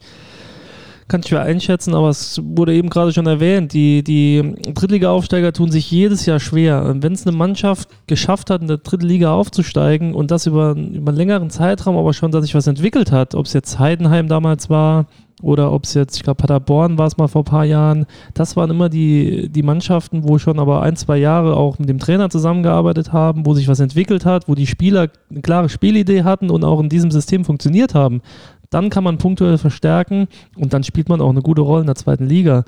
kann 1.07 1.22
ich 1.22 1.28
schwer 1.28 1.41
einschätzen, 1.41 1.95
aber 1.95 2.10
es 2.10 2.40
wurde 2.44 2.74
eben 2.76 2.90
gerade 2.90 3.12
schon 3.12 3.26
erwähnt. 3.26 3.74
Die, 3.74 4.03
die 4.03 4.53
Drittliga-Aufsteiger 4.74 5.53
tun 5.53 5.72
sich 5.72 5.90
jedes 5.90 6.26
Jahr 6.26 6.40
schwer. 6.40 6.95
Wenn 6.99 7.14
es 7.14 7.26
eine 7.26 7.36
Mannschaft 7.36 7.90
geschafft 8.07 8.49
hat, 8.49 8.62
in 8.62 8.68
der 8.68 8.78
dritten 8.78 9.06
Liga 9.06 9.34
aufzusteigen 9.34 10.14
und 10.14 10.30
das 10.30 10.45
über, 10.45 10.72
über 10.72 11.10
einen 11.10 11.18
längeren 11.18 11.49
Zeitraum, 11.49 11.98
aber 11.98 12.14
schon, 12.14 12.32
dass 12.32 12.44
sich 12.44 12.56
was 12.56 12.68
entwickelt 12.68 13.12
hat, 13.12 13.34
ob 13.34 13.48
es 13.48 13.53
jetzt 13.53 13.80
Heidenheim 13.80 14.28
damals 14.28 14.70
war 14.70 15.07
oder 15.41 15.74
ob 15.74 15.84
es 15.84 15.94
jetzt, 15.94 16.16
ich 16.16 16.24
glaube, 16.24 16.38
Paderborn 16.38 16.98
war 16.98 17.07
es 17.07 17.18
mal 17.18 17.28
vor 17.28 17.41
ein 17.41 17.45
paar 17.45 17.66
Jahren, 17.66 18.06
das 18.34 18.56
waren 18.56 18.70
immer 18.70 18.88
die, 18.88 19.49
die 19.49 19.64
Mannschaften, 19.64 20.28
wo 20.28 20.38
schon 20.38 20.60
aber 20.60 20.82
ein, 20.82 20.95
zwei 20.95 21.18
Jahre 21.18 21.57
auch 21.57 21.78
mit 21.78 21.90
dem 21.90 21.99
Trainer 21.99 22.30
zusammengearbeitet 22.30 23.12
haben, 23.12 23.45
wo 23.45 23.53
sich 23.53 23.68
was 23.68 23.80
entwickelt 23.80 24.26
hat, 24.26 24.48
wo 24.48 24.56
die 24.56 24.68
Spieler 24.68 25.10
eine 25.30 25.41
klare 25.41 25.70
Spielidee 25.70 26.24
hatten 26.24 26.49
und 26.49 26.64
auch 26.64 26.80
in 26.80 26.90
diesem 26.90 27.12
System 27.12 27.44
funktioniert 27.44 27.94
haben. 27.94 28.22
Dann 28.70 28.90
kann 28.90 29.03
man 29.03 29.18
punktuell 29.18 29.57
verstärken 29.57 30.28
und 30.56 30.74
dann 30.74 30.84
spielt 30.84 31.10
man 31.10 31.22
auch 31.22 31.30
eine 31.30 31.41
gute 31.41 31.62
Rolle 31.62 31.82
in 31.82 31.88
der 31.88 31.95
zweiten 31.95 32.26
Liga. 32.26 32.64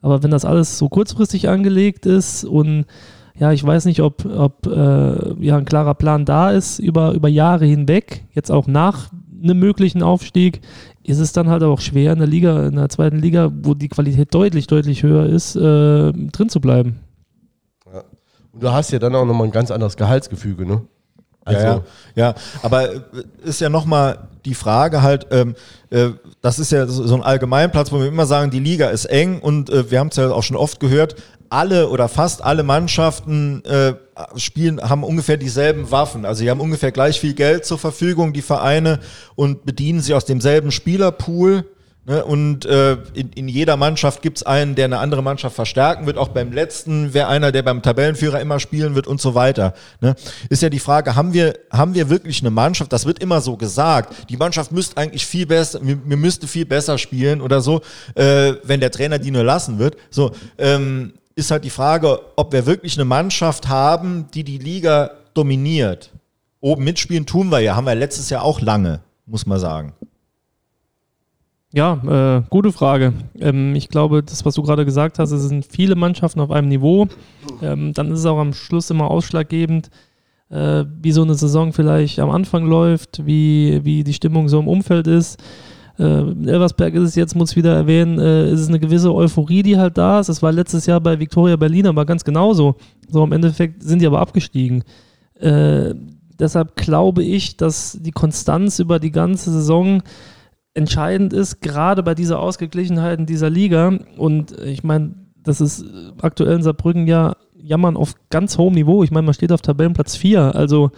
Aber 0.00 0.22
wenn 0.24 0.32
das 0.32 0.44
alles 0.44 0.78
so 0.78 0.88
kurzfristig 0.88 1.48
angelegt 1.48 2.06
ist 2.06 2.44
und 2.44 2.86
ja, 3.38 3.52
ich 3.52 3.64
weiß 3.64 3.86
nicht, 3.86 4.02
ob, 4.02 4.24
ob 4.26 4.66
äh, 4.66 5.44
ja, 5.44 5.56
ein 5.56 5.64
klarer 5.64 5.94
Plan 5.94 6.24
da 6.24 6.50
ist 6.50 6.78
über, 6.80 7.12
über 7.12 7.28
Jahre 7.28 7.64
hinweg, 7.64 8.24
jetzt 8.34 8.50
auch 8.50 8.66
nach 8.66 9.10
einem 9.42 9.58
möglichen 9.58 10.02
Aufstieg, 10.02 10.60
ist 11.02 11.18
es 11.18 11.32
dann 11.32 11.48
halt 11.48 11.62
auch 11.62 11.80
schwer 11.80 12.12
in 12.12 12.18
der 12.18 12.28
Liga, 12.28 12.66
in 12.66 12.76
der 12.76 12.88
zweiten 12.88 13.18
Liga, 13.18 13.50
wo 13.62 13.74
die 13.74 13.88
Qualität 13.88 14.32
deutlich, 14.34 14.66
deutlich 14.66 15.02
höher 15.02 15.26
ist, 15.26 15.56
äh, 15.56 16.12
drin 16.12 16.48
zu 16.48 16.60
bleiben. 16.60 17.00
Und 18.52 18.62
du 18.62 18.70
hast 18.72 18.92
ja 18.92 18.98
dann 18.98 19.14
auch 19.14 19.24
nochmal 19.24 19.48
ein 19.48 19.52
ganz 19.52 19.70
anderes 19.70 19.96
Gehaltsgefüge, 19.96 20.66
ne? 20.66 20.82
Also, 21.44 21.66
ja, 21.66 21.82
ja, 22.14 22.34
aber 22.62 22.92
äh, 22.92 23.00
ist 23.42 23.60
ja 23.60 23.68
nochmal 23.68 24.28
die 24.44 24.54
Frage 24.54 25.02
halt, 25.02 25.26
ähm, 25.30 25.54
äh, 25.90 26.10
das 26.40 26.58
ist 26.58 26.72
ja 26.72 26.86
so 26.86 27.06
so 27.06 27.14
ein 27.14 27.22
Allgemeinplatz, 27.22 27.90
wo 27.90 28.00
wir 28.00 28.06
immer 28.06 28.26
sagen, 28.26 28.50
die 28.50 28.60
Liga 28.60 28.88
ist 28.88 29.06
eng 29.06 29.40
und 29.40 29.70
äh, 29.70 29.90
wir 29.90 29.98
haben 29.98 30.08
es 30.08 30.16
ja 30.16 30.30
auch 30.30 30.42
schon 30.42 30.56
oft 30.56 30.78
gehört, 30.80 31.16
alle 31.52 31.90
oder 31.90 32.08
fast 32.08 32.42
alle 32.42 32.62
Mannschaften 32.62 33.62
äh, 33.64 33.92
spielen, 34.36 34.80
haben 34.80 35.04
ungefähr 35.04 35.36
dieselben 35.36 35.90
Waffen. 35.90 36.24
Also 36.24 36.40
sie 36.40 36.50
haben 36.50 36.60
ungefähr 36.60 36.92
gleich 36.92 37.20
viel 37.20 37.34
Geld 37.34 37.66
zur 37.66 37.78
Verfügung, 37.78 38.32
die 38.32 38.40
Vereine, 38.40 39.00
und 39.34 39.66
bedienen 39.66 40.00
sie 40.00 40.14
aus 40.14 40.24
demselben 40.24 40.70
Spielerpool. 40.70 41.66
Ne, 42.04 42.24
und 42.24 42.64
äh, 42.64 42.94
in, 43.14 43.30
in 43.30 43.46
jeder 43.46 43.76
Mannschaft 43.76 44.22
gibt 44.22 44.38
es 44.38 44.42
einen, 44.42 44.74
der 44.74 44.86
eine 44.86 44.98
andere 44.98 45.22
Mannschaft 45.22 45.54
verstärken 45.54 46.04
wird. 46.04 46.18
Auch 46.18 46.28
beim 46.28 46.50
letzten 46.50 47.14
wäre 47.14 47.28
einer, 47.28 47.52
der 47.52 47.62
beim 47.62 47.80
Tabellenführer 47.80 48.40
immer 48.40 48.58
spielen 48.58 48.96
wird 48.96 49.06
und 49.06 49.20
so 49.20 49.36
weiter. 49.36 49.72
Ne? 50.00 50.16
Ist 50.48 50.62
ja 50.62 50.68
die 50.68 50.80
Frage, 50.80 51.14
haben 51.14 51.32
wir, 51.32 51.56
haben 51.70 51.94
wir 51.94 52.10
wirklich 52.10 52.40
eine 52.40 52.50
Mannschaft? 52.50 52.92
Das 52.92 53.06
wird 53.06 53.20
immer 53.20 53.40
so 53.40 53.56
gesagt. 53.56 54.28
Die 54.30 54.36
Mannschaft 54.36 54.72
müsste 54.72 54.96
eigentlich 54.96 55.24
viel 55.24 55.46
besser, 55.46 55.78
wir, 55.80 55.96
wir 56.04 56.16
müsste 56.16 56.48
viel 56.48 56.66
besser 56.66 56.98
spielen 56.98 57.40
oder 57.40 57.60
so, 57.60 57.82
äh, 58.16 58.54
wenn 58.64 58.80
der 58.80 58.90
Trainer 58.90 59.20
die 59.20 59.30
nur 59.30 59.44
lassen 59.44 59.78
wird. 59.78 59.96
So, 60.10 60.32
ähm, 60.58 61.12
ist 61.36 61.52
halt 61.52 61.62
die 61.62 61.70
Frage, 61.70 62.18
ob 62.34 62.52
wir 62.52 62.66
wirklich 62.66 62.96
eine 62.96 63.04
Mannschaft 63.04 63.68
haben, 63.68 64.26
die 64.34 64.42
die 64.42 64.58
Liga 64.58 65.12
dominiert. 65.34 66.10
Oben 66.58 66.82
mitspielen 66.82 67.26
tun 67.26 67.52
wir 67.52 67.60
ja, 67.60 67.76
haben 67.76 67.86
wir 67.86 67.94
letztes 67.94 68.28
Jahr 68.28 68.42
auch 68.42 68.60
lange, 68.60 69.02
muss 69.24 69.46
man 69.46 69.60
sagen. 69.60 69.92
Ja, 71.74 72.38
äh, 72.38 72.42
gute 72.50 72.70
Frage. 72.70 73.14
Ähm, 73.40 73.74
ich 73.74 73.88
glaube, 73.88 74.22
das, 74.22 74.44
was 74.44 74.54
du 74.54 74.62
gerade 74.62 74.84
gesagt 74.84 75.18
hast, 75.18 75.30
es 75.30 75.42
sind 75.42 75.64
viele 75.64 75.94
Mannschaften 75.94 76.40
auf 76.40 76.50
einem 76.50 76.68
Niveau. 76.68 77.08
Ähm, 77.62 77.94
dann 77.94 78.12
ist 78.12 78.20
es 78.20 78.26
auch 78.26 78.38
am 78.38 78.52
Schluss 78.52 78.90
immer 78.90 79.10
ausschlaggebend, 79.10 79.88
äh, 80.50 80.84
wie 81.00 81.12
so 81.12 81.22
eine 81.22 81.34
Saison 81.34 81.72
vielleicht 81.72 82.18
am 82.18 82.28
Anfang 82.28 82.66
läuft, 82.66 83.26
wie, 83.26 83.80
wie 83.84 84.04
die 84.04 84.12
Stimmung 84.12 84.50
so 84.50 84.60
im 84.60 84.68
Umfeld 84.68 85.06
ist. 85.06 85.42
Äh, 85.98 86.02
Elversberg 86.02 86.92
ist 86.92 87.08
es 87.08 87.14
jetzt, 87.14 87.34
muss 87.34 87.52
ich 87.52 87.56
wieder 87.56 87.74
erwähnen, 87.74 88.18
äh, 88.18 88.50
ist 88.50 88.60
es 88.60 88.68
eine 88.68 88.78
gewisse 88.78 89.14
Euphorie, 89.14 89.62
die 89.62 89.78
halt 89.78 89.96
da 89.96 90.20
ist. 90.20 90.28
Das 90.28 90.42
war 90.42 90.52
letztes 90.52 90.84
Jahr 90.84 91.00
bei 91.00 91.18
Viktoria 91.18 91.56
Berlin 91.56 91.86
aber 91.86 92.04
ganz 92.04 92.22
genauso. 92.22 92.76
So 93.08 93.24
im 93.24 93.32
Endeffekt 93.32 93.82
sind 93.82 94.02
die 94.02 94.06
aber 94.06 94.20
abgestiegen. 94.20 94.84
Äh, 95.40 95.94
deshalb 96.38 96.76
glaube 96.76 97.22
ich, 97.22 97.56
dass 97.56 97.96
die 97.98 98.12
Konstanz 98.12 98.78
über 98.78 98.98
die 98.98 99.10
ganze 99.10 99.50
Saison 99.50 100.02
entscheidend 100.74 101.32
ist, 101.32 101.60
gerade 101.60 102.02
bei 102.02 102.14
dieser 102.14 102.40
Ausgeglichenheit 102.40 103.18
in 103.18 103.26
dieser 103.26 103.50
Liga. 103.50 103.98
Und 104.16 104.58
ich 104.60 104.82
meine, 104.82 105.14
das 105.42 105.60
ist 105.60 105.84
aktuell 106.20 106.56
in 106.56 106.62
Saarbrücken 106.62 107.06
ja 107.06 107.36
Jammern 107.62 107.96
auf 107.96 108.14
ganz 108.30 108.58
hohem 108.58 108.74
Niveau. 108.74 109.04
Ich 109.04 109.10
meine, 109.10 109.24
man 109.24 109.34
steht 109.34 109.52
auf 109.52 109.62
Tabellenplatz 109.62 110.16
4, 110.16 110.54
also 110.54 110.90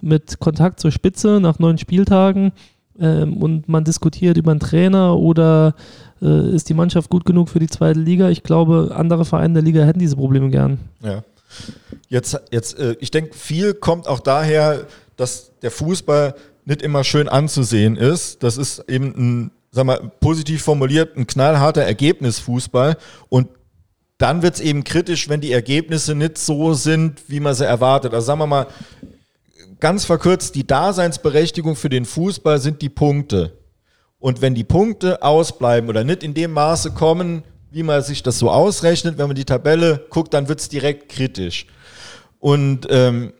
mit 0.00 0.38
Kontakt 0.38 0.80
zur 0.80 0.92
Spitze 0.92 1.40
nach 1.40 1.58
neun 1.58 1.78
Spieltagen 1.78 2.52
ähm, 2.98 3.36
und 3.38 3.68
man 3.68 3.84
diskutiert 3.84 4.36
über 4.36 4.52
einen 4.52 4.60
Trainer 4.60 5.18
oder 5.18 5.74
äh, 6.20 6.54
ist 6.54 6.68
die 6.68 6.74
Mannschaft 6.74 7.10
gut 7.10 7.24
genug 7.24 7.48
für 7.48 7.58
die 7.58 7.66
zweite 7.66 7.98
Liga. 7.98 8.28
Ich 8.28 8.42
glaube, 8.42 8.92
andere 8.94 9.24
Vereine 9.24 9.54
der 9.54 9.62
Liga 9.62 9.82
hätten 9.82 9.98
diese 9.98 10.16
Probleme 10.16 10.50
gern. 10.50 10.78
Ja. 11.02 11.22
Jetzt, 12.08 12.40
jetzt 12.50 12.78
äh, 12.78 12.96
ich 13.00 13.10
denke, 13.10 13.34
viel 13.34 13.74
kommt 13.74 14.06
auch 14.06 14.20
daher, 14.20 14.86
dass 15.16 15.52
der 15.60 15.70
Fußball 15.70 16.34
nicht 16.64 16.82
immer 16.82 17.04
schön 17.04 17.28
anzusehen 17.28 17.96
ist. 17.96 18.42
Das 18.42 18.56
ist 18.56 18.80
eben 18.88 19.14
ein, 19.16 19.50
sag 19.70 19.86
mal, 19.86 20.12
positiv 20.20 20.62
formuliert, 20.62 21.16
ein 21.16 21.26
knallharter 21.26 21.82
Ergebnisfußball. 21.82 22.96
Und 23.28 23.48
dann 24.18 24.42
wird 24.42 24.54
es 24.54 24.60
eben 24.60 24.84
kritisch, 24.84 25.28
wenn 25.28 25.40
die 25.40 25.52
Ergebnisse 25.52 26.14
nicht 26.14 26.38
so 26.38 26.74
sind, 26.74 27.22
wie 27.28 27.40
man 27.40 27.54
sie 27.54 27.66
erwartet. 27.66 28.14
Also 28.14 28.26
sagen 28.26 28.38
wir 28.40 28.46
mal, 28.46 28.66
ganz 29.80 30.04
verkürzt, 30.04 30.54
die 30.54 30.66
Daseinsberechtigung 30.66 31.74
für 31.74 31.88
den 31.88 32.04
Fußball 32.04 32.60
sind 32.60 32.82
die 32.82 32.88
Punkte. 32.88 33.58
Und 34.20 34.40
wenn 34.40 34.54
die 34.54 34.62
Punkte 34.62 35.22
ausbleiben 35.22 35.90
oder 35.90 36.04
nicht 36.04 36.22
in 36.22 36.34
dem 36.34 36.52
Maße 36.52 36.92
kommen, 36.92 37.42
wie 37.72 37.82
man 37.82 38.02
sich 38.02 38.22
das 38.22 38.38
so 38.38 38.50
ausrechnet, 38.50 39.18
wenn 39.18 39.26
man 39.26 39.34
die 39.34 39.44
Tabelle 39.44 40.06
guckt, 40.10 40.32
dann 40.34 40.48
wird 40.48 40.60
es 40.60 40.68
direkt 40.68 41.08
kritisch. 41.08 41.66
Und 42.38 42.86
ähm, 42.90 43.32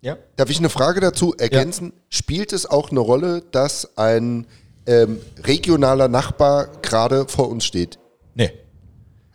ja, 0.00 0.16
Darf 0.36 0.50
ich 0.50 0.58
eine 0.58 0.68
Frage 0.68 1.00
dazu 1.00 1.34
ergänzen? 1.36 1.92
Spielt 2.08 2.52
es 2.52 2.66
auch 2.66 2.90
eine 2.90 3.00
Rolle, 3.00 3.42
dass 3.50 3.96
ein 3.98 4.46
ähm, 4.86 5.20
regionaler 5.44 6.08
Nachbar 6.08 6.68
gerade 6.82 7.26
vor 7.28 7.48
uns 7.48 7.64
steht? 7.64 7.98
nee. 8.34 8.52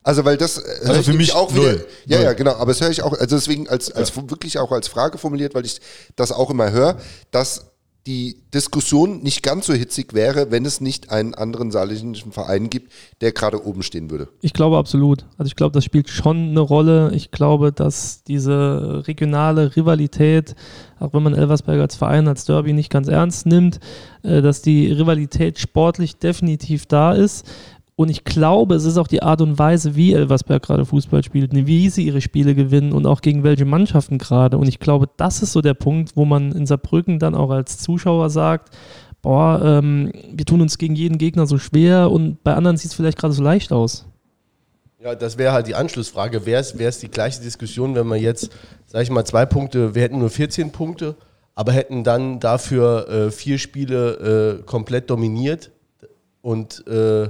Also 0.05 0.25
weil 0.25 0.35
das 0.35 0.57
äh, 0.57 0.85
Also 0.89 1.01
für 1.03 1.13
mich 1.13 1.33
auch 1.33 1.53
wieder. 1.53 1.61
null. 1.63 1.87
Ja, 2.05 2.17
Null. 2.17 2.25
ja, 2.25 2.33
genau. 2.33 2.55
Aber 2.55 2.73
das 2.73 2.81
höre 2.81 2.89
ich 2.89 3.03
auch. 3.03 3.13
Also 3.13 3.37
deswegen 3.37 3.69
als, 3.69 3.89
als 3.89 4.13
wirklich 4.17 4.59
auch 4.59 4.73
als 4.73 4.89
Frage 4.89 5.17
formuliert, 5.17 5.55
weil 5.55 5.63
ich 5.65 5.79
das 6.17 6.33
auch 6.33 6.49
immer 6.49 6.71
höre, 6.71 6.97
dass 7.31 7.67
die 8.05 8.35
Diskussion 8.53 9.23
nicht 9.23 9.43
ganz 9.43 9.65
so 9.65 9.73
hitzig 9.73 10.13
wäre, 10.13 10.51
wenn 10.51 10.65
es 10.65 10.81
nicht 10.81 11.09
einen 11.09 11.33
anderen 11.33 11.71
saarländischen 11.71 12.33
Verein 12.33 12.69
gibt, 12.69 12.91
der 13.21 13.31
gerade 13.31 13.65
oben 13.65 13.81
stehen 13.81 14.11
würde. 14.11 14.27
Ich 14.41 14.51
glaube 14.51 14.77
absolut. 14.77 15.25
Also 15.37 15.47
ich 15.47 15.55
glaube, 15.55 15.71
das 15.71 15.85
spielt 15.85 16.09
schon 16.09 16.49
eine 16.49 16.59
Rolle. 16.59 17.13
Ich 17.15 17.31
glaube, 17.31 17.71
dass 17.71 18.23
diese 18.23 19.03
regionale 19.07 19.75
Rivalität, 19.77 20.53
auch 20.99 21.13
wenn 21.13 21.23
man 21.23 21.33
Elversberg 21.33 21.79
als 21.79 21.95
Verein, 21.95 22.27
als 22.27 22.43
Derby 22.43 22.73
nicht 22.73 22.89
ganz 22.89 23.07
ernst 23.07 23.45
nimmt, 23.45 23.79
äh, 24.23 24.41
dass 24.41 24.61
die 24.61 24.91
Rivalität 24.91 25.59
sportlich 25.59 26.17
definitiv 26.17 26.85
da 26.85 27.13
ist. 27.13 27.45
Und 27.95 28.09
ich 28.09 28.23
glaube, 28.23 28.75
es 28.75 28.85
ist 28.85 28.97
auch 28.97 29.07
die 29.07 29.21
Art 29.21 29.41
und 29.41 29.59
Weise, 29.59 29.95
wie 29.95 30.13
Elversberg 30.13 30.63
gerade 30.63 30.85
Fußball 30.85 31.23
spielt, 31.23 31.53
ne, 31.53 31.67
wie 31.67 31.89
sie 31.89 32.05
ihre 32.05 32.21
Spiele 32.21 32.55
gewinnen 32.55 32.91
und 32.91 33.05
auch 33.05 33.21
gegen 33.21 33.43
welche 33.43 33.65
Mannschaften 33.65 34.17
gerade. 34.17 34.57
Und 34.57 34.67
ich 34.67 34.79
glaube, 34.79 35.07
das 35.17 35.43
ist 35.43 35.51
so 35.51 35.61
der 35.61 35.75
Punkt, 35.75 36.15
wo 36.15 36.25
man 36.25 36.51
in 36.53 36.65
Saarbrücken 36.65 37.19
dann 37.19 37.35
auch 37.35 37.51
als 37.51 37.77
Zuschauer 37.77 38.31
sagt, 38.31 38.75
boah, 39.21 39.61
ähm, 39.63 40.11
wir 40.31 40.45
tun 40.45 40.61
uns 40.61 40.79
gegen 40.79 40.95
jeden 40.95 41.19
Gegner 41.19 41.45
so 41.45 41.59
schwer 41.59 42.09
und 42.11 42.43
bei 42.43 42.55
anderen 42.55 42.77
sieht 42.77 42.91
es 42.91 42.95
vielleicht 42.95 43.19
gerade 43.19 43.33
so 43.33 43.43
leicht 43.43 43.71
aus. 43.71 44.05
Ja, 44.99 45.15
das 45.15 45.37
wäre 45.37 45.51
halt 45.51 45.67
die 45.67 45.75
Anschlussfrage. 45.75 46.45
Wäre 46.45 46.61
es 46.61 46.99
die 46.99 47.11
gleiche 47.11 47.41
Diskussion, 47.41 47.93
wenn 47.93 48.07
wir 48.07 48.17
jetzt, 48.17 48.49
sag 48.87 49.03
ich 49.03 49.09
mal, 49.09 49.25
zwei 49.25 49.45
Punkte, 49.45 49.93
wir 49.93 50.01
hätten 50.01 50.17
nur 50.17 50.29
14 50.29 50.71
Punkte, 50.71 51.15
aber 51.55 51.73
hätten 51.73 52.03
dann 52.03 52.39
dafür 52.39 53.07
äh, 53.09 53.31
vier 53.31 53.59
Spiele 53.59 54.59
äh, 54.59 54.63
komplett 54.63 55.09
dominiert 55.09 55.71
und 56.41 56.87
äh, 56.87 57.29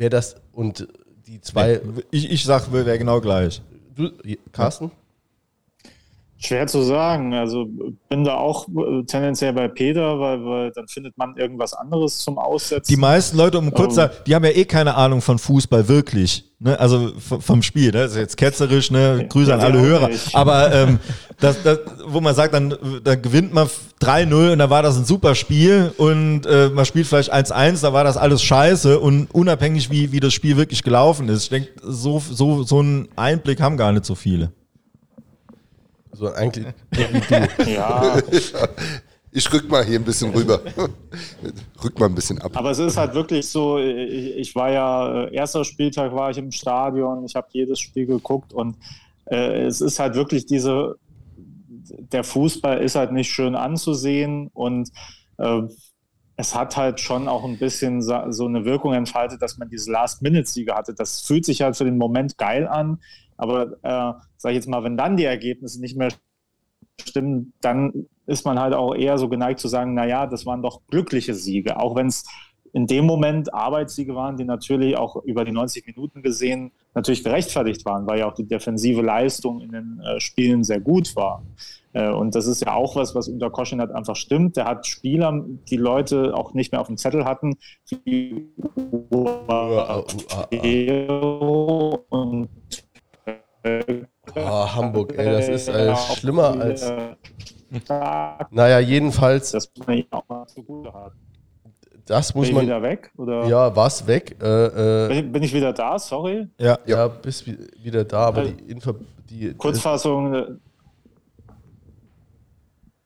wäre 0.00 0.10
das 0.10 0.34
und 0.52 0.88
die 1.26 1.40
zwei. 1.40 1.80
Ich, 2.10 2.30
ich 2.30 2.44
sag, 2.44 2.72
wäre 2.72 2.98
genau 2.98 3.20
gleich. 3.20 3.62
Du, 3.94 4.10
Carsten? 4.50 4.90
Schwer 6.38 6.66
zu 6.66 6.82
sagen. 6.82 7.34
Also 7.34 7.68
bin 8.08 8.24
da 8.24 8.36
auch 8.36 8.66
äh, 8.68 9.04
tendenziell 9.04 9.52
bei 9.52 9.68
Peter, 9.68 10.18
weil, 10.18 10.42
weil 10.44 10.72
dann 10.72 10.88
findet 10.88 11.16
man 11.18 11.36
irgendwas 11.36 11.74
anderes 11.74 12.18
zum 12.18 12.38
Aussetzen. 12.38 12.90
Die 12.90 12.98
meisten 12.98 13.36
Leute, 13.36 13.58
um 13.58 13.70
kurz 13.72 13.90
zu 13.90 13.96
sagen, 13.96 14.14
die 14.26 14.34
haben 14.34 14.44
ja 14.44 14.52
eh 14.52 14.64
keine 14.64 14.94
Ahnung 14.94 15.20
von 15.20 15.38
Fußball, 15.38 15.86
wirklich. 15.86 16.49
Ne? 16.62 16.78
Also 16.78 17.12
vom 17.16 17.62
Spiel, 17.62 17.86
ne? 17.86 18.02
das 18.02 18.12
ist 18.12 18.18
jetzt 18.18 18.36
ketzerisch, 18.36 18.90
ne? 18.90 19.24
Grüße 19.30 19.48
ja, 19.48 19.56
an 19.56 19.62
alle 19.62 19.80
Hörer. 19.80 20.08
Nicht. 20.08 20.34
Aber 20.34 20.70
ähm, 20.74 20.98
das, 21.38 21.62
das, 21.62 21.78
wo 22.06 22.20
man 22.20 22.34
sagt, 22.34 22.52
dann, 22.52 22.74
dann 23.02 23.22
gewinnt 23.22 23.54
man 23.54 23.66
3-0 24.02 24.52
und 24.52 24.58
da 24.58 24.68
war 24.68 24.82
das 24.82 24.98
ein 24.98 25.06
super 25.06 25.34
Spiel 25.34 25.90
und 25.96 26.44
äh, 26.44 26.68
man 26.68 26.84
spielt 26.84 27.06
vielleicht 27.06 27.32
1-1, 27.32 27.80
da 27.80 27.94
war 27.94 28.04
das 28.04 28.18
alles 28.18 28.42
scheiße 28.42 29.00
und 29.00 29.34
unabhängig, 29.34 29.90
wie, 29.90 30.12
wie 30.12 30.20
das 30.20 30.34
Spiel 30.34 30.58
wirklich 30.58 30.82
gelaufen 30.82 31.30
ist. 31.30 31.44
Ich 31.44 31.48
denke, 31.48 31.70
so, 31.82 32.20
so, 32.20 32.62
so 32.62 32.80
einen 32.80 33.08
Einblick 33.16 33.62
haben 33.62 33.78
gar 33.78 33.92
nicht 33.92 34.04
so 34.04 34.14
viele. 34.14 34.52
So 36.12 36.30
eigentlich 36.30 36.66
ja. 37.66 38.18
Ich 39.32 39.52
rück 39.52 39.68
mal 39.70 39.84
hier 39.84 39.98
ein 39.98 40.04
bisschen 40.04 40.34
rüber. 40.34 40.60
rück 41.84 41.98
mal 41.98 42.06
ein 42.06 42.14
bisschen 42.14 42.40
ab. 42.40 42.50
Aber 42.54 42.70
es 42.70 42.78
ist 42.80 42.96
halt 42.96 43.14
wirklich 43.14 43.48
so, 43.48 43.78
ich, 43.78 44.36
ich 44.36 44.54
war 44.56 44.70
ja, 44.72 45.24
äh, 45.24 45.34
erster 45.34 45.64
Spieltag 45.64 46.12
war 46.12 46.30
ich 46.30 46.38
im 46.38 46.50
Stadion, 46.50 47.24
ich 47.24 47.36
habe 47.36 47.46
jedes 47.52 47.78
Spiel 47.78 48.06
geguckt 48.06 48.52
und 48.52 48.76
äh, 49.26 49.66
es 49.66 49.80
ist 49.80 50.00
halt 50.00 50.14
wirklich 50.16 50.46
diese, 50.46 50.96
der 52.12 52.24
Fußball 52.24 52.78
ist 52.82 52.96
halt 52.96 53.12
nicht 53.12 53.30
schön 53.30 53.54
anzusehen 53.54 54.50
und 54.52 54.90
äh, 55.38 55.62
es 56.36 56.54
hat 56.54 56.76
halt 56.76 56.98
schon 57.00 57.28
auch 57.28 57.44
ein 57.44 57.58
bisschen 57.58 58.02
so 58.02 58.46
eine 58.46 58.64
Wirkung 58.64 58.94
entfaltet, 58.94 59.42
dass 59.42 59.58
man 59.58 59.68
diese 59.68 59.92
Last-Minute-Siege 59.92 60.74
hatte. 60.74 60.94
Das 60.94 61.20
fühlt 61.20 61.44
sich 61.44 61.60
halt 61.60 61.76
für 61.76 61.84
den 61.84 61.98
Moment 61.98 62.38
geil 62.38 62.66
an, 62.66 62.98
aber 63.36 63.72
äh, 63.82 64.20
sag 64.38 64.50
ich 64.50 64.56
jetzt 64.56 64.68
mal, 64.68 64.82
wenn 64.82 64.96
dann 64.96 65.16
die 65.16 65.24
Ergebnisse 65.24 65.80
nicht 65.80 65.96
mehr 65.96 66.10
stimmen, 67.08 67.52
dann 67.60 68.06
ist 68.26 68.44
man 68.44 68.58
halt 68.58 68.74
auch 68.74 68.94
eher 68.94 69.18
so 69.18 69.28
geneigt 69.28 69.60
zu 69.60 69.68
sagen, 69.68 69.94
naja, 69.94 70.26
das 70.26 70.46
waren 70.46 70.62
doch 70.62 70.80
glückliche 70.88 71.34
Siege, 71.34 71.80
auch 71.80 71.96
wenn 71.96 72.06
es 72.06 72.24
in 72.72 72.86
dem 72.86 73.04
Moment 73.04 73.52
Arbeitssiege 73.52 74.14
waren, 74.14 74.36
die 74.36 74.44
natürlich 74.44 74.96
auch 74.96 75.16
über 75.24 75.44
die 75.44 75.52
90 75.52 75.86
Minuten 75.86 76.22
gesehen 76.22 76.70
natürlich 76.94 77.24
gerechtfertigt 77.24 77.84
waren, 77.84 78.06
weil 78.06 78.20
ja 78.20 78.28
auch 78.28 78.34
die 78.34 78.46
defensive 78.46 79.02
Leistung 79.02 79.60
in 79.60 79.72
den 79.72 80.00
äh, 80.00 80.20
Spielen 80.20 80.64
sehr 80.64 80.80
gut 80.80 81.16
war. 81.16 81.42
Äh, 81.92 82.10
und 82.10 82.34
das 82.34 82.46
ist 82.46 82.62
ja 82.62 82.74
auch 82.74 82.96
was, 82.96 83.14
was 83.14 83.28
unter 83.28 83.50
Koschinat 83.50 83.90
einfach 83.90 84.16
stimmt. 84.16 84.56
Der 84.56 84.66
hat 84.66 84.86
Spieler, 84.86 85.44
die 85.68 85.76
Leute 85.76 86.34
auch 86.34 86.54
nicht 86.54 86.72
mehr 86.72 86.80
auf 86.80 86.86
dem 86.86 86.96
Zettel 86.96 87.24
hatten, 87.24 87.56
wie 88.04 88.48
und 92.08 92.48
Oh, 94.34 94.74
Hamburg, 94.74 95.16
ey, 95.16 95.24
das 95.24 95.48
ist 95.48 95.68
äh, 95.68 95.94
schlimmer 95.96 96.60
als. 96.60 96.92
Naja, 98.50 98.80
jedenfalls. 98.80 99.52
Das 99.52 99.70
muss 99.76 99.86
man 99.86 100.04
auch 100.10 100.28
mal 100.28 100.46
zugute 100.46 100.92
haben. 100.92 101.14
Das 102.10 102.34
muss 102.34 102.48
bin 102.48 102.56
man. 102.56 102.64
ich 102.64 102.68
wieder 102.68 102.82
weg? 102.82 103.12
Oder? 103.16 103.46
Ja, 103.46 103.76
was 103.76 104.04
weg? 104.04 104.36
Äh, 104.42 105.04
äh, 105.04 105.08
bin, 105.08 105.16
ich, 105.16 105.32
bin, 105.32 105.42
ich, 105.44 105.54
wieder 105.54 105.72
da? 105.72 105.96
Sorry. 105.96 106.48
Ja, 106.58 106.76
ja, 106.84 107.06
bist 107.06 107.46
wieder 107.46 108.04
da, 108.04 108.26
aber 108.26 108.46
die, 108.46 108.72
Info, 108.72 108.96
die 109.28 109.54
Kurzfassung. 109.54 110.34
Äh, 110.34 110.46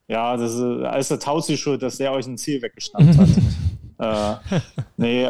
ja, 0.08 0.36
das 0.38 0.54
ist, 0.54 0.60
ist 0.98 1.10
der 1.10 1.18
Tauzi 1.18 1.58
schuld, 1.58 1.82
dass 1.82 1.98
der 1.98 2.12
euch 2.12 2.26
ein 2.26 2.38
Ziel 2.38 2.62
weggeschnappt 2.62 3.18
hat. 3.18 3.28
äh, 4.52 4.60
nee. 4.96 5.28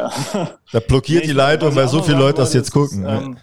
Da 0.71 0.79
blockiert 0.79 1.23
nee, 1.23 1.27
die 1.27 1.33
Leitung, 1.33 1.75
weil 1.75 1.89
so 1.89 2.01
viele 2.01 2.19
Leute 2.19 2.37
das 2.37 2.53
jetzt 2.53 2.71
gucken. 2.71 3.05
Ist, 3.05 3.23
ähm, 3.23 3.37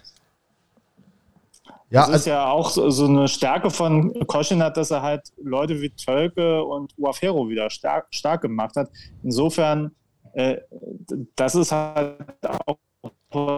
ja, 1.93 2.01
das 2.01 2.09
ist 2.09 2.15
also 2.15 2.29
ja 2.31 2.49
auch 2.49 2.71
so, 2.71 2.89
so, 2.89 3.05
eine 3.05 3.27
Stärke 3.27 3.69
von 3.69 4.11
Koschinat, 4.25 4.77
dass 4.77 4.89
er 4.89 5.03
halt 5.03 5.31
Leute 5.41 5.79
wie 5.79 5.91
Tölke 5.91 6.63
und 6.63 6.91
Uafero 6.97 7.47
wieder 7.47 7.69
stark, 7.69 8.07
stark 8.09 8.41
gemacht 8.41 8.75
hat. 8.75 8.89
Insofern, 9.23 9.91
äh, 10.33 10.57
das 11.35 11.53
ist 11.53 11.71
halt 11.71 12.17
auch 12.65 12.77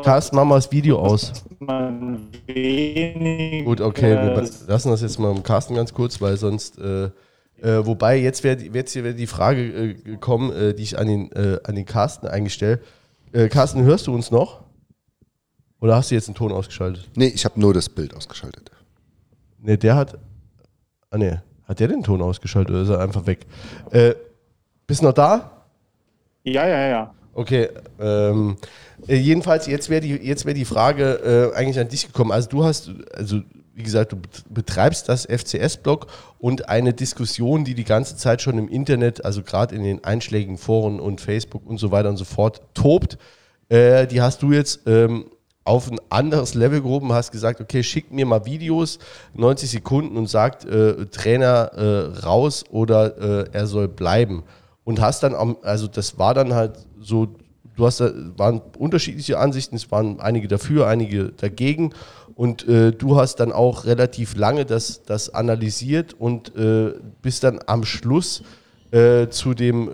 Carsten, 0.03 0.35
mach 0.35 0.43
mal 0.45 0.55
das 0.55 0.71
Video 0.71 0.99
aus. 0.99 1.45
Gut, 1.59 1.69
okay, 3.81 4.15
wir 4.15 4.49
lassen 4.67 4.89
das 4.89 5.01
jetzt 5.01 5.19
mal 5.19 5.35
im 5.35 5.43
Carsten 5.43 5.75
ganz 5.75 5.93
kurz, 5.93 6.21
weil 6.21 6.37
sonst. 6.37 6.77
Äh, 6.77 7.09
äh, 7.61 7.85
wobei, 7.85 8.17
jetzt 8.17 8.43
wäre 8.43 8.61
jetzt 8.61 8.95
wär 8.95 9.13
die 9.13 9.27
Frage 9.27 9.61
äh, 9.61 9.93
gekommen, 9.93 10.51
äh, 10.51 10.73
die 10.73 10.83
ich 10.83 10.99
an 10.99 11.07
den, 11.07 11.31
äh, 11.31 11.57
an 11.63 11.75
den 11.75 11.85
Carsten 11.85 12.27
eingestellt. 12.27 12.81
Carsten, 13.49 13.83
hörst 13.83 14.07
du 14.07 14.13
uns 14.13 14.31
noch? 14.31 14.64
Oder 15.85 15.97
hast 15.97 16.09
du 16.09 16.15
jetzt 16.15 16.27
den 16.27 16.33
Ton 16.33 16.51
ausgeschaltet? 16.51 17.07
Nee, 17.15 17.27
ich 17.27 17.45
habe 17.45 17.59
nur 17.59 17.71
das 17.71 17.89
Bild 17.89 18.15
ausgeschaltet. 18.15 18.71
Nee, 19.61 19.77
der 19.77 19.95
hat. 19.95 20.17
Ah, 21.11 21.17
nee. 21.19 21.37
Hat 21.67 21.79
der 21.79 21.89
den 21.89 22.01
Ton 22.01 22.23
ausgeschaltet 22.23 22.71
oder 22.73 22.81
ist 22.81 22.89
er 22.89 23.01
einfach 23.01 23.27
weg? 23.27 23.45
Äh, 23.91 24.15
bist 24.87 25.01
du 25.01 25.05
noch 25.05 25.13
da? 25.13 25.61
Ja, 26.43 26.67
ja, 26.67 26.87
ja. 26.87 27.13
Okay. 27.35 27.69
Ähm, 27.99 28.57
äh, 29.07 29.17
jedenfalls, 29.17 29.67
jetzt 29.67 29.91
wäre 29.91 30.01
die, 30.01 30.19
wär 30.25 30.53
die 30.55 30.65
Frage 30.65 31.53
äh, 31.53 31.55
eigentlich 31.55 31.79
an 31.79 31.87
dich 31.87 32.07
gekommen. 32.07 32.31
Also, 32.31 32.49
du 32.49 32.63
hast, 32.63 32.89
also, 33.13 33.41
wie 33.75 33.83
gesagt, 33.83 34.13
du 34.13 34.17
betreibst 34.49 35.07
das 35.07 35.27
FCS-Blog 35.27 36.07
und 36.39 36.67
eine 36.67 36.95
Diskussion, 36.95 37.63
die 37.63 37.75
die 37.75 37.83
ganze 37.83 38.17
Zeit 38.17 38.41
schon 38.41 38.57
im 38.57 38.69
Internet, 38.69 39.23
also 39.23 39.43
gerade 39.43 39.75
in 39.75 39.83
den 39.83 40.03
einschlägigen 40.03 40.57
Foren 40.57 40.99
und 40.99 41.21
Facebook 41.21 41.63
und 41.67 41.77
so 41.77 41.91
weiter 41.91 42.09
und 42.09 42.17
so 42.17 42.25
fort, 42.25 42.63
tobt. 42.73 43.19
Äh, 43.69 44.07
die 44.07 44.23
hast 44.23 44.41
du 44.41 44.51
jetzt 44.51 44.81
ähm, 44.87 45.25
auf 45.65 45.91
ein 45.91 45.99
anderes 46.09 46.53
Level 46.53 46.81
gehoben, 46.81 47.11
hast 47.11 47.31
gesagt, 47.31 47.59
okay, 47.59 47.83
schickt 47.83 48.13
mir 48.13 48.25
mal 48.27 48.45
Videos, 48.45 48.99
90 49.33 49.71
Sekunden 49.71 50.15
und 50.15 50.29
sagt, 50.29 50.63
äh, 50.63 51.07
Trainer 51.07 51.71
äh, 51.73 52.19
raus 52.23 52.63
oder 52.69 53.45
äh, 53.45 53.49
er 53.51 53.65
soll 53.65 53.87
bleiben. 53.87 54.43
Und 54.83 55.01
hast 55.01 55.23
dann, 55.23 55.33
also 55.63 55.87
das 55.87 56.19
war 56.19 56.35
dann 56.35 56.53
halt 56.53 56.85
so, 57.01 57.29
du 57.75 57.85
hast 57.87 57.99
da, 57.99 58.11
waren 58.37 58.61
unterschiedliche 58.77 59.39
Ansichten, 59.39 59.75
es 59.75 59.91
waren 59.91 60.19
einige 60.19 60.47
dafür, 60.47 60.87
einige 60.87 61.31
dagegen. 61.31 61.93
Und 62.35 62.67
äh, 62.67 62.91
du 62.91 63.17
hast 63.17 63.37
dann 63.37 63.51
auch 63.51 63.85
relativ 63.85 64.35
lange 64.35 64.65
das, 64.65 65.01
das 65.01 65.33
analysiert 65.33 66.13
und 66.13 66.55
äh, 66.55 66.93
bist 67.23 67.43
dann 67.43 67.59
am 67.65 67.85
Schluss 67.85 68.43
äh, 68.91 69.29
zu 69.29 69.55
dem 69.55 69.89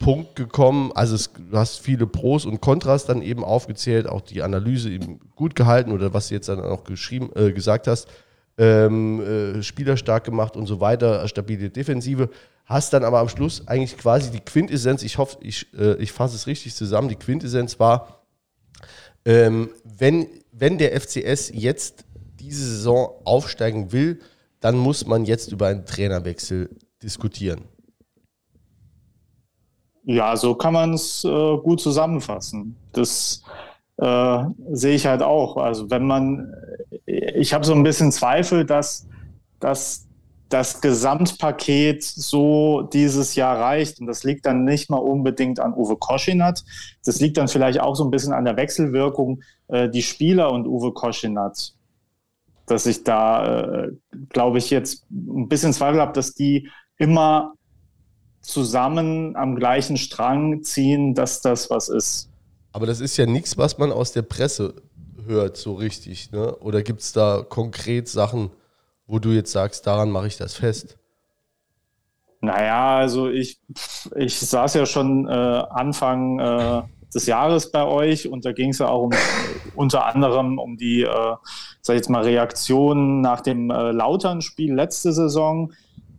Punkt 0.00 0.34
gekommen. 0.34 0.90
Also 0.94 1.14
es, 1.14 1.30
du 1.32 1.56
hast 1.56 1.78
viele 1.78 2.08
Pros 2.08 2.44
und 2.46 2.60
Kontras 2.60 3.06
dann 3.06 3.22
eben 3.22 3.44
aufgezählt, 3.44 4.08
auch 4.08 4.22
die 4.22 4.42
Analyse 4.42 4.90
eben 4.90 5.20
gut 5.36 5.54
gehalten 5.54 5.92
oder 5.92 6.12
was 6.12 6.28
du 6.28 6.34
jetzt 6.34 6.48
dann 6.48 6.60
auch 6.60 6.82
geschrieben, 6.82 7.30
äh, 7.36 7.52
gesagt 7.52 7.86
hast, 7.86 8.08
ähm, 8.58 9.20
äh, 9.20 9.62
spielerstark 9.62 10.24
gemacht 10.24 10.56
und 10.56 10.66
so 10.66 10.80
weiter, 10.80 11.28
stabile 11.28 11.70
Defensive. 11.70 12.30
Hast 12.64 12.92
dann 12.92 13.04
aber 13.04 13.20
am 13.20 13.28
Schluss 13.28 13.68
eigentlich 13.68 13.96
quasi 13.96 14.30
die 14.30 14.40
Quintessenz, 14.40 15.02
ich 15.02 15.18
hoffe, 15.18 15.38
ich, 15.42 15.66
äh, 15.78 15.94
ich 15.96 16.12
fasse 16.12 16.34
es 16.34 16.46
richtig 16.46 16.74
zusammen, 16.74 17.08
die 17.08 17.16
Quintessenz 17.16 17.78
war, 17.78 18.22
ähm, 19.24 19.70
wenn, 19.84 20.26
wenn 20.50 20.78
der 20.78 20.98
FCS 20.98 21.52
jetzt 21.54 22.04
diese 22.40 22.64
Saison 22.64 23.10
aufsteigen 23.24 23.92
will, 23.92 24.20
dann 24.60 24.76
muss 24.76 25.06
man 25.06 25.24
jetzt 25.26 25.52
über 25.52 25.66
einen 25.66 25.84
Trainerwechsel 25.84 26.70
diskutieren. 27.02 27.62
Ja, 30.10 30.36
so 30.36 30.56
kann 30.56 30.72
man 30.72 30.94
es 30.94 31.22
äh, 31.24 31.56
gut 31.58 31.80
zusammenfassen. 31.80 32.74
Das 32.92 33.44
äh, 33.96 34.42
sehe 34.72 34.96
ich 34.96 35.06
halt 35.06 35.22
auch. 35.22 35.56
Also 35.56 35.88
wenn 35.88 36.04
man, 36.04 36.52
ich 37.06 37.54
habe 37.54 37.64
so 37.64 37.72
ein 37.72 37.84
bisschen 37.84 38.10
Zweifel, 38.10 38.64
dass, 38.64 39.06
dass 39.60 40.08
das 40.48 40.80
Gesamtpaket 40.80 42.02
so 42.02 42.82
dieses 42.92 43.36
Jahr 43.36 43.60
reicht. 43.60 44.00
Und 44.00 44.08
das 44.08 44.24
liegt 44.24 44.46
dann 44.46 44.64
nicht 44.64 44.90
mal 44.90 44.96
unbedingt 44.96 45.60
an 45.60 45.74
Uwe 45.74 45.96
Koschinat. 45.96 46.64
Das 47.04 47.20
liegt 47.20 47.36
dann 47.36 47.46
vielleicht 47.46 47.80
auch 47.80 47.94
so 47.94 48.02
ein 48.02 48.10
bisschen 48.10 48.32
an 48.32 48.44
der 48.44 48.56
Wechselwirkung 48.56 49.42
äh, 49.68 49.88
die 49.88 50.02
Spieler 50.02 50.50
und 50.50 50.66
Uwe 50.66 50.92
Koschinat. 50.92 51.74
Dass 52.66 52.86
ich 52.86 53.04
da, 53.04 53.84
äh, 53.84 53.92
glaube 54.30 54.58
ich, 54.58 54.70
jetzt 54.70 55.06
ein 55.08 55.46
bisschen 55.46 55.72
Zweifel 55.72 56.00
habe, 56.00 56.14
dass 56.14 56.34
die 56.34 56.68
immer 56.98 57.54
zusammen 58.40 59.36
am 59.36 59.56
gleichen 59.56 59.96
Strang 59.96 60.62
ziehen, 60.62 61.14
dass 61.14 61.40
das 61.40 61.70
was 61.70 61.88
ist. 61.88 62.30
Aber 62.72 62.86
das 62.86 63.00
ist 63.00 63.16
ja 63.16 63.26
nichts, 63.26 63.58
was 63.58 63.78
man 63.78 63.92
aus 63.92 64.12
der 64.12 64.22
Presse 64.22 64.74
hört, 65.26 65.56
so 65.56 65.74
richtig. 65.74 66.32
Ne? 66.32 66.54
Oder 66.56 66.82
gibt 66.82 67.00
es 67.00 67.12
da 67.12 67.44
konkret 67.48 68.08
Sachen, 68.08 68.50
wo 69.06 69.18
du 69.18 69.30
jetzt 69.30 69.52
sagst, 69.52 69.86
daran 69.86 70.10
mache 70.10 70.26
ich 70.26 70.36
das 70.36 70.54
fest? 70.54 70.98
Naja, 72.40 72.96
also 72.96 73.28
ich, 73.28 73.60
ich 74.16 74.38
saß 74.38 74.74
ja 74.74 74.86
schon 74.86 75.28
äh, 75.28 75.30
Anfang 75.30 76.38
äh, 76.38 76.82
des 77.14 77.26
Jahres 77.26 77.70
bei 77.70 77.84
euch 77.84 78.28
und 78.28 78.44
da 78.44 78.52
ging 78.52 78.70
es 78.70 78.78
ja 78.78 78.88
auch 78.88 79.02
um, 79.02 79.12
unter 79.74 80.06
anderem 80.06 80.58
um 80.58 80.76
die, 80.76 81.02
äh, 81.02 81.34
sag 81.82 81.94
ich 81.94 81.98
jetzt 81.98 82.08
mal, 82.08 82.22
Reaktionen 82.22 83.20
nach 83.20 83.40
dem 83.42 83.70
äh, 83.70 83.90
Lautern-Spiel 83.90 84.72
letzte 84.72 85.12
Saison. 85.12 85.72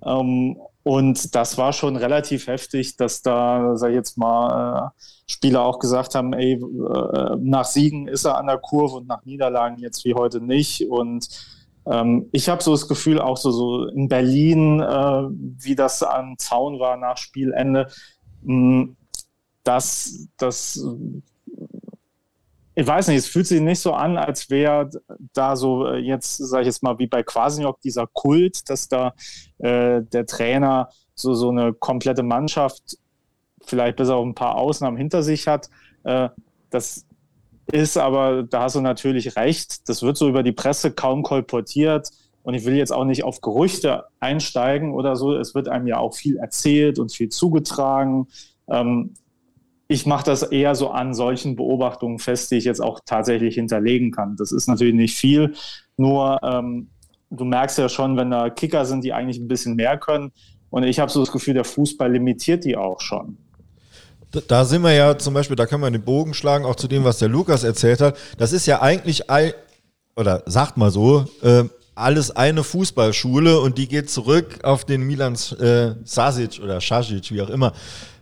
Ähm, 0.05 0.57
und 0.83 1.35
das 1.35 1.57
war 1.57 1.73
schon 1.73 1.95
relativ 1.95 2.47
heftig, 2.47 2.95
dass 2.95 3.21
da, 3.21 3.75
sag 3.75 3.89
ich 3.89 3.95
jetzt 3.95 4.17
mal, 4.17 4.87
äh, 4.87 5.31
Spieler 5.31 5.63
auch 5.63 5.79
gesagt 5.79 6.15
haben, 6.15 6.33
ey, 6.33 6.53
äh, 6.53 7.35
nach 7.39 7.65
Siegen 7.65 8.07
ist 8.07 8.25
er 8.25 8.37
an 8.37 8.47
der 8.47 8.57
Kurve 8.57 8.97
und 8.97 9.07
nach 9.07 9.23
Niederlagen 9.23 9.77
jetzt 9.77 10.03
wie 10.05 10.15
heute 10.15 10.41
nicht. 10.41 10.89
Und 10.89 11.27
ähm, 11.85 12.27
ich 12.31 12.49
habe 12.49 12.63
so 12.63 12.71
das 12.71 12.87
Gefühl, 12.87 13.21
auch 13.21 13.37
so, 13.37 13.51
so 13.51 13.85
in 13.87 14.07
Berlin, 14.07 14.79
äh, 14.79 15.23
wie 15.63 15.75
das 15.75 16.01
am 16.01 16.37
Zaun 16.37 16.79
war 16.79 16.97
nach 16.97 17.17
Spielende, 17.17 17.87
mh, 18.41 18.89
dass 19.63 20.27
das 20.37 20.83
ich 22.73 22.87
weiß 22.87 23.07
nicht, 23.07 23.17
es 23.17 23.27
fühlt 23.27 23.47
sich 23.47 23.61
nicht 23.61 23.79
so 23.79 23.93
an, 23.93 24.17
als 24.17 24.49
wäre 24.49 24.89
da 25.33 25.55
so 25.55 25.87
äh, 25.87 25.97
jetzt, 25.97 26.37
sage 26.37 26.61
ich 26.61 26.67
jetzt 26.67 26.83
mal, 26.83 26.97
wie 26.99 27.07
bei 27.07 27.23
Quasniok 27.23 27.81
dieser 27.81 28.07
Kult, 28.07 28.69
dass 28.69 28.87
da 28.87 29.13
äh, 29.57 30.01
der 30.01 30.25
Trainer 30.25 30.89
so, 31.13 31.33
so 31.33 31.49
eine 31.49 31.73
komplette 31.73 32.23
Mannschaft, 32.23 32.97
vielleicht 33.65 33.97
bis 33.97 34.09
auf 34.09 34.25
ein 34.25 34.35
paar 34.35 34.55
Ausnahmen 34.55 34.97
hinter 34.97 35.21
sich 35.21 35.47
hat. 35.47 35.69
Äh, 36.03 36.29
das 36.69 37.05
ist 37.71 37.97
aber, 37.97 38.43
da 38.43 38.63
hast 38.63 38.75
du 38.75 38.81
natürlich 38.81 39.35
recht, 39.35 39.87
das 39.89 40.01
wird 40.01 40.17
so 40.17 40.29
über 40.29 40.43
die 40.43 40.51
Presse 40.51 40.91
kaum 40.91 41.23
kolportiert. 41.23 42.09
Und 42.43 42.55
ich 42.55 42.65
will 42.65 42.75
jetzt 42.75 42.91
auch 42.91 43.05
nicht 43.05 43.23
auf 43.23 43.41
Gerüchte 43.41 44.05
einsteigen 44.19 44.93
oder 44.93 45.15
so. 45.15 45.35
Es 45.35 45.53
wird 45.53 45.67
einem 45.67 45.85
ja 45.85 45.99
auch 45.99 46.15
viel 46.15 46.37
erzählt 46.37 46.97
und 46.97 47.13
viel 47.13 47.29
zugetragen. 47.29 48.27
Ähm, 48.67 49.13
ich 49.91 50.05
mache 50.05 50.23
das 50.23 50.43
eher 50.43 50.73
so 50.73 50.89
an 50.89 51.13
solchen 51.13 51.57
Beobachtungen 51.57 52.17
fest, 52.17 52.49
die 52.49 52.55
ich 52.55 52.63
jetzt 52.63 52.81
auch 52.81 53.01
tatsächlich 53.05 53.55
hinterlegen 53.55 54.11
kann. 54.11 54.37
Das 54.37 54.53
ist 54.53 54.67
natürlich 54.67 54.95
nicht 54.95 55.17
viel, 55.17 55.53
nur 55.97 56.39
ähm, 56.43 56.87
du 57.29 57.43
merkst 57.43 57.77
ja 57.77 57.89
schon, 57.89 58.15
wenn 58.15 58.31
da 58.31 58.49
Kicker 58.49 58.85
sind, 58.85 59.03
die 59.03 59.11
eigentlich 59.11 59.37
ein 59.37 59.49
bisschen 59.49 59.75
mehr 59.75 59.97
können. 59.97 60.31
Und 60.69 60.83
ich 60.83 60.99
habe 60.99 61.11
so 61.11 61.19
das 61.19 61.31
Gefühl, 61.31 61.55
der 61.55 61.65
Fußball 61.65 62.09
limitiert 62.09 62.63
die 62.63 62.77
auch 62.77 63.01
schon. 63.01 63.37
Da 64.47 64.63
sind 64.63 64.81
wir 64.81 64.93
ja 64.93 65.17
zum 65.17 65.33
Beispiel, 65.33 65.57
da 65.57 65.65
können 65.65 65.83
wir 65.83 65.91
den 65.91 66.03
Bogen 66.03 66.33
schlagen, 66.33 66.63
auch 66.63 66.77
zu 66.77 66.87
dem, 66.87 67.03
was 67.03 67.19
der 67.19 67.27
Lukas 67.27 67.65
erzählt 67.65 67.99
hat. 67.99 68.17
Das 68.37 68.53
ist 68.53 68.65
ja 68.65 68.81
eigentlich, 68.81 69.23
oder 70.15 70.43
sagt 70.45 70.77
mal 70.77 70.89
so, 70.89 71.25
äh, 71.41 71.65
alles 71.95 72.31
eine 72.31 72.63
Fußballschule 72.63 73.59
und 73.59 73.77
die 73.77 73.89
geht 73.89 74.09
zurück 74.09 74.59
auf 74.63 74.85
den 74.85 75.01
Milan 75.01 75.33
äh, 75.59 75.95
Sasic 76.05 76.61
oder 76.63 76.79
Sasic, 76.79 77.29
wie 77.31 77.41
auch 77.41 77.49
immer. 77.49 77.73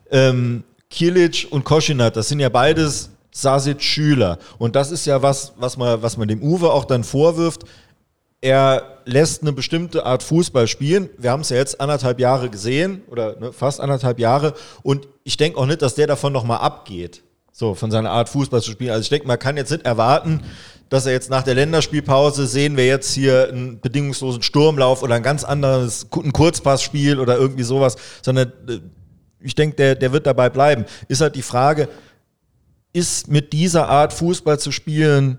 Ähm, 0.09 0.63
Kilic 0.89 1.47
und 1.49 1.63
Koschinat, 1.63 2.15
das 2.15 2.29
sind 2.29 2.39
ja 2.39 2.49
beides 2.49 3.11
Sasic-Schüler. 3.31 4.39
Und 4.57 4.75
das 4.75 4.91
ist 4.91 5.05
ja 5.05 5.21
was, 5.21 5.53
was 5.57 5.77
man, 5.77 6.01
was 6.01 6.17
man 6.17 6.27
dem 6.27 6.41
Uwe 6.41 6.71
auch 6.71 6.85
dann 6.85 7.03
vorwirft. 7.03 7.63
Er 8.41 8.99
lässt 9.05 9.41
eine 9.41 9.53
bestimmte 9.53 10.05
Art 10.05 10.23
Fußball 10.23 10.67
spielen. 10.67 11.09
Wir 11.17 11.31
haben 11.31 11.41
es 11.41 11.49
ja 11.49 11.57
jetzt 11.57 11.79
anderthalb 11.79 12.19
Jahre 12.19 12.49
gesehen 12.49 13.03
oder 13.09 13.37
ne, 13.39 13.51
fast 13.53 13.81
anderthalb 13.81 14.19
Jahre. 14.19 14.53
Und 14.81 15.07
ich 15.23 15.37
denke 15.37 15.59
auch 15.59 15.65
nicht, 15.65 15.81
dass 15.81 15.95
der 15.95 16.07
davon 16.07 16.33
nochmal 16.33 16.59
abgeht. 16.59 17.21
So, 17.51 17.75
von 17.75 17.91
seiner 17.91 18.11
Art 18.11 18.29
Fußball 18.29 18.61
zu 18.61 18.71
spielen. 18.71 18.91
Also 18.91 19.01
ich 19.01 19.09
denke, 19.09 19.27
man 19.27 19.37
kann 19.37 19.57
jetzt 19.57 19.71
nicht 19.71 19.85
erwarten, 19.85 20.43
dass 20.87 21.05
er 21.05 21.11
jetzt 21.11 21.29
nach 21.29 21.43
der 21.43 21.55
Länderspielpause 21.55 22.47
sehen 22.47 22.77
wir 22.77 22.85
jetzt 22.85 23.13
hier 23.13 23.49
einen 23.49 23.79
bedingungslosen 23.79 24.41
Sturmlauf 24.41 25.03
oder 25.03 25.15
ein 25.15 25.23
ganz 25.23 25.43
anderes, 25.43 26.07
ein 26.15 26.33
Kurzpassspiel 26.33 27.19
oder 27.19 27.37
irgendwie 27.37 27.63
sowas, 27.63 27.97
sondern 28.21 28.53
äh, 28.67 28.79
ich 29.41 29.55
denke, 29.55 29.75
der, 29.75 29.95
der 29.95 30.11
wird 30.11 30.27
dabei 30.27 30.49
bleiben. 30.49 30.85
Ist 31.07 31.21
halt 31.21 31.35
die 31.35 31.41
Frage, 31.41 31.87
ist 32.93 33.27
mit 33.27 33.53
dieser 33.53 33.87
Art 33.87 34.13
Fußball 34.13 34.59
zu 34.59 34.71
spielen, 34.71 35.37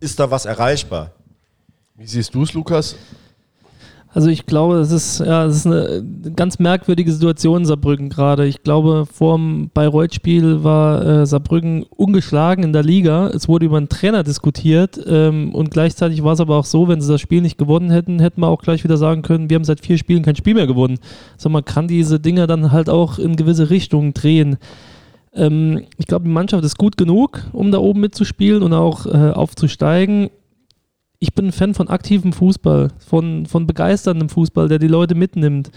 ist 0.00 0.18
da 0.20 0.30
was 0.30 0.44
erreichbar? 0.44 1.12
Wie 1.94 2.06
siehst 2.06 2.34
du 2.34 2.42
es, 2.42 2.52
Lukas? 2.52 2.96
Also 4.10 4.30
ich 4.30 4.46
glaube, 4.46 4.76
es 4.76 4.90
ist, 4.90 5.20
ja, 5.20 5.44
es 5.44 5.56
ist 5.56 5.66
eine 5.66 6.02
ganz 6.34 6.58
merkwürdige 6.58 7.12
Situation 7.12 7.58
in 7.58 7.66
Saarbrücken 7.66 8.08
gerade. 8.08 8.46
Ich 8.46 8.62
glaube, 8.62 9.04
vor 9.06 9.36
dem 9.36 9.70
Bayreuth-Spiel 9.74 10.64
war 10.64 11.04
äh, 11.04 11.26
Saarbrücken 11.26 11.82
ungeschlagen 11.84 12.64
in 12.64 12.72
der 12.72 12.82
Liga. 12.82 13.28
Es 13.28 13.48
wurde 13.48 13.66
über 13.66 13.76
einen 13.76 13.90
Trainer 13.90 14.22
diskutiert 14.22 14.98
ähm, 15.06 15.54
und 15.54 15.70
gleichzeitig 15.70 16.24
war 16.24 16.32
es 16.32 16.40
aber 16.40 16.56
auch 16.56 16.64
so, 16.64 16.88
wenn 16.88 17.02
sie 17.02 17.12
das 17.12 17.20
Spiel 17.20 17.42
nicht 17.42 17.58
gewonnen 17.58 17.90
hätten, 17.90 18.18
hätten 18.18 18.40
wir 18.40 18.48
auch 18.48 18.62
gleich 18.62 18.82
wieder 18.82 18.96
sagen 18.96 19.20
können, 19.20 19.50
wir 19.50 19.56
haben 19.56 19.64
seit 19.64 19.84
vier 19.84 19.98
Spielen 19.98 20.22
kein 20.22 20.36
Spiel 20.36 20.54
mehr 20.54 20.66
gewonnen. 20.66 20.98
Also 21.34 21.50
man 21.50 21.64
kann 21.64 21.86
diese 21.86 22.18
Dinger 22.18 22.46
dann 22.46 22.72
halt 22.72 22.88
auch 22.88 23.18
in 23.18 23.36
gewisse 23.36 23.68
Richtungen 23.68 24.14
drehen. 24.14 24.56
Ähm, 25.34 25.84
ich 25.98 26.06
glaube, 26.06 26.24
die 26.24 26.30
Mannschaft 26.30 26.64
ist 26.64 26.78
gut 26.78 26.96
genug, 26.96 27.42
um 27.52 27.70
da 27.70 27.78
oben 27.78 28.00
mitzuspielen 28.00 28.62
und 28.62 28.72
auch 28.72 29.04
äh, 29.04 29.32
aufzusteigen 29.32 30.30
ich 31.20 31.34
bin 31.34 31.46
ein 31.46 31.52
Fan 31.52 31.74
von 31.74 31.88
aktivem 31.88 32.32
Fußball, 32.32 32.88
von, 32.98 33.46
von 33.46 33.66
begeisterndem 33.66 34.28
Fußball, 34.28 34.68
der 34.68 34.78
die 34.78 34.88
Leute 34.88 35.14
mitnimmt. 35.14 35.70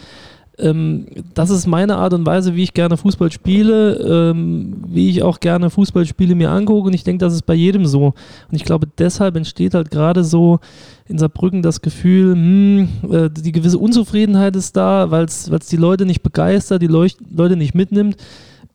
Ähm, 0.60 1.08
das 1.34 1.50
ist 1.50 1.66
meine 1.66 1.96
Art 1.96 2.14
und 2.14 2.26
Weise, 2.26 2.56
wie 2.56 2.64
ich 2.64 2.74
gerne 2.74 2.98
Fußball 2.98 3.32
spiele, 3.32 4.32
ähm, 4.32 4.84
wie 4.88 5.10
ich 5.10 5.24
auch 5.24 5.40
gerne 5.40 5.70
Fußballspiele 5.72 6.36
mir 6.36 6.52
angucke. 6.52 6.88
Und 6.88 6.94
ich 6.94 7.04
denke, 7.04 7.26
das 7.26 7.34
ist 7.34 7.44
bei 7.44 7.56
jedem 7.56 7.86
so. 7.86 8.08
Und 8.08 8.56
ich 8.56 8.64
glaube, 8.64 8.88
deshalb 8.98 9.36
entsteht 9.36 9.74
halt 9.74 9.90
gerade 9.90 10.24
so 10.24 10.60
in 11.08 11.18
Saarbrücken 11.18 11.64
das 11.64 11.82
Gefühl, 11.82 12.34
hm, 12.34 12.90
äh, 13.10 13.30
die 13.32 13.52
gewisse 13.52 13.80
Unzufriedenheit 13.80 14.56
ist 14.56 14.78
da, 14.78 15.10
weil 15.10 15.26
es 15.26 15.50
die 15.72 15.78
Leute 15.78 16.06
nicht 16.06 16.22
begeistert, 16.22 16.82
die 16.82 16.88
Leuch 16.88 17.16
Leute 17.34 17.56
nicht 17.56 17.74
mitnimmt. 17.74 18.18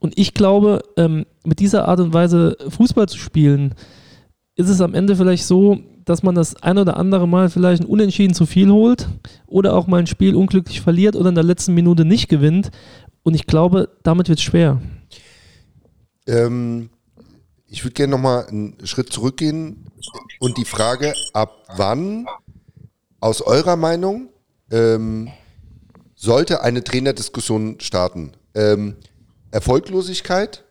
Und 0.01 0.19
ich 0.19 0.35
glaube, 0.35 0.83
ähm, 0.97 1.27
mit 1.45 1.61
dieser 1.61 1.87
Art 1.87 2.01
und 2.01 2.13
Weise 2.13 2.57
Fußball 2.69 3.09
zu 3.09 3.19
spielen, 3.19 3.75
ist 4.57 4.71
es 4.71 4.81
am 4.81 4.95
Ende 4.95 5.15
vielleicht 5.17 5.45
so, 5.45 5.79
dass 6.05 6.23
man 6.23 6.35
das 6.35 6.61
ein 6.63 6.79
oder 6.79 6.97
andere 6.97 7.29
Mal 7.29 7.51
vielleicht 7.51 7.83
ein 7.83 7.87
Unentschieden 7.87 8.35
zu 8.35 8.47
viel 8.47 8.71
holt 8.71 9.09
oder 9.47 9.75
auch 9.75 9.87
mal 9.87 9.99
ein 9.99 10.07
Spiel 10.07 10.35
unglücklich 10.35 10.81
verliert 10.81 11.15
oder 11.15 11.29
in 11.29 11.35
der 11.35 11.45
letzten 11.45 11.75
Minute 11.75 12.05
nicht 12.05 12.29
gewinnt. 12.29 12.71
Und 13.23 13.35
ich 13.35 13.47
glaube, 13.47 13.91
damit 14.03 14.29
wird 14.29 14.39
es 14.39 14.45
schwer. 14.45 14.81
Ähm, 16.27 16.91
ich 17.69 17.85
würde 17.85 17.95
gerne 17.95 18.13
nochmal 18.13 18.47
einen 18.47 18.77
Schritt 18.85 19.13
zurückgehen 19.13 19.91
und 20.41 20.57
die 20.57 20.65
Frage, 20.65 21.15
ab 21.33 21.65
wann 21.77 22.27
aus 23.21 23.43
eurer 23.43 23.77
Meinung 23.77 24.31
ähm, 24.71 25.31
sollte 26.15 26.63
eine 26.63 26.83
Trainerdiskussion 26.83 27.81
starten? 27.81 28.33
Ähm, 28.55 28.97
Erfolglosigkeit, 29.51 30.65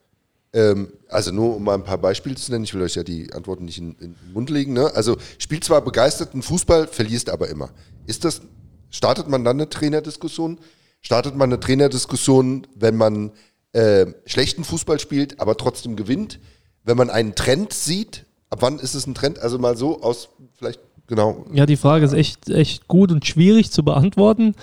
ähm, 0.55 0.87
also 1.09 1.31
nur 1.31 1.57
um 1.57 1.63
mal 1.65 1.75
ein 1.75 1.83
paar 1.83 1.97
Beispiele 1.97 2.35
zu 2.35 2.49
nennen, 2.49 2.63
ich 2.63 2.73
will 2.73 2.81
euch 2.81 2.95
ja 2.95 3.03
die 3.03 3.31
Antworten 3.33 3.65
nicht 3.65 3.77
in, 3.77 3.89
in 3.99 4.15
den 4.15 4.33
Mund 4.33 4.49
legen. 4.49 4.71
Ne? 4.71 4.89
Also 4.95 5.17
spielt 5.37 5.65
zwar 5.65 5.81
begeisterten 5.81 6.41
Fußball, 6.41 6.87
verlierst 6.87 7.29
aber 7.29 7.49
immer. 7.49 7.69
Ist 8.07 8.23
das, 8.23 8.41
startet 8.89 9.27
man 9.27 9.43
dann 9.43 9.57
eine 9.57 9.69
Trainerdiskussion? 9.69 10.59
Startet 11.01 11.35
man 11.35 11.49
eine 11.51 11.59
Trainerdiskussion, 11.59 12.67
wenn 12.73 12.95
man 12.95 13.31
äh, 13.73 14.05
schlechten 14.25 14.63
Fußball 14.63 14.97
spielt, 14.97 15.41
aber 15.41 15.57
trotzdem 15.57 15.97
gewinnt? 15.97 16.39
Wenn 16.85 16.95
man 16.95 17.09
einen 17.09 17.35
Trend 17.35 17.73
sieht, 17.73 18.25
ab 18.49 18.59
wann 18.61 18.79
ist 18.79 18.95
es 18.95 19.05
ein 19.07 19.13
Trend? 19.13 19.39
Also 19.39 19.59
mal 19.59 19.75
so 19.75 20.01
aus, 20.01 20.29
vielleicht, 20.57 20.79
genau. 21.07 21.45
Ja, 21.51 21.65
die 21.65 21.75
Frage 21.75 22.05
ist 22.05 22.13
echt, 22.13 22.49
echt 22.49 22.87
gut 22.87 23.11
und 23.11 23.25
schwierig 23.25 23.71
zu 23.71 23.83
beantworten. 23.83 24.55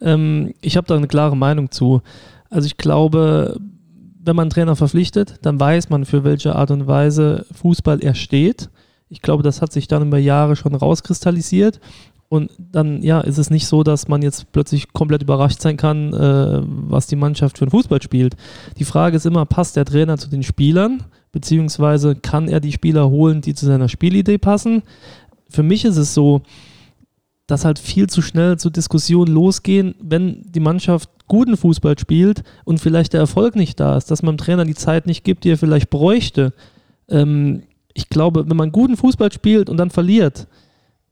Ähm, 0.00 0.54
ich 0.62 0.78
habe 0.78 0.86
da 0.86 0.96
eine 0.96 1.06
klare 1.06 1.36
Meinung 1.36 1.70
zu. 1.70 2.00
Also 2.48 2.64
ich 2.64 2.78
glaube, 2.78 3.60
wenn 4.24 4.36
man 4.36 4.44
einen 4.44 4.50
Trainer 4.50 4.76
verpflichtet, 4.76 5.36
dann 5.42 5.60
weiß 5.60 5.90
man, 5.90 6.04
für 6.04 6.24
welche 6.24 6.56
Art 6.56 6.70
und 6.70 6.86
Weise 6.86 7.46
Fußball 7.52 8.02
er 8.02 8.14
steht. 8.14 8.70
Ich 9.08 9.22
glaube, 9.22 9.42
das 9.42 9.60
hat 9.60 9.72
sich 9.72 9.86
dann 9.86 10.06
über 10.06 10.18
Jahre 10.18 10.56
schon 10.56 10.74
rauskristallisiert. 10.74 11.80
Und 12.28 12.50
dann, 12.58 13.02
ja, 13.02 13.20
ist 13.20 13.38
es 13.38 13.50
nicht 13.50 13.66
so, 13.66 13.82
dass 13.82 14.08
man 14.08 14.22
jetzt 14.22 14.50
plötzlich 14.50 14.92
komplett 14.92 15.22
überrascht 15.22 15.60
sein 15.60 15.76
kann, 15.76 16.12
äh, 16.14 16.62
was 16.64 17.06
die 17.06 17.16
Mannschaft 17.16 17.58
für 17.58 17.64
einen 17.64 17.70
Fußball 17.70 18.02
spielt. 18.02 18.34
Die 18.78 18.84
Frage 18.84 19.16
ist 19.16 19.26
immer, 19.26 19.44
passt 19.44 19.76
der 19.76 19.84
Trainer 19.84 20.16
zu 20.16 20.28
den 20.28 20.42
Spielern? 20.42 21.04
Beziehungsweise 21.30 22.16
kann 22.16 22.48
er 22.48 22.60
die 22.60 22.72
Spieler 22.72 23.10
holen, 23.10 23.40
die 23.40 23.54
zu 23.54 23.66
seiner 23.66 23.88
Spielidee 23.88 24.38
passen? 24.38 24.82
Für 25.50 25.62
mich 25.62 25.84
ist 25.84 25.98
es 25.98 26.14
so, 26.14 26.42
dass 27.46 27.64
halt 27.64 27.78
viel 27.78 28.08
zu 28.08 28.22
schnell 28.22 28.58
zu 28.58 28.70
Diskussionen 28.70 29.32
losgehen, 29.32 29.94
wenn 30.00 30.42
die 30.50 30.60
Mannschaft 30.60 31.10
guten 31.26 31.56
Fußball 31.56 31.98
spielt 31.98 32.42
und 32.64 32.80
vielleicht 32.80 33.12
der 33.12 33.20
Erfolg 33.20 33.56
nicht 33.56 33.80
da 33.80 33.96
ist, 33.96 34.10
dass 34.10 34.22
man 34.22 34.36
dem 34.36 34.38
Trainer 34.38 34.64
die 34.64 34.74
Zeit 34.74 35.06
nicht 35.06 35.24
gibt, 35.24 35.44
die 35.44 35.50
er 35.50 35.58
vielleicht 35.58 35.90
bräuchte. 35.90 36.52
Ähm, 37.08 37.62
ich 37.94 38.08
glaube, 38.08 38.48
wenn 38.48 38.56
man 38.56 38.72
guten 38.72 38.96
Fußball 38.96 39.32
spielt 39.32 39.70
und 39.70 39.76
dann 39.76 39.90
verliert, 39.90 40.46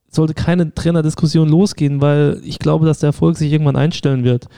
sollte 0.08 0.34
keine 0.34 0.74
Trainerdiskussion 0.74 1.48
losgehen, 1.48 2.00
weil 2.00 2.40
ich 2.44 2.58
glaube, 2.58 2.84
dass 2.86 2.98
der 2.98 3.08
Erfolg 3.08 3.36
sich 3.36 3.50
irgendwann 3.50 3.76
einstellen 3.76 4.24
wird. 4.24 4.48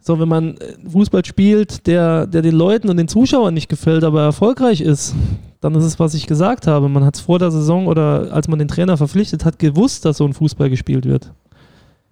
So, 0.00 0.18
wenn 0.18 0.28
man 0.28 0.56
äh, 0.56 0.74
Fußball 0.90 1.24
spielt, 1.24 1.86
der, 1.86 2.26
der 2.26 2.42
den 2.42 2.54
Leuten 2.54 2.88
und 2.88 2.96
den 2.96 3.08
Zuschauern 3.08 3.54
nicht 3.54 3.68
gefällt, 3.68 4.04
aber 4.04 4.22
erfolgreich 4.22 4.80
ist, 4.80 5.14
dann 5.60 5.74
ist 5.74 5.84
es, 5.84 5.98
was 5.98 6.14
ich 6.14 6.26
gesagt 6.26 6.66
habe. 6.66 6.88
Man 6.88 7.04
hat 7.04 7.16
es 7.16 7.20
vor 7.20 7.38
der 7.38 7.50
Saison 7.50 7.86
oder 7.86 8.32
als 8.32 8.48
man 8.48 8.58
den 8.58 8.68
Trainer 8.68 8.96
verpflichtet 8.96 9.44
hat, 9.44 9.58
gewusst, 9.58 10.04
dass 10.04 10.18
so 10.18 10.24
ein 10.24 10.34
Fußball 10.34 10.70
gespielt 10.70 11.04
wird. 11.04 11.32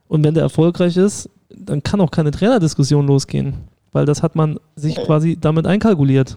Und 0.08 0.24
wenn 0.24 0.34
der 0.34 0.42
erfolgreich 0.42 0.96
ist, 0.96 1.30
dann 1.48 1.82
kann 1.82 2.00
auch 2.00 2.10
keine 2.10 2.30
Trainerdiskussion 2.30 3.06
losgehen, 3.06 3.54
weil 3.92 4.06
das 4.06 4.22
hat 4.22 4.36
man 4.36 4.58
sich 4.74 4.96
quasi 4.96 5.36
damit 5.40 5.66
einkalkuliert. 5.66 6.36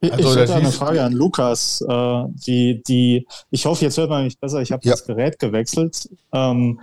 Ich, 0.00 0.12
also, 0.12 0.30
ich 0.30 0.36
hätte 0.36 0.54
eine 0.54 0.70
Frage 0.70 1.02
an 1.02 1.12
Lukas. 1.12 1.84
Äh, 1.88 2.24
die, 2.46 2.82
die, 2.86 3.26
ich 3.50 3.66
hoffe, 3.66 3.84
jetzt 3.84 3.98
hört 3.98 4.10
man 4.10 4.24
mich 4.24 4.38
besser. 4.38 4.62
Ich 4.62 4.70
habe 4.70 4.84
ja. 4.84 4.92
das 4.92 5.04
Gerät 5.04 5.38
gewechselt. 5.38 6.08
Ähm, 6.32 6.80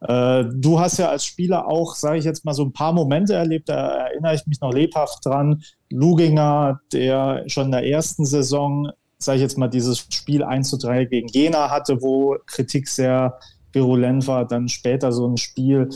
äh, 0.00 0.44
du 0.52 0.78
hast 0.78 0.98
ja 0.98 1.08
als 1.10 1.24
Spieler 1.24 1.66
auch, 1.66 1.94
sage 1.94 2.18
ich 2.18 2.24
jetzt 2.24 2.44
mal, 2.44 2.54
so 2.54 2.64
ein 2.64 2.72
paar 2.72 2.92
Momente 2.92 3.34
erlebt, 3.34 3.68
da 3.68 4.06
erinnere 4.06 4.34
ich 4.34 4.46
mich 4.46 4.60
noch 4.60 4.72
lebhaft 4.72 5.24
dran. 5.24 5.62
Luginger, 5.90 6.80
der 6.92 7.44
schon 7.46 7.66
in 7.66 7.72
der 7.72 7.86
ersten 7.86 8.24
Saison, 8.24 8.90
sage 9.18 9.36
ich 9.36 9.42
jetzt 9.42 9.58
mal, 9.58 9.68
dieses 9.68 9.98
Spiel 9.98 10.42
1 10.42 10.70
zu 10.70 10.78
3 10.78 11.06
gegen 11.06 11.28
Jena 11.28 11.70
hatte, 11.70 12.00
wo 12.02 12.36
Kritik 12.46 12.88
sehr 12.88 13.38
virulent 13.72 14.26
war. 14.26 14.46
Dann 14.46 14.68
später 14.68 15.12
so 15.12 15.26
ein 15.26 15.36
Spiel, 15.36 15.90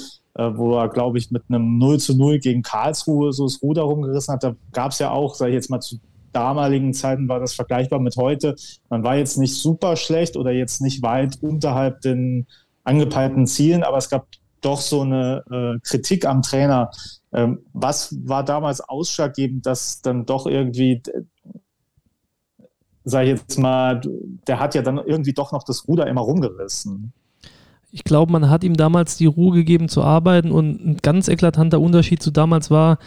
wo 0.57 0.77
er, 0.79 0.89
glaube 0.89 1.19
ich, 1.19 1.31
mit 1.31 1.43
einem 1.49 1.79
0 1.79 1.99
zu 1.99 2.17
0 2.17 2.39
gegen 2.39 2.62
Karlsruhe 2.62 3.33
so 3.33 3.45
das 3.47 3.62
Ruder 3.62 3.83
rumgerissen 3.83 4.35
hat. 4.35 4.45
Da 4.45 4.57
gab 4.73 4.93
es 4.93 4.99
ja 4.99 5.11
auch, 5.11 5.35
sage 5.35 5.51
ich 5.51 5.55
jetzt 5.55 5.71
mal, 5.71 5.81
zu 5.81 5.99
damaligen 6.33 6.95
Zeiten 6.95 7.29
war 7.29 7.41
das 7.41 7.55
vergleichbar 7.55 7.99
mit 7.99 8.17
heute. 8.17 8.55
Man 8.89 9.03
war 9.03 9.17
jetzt 9.17 9.37
nicht 9.37 9.57
super 9.57 9.97
schlecht 9.97 10.37
oder 10.37 10.53
jetzt 10.53 10.81
nicht 10.81 11.03
weit 11.03 11.39
unterhalb 11.43 12.01
den 12.01 12.47
angepeilten 12.85 13.47
Zielen, 13.47 13.83
aber 13.83 13.99
es 13.99 14.09
gab 14.09 14.27
doch 14.61 14.81
so 14.81 15.03
eine 15.03 15.43
äh, 15.51 15.79
Kritik 15.83 16.27
am 16.27 16.43
Trainer. 16.43 16.91
Ähm, 17.33 17.61
was 17.73 18.17
war 18.27 18.45
damals 18.45 18.81
ausschlaggebend, 18.81 19.67
dass 19.67 20.03
dann 20.03 20.27
doch 20.27 20.47
irgendwie, 20.47 21.03
sag 23.05 23.25
ich 23.25 23.31
jetzt 23.31 23.59
mal, 23.59 24.01
der 24.47 24.61
hat 24.61 24.75
ja 24.75 24.83
dann 24.83 24.99
irgendwie 24.99 25.33
doch 25.33 25.53
noch 25.53 25.62
das 25.62 25.87
Ruder 25.89 26.07
immer 26.07 26.23
rumgerissen. 26.23 27.12
Ich 27.93 28.05
glaube, 28.05 28.31
man 28.33 28.49
hat 28.49 28.65
ihm 28.65 28.75
damals 28.75 29.17
die 29.17 29.27
Ruhe 29.27 29.55
gegeben 29.55 29.89
zu 29.89 30.03
arbeiten 30.03 30.53
und 30.53 30.85
ein 30.85 30.97
ganz 31.03 31.29
eklatanter 31.29 31.81
Unterschied 31.81 32.23
zu 32.23 32.31
damals 32.31 32.71
war, 32.71 32.99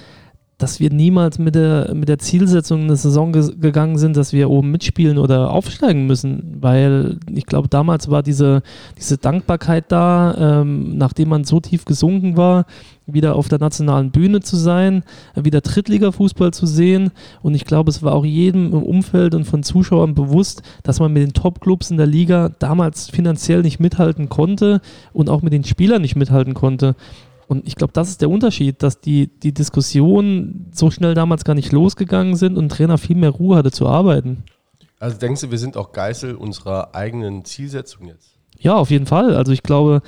dass 0.57 0.79
wir 0.79 0.91
niemals 0.91 1.39
mit 1.39 1.55
der, 1.55 1.93
mit 1.93 2.09
der 2.09 2.19
Zielsetzung 2.19 2.81
in 2.81 2.85
eine 2.85 2.95
Saison 2.95 3.33
ge 3.33 3.51
gegangen 3.59 3.97
sind, 3.97 4.15
dass 4.15 4.33
wir 4.33 4.49
oben 4.49 4.71
mitspielen 4.71 5.17
oder 5.17 5.51
aufsteigen 5.51 6.05
müssen, 6.05 6.57
weil 6.61 7.19
ich 7.29 7.45
glaube, 7.45 7.67
damals 7.67 8.09
war 8.09 8.23
diese, 8.23 8.61
diese 8.97 9.17
Dankbarkeit 9.17 9.85
da, 9.89 10.61
ähm, 10.61 10.97
nachdem 10.97 11.29
man 11.29 11.43
so 11.43 11.59
tief 11.59 11.85
gesunken 11.85 12.37
war, 12.37 12.65
wieder 13.05 13.35
auf 13.35 13.49
der 13.49 13.59
nationalen 13.59 14.11
Bühne 14.11 14.41
zu 14.41 14.55
sein, 14.55 15.03
wieder 15.35 15.61
Drittliga-Fußball 15.61 16.53
zu 16.53 16.65
sehen 16.65 17.11
und 17.41 17.53
ich 17.53 17.65
glaube, 17.65 17.89
es 17.89 18.01
war 18.01 18.13
auch 18.13 18.25
jedem 18.25 18.67
im 18.67 18.83
Umfeld 18.83 19.35
und 19.35 19.45
von 19.45 19.63
Zuschauern 19.63 20.15
bewusst, 20.15 20.61
dass 20.83 20.99
man 20.99 21.11
mit 21.11 21.23
den 21.23 21.33
Top-Clubs 21.33 21.91
in 21.91 21.97
der 21.97 22.07
Liga 22.07 22.49
damals 22.59 23.09
finanziell 23.09 23.61
nicht 23.61 23.79
mithalten 23.79 24.29
konnte 24.29 24.81
und 25.11 25.29
auch 25.29 25.41
mit 25.41 25.53
den 25.53 25.63
Spielern 25.63 26.01
nicht 26.01 26.15
mithalten 26.15 26.53
konnte. 26.53 26.95
Und 27.47 27.67
ich 27.67 27.75
glaube, 27.75 27.93
das 27.93 28.09
ist 28.09 28.21
der 28.21 28.29
Unterschied, 28.29 28.81
dass 28.81 29.01
die, 29.01 29.27
die 29.27 29.53
Diskussionen 29.53 30.67
so 30.71 30.89
schnell 30.89 31.13
damals 31.13 31.43
gar 31.43 31.55
nicht 31.55 31.71
losgegangen 31.71 32.35
sind 32.35 32.57
und 32.57 32.69
Trainer 32.69 32.97
viel 32.97 33.17
mehr 33.17 33.29
Ruhe 33.29 33.57
hatte 33.57 33.71
zu 33.71 33.87
arbeiten. 33.87 34.43
Also 34.99 35.17
denkst 35.17 35.41
du, 35.41 35.51
wir 35.51 35.59
sind 35.59 35.75
auch 35.75 35.91
Geißel 35.91 36.35
unserer 36.35 36.95
eigenen 36.95 37.43
Zielsetzung 37.43 38.07
jetzt? 38.07 38.37
Ja, 38.57 38.75
auf 38.75 38.89
jeden 38.89 39.05
Fall. 39.05 39.35
Also 39.35 39.51
ich 39.51 39.61
glaube, 39.61 40.01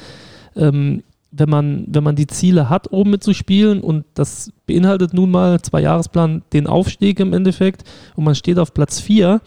ähm, 0.55 1.03
wenn, 1.37 1.49
man, 1.49 1.85
wenn 1.87 2.03
man 2.03 2.15
die 2.15 2.27
Ziele 2.27 2.69
hat, 2.69 2.91
oben 2.91 3.11
mitzuspielen 3.11 3.81
und 3.81 4.05
das 4.13 4.51
beinhaltet 4.65 5.13
nun 5.13 5.31
mal 5.31 5.61
zwei 5.61 5.81
Jahresplan 5.81 6.43
den 6.53 6.67
Aufstieg 6.67 7.19
im 7.19 7.33
Endeffekt 7.33 7.83
und 8.15 8.23
man 8.23 8.35
steht 8.35 8.59
auf 8.59 8.73
Platz 8.73 8.99
4, 8.99 9.41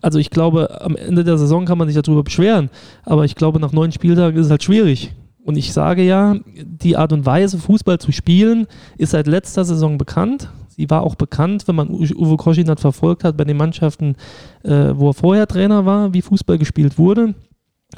also 0.00 0.18
ich 0.18 0.30
glaube, 0.30 0.80
am 0.80 0.96
Ende 0.96 1.24
der 1.24 1.38
Saison 1.38 1.64
kann 1.64 1.78
man 1.78 1.88
sich 1.88 2.00
darüber 2.00 2.22
beschweren, 2.22 2.70
aber 3.04 3.24
ich 3.24 3.34
glaube, 3.34 3.58
nach 3.60 3.72
neun 3.72 3.92
Spieltagen 3.92 4.38
ist 4.38 4.46
es 4.46 4.50
halt 4.50 4.62
schwierig. 4.62 5.12
Und 5.44 5.56
ich 5.56 5.72
sage 5.72 6.02
ja, 6.02 6.36
die 6.44 6.96
Art 6.96 7.12
und 7.12 7.24
Weise, 7.24 7.58
Fußball 7.58 7.98
zu 7.98 8.12
spielen, 8.12 8.66
ist 8.98 9.12
seit 9.12 9.26
letzter 9.26 9.64
Saison 9.64 9.96
bekannt. 9.96 10.50
Sie 10.68 10.90
war 10.90 11.02
auch 11.02 11.14
bekannt, 11.14 11.66
wenn 11.66 11.74
man 11.74 11.88
Uwe 11.88 12.36
Koschinat 12.36 12.80
verfolgt 12.80 13.24
hat 13.24 13.36
bei 13.36 13.44
den 13.44 13.56
Mannschaften, 13.56 14.14
äh, 14.62 14.92
wo 14.94 15.08
er 15.08 15.14
vorher 15.14 15.46
Trainer 15.46 15.86
war, 15.86 16.12
wie 16.12 16.22
Fußball 16.22 16.58
gespielt 16.58 16.98
wurde. 16.98 17.34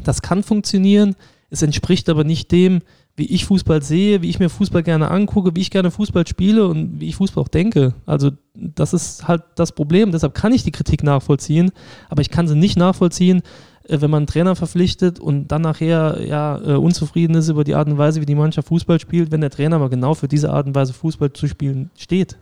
Das 0.04 0.22
kann 0.22 0.42
funktionieren. 0.44 1.16
Es 1.50 1.62
entspricht 1.62 2.08
aber 2.08 2.24
nicht 2.24 2.52
dem, 2.52 2.80
wie 3.16 3.26
ich 3.26 3.44
Fußball 3.44 3.82
sehe, 3.82 4.22
wie 4.22 4.30
ich 4.30 4.38
mir 4.38 4.48
Fußball 4.48 4.82
gerne 4.82 5.10
angucke, 5.10 5.54
wie 5.54 5.60
ich 5.60 5.70
gerne 5.70 5.90
Fußball 5.90 6.26
spiele 6.26 6.66
und 6.66 7.00
wie 7.00 7.08
ich 7.08 7.16
Fußball 7.16 7.42
auch 7.42 7.48
denke. 7.48 7.94
Also 8.06 8.30
das 8.54 8.94
ist 8.94 9.26
halt 9.26 9.42
das 9.56 9.72
Problem. 9.72 10.12
Deshalb 10.12 10.34
kann 10.34 10.52
ich 10.52 10.62
die 10.62 10.70
Kritik 10.70 11.02
nachvollziehen, 11.02 11.72
aber 12.08 12.22
ich 12.22 12.30
kann 12.30 12.46
sie 12.46 12.54
nicht 12.54 12.78
nachvollziehen, 12.78 13.42
äh, 13.88 14.00
wenn 14.00 14.10
man 14.10 14.18
einen 14.18 14.26
Trainer 14.28 14.54
verpflichtet 14.54 15.18
und 15.18 15.48
dann 15.48 15.62
nachher 15.62 16.24
ja, 16.24 16.58
äh, 16.58 16.76
unzufrieden 16.76 17.34
ist 17.34 17.48
über 17.48 17.64
die 17.64 17.74
Art 17.74 17.88
und 17.88 17.98
Weise, 17.98 18.20
wie 18.20 18.26
die 18.26 18.34
Mannschaft 18.34 18.68
Fußball 18.68 19.00
spielt, 19.00 19.32
wenn 19.32 19.40
der 19.40 19.50
Trainer 19.50 19.76
aber 19.76 19.90
genau 19.90 20.14
für 20.14 20.28
diese 20.28 20.50
Art 20.50 20.66
und 20.66 20.74
Weise 20.74 20.92
Fußball 20.92 21.32
zu 21.32 21.48
spielen 21.48 21.90
steht. 21.96 22.38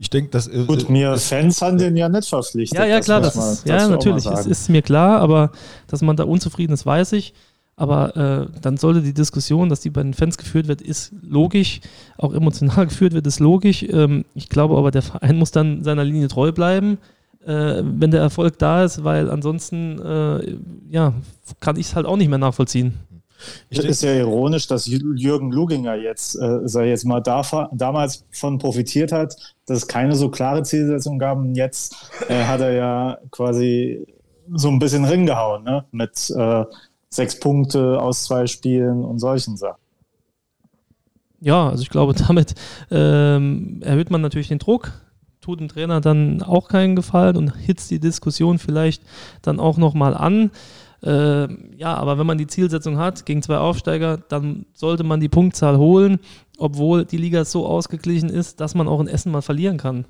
Ich 0.00 0.08
denke, 0.08 0.30
das 0.30 0.46
ist. 0.46 0.66
Gut, 0.66 0.88
mir 0.88 1.16
Fans 1.18 1.60
haben 1.60 1.76
den 1.76 1.94
ja 1.94 2.08
nicht 2.08 2.26
verpflichtet. 2.26 2.78
Ja, 2.78 2.86
ja, 2.86 3.00
klar, 3.00 3.20
das, 3.20 3.34
das 3.34 3.52
ist, 3.52 3.68
ja, 3.68 3.86
natürlich, 3.86 4.24
ist, 4.24 4.46
ist 4.46 4.70
mir 4.70 4.80
klar, 4.80 5.20
aber 5.20 5.52
dass 5.88 6.00
man 6.00 6.16
da 6.16 6.24
unzufrieden 6.24 6.72
ist, 6.72 6.86
weiß 6.86 7.12
ich. 7.12 7.34
Aber 7.80 8.16
äh, 8.16 8.60
dann 8.60 8.76
sollte 8.76 9.00
die 9.00 9.14
Diskussion, 9.14 9.70
dass 9.70 9.80
die 9.80 9.90
bei 9.90 10.02
den 10.02 10.14
Fans 10.14 10.36
geführt 10.36 10.68
wird, 10.68 10.82
ist 10.82 11.12
logisch, 11.22 11.80
auch 12.18 12.34
emotional 12.34 12.86
geführt 12.88 13.14
wird, 13.14 13.26
ist 13.26 13.40
logisch. 13.40 13.82
Ähm, 13.82 14.24
ich 14.34 14.48
glaube 14.48 14.76
aber, 14.76 14.90
der 14.90 15.02
Verein 15.02 15.38
muss 15.38 15.50
dann 15.50 15.82
seiner 15.82 16.04
Linie 16.04 16.28
treu 16.28 16.52
bleiben 16.52 16.98
äh, 17.46 17.82
wenn 17.82 18.10
der 18.10 18.20
Erfolg 18.20 18.58
da 18.58 18.84
ist, 18.84 19.02
weil 19.02 19.30
ansonsten 19.30 19.98
äh, 20.00 20.56
ja, 20.90 21.14
kann 21.60 21.76
ich 21.76 21.86
es 21.86 21.96
halt 21.96 22.06
auch 22.06 22.16
nicht 22.16 22.28
mehr 22.28 22.38
nachvollziehen. 22.38 22.98
Es 23.70 23.78
ist 23.78 24.02
ja 24.02 24.12
ironisch, 24.12 24.66
dass 24.66 24.86
Jürgen 24.86 25.50
Luginger 25.50 25.94
jetzt, 25.94 26.34
äh, 26.36 26.60
sag 26.64 26.84
jetzt 26.84 27.04
mal, 27.04 27.20
da, 27.20 27.42
damals 27.72 28.24
von 28.30 28.58
profitiert 28.58 29.12
hat, 29.12 29.34
dass 29.66 29.78
es 29.78 29.88
keine 29.88 30.14
so 30.14 30.28
klare 30.28 30.62
Zielsetzung 30.62 31.18
gab. 31.18 31.38
Und 31.38 31.54
jetzt 31.54 31.96
äh, 32.28 32.44
hat 32.44 32.60
er 32.60 32.72
ja 32.72 33.18
quasi 33.30 34.06
so 34.52 34.68
ein 34.68 34.78
bisschen 34.78 35.04
ringehauen, 35.04 35.64
ne? 35.64 35.84
mit 35.90 36.30
äh, 36.36 36.64
sechs 37.10 37.38
Punkte 37.38 38.00
aus 38.00 38.24
zwei 38.24 38.46
Spielen 38.46 39.04
und 39.04 39.18
solchen 39.18 39.56
Sachen. 39.56 39.80
Ja, 41.40 41.68
also 41.68 41.82
ich 41.82 41.90
glaube, 41.90 42.14
damit 42.28 42.54
ähm, 42.90 43.80
erhöht 43.82 44.10
man 44.10 44.20
natürlich 44.20 44.48
den 44.48 44.58
Druck 44.58 44.92
tut 45.40 45.60
dem 45.60 45.68
Trainer 45.68 46.00
dann 46.00 46.42
auch 46.42 46.68
keinen 46.68 46.96
Gefallen 46.96 47.36
und 47.36 47.56
hitzt 47.56 47.90
die 47.90 48.00
Diskussion 48.00 48.58
vielleicht 48.58 49.02
dann 49.42 49.58
auch 49.58 49.78
nochmal 49.78 50.14
an. 50.14 50.50
Äh, 51.02 51.48
ja, 51.76 51.94
aber 51.94 52.18
wenn 52.18 52.26
man 52.26 52.38
die 52.38 52.46
Zielsetzung 52.46 52.98
hat 52.98 53.24
gegen 53.24 53.42
zwei 53.42 53.56
Aufsteiger, 53.56 54.18
dann 54.18 54.66
sollte 54.74 55.02
man 55.02 55.20
die 55.20 55.30
Punktzahl 55.30 55.78
holen, 55.78 56.18
obwohl 56.58 57.06
die 57.06 57.16
Liga 57.16 57.44
so 57.44 57.66
ausgeglichen 57.66 58.28
ist, 58.28 58.60
dass 58.60 58.74
man 58.74 58.86
auch 58.86 59.00
in 59.00 59.08
Essen 59.08 59.32
mal 59.32 59.40
verlieren 59.40 59.78
kann. 59.78 60.04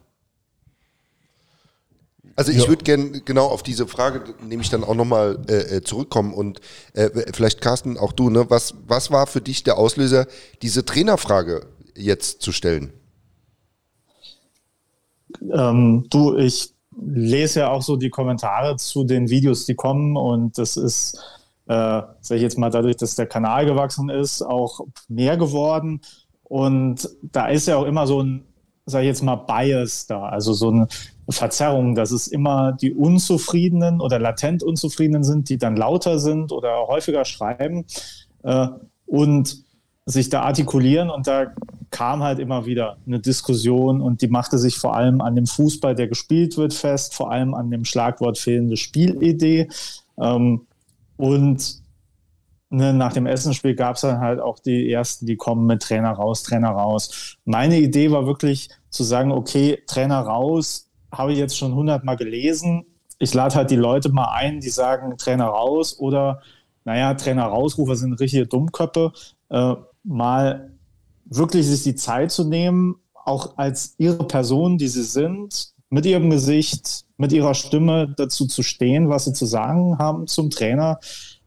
Also 2.37 2.53
ich 2.53 2.63
ja. 2.63 2.69
würde 2.69 2.85
gerne 2.85 3.21
genau 3.23 3.47
auf 3.47 3.63
diese 3.63 3.87
Frage 3.87 4.35
nämlich 4.43 4.71
dann 4.71 4.85
auch 4.85 4.95
nochmal 4.95 5.39
äh, 5.49 5.77
äh, 5.77 5.83
zurückkommen 5.83 6.33
und 6.33 6.61
äh, 6.95 7.11
vielleicht 7.33 7.61
Carsten, 7.61 7.99
auch 7.99 8.13
du, 8.13 8.31
ne? 8.31 8.47
was, 8.49 8.75
was 8.87 9.11
war 9.11 9.27
für 9.27 9.41
dich 9.41 9.63
der 9.63 9.79
Auslöser, 9.79 10.27
diese 10.63 10.85
Trainerfrage 10.85 11.67
jetzt 11.97 12.43
zu 12.43 12.53
stellen? 12.53 12.93
Ähm, 15.53 16.07
du, 16.11 16.37
ich 16.37 16.73
lese 16.97 17.61
ja 17.61 17.71
auch 17.71 17.83
so 17.83 17.97
die 17.97 18.11
Kommentare 18.11 18.77
zu 18.77 19.05
den 19.05 19.29
Videos, 19.29 19.67
die 19.67 19.75
kommen 19.75 20.17
und 20.17 20.59
das 20.59 20.77
ist, 20.77 21.19
äh, 21.67 22.03
sag 22.21 22.37
ich 22.37 22.43
jetzt 22.43 22.59
mal, 22.59 22.71
dadurch, 22.71 22.97
dass 22.97 23.15
der 23.15 23.27
Kanal 23.27 23.67
gewachsen 23.67 24.09
ist, 24.09 24.43
auch 24.43 24.81
mehr 25.09 25.37
geworden 25.37 26.01
und 26.45 27.09
da 27.23 27.47
ist 27.49 27.69
ja 27.69 27.77
auch 27.77 27.87
immer 27.87 28.07
so 28.07 28.23
ein, 28.23 28.45
sag 28.87 29.01
ich 29.01 29.07
jetzt 29.07 29.23
mal, 29.23 29.37
Bias 29.37 30.07
da, 30.07 30.25
also 30.25 30.53
so 30.53 30.71
eine 30.71 30.89
Verzerrung, 31.31 31.95
dass 31.95 32.11
es 32.11 32.27
immer 32.27 32.73
die 32.73 32.93
Unzufriedenen 32.93 34.01
oder 34.01 34.19
latent 34.19 34.63
Unzufriedenen 34.63 35.25
sind, 35.25 35.49
die 35.49 35.59
dann 35.59 35.77
lauter 35.77 36.19
sind 36.19 36.53
oder 36.53 36.87
häufiger 36.87 37.25
schreiben 37.25 37.85
äh, 38.43 38.69
und 39.07 39.65
sich 40.07 40.29
da 40.29 40.43
artikulieren 40.43 41.11
und 41.11 41.27
da 41.27 41.53
kam 41.91 42.23
halt 42.23 42.39
immer 42.39 42.67
wieder 42.67 42.99
eine 43.07 43.21
Diskussion 43.21 44.01
und 44.01 44.23
die 44.23 44.29
machte 44.29 44.59
sich 44.59 44.79
vor 44.79 44.97
allem 44.97 45.21
an 45.21 45.35
dem 45.35 45.47
Fußball, 45.47 45.95
der 45.95 46.09
gespielt 46.09 46.57
wird, 46.57 46.73
fest, 46.73 47.15
vor 47.15 47.31
allem 47.31 47.55
an 47.55 47.71
dem 47.71 47.85
Schlagwort 47.85 48.39
fehlende 48.39 48.77
Spielidee. 48.77 49.69
Ähm, 50.19 50.67
und 51.17 51.83
ne, 52.71 52.95
nach 52.95 53.13
dem 53.13 53.27
Essenspiel 53.27 53.75
gab 53.75 53.97
es 53.97 54.03
dann 54.03 54.21
halt 54.21 54.41
auch 54.41 54.61
die 54.61 54.91
ersten, 54.91 55.27
die 55.27 55.37
kommen 55.37 55.67
mit 55.67 55.83
Trainer 55.83 56.13
raus, 56.13 56.43
Trainer 56.45 56.71
raus. 56.71 57.37
Meine 57.45 57.79
Idee 57.79 58.11
war 58.11 58.27
wirklich 58.27 58.71
zu 58.89 59.03
sagen, 59.03 59.33
okay, 59.33 59.83
Trainer 59.87 60.21
raus, 60.21 60.90
habe 61.13 61.33
ich 61.33 61.39
jetzt 61.39 61.57
schon 61.57 61.75
hundertmal 61.75 62.17
gelesen. 62.17 62.85
Ich 63.19 63.35
lade 63.35 63.55
halt 63.55 63.71
die 63.71 63.77
Leute 63.77 64.11
mal 64.11 64.33
ein, 64.33 64.61
die 64.61 64.71
sagen 64.71 65.17
Trainer 65.19 65.47
raus 65.47 65.99
oder 65.99 66.41
naja, 66.85 67.15
Trainer 67.15 67.45
rausrufer 67.45 67.97
sind 67.97 68.15
richtige 68.15 68.47
Dummköppe. 68.47 69.13
Äh, 69.51 69.75
mal 70.03 70.71
wirklich 71.27 71.67
sich 71.67 71.83
die 71.83 71.95
Zeit 71.95 72.33
zu 72.33 72.45
nehmen, 72.45 72.97
auch 73.15 73.59
als 73.59 73.95
ihre 73.99 74.27
Person, 74.27 74.79
die 74.79 74.89
sie 74.89 75.05
sind, 75.05 75.73
mit 75.91 76.07
ihrem 76.07 76.31
Gesicht, 76.31 77.05
mit 77.17 77.33
ihrer 77.33 77.55
Stimme 77.55 78.15
dazu 78.17 78.47
zu 78.47 78.63
stehen, 78.63 79.09
was 79.09 79.25
sie 79.25 79.33
zu 79.33 79.45
sagen 79.45 79.99
haben 79.99 80.27
zum 80.27 80.51
Trainer, 80.51 80.99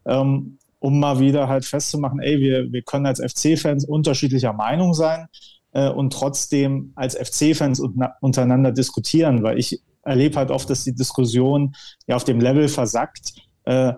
ähm, 0.06 0.60
um 0.80 0.99
mal 0.99 1.19
wieder 1.19 1.48
halt 1.48 1.65
festzumachen, 1.65 2.19
ey, 2.19 2.40
wir, 2.40 2.72
wir 2.72 2.81
können 2.84 3.06
als 3.06 3.19
FC-Fans 3.19 3.85
unterschiedlicher 3.85 4.53
Meinung 4.53 4.94
sein 4.94 5.27
äh, 5.74 5.90
und 5.90 6.14
trotzdem 6.14 6.94
als 6.95 7.16
FC-Fans 7.16 7.82
untereinander 8.22 8.72
diskutieren, 8.72 9.44
weil 9.44 9.60
ich 9.60 9.82
erlebe 10.04 10.38
halt 10.38 10.52
oft, 10.52 10.70
dass 10.70 10.84
die 10.84 10.95
Diskussion 10.95 11.76
ja 12.08 12.16
auf 12.16 12.24
dem 12.24 12.40
Level 12.40 12.68
versackt, 12.68 13.34
äh, 13.66 13.94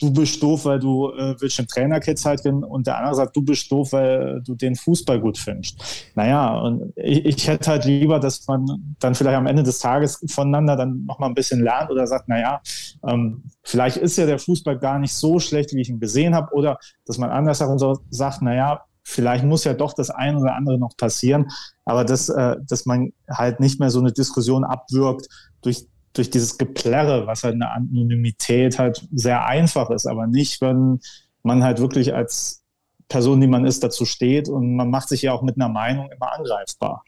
du 0.00 0.12
bist 0.12 0.42
doof, 0.42 0.64
weil 0.64 0.78
du 0.78 1.10
äh, 1.10 1.34
willst 1.40 1.58
den 1.58 1.66
Trainerkit 1.66 2.22
halten 2.24 2.64
und 2.64 2.86
der 2.86 2.98
andere 2.98 3.14
sagt, 3.14 3.36
du 3.36 3.42
bist 3.42 3.70
doof, 3.70 3.92
weil 3.92 4.42
du 4.44 4.54
den 4.54 4.74
Fußball 4.74 5.20
gut 5.20 5.38
findest. 5.38 6.10
Naja, 6.14 6.58
und 6.58 6.92
ich, 6.96 7.24
ich 7.24 7.48
hätte 7.48 7.70
halt 7.70 7.84
lieber, 7.84 8.18
dass 8.18 8.46
man 8.46 8.96
dann 8.98 9.14
vielleicht 9.14 9.36
am 9.36 9.46
Ende 9.46 9.62
des 9.62 9.78
Tages 9.78 10.24
voneinander 10.28 10.76
dann 10.76 11.04
nochmal 11.04 11.28
ein 11.28 11.34
bisschen 11.34 11.62
lernt 11.62 11.90
oder 11.90 12.06
sagt, 12.06 12.28
naja, 12.28 12.60
ähm, 13.06 13.44
vielleicht 13.62 13.96
ist 13.96 14.16
ja 14.16 14.26
der 14.26 14.38
Fußball 14.38 14.78
gar 14.78 14.98
nicht 14.98 15.14
so 15.14 15.38
schlecht, 15.38 15.72
wie 15.74 15.80
ich 15.80 15.88
ihn 15.88 16.00
gesehen 16.00 16.34
habe 16.34 16.52
oder 16.54 16.78
dass 17.06 17.18
man 17.18 17.30
anders 17.30 17.58
sagt, 17.58 17.78
so 17.78 17.98
sagt, 18.10 18.42
naja, 18.42 18.84
vielleicht 19.04 19.44
muss 19.44 19.64
ja 19.64 19.74
doch 19.74 19.92
das 19.92 20.10
eine 20.10 20.38
oder 20.38 20.56
andere 20.56 20.78
noch 20.78 20.96
passieren, 20.96 21.50
aber 21.84 22.04
dass, 22.04 22.28
äh, 22.28 22.56
dass 22.66 22.86
man 22.86 23.12
halt 23.30 23.60
nicht 23.60 23.78
mehr 23.78 23.90
so 23.90 24.00
eine 24.00 24.12
Diskussion 24.12 24.64
abwirkt 24.64 25.28
durch 25.62 25.86
durch 26.14 26.30
dieses 26.30 26.58
Geplärre, 26.58 27.26
was 27.26 27.42
halt 27.42 27.54
eine 27.54 27.70
Anonymität 27.72 28.78
halt 28.78 29.06
sehr 29.12 29.46
einfach 29.46 29.90
ist, 29.90 30.06
aber 30.06 30.26
nicht, 30.26 30.60
wenn 30.60 31.00
man 31.42 31.62
halt 31.64 31.80
wirklich 31.80 32.14
als 32.14 32.62
Person, 33.08 33.40
die 33.40 33.46
man 33.46 33.66
ist, 33.66 33.84
dazu 33.84 34.06
steht 34.06 34.48
und 34.48 34.76
man 34.76 34.90
macht 34.90 35.08
sich 35.08 35.22
ja 35.22 35.32
auch 35.32 35.42
mit 35.42 35.56
einer 35.56 35.68
Meinung 35.68 36.08
immer 36.10 36.32
angreifbar. 36.32 37.04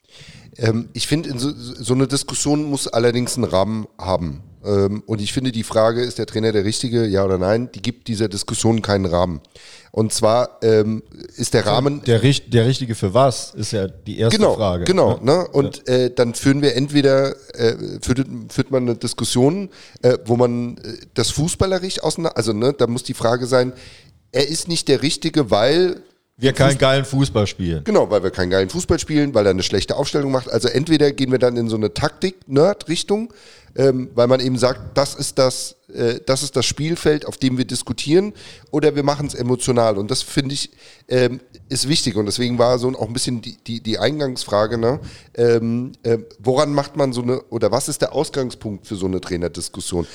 Ähm, 0.56 0.88
ich 0.92 1.06
finde, 1.06 1.38
so, 1.38 1.50
so, 1.52 1.94
eine 1.94 2.06
Diskussion 2.06 2.64
muss 2.64 2.86
allerdings 2.86 3.36
einen 3.36 3.44
Rahmen 3.44 3.86
haben. 3.98 4.42
Ähm, 4.64 5.02
und 5.06 5.20
ich 5.20 5.32
finde, 5.32 5.52
die 5.52 5.62
Frage, 5.62 6.02
ist 6.02 6.18
der 6.18 6.26
Trainer 6.26 6.52
der 6.52 6.64
Richtige, 6.64 7.06
ja 7.06 7.24
oder 7.24 7.38
nein, 7.38 7.70
die 7.74 7.80
gibt 7.80 8.08
dieser 8.08 8.28
Diskussion 8.28 8.82
keinen 8.82 9.06
Rahmen. 9.06 9.40
Und 9.96 10.12
zwar 10.12 10.58
ähm, 10.60 11.02
ist 11.36 11.54
der 11.54 11.64
Rahmen. 11.64 12.02
Der, 12.04 12.18
der 12.18 12.66
Richtige 12.66 12.94
für 12.94 13.14
was, 13.14 13.54
ist 13.54 13.72
ja 13.72 13.88
die 13.88 14.18
erste 14.18 14.36
genau, 14.36 14.54
Frage. 14.54 14.84
Genau, 14.84 15.16
ne? 15.22 15.38
ne? 15.38 15.48
Und 15.48 15.88
äh, 15.88 16.10
dann 16.14 16.34
führen 16.34 16.60
wir 16.60 16.76
entweder, 16.76 17.34
äh, 17.54 17.76
führt, 18.02 18.26
führt 18.50 18.70
man 18.70 18.82
eine 18.82 18.96
Diskussion, 18.96 19.70
äh, 20.02 20.18
wo 20.26 20.36
man 20.36 20.76
äh, 20.76 20.98
das 21.14 21.30
fußballerisch 21.30 22.02
auseinander, 22.02 22.36
also 22.36 22.52
ne, 22.52 22.74
da 22.74 22.86
muss 22.86 23.04
die 23.04 23.14
Frage 23.14 23.46
sein, 23.46 23.72
er 24.32 24.46
ist 24.46 24.68
nicht 24.68 24.88
der 24.88 25.00
Richtige, 25.00 25.50
weil 25.50 26.02
wir 26.36 26.52
keinen 26.52 26.76
geilen 26.76 27.06
Fußball 27.06 27.46
spielen. 27.46 27.82
Genau, 27.84 28.10
weil 28.10 28.22
wir 28.22 28.30
keinen 28.30 28.50
geilen 28.50 28.68
Fußball 28.68 28.98
spielen, 28.98 29.32
weil 29.32 29.46
er 29.46 29.50
eine 29.52 29.62
schlechte 29.62 29.96
Aufstellung 29.96 30.30
macht. 30.30 30.50
Also 30.50 30.68
entweder 30.68 31.10
gehen 31.12 31.32
wir 31.32 31.38
dann 31.38 31.56
in 31.56 31.70
so 31.70 31.76
eine 31.76 31.94
Taktik-Nerd-Richtung, 31.94 33.32
ähm, 33.76 34.10
weil 34.14 34.26
man 34.26 34.40
eben 34.40 34.58
sagt, 34.58 34.96
das 34.96 35.14
ist 35.14 35.38
das, 35.38 35.76
äh, 35.92 36.20
das 36.24 36.42
ist 36.42 36.56
das 36.56 36.66
Spielfeld, 36.66 37.26
auf 37.26 37.36
dem 37.36 37.58
wir 37.58 37.64
diskutieren, 37.64 38.32
oder 38.70 38.96
wir 38.96 39.02
machen 39.02 39.26
es 39.26 39.34
emotional. 39.34 39.98
Und 39.98 40.10
das 40.10 40.22
finde 40.22 40.54
ich 40.54 40.70
ähm, 41.08 41.40
ist 41.68 41.88
wichtig. 41.88 42.16
Und 42.16 42.26
deswegen 42.26 42.58
war 42.58 42.78
so 42.78 42.88
auch 42.88 43.06
ein 43.06 43.12
bisschen 43.12 43.42
die, 43.42 43.56
die, 43.66 43.80
die 43.80 43.98
Eingangsfrage, 43.98 44.78
ne? 44.78 45.00
Ähm, 45.34 45.92
äh, 46.02 46.18
woran 46.38 46.72
macht 46.72 46.96
man 46.96 47.12
so 47.12 47.22
eine, 47.22 47.42
oder 47.44 47.70
was 47.70 47.88
ist 47.88 48.02
der 48.02 48.12
Ausgangspunkt 48.12 48.86
für 48.86 48.96
so 48.96 49.06
eine 49.06 49.20
Trainerdiskussion? 49.20 50.06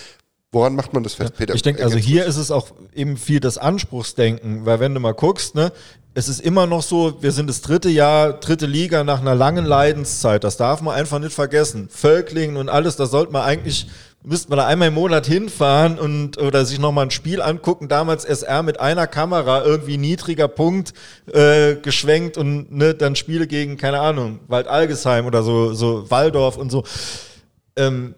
Woran 0.53 0.75
macht 0.75 0.93
man 0.93 1.03
das 1.03 1.13
fest, 1.13 1.37
Peter? 1.37 1.55
Ich 1.55 1.61
denke, 1.61 1.81
also 1.81 1.97
hier 1.97 2.25
ist 2.25 2.35
es 2.35 2.51
auch 2.51 2.71
eben 2.93 3.15
viel 3.15 3.39
das 3.39 3.57
Anspruchsdenken, 3.57 4.65
weil 4.65 4.81
wenn 4.81 4.93
du 4.93 4.99
mal 4.99 5.13
guckst, 5.13 5.55
ne, 5.55 5.71
es 6.13 6.27
ist 6.27 6.41
immer 6.41 6.65
noch 6.67 6.81
so, 6.81 7.21
wir 7.21 7.31
sind 7.31 7.47
das 7.47 7.61
dritte 7.61 7.89
Jahr, 7.89 8.33
dritte 8.33 8.65
Liga 8.65 9.03
nach 9.03 9.21
einer 9.21 9.35
langen 9.35 9.65
Leidenszeit. 9.65 10.43
Das 10.43 10.57
darf 10.57 10.81
man 10.81 10.95
einfach 10.95 11.19
nicht 11.19 11.33
vergessen. 11.33 11.87
Völklingen 11.89 12.57
und 12.57 12.67
alles, 12.67 12.97
da 12.97 13.05
sollte 13.05 13.31
man 13.31 13.43
eigentlich, 13.43 13.87
müsste 14.21 14.49
man 14.49 14.57
da 14.57 14.67
einmal 14.67 14.89
im 14.89 14.93
Monat 14.95 15.25
hinfahren 15.25 15.97
und 15.97 16.37
oder 16.37 16.65
sich 16.65 16.79
nochmal 16.79 17.05
ein 17.05 17.11
Spiel 17.11 17.41
angucken. 17.41 17.87
Damals 17.87 18.25
SR 18.25 18.61
mit 18.61 18.79
einer 18.79 19.07
Kamera, 19.07 19.63
irgendwie 19.63 19.97
niedriger 19.97 20.49
Punkt 20.49 20.93
äh, 21.31 21.75
geschwenkt 21.75 22.37
und 22.37 22.71
ne, 22.71 22.93
dann 22.93 23.15
Spiele 23.15 23.47
gegen, 23.47 23.77
keine 23.77 24.01
Ahnung, 24.01 24.39
Wald 24.47 24.67
Algesheim 24.67 25.25
oder 25.25 25.43
so, 25.43 25.73
so 25.73 26.11
Waldorf 26.11 26.57
und 26.57 26.71
so. 26.71 26.83
Ähm, 27.77 28.15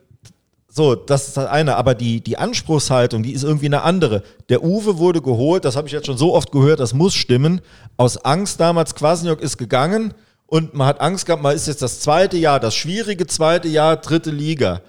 so, 0.75 0.95
das 0.95 1.27
ist 1.27 1.37
das 1.37 1.45
eine. 1.45 1.75
Aber 1.75 1.93
die, 1.93 2.19
die 2.19 2.39
Anspruchshaltung, 2.39 3.21
die 3.21 3.33
ist 3.33 3.43
irgendwie 3.43 3.67
eine 3.67 3.83
andere. 3.83 4.23
Der 4.49 4.63
Uwe 4.63 4.97
wurde 4.97 5.21
geholt, 5.21 5.65
das 5.65 5.75
habe 5.75 5.87
ich 5.87 5.93
jetzt 5.93 6.07
schon 6.07 6.17
so 6.17 6.33
oft 6.33 6.51
gehört, 6.51 6.79
das 6.79 6.95
muss 6.95 7.13
stimmen. 7.13 7.61
Aus 7.95 8.17
Angst 8.17 8.59
damals, 8.59 8.95
Kwasniok 8.95 9.39
ist 9.39 9.59
gegangen 9.59 10.15
und 10.47 10.73
man 10.73 10.87
hat 10.87 10.99
Angst 10.99 11.27
gehabt, 11.27 11.43
man 11.43 11.55
ist 11.55 11.67
jetzt 11.67 11.83
das 11.83 11.99
zweite 11.99 12.37
Jahr, 12.37 12.59
das 12.59 12.73
schwierige 12.73 13.27
zweite 13.27 13.67
Jahr, 13.67 13.97
dritte 13.97 14.31
Liga. 14.31 14.81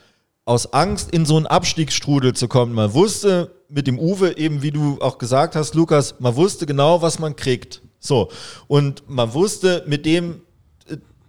Aus 0.46 0.72
Angst 0.72 1.10
in 1.10 1.26
so 1.26 1.36
einen 1.36 1.46
Abstiegsstrudel 1.46 2.32
zu 2.32 2.48
kommen. 2.48 2.72
Man 2.72 2.94
wusste 2.94 3.50
mit 3.68 3.86
dem 3.86 3.98
Uwe, 3.98 4.38
eben 4.38 4.62
wie 4.62 4.70
du 4.70 4.96
auch 5.02 5.18
gesagt 5.18 5.54
hast, 5.54 5.74
Lukas, 5.74 6.14
man 6.18 6.34
wusste 6.34 6.64
genau, 6.64 7.02
was 7.02 7.18
man 7.18 7.36
kriegt. 7.36 7.82
So. 7.98 8.30
Und 8.68 9.02
man 9.06 9.34
wusste, 9.34 9.84
mit 9.86 10.06
dem 10.06 10.40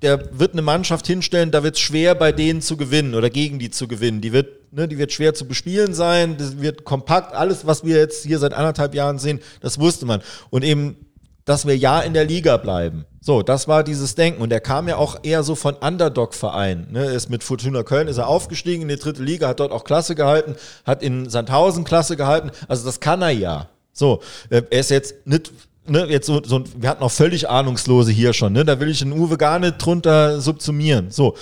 der 0.01 0.39
wird 0.39 0.53
eine 0.53 0.61
Mannschaft 0.61 1.07
hinstellen, 1.07 1.51
da 1.51 1.63
wird 1.63 1.75
es 1.75 1.81
schwer 1.81 2.15
bei 2.15 2.31
denen 2.31 2.61
zu 2.61 2.77
gewinnen 2.77 3.15
oder 3.15 3.29
gegen 3.29 3.59
die 3.59 3.71
zu 3.71 3.87
gewinnen. 3.87 4.21
Die 4.21 4.33
wird, 4.33 4.73
ne, 4.73 4.87
die 4.87 4.97
wird 4.97 5.11
schwer 5.11 5.33
zu 5.33 5.47
bespielen 5.47 5.93
sein, 5.93 6.37
das 6.37 6.61
wird 6.61 6.83
kompakt, 6.83 7.33
alles, 7.33 7.65
was 7.65 7.83
wir 7.83 7.97
jetzt 7.97 8.25
hier 8.25 8.39
seit 8.39 8.53
anderthalb 8.53 8.93
Jahren 8.93 9.19
sehen, 9.19 9.39
das 9.61 9.79
wusste 9.79 10.05
man. 10.05 10.21
Und 10.49 10.63
eben, 10.63 10.97
dass 11.45 11.65
wir 11.65 11.77
ja 11.77 12.01
in 12.01 12.13
der 12.13 12.25
Liga 12.25 12.57
bleiben. 12.57 13.05
So, 13.21 13.41
das 13.41 13.67
war 13.67 13.83
dieses 13.83 14.15
Denken. 14.15 14.41
Und 14.41 14.51
er 14.51 14.59
kam 14.59 14.87
ja 14.87 14.97
auch 14.97 15.17
eher 15.23 15.43
so 15.43 15.55
von 15.55 15.75
Underdog-Vereinen. 15.75 16.91
Ne? 16.91 17.05
Ist 17.05 17.29
mit 17.29 17.43
Fortuna 17.43 17.83
Köln 17.83 18.07
ist 18.07 18.17
er 18.17 18.27
aufgestiegen 18.27 18.83
in 18.83 18.87
die 18.87 18.97
dritte 18.97 19.23
Liga, 19.23 19.47
hat 19.47 19.59
dort 19.59 19.71
auch 19.71 19.83
Klasse 19.83 20.13
gehalten, 20.13 20.55
hat 20.85 21.01
in 21.01 21.29
Sandhausen 21.29 21.83
Klasse 21.83 22.17
gehalten. 22.17 22.51
Also 22.67 22.85
das 22.85 22.99
kann 22.99 23.21
er 23.21 23.31
ja. 23.31 23.69
So, 23.93 24.21
äh, 24.49 24.61
er 24.69 24.79
ist 24.79 24.91
jetzt 24.91 25.25
nicht 25.25 25.51
ne, 25.87 26.05
jetzt 26.05 26.27
so, 26.27 26.41
so, 26.43 26.63
wir 26.77 26.89
hatten 26.89 27.03
auch 27.03 27.11
völlig 27.11 27.49
Ahnungslose 27.49 28.11
hier 28.11 28.33
schon, 28.33 28.53
ne? 28.53 28.65
Da 28.65 28.79
will 28.79 28.89
ich 28.89 28.99
den 28.99 29.11
Uwe 29.11 29.37
gar 29.37 29.59
nicht 29.59 29.77
drunter 29.77 30.41
subsumieren. 30.41 31.11
So. 31.11 31.35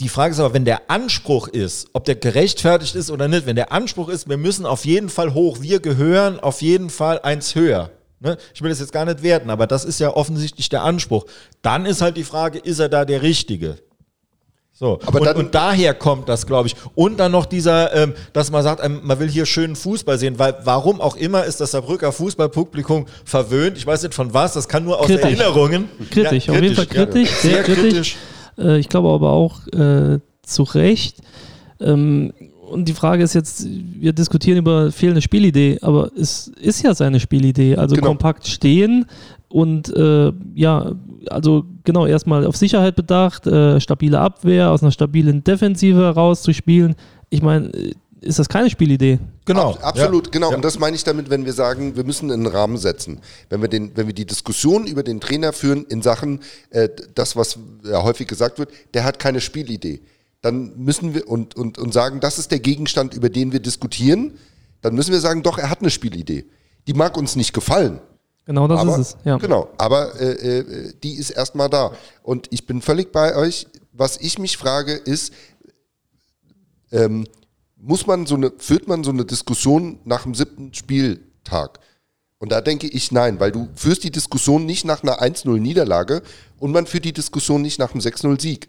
Die 0.00 0.08
Frage 0.08 0.34
ist 0.34 0.40
aber, 0.40 0.54
wenn 0.54 0.64
der 0.64 0.90
Anspruch 0.90 1.46
ist, 1.46 1.88
ob 1.92 2.04
der 2.04 2.16
gerechtfertigt 2.16 2.96
ist 2.96 3.10
oder 3.10 3.28
nicht, 3.28 3.46
wenn 3.46 3.56
der 3.56 3.70
Anspruch 3.70 4.08
ist, 4.08 4.28
wir 4.28 4.36
müssen 4.36 4.66
auf 4.66 4.84
jeden 4.84 5.08
Fall 5.08 5.34
hoch, 5.34 5.58
wir 5.60 5.78
gehören 5.78 6.40
auf 6.40 6.62
jeden 6.62 6.90
Fall 6.90 7.20
eins 7.20 7.54
höher. 7.54 7.90
Ne? 8.18 8.36
Ich 8.54 8.62
will 8.62 8.70
das 8.70 8.80
jetzt 8.80 8.92
gar 8.92 9.04
nicht 9.04 9.22
werten, 9.22 9.50
aber 9.50 9.66
das 9.66 9.84
ist 9.84 10.00
ja 10.00 10.10
offensichtlich 10.10 10.68
der 10.68 10.82
Anspruch. 10.82 11.26
Dann 11.62 11.86
ist 11.86 12.00
halt 12.00 12.16
die 12.16 12.24
Frage, 12.24 12.58
ist 12.58 12.80
er 12.80 12.88
da 12.88 13.04
der 13.04 13.22
Richtige? 13.22 13.78
So, 14.76 14.98
aber 15.06 15.20
und, 15.20 15.36
und 15.36 15.54
daher 15.54 15.94
kommt 15.94 16.28
das, 16.28 16.46
glaube 16.46 16.66
ich. 16.66 16.74
Und 16.96 17.20
dann 17.20 17.30
noch 17.30 17.46
dieser, 17.46 17.94
ähm, 17.94 18.12
dass 18.32 18.50
man 18.50 18.64
sagt, 18.64 18.84
ähm, 18.84 19.02
man 19.04 19.20
will 19.20 19.28
hier 19.28 19.46
schönen 19.46 19.76
Fußball 19.76 20.18
sehen, 20.18 20.36
weil 20.40 20.56
warum 20.64 21.00
auch 21.00 21.14
immer 21.14 21.44
ist 21.44 21.60
das 21.60 21.70
Saarbrücker 21.70 22.10
Fußballpublikum 22.10 23.06
verwöhnt. 23.24 23.78
Ich 23.78 23.86
weiß 23.86 24.02
nicht 24.02 24.14
von 24.14 24.34
was, 24.34 24.54
das 24.54 24.66
kann 24.66 24.82
nur 24.82 24.98
aus 24.98 25.06
kritisch. 25.06 25.24
Erinnerungen. 25.24 25.88
Kritisch, 26.10 26.46
ja, 26.46 26.54
auf 26.54 26.60
jeden 26.60 26.74
Fall 26.74 26.86
kritisch, 26.86 27.30
ja. 27.30 27.50
sehr, 27.50 27.62
kritisch. 27.62 27.82
kritisch. 27.82 28.16
Äh, 28.58 28.78
ich 28.78 28.88
glaube 28.88 29.10
aber 29.10 29.30
auch 29.30 29.64
äh, 29.68 30.18
zu 30.42 30.64
Recht. 30.64 31.18
Ähm, 31.80 32.32
und 32.68 32.88
die 32.88 32.94
Frage 32.94 33.22
ist 33.22 33.34
jetzt, 33.34 33.68
wir 33.68 34.12
diskutieren 34.12 34.58
über 34.58 34.90
fehlende 34.90 35.22
Spielidee, 35.22 35.78
aber 35.82 36.10
es 36.18 36.48
ist 36.48 36.82
ja 36.82 36.94
seine 36.94 37.20
Spielidee. 37.20 37.76
Also 37.76 37.94
genau. 37.94 38.08
kompakt 38.08 38.48
stehen 38.48 39.06
und 39.54 39.94
äh, 39.94 40.32
ja, 40.56 40.96
also 41.28 41.64
genau, 41.84 42.06
erstmal 42.06 42.44
auf 42.44 42.56
Sicherheit 42.56 42.96
bedacht, 42.96 43.46
äh, 43.46 43.80
stabile 43.80 44.18
Abwehr, 44.18 44.72
aus 44.72 44.82
einer 44.82 44.90
stabilen 44.90 45.44
Defensive 45.44 46.00
heraus 46.00 46.42
zu 46.42 46.52
spielen. 46.52 46.96
Ich 47.30 47.40
meine, 47.40 47.68
äh, 47.68 47.92
ist 48.20 48.40
das 48.40 48.48
keine 48.48 48.68
Spielidee? 48.68 49.20
Genau. 49.44 49.74
Ab, 49.74 49.86
absolut, 49.86 50.26
ja. 50.26 50.30
genau. 50.32 50.50
Ja. 50.50 50.56
Und 50.56 50.64
das 50.64 50.80
meine 50.80 50.96
ich 50.96 51.04
damit, 51.04 51.30
wenn 51.30 51.44
wir 51.44 51.52
sagen, 51.52 51.94
wir 51.94 52.02
müssen 52.02 52.32
einen 52.32 52.48
Rahmen 52.48 52.78
setzen. 52.78 53.20
Wenn 53.48 53.62
wir, 53.62 53.68
den, 53.68 53.96
wenn 53.96 54.08
wir 54.08 54.12
die 54.12 54.26
Diskussion 54.26 54.88
über 54.88 55.04
den 55.04 55.20
Trainer 55.20 55.52
führen 55.52 55.84
in 55.84 56.02
Sachen, 56.02 56.40
äh, 56.70 56.88
das, 57.14 57.36
was 57.36 57.56
ja 57.84 58.02
häufig 58.02 58.26
gesagt 58.26 58.58
wird, 58.58 58.70
der 58.92 59.04
hat 59.04 59.20
keine 59.20 59.40
Spielidee. 59.40 60.00
Dann 60.42 60.72
müssen 60.78 61.14
wir 61.14 61.28
und, 61.28 61.54
und, 61.54 61.78
und 61.78 61.94
sagen, 61.94 62.18
das 62.18 62.40
ist 62.40 62.50
der 62.50 62.58
Gegenstand, 62.58 63.14
über 63.14 63.28
den 63.28 63.52
wir 63.52 63.60
diskutieren. 63.60 64.32
Dann 64.82 64.96
müssen 64.96 65.12
wir 65.12 65.20
sagen, 65.20 65.44
doch, 65.44 65.58
er 65.58 65.70
hat 65.70 65.78
eine 65.78 65.90
Spielidee. 65.90 66.44
Die 66.88 66.94
mag 66.94 67.16
uns 67.16 67.36
nicht 67.36 67.52
gefallen. 67.52 68.00
Genau 68.46 68.68
das 68.68 68.80
aber, 68.80 68.98
ist 68.98 68.98
es, 68.98 69.16
ja. 69.24 69.38
Genau, 69.38 69.70
aber 69.78 70.20
äh, 70.20 70.58
äh, 70.58 70.92
die 71.02 71.14
ist 71.14 71.30
erstmal 71.30 71.70
da. 71.70 71.92
Und 72.22 72.48
ich 72.50 72.66
bin 72.66 72.82
völlig 72.82 73.10
bei 73.10 73.34
euch. 73.36 73.66
Was 73.92 74.18
ich 74.18 74.38
mich 74.38 74.56
frage, 74.56 74.92
ist, 74.92 75.32
ähm, 76.92 77.26
muss 77.76 78.06
man 78.06 78.26
so 78.26 78.34
eine, 78.34 78.52
führt 78.58 78.88
man 78.88 79.04
so 79.04 79.10
eine 79.10 79.24
Diskussion 79.24 79.98
nach 80.04 80.24
dem 80.24 80.34
siebten 80.34 80.74
Spieltag? 80.74 81.80
Und 82.38 82.52
da 82.52 82.60
denke 82.60 82.86
ich 82.88 83.12
nein, 83.12 83.40
weil 83.40 83.52
du 83.52 83.68
führst 83.74 84.04
die 84.04 84.10
Diskussion 84.10 84.66
nicht 84.66 84.84
nach 84.84 85.02
einer 85.02 85.22
1-0-Niederlage 85.22 86.22
und 86.58 86.72
man 86.72 86.86
führt 86.86 87.04
die 87.04 87.12
Diskussion 87.12 87.62
nicht 87.62 87.78
nach 87.78 87.92
einem 87.92 88.00
6-0-Sieg. 88.00 88.68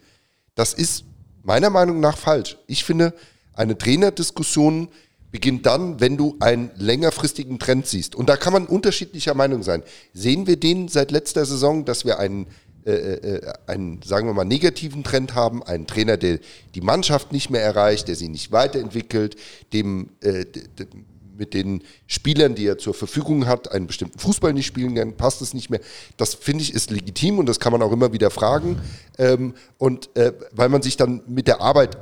Das 0.53 0.73
ist 0.73 1.03
meiner 1.43 1.69
Meinung 1.69 1.99
nach 1.99 2.17
falsch. 2.17 2.57
Ich 2.67 2.85
finde, 2.85 3.13
eine 3.53 3.77
Trainerdiskussion 3.77 4.89
beginnt 5.35 5.65
dann, 5.65 5.99
wenn 5.99 6.15
du 6.15 6.37
einen 6.39 6.71
längerfristigen 6.77 7.59
Trend 7.59 7.87
siehst. 7.87 8.15
Und 8.15 8.29
da 8.29 8.37
kann 8.37 8.53
man 8.53 8.67
unterschiedlicher 8.67 9.33
Meinung 9.33 9.63
sein. 9.63 9.83
Sehen 10.13 10.47
wir 10.47 10.55
den 10.55 10.87
seit 10.87 11.11
letzter 11.11 11.45
Saison, 11.45 11.83
dass 11.83 12.05
wir 12.05 12.19
einen, 12.19 12.47
äh, 12.85 12.91
äh, 12.93 13.53
einen, 13.67 14.01
sagen 14.01 14.27
wir 14.27 14.33
mal, 14.33 14.45
negativen 14.45 15.03
Trend 15.03 15.35
haben, 15.35 15.61
einen 15.61 15.87
Trainer, 15.87 16.15
der 16.15 16.39
die 16.73 16.79
Mannschaft 16.79 17.33
nicht 17.33 17.49
mehr 17.49 17.61
erreicht, 17.61 18.07
der 18.07 18.15
sie 18.15 18.29
nicht 18.29 18.53
weiterentwickelt, 18.53 19.35
dem, 19.73 20.11
äh, 20.21 20.45
mit 21.37 21.53
den 21.53 21.83
Spielern, 22.07 22.55
die 22.55 22.67
er 22.67 22.77
zur 22.77 22.93
Verfügung 22.93 23.45
hat, 23.45 23.69
einen 23.73 23.87
bestimmten 23.87 24.17
Fußball 24.19 24.53
nicht 24.53 24.67
spielen 24.67 24.95
kann, 24.95 25.17
passt 25.17 25.41
es 25.41 25.53
nicht 25.53 25.69
mehr. 25.69 25.81
Das 26.15 26.33
finde 26.33 26.63
ich 26.63 26.73
ist 26.73 26.91
legitim 26.91 27.39
und 27.39 27.49
das 27.49 27.59
kann 27.59 27.73
man 27.73 27.81
auch 27.81 27.91
immer 27.91 28.13
wieder 28.13 28.29
fragen. 28.29 28.79
Ähm, 29.17 29.53
und 29.77 30.15
äh, 30.15 30.31
weil 30.53 30.69
man 30.69 30.81
sich 30.81 30.95
dann 30.95 31.23
mit 31.27 31.49
der 31.49 31.59
Arbeit 31.59 31.97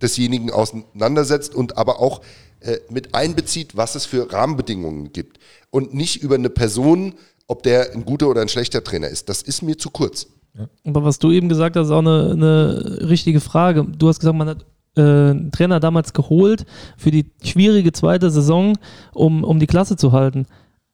desjenigen 0.00 0.52
auseinandersetzt 0.52 1.52
und 1.52 1.76
aber 1.76 2.00
auch 2.00 2.20
äh, 2.60 2.78
mit 2.90 3.14
einbezieht, 3.14 3.76
was 3.76 3.94
es 3.94 4.06
für 4.06 4.32
Rahmenbedingungen 4.32 5.12
gibt. 5.12 5.38
Und 5.70 5.94
nicht 5.94 6.22
über 6.22 6.34
eine 6.34 6.50
Person, 6.50 7.14
ob 7.46 7.62
der 7.62 7.92
ein 7.92 8.04
guter 8.04 8.28
oder 8.28 8.42
ein 8.42 8.48
schlechter 8.48 8.84
Trainer 8.84 9.08
ist. 9.08 9.28
Das 9.28 9.42
ist 9.42 9.62
mir 9.62 9.78
zu 9.78 9.90
kurz. 9.90 10.26
Ja. 10.56 10.68
Aber 10.84 11.04
was 11.04 11.18
du 11.18 11.30
eben 11.30 11.48
gesagt 11.48 11.76
hast, 11.76 11.86
ist 11.86 11.92
auch 11.92 11.98
eine, 11.98 12.30
eine 12.32 13.08
richtige 13.08 13.40
Frage. 13.40 13.84
Du 13.84 14.08
hast 14.08 14.20
gesagt, 14.20 14.36
man 14.36 14.48
hat 14.48 14.66
äh, 14.96 15.00
einen 15.00 15.52
Trainer 15.52 15.80
damals 15.80 16.12
geholt 16.12 16.66
für 16.96 17.10
die 17.10 17.30
schwierige 17.42 17.92
zweite 17.92 18.30
Saison, 18.30 18.76
um, 19.12 19.44
um 19.44 19.58
die 19.58 19.66
Klasse 19.66 19.96
zu 19.96 20.12
halten. 20.12 20.46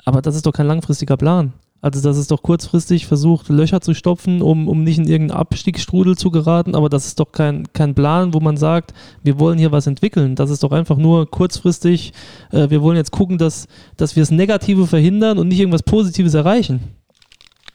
Aber 0.05 0.23
das 0.23 0.37
ist 0.37 0.47
doch 0.47 0.53
kein 0.53 0.67
langfristiger 0.67 1.17
Plan. 1.17 1.53
Also 1.87 2.01
das 2.01 2.17
ist 2.19 2.33
doch 2.33 2.43
kurzfristig 2.43 3.07
versucht, 3.07 3.49
Löcher 3.49 3.81
zu 3.81 3.95
stopfen, 3.95 4.43
um, 4.43 4.67
um 4.67 4.83
nicht 4.83 4.99
in 4.99 5.07
irgendeinen 5.07 5.39
Abstiegsstrudel 5.39 6.19
zu 6.19 6.33
geraten, 6.33 6.75
aber 6.75 6.89
das 6.89 7.07
ist 7.07 7.21
doch 7.21 7.31
kein, 7.31 7.73
kein 7.75 7.95
Plan, 7.95 8.35
wo 8.35 8.41
man 8.41 8.57
sagt, 8.57 8.93
wir 9.23 9.39
wollen 9.39 9.57
hier 9.57 9.71
was 9.71 9.87
entwickeln. 9.87 10.35
Das 10.35 10.51
ist 10.51 10.65
doch 10.65 10.73
einfach 10.73 10.97
nur 10.97 11.31
kurzfristig, 11.31 12.13
äh, 12.51 12.71
wir 12.71 12.83
wollen 12.83 12.97
jetzt 12.97 13.13
gucken, 13.13 13.39
dass, 13.39 13.69
dass 13.97 14.17
wir 14.17 14.23
das 14.23 14.33
Negative 14.33 14.89
verhindern 14.89 15.39
und 15.39 15.47
nicht 15.47 15.61
irgendwas 15.61 15.85
Positives 15.85 16.35
erreichen. 16.35 16.81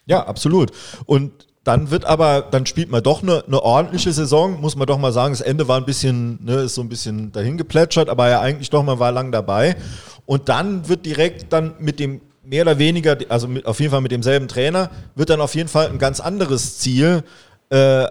Ja, 0.08 0.26
absolut. 0.26 0.72
Und 1.06 1.32
dann 1.64 1.90
wird 1.90 2.04
aber, 2.04 2.42
dann 2.52 2.66
spielt 2.66 2.92
man 2.92 3.02
doch 3.02 3.24
eine, 3.24 3.46
eine, 3.48 3.64
ordentliche 3.64 4.12
Saison, 4.12 4.60
muss 4.60 4.76
man 4.76 4.88
doch 4.88 4.98
mal 4.98 5.14
sagen. 5.14 5.32
Das 5.32 5.40
Ende 5.40 5.70
war 5.70 5.78
ein 5.78 5.86
bisschen, 5.86 6.44
ne, 6.44 6.56
ist 6.56 6.76
so 6.76 6.82
ein 6.82 6.90
bisschen 6.90 7.32
dahin 7.32 7.58
geplätschert, 7.58 8.10
aber 8.10 8.28
ja 8.28 8.42
eigentlich 8.42 8.72
doch, 8.72 8.84
man 8.84 9.00
war 9.00 9.14
lang 9.14 9.32
dabei. 9.32 9.78
Und 10.26 10.50
dann 10.50 10.90
wird 10.90 11.06
direkt 11.06 11.54
dann 11.54 11.76
mit 11.80 12.02
dem 12.02 12.20
mehr 12.44 12.64
oder 12.64 12.80
weniger, 12.80 13.18
also 13.30 13.48
mit, 13.48 13.66
auf 13.66 13.80
jeden 13.80 13.92
Fall 13.92 14.02
mit 14.02 14.12
demselben 14.12 14.48
Trainer, 14.48 14.90
wird 15.16 15.30
dann 15.30 15.42
auf 15.42 15.56
jeden 15.56 15.70
Fall 15.70 15.88
ein 15.88 16.00
ganz 16.00 16.20
anderes 16.20 16.80
Ziel 16.80 17.24
äh, 17.70 18.06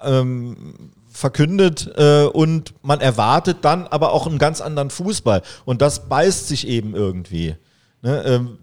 ähm, 0.00 0.90
verkündet 1.10 1.90
äh, 1.96 2.24
und 2.24 2.74
man 2.82 3.00
erwartet 3.00 3.58
dann 3.62 3.86
aber 3.86 4.12
auch 4.12 4.26
einen 4.26 4.38
ganz 4.38 4.60
anderen 4.60 4.90
Fußball. 4.90 5.42
Und 5.64 5.82
das 5.82 6.08
beißt 6.08 6.48
sich 6.48 6.66
eben 6.66 6.94
irgendwie. 6.94 7.56
Ne? 8.02 8.22
Ähm, 8.24 8.58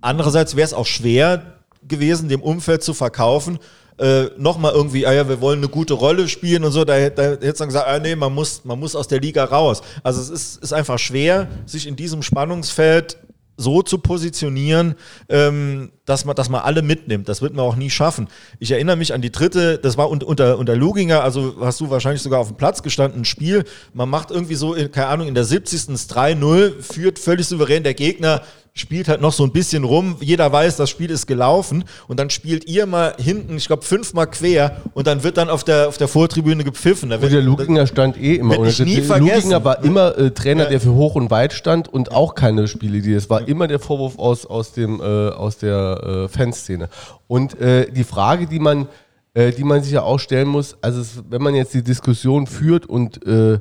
andererseits 0.00 0.56
wäre 0.56 0.66
es 0.66 0.74
auch 0.74 0.86
schwer 0.86 1.54
gewesen, 1.86 2.28
dem 2.28 2.42
Umfeld 2.42 2.82
zu 2.82 2.94
verkaufen, 2.94 3.58
äh, 3.98 4.26
nochmal 4.36 4.72
irgendwie, 4.74 5.06
ah 5.06 5.12
ja, 5.12 5.28
wir 5.28 5.40
wollen 5.40 5.58
eine 5.58 5.68
gute 5.68 5.94
Rolle 5.94 6.28
spielen 6.28 6.64
und 6.64 6.70
so, 6.70 6.84
da, 6.84 6.94
da 7.10 7.22
hätte 7.22 7.46
es 7.46 7.58
dann 7.58 7.68
gesagt, 7.68 7.88
ah 7.88 7.98
nee, 7.98 8.14
man 8.14 8.32
muss, 8.32 8.64
man 8.64 8.78
muss 8.78 8.94
aus 8.94 9.08
der 9.08 9.20
Liga 9.20 9.44
raus. 9.44 9.82
Also 10.04 10.20
es 10.20 10.30
ist, 10.30 10.62
ist 10.62 10.72
einfach 10.72 10.98
schwer, 10.98 11.48
sich 11.66 11.86
in 11.86 11.96
diesem 11.96 12.22
Spannungsfeld 12.22 13.16
so 13.58 13.82
zu 13.82 13.98
positionieren, 13.98 14.94
ähm, 15.28 15.90
dass, 16.06 16.24
man, 16.24 16.36
dass 16.36 16.48
man 16.48 16.62
alle 16.62 16.80
mitnimmt. 16.80 17.28
Das 17.28 17.42
wird 17.42 17.54
man 17.54 17.64
auch 17.64 17.76
nie 17.76 17.90
schaffen. 17.90 18.28
Ich 18.60 18.70
erinnere 18.70 18.96
mich 18.96 19.12
an 19.12 19.20
die 19.20 19.32
dritte, 19.32 19.78
das 19.78 19.98
war 19.98 20.08
unter, 20.08 20.56
unter 20.56 20.76
Luginger, 20.76 21.22
also 21.22 21.56
hast 21.60 21.80
du 21.80 21.90
wahrscheinlich 21.90 22.22
sogar 22.22 22.38
auf 22.40 22.48
dem 22.48 22.56
Platz 22.56 22.82
gestanden, 22.82 23.22
ein 23.22 23.24
Spiel. 23.24 23.64
Man 23.92 24.08
macht 24.08 24.30
irgendwie 24.30 24.54
so, 24.54 24.76
keine 24.92 25.08
Ahnung, 25.08 25.28
in 25.28 25.34
der 25.34 25.44
70. 25.44 25.78
3-0, 25.88 26.80
führt 26.80 27.18
völlig 27.18 27.46
souverän 27.46 27.82
der 27.82 27.94
Gegner, 27.94 28.42
spielt 28.78 29.08
halt 29.08 29.20
noch 29.20 29.32
so 29.32 29.44
ein 29.44 29.52
bisschen 29.52 29.84
rum. 29.84 30.16
Jeder 30.20 30.50
weiß, 30.50 30.76
das 30.76 30.90
Spiel 30.90 31.10
ist 31.10 31.26
gelaufen. 31.26 31.84
Und 32.06 32.18
dann 32.18 32.30
spielt 32.30 32.66
ihr 32.66 32.86
mal 32.86 33.14
hinten, 33.18 33.56
ich 33.56 33.66
glaube, 33.66 33.82
fünfmal 33.82 34.26
quer 34.28 34.82
und 34.94 35.06
dann 35.06 35.22
wird 35.22 35.36
dann 35.36 35.50
auf 35.50 35.64
der, 35.64 35.88
auf 35.88 35.98
der 35.98 36.08
Vortribüne 36.08 36.64
gepfiffen. 36.64 37.10
Da 37.10 37.20
wird, 37.20 37.32
der 37.32 37.42
Luginger 37.42 37.86
stand 37.86 38.16
eh 38.16 38.36
immer. 38.36 38.58
Und 38.58 38.78
nie 38.80 38.96
Luginger 38.96 39.64
war 39.64 39.84
immer 39.84 40.16
äh, 40.16 40.30
Trainer, 40.30 40.64
ja. 40.64 40.70
der 40.70 40.80
für 40.80 40.94
hoch 40.94 41.14
und 41.14 41.30
weit 41.30 41.52
stand 41.52 41.88
und 41.88 42.12
auch 42.12 42.34
keine 42.34 42.68
Spiele, 42.68 43.00
die 43.00 43.12
es 43.12 43.28
war 43.28 43.46
immer 43.46 43.66
der 43.66 43.78
Vorwurf 43.78 44.18
aus, 44.18 44.46
aus, 44.46 44.72
dem, 44.72 45.00
äh, 45.00 45.04
aus 45.04 45.58
der 45.58 46.24
äh, 46.24 46.28
Fanszene. 46.28 46.88
Und 47.26 47.60
äh, 47.60 47.90
die 47.90 48.04
Frage, 48.04 48.46
die 48.46 48.58
man, 48.58 48.88
äh, 49.34 49.52
die 49.52 49.64
man 49.64 49.82
sich 49.82 49.92
ja 49.92 50.02
auch 50.02 50.18
stellen 50.18 50.48
muss, 50.48 50.76
also 50.80 51.00
es, 51.00 51.22
wenn 51.28 51.42
man 51.42 51.54
jetzt 51.54 51.74
die 51.74 51.82
Diskussion 51.82 52.46
führt 52.46 52.86
und 52.86 53.20
äh, 53.26 53.58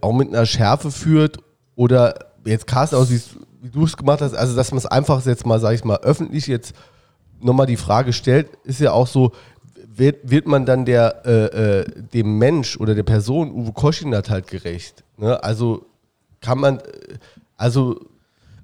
auch 0.00 0.12
mit 0.12 0.28
einer 0.28 0.44
Schärfe 0.44 0.90
führt 0.90 1.38
oder 1.76 2.14
jetzt 2.46 2.66
Carsten 2.66 2.96
aus, 2.96 3.10
wie 3.10 3.20
du 3.68 3.84
es 3.84 3.96
gemacht 3.96 4.20
hast, 4.20 4.34
also 4.34 4.56
dass 4.56 4.70
man 4.70 4.78
es 4.78 4.86
einfach 4.86 5.24
jetzt 5.26 5.46
mal, 5.46 5.60
sage 5.60 5.74
ich 5.74 5.84
mal, 5.84 5.98
öffentlich 5.98 6.46
jetzt 6.46 6.74
nochmal 7.40 7.66
die 7.66 7.76
Frage 7.76 8.12
stellt, 8.12 8.48
ist 8.64 8.80
ja 8.80 8.92
auch 8.92 9.06
so, 9.06 9.32
wird, 9.94 10.30
wird 10.30 10.46
man 10.46 10.66
dann 10.66 10.84
der, 10.84 11.22
äh, 11.24 11.80
äh, 11.80 11.84
dem 12.12 12.38
Mensch 12.38 12.78
oder 12.78 12.94
der 12.94 13.02
Person 13.02 13.50
Uwe 13.52 13.72
Koschinat 13.72 14.30
halt 14.30 14.46
gerecht? 14.46 15.04
Ne? 15.16 15.42
Also 15.42 15.86
kann 16.40 16.58
man, 16.58 16.80
also 17.56 18.00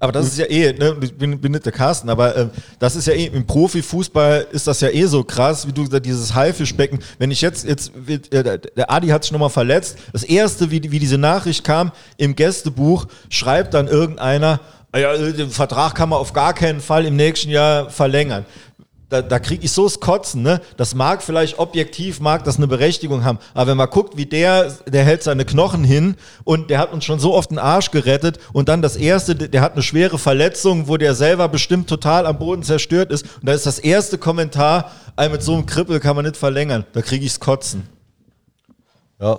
aber 0.02 0.10
das 0.10 0.26
ist 0.26 0.38
ja 0.38 0.46
eh, 0.46 0.72
ne, 0.72 0.96
ich 1.00 1.14
bin, 1.16 1.40
bin 1.40 1.52
nicht 1.52 1.64
der 1.64 1.72
Carsten, 1.72 2.10
aber 2.10 2.36
äh, 2.36 2.48
das 2.80 2.96
ist 2.96 3.06
ja 3.06 3.12
eh, 3.12 3.26
im 3.26 3.46
Profifußball 3.46 4.48
ist 4.50 4.66
das 4.66 4.80
ja 4.80 4.88
eh 4.88 5.06
so 5.06 5.22
krass, 5.22 5.64
wie 5.68 5.72
du 5.72 5.84
gesagt 5.84 6.04
dieses 6.04 6.34
Haifischbecken. 6.34 6.98
Wenn 7.20 7.30
ich 7.30 7.40
jetzt, 7.40 7.64
jetzt 7.64 7.92
äh, 8.08 8.58
der 8.58 8.90
Adi 8.90 9.06
hat 9.08 9.22
sich 9.22 9.30
nochmal 9.30 9.50
verletzt, 9.50 9.96
das 10.12 10.24
erste, 10.24 10.72
wie, 10.72 10.90
wie 10.90 10.98
diese 10.98 11.18
Nachricht 11.18 11.62
kam, 11.62 11.92
im 12.16 12.34
Gästebuch 12.34 13.06
schreibt 13.28 13.74
dann 13.74 13.86
irgendeiner, 13.86 14.58
ja, 14.92 15.16
den 15.16 15.50
Vertrag 15.50 15.94
kann 15.94 16.08
man 16.08 16.18
auf 16.18 16.32
gar 16.32 16.52
keinen 16.52 16.80
Fall 16.80 17.06
im 17.06 17.14
nächsten 17.14 17.50
Jahr 17.50 17.88
verlängern. 17.88 18.44
Da, 19.12 19.20
da 19.20 19.38
kriege 19.38 19.62
ich 19.62 19.72
so 19.72 19.84
das 19.84 20.00
Kotzen, 20.00 20.40
ne? 20.40 20.62
Das 20.78 20.94
mag 20.94 21.22
vielleicht 21.22 21.58
objektiv, 21.58 22.18
mag 22.18 22.44
das 22.44 22.56
eine 22.56 22.66
Berechtigung 22.66 23.24
haben. 23.24 23.38
Aber 23.52 23.72
wenn 23.72 23.76
man 23.76 23.90
guckt, 23.90 24.16
wie 24.16 24.24
der, 24.24 24.70
der 24.86 25.04
hält 25.04 25.22
seine 25.22 25.44
Knochen 25.44 25.84
hin 25.84 26.16
und 26.44 26.70
der 26.70 26.78
hat 26.78 26.94
uns 26.94 27.04
schon 27.04 27.18
so 27.18 27.34
oft 27.34 27.50
den 27.50 27.58
Arsch 27.58 27.90
gerettet 27.90 28.38
und 28.54 28.70
dann 28.70 28.80
das 28.80 28.96
erste, 28.96 29.34
der 29.34 29.60
hat 29.60 29.74
eine 29.74 29.82
schwere 29.82 30.18
Verletzung, 30.18 30.88
wo 30.88 30.96
der 30.96 31.14
selber 31.14 31.48
bestimmt 31.48 31.90
total 31.90 32.24
am 32.24 32.38
Boden 32.38 32.62
zerstört 32.62 33.12
ist. 33.12 33.26
Und 33.40 33.48
da 33.48 33.52
ist 33.52 33.66
das 33.66 33.78
erste 33.78 34.16
Kommentar, 34.16 34.90
mit 35.30 35.42
so 35.42 35.52
einem 35.52 35.66
Krippel 35.66 36.00
kann 36.00 36.16
man 36.16 36.24
nicht 36.24 36.38
verlängern. 36.38 36.86
Da 36.94 37.02
kriege 37.02 37.26
ich's 37.26 37.38
Kotzen. 37.38 37.86
Ja. 39.20 39.38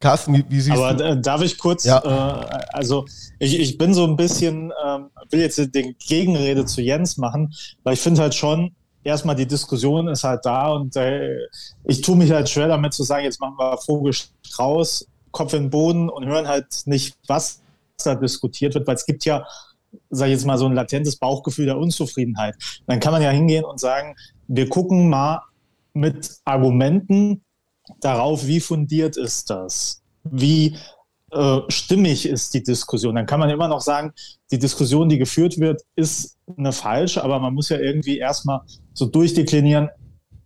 Carsten, 0.00 0.44
wie, 0.48 0.60
siehst 0.60 0.76
Aber, 0.76 0.94
du? 0.94 1.04
Aber 1.04 1.16
darf 1.16 1.42
ich 1.42 1.58
kurz, 1.58 1.84
ja. 1.84 1.98
äh, 1.98 2.62
also 2.72 3.04
ich, 3.38 3.58
ich 3.58 3.78
bin 3.78 3.94
so 3.94 4.04
ein 4.04 4.16
bisschen, 4.16 4.72
ähm, 4.84 5.10
will 5.30 5.40
jetzt 5.40 5.58
den 5.74 5.96
Gegenrede 5.98 6.64
zu 6.66 6.80
Jens 6.80 7.16
machen, 7.16 7.52
weil 7.82 7.94
ich 7.94 8.00
finde 8.00 8.20
halt 8.20 8.34
schon, 8.34 8.74
erstmal 9.02 9.34
die 9.34 9.46
Diskussion 9.46 10.06
ist 10.08 10.22
halt 10.22 10.44
da 10.44 10.72
und 10.72 10.94
äh, 10.96 11.36
ich 11.84 12.00
tue 12.00 12.16
mich 12.16 12.30
halt 12.30 12.48
schwer 12.48 12.68
damit 12.68 12.92
zu 12.94 13.02
sagen, 13.02 13.24
jetzt 13.24 13.40
machen 13.40 13.56
wir 13.58 13.76
Vogel 13.78 14.14
raus, 14.58 15.06
Kopf 15.32 15.52
in 15.52 15.64
den 15.64 15.70
Boden 15.70 16.08
und 16.08 16.26
hören 16.26 16.46
halt 16.46 16.66
nicht, 16.86 17.16
was 17.26 17.60
da 18.04 18.14
diskutiert 18.14 18.74
wird, 18.74 18.86
weil 18.86 18.94
es 18.94 19.06
gibt 19.06 19.24
ja, 19.24 19.44
sage 20.10 20.30
ich 20.30 20.38
jetzt 20.38 20.46
mal, 20.46 20.58
so 20.58 20.66
ein 20.66 20.74
latentes 20.74 21.16
Bauchgefühl 21.16 21.66
der 21.66 21.78
Unzufriedenheit. 21.78 22.54
Dann 22.86 23.00
kann 23.00 23.12
man 23.12 23.22
ja 23.22 23.30
hingehen 23.30 23.64
und 23.64 23.80
sagen, 23.80 24.14
wir 24.46 24.68
gucken 24.68 25.08
mal 25.08 25.42
mit 25.92 26.36
Argumenten 26.44 27.42
darauf, 28.00 28.46
wie 28.46 28.60
fundiert 28.60 29.16
ist 29.16 29.50
das? 29.50 30.02
Wie 30.24 30.76
äh, 31.30 31.60
stimmig 31.68 32.26
ist 32.26 32.54
die 32.54 32.62
Diskussion? 32.62 33.14
Dann 33.14 33.26
kann 33.26 33.40
man 33.40 33.50
immer 33.50 33.68
noch 33.68 33.80
sagen, 33.80 34.12
die 34.50 34.58
Diskussion, 34.58 35.08
die 35.08 35.18
geführt 35.18 35.58
wird, 35.58 35.82
ist 35.96 36.36
eine 36.56 36.72
falsche, 36.72 37.22
aber 37.22 37.38
man 37.38 37.54
muss 37.54 37.68
ja 37.68 37.78
irgendwie 37.78 38.18
erstmal 38.18 38.60
so 38.94 39.06
durchdeklinieren, 39.06 39.90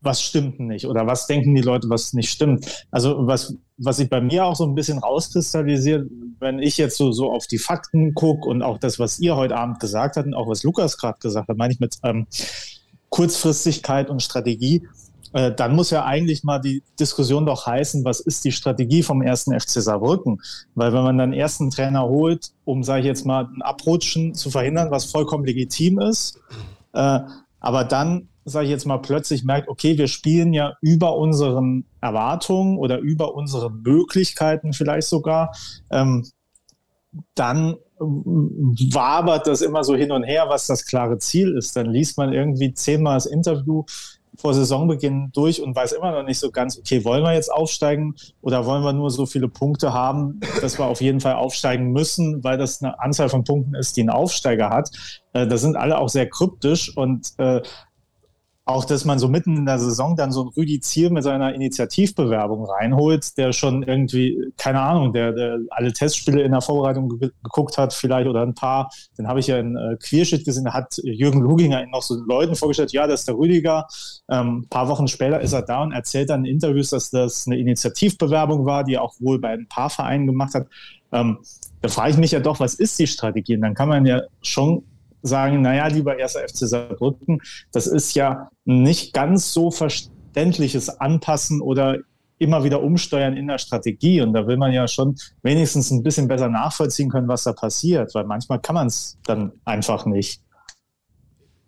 was 0.03 0.21
stimmt 0.21 0.59
nicht 0.59 0.87
oder 0.87 1.07
was 1.07 1.27
denken 1.27 1.55
die 1.55 1.63
Leute, 1.63 1.89
was 1.89 2.13
nicht 2.13 2.31
stimmt. 2.31 2.87
Also 2.91 3.27
was, 3.27 3.55
was 3.79 3.99
sich 3.99 4.11
bei 4.11 4.21
mir 4.21 4.45
auch 4.45 4.57
so 4.57 4.67
ein 4.67 4.75
bisschen 4.75 4.99
rauskristallisiert, 4.99 6.11
wenn 6.41 6.59
ich 6.59 6.77
jetzt 6.77 6.97
so, 6.97 7.13
so 7.13 7.31
auf 7.31 7.47
die 7.47 7.59
Fakten 7.59 8.15
gucke 8.15 8.49
und 8.49 8.63
auch 8.63 8.79
das, 8.79 8.99
was 8.99 9.21
ihr 9.21 9.37
heute 9.37 9.57
Abend 9.57 9.79
gesagt 9.79 10.17
habt 10.17 10.27
und 10.27 10.35
auch 10.35 10.49
was 10.49 10.65
Lukas 10.65 10.99
gerade 10.99 11.19
gesagt 11.21 11.49
hat, 11.49 11.57
meine 11.57 11.73
ich 11.73 11.81
mit 11.81 11.97
ähm, 12.03 12.27
Kurzfristigkeit 13.11 14.11
und 14.11 14.23
Strategie, 14.23 14.89
äh, 15.33 15.53
dann 15.53 15.75
muss 15.75 15.91
ja 15.91 16.05
eigentlich 16.05 16.45
mal 16.45 16.59
die 16.59 16.83
Diskussion 16.99 17.47
doch 17.47 17.67
heißen, 17.67 18.05
was 18.05 18.21
ist 18.21 18.45
die 18.45 18.53
Strategie 18.53 19.03
vom 19.03 19.23
ersten 19.23 19.59
FC 19.59 19.83
Saarbrücken? 19.83 20.41
Weil 20.75 20.93
wenn 20.93 21.03
man 21.03 21.19
dann 21.19 21.33
ersten 21.33 21.71
Trainer 21.71 22.05
holt, 22.05 22.53
um, 22.65 22.83
sage 22.83 23.01
ich 23.01 23.07
jetzt 23.07 23.27
mal, 23.27 23.45
ein 23.45 23.63
Abrutschen 23.63 24.35
zu 24.35 24.51
verhindern, 24.51 24.91
was 24.91 25.07
vollkommen 25.07 25.45
legitim 25.45 26.01
ist, 26.01 26.39
äh, 26.93 27.21
aber 27.61 27.85
dann, 27.85 28.29
sage 28.45 28.67
ich 28.67 28.71
jetzt 28.71 28.87
mal, 28.87 28.99
plötzlich 28.99 29.45
merkt, 29.45 29.69
okay, 29.69 29.97
wir 29.97 30.09
spielen 30.09 30.53
ja 30.53 30.75
über 30.81 31.17
unseren 31.17 31.85
Erwartungen 32.01 32.77
oder 32.77 32.99
über 32.99 33.35
unsere 33.35 33.71
Möglichkeiten 33.71 34.73
vielleicht 34.73 35.09
sogar, 35.09 35.55
ähm, 35.91 36.27
dann 37.35 37.77
wabert 38.03 39.47
das 39.47 39.61
immer 39.61 39.85
so 39.85 39.95
hin 39.95 40.11
und 40.13 40.25
her, 40.25 40.47
was 40.49 40.67
das 40.67 40.85
klare 40.85 41.19
Ziel 41.19 41.57
ist. 41.57 41.77
Dann 41.77 41.87
liest 41.87 42.19
man 42.19 42.33
irgendwie 42.33 42.75
zehnmal 42.75 43.17
das 43.17 43.27
Interview 43.27 43.85
vor 44.37 44.55
Saisonbeginn 44.55 45.31
durch 45.33 45.63
und 45.63 45.77
weiß 45.77 45.93
immer 45.93 46.13
noch 46.13 46.23
nicht 46.23 46.39
so 46.39 46.51
ganz, 46.51 46.79
okay, 46.79 47.05
wollen 47.05 47.23
wir 47.23 47.35
jetzt 47.35 47.53
aufsteigen 47.53 48.15
oder 48.41 48.65
wollen 48.67 48.83
wir 48.83 48.93
nur 48.93 49.11
so 49.11 49.27
viele 49.27 49.49
Punkte 49.49 49.93
haben, 49.93 50.41
dass 50.61 50.79
wir 50.79 50.87
auf 50.87 51.01
jeden 51.01 51.21
Fall 51.21 51.35
aufsteigen 51.35 51.93
müssen, 51.93 52.43
weil 52.43 52.59
das 52.59 52.83
eine 52.83 52.99
Anzahl 53.01 53.29
von 53.29 53.45
Punkten 53.45 53.75
ist, 53.75 53.97
die 53.97 54.03
ein 54.03 54.11
Aufsteiger 54.11 54.71
hat. 54.71 54.91
Äh, 55.33 55.47
da 55.47 55.57
sind 55.57 55.77
alle 55.77 55.99
auch 55.99 56.09
sehr 56.09 56.29
kryptisch 56.29 56.97
und 56.97 57.33
äh, 57.39 57.61
auch, 58.65 58.85
dass 58.85 59.05
man 59.05 59.19
so 59.19 59.29
mitten 59.29 59.57
in 59.57 59.67
der 59.67 59.79
Saison 59.79 60.15
dann 60.15 60.31
so 60.31 60.45
ein 60.45 60.49
Rüdi 60.57 60.79
Ziel 60.81 61.11
mit 61.11 61.25
seiner 61.25 61.53
Initiativbewerbung 61.55 62.65
reinholt, 62.65 63.37
der 63.37 63.53
schon 63.53 63.83
irgendwie, 63.83 64.53
keine 64.57 64.81
Ahnung, 64.81 65.13
der, 65.13 65.33
der 65.33 65.59
alle 65.71 65.93
Testspiele 65.93 66.43
in 66.43 66.53
der 66.53 66.61
Vorbereitung 66.61 67.19
ge 67.19 67.31
geguckt 67.43 67.77
hat, 67.77 67.93
vielleicht 67.93 68.29
oder 68.29 68.43
ein 68.43 68.55
paar, 68.55 68.91
den 69.19 69.27
habe 69.27 69.41
ich 69.41 69.49
ja 69.49 69.59
in 69.59 69.77
äh, 69.77 69.97
Queershit 69.97 70.45
gesehen, 70.45 70.65
da 70.65 70.73
hat 70.73 70.97
Jürgen 71.03 71.41
Luginger 71.41 71.85
noch 71.87 72.03
so 72.03 72.15
Leuten 72.15 72.55
vorgestellt, 72.55 72.93
ja, 72.93 73.07
das 73.07 73.21
ist 73.21 73.29
der 73.29 73.37
Rüdiger. 73.37 73.87
Ähm, 74.33 74.61
ein 74.61 74.69
paar 74.69 74.89
Wochen 74.89 75.09
später 75.09 75.43
ist 75.43 75.53
er 75.53 75.61
da 75.61 75.83
und 75.83 75.93
erzählt 75.93 76.31
dann 76.31 76.47
in 76.47 76.55
Interviews, 76.55 76.89
dass 76.89 77.11
das 77.11 77.47
eine 77.47 77.59
Initiativbewerbung 77.59 78.65
war, 78.65 78.83
die 78.83 78.95
er 78.95 79.03
auch 79.03 79.15
wohl 79.21 79.39
bei 79.39 79.51
ein 79.51 79.69
paar 79.69 79.91
Vereinen 79.91 80.27
gemacht 80.27 80.55
hat. 80.55 80.69
Ähm, 81.13 81.41
da 81.83 81.89
frage 81.91 82.13
ich 82.13 82.17
mich 82.17 82.31
ja 82.31 82.41
doch, 82.41 82.59
was 82.59 82.75
ist 82.75 82.99
die 82.99 83.07
Strategie? 83.07 83.57
Und 83.57 83.61
dann 83.61 83.75
kann 83.75 83.91
man 83.91 84.07
ja 84.07 84.23
schon 84.41 84.85
sagen, 85.21 85.61
naja, 85.61 85.87
lieber 85.89 86.19
erster 86.19 86.41
FC 86.49 86.67
Saarbrücken, 86.67 87.43
das 87.73 87.87
ist 87.87 88.15
ja 88.15 88.49
nicht 88.65 89.13
ganz 89.13 89.53
so 89.53 89.71
verständliches 89.71 90.89
Anpassen 90.89 91.61
oder 91.61 91.99
immer 92.39 92.65
wieder 92.65 92.83
umsteuern 92.83 93.37
in 93.37 93.49
der 93.49 93.59
Strategie. 93.59 94.23
Und 94.23 94.33
da 94.33 94.47
will 94.47 94.57
man 94.57 94.73
ja 94.73 94.89
schon 94.89 95.17
wenigstens 95.43 95.91
ein 95.91 96.03
bisschen 96.03 96.27
besser 96.27 96.49
nachvollziehen 96.49 97.11
können, 97.11 97.29
was 97.29 97.45
da 97.45 97.53
passiert, 97.53 98.15
weil 98.15 98.25
manchmal 98.25 98.61
kann 98.61 98.77
man 98.77 98.87
es 98.87 99.19
dann 99.27 99.53
einfach 99.67 100.07
nicht. 100.07 100.41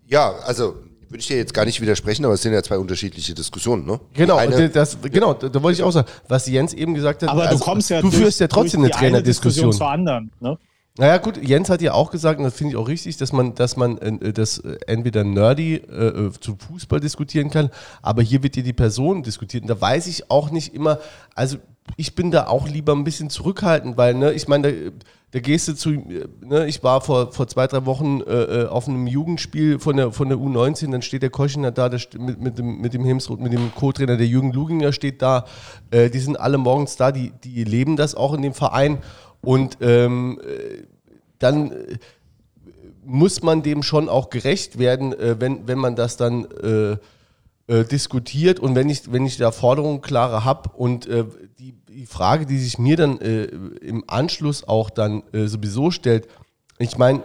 Ja, 0.07 0.33
also 0.47 0.77
würde 1.15 1.21
ich 1.21 1.29
dir 1.29 1.37
jetzt 1.37 1.55
gar 1.55 1.65
nicht 1.65 1.81
widersprechen, 1.81 2.25
aber 2.25 2.35
es 2.35 2.43
sind 2.43 2.53
ja 2.53 2.63
zwei 2.63 2.77
unterschiedliche 2.77 3.35
Diskussionen, 3.35 3.87
ne? 3.87 4.01
Genau, 4.15 4.41
das, 4.69 4.99
genau, 5.01 5.33
da, 5.33 5.49
da, 5.49 5.63
wollte 5.63 5.79
ich 5.79 5.85
auch 5.85 5.93
sagen, 5.93 6.09
was 6.27 6.49
Jens 6.49 6.75
eben 6.75 6.93
gesagt 6.93 7.23
hat. 7.23 7.29
Aber 7.29 7.43
also, 7.43 7.59
du 7.59 7.65
kommst 7.65 7.89
ja 7.89 8.01
du 8.01 8.11
durch, 8.11 8.21
führst 8.21 8.41
ja 8.41 8.49
trotzdem 8.49 8.81
eine 8.81 8.91
Trainerdiskussion 8.91 9.73
zur 9.73 9.89
anderen, 9.89 10.33
ne? 10.41 10.59
Naja 10.97 11.19
gut, 11.19 11.37
Jens 11.43 11.71
hat 11.71 11.83
ja 11.83 11.93
auch 11.93 12.11
gesagt, 12.11 12.39
und 12.39 12.45
das 12.45 12.55
finde 12.55 12.73
ich 12.73 12.77
auch 12.77 12.89
richtig, 12.89 13.17
dass 13.17 13.33
man, 13.33 13.55
dass 13.55 13.77
man 13.77 13.99
äh, 13.99 14.33
das 14.33 14.59
äh, 14.59 14.77
entweder 14.89 15.23
nerdy 15.23 15.77
äh, 15.77 16.07
äh, 16.07 16.33
zu 16.41 16.57
Fußball 16.57 16.99
diskutieren 16.99 17.51
kann, 17.51 17.71
aber 18.03 18.23
hier 18.23 18.43
wird 18.43 18.57
ja 18.57 18.63
die 18.63 18.73
Person 18.73 19.23
diskutiert. 19.23 19.63
Und 19.63 19.69
da 19.69 19.81
weiß 19.81 20.09
ich 20.09 20.31
auch 20.33 20.51
nicht 20.51 20.75
immer, 20.75 20.99
also 21.37 21.59
ich 21.97 22.15
bin 22.15 22.31
da 22.33 22.47
auch 22.47 22.69
lieber 22.69 22.93
ein 22.93 23.05
bisschen 23.05 23.31
zurückhaltend, 23.31 23.97
weil, 23.97 24.15
ne, 24.15 24.33
ich 24.33 24.49
meine, 24.49 24.73
da, 24.73 24.91
da 25.35 25.41
gehst 25.41 25.67
du 25.67 25.75
zu, 25.75 25.91
ne, 25.91 26.69
ich 26.69 26.85
war 26.85 27.01
vor, 27.01 27.33
vor 27.33 27.49
zwei, 27.49 27.67
drei 27.67 27.85
Wochen 27.87 28.21
äh, 28.21 28.63
äh 28.63 28.67
auf 28.69 28.87
einem 28.87 29.09
Jugendspiel 29.09 29.81
von 29.81 29.97
der, 29.97 30.13
von 30.13 30.29
der 30.29 30.39
U19, 30.39 30.93
dann 30.93 31.03
steht 31.03 31.23
der 31.23 31.31
Koschiner 31.31 31.73
da, 31.73 31.89
der 31.89 31.99
mit, 32.21 32.41
mit 32.41 32.57
dem, 32.57 32.81
mit 32.81 32.95
dem 32.95 33.05
Hemsroth, 33.05 33.41
mit 33.41 33.53
dem 33.53 33.75
Co-Trainer, 33.75 34.17
der 34.17 34.29
Jürgen 34.29 34.53
Luginger 34.53 34.93
steht 34.93 35.23
da, 35.23 35.45
äh, 35.91 36.09
die 36.09 36.21
sind 36.21 36.39
alle 36.39 36.57
morgens 36.57 36.95
da, 36.95 37.11
die, 37.11 37.33
die 37.43 37.65
leben 37.65 37.97
das 37.97 38.15
auch 38.15 38.33
in 38.33 38.43
dem 38.43 38.55
Verein. 38.55 38.99
Und 39.41 39.79
ähm, 39.81 40.39
dann 41.41 41.73
äh, 41.73 41.99
muss 43.05 43.43
man 43.43 43.65
dem 43.65 43.83
schon 43.83 44.09
auch 44.09 44.31
gerecht 44.31 44.79
werden, 44.79 45.19
äh, 45.19 45.35
wenn, 45.41 45.67
wenn 45.67 45.79
man 45.81 45.97
das 45.97 46.17
dann 46.17 46.47
äh, 47.67 47.81
äh, 47.81 47.85
diskutiert 47.85 48.61
und 48.61 48.75
wenn 48.75 48.91
ich, 48.91 49.11
wenn 49.11 49.25
ich 49.25 49.39
da 49.39 49.51
Forderungen 49.51 50.03
klarer 50.03 50.45
habe 50.45 50.69
und 50.77 51.07
äh, 51.07 51.25
die, 51.59 51.73
die 51.73 52.05
Frage, 52.05 52.45
die 52.45 52.59
sich 52.59 52.79
mir 52.79 52.99
dann 52.99 53.19
äh, 53.23 53.45
im 53.45 54.05
Anschluss 54.07 54.69
auch 54.69 54.91
dann 54.91 55.23
sowieso 55.33 55.91
stellt, 55.91 56.29
ich 56.79 56.99
meine, 56.99 57.23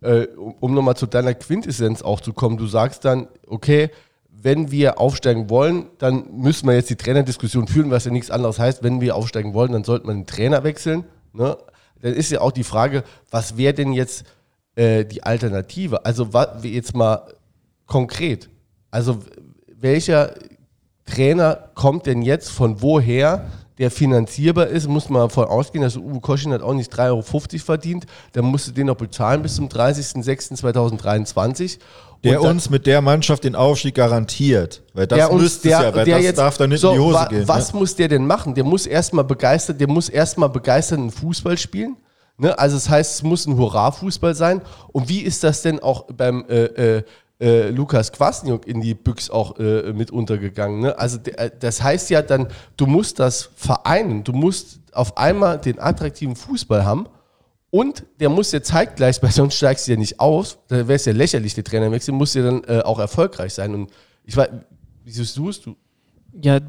um, 0.00 0.54
um 0.60 0.72
nochmal 0.72 0.96
zu 0.96 1.04
deiner 1.06 1.34
Quintessenz 1.34 2.00
auch 2.00 2.22
zu 2.22 2.32
kommen, 2.32 2.56
du 2.56 2.66
sagst 2.66 3.04
dann, 3.04 3.28
okay, 3.46 3.90
wenn 4.30 4.70
wir 4.70 4.98
aufsteigen 4.98 5.50
wollen, 5.50 5.88
dann 5.98 6.24
müssen 6.32 6.66
wir 6.66 6.74
jetzt 6.74 6.88
die 6.88 6.96
Trainerdiskussion 6.96 7.68
führen, 7.68 7.90
was 7.90 8.06
ja 8.06 8.10
nichts 8.10 8.30
anderes 8.30 8.58
heißt. 8.58 8.82
Wenn 8.82 9.02
wir 9.02 9.14
aufsteigen 9.14 9.52
wollen, 9.52 9.72
dann 9.72 9.84
sollte 9.84 10.06
man 10.06 10.20
den 10.20 10.26
Trainer 10.26 10.64
wechseln. 10.64 11.04
Ne? 11.34 11.58
Dann 12.00 12.14
ist 12.14 12.30
ja 12.30 12.40
auch 12.40 12.52
die 12.52 12.64
Frage, 12.64 13.04
was 13.30 13.58
wäre 13.58 13.74
denn 13.74 13.92
jetzt 13.92 14.24
äh, 14.76 15.04
die 15.04 15.22
Alternative? 15.22 16.06
Also 16.06 16.30
jetzt 16.62 16.96
mal 16.96 17.34
konkret. 17.86 18.48
Also 18.90 19.18
welcher 19.80 20.34
Trainer 21.04 21.70
kommt 21.74 22.06
denn 22.06 22.22
jetzt 22.22 22.50
von 22.50 22.82
woher, 22.82 23.46
der 23.78 23.90
finanzierbar 23.90 24.66
ist, 24.66 24.86
muss 24.88 25.08
man 25.08 25.22
davon 25.22 25.46
ausgehen, 25.46 25.82
dass 25.82 25.96
Uwe 25.96 26.20
Koschin 26.20 26.52
hat 26.52 26.60
auch 26.62 26.74
nicht 26.74 26.92
3,50 26.92 27.08
Euro 27.08 27.22
verdient, 27.64 28.04
dann 28.32 28.44
musst 28.46 28.66
du 28.68 28.72
den 28.72 28.88
noch 28.88 28.96
bezahlen 28.96 29.40
bis 29.42 29.54
zum 29.56 29.68
30.06.2023. 29.68 31.78
Der 32.24 32.40
dann, 32.40 32.50
uns 32.50 32.68
mit 32.68 32.84
der 32.86 33.00
Mannschaft 33.00 33.44
den 33.44 33.54
Aufstieg 33.54 33.94
garantiert. 33.94 34.82
Weil 34.92 35.06
das 35.06 35.28
uns, 35.28 35.42
müsste 35.42 35.68
der, 35.68 35.82
ja, 35.82 35.94
weil 35.94 36.04
das 36.04 36.22
jetzt, 36.22 36.38
darf 36.38 36.56
dann 36.56 36.70
nicht 36.70 36.80
so, 36.80 36.88
in 36.88 36.94
die 36.94 37.00
Hose 37.00 37.14
wa, 37.14 37.26
gehen. 37.26 37.46
Was 37.46 37.72
ne? 37.72 37.78
muss 37.78 37.94
der 37.94 38.08
denn 38.08 38.26
machen? 38.26 38.56
Der 38.56 38.64
muss 38.64 38.86
erstmal 38.86 39.22
begeistert, 39.22 39.80
der 39.80 39.88
muss 39.88 40.08
erstmal 40.08 40.48
begeisternden 40.48 41.12
Fußball 41.12 41.56
spielen. 41.56 41.96
Ne? 42.36 42.58
Also 42.58 42.76
das 42.76 42.88
heißt, 42.88 43.14
es 43.14 43.22
muss 43.22 43.46
ein 43.46 43.56
Hurra-Fußball 43.56 44.34
sein. 44.34 44.62
Und 44.88 45.08
wie 45.08 45.20
ist 45.20 45.44
das 45.44 45.62
denn 45.62 45.78
auch 45.78 46.06
beim 46.12 46.44
äh, 46.48 46.96
äh, 46.96 47.02
äh, 47.40 47.70
Lukas 47.70 48.12
Kwasniuk 48.12 48.66
in 48.66 48.80
die 48.80 48.94
Büchs 48.94 49.30
auch 49.30 49.58
äh, 49.58 49.92
mit 49.92 50.10
untergegangen. 50.10 50.80
Ne? 50.80 50.98
Also 50.98 51.18
äh, 51.36 51.50
das 51.58 51.82
heißt 51.82 52.10
ja 52.10 52.22
dann, 52.22 52.48
du 52.76 52.86
musst 52.86 53.18
das 53.18 53.50
vereinen, 53.54 54.24
du 54.24 54.32
musst 54.32 54.80
auf 54.92 55.16
einmal 55.16 55.58
den 55.58 55.78
attraktiven 55.78 56.34
Fußball 56.34 56.84
haben 56.84 57.06
und 57.70 58.04
der 58.18 58.28
muss 58.28 58.52
ja 58.52 58.62
zeitgleich, 58.62 59.22
weil 59.22 59.30
sonst 59.30 59.54
steigst 59.54 59.86
du 59.86 59.92
ja 59.92 59.98
nicht 59.98 60.20
auf, 60.20 60.58
da 60.68 60.76
wäre 60.76 60.94
es 60.94 61.04
ja 61.04 61.12
lächerlich, 61.12 61.54
der 61.54 61.64
Trainerwechsel, 61.64 62.12
muss 62.12 62.34
ja 62.34 62.42
dann 62.42 62.64
äh, 62.64 62.80
auch 62.80 62.98
erfolgreich 62.98 63.54
sein. 63.54 63.74
Und 63.74 63.90
ich 64.24 64.36
weiß, 64.36 64.48
wie 65.04 65.10
siehst 65.10 65.36
du 65.36 65.48
es? 65.48 65.60
Du? 65.60 65.76
Ja, 66.40 66.60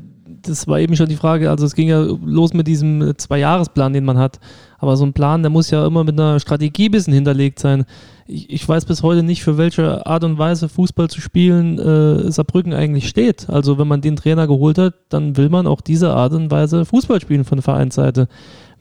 das 0.41 0.67
war 0.67 0.79
eben 0.79 0.95
schon 0.95 1.09
die 1.09 1.15
Frage. 1.15 1.49
Also 1.49 1.65
es 1.65 1.75
ging 1.75 1.89
ja 1.89 1.99
los 1.99 2.53
mit 2.53 2.67
diesem 2.67 3.01
äh, 3.01 3.17
Zwei-Jahres-Plan, 3.17 3.93
den 3.93 4.05
man 4.05 4.17
hat. 4.17 4.39
Aber 4.79 4.97
so 4.97 5.05
ein 5.05 5.13
Plan, 5.13 5.43
der 5.43 5.49
muss 5.49 5.69
ja 5.69 5.85
immer 5.85 6.03
mit 6.03 6.19
einer 6.19 6.39
Strategie 6.39 6.89
bisschen 6.89 7.13
hinterlegt 7.13 7.59
sein. 7.59 7.85
Ich, 8.27 8.49
ich 8.49 8.67
weiß 8.67 8.85
bis 8.85 9.03
heute 9.03 9.23
nicht, 9.23 9.43
für 9.43 9.57
welche 9.57 10.05
Art 10.05 10.23
und 10.23 10.37
Weise 10.37 10.69
Fußball 10.69 11.09
zu 11.09 11.21
spielen 11.21 11.77
äh, 11.77 12.31
Saarbrücken 12.31 12.73
eigentlich 12.73 13.09
steht. 13.09 13.49
Also 13.49 13.77
wenn 13.77 13.87
man 13.87 14.01
den 14.01 14.15
Trainer 14.15 14.47
geholt 14.47 14.77
hat, 14.77 14.93
dann 15.09 15.37
will 15.37 15.49
man 15.49 15.67
auch 15.67 15.81
diese 15.81 16.13
Art 16.13 16.33
und 16.33 16.49
Weise 16.49 16.85
Fußball 16.85 17.19
spielen 17.21 17.43
von 17.43 17.61
Vereinsseite. 17.61 18.27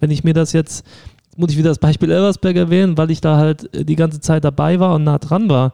Wenn 0.01 0.11
ich 0.11 0.25
mir 0.25 0.35
das 0.35 0.53
jetzt, 0.53 0.87
muss 1.37 1.51
ich 1.51 1.59
wieder 1.59 1.71
das 1.71 1.79
Beispiel 1.79 2.11
Elversberg 2.11 2.57
erwähnen, 2.57 2.97
weil 2.97 3.11
ich 3.11 3.21
da 3.21 3.37
halt 3.37 3.69
die 3.75 3.97
ganze 3.97 4.21
Zeit 4.21 4.45
dabei 4.45 4.81
war 4.81 4.95
und 4.95 5.05
nah 5.05 5.19
dran 5.19 5.49
war. 5.49 5.73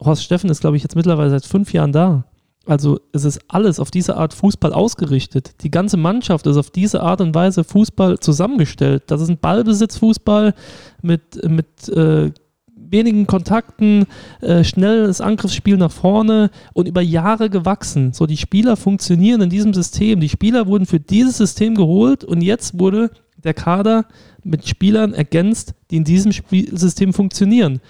Horst 0.00 0.22
Steffen 0.22 0.50
ist, 0.50 0.60
glaube 0.60 0.76
ich, 0.76 0.82
jetzt 0.82 0.94
mittlerweile 0.94 1.30
seit 1.30 1.44
fünf 1.44 1.72
Jahren 1.72 1.92
da. 1.92 2.24
Also 2.68 3.00
es 3.12 3.24
ist 3.24 3.40
alles 3.48 3.80
auf 3.80 3.90
diese 3.90 4.18
Art 4.18 4.34
Fußball 4.34 4.74
ausgerichtet. 4.74 5.62
Die 5.62 5.70
ganze 5.70 5.96
Mannschaft 5.96 6.46
ist 6.46 6.58
auf 6.58 6.70
diese 6.70 7.02
Art 7.02 7.22
und 7.22 7.34
Weise 7.34 7.64
Fußball 7.64 8.18
zusammengestellt. 8.18 9.04
Das 9.06 9.22
ist 9.22 9.30
ein 9.30 9.38
Ballbesitzfußball 9.38 10.52
mit, 11.00 11.48
mit 11.48 11.88
äh, 11.88 12.30
wenigen 12.76 13.26
Kontakten, 13.26 14.04
äh, 14.42 14.64
schnelles 14.64 15.22
Angriffsspiel 15.22 15.78
nach 15.78 15.90
vorne 15.90 16.50
und 16.74 16.86
über 16.86 17.00
Jahre 17.00 17.48
gewachsen. 17.48 18.12
So, 18.12 18.26
die 18.26 18.36
Spieler 18.36 18.76
funktionieren 18.76 19.40
in 19.40 19.48
diesem 19.48 19.72
System. 19.72 20.20
Die 20.20 20.28
Spieler 20.28 20.66
wurden 20.66 20.84
für 20.84 21.00
dieses 21.00 21.38
System 21.38 21.74
geholt 21.74 22.22
und 22.22 22.42
jetzt 22.42 22.78
wurde 22.78 23.10
der 23.42 23.54
Kader 23.54 24.04
mit 24.44 24.68
Spielern 24.68 25.14
ergänzt, 25.14 25.72
die 25.90 25.96
in 25.96 26.04
diesem 26.04 26.32
Spielsystem 26.32 27.14
funktionieren. 27.14 27.80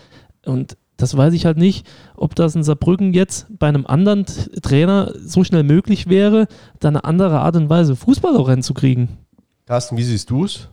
Und 0.45 0.77
das 0.99 1.17
weiß 1.17 1.33
ich 1.33 1.47
halt 1.47 1.57
nicht, 1.57 1.87
ob 2.17 2.35
das 2.35 2.55
in 2.55 2.65
Saarbrücken 2.65 3.15
jetzt 3.15 3.47
bei 3.49 3.69
einem 3.69 3.87
anderen 3.87 4.27
Trainer 4.27 5.15
so 5.17 5.45
schnell 5.45 5.63
möglich 5.63 6.09
wäre, 6.09 6.49
da 6.81 6.89
eine 6.89 7.05
andere 7.05 7.41
Art 7.41 7.57
und 7.57 7.71
Weise 7.71 7.97
Fußball 7.97 8.37
auch 8.37 8.49
reinzukriegen. 8.49 9.17
Carsten, 9.65 9.97
wie 9.97 10.03
siehst 10.03 10.29
du 10.29 10.45
es? 10.45 10.69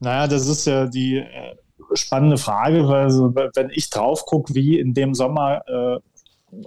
Naja, 0.00 0.26
das 0.26 0.48
ist 0.48 0.66
ja 0.66 0.86
die 0.86 1.18
äh, 1.18 1.56
spannende 1.92 2.38
Frage, 2.38 2.88
weil 2.88 3.10
so, 3.10 3.34
wenn 3.34 3.70
ich 3.70 3.90
drauf 3.90 4.24
gucke, 4.24 4.54
wie 4.54 4.78
in 4.78 4.94
dem 4.94 5.14
Sommer 5.14 5.60
äh, 5.66 5.98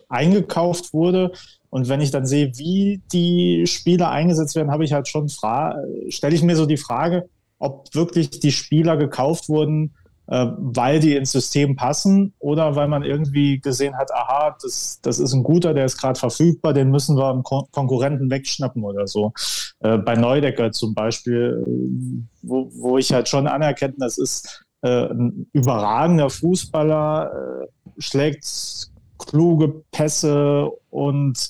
eingekauft 0.10 0.94
wurde 0.94 1.32
und 1.72 1.90
wenn 1.90 2.02
ich 2.02 2.12
dann 2.12 2.28
sehe, 2.28 2.52
wie 2.58 3.02
die 3.12 3.66
Spieler 3.66 4.12
eingesetzt 4.12 4.56
werden, 4.56 4.72
habe 4.72 4.84
ich 4.84 4.94
halt 4.94 5.08
schon 5.08 5.28
stelle 5.28 6.36
ich 6.36 6.44
mir 6.44 6.56
so 6.56 6.68
die 6.68 6.78
Frage, 6.78 7.30
ob 7.58 7.94
wirklich 7.96 8.30
die 8.30 8.52
Spieler 8.52 8.96
gekauft 8.96 9.50
wurden, 9.50 9.86
äh, 9.86 9.99
weil 10.32 11.00
die 11.00 11.16
ins 11.16 11.32
System 11.32 11.76
passen 11.76 12.34
oder 12.38 12.76
weil 12.76 12.88
man 12.88 13.04
irgendwie 13.04 13.60
gesehen 13.60 13.98
hat, 13.98 14.12
aha, 14.14 14.56
das, 14.62 15.00
das 15.02 15.18
ist 15.18 15.34
ein 15.34 15.42
guter, 15.42 15.74
der 15.74 15.86
ist 15.86 15.98
gerade 15.98 16.20
verfügbar, 16.20 16.74
den 16.74 16.92
müssen 16.92 17.18
wir 17.18 17.30
einem 17.30 17.42
Kon 17.42 17.66
Konkurrenten 17.72 18.30
wegschnappen 18.30 18.84
oder 18.84 19.08
so. 19.08 19.34
Äh, 19.80 19.98
bei 19.98 20.16
Neudecker 20.16 20.72
zum 20.72 20.94
Beispiel, 20.94 21.64
äh, 21.66 22.22
wo, 22.44 22.70
wo 22.74 22.98
ich 23.00 23.12
halt 23.12 23.28
schon 23.28 23.48
anerkenne, 23.48 23.96
das 23.98 24.20
ist 24.20 24.66
äh, 24.82 25.08
ein 25.08 25.48
überragender 25.54 26.30
Fußballer, 26.30 27.32
äh, 27.64 28.02
schlägt 28.02 28.90
kluge 29.18 29.84
Pässe 29.92 30.70
und 30.92 31.50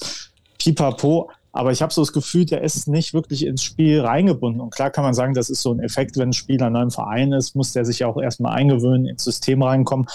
pipapo. 0.57 1.30
Aber 1.52 1.72
ich 1.72 1.82
habe 1.82 1.94
so 1.94 2.02
das 2.02 2.14
Gefühl, 2.14 2.46
der 2.46 2.62
ist 2.62 2.88
nicht 2.88 3.14
wirklich 3.14 3.46
ins 3.46 3.64
Spiel 3.64 4.02
reingebunden. 4.02 4.62
Und 4.62 4.74
klar 4.74 4.92
kann 4.92 5.04
man 5.04 5.14
sagen, 5.14 5.34
das 5.34 5.50
ist 5.50 5.62
so 5.62 5.74
ein 5.74 5.80
Effekt, 5.80 6.18
wenn 6.18 6.30
ein 6.30 6.34
Spieler 6.34 6.70
neu 6.70 6.84
im 6.84 6.92
Verein 6.92 7.32
ist, 7.32 7.56
muss 7.56 7.74
der 7.74 7.86
sich 7.86 8.00
ja 8.00 8.08
auch 8.08 8.22
erstmal 8.22 8.56
eingewöhnen, 8.56 9.08
ins 9.08 9.24
System 9.24 9.64
reinkommen. 9.64 10.08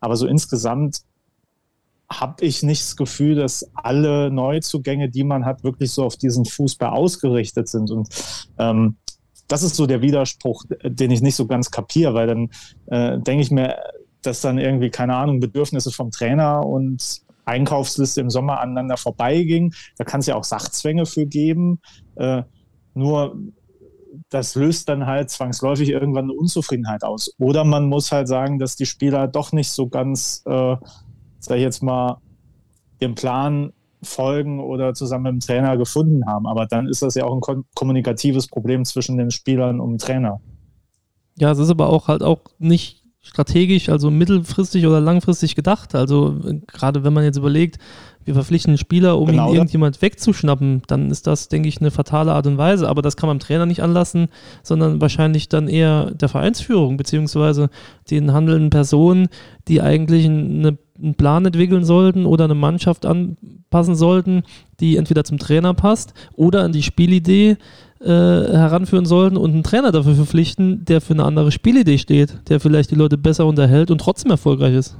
Aber 0.00 0.16
so 0.16 0.26
insgesamt 0.26 1.00
habe 2.10 2.44
ich 2.44 2.62
nicht 2.62 2.82
das 2.82 2.96
Gefühl, 2.96 3.34
dass 3.34 3.70
alle 3.74 4.30
Neuzugänge, 4.30 5.08
die 5.08 5.24
man 5.24 5.46
hat, 5.46 5.64
wirklich 5.64 5.90
so 5.90 6.04
auf 6.04 6.16
diesen 6.16 6.44
Fußball 6.44 6.90
ausgerichtet 6.90 7.68
sind. 7.68 7.90
Und 7.90 8.08
ähm, 8.58 8.96
das 9.48 9.62
ist 9.62 9.76
so 9.76 9.86
der 9.86 10.02
Widerspruch, 10.02 10.64
den 10.82 11.10
ich 11.10 11.22
nicht 11.22 11.36
so 11.36 11.46
ganz 11.46 11.70
kapiere, 11.70 12.14
weil 12.14 12.26
dann 12.26 12.50
äh, 12.86 13.18
denke 13.18 13.42
ich 13.42 13.50
mir, 13.50 13.78
dass 14.22 14.40
dann 14.40 14.58
irgendwie, 14.58 14.90
keine 14.90 15.16
Ahnung, 15.16 15.40
Bedürfnisse 15.40 15.90
vom 15.90 16.10
Trainer 16.10 16.64
und 16.64 17.23
Einkaufsliste 17.44 18.20
im 18.20 18.30
Sommer 18.30 18.60
aneinander 18.60 18.96
vorbeiging. 18.96 19.74
Da 19.96 20.04
kann 20.04 20.20
es 20.20 20.26
ja 20.26 20.36
auch 20.36 20.44
Sachzwänge 20.44 21.06
für 21.06 21.26
geben. 21.26 21.80
Äh, 22.16 22.42
nur 22.94 23.36
das 24.30 24.54
löst 24.54 24.88
dann 24.88 25.06
halt 25.06 25.30
zwangsläufig 25.30 25.88
irgendwann 25.90 26.24
eine 26.24 26.34
Unzufriedenheit 26.34 27.02
aus. 27.02 27.32
Oder 27.38 27.64
man 27.64 27.88
muss 27.88 28.12
halt 28.12 28.28
sagen, 28.28 28.58
dass 28.58 28.76
die 28.76 28.86
Spieler 28.86 29.28
doch 29.28 29.52
nicht 29.52 29.70
so 29.70 29.88
ganz, 29.88 30.42
äh, 30.46 30.76
sag 31.38 31.56
ich 31.56 31.62
jetzt 31.62 31.82
mal, 31.82 32.18
dem 33.00 33.14
Plan 33.14 33.72
folgen 34.02 34.60
oder 34.60 34.94
zusammen 34.94 35.24
mit 35.24 35.32
dem 35.32 35.40
Trainer 35.40 35.76
gefunden 35.76 36.26
haben. 36.26 36.46
Aber 36.46 36.66
dann 36.66 36.86
ist 36.86 37.02
das 37.02 37.14
ja 37.14 37.24
auch 37.24 37.34
ein 37.34 37.64
kommunikatives 37.74 38.46
Problem 38.46 38.84
zwischen 38.84 39.16
den 39.16 39.30
Spielern 39.30 39.80
und 39.80 39.90
dem 39.90 39.98
Trainer. 39.98 40.40
Ja, 41.36 41.50
es 41.50 41.58
ist 41.58 41.70
aber 41.70 41.88
auch 41.88 42.08
halt 42.08 42.22
auch 42.22 42.40
nicht 42.58 43.03
strategisch, 43.24 43.88
also 43.88 44.10
mittelfristig 44.10 44.86
oder 44.86 45.00
langfristig 45.00 45.56
gedacht. 45.56 45.94
Also 45.94 46.38
gerade 46.66 47.02
wenn 47.04 47.12
man 47.12 47.24
jetzt 47.24 47.38
überlegt, 47.38 47.78
wir 48.24 48.34
verpflichten 48.34 48.70
einen 48.70 48.78
Spieler, 48.78 49.18
um 49.18 49.26
genau 49.26 49.48
ihn 49.48 49.54
irgendjemand 49.56 50.00
wegzuschnappen, 50.00 50.82
dann 50.86 51.10
ist 51.10 51.26
das, 51.26 51.48
denke 51.48 51.68
ich, 51.68 51.80
eine 51.80 51.90
fatale 51.90 52.32
Art 52.32 52.46
und 52.46 52.58
Weise. 52.58 52.88
Aber 52.88 53.02
das 53.02 53.16
kann 53.16 53.26
man 53.26 53.38
dem 53.38 53.44
Trainer 53.44 53.66
nicht 53.66 53.82
anlassen, 53.82 54.28
sondern 54.62 55.00
wahrscheinlich 55.00 55.48
dann 55.48 55.68
eher 55.68 56.10
der 56.10 56.28
Vereinsführung, 56.28 56.96
beziehungsweise 56.96 57.70
den 58.10 58.32
handelnden 58.32 58.70
Personen, 58.70 59.28
die 59.68 59.80
eigentlich 59.80 60.26
eine, 60.26 60.78
einen 60.98 61.14
Plan 61.16 61.44
entwickeln 61.44 61.84
sollten 61.84 62.26
oder 62.26 62.44
eine 62.44 62.54
Mannschaft 62.54 63.04
anpassen 63.04 63.94
sollten, 63.94 64.42
die 64.80 64.96
entweder 64.96 65.24
zum 65.24 65.38
Trainer 65.38 65.74
passt 65.74 66.14
oder 66.34 66.62
an 66.62 66.72
die 66.72 66.82
Spielidee 66.82 67.56
äh, 68.04 68.08
heranführen 68.08 69.06
sollten 69.06 69.36
und 69.36 69.52
einen 69.52 69.62
Trainer 69.62 69.92
dafür 69.92 70.14
verpflichten, 70.14 70.84
der 70.84 71.00
für 71.00 71.14
eine 71.14 71.24
andere 71.24 71.50
Spielidee 71.50 71.98
steht, 71.98 72.48
der 72.48 72.60
vielleicht 72.60 72.90
die 72.90 72.96
Leute 72.96 73.18
besser 73.18 73.46
unterhält 73.46 73.90
und 73.90 73.98
trotzdem 73.98 74.30
erfolgreich 74.30 74.74
ist. 74.74 74.96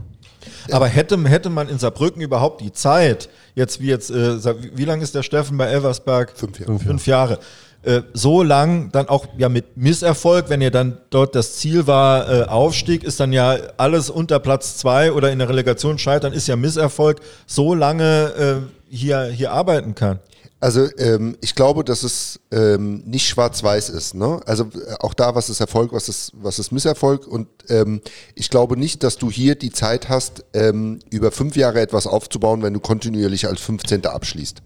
Aber 0.71 0.87
hätte, 0.87 1.23
hätte 1.25 1.51
man 1.51 1.69
in 1.69 1.79
Saarbrücken 1.79 2.23
überhaupt 2.23 2.61
die 2.61 2.73
Zeit, 2.73 3.29
jetzt 3.55 3.81
wie 3.81 3.87
jetzt, 3.87 4.11
äh, 4.11 4.39
wie 4.75 4.85
lange 4.85 5.03
ist 5.03 5.15
der 5.15 5.23
Steffen 5.23 5.57
bei 5.57 5.67
Elversberg? 5.67 6.33
Fünf 6.37 6.59
Jahre. 6.59 6.79
Fünf 6.79 7.07
Jahre. 7.07 7.39
Äh, 7.83 8.03
so 8.15 8.43
lang 8.43 8.91
dann 8.93 9.09
auch 9.09 9.27
ja 9.37 9.51
mit 9.51 9.77
Misserfolg, 9.77 10.49
wenn 10.49 10.63
ihr 10.63 10.71
dann 10.71 10.99
dort 11.11 11.35
das 11.35 11.57
Ziel 11.57 11.87
war, 11.87 12.31
äh, 12.31 12.43
Aufstieg, 12.45 13.05
ist 13.05 13.21
dann 13.21 13.33
ja 13.33 13.57
alles 13.77 14.09
unter 14.09 14.39
Platz 14.39 14.79
zwei 14.79 15.13
oder 15.13 15.31
in 15.31 15.39
der 15.39 15.51
Relegation 15.51 15.99
scheitern, 15.99 16.33
ist 16.33 16.49
ja 16.49 16.57
Misserfolg, 16.57 17.21
so 17.47 17.75
lange 17.75 18.65
äh, 18.91 18.95
hier, 18.95 19.25
hier 19.25 19.53
arbeiten 19.53 19.95
kann. 19.95 20.19
Also 20.65 20.89
ähm, 20.97 21.37
ich 21.43 21.55
glaube, 21.55 21.85
dass 21.85 22.05
es 22.05 22.41
ähm, 22.51 23.03
nicht 23.05 23.29
schwarz-weiß 23.29 23.91
ist. 23.91 24.15
Ne? 24.15 24.41
Also 24.47 24.65
äh, 24.65 24.95
auch 24.99 25.13
da, 25.13 25.35
was 25.35 25.51
ist 25.51 25.61
Erfolg, 25.61 25.93
was 25.93 26.09
ist, 26.09 26.33
was 26.37 26.59
ist 26.59 26.73
Misserfolg. 26.73 27.27
Und 27.27 27.49
ähm, 27.69 28.01
ich 28.35 28.49
glaube 28.49 28.79
nicht, 28.79 29.03
dass 29.03 29.19
du 29.19 29.31
hier 29.31 29.57
die 29.57 29.73
Zeit 29.73 30.09
hast, 30.09 30.43
ähm, 30.55 31.01
über 31.11 31.33
fünf 31.33 31.55
Jahre 31.55 31.83
etwas 31.83 32.07
aufzubauen, 32.07 32.63
wenn 32.63 32.73
du 32.73 32.81
kontinuierlich 32.81 33.47
als 33.47 33.61
15. 33.61 34.07
abschließt. 34.07 34.63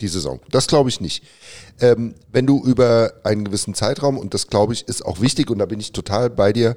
Die 0.00 0.06
Saison. 0.08 0.38
Das 0.52 0.68
glaube 0.68 0.88
ich 0.88 1.00
nicht. 1.00 1.24
Ähm, 1.80 2.14
wenn 2.30 2.46
du 2.46 2.62
über 2.64 3.14
einen 3.24 3.44
gewissen 3.44 3.74
Zeitraum, 3.74 4.18
und 4.18 4.34
das 4.34 4.46
glaube 4.46 4.72
ich 4.72 4.86
ist 4.86 5.04
auch 5.04 5.20
wichtig, 5.20 5.50
und 5.50 5.58
da 5.58 5.66
bin 5.66 5.80
ich 5.80 5.90
total 5.90 6.30
bei 6.30 6.52
dir, 6.52 6.76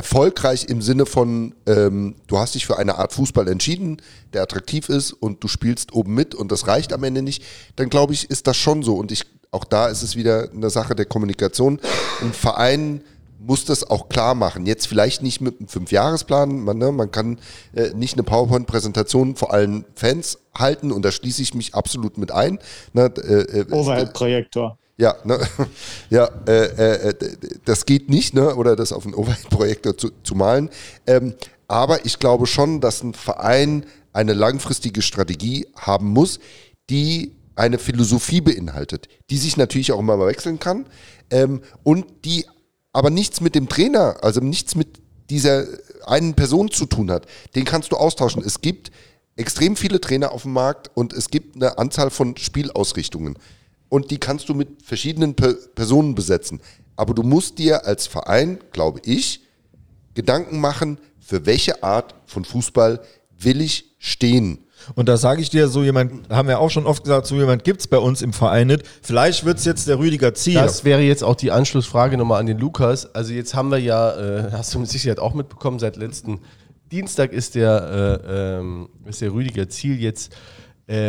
erfolgreich 0.00 0.64
im 0.64 0.80
Sinne 0.80 1.04
von, 1.04 1.54
ähm, 1.66 2.14
du 2.26 2.38
hast 2.38 2.54
dich 2.54 2.64
für 2.64 2.78
eine 2.78 2.96
Art 2.96 3.12
Fußball 3.12 3.46
entschieden, 3.48 4.00
der 4.32 4.40
attraktiv 4.40 4.88
ist 4.88 5.12
und 5.12 5.44
du 5.44 5.48
spielst 5.48 5.92
oben 5.92 6.14
mit 6.14 6.34
und 6.34 6.50
das 6.50 6.66
reicht 6.66 6.94
am 6.94 7.04
Ende 7.04 7.20
nicht, 7.20 7.44
dann 7.76 7.90
glaube 7.90 8.14
ich, 8.14 8.30
ist 8.30 8.46
das 8.46 8.56
schon 8.56 8.82
so. 8.82 8.96
Und 8.96 9.12
ich, 9.12 9.24
auch 9.50 9.64
da 9.64 9.88
ist 9.88 10.02
es 10.02 10.16
wieder 10.16 10.48
eine 10.52 10.70
Sache 10.70 10.94
der 10.94 11.04
Kommunikation. 11.04 11.80
Ein 12.22 12.32
Verein 12.32 13.02
muss 13.38 13.66
das 13.66 13.90
auch 13.90 14.08
klar 14.08 14.34
machen. 14.34 14.64
Jetzt 14.64 14.88
vielleicht 14.88 15.22
nicht 15.22 15.42
mit 15.42 15.60
einem 15.60 15.68
Fünfjahresplan, 15.68 16.60
man, 16.60 16.78
ne, 16.78 16.92
man 16.92 17.10
kann 17.10 17.38
äh, 17.74 17.90
nicht 17.90 18.14
eine 18.14 18.22
PowerPoint-Präsentation 18.22 19.36
vor 19.36 19.52
allen 19.52 19.84
Fans 19.96 20.38
halten 20.56 20.92
und 20.92 21.04
da 21.04 21.12
schließe 21.12 21.42
ich 21.42 21.52
mich 21.52 21.74
absolut 21.74 22.16
mit 22.16 22.32
ein. 22.32 22.58
Ne, 22.94 23.12
äh, 23.18 23.60
äh, 23.60 23.70
Overhead-Projektor. 23.70 24.78
Ja, 25.00 25.16
ne, 25.24 25.40
ja 26.10 26.26
äh, 26.46 27.08
äh, 27.08 27.14
das 27.64 27.86
geht 27.86 28.10
nicht, 28.10 28.34
ne, 28.34 28.54
oder 28.54 28.76
das 28.76 28.92
auf 28.92 29.06
einen 29.06 29.14
Overhead-Projektor 29.14 29.96
zu, 29.96 30.10
zu 30.22 30.34
malen. 30.34 30.68
Ähm, 31.06 31.34
aber 31.68 32.04
ich 32.04 32.18
glaube 32.18 32.46
schon, 32.46 32.82
dass 32.82 33.02
ein 33.02 33.14
Verein 33.14 33.86
eine 34.12 34.34
langfristige 34.34 35.00
Strategie 35.00 35.66
haben 35.74 36.08
muss, 36.08 36.38
die 36.90 37.32
eine 37.56 37.78
Philosophie 37.78 38.42
beinhaltet, 38.42 39.08
die 39.30 39.38
sich 39.38 39.56
natürlich 39.56 39.90
auch 39.92 40.00
immer 40.00 40.18
mal 40.18 40.26
wechseln 40.26 40.60
kann 40.60 40.86
ähm, 41.30 41.62
und 41.82 42.04
die 42.26 42.44
aber 42.92 43.08
nichts 43.08 43.40
mit 43.40 43.54
dem 43.54 43.70
Trainer, 43.70 44.18
also 44.22 44.40
nichts 44.40 44.74
mit 44.74 45.00
dieser 45.30 45.64
einen 46.04 46.34
Person 46.34 46.70
zu 46.70 46.84
tun 46.84 47.10
hat. 47.10 47.26
Den 47.54 47.64
kannst 47.64 47.90
du 47.92 47.96
austauschen. 47.96 48.42
Es 48.44 48.60
gibt 48.60 48.90
extrem 49.36 49.76
viele 49.76 49.98
Trainer 49.98 50.32
auf 50.32 50.42
dem 50.42 50.52
Markt 50.52 50.90
und 50.92 51.14
es 51.14 51.30
gibt 51.30 51.56
eine 51.56 51.78
Anzahl 51.78 52.10
von 52.10 52.36
Spielausrichtungen 52.36 53.38
und 53.90 54.10
die 54.10 54.18
kannst 54.18 54.48
du 54.48 54.54
mit 54.54 54.82
verschiedenen 54.82 55.34
per 55.34 55.52
Personen 55.74 56.14
besetzen. 56.14 56.60
Aber 56.96 57.12
du 57.12 57.22
musst 57.22 57.58
dir 57.58 57.84
als 57.84 58.06
Verein, 58.06 58.58
glaube 58.72 59.00
ich, 59.04 59.42
Gedanken 60.14 60.60
machen, 60.60 60.98
für 61.18 61.44
welche 61.44 61.82
Art 61.82 62.14
von 62.24 62.44
Fußball 62.44 63.00
will 63.38 63.60
ich 63.60 63.94
stehen. 63.98 64.60
Und 64.94 65.08
da 65.08 65.16
sage 65.16 65.42
ich 65.42 65.50
dir, 65.50 65.68
so 65.68 65.82
jemand, 65.82 66.28
haben 66.30 66.48
wir 66.48 66.58
auch 66.58 66.70
schon 66.70 66.86
oft 66.86 67.02
gesagt, 67.02 67.26
so 67.26 67.36
jemand 67.36 67.64
gibt 67.64 67.80
es 67.80 67.86
bei 67.86 67.98
uns 67.98 68.22
im 68.22 68.32
Verein 68.32 68.68
nicht. 68.68 68.82
Vielleicht 69.02 69.44
wird 69.44 69.58
es 69.58 69.64
jetzt 69.64 69.88
der 69.88 69.98
Rüdiger 69.98 70.32
Ziel. 70.34 70.54
Das 70.54 70.84
wäre 70.84 71.02
jetzt 71.02 71.22
auch 71.22 71.36
die 71.36 71.50
Anschlussfrage 71.50 72.16
nochmal 72.16 72.40
an 72.40 72.46
den 72.46 72.58
Lukas. 72.58 73.14
Also 73.14 73.32
jetzt 73.32 73.54
haben 73.54 73.70
wir 73.70 73.78
ja, 73.78 74.16
äh, 74.16 74.52
hast 74.52 74.74
du 74.74 74.78
mit 74.78 74.88
Sicherheit 74.88 75.18
auch 75.18 75.34
mitbekommen, 75.34 75.78
seit 75.78 75.96
letzten 75.96 76.40
Dienstag 76.90 77.32
ist 77.32 77.54
der, 77.54 78.20
äh, 78.26 78.58
ähm, 78.58 78.88
ist 79.04 79.20
der 79.20 79.32
Rüdiger 79.32 79.68
Ziel 79.68 80.00
jetzt 80.00 80.34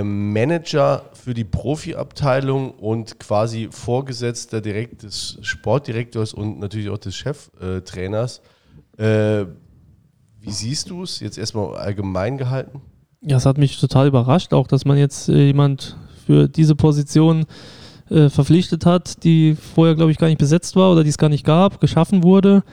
Manager 0.03 1.06
für 1.14 1.34
die 1.34 1.44
Profiabteilung 1.44 2.72
und 2.72 3.20
quasi 3.20 3.70
Vorgesetzter 3.72 4.62
direkt 4.62 5.02
des 5.02 5.40
Sportdirektors 5.41 6.34
und 6.34 6.60
natürlich 6.60 6.90
auch 6.90 6.99
des 6.99 7.16
Cheftrainers. 7.16 8.41
Äh, 8.98 9.45
wie 10.40 10.52
siehst 10.52 10.91
du 10.91 11.02
es? 11.02 11.20
Jetzt 11.20 11.40
erstmal 11.40 11.76
allgemein 11.78 12.38
gehalten? 12.38 12.82
Ja, 13.22 13.38
es 13.38 13.45
hat 13.48 13.58
mich 13.58 13.80
total 13.80 14.08
überrascht, 14.08 14.53
auch 14.53 14.68
dass 14.68 14.86
man 14.86 14.98
jetzt 14.98 15.30
äh, 15.30 15.45
jemand 15.45 15.98
für 16.28 16.48
diese 16.48 16.76
Position 16.76 17.45
äh, 18.12 18.30
verpflichtet 18.30 18.86
hat, 18.86 19.24
die 19.24 19.56
vorher, 19.56 19.95
glaube 19.95 20.12
ich, 20.12 20.20
gar 20.20 20.28
nicht 20.28 20.38
besetzt 20.38 20.76
war 20.76 20.91
oder 20.91 21.03
die 21.03 21.10
es 21.10 21.18
gar 21.18 21.30
nicht 21.30 21.45
gab, 21.45 21.80
geschaffen 21.80 22.24
wurde. 22.24 22.64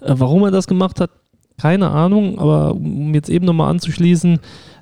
Warum 0.00 0.44
er 0.44 0.52
das 0.52 0.68
gemacht 0.68 1.00
hat, 1.00 1.10
keine 1.60 1.90
Ahnung, 1.90 2.38
aber 2.38 2.74
um 2.74 3.12
jetzt 3.14 3.28
eben 3.28 3.44
nochmal 3.44 3.70
anzuschließen, 3.70 4.38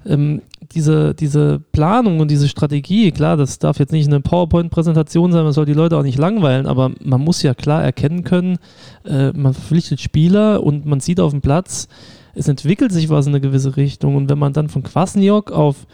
ähm, 0.07 0.43
diese, 0.73 1.15
diese 1.15 1.61
Planung 1.73 2.21
und 2.21 2.31
diese 2.31 2.49
Strategie, 2.49 3.11
klar, 3.13 3.37
das 3.37 3.59
darf 3.59 3.79
jetzt 3.79 3.93
nicht 3.93 4.07
eine 4.09 4.21
PowerPoint-Präsentation 4.21 5.33
sein, 5.33 5.45
man 5.45 5.53
soll 5.53 5.67
die 5.67 5.73
Leute 5.73 5.97
auch 5.97 6.03
nicht 6.03 6.19
langweilen, 6.19 6.67
aber 6.67 6.93
man 7.03 7.21
muss 7.21 7.43
ja 7.43 7.55
klar 7.55 7.83
erkennen 7.83 8.25
können, 8.25 8.59
äh, 9.05 9.33
man 9.33 9.55
verpflichtet 9.55 10.01
Spieler 10.01 10.63
und 10.63 10.87
man 10.87 11.01
sieht 11.01 11.21
auf 11.21 11.33
dem 11.33 11.41
Platz, 11.41 11.89
es 12.35 12.49
entwickelt 12.49 12.93
sich 12.93 13.09
was 13.09 13.27
in 13.27 13.33
eine 13.33 13.41
gewisse 13.41 13.77
Richtung 13.77 14.17
und 14.17 14.29
wenn 14.29 14.39
man 14.39 14.53
dann 14.53 14.69
von 14.69 14.83
Kwasniok 14.83 15.53
auf 15.53 15.87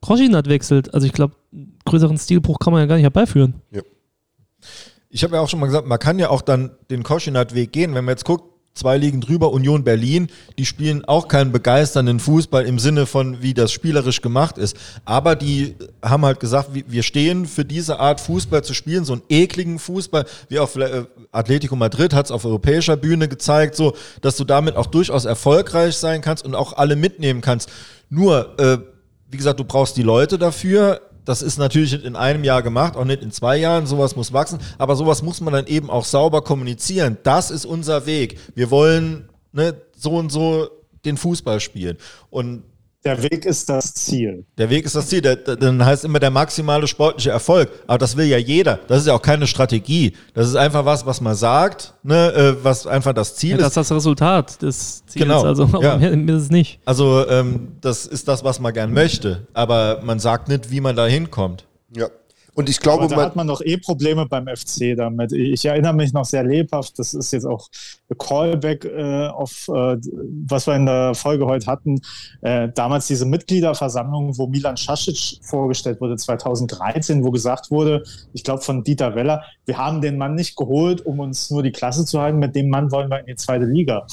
Kroschinat 0.00 0.48
wechselt, 0.48 0.94
also 0.94 1.06
ich 1.06 1.12
glaube, 1.12 1.34
größeren 1.84 2.16
Stilbruch 2.16 2.58
kann 2.58 2.72
man 2.72 2.80
ja 2.80 2.86
gar 2.86 2.96
nicht 2.96 3.04
herbeiführen. 3.04 3.54
Ja. 3.70 3.82
Ich 5.10 5.24
habe 5.24 5.34
ja 5.34 5.42
auch 5.42 5.48
schon 5.48 5.60
mal 5.60 5.66
gesagt, 5.66 5.86
man 5.86 5.98
kann 5.98 6.18
ja 6.18 6.30
auch 6.30 6.42
dann 6.42 6.70
den 6.88 7.02
Koschinat-Weg 7.02 7.72
gehen. 7.72 7.94
Wenn 7.94 8.04
man 8.04 8.12
jetzt 8.12 8.24
guckt, 8.24 8.44
zwei 8.80 8.96
Ligen 8.96 9.20
drüber, 9.20 9.52
Union 9.52 9.84
Berlin, 9.84 10.28
die 10.58 10.66
spielen 10.66 11.04
auch 11.04 11.28
keinen 11.28 11.52
begeisternden 11.52 12.18
Fußball 12.18 12.64
im 12.64 12.78
Sinne 12.78 13.06
von, 13.06 13.42
wie 13.42 13.54
das 13.54 13.72
spielerisch 13.72 14.22
gemacht 14.22 14.58
ist. 14.58 14.76
Aber 15.04 15.36
die 15.36 15.76
haben 16.02 16.24
halt 16.24 16.40
gesagt, 16.40 16.70
wir 16.72 17.02
stehen 17.02 17.46
für 17.46 17.64
diese 17.64 18.00
Art 18.00 18.20
Fußball 18.20 18.64
zu 18.64 18.74
spielen, 18.74 19.04
so 19.04 19.12
einen 19.12 19.22
ekligen 19.28 19.78
Fußball, 19.78 20.24
wie 20.48 20.58
auch 20.58 20.74
äh, 20.76 21.04
Atletico 21.30 21.76
Madrid 21.76 22.14
hat 22.14 22.26
es 22.26 22.32
auf 22.32 22.44
europäischer 22.44 22.96
Bühne 22.96 23.28
gezeigt, 23.28 23.76
so, 23.76 23.94
dass 24.22 24.36
du 24.36 24.44
damit 24.44 24.76
auch 24.76 24.86
durchaus 24.86 25.26
erfolgreich 25.26 25.96
sein 25.96 26.22
kannst 26.22 26.44
und 26.44 26.54
auch 26.54 26.72
alle 26.72 26.96
mitnehmen 26.96 27.42
kannst. 27.42 27.68
Nur, 28.08 28.58
äh, 28.58 28.78
wie 29.30 29.36
gesagt, 29.36 29.60
du 29.60 29.64
brauchst 29.64 29.96
die 29.96 30.02
Leute 30.02 30.38
dafür 30.38 31.02
das 31.24 31.42
ist 31.42 31.58
natürlich 31.58 32.04
in 32.04 32.16
einem 32.16 32.44
Jahr 32.44 32.62
gemacht, 32.62 32.96
auch 32.96 33.04
nicht 33.04 33.22
in 33.22 33.30
zwei 33.30 33.56
Jahren. 33.56 33.86
Sowas 33.86 34.16
muss 34.16 34.32
wachsen. 34.32 34.58
Aber 34.78 34.96
sowas 34.96 35.22
muss 35.22 35.40
man 35.40 35.52
dann 35.52 35.66
eben 35.66 35.90
auch 35.90 36.04
sauber 36.04 36.42
kommunizieren. 36.42 37.18
Das 37.22 37.50
ist 37.50 37.64
unser 37.64 38.06
Weg. 38.06 38.38
Wir 38.54 38.70
wollen 38.70 39.28
ne, 39.52 39.74
so 39.96 40.12
und 40.12 40.30
so 40.30 40.68
den 41.04 41.16
Fußball 41.16 41.60
spielen. 41.60 41.96
Und 42.30 42.62
der 43.04 43.22
Weg 43.22 43.46
ist 43.46 43.68
das 43.68 43.94
Ziel. 43.94 44.44
Der 44.58 44.68
Weg 44.68 44.84
ist 44.84 44.94
das 44.94 45.08
Ziel. 45.08 45.22
Der, 45.22 45.36
der, 45.36 45.56
dann 45.56 45.84
heißt 45.84 46.04
immer 46.04 46.18
der 46.18 46.30
maximale 46.30 46.86
sportliche 46.86 47.30
Erfolg. 47.30 47.70
Aber 47.86 47.96
das 47.98 48.16
will 48.16 48.26
ja 48.26 48.36
jeder. 48.36 48.78
Das 48.88 49.00
ist 49.00 49.06
ja 49.06 49.14
auch 49.14 49.22
keine 49.22 49.46
Strategie. 49.46 50.12
Das 50.34 50.46
ist 50.46 50.54
einfach 50.56 50.84
was, 50.84 51.06
was 51.06 51.20
man 51.20 51.34
sagt, 51.34 51.94
ne, 52.02 52.32
äh, 52.32 52.56
was 52.64 52.86
einfach 52.86 53.14
das 53.14 53.36
Ziel 53.36 53.52
Ja, 53.52 53.56
ist. 53.56 53.62
das 53.62 53.68
ist 53.70 53.76
das 53.90 53.92
Resultat 53.96 54.60
des 54.62 55.06
Ziels. 55.06 55.22
Genau, 55.24 55.42
Also 55.44 55.66
ja. 55.80 55.96
ist 55.96 56.42
es 56.42 56.50
nicht. 56.50 56.80
Also 56.84 57.26
ähm, 57.28 57.72
das 57.80 58.06
ist 58.06 58.28
das, 58.28 58.44
was 58.44 58.60
man 58.60 58.72
gern 58.74 58.92
möchte. 58.92 59.46
Aber 59.54 60.00
man 60.02 60.18
sagt 60.18 60.48
nicht, 60.48 60.70
wie 60.70 60.80
man 60.80 60.94
da 60.94 61.06
hinkommt. 61.06 61.64
Ja. 61.96 62.08
Und 62.54 62.68
ich 62.68 62.80
glaube, 62.80 63.04
Aber 63.04 63.10
da 63.10 63.16
man, 63.16 63.24
hat 63.24 63.36
man 63.36 63.46
doch 63.46 63.60
eh 63.60 63.76
Probleme 63.76 64.26
beim 64.26 64.46
FC 64.46 64.96
damit. 64.96 65.32
Ich 65.32 65.64
erinnere 65.64 65.94
mich 65.94 66.12
noch 66.12 66.24
sehr 66.24 66.42
lebhaft, 66.44 66.98
das 66.98 67.14
ist 67.14 67.32
jetzt 67.32 67.46
auch 67.46 67.68
ein 68.10 68.18
Callback 68.18 68.84
äh, 68.84 69.28
auf, 69.28 69.68
äh, 69.68 69.96
was 70.46 70.66
wir 70.66 70.74
in 70.74 70.86
der 70.86 71.14
Folge 71.14 71.46
heute 71.46 71.66
hatten. 71.66 72.00
Äh, 72.40 72.68
damals 72.74 73.06
diese 73.06 73.26
Mitgliederversammlung, 73.26 74.36
wo 74.36 74.46
Milan 74.46 74.76
Šašić 74.76 75.40
vorgestellt 75.42 76.00
wurde, 76.00 76.16
2013, 76.16 77.24
wo 77.24 77.30
gesagt 77.30 77.70
wurde, 77.70 78.02
ich 78.32 78.44
glaube 78.44 78.62
von 78.62 78.82
Dieter 78.82 79.14
Weller, 79.14 79.44
wir 79.66 79.78
haben 79.78 80.00
den 80.00 80.18
Mann 80.18 80.34
nicht 80.34 80.56
geholt, 80.56 81.04
um 81.06 81.20
uns 81.20 81.50
nur 81.50 81.62
die 81.62 81.72
Klasse 81.72 82.04
zu 82.04 82.20
halten, 82.20 82.38
mit 82.38 82.56
dem 82.56 82.68
Mann 82.68 82.90
wollen 82.90 83.10
wir 83.10 83.20
in 83.20 83.26
die 83.26 83.36
zweite 83.36 83.64
Liga. 83.64 84.06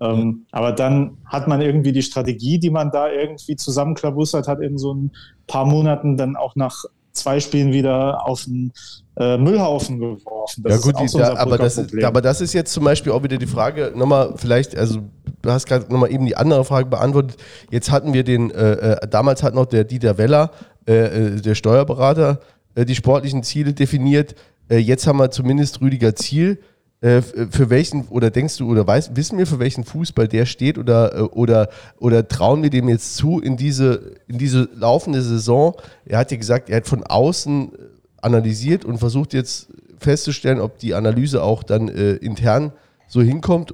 Ähm, 0.00 0.46
aber 0.50 0.72
dann 0.72 1.18
hat 1.26 1.46
man 1.46 1.60
irgendwie 1.60 1.92
die 1.92 2.02
Strategie, 2.02 2.58
die 2.58 2.70
man 2.70 2.90
da 2.90 3.10
irgendwie 3.10 3.56
zusammenklabustert 3.56 4.48
hat, 4.48 4.60
in 4.60 4.78
so 4.78 4.94
ein 4.94 5.12
paar 5.46 5.66
Monaten 5.66 6.16
dann 6.16 6.36
auch 6.36 6.56
nach 6.56 6.84
zwei 7.12 7.40
Spielen 7.40 7.72
wieder 7.72 8.26
auf 8.26 8.44
den 8.44 8.72
äh, 9.16 9.36
Müllhaufen 9.36 9.98
geworfen. 9.98 10.62
Das 10.62 10.74
ja 10.74 10.80
gut, 10.80 11.00
die, 11.00 11.08
so 11.08 11.18
da, 11.18 11.36
aber, 11.36 11.58
das 11.58 11.78
ist, 11.78 12.02
aber 12.02 12.22
das 12.22 12.40
ist 12.40 12.52
jetzt 12.52 12.72
zum 12.72 12.84
Beispiel 12.84 13.12
auch 13.12 13.22
wieder 13.22 13.38
die 13.38 13.46
Frage, 13.46 13.92
nochmal 13.94 14.34
vielleicht, 14.36 14.76
also 14.76 15.00
du 15.42 15.50
hast 15.50 15.66
gerade 15.66 15.92
nochmal 15.92 16.12
eben 16.12 16.26
die 16.26 16.36
andere 16.36 16.64
Frage 16.64 16.86
beantwortet. 16.86 17.36
Jetzt 17.70 17.90
hatten 17.90 18.12
wir 18.12 18.24
den, 18.24 18.50
äh, 18.50 18.72
äh, 18.72 19.08
damals 19.08 19.42
hat 19.42 19.54
noch 19.54 19.66
der 19.66 19.84
Dieter 19.84 20.18
Weller, 20.18 20.50
äh, 20.86 21.36
äh, 21.36 21.40
der 21.40 21.54
Steuerberater, 21.54 22.40
äh, 22.74 22.84
die 22.84 22.94
sportlichen 22.94 23.42
Ziele 23.42 23.72
definiert. 23.72 24.34
Jetzt 24.68 25.08
haben 25.08 25.18
wir 25.18 25.32
zumindest 25.32 25.80
Rüdiger 25.80 26.14
Ziel. 26.14 26.60
Äh, 27.02 27.18
f- 27.18 27.32
für 27.50 27.70
welchen, 27.70 28.08
oder 28.08 28.30
denkst 28.30 28.58
du, 28.58 28.70
oder 28.70 28.86
weißt, 28.86 29.16
wissen 29.16 29.38
wir, 29.38 29.46
für 29.46 29.58
welchen 29.58 29.84
Fußball 29.84 30.28
der 30.28 30.44
steht 30.44 30.76
oder, 30.76 31.16
äh, 31.16 31.20
oder, 31.22 31.70
oder 31.98 32.28
trauen 32.28 32.62
wir 32.62 32.70
dem 32.70 32.88
jetzt 32.88 33.16
zu 33.16 33.40
in 33.40 33.56
diese, 33.56 34.16
in 34.28 34.36
diese 34.36 34.68
laufende 34.74 35.22
Saison? 35.22 35.74
Er 36.04 36.18
hat 36.18 36.30
ja 36.30 36.36
gesagt, 36.36 36.68
er 36.68 36.76
hat 36.78 36.86
von 36.86 37.02
außen 37.02 37.72
äh, 37.72 37.76
analysiert 38.20 38.84
und 38.84 38.98
versucht 38.98 39.32
jetzt 39.32 39.68
festzustellen, 39.98 40.60
ob 40.60 40.78
die 40.78 40.94
Analyse 40.94 41.42
auch 41.42 41.62
dann 41.62 41.88
äh, 41.88 42.12
intern 42.12 42.72
so 43.08 43.22
hinkommt. 43.22 43.72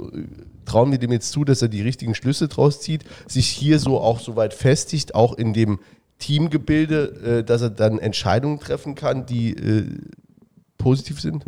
Trauen 0.65 0.91
wir 0.91 0.99
dem 0.99 1.13
jetzt 1.13 1.31
zu, 1.31 1.45
dass 1.45 1.63
er 1.63 1.69
die 1.69 1.83
richtigen 1.83 2.15
Schlüsse 2.15 2.49
draus 2.49 2.81
zieht, 2.81 3.05
sich 3.29 3.49
hier 3.49 3.79
so 3.79 4.01
auch 4.01 4.21
so 4.21 4.37
weit 4.37 4.55
festigt, 4.55 5.15
auch 5.15 5.35
in 5.35 5.53
dem 5.53 5.79
Teamgebilde, 6.19 7.41
äh, 7.41 7.45
dass 7.45 7.63
er 7.63 7.71
dann 7.71 7.99
Entscheidungen 7.99 8.61
treffen 8.61 8.95
kann, 8.95 9.27
die 9.27 9.51
äh, 9.57 9.85
positiv 10.79 11.21
sind? 11.21 11.45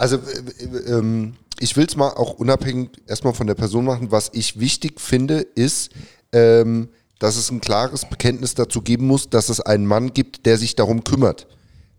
Also 0.00 0.16
äh, 0.16 0.64
äh, 0.64 0.96
ähm, 0.96 1.34
ich 1.58 1.76
will 1.76 1.84
es 1.84 1.94
mal 1.94 2.08
auch 2.08 2.32
unabhängig 2.32 2.88
erstmal 3.06 3.34
von 3.34 3.46
der 3.46 3.54
Person 3.54 3.84
machen. 3.84 4.10
Was 4.10 4.30
ich 4.32 4.58
wichtig 4.58 4.98
finde, 4.98 5.40
ist, 5.40 5.90
ähm, 6.32 6.88
dass 7.18 7.36
es 7.36 7.50
ein 7.50 7.60
klares 7.60 8.08
Bekenntnis 8.08 8.54
dazu 8.54 8.80
geben 8.80 9.06
muss, 9.06 9.28
dass 9.28 9.50
es 9.50 9.60
einen 9.60 9.84
Mann 9.84 10.14
gibt, 10.14 10.46
der 10.46 10.56
sich 10.56 10.74
darum 10.74 11.04
kümmert. 11.04 11.48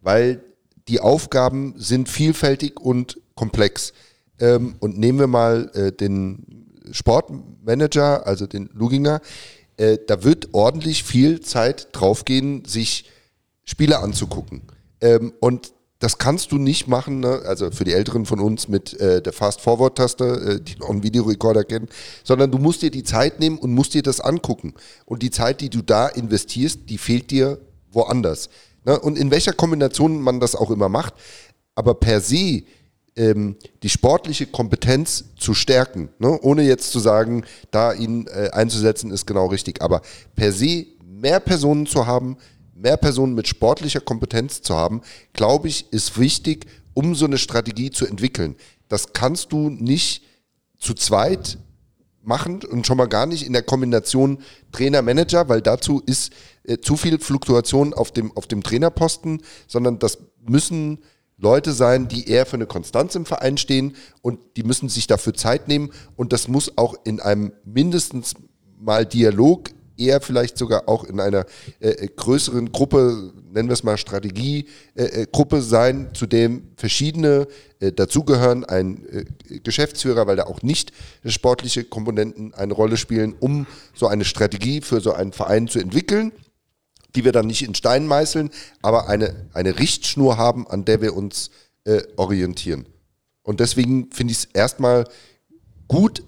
Weil 0.01 0.43
die 0.87 0.99
Aufgaben 0.99 1.75
sind 1.77 2.09
vielfältig 2.09 2.79
und 2.79 3.21
komplex. 3.35 3.93
Ähm, 4.39 4.77
und 4.79 4.97
nehmen 4.97 5.19
wir 5.19 5.27
mal 5.27 5.69
äh, 5.75 5.91
den 5.91 6.65
Sportmanager, 6.89 8.25
also 8.25 8.47
den 8.47 8.71
Luginger, 8.73 9.21
äh, 9.77 9.99
da 10.07 10.23
wird 10.23 10.49
ordentlich 10.53 11.03
viel 11.03 11.41
Zeit 11.41 11.89
draufgehen, 11.91 12.65
sich 12.65 13.05
Spiele 13.63 13.99
anzugucken. 13.99 14.63
Ähm, 15.01 15.33
und 15.39 15.71
das 16.01 16.17
kannst 16.17 16.51
du 16.51 16.57
nicht 16.57 16.87
machen, 16.87 17.19
ne? 17.19 17.43
also 17.45 17.69
für 17.69 17.83
die 17.83 17.93
Älteren 17.93 18.25
von 18.25 18.39
uns 18.39 18.67
mit 18.67 18.99
äh, 18.99 19.21
der 19.21 19.33
Fast-Forward-Taste, 19.33 20.25
äh, 20.25 20.59
die 20.59 20.75
noch 20.79 20.89
einen 20.89 21.03
Videorekorder 21.03 21.63
kennen, 21.63 21.87
sondern 22.23 22.49
du 22.49 22.57
musst 22.57 22.81
dir 22.81 22.89
die 22.89 23.03
Zeit 23.03 23.39
nehmen 23.39 23.59
und 23.59 23.71
musst 23.71 23.93
dir 23.93 24.01
das 24.01 24.19
angucken. 24.19 24.73
Und 25.05 25.21
die 25.21 25.29
Zeit, 25.29 25.61
die 25.61 25.69
du 25.69 25.83
da 25.83 26.07
investierst, 26.07 26.89
die 26.89 26.97
fehlt 26.97 27.29
dir 27.29 27.59
woanders. 27.91 28.49
Ne? 28.83 28.99
Und 28.99 29.15
in 29.15 29.29
welcher 29.29 29.53
Kombination 29.53 30.21
man 30.21 30.39
das 30.39 30.55
auch 30.55 30.71
immer 30.71 30.89
macht, 30.89 31.13
aber 31.75 31.93
per 31.93 32.19
se 32.19 32.63
ähm, 33.15 33.55
die 33.83 33.89
sportliche 33.89 34.47
Kompetenz 34.47 35.25
zu 35.37 35.53
stärken, 35.53 36.09
ne? 36.17 36.39
ohne 36.41 36.63
jetzt 36.63 36.91
zu 36.91 36.99
sagen, 36.99 37.43
da 37.69 37.93
ihn 37.93 38.25
äh, 38.25 38.49
einzusetzen, 38.49 39.11
ist 39.11 39.27
genau 39.27 39.45
richtig. 39.45 39.83
Aber 39.83 40.01
per 40.35 40.51
se 40.51 40.87
mehr 41.05 41.39
Personen 41.39 41.85
zu 41.85 42.07
haben, 42.07 42.37
mehr 42.73 42.97
Personen 42.97 43.33
mit 43.33 43.47
sportlicher 43.47 44.01
Kompetenz 44.01 44.61
zu 44.61 44.75
haben, 44.75 45.01
glaube 45.33 45.67
ich, 45.67 45.91
ist 45.91 46.17
wichtig, 46.17 46.65
um 46.93 47.15
so 47.15 47.25
eine 47.25 47.37
Strategie 47.37 47.91
zu 47.91 48.05
entwickeln. 48.05 48.55
Das 48.89 49.13
kannst 49.13 49.51
du 49.51 49.69
nicht 49.69 50.23
zu 50.77 50.93
zweit 50.93 51.57
machen 52.23 52.61
und 52.63 52.85
schon 52.85 52.97
mal 52.97 53.07
gar 53.07 53.25
nicht 53.25 53.45
in 53.45 53.53
der 53.53 53.63
Kombination 53.63 54.39
Trainer-Manager, 54.71 55.49
weil 55.49 55.61
dazu 55.61 56.01
ist 56.05 56.31
äh, 56.63 56.77
zu 56.77 56.97
viel 56.97 57.19
Fluktuation 57.19 57.93
auf 57.93 58.11
dem, 58.11 58.35
auf 58.35 58.47
dem 58.47 58.63
Trainerposten, 58.63 59.41
sondern 59.67 59.99
das 59.99 60.19
müssen 60.39 60.99
Leute 61.37 61.73
sein, 61.73 62.07
die 62.07 62.29
eher 62.29 62.45
für 62.45 62.57
eine 62.57 62.67
Konstanz 62.67 63.15
im 63.15 63.25
Verein 63.25 63.57
stehen 63.57 63.95
und 64.21 64.39
die 64.57 64.63
müssen 64.63 64.89
sich 64.89 65.07
dafür 65.07 65.33
Zeit 65.33 65.67
nehmen 65.67 65.91
und 66.15 66.33
das 66.33 66.47
muss 66.47 66.77
auch 66.77 66.95
in 67.03 67.19
einem 67.19 67.53
mindestens 67.65 68.35
mal 68.79 69.05
Dialog, 69.05 69.69
eher 69.97 70.21
vielleicht 70.21 70.57
sogar 70.57 70.87
auch 70.87 71.03
in 71.03 71.19
einer 71.19 71.45
äh, 71.79 71.89
äh, 71.89 72.07
größeren 72.07 72.71
Gruppe, 72.71 73.33
nennen 73.51 73.69
wir 73.69 73.73
es 73.73 73.83
mal 73.83 73.97
Strategiegruppe 73.97 75.55
äh, 75.55 75.59
äh, 75.59 75.61
sein, 75.61 76.09
zu 76.13 76.25
dem 76.25 76.69
verschiedene 76.75 77.47
äh, 77.79 77.91
dazugehören, 77.91 78.65
ein 78.65 79.05
äh, 79.09 79.59
Geschäftsführer, 79.59 80.27
weil 80.27 80.35
da 80.35 80.43
auch 80.43 80.61
nicht 80.61 80.91
sportliche 81.25 81.83
Komponenten 81.83 82.53
eine 82.53 82.73
Rolle 82.73 82.97
spielen, 82.97 83.35
um 83.39 83.67
so 83.93 84.07
eine 84.07 84.25
Strategie 84.25 84.81
für 84.81 85.01
so 85.01 85.13
einen 85.13 85.33
Verein 85.33 85.67
zu 85.67 85.79
entwickeln 85.79 86.31
die 87.13 87.25
wir 87.25 87.33
dann 87.33 87.47
nicht 87.47 87.61
in 87.61 87.75
Stein 87.75 88.07
meißeln, 88.07 88.51
aber 88.81 89.09
eine, 89.09 89.35
eine 89.51 89.77
Richtschnur 89.79 90.37
haben, 90.37 90.65
an 90.65 90.85
der 90.85 91.01
wir 91.01 91.13
uns 91.13 91.51
orientieren. 92.15 92.85
Und 93.43 93.59
deswegen 93.59 94.09
finde 94.11 94.31
ich 94.31 94.37
es 94.37 94.45
erstmal 94.45 95.05
gut, 95.89 96.23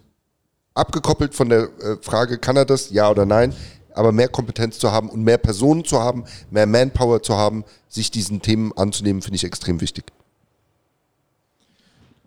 abgekoppelt 0.73 1.35
von 1.35 1.49
der 1.49 1.63
äh, 1.63 1.97
Frage, 2.01 2.37
kann 2.37 2.57
er 2.57 2.65
das, 2.65 2.89
ja 2.89 3.09
oder 3.09 3.25
nein, 3.25 3.53
aber 3.93 4.11
mehr 4.11 4.27
Kompetenz 4.27 4.79
zu 4.79 4.91
haben 4.91 5.09
und 5.09 5.23
mehr 5.23 5.37
Personen 5.37 5.85
zu 5.85 5.99
haben, 5.99 6.23
mehr 6.49 6.65
Manpower 6.65 7.21
zu 7.21 7.35
haben, 7.35 7.63
sich 7.87 8.11
diesen 8.11 8.41
Themen 8.41 8.71
anzunehmen, 8.75 9.21
finde 9.21 9.35
ich 9.35 9.43
extrem 9.43 9.81
wichtig. 9.81 10.05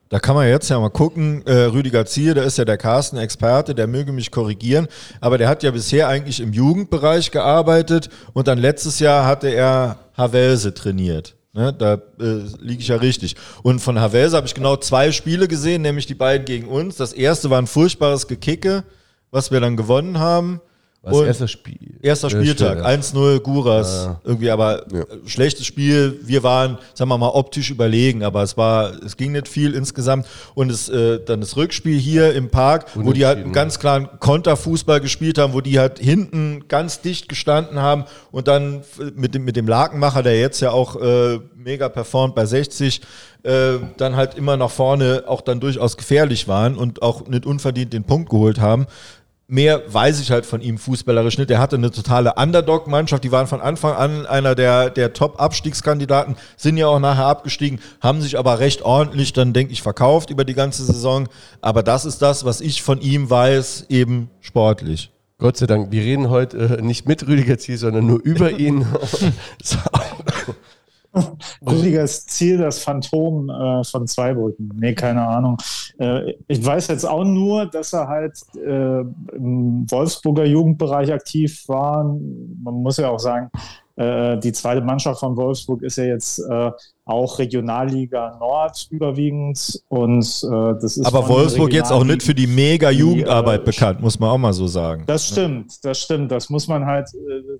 Da 0.08 0.20
kann 0.20 0.36
man 0.36 0.46
jetzt 0.46 0.68
ja 0.68 0.78
mal 0.78 0.90
gucken, 0.90 1.44
äh, 1.46 1.64
Rüdiger 1.64 2.06
Zier, 2.06 2.34
der 2.34 2.44
ist 2.44 2.58
ja 2.58 2.64
der 2.64 2.78
Carsten-Experte, 2.78 3.74
der 3.74 3.88
möge 3.88 4.12
mich 4.12 4.30
korrigieren, 4.30 4.86
aber 5.20 5.36
der 5.36 5.48
hat 5.48 5.64
ja 5.64 5.72
bisher 5.72 6.06
eigentlich 6.06 6.38
im 6.38 6.52
Jugendbereich 6.52 7.32
gearbeitet 7.32 8.08
und 8.32 8.46
dann 8.46 8.58
letztes 8.58 9.00
Jahr 9.00 9.26
hatte 9.26 9.48
er 9.48 9.98
Havelse 10.16 10.74
trainiert. 10.74 11.34
Ne, 11.56 11.72
da 11.72 11.94
äh, 12.20 12.42
liege 12.60 12.82
ich 12.82 12.88
ja 12.88 12.96
richtig. 12.96 13.34
Und 13.62 13.78
von 13.78 13.98
Havelse 13.98 14.36
habe 14.36 14.46
ich 14.46 14.52
genau 14.52 14.76
zwei 14.76 15.10
Spiele 15.10 15.48
gesehen, 15.48 15.80
nämlich 15.80 16.04
die 16.04 16.14
beiden 16.14 16.44
gegen 16.44 16.68
uns. 16.68 16.96
Das 16.96 17.14
erste 17.14 17.48
war 17.48 17.56
ein 17.56 17.66
furchtbares 17.66 18.28
Gekicke, 18.28 18.84
was 19.30 19.50
wir 19.50 19.58
dann 19.60 19.78
gewonnen 19.78 20.18
haben. 20.18 20.60
Was 21.08 21.18
Und- 21.18 21.26
erster 21.26 21.46
Spiel. 21.46 21.78
Erster 22.02 22.30
Spieltag, 22.30 22.78
Ja. 22.78 22.84
1-0 22.84 23.38
Guras. 23.38 24.08
Irgendwie, 24.24 24.50
aber 24.50 24.84
Ja. 24.92 25.04
schlechtes 25.24 25.64
Spiel. 25.64 26.18
Wir 26.24 26.42
waren, 26.42 26.78
sagen 26.94 27.08
wir 27.10 27.16
mal, 27.16 27.28
optisch 27.28 27.70
überlegen, 27.70 28.24
aber 28.24 28.42
es 28.42 28.56
war, 28.56 28.92
es 29.04 29.16
ging 29.16 29.30
nicht 29.30 29.46
viel 29.46 29.72
insgesamt. 29.74 30.26
Und 30.56 30.70
es, 30.72 30.88
äh, 30.88 31.20
dann 31.24 31.40
das 31.40 31.56
Rückspiel 31.56 31.96
hier 31.96 32.32
im 32.34 32.50
Park, 32.50 32.86
wo 32.96 33.12
die 33.12 33.24
halt 33.24 33.38
einen 33.38 33.52
ganz 33.52 33.78
klaren 33.78 34.08
Konterfußball 34.18 35.00
gespielt 35.00 35.38
haben, 35.38 35.52
wo 35.52 35.60
die 35.60 35.78
halt 35.78 36.00
hinten 36.00 36.64
ganz 36.66 37.00
dicht 37.02 37.28
gestanden 37.28 37.78
haben 37.80 38.04
und 38.32 38.48
dann 38.48 38.82
mit 39.14 39.32
dem, 39.36 39.44
mit 39.44 39.54
dem 39.54 39.68
Lakenmacher, 39.68 40.24
der 40.24 40.40
jetzt 40.40 40.58
ja 40.60 40.72
auch 40.72 40.96
äh, 41.00 41.38
mega 41.56 41.88
performt 41.88 42.34
bei 42.34 42.46
60, 42.46 43.00
äh, 43.44 43.74
dann 43.96 44.16
halt 44.16 44.34
immer 44.34 44.56
nach 44.56 44.70
vorne 44.72 45.22
auch 45.28 45.40
dann 45.40 45.60
durchaus 45.60 45.96
gefährlich 45.96 46.48
waren 46.48 46.74
und 46.74 47.00
auch 47.02 47.28
nicht 47.28 47.46
unverdient 47.46 47.92
den 47.92 48.02
Punkt 48.02 48.28
geholt 48.28 48.60
haben 48.60 48.86
mehr 49.48 49.82
weiß 49.92 50.20
ich 50.20 50.30
halt 50.30 50.44
von 50.44 50.60
ihm 50.60 50.78
fußballerisch 50.78 51.38
nicht. 51.38 51.50
Er 51.50 51.58
hatte 51.58 51.76
eine 51.76 51.90
totale 51.90 52.34
Underdog-Mannschaft. 52.34 53.22
Die 53.24 53.32
waren 53.32 53.46
von 53.46 53.60
Anfang 53.60 53.94
an 53.94 54.26
einer 54.26 54.54
der, 54.54 54.90
der 54.90 55.12
Top-Abstiegskandidaten, 55.12 56.36
sind 56.56 56.76
ja 56.76 56.88
auch 56.88 56.98
nachher 56.98 57.26
abgestiegen, 57.26 57.80
haben 58.00 58.20
sich 58.20 58.38
aber 58.38 58.58
recht 58.58 58.82
ordentlich 58.82 59.32
dann, 59.32 59.52
denke 59.52 59.72
ich, 59.72 59.82
verkauft 59.82 60.30
über 60.30 60.44
die 60.44 60.54
ganze 60.54 60.84
Saison. 60.84 61.28
Aber 61.60 61.82
das 61.82 62.04
ist 62.04 62.22
das, 62.22 62.44
was 62.44 62.60
ich 62.60 62.82
von 62.82 63.00
ihm 63.00 63.30
weiß, 63.30 63.86
eben 63.88 64.30
sportlich. 64.40 65.12
Gott 65.38 65.58
sei 65.58 65.66
Dank, 65.66 65.92
wir 65.92 66.00
reden 66.00 66.30
heute 66.30 66.78
äh, 66.78 66.82
nicht 66.82 67.06
mit 67.06 67.26
Rüdiger 67.26 67.58
Ziel, 67.58 67.76
sondern 67.76 68.06
nur 68.06 68.20
über 68.22 68.50
ihn. 68.58 68.86
so. 71.16 71.70
Rüdigers 71.70 72.26
Ziel, 72.26 72.58
das 72.58 72.78
Phantom 72.78 73.48
äh, 73.48 73.84
von 73.84 74.06
Zweibrücken. 74.06 74.70
Nee, 74.78 74.94
keine 74.94 75.26
Ahnung. 75.26 75.56
Äh, 75.98 76.34
ich 76.48 76.64
weiß 76.64 76.88
jetzt 76.88 77.04
auch 77.04 77.24
nur, 77.24 77.66
dass 77.66 77.92
er 77.92 78.08
halt 78.08 78.38
äh, 78.56 79.00
im 79.00 79.90
Wolfsburger 79.90 80.44
Jugendbereich 80.44 81.12
aktiv 81.12 81.64
war. 81.68 82.04
Man 82.04 82.74
muss 82.82 82.96
ja 82.98 83.10
auch 83.10 83.18
sagen, 83.18 83.50
äh, 83.96 84.38
die 84.38 84.52
zweite 84.52 84.82
Mannschaft 84.82 85.20
von 85.20 85.36
Wolfsburg 85.38 85.82
ist 85.82 85.96
ja 85.96 86.04
jetzt 86.04 86.38
äh, 86.38 86.70
auch 87.06 87.38
Regionalliga 87.38 88.36
Nord 88.38 88.88
überwiegend 88.90 89.82
und 89.88 90.24
äh, 90.44 90.74
das 90.80 90.98
ist. 90.98 91.06
Aber 91.06 91.26
Wolfsburg 91.26 91.72
jetzt 91.72 91.90
auch 91.90 92.04
nicht 92.04 92.22
für 92.22 92.34
die 92.34 92.46
mega 92.46 92.90
Jugendarbeit 92.90 93.64
bekannt, 93.64 94.02
muss 94.02 94.18
man 94.18 94.28
auch 94.28 94.38
mal 94.38 94.52
so 94.52 94.66
sagen. 94.66 95.04
Das 95.06 95.26
stimmt, 95.26 95.82
das 95.82 95.98
stimmt. 95.98 96.30
Das 96.30 96.50
muss 96.50 96.68
man 96.68 96.84
halt 96.84 97.08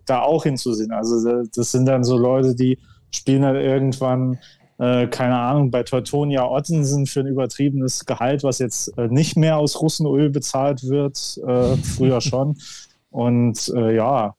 da 0.05 0.20
auch 0.20 0.43
hinzusehen. 0.43 0.93
Also 0.93 1.45
das 1.55 1.73
sind 1.73 1.87
dann 1.87 2.05
so 2.05 2.19
Leute, 2.19 2.55
die 2.55 2.78
spielen 3.15 3.45
halt 3.45 3.62
irgendwann, 3.62 4.39
äh, 4.78 5.07
keine 5.07 5.39
Ahnung, 5.39 5.70
bei 5.70 5.83
Teutonia 5.83 6.49
Ottensen 6.49 7.07
für 7.07 7.20
ein 7.20 7.27
übertriebenes 7.27 8.05
Gehalt, 8.05 8.43
was 8.43 8.59
jetzt 8.59 8.97
äh, 8.99 9.09
nicht 9.09 9.37
mehr 9.37 9.57
aus 9.59 9.81
Russenöl 9.81 10.31
bezahlt 10.31 10.85
wird, 10.85 11.41
äh, 11.47 11.77
früher 11.77 12.20
schon. 12.20 12.57
Und 13.11 13.73
äh, 13.74 13.95
ja, 13.95 14.35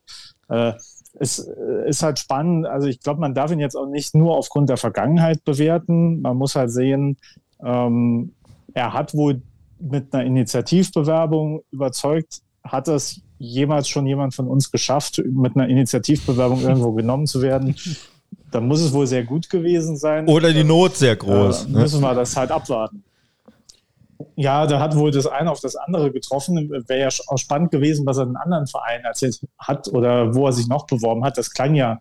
äh, 0.49 0.73
es 1.19 1.39
ist 1.39 2.03
halt 2.03 2.19
spannend. 2.19 2.67
Also 2.67 2.87
ich 2.87 2.99
glaube, 2.99 3.19
man 3.19 3.33
darf 3.33 3.51
ihn 3.51 3.59
jetzt 3.59 3.75
auch 3.75 3.87
nicht 3.87 4.13
nur 4.13 4.37
aufgrund 4.37 4.69
der 4.69 4.77
Vergangenheit 4.77 5.43
bewerten. 5.43 6.21
Man 6.21 6.37
muss 6.37 6.55
halt 6.55 6.71
sehen, 6.71 7.17
ähm, 7.63 8.33
er 8.73 8.93
hat 8.93 9.15
wohl 9.15 9.41
mit 9.79 10.13
einer 10.13 10.25
Initiativbewerbung 10.25 11.63
überzeugt, 11.71 12.41
hat 12.63 12.87
das 12.87 13.21
jemals 13.39 13.87
schon 13.87 14.05
jemand 14.07 14.33
von 14.35 14.47
uns 14.47 14.71
geschafft, 14.71 15.21
mit 15.25 15.55
einer 15.55 15.67
Initiativbewerbung 15.67 16.61
irgendwo 16.61 16.91
genommen 16.91 17.27
zu 17.27 17.41
werden? 17.41 17.75
dann 18.51 18.67
muss 18.67 18.81
es 18.81 18.93
wohl 18.93 19.07
sehr 19.07 19.23
gut 19.23 19.49
gewesen 19.49 19.97
sein. 19.97 20.27
Oder 20.27 20.53
die 20.53 20.63
Not 20.63 20.95
sehr 20.95 21.15
groß. 21.15 21.65
Äh, 21.65 21.69
müssen 21.69 22.01
wir 22.01 22.13
das 22.13 22.35
halt 22.35 22.51
abwarten. 22.51 23.03
Ja, 24.35 24.65
da 24.65 24.79
hat 24.79 24.95
wohl 24.95 25.11
das 25.11 25.27
eine 25.27 25.51
auf 25.51 25.59
das 25.59 25.75
andere 25.75 26.11
getroffen. 26.11 26.69
Wäre 26.87 26.99
ja 26.99 27.09
auch 27.27 27.37
spannend 27.37 27.71
gewesen, 27.71 28.05
was 28.05 28.17
er 28.17 28.23
in 28.23 28.35
anderen 28.35 28.67
Vereinen 28.67 29.05
erzählt 29.05 29.39
hat 29.59 29.87
oder 29.89 30.33
wo 30.33 30.47
er 30.47 30.53
sich 30.53 30.67
noch 30.67 30.87
beworben 30.87 31.23
hat. 31.23 31.37
Das 31.37 31.51
klang 31.51 31.75
ja 31.75 31.99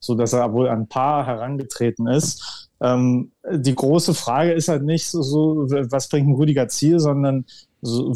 so, 0.00 0.14
dass 0.14 0.32
er 0.32 0.52
wohl 0.52 0.68
an 0.68 0.82
ein 0.82 0.88
paar 0.88 1.26
herangetreten 1.26 2.06
ist. 2.06 2.68
Ähm, 2.80 3.32
die 3.50 3.74
große 3.74 4.14
Frage 4.14 4.52
ist 4.52 4.68
halt 4.68 4.84
nicht 4.84 5.08
so, 5.08 5.22
so 5.22 5.66
was 5.90 6.08
bringt 6.08 6.28
ein 6.28 6.34
Rüdiger 6.34 6.68
Ziel, 6.68 7.00
sondern 7.00 7.44
so, 7.80 8.12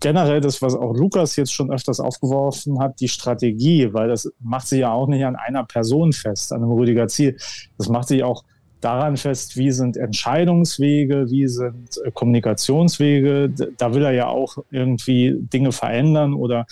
generell 0.00 0.40
das, 0.40 0.62
was 0.62 0.74
auch 0.74 0.94
Lukas 0.94 1.36
jetzt 1.36 1.52
schon 1.52 1.70
öfters 1.70 2.00
aufgeworfen 2.00 2.78
hat, 2.80 3.00
die 3.00 3.08
Strategie, 3.08 3.92
weil 3.92 4.08
das 4.08 4.32
macht 4.40 4.68
sich 4.68 4.80
ja 4.80 4.92
auch 4.92 5.06
nicht 5.06 5.24
an 5.24 5.36
einer 5.36 5.64
Person 5.64 6.12
fest, 6.12 6.52
an 6.52 6.62
einem 6.62 6.72
Rüdiger 6.72 7.08
Ziel. 7.08 7.36
Das 7.76 7.88
macht 7.88 8.08
sich 8.08 8.24
auch 8.24 8.44
daran 8.80 9.16
fest, 9.16 9.56
wie 9.56 9.70
sind 9.70 9.96
Entscheidungswege, 9.96 11.30
wie 11.30 11.46
sind 11.46 11.90
äh, 12.04 12.10
Kommunikationswege. 12.10 13.50
Da 13.78 13.94
will 13.94 14.04
er 14.04 14.12
ja 14.12 14.26
auch 14.28 14.58
irgendwie 14.70 15.36
Dinge 15.38 15.72
verändern 15.72 16.34
oder 16.34 16.66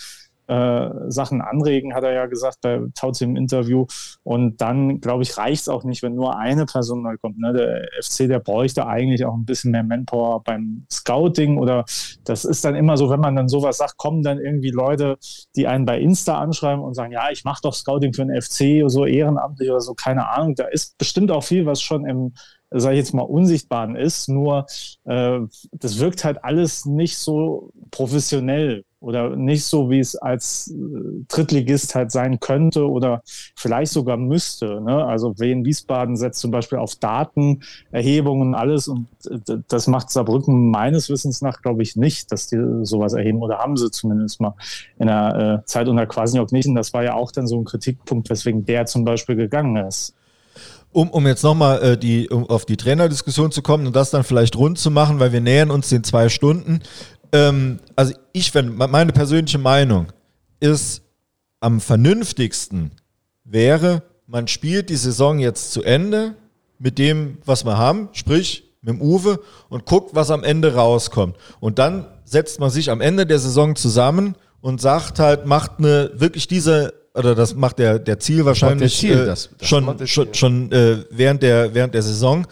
äh, 0.51 1.09
Sachen 1.09 1.41
anregen, 1.41 1.93
hat 1.93 2.03
er 2.03 2.11
ja 2.11 2.25
gesagt 2.25 2.57
bei 2.61 2.81
Tauzi 2.93 3.23
im 3.23 3.37
Interview. 3.37 3.85
Und 4.23 4.59
dann, 4.59 4.99
glaube 4.99 5.23
ich, 5.23 5.37
reicht 5.37 5.61
es 5.61 5.69
auch 5.69 5.85
nicht, 5.85 6.03
wenn 6.03 6.13
nur 6.13 6.37
eine 6.37 6.65
Person 6.65 7.03
neu 7.03 7.15
kommt. 7.21 7.39
Ne? 7.39 7.53
Der 7.53 8.03
FC, 8.03 8.27
der 8.27 8.39
bräuchte 8.39 8.85
eigentlich 8.85 9.23
auch 9.23 9.33
ein 9.33 9.45
bisschen 9.45 9.71
mehr 9.71 9.83
Manpower 9.83 10.43
beim 10.43 10.85
Scouting 10.91 11.57
oder 11.57 11.85
das 12.25 12.43
ist 12.43 12.65
dann 12.65 12.75
immer 12.75 12.97
so, 12.97 13.09
wenn 13.09 13.21
man 13.21 13.37
dann 13.37 13.47
sowas 13.47 13.77
sagt, 13.77 13.95
kommen 13.95 14.23
dann 14.23 14.39
irgendwie 14.39 14.71
Leute, 14.71 15.17
die 15.55 15.67
einen 15.67 15.85
bei 15.85 16.01
Insta 16.01 16.37
anschreiben 16.39 16.83
und 16.83 16.95
sagen, 16.95 17.13
ja, 17.13 17.31
ich 17.31 17.45
mache 17.45 17.61
doch 17.63 17.73
Scouting 17.73 18.13
für 18.13 18.25
den 18.25 18.41
FC 18.41 18.81
oder 18.81 18.89
so 18.89 19.05
ehrenamtlich 19.05 19.69
oder 19.69 19.79
so, 19.79 19.93
keine 19.93 20.27
Ahnung. 20.31 20.55
Da 20.55 20.65
ist 20.65 20.97
bestimmt 20.97 21.31
auch 21.31 21.45
viel, 21.45 21.65
was 21.65 21.81
schon 21.81 22.05
im 22.05 22.33
sage 22.71 22.95
ich 22.95 22.99
jetzt 22.99 23.13
mal, 23.13 23.23
Unsichtbaren 23.23 23.95
ist. 23.95 24.29
Nur 24.29 24.65
äh, 25.05 25.39
das 25.73 25.99
wirkt 25.99 26.23
halt 26.23 26.43
alles 26.43 26.85
nicht 26.85 27.17
so 27.17 27.71
professionell 27.91 28.85
oder 29.01 29.35
nicht 29.35 29.65
so, 29.65 29.89
wie 29.89 29.99
es 29.99 30.15
als 30.15 30.71
äh, 30.71 31.25
Drittligist 31.27 31.95
halt 31.95 32.11
sein 32.11 32.39
könnte 32.39 32.87
oder 32.87 33.23
vielleicht 33.55 33.91
sogar 33.91 34.15
müsste. 34.15 34.79
Ne? 34.79 35.03
Also 35.03 35.37
Wien 35.39 35.65
Wiesbaden 35.65 36.15
setzt 36.15 36.39
zum 36.39 36.51
Beispiel 36.51 36.77
auf 36.77 36.95
Datenerhebungen 36.95 38.53
alles 38.53 38.87
und 38.87 39.07
äh, 39.27 39.57
das 39.67 39.87
macht 39.87 40.11
Saarbrücken 40.11 40.69
meines 40.69 41.09
Wissens 41.09 41.41
nach, 41.41 41.61
glaube 41.63 41.81
ich, 41.81 41.95
nicht, 41.95 42.31
dass 42.31 42.47
die 42.47 42.61
sowas 42.83 43.13
erheben 43.13 43.41
oder 43.41 43.57
haben 43.57 43.75
sie 43.75 43.89
zumindest 43.89 44.39
mal 44.39 44.53
in 44.99 45.07
der 45.07 45.61
äh, 45.63 45.65
Zeit 45.65 45.87
unter 45.87 46.05
Quasniok 46.05 46.51
nicht. 46.51 46.67
Und 46.67 46.75
das 46.75 46.93
war 46.93 47.03
ja 47.03 47.15
auch 47.15 47.31
dann 47.31 47.47
so 47.47 47.59
ein 47.59 47.65
Kritikpunkt, 47.65 48.29
weswegen 48.29 48.65
der 48.65 48.85
zum 48.85 49.03
Beispiel 49.03 49.35
gegangen 49.35 49.75
ist. 49.77 50.15
Um, 50.93 51.09
um 51.09 51.25
jetzt 51.25 51.43
nochmal 51.43 51.81
äh, 51.81 51.97
die, 51.97 52.29
um 52.29 52.49
auf 52.49 52.65
die 52.65 52.75
Trainerdiskussion 52.75 53.51
zu 53.51 53.61
kommen 53.61 53.87
und 53.87 53.95
das 53.95 54.09
dann 54.09 54.25
vielleicht 54.25 54.57
rund 54.57 54.77
zu 54.77 54.91
machen, 54.91 55.19
weil 55.19 55.31
wir 55.31 55.39
nähern 55.39 55.71
uns 55.71 55.87
den 55.89 56.03
zwei 56.03 56.27
Stunden. 56.27 56.81
Ähm, 57.31 57.79
also 57.95 58.13
ich 58.33 58.51
finde, 58.51 58.87
meine 58.87 59.13
persönliche 59.13 59.57
Meinung 59.57 60.07
ist, 60.59 61.01
am 61.61 61.79
vernünftigsten 61.79 62.91
wäre, 63.43 64.03
man 64.25 64.47
spielt 64.47 64.89
die 64.89 64.95
Saison 64.95 65.39
jetzt 65.39 65.71
zu 65.71 65.83
Ende 65.83 66.35
mit 66.79 66.97
dem, 66.97 67.37
was 67.45 67.63
wir 67.63 67.77
haben, 67.77 68.09
sprich 68.13 68.63
mit 68.81 68.95
dem 68.95 69.01
Uwe 69.01 69.39
und 69.69 69.85
guckt, 69.85 70.15
was 70.15 70.31
am 70.31 70.43
Ende 70.43 70.73
rauskommt. 70.73 71.37
Und 71.59 71.77
dann 71.77 72.07
setzt 72.25 72.59
man 72.59 72.71
sich 72.71 72.89
am 72.89 72.99
Ende 72.99 73.25
der 73.25 73.39
Saison 73.39 73.75
zusammen 73.75 74.35
und 74.59 74.81
sagt 74.81 75.19
halt, 75.19 75.45
macht 75.45 75.73
eine 75.77 76.11
wirklich 76.15 76.47
diese 76.47 76.93
oder 77.13 77.35
das 77.35 77.55
macht 77.55 77.79
der 77.79 77.99
der 77.99 78.19
Ziel 78.19 78.45
wahrscheinlich 78.45 78.99
der 78.99 79.09
Ziel, 79.09 79.19
äh, 79.19 79.25
das, 79.25 79.49
das 79.57 79.67
schon 79.67 80.07
schon, 80.07 80.33
schon 80.33 80.71
äh, 80.71 81.03
während 81.09 81.43
der 81.43 81.73
während 81.73 81.93
der 81.93 82.01
Saison 82.01 82.45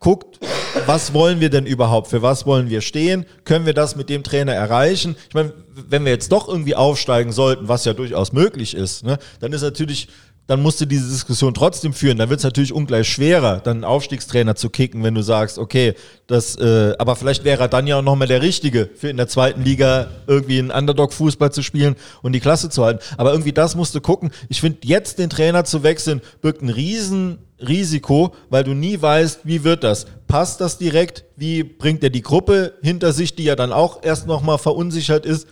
guckt, 0.00 0.40
was 0.86 1.12
wollen 1.12 1.40
wir 1.40 1.50
denn 1.50 1.66
überhaupt? 1.66 2.08
Für 2.08 2.22
was 2.22 2.46
wollen 2.46 2.70
wir 2.70 2.80
stehen? 2.80 3.26
Können 3.44 3.66
wir 3.66 3.74
das 3.74 3.96
mit 3.96 4.08
dem 4.08 4.22
Trainer 4.22 4.54
erreichen? 4.54 5.14
Ich 5.28 5.34
meine, 5.34 5.52
wenn 5.74 6.04
wir 6.04 6.12
jetzt 6.12 6.32
doch 6.32 6.48
irgendwie 6.48 6.74
aufsteigen 6.74 7.32
sollten, 7.32 7.68
was 7.68 7.84
ja 7.84 7.92
durchaus 7.92 8.32
möglich 8.32 8.74
ist, 8.74 9.04
ne, 9.04 9.18
dann 9.40 9.52
ist 9.52 9.60
natürlich 9.60 10.08
dann 10.50 10.62
musst 10.62 10.80
du 10.80 10.84
diese 10.84 11.08
Diskussion 11.08 11.54
trotzdem 11.54 11.92
führen. 11.92 12.18
Dann 12.18 12.28
wird 12.28 12.40
es 12.40 12.44
natürlich 12.44 12.72
ungleich 12.72 13.08
schwerer, 13.08 13.60
dann 13.60 13.76
einen 13.76 13.84
Aufstiegstrainer 13.84 14.56
zu 14.56 14.68
kicken, 14.68 15.04
wenn 15.04 15.14
du 15.14 15.22
sagst, 15.22 15.58
okay, 15.58 15.94
das, 16.26 16.56
äh, 16.56 16.92
aber 16.98 17.14
vielleicht 17.14 17.44
wäre 17.44 17.62
er 17.62 17.68
dann 17.68 17.86
ja 17.86 17.98
auch 17.98 18.02
nochmal 18.02 18.26
der 18.26 18.42
Richtige, 18.42 18.90
für 18.96 19.10
in 19.10 19.16
der 19.16 19.28
zweiten 19.28 19.62
Liga 19.62 20.08
irgendwie 20.26 20.58
einen 20.58 20.72
Underdog-Fußball 20.72 21.52
zu 21.52 21.62
spielen 21.62 21.94
und 22.22 22.32
die 22.32 22.40
Klasse 22.40 22.68
zu 22.68 22.84
halten. 22.84 22.98
Aber 23.16 23.30
irgendwie 23.30 23.52
das 23.52 23.76
musst 23.76 23.94
du 23.94 24.00
gucken. 24.00 24.32
Ich 24.48 24.60
finde, 24.60 24.78
jetzt 24.82 25.20
den 25.20 25.30
Trainer 25.30 25.64
zu 25.64 25.84
wechseln, 25.84 26.20
birgt 26.40 26.62
ein 26.62 26.68
riesen 26.68 27.38
Risiko, 27.60 28.34
weil 28.48 28.64
du 28.64 28.74
nie 28.74 29.00
weißt, 29.00 29.42
wie 29.44 29.62
wird 29.62 29.84
das? 29.84 30.06
Passt 30.26 30.60
das 30.60 30.78
direkt? 30.78 31.26
Wie 31.36 31.62
bringt 31.62 32.02
er 32.02 32.10
die 32.10 32.22
Gruppe 32.22 32.74
hinter 32.82 33.12
sich, 33.12 33.36
die 33.36 33.44
ja 33.44 33.54
dann 33.54 33.72
auch 33.72 34.02
erst 34.02 34.26
nochmal 34.26 34.58
verunsichert 34.58 35.26
ist? 35.26 35.46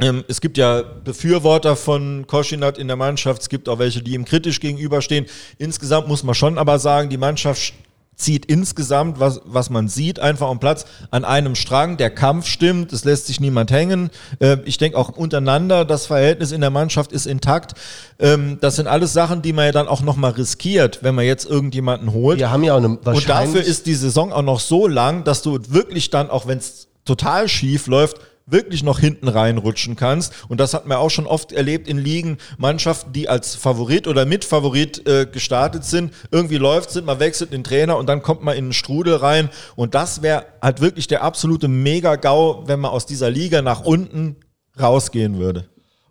Ähm, 0.00 0.24
es 0.28 0.40
gibt 0.40 0.58
ja 0.58 0.82
Befürworter 0.82 1.74
von 1.76 2.26
Koschinat 2.26 2.78
in 2.78 2.86
der 2.86 2.96
Mannschaft, 2.96 3.42
es 3.42 3.48
gibt 3.48 3.68
auch 3.68 3.78
welche, 3.78 4.02
die 4.02 4.14
ihm 4.14 4.24
kritisch 4.24 4.60
gegenüberstehen. 4.60 5.26
Insgesamt 5.58 6.08
muss 6.08 6.22
man 6.22 6.34
schon 6.34 6.58
aber 6.58 6.78
sagen, 6.78 7.08
die 7.08 7.16
Mannschaft 7.16 7.72
zieht 8.16 8.46
insgesamt, 8.46 9.20
was, 9.20 9.42
was 9.44 9.68
man 9.68 9.88
sieht, 9.88 10.18
einfach 10.18 10.48
am 10.48 10.58
Platz 10.58 10.86
an 11.10 11.24
einem 11.24 11.54
Strang. 11.54 11.98
Der 11.98 12.10
Kampf 12.10 12.46
stimmt, 12.46 12.92
es 12.92 13.04
lässt 13.04 13.26
sich 13.26 13.40
niemand 13.40 13.70
hängen. 13.70 14.10
Äh, 14.40 14.56
ich 14.64 14.78
denke 14.78 14.96
auch 14.96 15.10
untereinander, 15.10 15.84
das 15.84 16.06
Verhältnis 16.06 16.50
in 16.50 16.62
der 16.62 16.70
Mannschaft 16.70 17.12
ist 17.12 17.26
intakt. 17.26 17.74
Ähm, 18.18 18.56
das 18.60 18.76
sind 18.76 18.86
alles 18.86 19.12
Sachen, 19.12 19.42
die 19.42 19.52
man 19.52 19.66
ja 19.66 19.72
dann 19.72 19.86
auch 19.86 20.00
nochmal 20.00 20.32
riskiert, 20.32 21.00
wenn 21.02 21.14
man 21.14 21.26
jetzt 21.26 21.44
irgendjemanden 21.44 22.12
holt. 22.12 22.38
Wir 22.38 22.50
haben 22.50 22.64
ja 22.64 22.72
auch 22.72 22.78
eine 22.78 22.98
Und 22.98 23.28
dafür 23.28 23.62
ist 23.62 23.86
die 23.86 23.94
Saison 23.94 24.32
auch 24.32 24.42
noch 24.42 24.60
so 24.60 24.88
lang, 24.88 25.24
dass 25.24 25.42
du 25.42 25.58
wirklich 25.68 26.08
dann, 26.08 26.30
auch 26.30 26.46
wenn 26.46 26.58
es 26.58 26.88
total 27.04 27.48
schief 27.48 27.86
läuft, 27.86 28.16
wirklich 28.46 28.84
noch 28.84 29.00
hinten 29.00 29.28
reinrutschen 29.28 29.96
kannst. 29.96 30.32
Und 30.48 30.60
das 30.60 30.72
hat 30.72 30.86
man 30.86 30.98
auch 30.98 31.10
schon 31.10 31.26
oft 31.26 31.52
erlebt 31.52 31.88
in 31.88 31.98
Ligen, 31.98 32.38
Mannschaften, 32.58 33.12
die 33.12 33.28
als 33.28 33.56
Favorit 33.56 34.06
oder 34.06 34.24
Mitfavorit 34.24 35.06
äh, 35.08 35.26
gestartet 35.26 35.84
sind. 35.84 36.14
Irgendwie 36.30 36.58
läuft 36.58 36.90
sind, 36.90 37.06
man 37.06 37.18
wechselt 37.18 37.52
den 37.52 37.64
Trainer 37.64 37.96
und 37.96 38.08
dann 38.08 38.22
kommt 38.22 38.44
man 38.44 38.56
in 38.56 38.66
einen 38.66 38.72
Strudel 38.72 39.16
rein. 39.16 39.50
Und 39.74 39.94
das 39.94 40.22
wäre 40.22 40.46
halt 40.62 40.80
wirklich 40.80 41.08
der 41.08 41.22
absolute 41.22 41.68
Mega-GAU, 41.68 42.64
wenn 42.66 42.80
man 42.80 42.92
aus 42.92 43.06
dieser 43.06 43.30
Liga 43.30 43.62
nach 43.62 43.84
unten 43.84 44.36
rausgehen 44.80 45.38
würde. 45.38 45.68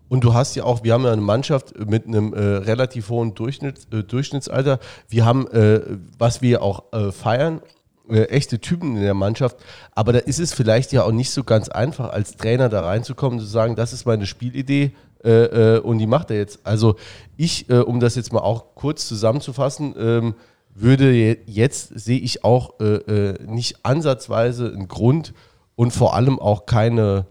Und 0.08 0.22
du 0.22 0.34
hast 0.34 0.54
ja 0.54 0.64
auch, 0.64 0.84
wir 0.84 0.92
haben 0.92 1.04
ja 1.04 1.12
eine 1.12 1.22
Mannschaft 1.22 1.78
mit 1.78 2.06
einem 2.06 2.32
äh, 2.32 2.38
relativ 2.38 3.08
hohen 3.08 3.34
Durchschnitts, 3.34 3.88
äh, 3.92 4.04
Durchschnittsalter. 4.04 4.78
Wir 5.08 5.24
haben, 5.24 5.48
äh, 5.48 5.80
was 6.18 6.42
wir 6.42 6.62
auch 6.62 6.92
äh, 6.92 7.10
feiern, 7.10 7.60
echte 8.08 8.60
Typen 8.60 8.96
in 8.96 9.02
der 9.02 9.14
Mannschaft. 9.14 9.56
Aber 9.92 10.12
da 10.12 10.18
ist 10.20 10.38
es 10.38 10.52
vielleicht 10.52 10.92
ja 10.92 11.02
auch 11.02 11.12
nicht 11.12 11.30
so 11.30 11.44
ganz 11.44 11.68
einfach, 11.68 12.10
als 12.10 12.36
Trainer 12.36 12.68
da 12.68 12.80
reinzukommen, 12.80 13.38
zu 13.38 13.46
sagen, 13.46 13.76
das 13.76 13.92
ist 13.92 14.06
meine 14.06 14.26
Spielidee 14.26 14.92
äh, 15.24 15.76
äh, 15.76 15.78
und 15.80 15.98
die 15.98 16.06
macht 16.06 16.30
er 16.30 16.36
jetzt. 16.36 16.60
Also 16.64 16.96
ich, 17.36 17.68
äh, 17.68 17.78
um 17.78 18.00
das 18.00 18.14
jetzt 18.14 18.32
mal 18.32 18.40
auch 18.40 18.74
kurz 18.74 19.08
zusammenzufassen, 19.08 19.94
ähm, 19.98 20.34
würde 20.74 21.12
jetzt, 21.46 21.98
sehe 21.98 22.18
ich 22.18 22.44
auch 22.44 22.80
äh, 22.80 22.84
äh, 22.84 23.46
nicht 23.46 23.84
ansatzweise 23.84 24.72
einen 24.72 24.88
Grund 24.88 25.32
und 25.74 25.92
vor 25.92 26.14
allem 26.14 26.38
auch 26.38 26.66
keine, 26.66 27.26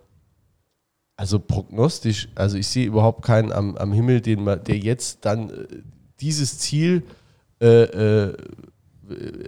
also 1.15 1.39
prognostisch, 1.39 2.27
also 2.35 2.57
ich 2.57 2.67
sehe 2.67 2.87
überhaupt 2.87 3.23
keinen 3.23 3.51
am, 3.51 3.77
am 3.77 3.93
Himmel, 3.93 4.21
den 4.21 4.43
man, 4.43 4.63
der 4.63 4.77
jetzt 4.77 5.25
dann 5.25 5.51
dieses 6.19 6.59
Ziel 6.59 7.03
äh, 7.61 7.83
äh, 7.83 8.37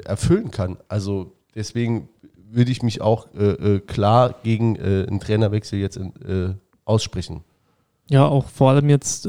erfüllen 0.06 0.52
kann. 0.52 0.78
Also 0.88 1.34
deswegen 1.56 2.10
würde 2.50 2.72
ich 2.72 2.82
mich 2.84 3.02
auch 3.02 3.28
äh, 3.36 3.76
äh, 3.76 3.80
klar 3.80 4.36
gegen 4.44 4.76
äh, 4.76 5.06
einen 5.08 5.20
Trainerwechsel 5.20 5.80
jetzt 5.80 5.98
in, 5.98 6.56
aussprechen. 6.86 7.42
Ja, 8.10 8.26
auch 8.26 8.48
vor 8.48 8.72
allem 8.72 8.90
jetzt 8.90 9.28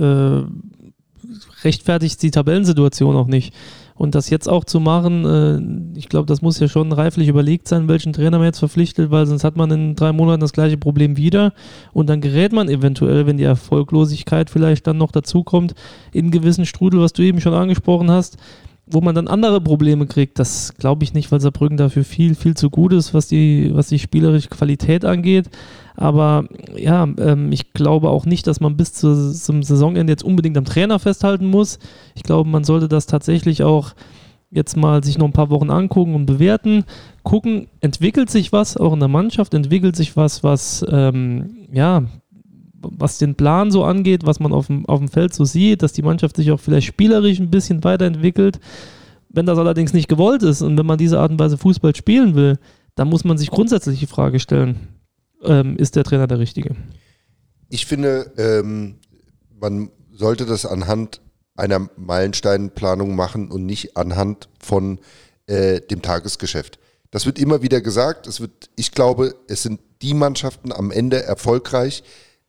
rechtfertigt 1.65 2.23
die 2.23 2.31
Tabellensituation 2.31 3.17
auch 3.17 3.27
nicht. 3.27 3.53
Und 3.99 4.15
das 4.15 4.31
jetzt 4.31 4.49
auch 4.49 4.65
zu 4.65 4.79
machen, 4.79 5.25
äh, 5.25 5.99
ich 5.99 6.09
glaube, 6.09 6.27
das 6.27 6.41
muss 6.41 6.61
ja 6.61 6.69
schon 6.69 6.93
reiflich 6.93 7.27
überlegt 7.27 7.67
sein, 7.67 7.89
welchen 7.89 8.13
Trainer 8.13 8.39
man 8.39 8.47
jetzt 8.47 8.61
verpflichtet, 8.61 9.11
weil 9.11 9.27
sonst 9.27 9.43
hat 9.43 9.57
man 9.57 9.73
in 9.73 9.97
drei 9.97 10.13
Monaten 10.13 10.41
das 10.41 10.53
gleiche 10.53 10.79
Problem 10.79 11.17
wieder. 11.17 11.53
Und 11.93 12.09
dann 12.09 12.21
gerät 12.21 12.53
man 12.53 12.69
eventuell, 12.69 13.27
wenn 13.27 13.39
die 13.39 13.45
Erfolglosigkeit 13.45 14.51
vielleicht 14.51 14.87
dann 14.87 14.99
noch 14.99 15.11
dazukommt, 15.11 15.75
in 16.13 16.31
gewissen 16.31 16.65
Strudel, 16.65 17.01
was 17.01 17.13
du 17.13 17.23
eben 17.23 17.41
schon 17.41 17.55
angesprochen 17.55 18.09
hast, 18.09 18.37
wo 18.91 19.01
man 19.01 19.15
dann 19.15 19.29
andere 19.29 19.61
Probleme 19.61 20.07
kriegt. 20.07 20.39
Das 20.39 20.75
glaube 20.75 21.05
ich 21.05 21.15
nicht, 21.15 21.31
weil 21.31 21.41
Saarbrücken 21.41 21.77
dafür 21.77 22.05
viel, 22.05 22.35
viel 22.35 22.57
zu 22.57 22.71
gut 22.71 22.93
ist, 22.93 23.15
was 23.15 23.29
die, 23.29 23.71
was 23.75 23.89
die 23.89 23.99
spielerische 23.99 24.49
Qualität 24.49 25.05
angeht. 25.05 25.51
Aber 25.97 26.45
ja, 26.77 27.09
ähm, 27.19 27.51
ich 27.51 27.73
glaube 27.73 28.11
auch 28.11 28.25
nicht, 28.25 28.47
dass 28.47 28.61
man 28.61 28.77
bis 28.77 28.93
zu, 28.93 29.33
zum 29.33 29.63
Saisonende 29.63 30.13
jetzt 30.13 30.25
unbedingt 30.25 30.57
am 30.57 30.65
Trainer 30.65 30.99
festhalten 30.99 31.47
muss. 31.47 31.79
Ich 32.15 32.23
glaube, 32.23 32.49
man 32.49 32.65
sollte 32.65 32.89
das 32.89 33.07
tatsächlich 33.07 33.63
auch 33.63 33.95
jetzt 34.51 34.77
mal 34.77 35.05
sich 35.05 35.19
noch 35.19 35.27
ein 35.27 35.33
paar 35.33 35.51
Wochen 35.51 35.71
angucken 35.71 36.15
und 36.15 36.27
bewerten. 36.27 36.85
Gucken, 37.23 37.69
entwickelt 37.81 38.31
sich 38.31 38.53
was 38.53 38.77
auch 38.77 38.93
in 38.93 39.01
der 39.01 39.09
Mannschaft, 39.09 39.55
entwickelt 39.55 39.97
sich 39.97 40.17
was, 40.17 40.43
was 40.43 40.85
ähm, 40.89 41.67
ja, 41.73 42.05
was 42.81 43.19
den 43.19 43.35
Plan 43.35 43.71
so 43.71 43.85
angeht, 43.85 44.25
was 44.25 44.41
man 44.41 44.53
auf 44.53 44.69
dem, 44.69 44.87
auf 44.87 44.99
dem 44.99 45.09
Feld 45.09 45.35
so 45.35 45.45
sieht, 45.45 45.83
dass 45.83 45.93
die 45.93 46.03
Mannschaft 46.03 46.37
sich 46.37 46.51
auch 46.51 46.61
vielleicht 46.61 46.87
spielerisch 46.87 47.39
ein 47.39 47.51
bisschen 47.51 47.85
weiterentwickelt. 47.85 48.61
Wenn 49.29 49.47
das 49.47 49.59
allerdings 49.59 49.93
nicht 49.93 50.09
gewollt 50.09 50.43
ist 50.43 50.63
und 50.63 50.79
wenn 50.79 50.87
man 50.87 50.99
diese 50.99 51.19
Art 51.19 51.31
und 51.31 51.39
Weise 51.39 51.59
Fußball 51.59 51.95
spielen 51.95 52.35
will, 52.35 52.59
dann 52.95 53.09
muss 53.09 53.25
man 53.25 53.39
sich 53.39 53.51
grundsätzlich 53.51 54.01
die 54.01 54.07
Frage 54.07 54.41
stellen, 54.41 54.89
ähm, 55.43 55.77
ist 55.77 55.97
der 55.97 56.05
Trainer 56.05 56.27
der 56.27 56.39
Richtige. 56.39 56.75
Ich 57.69 57.87
finde, 57.87 58.33
ähm, 58.39 58.97
man 59.61 59.91
sollte 60.13 60.47
das 60.47 60.65
anhand 60.65 61.21
einer 61.55 61.89
Meilensteinplanung 61.97 63.15
machen 63.15 63.51
und 63.51 63.67
nicht 63.67 63.97
anhand 63.97 64.49
von 64.59 65.01
äh, 65.47 65.81
dem 65.81 66.03
Tagesgeschäft. 66.03 66.79
Das 67.11 67.27
wird 67.27 67.39
immer 67.39 67.63
wieder 67.63 67.81
gesagt. 67.81 68.27
Es 68.27 68.41
wird, 68.41 68.71
ich 68.77 68.93
glaube, 68.93 69.35
es 69.49 69.63
sind 69.63 69.81
die 70.03 70.15
Mannschaften 70.15 70.73
am 70.73 70.91
Ende 70.91 71.23
erfolgreich. 71.23 72.03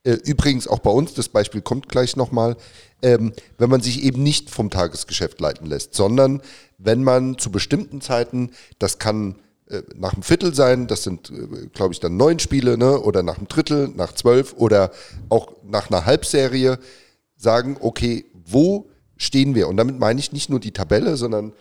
Äh, 0.09 0.17
übrigens 0.25 0.67
auch 0.67 0.79
bei 0.79 0.89
uns, 0.89 1.13
das 1.13 1.29
Beispiel 1.29 1.61
kommt 1.61 1.87
gleich 1.87 2.15
nochmal, 2.15 2.57
ähm, 3.03 3.31
wenn 3.59 3.69
man 3.69 3.81
sich 3.81 4.03
eben 4.03 4.23
nicht 4.23 4.49
vom 4.49 4.71
Tagesgeschäft 4.71 5.39
leiten 5.39 5.67
lässt, 5.67 5.93
sondern 5.93 6.41
wenn 6.79 7.03
man 7.03 7.37
zu 7.37 7.51
bestimmten 7.51 8.01
Zeiten, 8.01 8.51
das 8.79 8.97
kann 8.97 9.35
äh, 9.69 9.83
nach 9.95 10.13
einem 10.13 10.23
Viertel 10.23 10.55
sein, 10.55 10.87
das 10.87 11.03
sind, 11.03 11.29
äh, 11.29 11.67
glaube 11.73 11.93
ich, 11.93 11.99
dann 11.99 12.17
neun 12.17 12.39
Spiele, 12.39 12.77
ne? 12.77 12.99
oder 12.99 13.21
nach 13.21 13.37
einem 13.37 13.47
Drittel, 13.47 13.89
nach 13.89 14.13
zwölf 14.13 14.55
oder 14.57 14.91
auch 15.29 15.51
nach 15.63 15.91
einer 15.91 16.07
Halbserie 16.07 16.79
sagen, 17.37 17.77
okay, 17.79 18.25
wo 18.33 18.89
stehen 19.15 19.53
wir? 19.53 19.67
Und 19.67 19.77
damit 19.77 19.99
meine 19.99 20.19
ich 20.19 20.31
nicht 20.31 20.49
nur 20.49 20.59
die 20.59 20.71
Tabelle, 20.71 21.17
sondern 21.17 21.51
äh, 21.51 21.53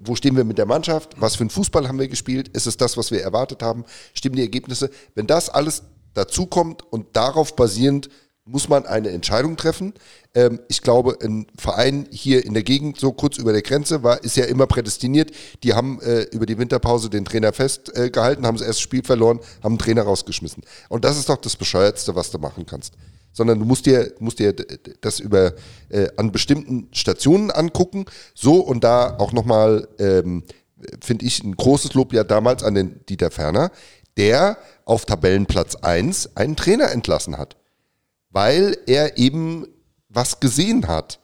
wo 0.00 0.16
stehen 0.16 0.36
wir 0.36 0.44
mit 0.44 0.58
der 0.58 0.66
Mannschaft? 0.66 1.14
Was 1.20 1.36
für 1.36 1.42
einen 1.42 1.50
Fußball 1.50 1.86
haben 1.86 2.00
wir 2.00 2.08
gespielt? 2.08 2.48
Ist 2.48 2.66
es 2.66 2.76
das, 2.76 2.96
was 2.96 3.12
wir 3.12 3.22
erwartet 3.22 3.62
haben? 3.62 3.84
Stimmen 4.12 4.34
die 4.34 4.42
Ergebnisse? 4.42 4.90
Wenn 5.14 5.28
das 5.28 5.48
alles 5.48 5.84
dazukommt 6.14 6.82
und 6.90 7.16
darauf 7.16 7.56
basierend 7.56 8.08
muss 8.44 8.68
man 8.68 8.86
eine 8.86 9.10
Entscheidung 9.10 9.56
treffen. 9.56 9.94
Ähm, 10.34 10.60
ich 10.68 10.82
glaube, 10.82 11.18
ein 11.22 11.46
Verein 11.56 12.06
hier 12.10 12.44
in 12.44 12.54
der 12.54 12.64
Gegend, 12.64 12.98
so 12.98 13.12
kurz 13.12 13.38
über 13.38 13.52
der 13.52 13.62
Grenze, 13.62 14.02
war, 14.02 14.22
ist 14.24 14.36
ja 14.36 14.44
immer 14.44 14.66
prädestiniert. 14.66 15.30
Die 15.62 15.74
haben 15.74 16.00
äh, 16.00 16.22
über 16.32 16.46
die 16.46 16.58
Winterpause 16.58 17.08
den 17.08 17.24
Trainer 17.24 17.52
festgehalten, 17.52 18.44
äh, 18.44 18.46
haben 18.46 18.56
das 18.56 18.66
erste 18.66 18.82
Spiel 18.82 19.04
verloren, 19.04 19.40
haben 19.62 19.74
den 19.74 19.78
Trainer 19.78 20.02
rausgeschmissen. 20.02 20.64
Und 20.88 21.04
das 21.04 21.18
ist 21.18 21.28
doch 21.28 21.36
das 21.36 21.56
Bescheuertste, 21.56 22.14
was 22.14 22.30
du 22.30 22.38
machen 22.38 22.66
kannst. 22.66 22.94
Sondern 23.32 23.60
du 23.60 23.64
musst 23.64 23.86
dir, 23.86 24.12
musst 24.18 24.40
dir 24.40 24.54
das 25.00 25.20
über 25.20 25.54
äh, 25.88 26.08
an 26.16 26.32
bestimmten 26.32 26.88
Stationen 26.92 27.50
angucken. 27.50 28.06
So 28.34 28.56
und 28.60 28.82
da 28.84 29.16
auch 29.18 29.32
nochmal, 29.32 29.88
ähm, 29.98 30.42
finde 31.00 31.24
ich, 31.24 31.42
ein 31.44 31.56
großes 31.56 31.94
Lob 31.94 32.12
ja 32.12 32.24
damals 32.24 32.64
an 32.64 32.74
den 32.74 33.00
Dieter 33.08 33.30
Ferner, 33.30 33.70
der 34.16 34.58
auf 34.84 35.04
Tabellenplatz 35.06 35.76
1 35.76 36.36
einen 36.36 36.56
Trainer 36.56 36.90
entlassen 36.90 37.38
hat 37.38 37.56
weil 38.32 38.76
er 38.86 39.18
eben 39.18 39.66
was 40.08 40.40
gesehen 40.40 40.88
hat 40.88 41.20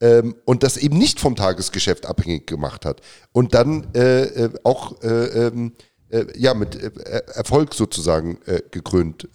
ähm, 0.00 0.34
und 0.44 0.62
das 0.62 0.76
eben 0.76 0.98
nicht 0.98 1.20
vom 1.20 1.36
Tagesgeschäft 1.36 2.06
abhängig 2.06 2.46
gemacht 2.46 2.84
hat 2.84 3.00
und 3.32 3.54
dann 3.54 3.86
äh, 3.94 4.24
äh 4.24 4.50
auch 4.64 5.02
äh, 5.02 5.46
ähm, 5.46 5.72
äh, 6.08 6.24
ja 6.36 6.54
mit 6.54 6.76
äh, 6.76 6.90
Erfolg 7.34 7.74
sozusagen 7.74 8.38
äh, 8.46 8.62
gekrönt 8.70 9.28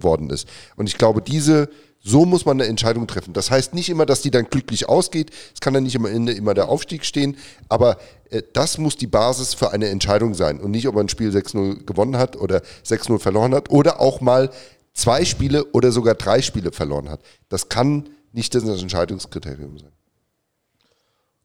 worden 0.00 0.30
ist. 0.30 0.48
Und 0.76 0.88
ich 0.88 0.96
glaube, 0.96 1.22
diese 1.22 1.68
so 2.08 2.24
muss 2.24 2.46
man 2.46 2.58
eine 2.58 2.68
Entscheidung 2.68 3.06
treffen. 3.06 3.34
Das 3.34 3.50
heißt 3.50 3.74
nicht 3.74 3.90
immer, 3.90 4.06
dass 4.06 4.22
die 4.22 4.30
dann 4.30 4.46
glücklich 4.46 4.88
ausgeht. 4.88 5.30
Es 5.52 5.60
kann 5.60 5.74
dann 5.74 5.82
nicht 5.82 5.94
immer, 5.94 6.08
immer 6.08 6.54
der 6.54 6.70
Aufstieg 6.70 7.04
stehen. 7.04 7.36
Aber 7.68 7.98
das 8.54 8.78
muss 8.78 8.96
die 8.96 9.06
Basis 9.06 9.52
für 9.52 9.72
eine 9.72 9.88
Entscheidung 9.88 10.32
sein. 10.32 10.58
Und 10.58 10.70
nicht, 10.70 10.88
ob 10.88 10.94
man 10.94 11.06
ein 11.06 11.08
Spiel 11.10 11.30
6-0 11.30 11.84
gewonnen 11.84 12.16
hat 12.16 12.36
oder 12.36 12.62
6-0 12.86 13.18
verloren 13.18 13.54
hat. 13.54 13.70
Oder 13.70 14.00
auch 14.00 14.22
mal 14.22 14.50
zwei 14.94 15.26
Spiele 15.26 15.66
oder 15.72 15.92
sogar 15.92 16.14
drei 16.14 16.40
Spiele 16.40 16.72
verloren 16.72 17.10
hat. 17.10 17.20
Das 17.50 17.68
kann 17.68 18.08
nicht 18.32 18.54
das 18.54 18.64
Entscheidungskriterium 18.64 19.78
sein. 19.78 19.92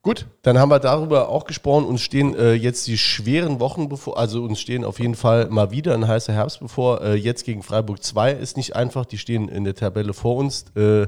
Gut, 0.04 0.26
dann 0.42 0.60
haben 0.60 0.68
wir 0.68 0.80
darüber 0.80 1.30
auch 1.30 1.46
gesprochen. 1.46 1.86
Uns 1.86 2.02
stehen 2.02 2.36
äh, 2.36 2.52
jetzt 2.56 2.86
die 2.88 2.98
schweren 2.98 3.62
Wochen 3.62 3.88
bevor, 3.88 4.18
also 4.18 4.44
uns 4.44 4.60
stehen 4.60 4.84
auf 4.84 5.00
jeden 5.00 5.16
Fall 5.16 5.48
mal 5.50 5.72
wieder 5.72 5.94
ein 5.94 6.06
heißer 6.06 6.34
Herbst 6.34 6.60
bevor. 6.60 7.02
Äh, 7.02 7.16
jetzt 7.16 7.46
gegen 7.46 7.64
Freiburg 7.64 8.04
2 8.04 8.34
ist 8.34 8.58
nicht 8.58 8.76
einfach, 8.76 9.06
die 9.06 9.18
stehen 9.18 9.48
in 9.48 9.64
der 9.64 9.76
Tabelle 9.76 10.14
vor 10.14 10.36
uns. 10.36 10.66
Äh, 10.76 11.08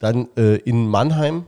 dann 0.00 0.26
äh, 0.36 0.56
in 0.56 0.88
Mannheim, 0.88 1.46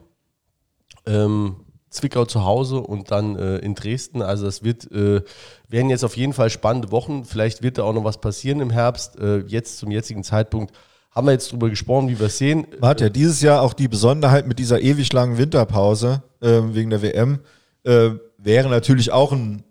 ähm, 1.05 1.57
Zwickau 1.91 2.27
zu 2.27 2.45
Hause 2.45 2.79
und 2.79 3.11
dann 3.11 3.35
äh, 3.37 3.57
in 3.57 3.75
Dresden. 3.75 4.23
Also 4.23 4.47
es 4.47 4.62
wird, 4.62 4.89
äh, 4.93 5.23
werden 5.66 5.91
jetzt 5.91 6.05
auf 6.05 6.16
jeden 6.16 6.33
Fall 6.33 6.49
spannende 6.49 6.93
Wochen. 6.93 7.25
Vielleicht 7.25 7.65
wird 7.65 7.79
da 7.79 7.83
auch 7.83 7.93
noch 7.93 8.05
was 8.05 8.21
passieren 8.21 8.61
im 8.61 8.71
Herbst. 8.71 9.19
Jetzt 9.49 9.79
zum 9.79 9.91
jetzigen 9.91 10.23
Zeitpunkt 10.23 10.73
haben 11.15 11.27
wir 11.27 11.32
jetzt 11.32 11.51
darüber 11.51 11.70
gesprochen, 11.70 12.09
wie 12.09 12.19
wir 12.19 12.27
es 12.27 12.39
sehen. 12.39 12.66
Hat 12.82 13.01
ja 13.01 13.09
dieses 13.09 13.41
Jahr 13.41 13.62
auch 13.62 13.73
die 13.73 13.89
Besonderheit 13.89 14.47
mit 14.47 14.59
dieser 14.59 14.81
ewig 14.81 15.12
langen 15.12 15.39
Winterpause 15.39 16.23
äh, 16.41 16.61
wegen 16.73 16.91
der 16.91 17.03
WM. 17.03 17.41
Äh, 17.85 18.11
wäre 18.39 18.69
natürlich 18.69 19.12
auch 19.12 19.32
ein 19.32 19.62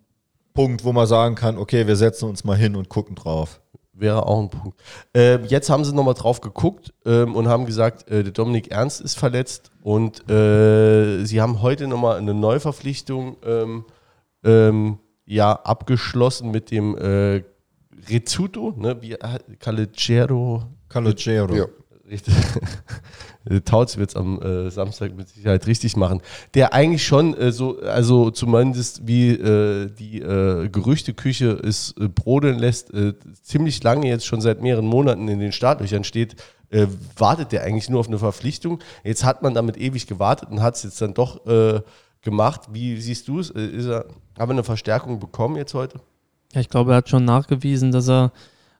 Punkt, 0.53 0.83
wo 0.83 0.93
man 0.93 1.07
sagen 1.07 1.35
kann, 1.35 1.57
okay, 1.57 1.87
wir 1.87 1.95
setzen 1.95 2.29
uns 2.29 2.43
mal 2.43 2.57
hin 2.57 2.75
und 2.75 2.87
gucken 2.89 3.15
drauf. 3.15 3.59
Wäre 3.91 4.25
auch 4.25 4.39
ein 4.39 4.49
Punkt. 4.49 4.79
Äh, 5.15 5.43
jetzt 5.45 5.69
haben 5.69 5.83
sie 5.83 5.93
nochmal 5.93 6.13
drauf 6.13 6.41
geguckt 6.41 6.93
ähm, 7.05 7.35
und 7.35 7.47
haben 7.47 7.65
gesagt, 7.65 8.09
äh, 8.09 8.23
der 8.23 8.31
Dominik 8.31 8.71
Ernst 8.71 9.01
ist 9.01 9.17
verletzt 9.17 9.71
und 9.81 10.27
äh, 10.29 11.23
sie 11.25 11.41
haben 11.41 11.61
heute 11.61 11.87
nochmal 11.87 12.17
eine 12.17 12.33
Neuverpflichtung 12.33 13.37
ähm, 13.45 13.85
ähm, 14.43 14.97
ja, 15.25 15.53
abgeschlossen 15.53 16.51
mit 16.51 16.71
dem 16.71 16.97
äh, 16.97 17.43
Rizzuto, 18.09 18.73
ne? 18.77 19.01
Wie, 19.01 19.15
Calogero. 19.59 20.63
Calogero. 20.93 21.55
Ja. 21.55 21.65
Richtig. 22.09 22.33
Tautz 23.65 23.97
wird 23.97 24.09
es 24.09 24.15
am 24.15 24.41
äh, 24.41 24.69
Samstag 24.69 25.15
mit 25.15 25.29
Sicherheit 25.29 25.65
richtig 25.67 25.95
machen. 25.95 26.21
Der 26.53 26.73
eigentlich 26.73 27.05
schon 27.05 27.33
äh, 27.35 27.51
so, 27.51 27.79
also 27.79 28.29
zumindest 28.29 29.07
wie 29.07 29.31
äh, 29.31 29.89
die 29.89 30.21
äh, 30.21 30.69
Gerüchteküche 30.69 31.51
es 31.51 31.95
äh, 31.99 32.07
brodeln 32.07 32.59
lässt, 32.59 32.93
äh, 32.93 33.13
ziemlich 33.41 33.81
lange 33.83 34.07
jetzt 34.07 34.25
schon 34.25 34.41
seit 34.41 34.61
mehreren 34.61 34.85
Monaten 34.85 35.27
in 35.27 35.39
den 35.39 35.51
Startlöchern 35.51 36.03
steht, 36.03 36.35
wartet 37.17 37.51
der 37.51 37.61
eigentlich 37.61 37.87
nur 37.87 37.99
auf 37.99 38.07
eine 38.07 38.17
Verpflichtung. 38.17 38.79
Jetzt 39.03 39.23
hat 39.23 39.43
man 39.43 39.53
damit 39.53 39.77
ewig 39.77 40.07
gewartet 40.07 40.49
und 40.49 40.63
hat 40.63 40.75
es 40.75 40.81
jetzt 40.81 40.99
dann 41.03 41.13
doch 41.13 41.39
gemacht. 42.23 42.61
Wie 42.71 42.99
siehst 42.99 43.27
du 43.27 43.41
es? 43.41 43.49
Haben 43.49 44.03
wir 44.35 44.49
eine 44.49 44.63
Verstärkung 44.63 45.19
bekommen 45.19 45.55
jetzt 45.55 45.75
heute? 45.75 45.99
Ja, 46.51 46.61
ich 46.61 46.69
glaube, 46.69 46.93
er 46.93 46.97
hat 46.97 47.09
schon 47.09 47.25
nachgewiesen, 47.25 47.91
dass 47.91 48.09
er 48.09 48.31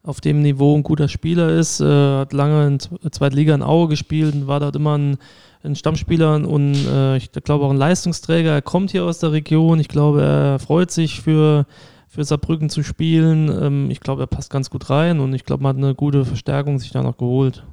auf 0.03 0.19
dem 0.19 0.41
Niveau 0.41 0.75
ein 0.75 0.83
guter 0.83 1.07
Spieler 1.07 1.49
ist, 1.49 1.79
äh, 1.79 1.85
hat 1.85 2.33
lange 2.33 2.67
in 2.67 3.11
Zweitliga 3.11 3.55
in 3.55 3.63
Aue 3.63 3.87
gespielt 3.87 4.35
und 4.35 4.47
war 4.47 4.59
dort 4.59 4.75
immer 4.75 4.97
ein, 4.97 5.17
ein 5.63 5.75
Stammspieler 5.75 6.47
und 6.47 6.75
äh, 6.75 7.15
ich 7.15 7.31
glaube 7.31 7.65
auch 7.65 7.71
ein 7.71 7.77
Leistungsträger. 7.77 8.51
Er 8.51 8.61
kommt 8.61 8.91
hier 8.91 9.05
aus 9.05 9.19
der 9.19 9.31
Region. 9.31 9.79
Ich 9.79 9.87
glaube, 9.87 10.21
er 10.21 10.59
freut 10.59 10.91
sich 10.91 11.21
für, 11.21 11.65
für 12.09 12.25
Saarbrücken 12.25 12.69
zu 12.69 12.83
spielen. 12.83 13.49
Ähm, 13.49 13.89
ich 13.89 14.01
glaube, 14.01 14.23
er 14.23 14.27
passt 14.27 14.51
ganz 14.51 14.69
gut 14.69 14.89
rein 14.89 15.21
und 15.21 15.33
ich 15.33 15.45
glaube, 15.45 15.63
man 15.63 15.77
hat 15.77 15.83
eine 15.83 15.95
gute 15.95 16.25
Verstärkung 16.25 16.79
sich 16.79 16.91
da 16.91 17.01
noch 17.01 17.17
geholt. 17.17 17.65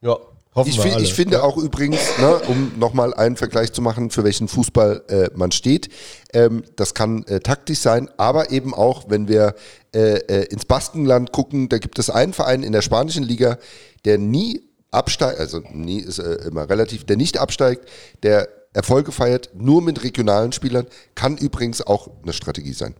Ja, 0.00 0.16
Hoffen 0.56 0.70
ich, 0.70 0.96
ich 0.96 1.14
finde 1.14 1.42
auch 1.42 1.58
übrigens, 1.58 2.00
ne, 2.18 2.40
um 2.48 2.72
nochmal 2.78 3.12
einen 3.12 3.36
Vergleich 3.36 3.72
zu 3.72 3.82
machen, 3.82 4.10
für 4.10 4.24
welchen 4.24 4.48
Fußball 4.48 5.02
äh, 5.08 5.28
man 5.34 5.52
steht, 5.52 5.90
ähm, 6.32 6.64
das 6.76 6.94
kann 6.94 7.24
äh, 7.24 7.40
taktisch 7.40 7.80
sein, 7.80 8.08
aber 8.16 8.50
eben 8.50 8.72
auch, 8.72 9.04
wenn 9.10 9.28
wir 9.28 9.54
äh, 9.94 10.14
äh 10.14 10.44
ins 10.46 10.64
Baskenland 10.64 11.30
gucken, 11.30 11.68
da 11.68 11.76
gibt 11.76 11.98
es 11.98 12.08
einen 12.08 12.32
Verein 12.32 12.62
in 12.62 12.72
der 12.72 12.80
spanischen 12.80 13.22
Liga, 13.22 13.58
der 14.06 14.16
nie 14.16 14.62
absteigt, 14.90 15.38
also 15.38 15.60
nie 15.72 16.00
ist 16.00 16.20
äh, 16.20 16.46
immer 16.46 16.70
relativ, 16.70 17.04
der 17.04 17.18
nicht 17.18 17.36
absteigt, 17.36 17.86
der 18.22 18.48
Erfolge 18.72 19.12
feiert, 19.12 19.50
nur 19.54 19.82
mit 19.82 20.02
regionalen 20.04 20.52
Spielern, 20.52 20.86
kann 21.14 21.36
übrigens 21.36 21.82
auch 21.82 22.08
eine 22.22 22.32
Strategie 22.32 22.72
sein. 22.72 22.94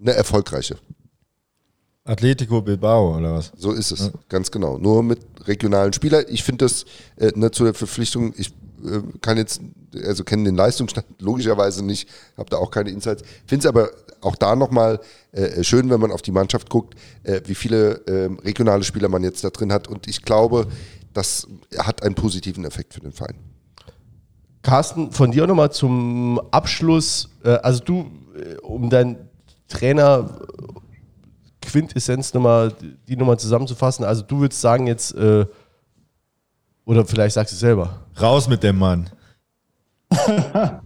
Eine 0.00 0.12
erfolgreiche. 0.12 0.76
Atletico 2.10 2.60
Bilbao 2.60 3.16
oder 3.16 3.34
was? 3.34 3.52
So 3.56 3.70
ist 3.70 3.92
es, 3.92 4.10
ganz 4.28 4.50
genau. 4.50 4.78
Nur 4.78 5.02
mit 5.02 5.20
regionalen 5.46 5.92
Spielern. 5.92 6.24
Ich 6.28 6.42
finde 6.42 6.64
das 6.64 6.84
äh, 7.16 7.30
ne, 7.36 7.52
zu 7.52 7.62
der 7.62 7.74
Verpflichtung, 7.74 8.34
ich 8.36 8.48
äh, 8.84 9.00
kann 9.20 9.36
jetzt, 9.36 9.60
also 10.04 10.24
kenne 10.24 10.44
den 10.44 10.56
Leistungsstand 10.56 11.06
logischerweise 11.20 11.84
nicht, 11.84 12.08
habe 12.36 12.50
da 12.50 12.56
auch 12.56 12.72
keine 12.72 12.90
Insights. 12.90 13.22
Finde 13.46 13.60
es 13.60 13.66
aber 13.66 13.90
auch 14.22 14.34
da 14.34 14.56
nochmal 14.56 15.00
äh, 15.30 15.62
schön, 15.62 15.88
wenn 15.88 16.00
man 16.00 16.10
auf 16.10 16.20
die 16.20 16.32
Mannschaft 16.32 16.68
guckt, 16.68 16.94
äh, 17.22 17.42
wie 17.46 17.54
viele 17.54 18.04
äh, 18.06 18.28
regionale 18.42 18.82
Spieler 18.82 19.08
man 19.08 19.22
jetzt 19.22 19.44
da 19.44 19.50
drin 19.50 19.72
hat. 19.72 19.86
Und 19.86 20.08
ich 20.08 20.22
glaube, 20.22 20.66
das 21.14 21.46
hat 21.78 22.02
einen 22.02 22.16
positiven 22.16 22.64
Effekt 22.64 22.92
für 22.92 23.00
den 23.00 23.12
Verein. 23.12 23.36
Carsten, 24.62 25.12
von 25.12 25.30
dir 25.30 25.46
nochmal 25.46 25.70
zum 25.70 26.40
Abschluss. 26.50 27.28
Äh, 27.44 27.50
also 27.50 27.84
du, 27.84 28.10
äh, 28.34 28.56
um 28.62 28.90
dein 28.90 29.16
Trainer 29.68 30.28
Quintessenz 31.60 32.34
nochmal, 32.34 32.72
die 33.08 33.16
nochmal 33.16 33.38
zusammenzufassen. 33.38 34.04
Also 34.04 34.22
du 34.22 34.40
würdest 34.40 34.60
sagen 34.60 34.86
jetzt, 34.86 35.14
äh, 35.14 35.46
oder 36.84 37.04
vielleicht 37.04 37.34
sagst 37.34 37.52
du 37.52 37.54
es 37.54 37.60
selber. 37.60 38.00
Raus 38.20 38.48
mit 38.48 38.62
dem 38.62 38.78
Mann. 38.78 39.10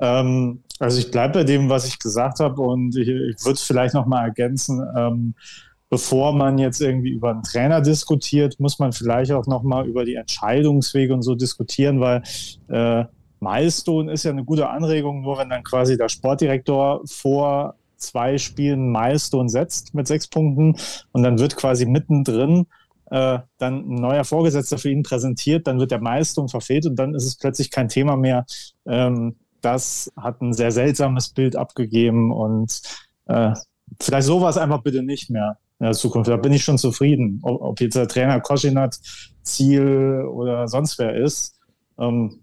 ähm, 0.00 0.62
also 0.78 0.98
ich 0.98 1.10
bleibe 1.10 1.40
bei 1.40 1.44
dem, 1.44 1.68
was 1.68 1.86
ich 1.86 1.98
gesagt 1.98 2.40
habe 2.40 2.62
und 2.62 2.96
ich, 2.96 3.08
ich 3.08 3.44
würde 3.44 3.54
es 3.54 3.62
vielleicht 3.62 3.94
nochmal 3.94 4.26
ergänzen. 4.26 4.80
Ähm, 4.96 5.34
bevor 5.90 6.32
man 6.32 6.58
jetzt 6.58 6.80
irgendwie 6.80 7.10
über 7.10 7.30
einen 7.30 7.42
Trainer 7.42 7.80
diskutiert, 7.80 8.60
muss 8.60 8.78
man 8.78 8.92
vielleicht 8.92 9.32
auch 9.32 9.46
nochmal 9.46 9.86
über 9.86 10.04
die 10.04 10.14
Entscheidungswege 10.14 11.14
und 11.14 11.22
so 11.22 11.34
diskutieren, 11.34 12.00
weil 12.00 12.22
äh, 12.68 13.04
Milestone 13.40 14.12
ist 14.12 14.24
ja 14.24 14.32
eine 14.32 14.44
gute 14.44 14.68
Anregung, 14.68 15.22
nur 15.22 15.38
wenn 15.38 15.48
dann 15.48 15.62
quasi 15.62 15.96
der 15.96 16.08
Sportdirektor 16.08 17.02
vor 17.06 17.77
zwei 17.98 18.38
Spielen 18.38 18.90
Milestone 18.90 19.48
setzt 19.48 19.94
mit 19.94 20.06
sechs 20.06 20.26
Punkten 20.28 20.76
und 21.12 21.22
dann 21.22 21.38
wird 21.38 21.56
quasi 21.56 21.86
mittendrin 21.86 22.66
äh, 23.10 23.38
dann 23.58 23.90
ein 23.90 23.94
neuer 23.94 24.24
Vorgesetzter 24.24 24.78
für 24.78 24.90
ihn 24.90 25.02
präsentiert, 25.02 25.66
dann 25.66 25.78
wird 25.78 25.90
der 25.90 26.00
Milestone 26.00 26.48
verfehlt 26.48 26.86
und 26.86 26.96
dann 26.96 27.14
ist 27.14 27.24
es 27.24 27.36
plötzlich 27.36 27.70
kein 27.70 27.88
Thema 27.88 28.16
mehr. 28.16 28.44
Ähm, 28.86 29.36
das 29.60 30.12
hat 30.16 30.40
ein 30.40 30.52
sehr 30.52 30.70
seltsames 30.70 31.30
Bild 31.30 31.56
abgegeben 31.56 32.32
und 32.32 32.80
äh, 33.26 33.54
vielleicht 34.00 34.26
sowas 34.26 34.58
einfach 34.58 34.82
bitte 34.82 35.02
nicht 35.02 35.30
mehr 35.30 35.58
in 35.80 35.86
der 35.86 35.94
Zukunft. 35.94 36.30
Da 36.30 36.36
bin 36.36 36.52
ich 36.52 36.64
schon 36.64 36.78
zufrieden, 36.78 37.40
ob, 37.42 37.60
ob 37.62 37.80
jetzt 37.80 37.96
der 37.96 38.08
Trainer 38.08 38.40
Koschinat 38.40 38.98
Ziel 39.42 40.24
oder 40.30 40.68
sonst 40.68 40.98
wer 40.98 41.16
ist. 41.16 41.58
Ähm, 41.98 42.42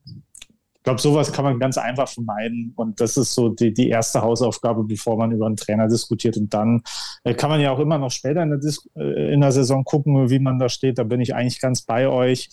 glaube, 0.86 1.02
sowas 1.02 1.34
kann 1.34 1.44
man 1.44 1.60
ganz 1.60 1.78
einfach 1.78 2.08
vermeiden. 2.08 2.72
Und 2.76 3.02
das 3.02 3.18
ist 3.18 3.34
so 3.34 3.50
die, 3.50 3.74
die 3.74 3.90
erste 3.90 4.22
Hausaufgabe, 4.22 4.84
bevor 4.84 5.18
man 5.18 5.32
über 5.32 5.48
einen 5.48 5.58
Trainer 5.58 5.88
diskutiert. 5.88 6.38
Und 6.38 6.54
dann 6.54 6.82
äh, 7.24 7.34
kann 7.34 7.50
man 7.50 7.60
ja 7.60 7.72
auch 7.72 7.80
immer 7.80 7.98
noch 7.98 8.12
später 8.12 8.44
in 8.44 8.52
der, 8.52 8.74
äh, 8.96 9.34
in 9.34 9.42
der 9.42 9.52
Saison 9.52 9.84
gucken, 9.84 10.30
wie 10.30 10.40
man 10.40 10.60
da 10.60 10.70
steht. 10.70 10.98
Da 10.98 11.04
bin 11.04 11.20
ich 11.20 11.36
eigentlich 11.36 11.60
ganz 11.60 11.82
bei 11.82 12.08
euch. 12.08 12.50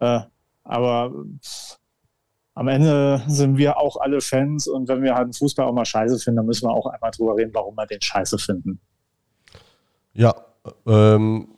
Äh, 0.00 0.20
aber 0.64 1.12
am 2.54 2.68
Ende 2.68 3.22
sind 3.26 3.58
wir 3.58 3.76
auch 3.76 3.96
alle 3.96 4.20
Fans. 4.20 4.68
Und 4.68 4.88
wenn 4.88 5.02
wir 5.02 5.14
halt 5.14 5.24
einen 5.24 5.32
Fußball 5.32 5.66
auch 5.66 5.74
mal 5.74 5.84
scheiße 5.84 6.18
finden, 6.18 6.36
dann 6.36 6.46
müssen 6.46 6.68
wir 6.68 6.72
auch 6.72 6.86
einmal 6.86 7.10
drüber 7.10 7.36
reden, 7.36 7.52
warum 7.52 7.74
wir 7.76 7.86
den 7.86 8.00
scheiße 8.00 8.38
finden. 8.38 8.80
Ja, 10.14 10.34
ähm, 10.86 11.48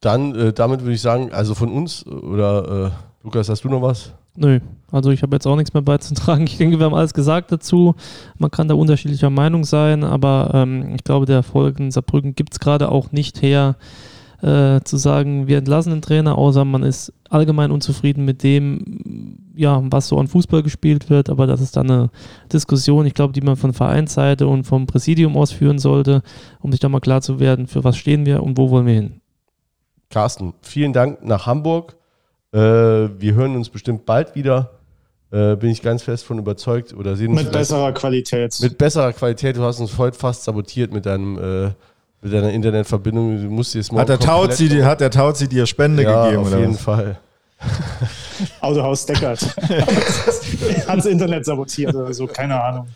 dann 0.00 0.34
äh, 0.34 0.52
damit 0.52 0.80
würde 0.80 0.94
ich 0.94 1.00
sagen, 1.00 1.32
also 1.32 1.54
von 1.54 1.70
uns 1.70 2.04
oder 2.06 2.86
äh, 2.86 3.24
Lukas, 3.24 3.48
hast 3.48 3.62
du 3.64 3.68
noch 3.68 3.82
was? 3.82 4.12
Nö, 4.36 4.58
also 4.90 5.10
ich 5.10 5.22
habe 5.22 5.36
jetzt 5.36 5.46
auch 5.46 5.56
nichts 5.56 5.74
mehr 5.74 5.82
beizutragen. 5.82 6.46
Ich 6.48 6.58
denke, 6.58 6.78
wir 6.78 6.86
haben 6.86 6.94
alles 6.94 7.14
gesagt 7.14 7.52
dazu. 7.52 7.94
Man 8.38 8.50
kann 8.50 8.68
da 8.68 8.74
unterschiedlicher 8.74 9.30
Meinung 9.30 9.64
sein, 9.64 10.04
aber 10.04 10.50
ähm, 10.54 10.94
ich 10.94 11.04
glaube, 11.04 11.26
der 11.26 11.36
Erfolg 11.36 11.78
in 11.78 11.90
Saarbrücken 11.90 12.34
gibt 12.34 12.52
es 12.54 12.60
gerade 12.60 12.90
auch 12.90 13.12
nicht 13.12 13.42
her, 13.42 13.76
äh, 14.42 14.80
zu 14.84 14.96
sagen, 14.96 15.46
wir 15.46 15.58
entlassen 15.58 15.92
den 15.92 16.02
Trainer, 16.02 16.36
außer 16.36 16.64
man 16.64 16.82
ist 16.82 17.12
allgemein 17.30 17.70
unzufrieden 17.70 18.24
mit 18.24 18.42
dem, 18.42 19.38
ja, 19.54 19.80
was 19.84 20.08
so 20.08 20.18
an 20.18 20.28
Fußball 20.28 20.62
gespielt 20.62 21.08
wird. 21.08 21.30
Aber 21.30 21.46
das 21.46 21.60
ist 21.60 21.76
dann 21.76 21.90
eine 21.90 22.10
Diskussion, 22.52 23.06
ich 23.06 23.14
glaube, 23.14 23.32
die 23.32 23.40
man 23.40 23.56
von 23.56 23.72
Vereinsseite 23.72 24.46
und 24.46 24.64
vom 24.64 24.86
Präsidium 24.86 25.36
ausführen 25.36 25.78
sollte, 25.78 26.22
um 26.60 26.72
sich 26.72 26.80
da 26.80 26.88
mal 26.88 27.00
klar 27.00 27.22
zu 27.22 27.40
werden, 27.40 27.66
für 27.66 27.84
was 27.84 27.96
stehen 27.96 28.26
wir 28.26 28.42
und 28.42 28.58
wo 28.58 28.70
wollen 28.70 28.86
wir 28.86 28.94
hin. 28.94 29.20
Carsten, 30.10 30.54
vielen 30.60 30.92
Dank 30.92 31.24
nach 31.24 31.46
Hamburg. 31.46 31.96
Äh, 32.54 32.58
wir 33.20 33.34
hören 33.34 33.56
uns 33.56 33.68
bestimmt 33.68 34.06
bald 34.06 34.36
wieder. 34.36 34.70
Äh, 35.32 35.56
bin 35.56 35.70
ich 35.70 35.82
ganz 35.82 36.04
fest 36.04 36.24
von 36.24 36.38
überzeugt. 36.38 36.94
Oder 36.94 37.16
sehen 37.16 37.34
mit 37.34 37.50
besserer 37.50 37.92
Qualität. 37.92 38.56
Mit 38.60 38.78
besserer 38.78 39.12
Qualität. 39.12 39.56
Du 39.56 39.64
hast 39.64 39.80
uns 39.80 39.98
heute 39.98 40.16
fast 40.16 40.44
sabotiert 40.44 40.92
mit 40.92 41.04
deinem. 41.04 41.66
Äh, 41.66 41.70
mit 42.22 42.32
deiner 42.32 42.52
Internetverbindung, 42.52 43.42
du 43.42 43.50
musst 43.50 43.74
jetzt 43.74 43.92
hat 43.92 44.08
der 44.08 44.18
Tauzi, 44.18 44.70
die, 44.70 44.82
hat 44.82 45.02
der 45.02 45.10
Tauzi 45.10 45.46
dir 45.46 45.66
Spende 45.66 46.04
ja, 46.04 46.24
gegeben? 46.24 46.42
auf 46.42 46.58
jeden 46.58 46.72
was? 46.72 46.80
Fall. 46.80 47.18
Autohaus 48.62 49.04
Deckert. 49.04 49.42
hat 50.88 50.96
das 50.96 51.04
Internet 51.04 51.44
sabotiert 51.44 51.94
oder 51.94 52.14
so, 52.14 52.26
keine 52.26 52.58
Ahnung. 52.62 52.88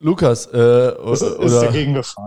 Lukas, 0.00 0.46
äh, 0.46 0.88
ist, 0.88 1.22
oder, 1.22 1.40
ist 1.44 1.62
dagegen 1.62 1.94
gefahren. 1.94 2.26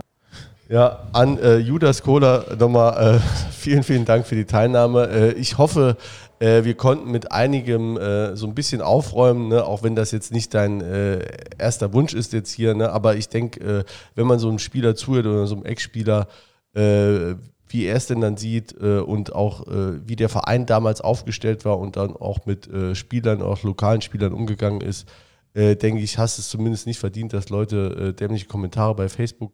Ja, 0.68 1.00
an 1.12 1.38
äh, 1.38 1.58
Judas 1.58 2.02
Kohler 2.02 2.56
nochmal 2.58 3.16
äh, 3.16 3.20
vielen, 3.52 3.82
vielen 3.82 4.06
Dank 4.06 4.26
für 4.26 4.34
die 4.34 4.46
Teilnahme. 4.46 5.08
Äh, 5.08 5.32
ich 5.32 5.58
hoffe, 5.58 5.96
äh, 6.44 6.64
wir 6.64 6.74
konnten 6.74 7.10
mit 7.10 7.32
einigem 7.32 7.96
äh, 7.96 8.36
so 8.36 8.46
ein 8.46 8.54
bisschen 8.54 8.82
aufräumen, 8.82 9.48
ne? 9.48 9.64
auch 9.64 9.82
wenn 9.82 9.96
das 9.96 10.10
jetzt 10.10 10.30
nicht 10.30 10.52
dein 10.52 10.82
äh, 10.82 11.24
erster 11.56 11.94
Wunsch 11.94 12.12
ist 12.12 12.34
jetzt 12.34 12.52
hier. 12.52 12.74
Ne? 12.74 12.92
Aber 12.92 13.16
ich 13.16 13.30
denke, 13.30 13.84
wenn 14.14 14.26
man 14.26 14.38
so 14.38 14.48
einem 14.48 14.58
Spieler 14.58 14.94
zuhört 14.94 15.26
oder 15.26 15.46
so 15.46 15.54
einem 15.54 15.64
Ex-Spieler, 15.64 16.28
wie 16.74 17.84
er 17.86 17.96
es 17.96 18.06
denn 18.06 18.20
dann 18.20 18.36
sieht 18.36 18.72
und 18.72 19.32
auch 19.32 19.64
wie 19.68 20.16
der 20.16 20.28
Verein 20.28 20.66
damals 20.66 21.00
aufgestellt 21.00 21.64
war 21.64 21.78
und 21.78 21.96
dann 21.96 22.16
auch 22.16 22.46
mit 22.46 22.68
Spielern, 22.94 23.42
auch 23.42 23.62
lokalen 23.62 24.00
Spielern 24.00 24.32
umgegangen 24.32 24.80
ist, 24.80 25.08
denke 25.54 26.00
ich, 26.00 26.18
hast 26.18 26.38
es 26.38 26.48
zumindest 26.48 26.88
nicht 26.88 26.98
verdient, 26.98 27.32
dass 27.32 27.48
Leute 27.48 28.12
dämliche 28.12 28.46
Kommentare 28.46 28.96
bei 28.96 29.08
Facebook 29.08 29.52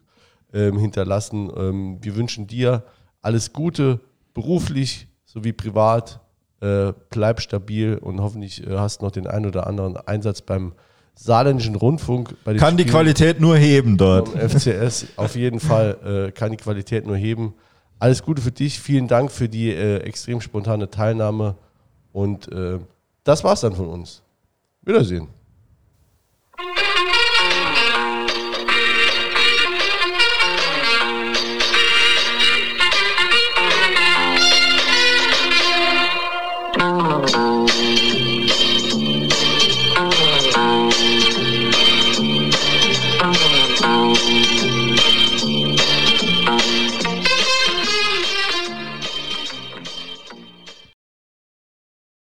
ähm, 0.55 0.79
hinterlassen. 0.79 1.51
Ähm, 1.55 1.99
wir 2.01 2.17
wünschen 2.17 2.47
dir 2.47 2.85
alles 3.21 3.53
Gute, 3.53 4.01
beruflich 4.33 5.07
sowie 5.27 5.53
privat. 5.53 6.21
Äh, 6.61 6.93
bleib 7.09 7.41
stabil 7.41 7.97
und 7.97 8.20
hoffentlich 8.20 8.66
äh, 8.66 8.77
hast 8.77 9.01
noch 9.01 9.11
den 9.11 9.27
einen 9.27 9.47
oder 9.47 9.66
anderen 9.66 9.97
Einsatz 9.97 10.43
beim 10.43 10.73
saarländischen 11.15 11.74
Rundfunk. 11.74 12.35
kann 12.45 12.59
Spielen 12.59 12.77
die 12.77 12.85
Qualität 12.85 13.41
nur 13.41 13.57
heben 13.57 13.97
dort. 13.97 14.28
FCS 14.28 15.07
auf 15.16 15.37
jeden 15.37 15.61
Fall 15.61 16.28
äh, 16.28 16.32
kann 16.32 16.51
die 16.51 16.57
Qualität 16.57 17.07
nur 17.07 17.16
heben. 17.16 17.55
Alles 17.99 18.23
Gute 18.23 18.43
für 18.43 18.53
dich. 18.53 18.78
Vielen 18.81 19.09
Dank 19.09 19.31
für 19.31 19.49
die 19.49 19.70
äh, 19.70 19.99
extrem 19.99 20.41
spontane 20.41 20.91
Teilnahme. 20.91 21.57
Und 22.12 22.51
äh, 22.53 22.78
das 23.24 23.45
war's 23.45 23.61
dann 23.61 23.74
von 23.74 23.89
uns. 23.89 24.23
Wiedersehen. 24.82 25.28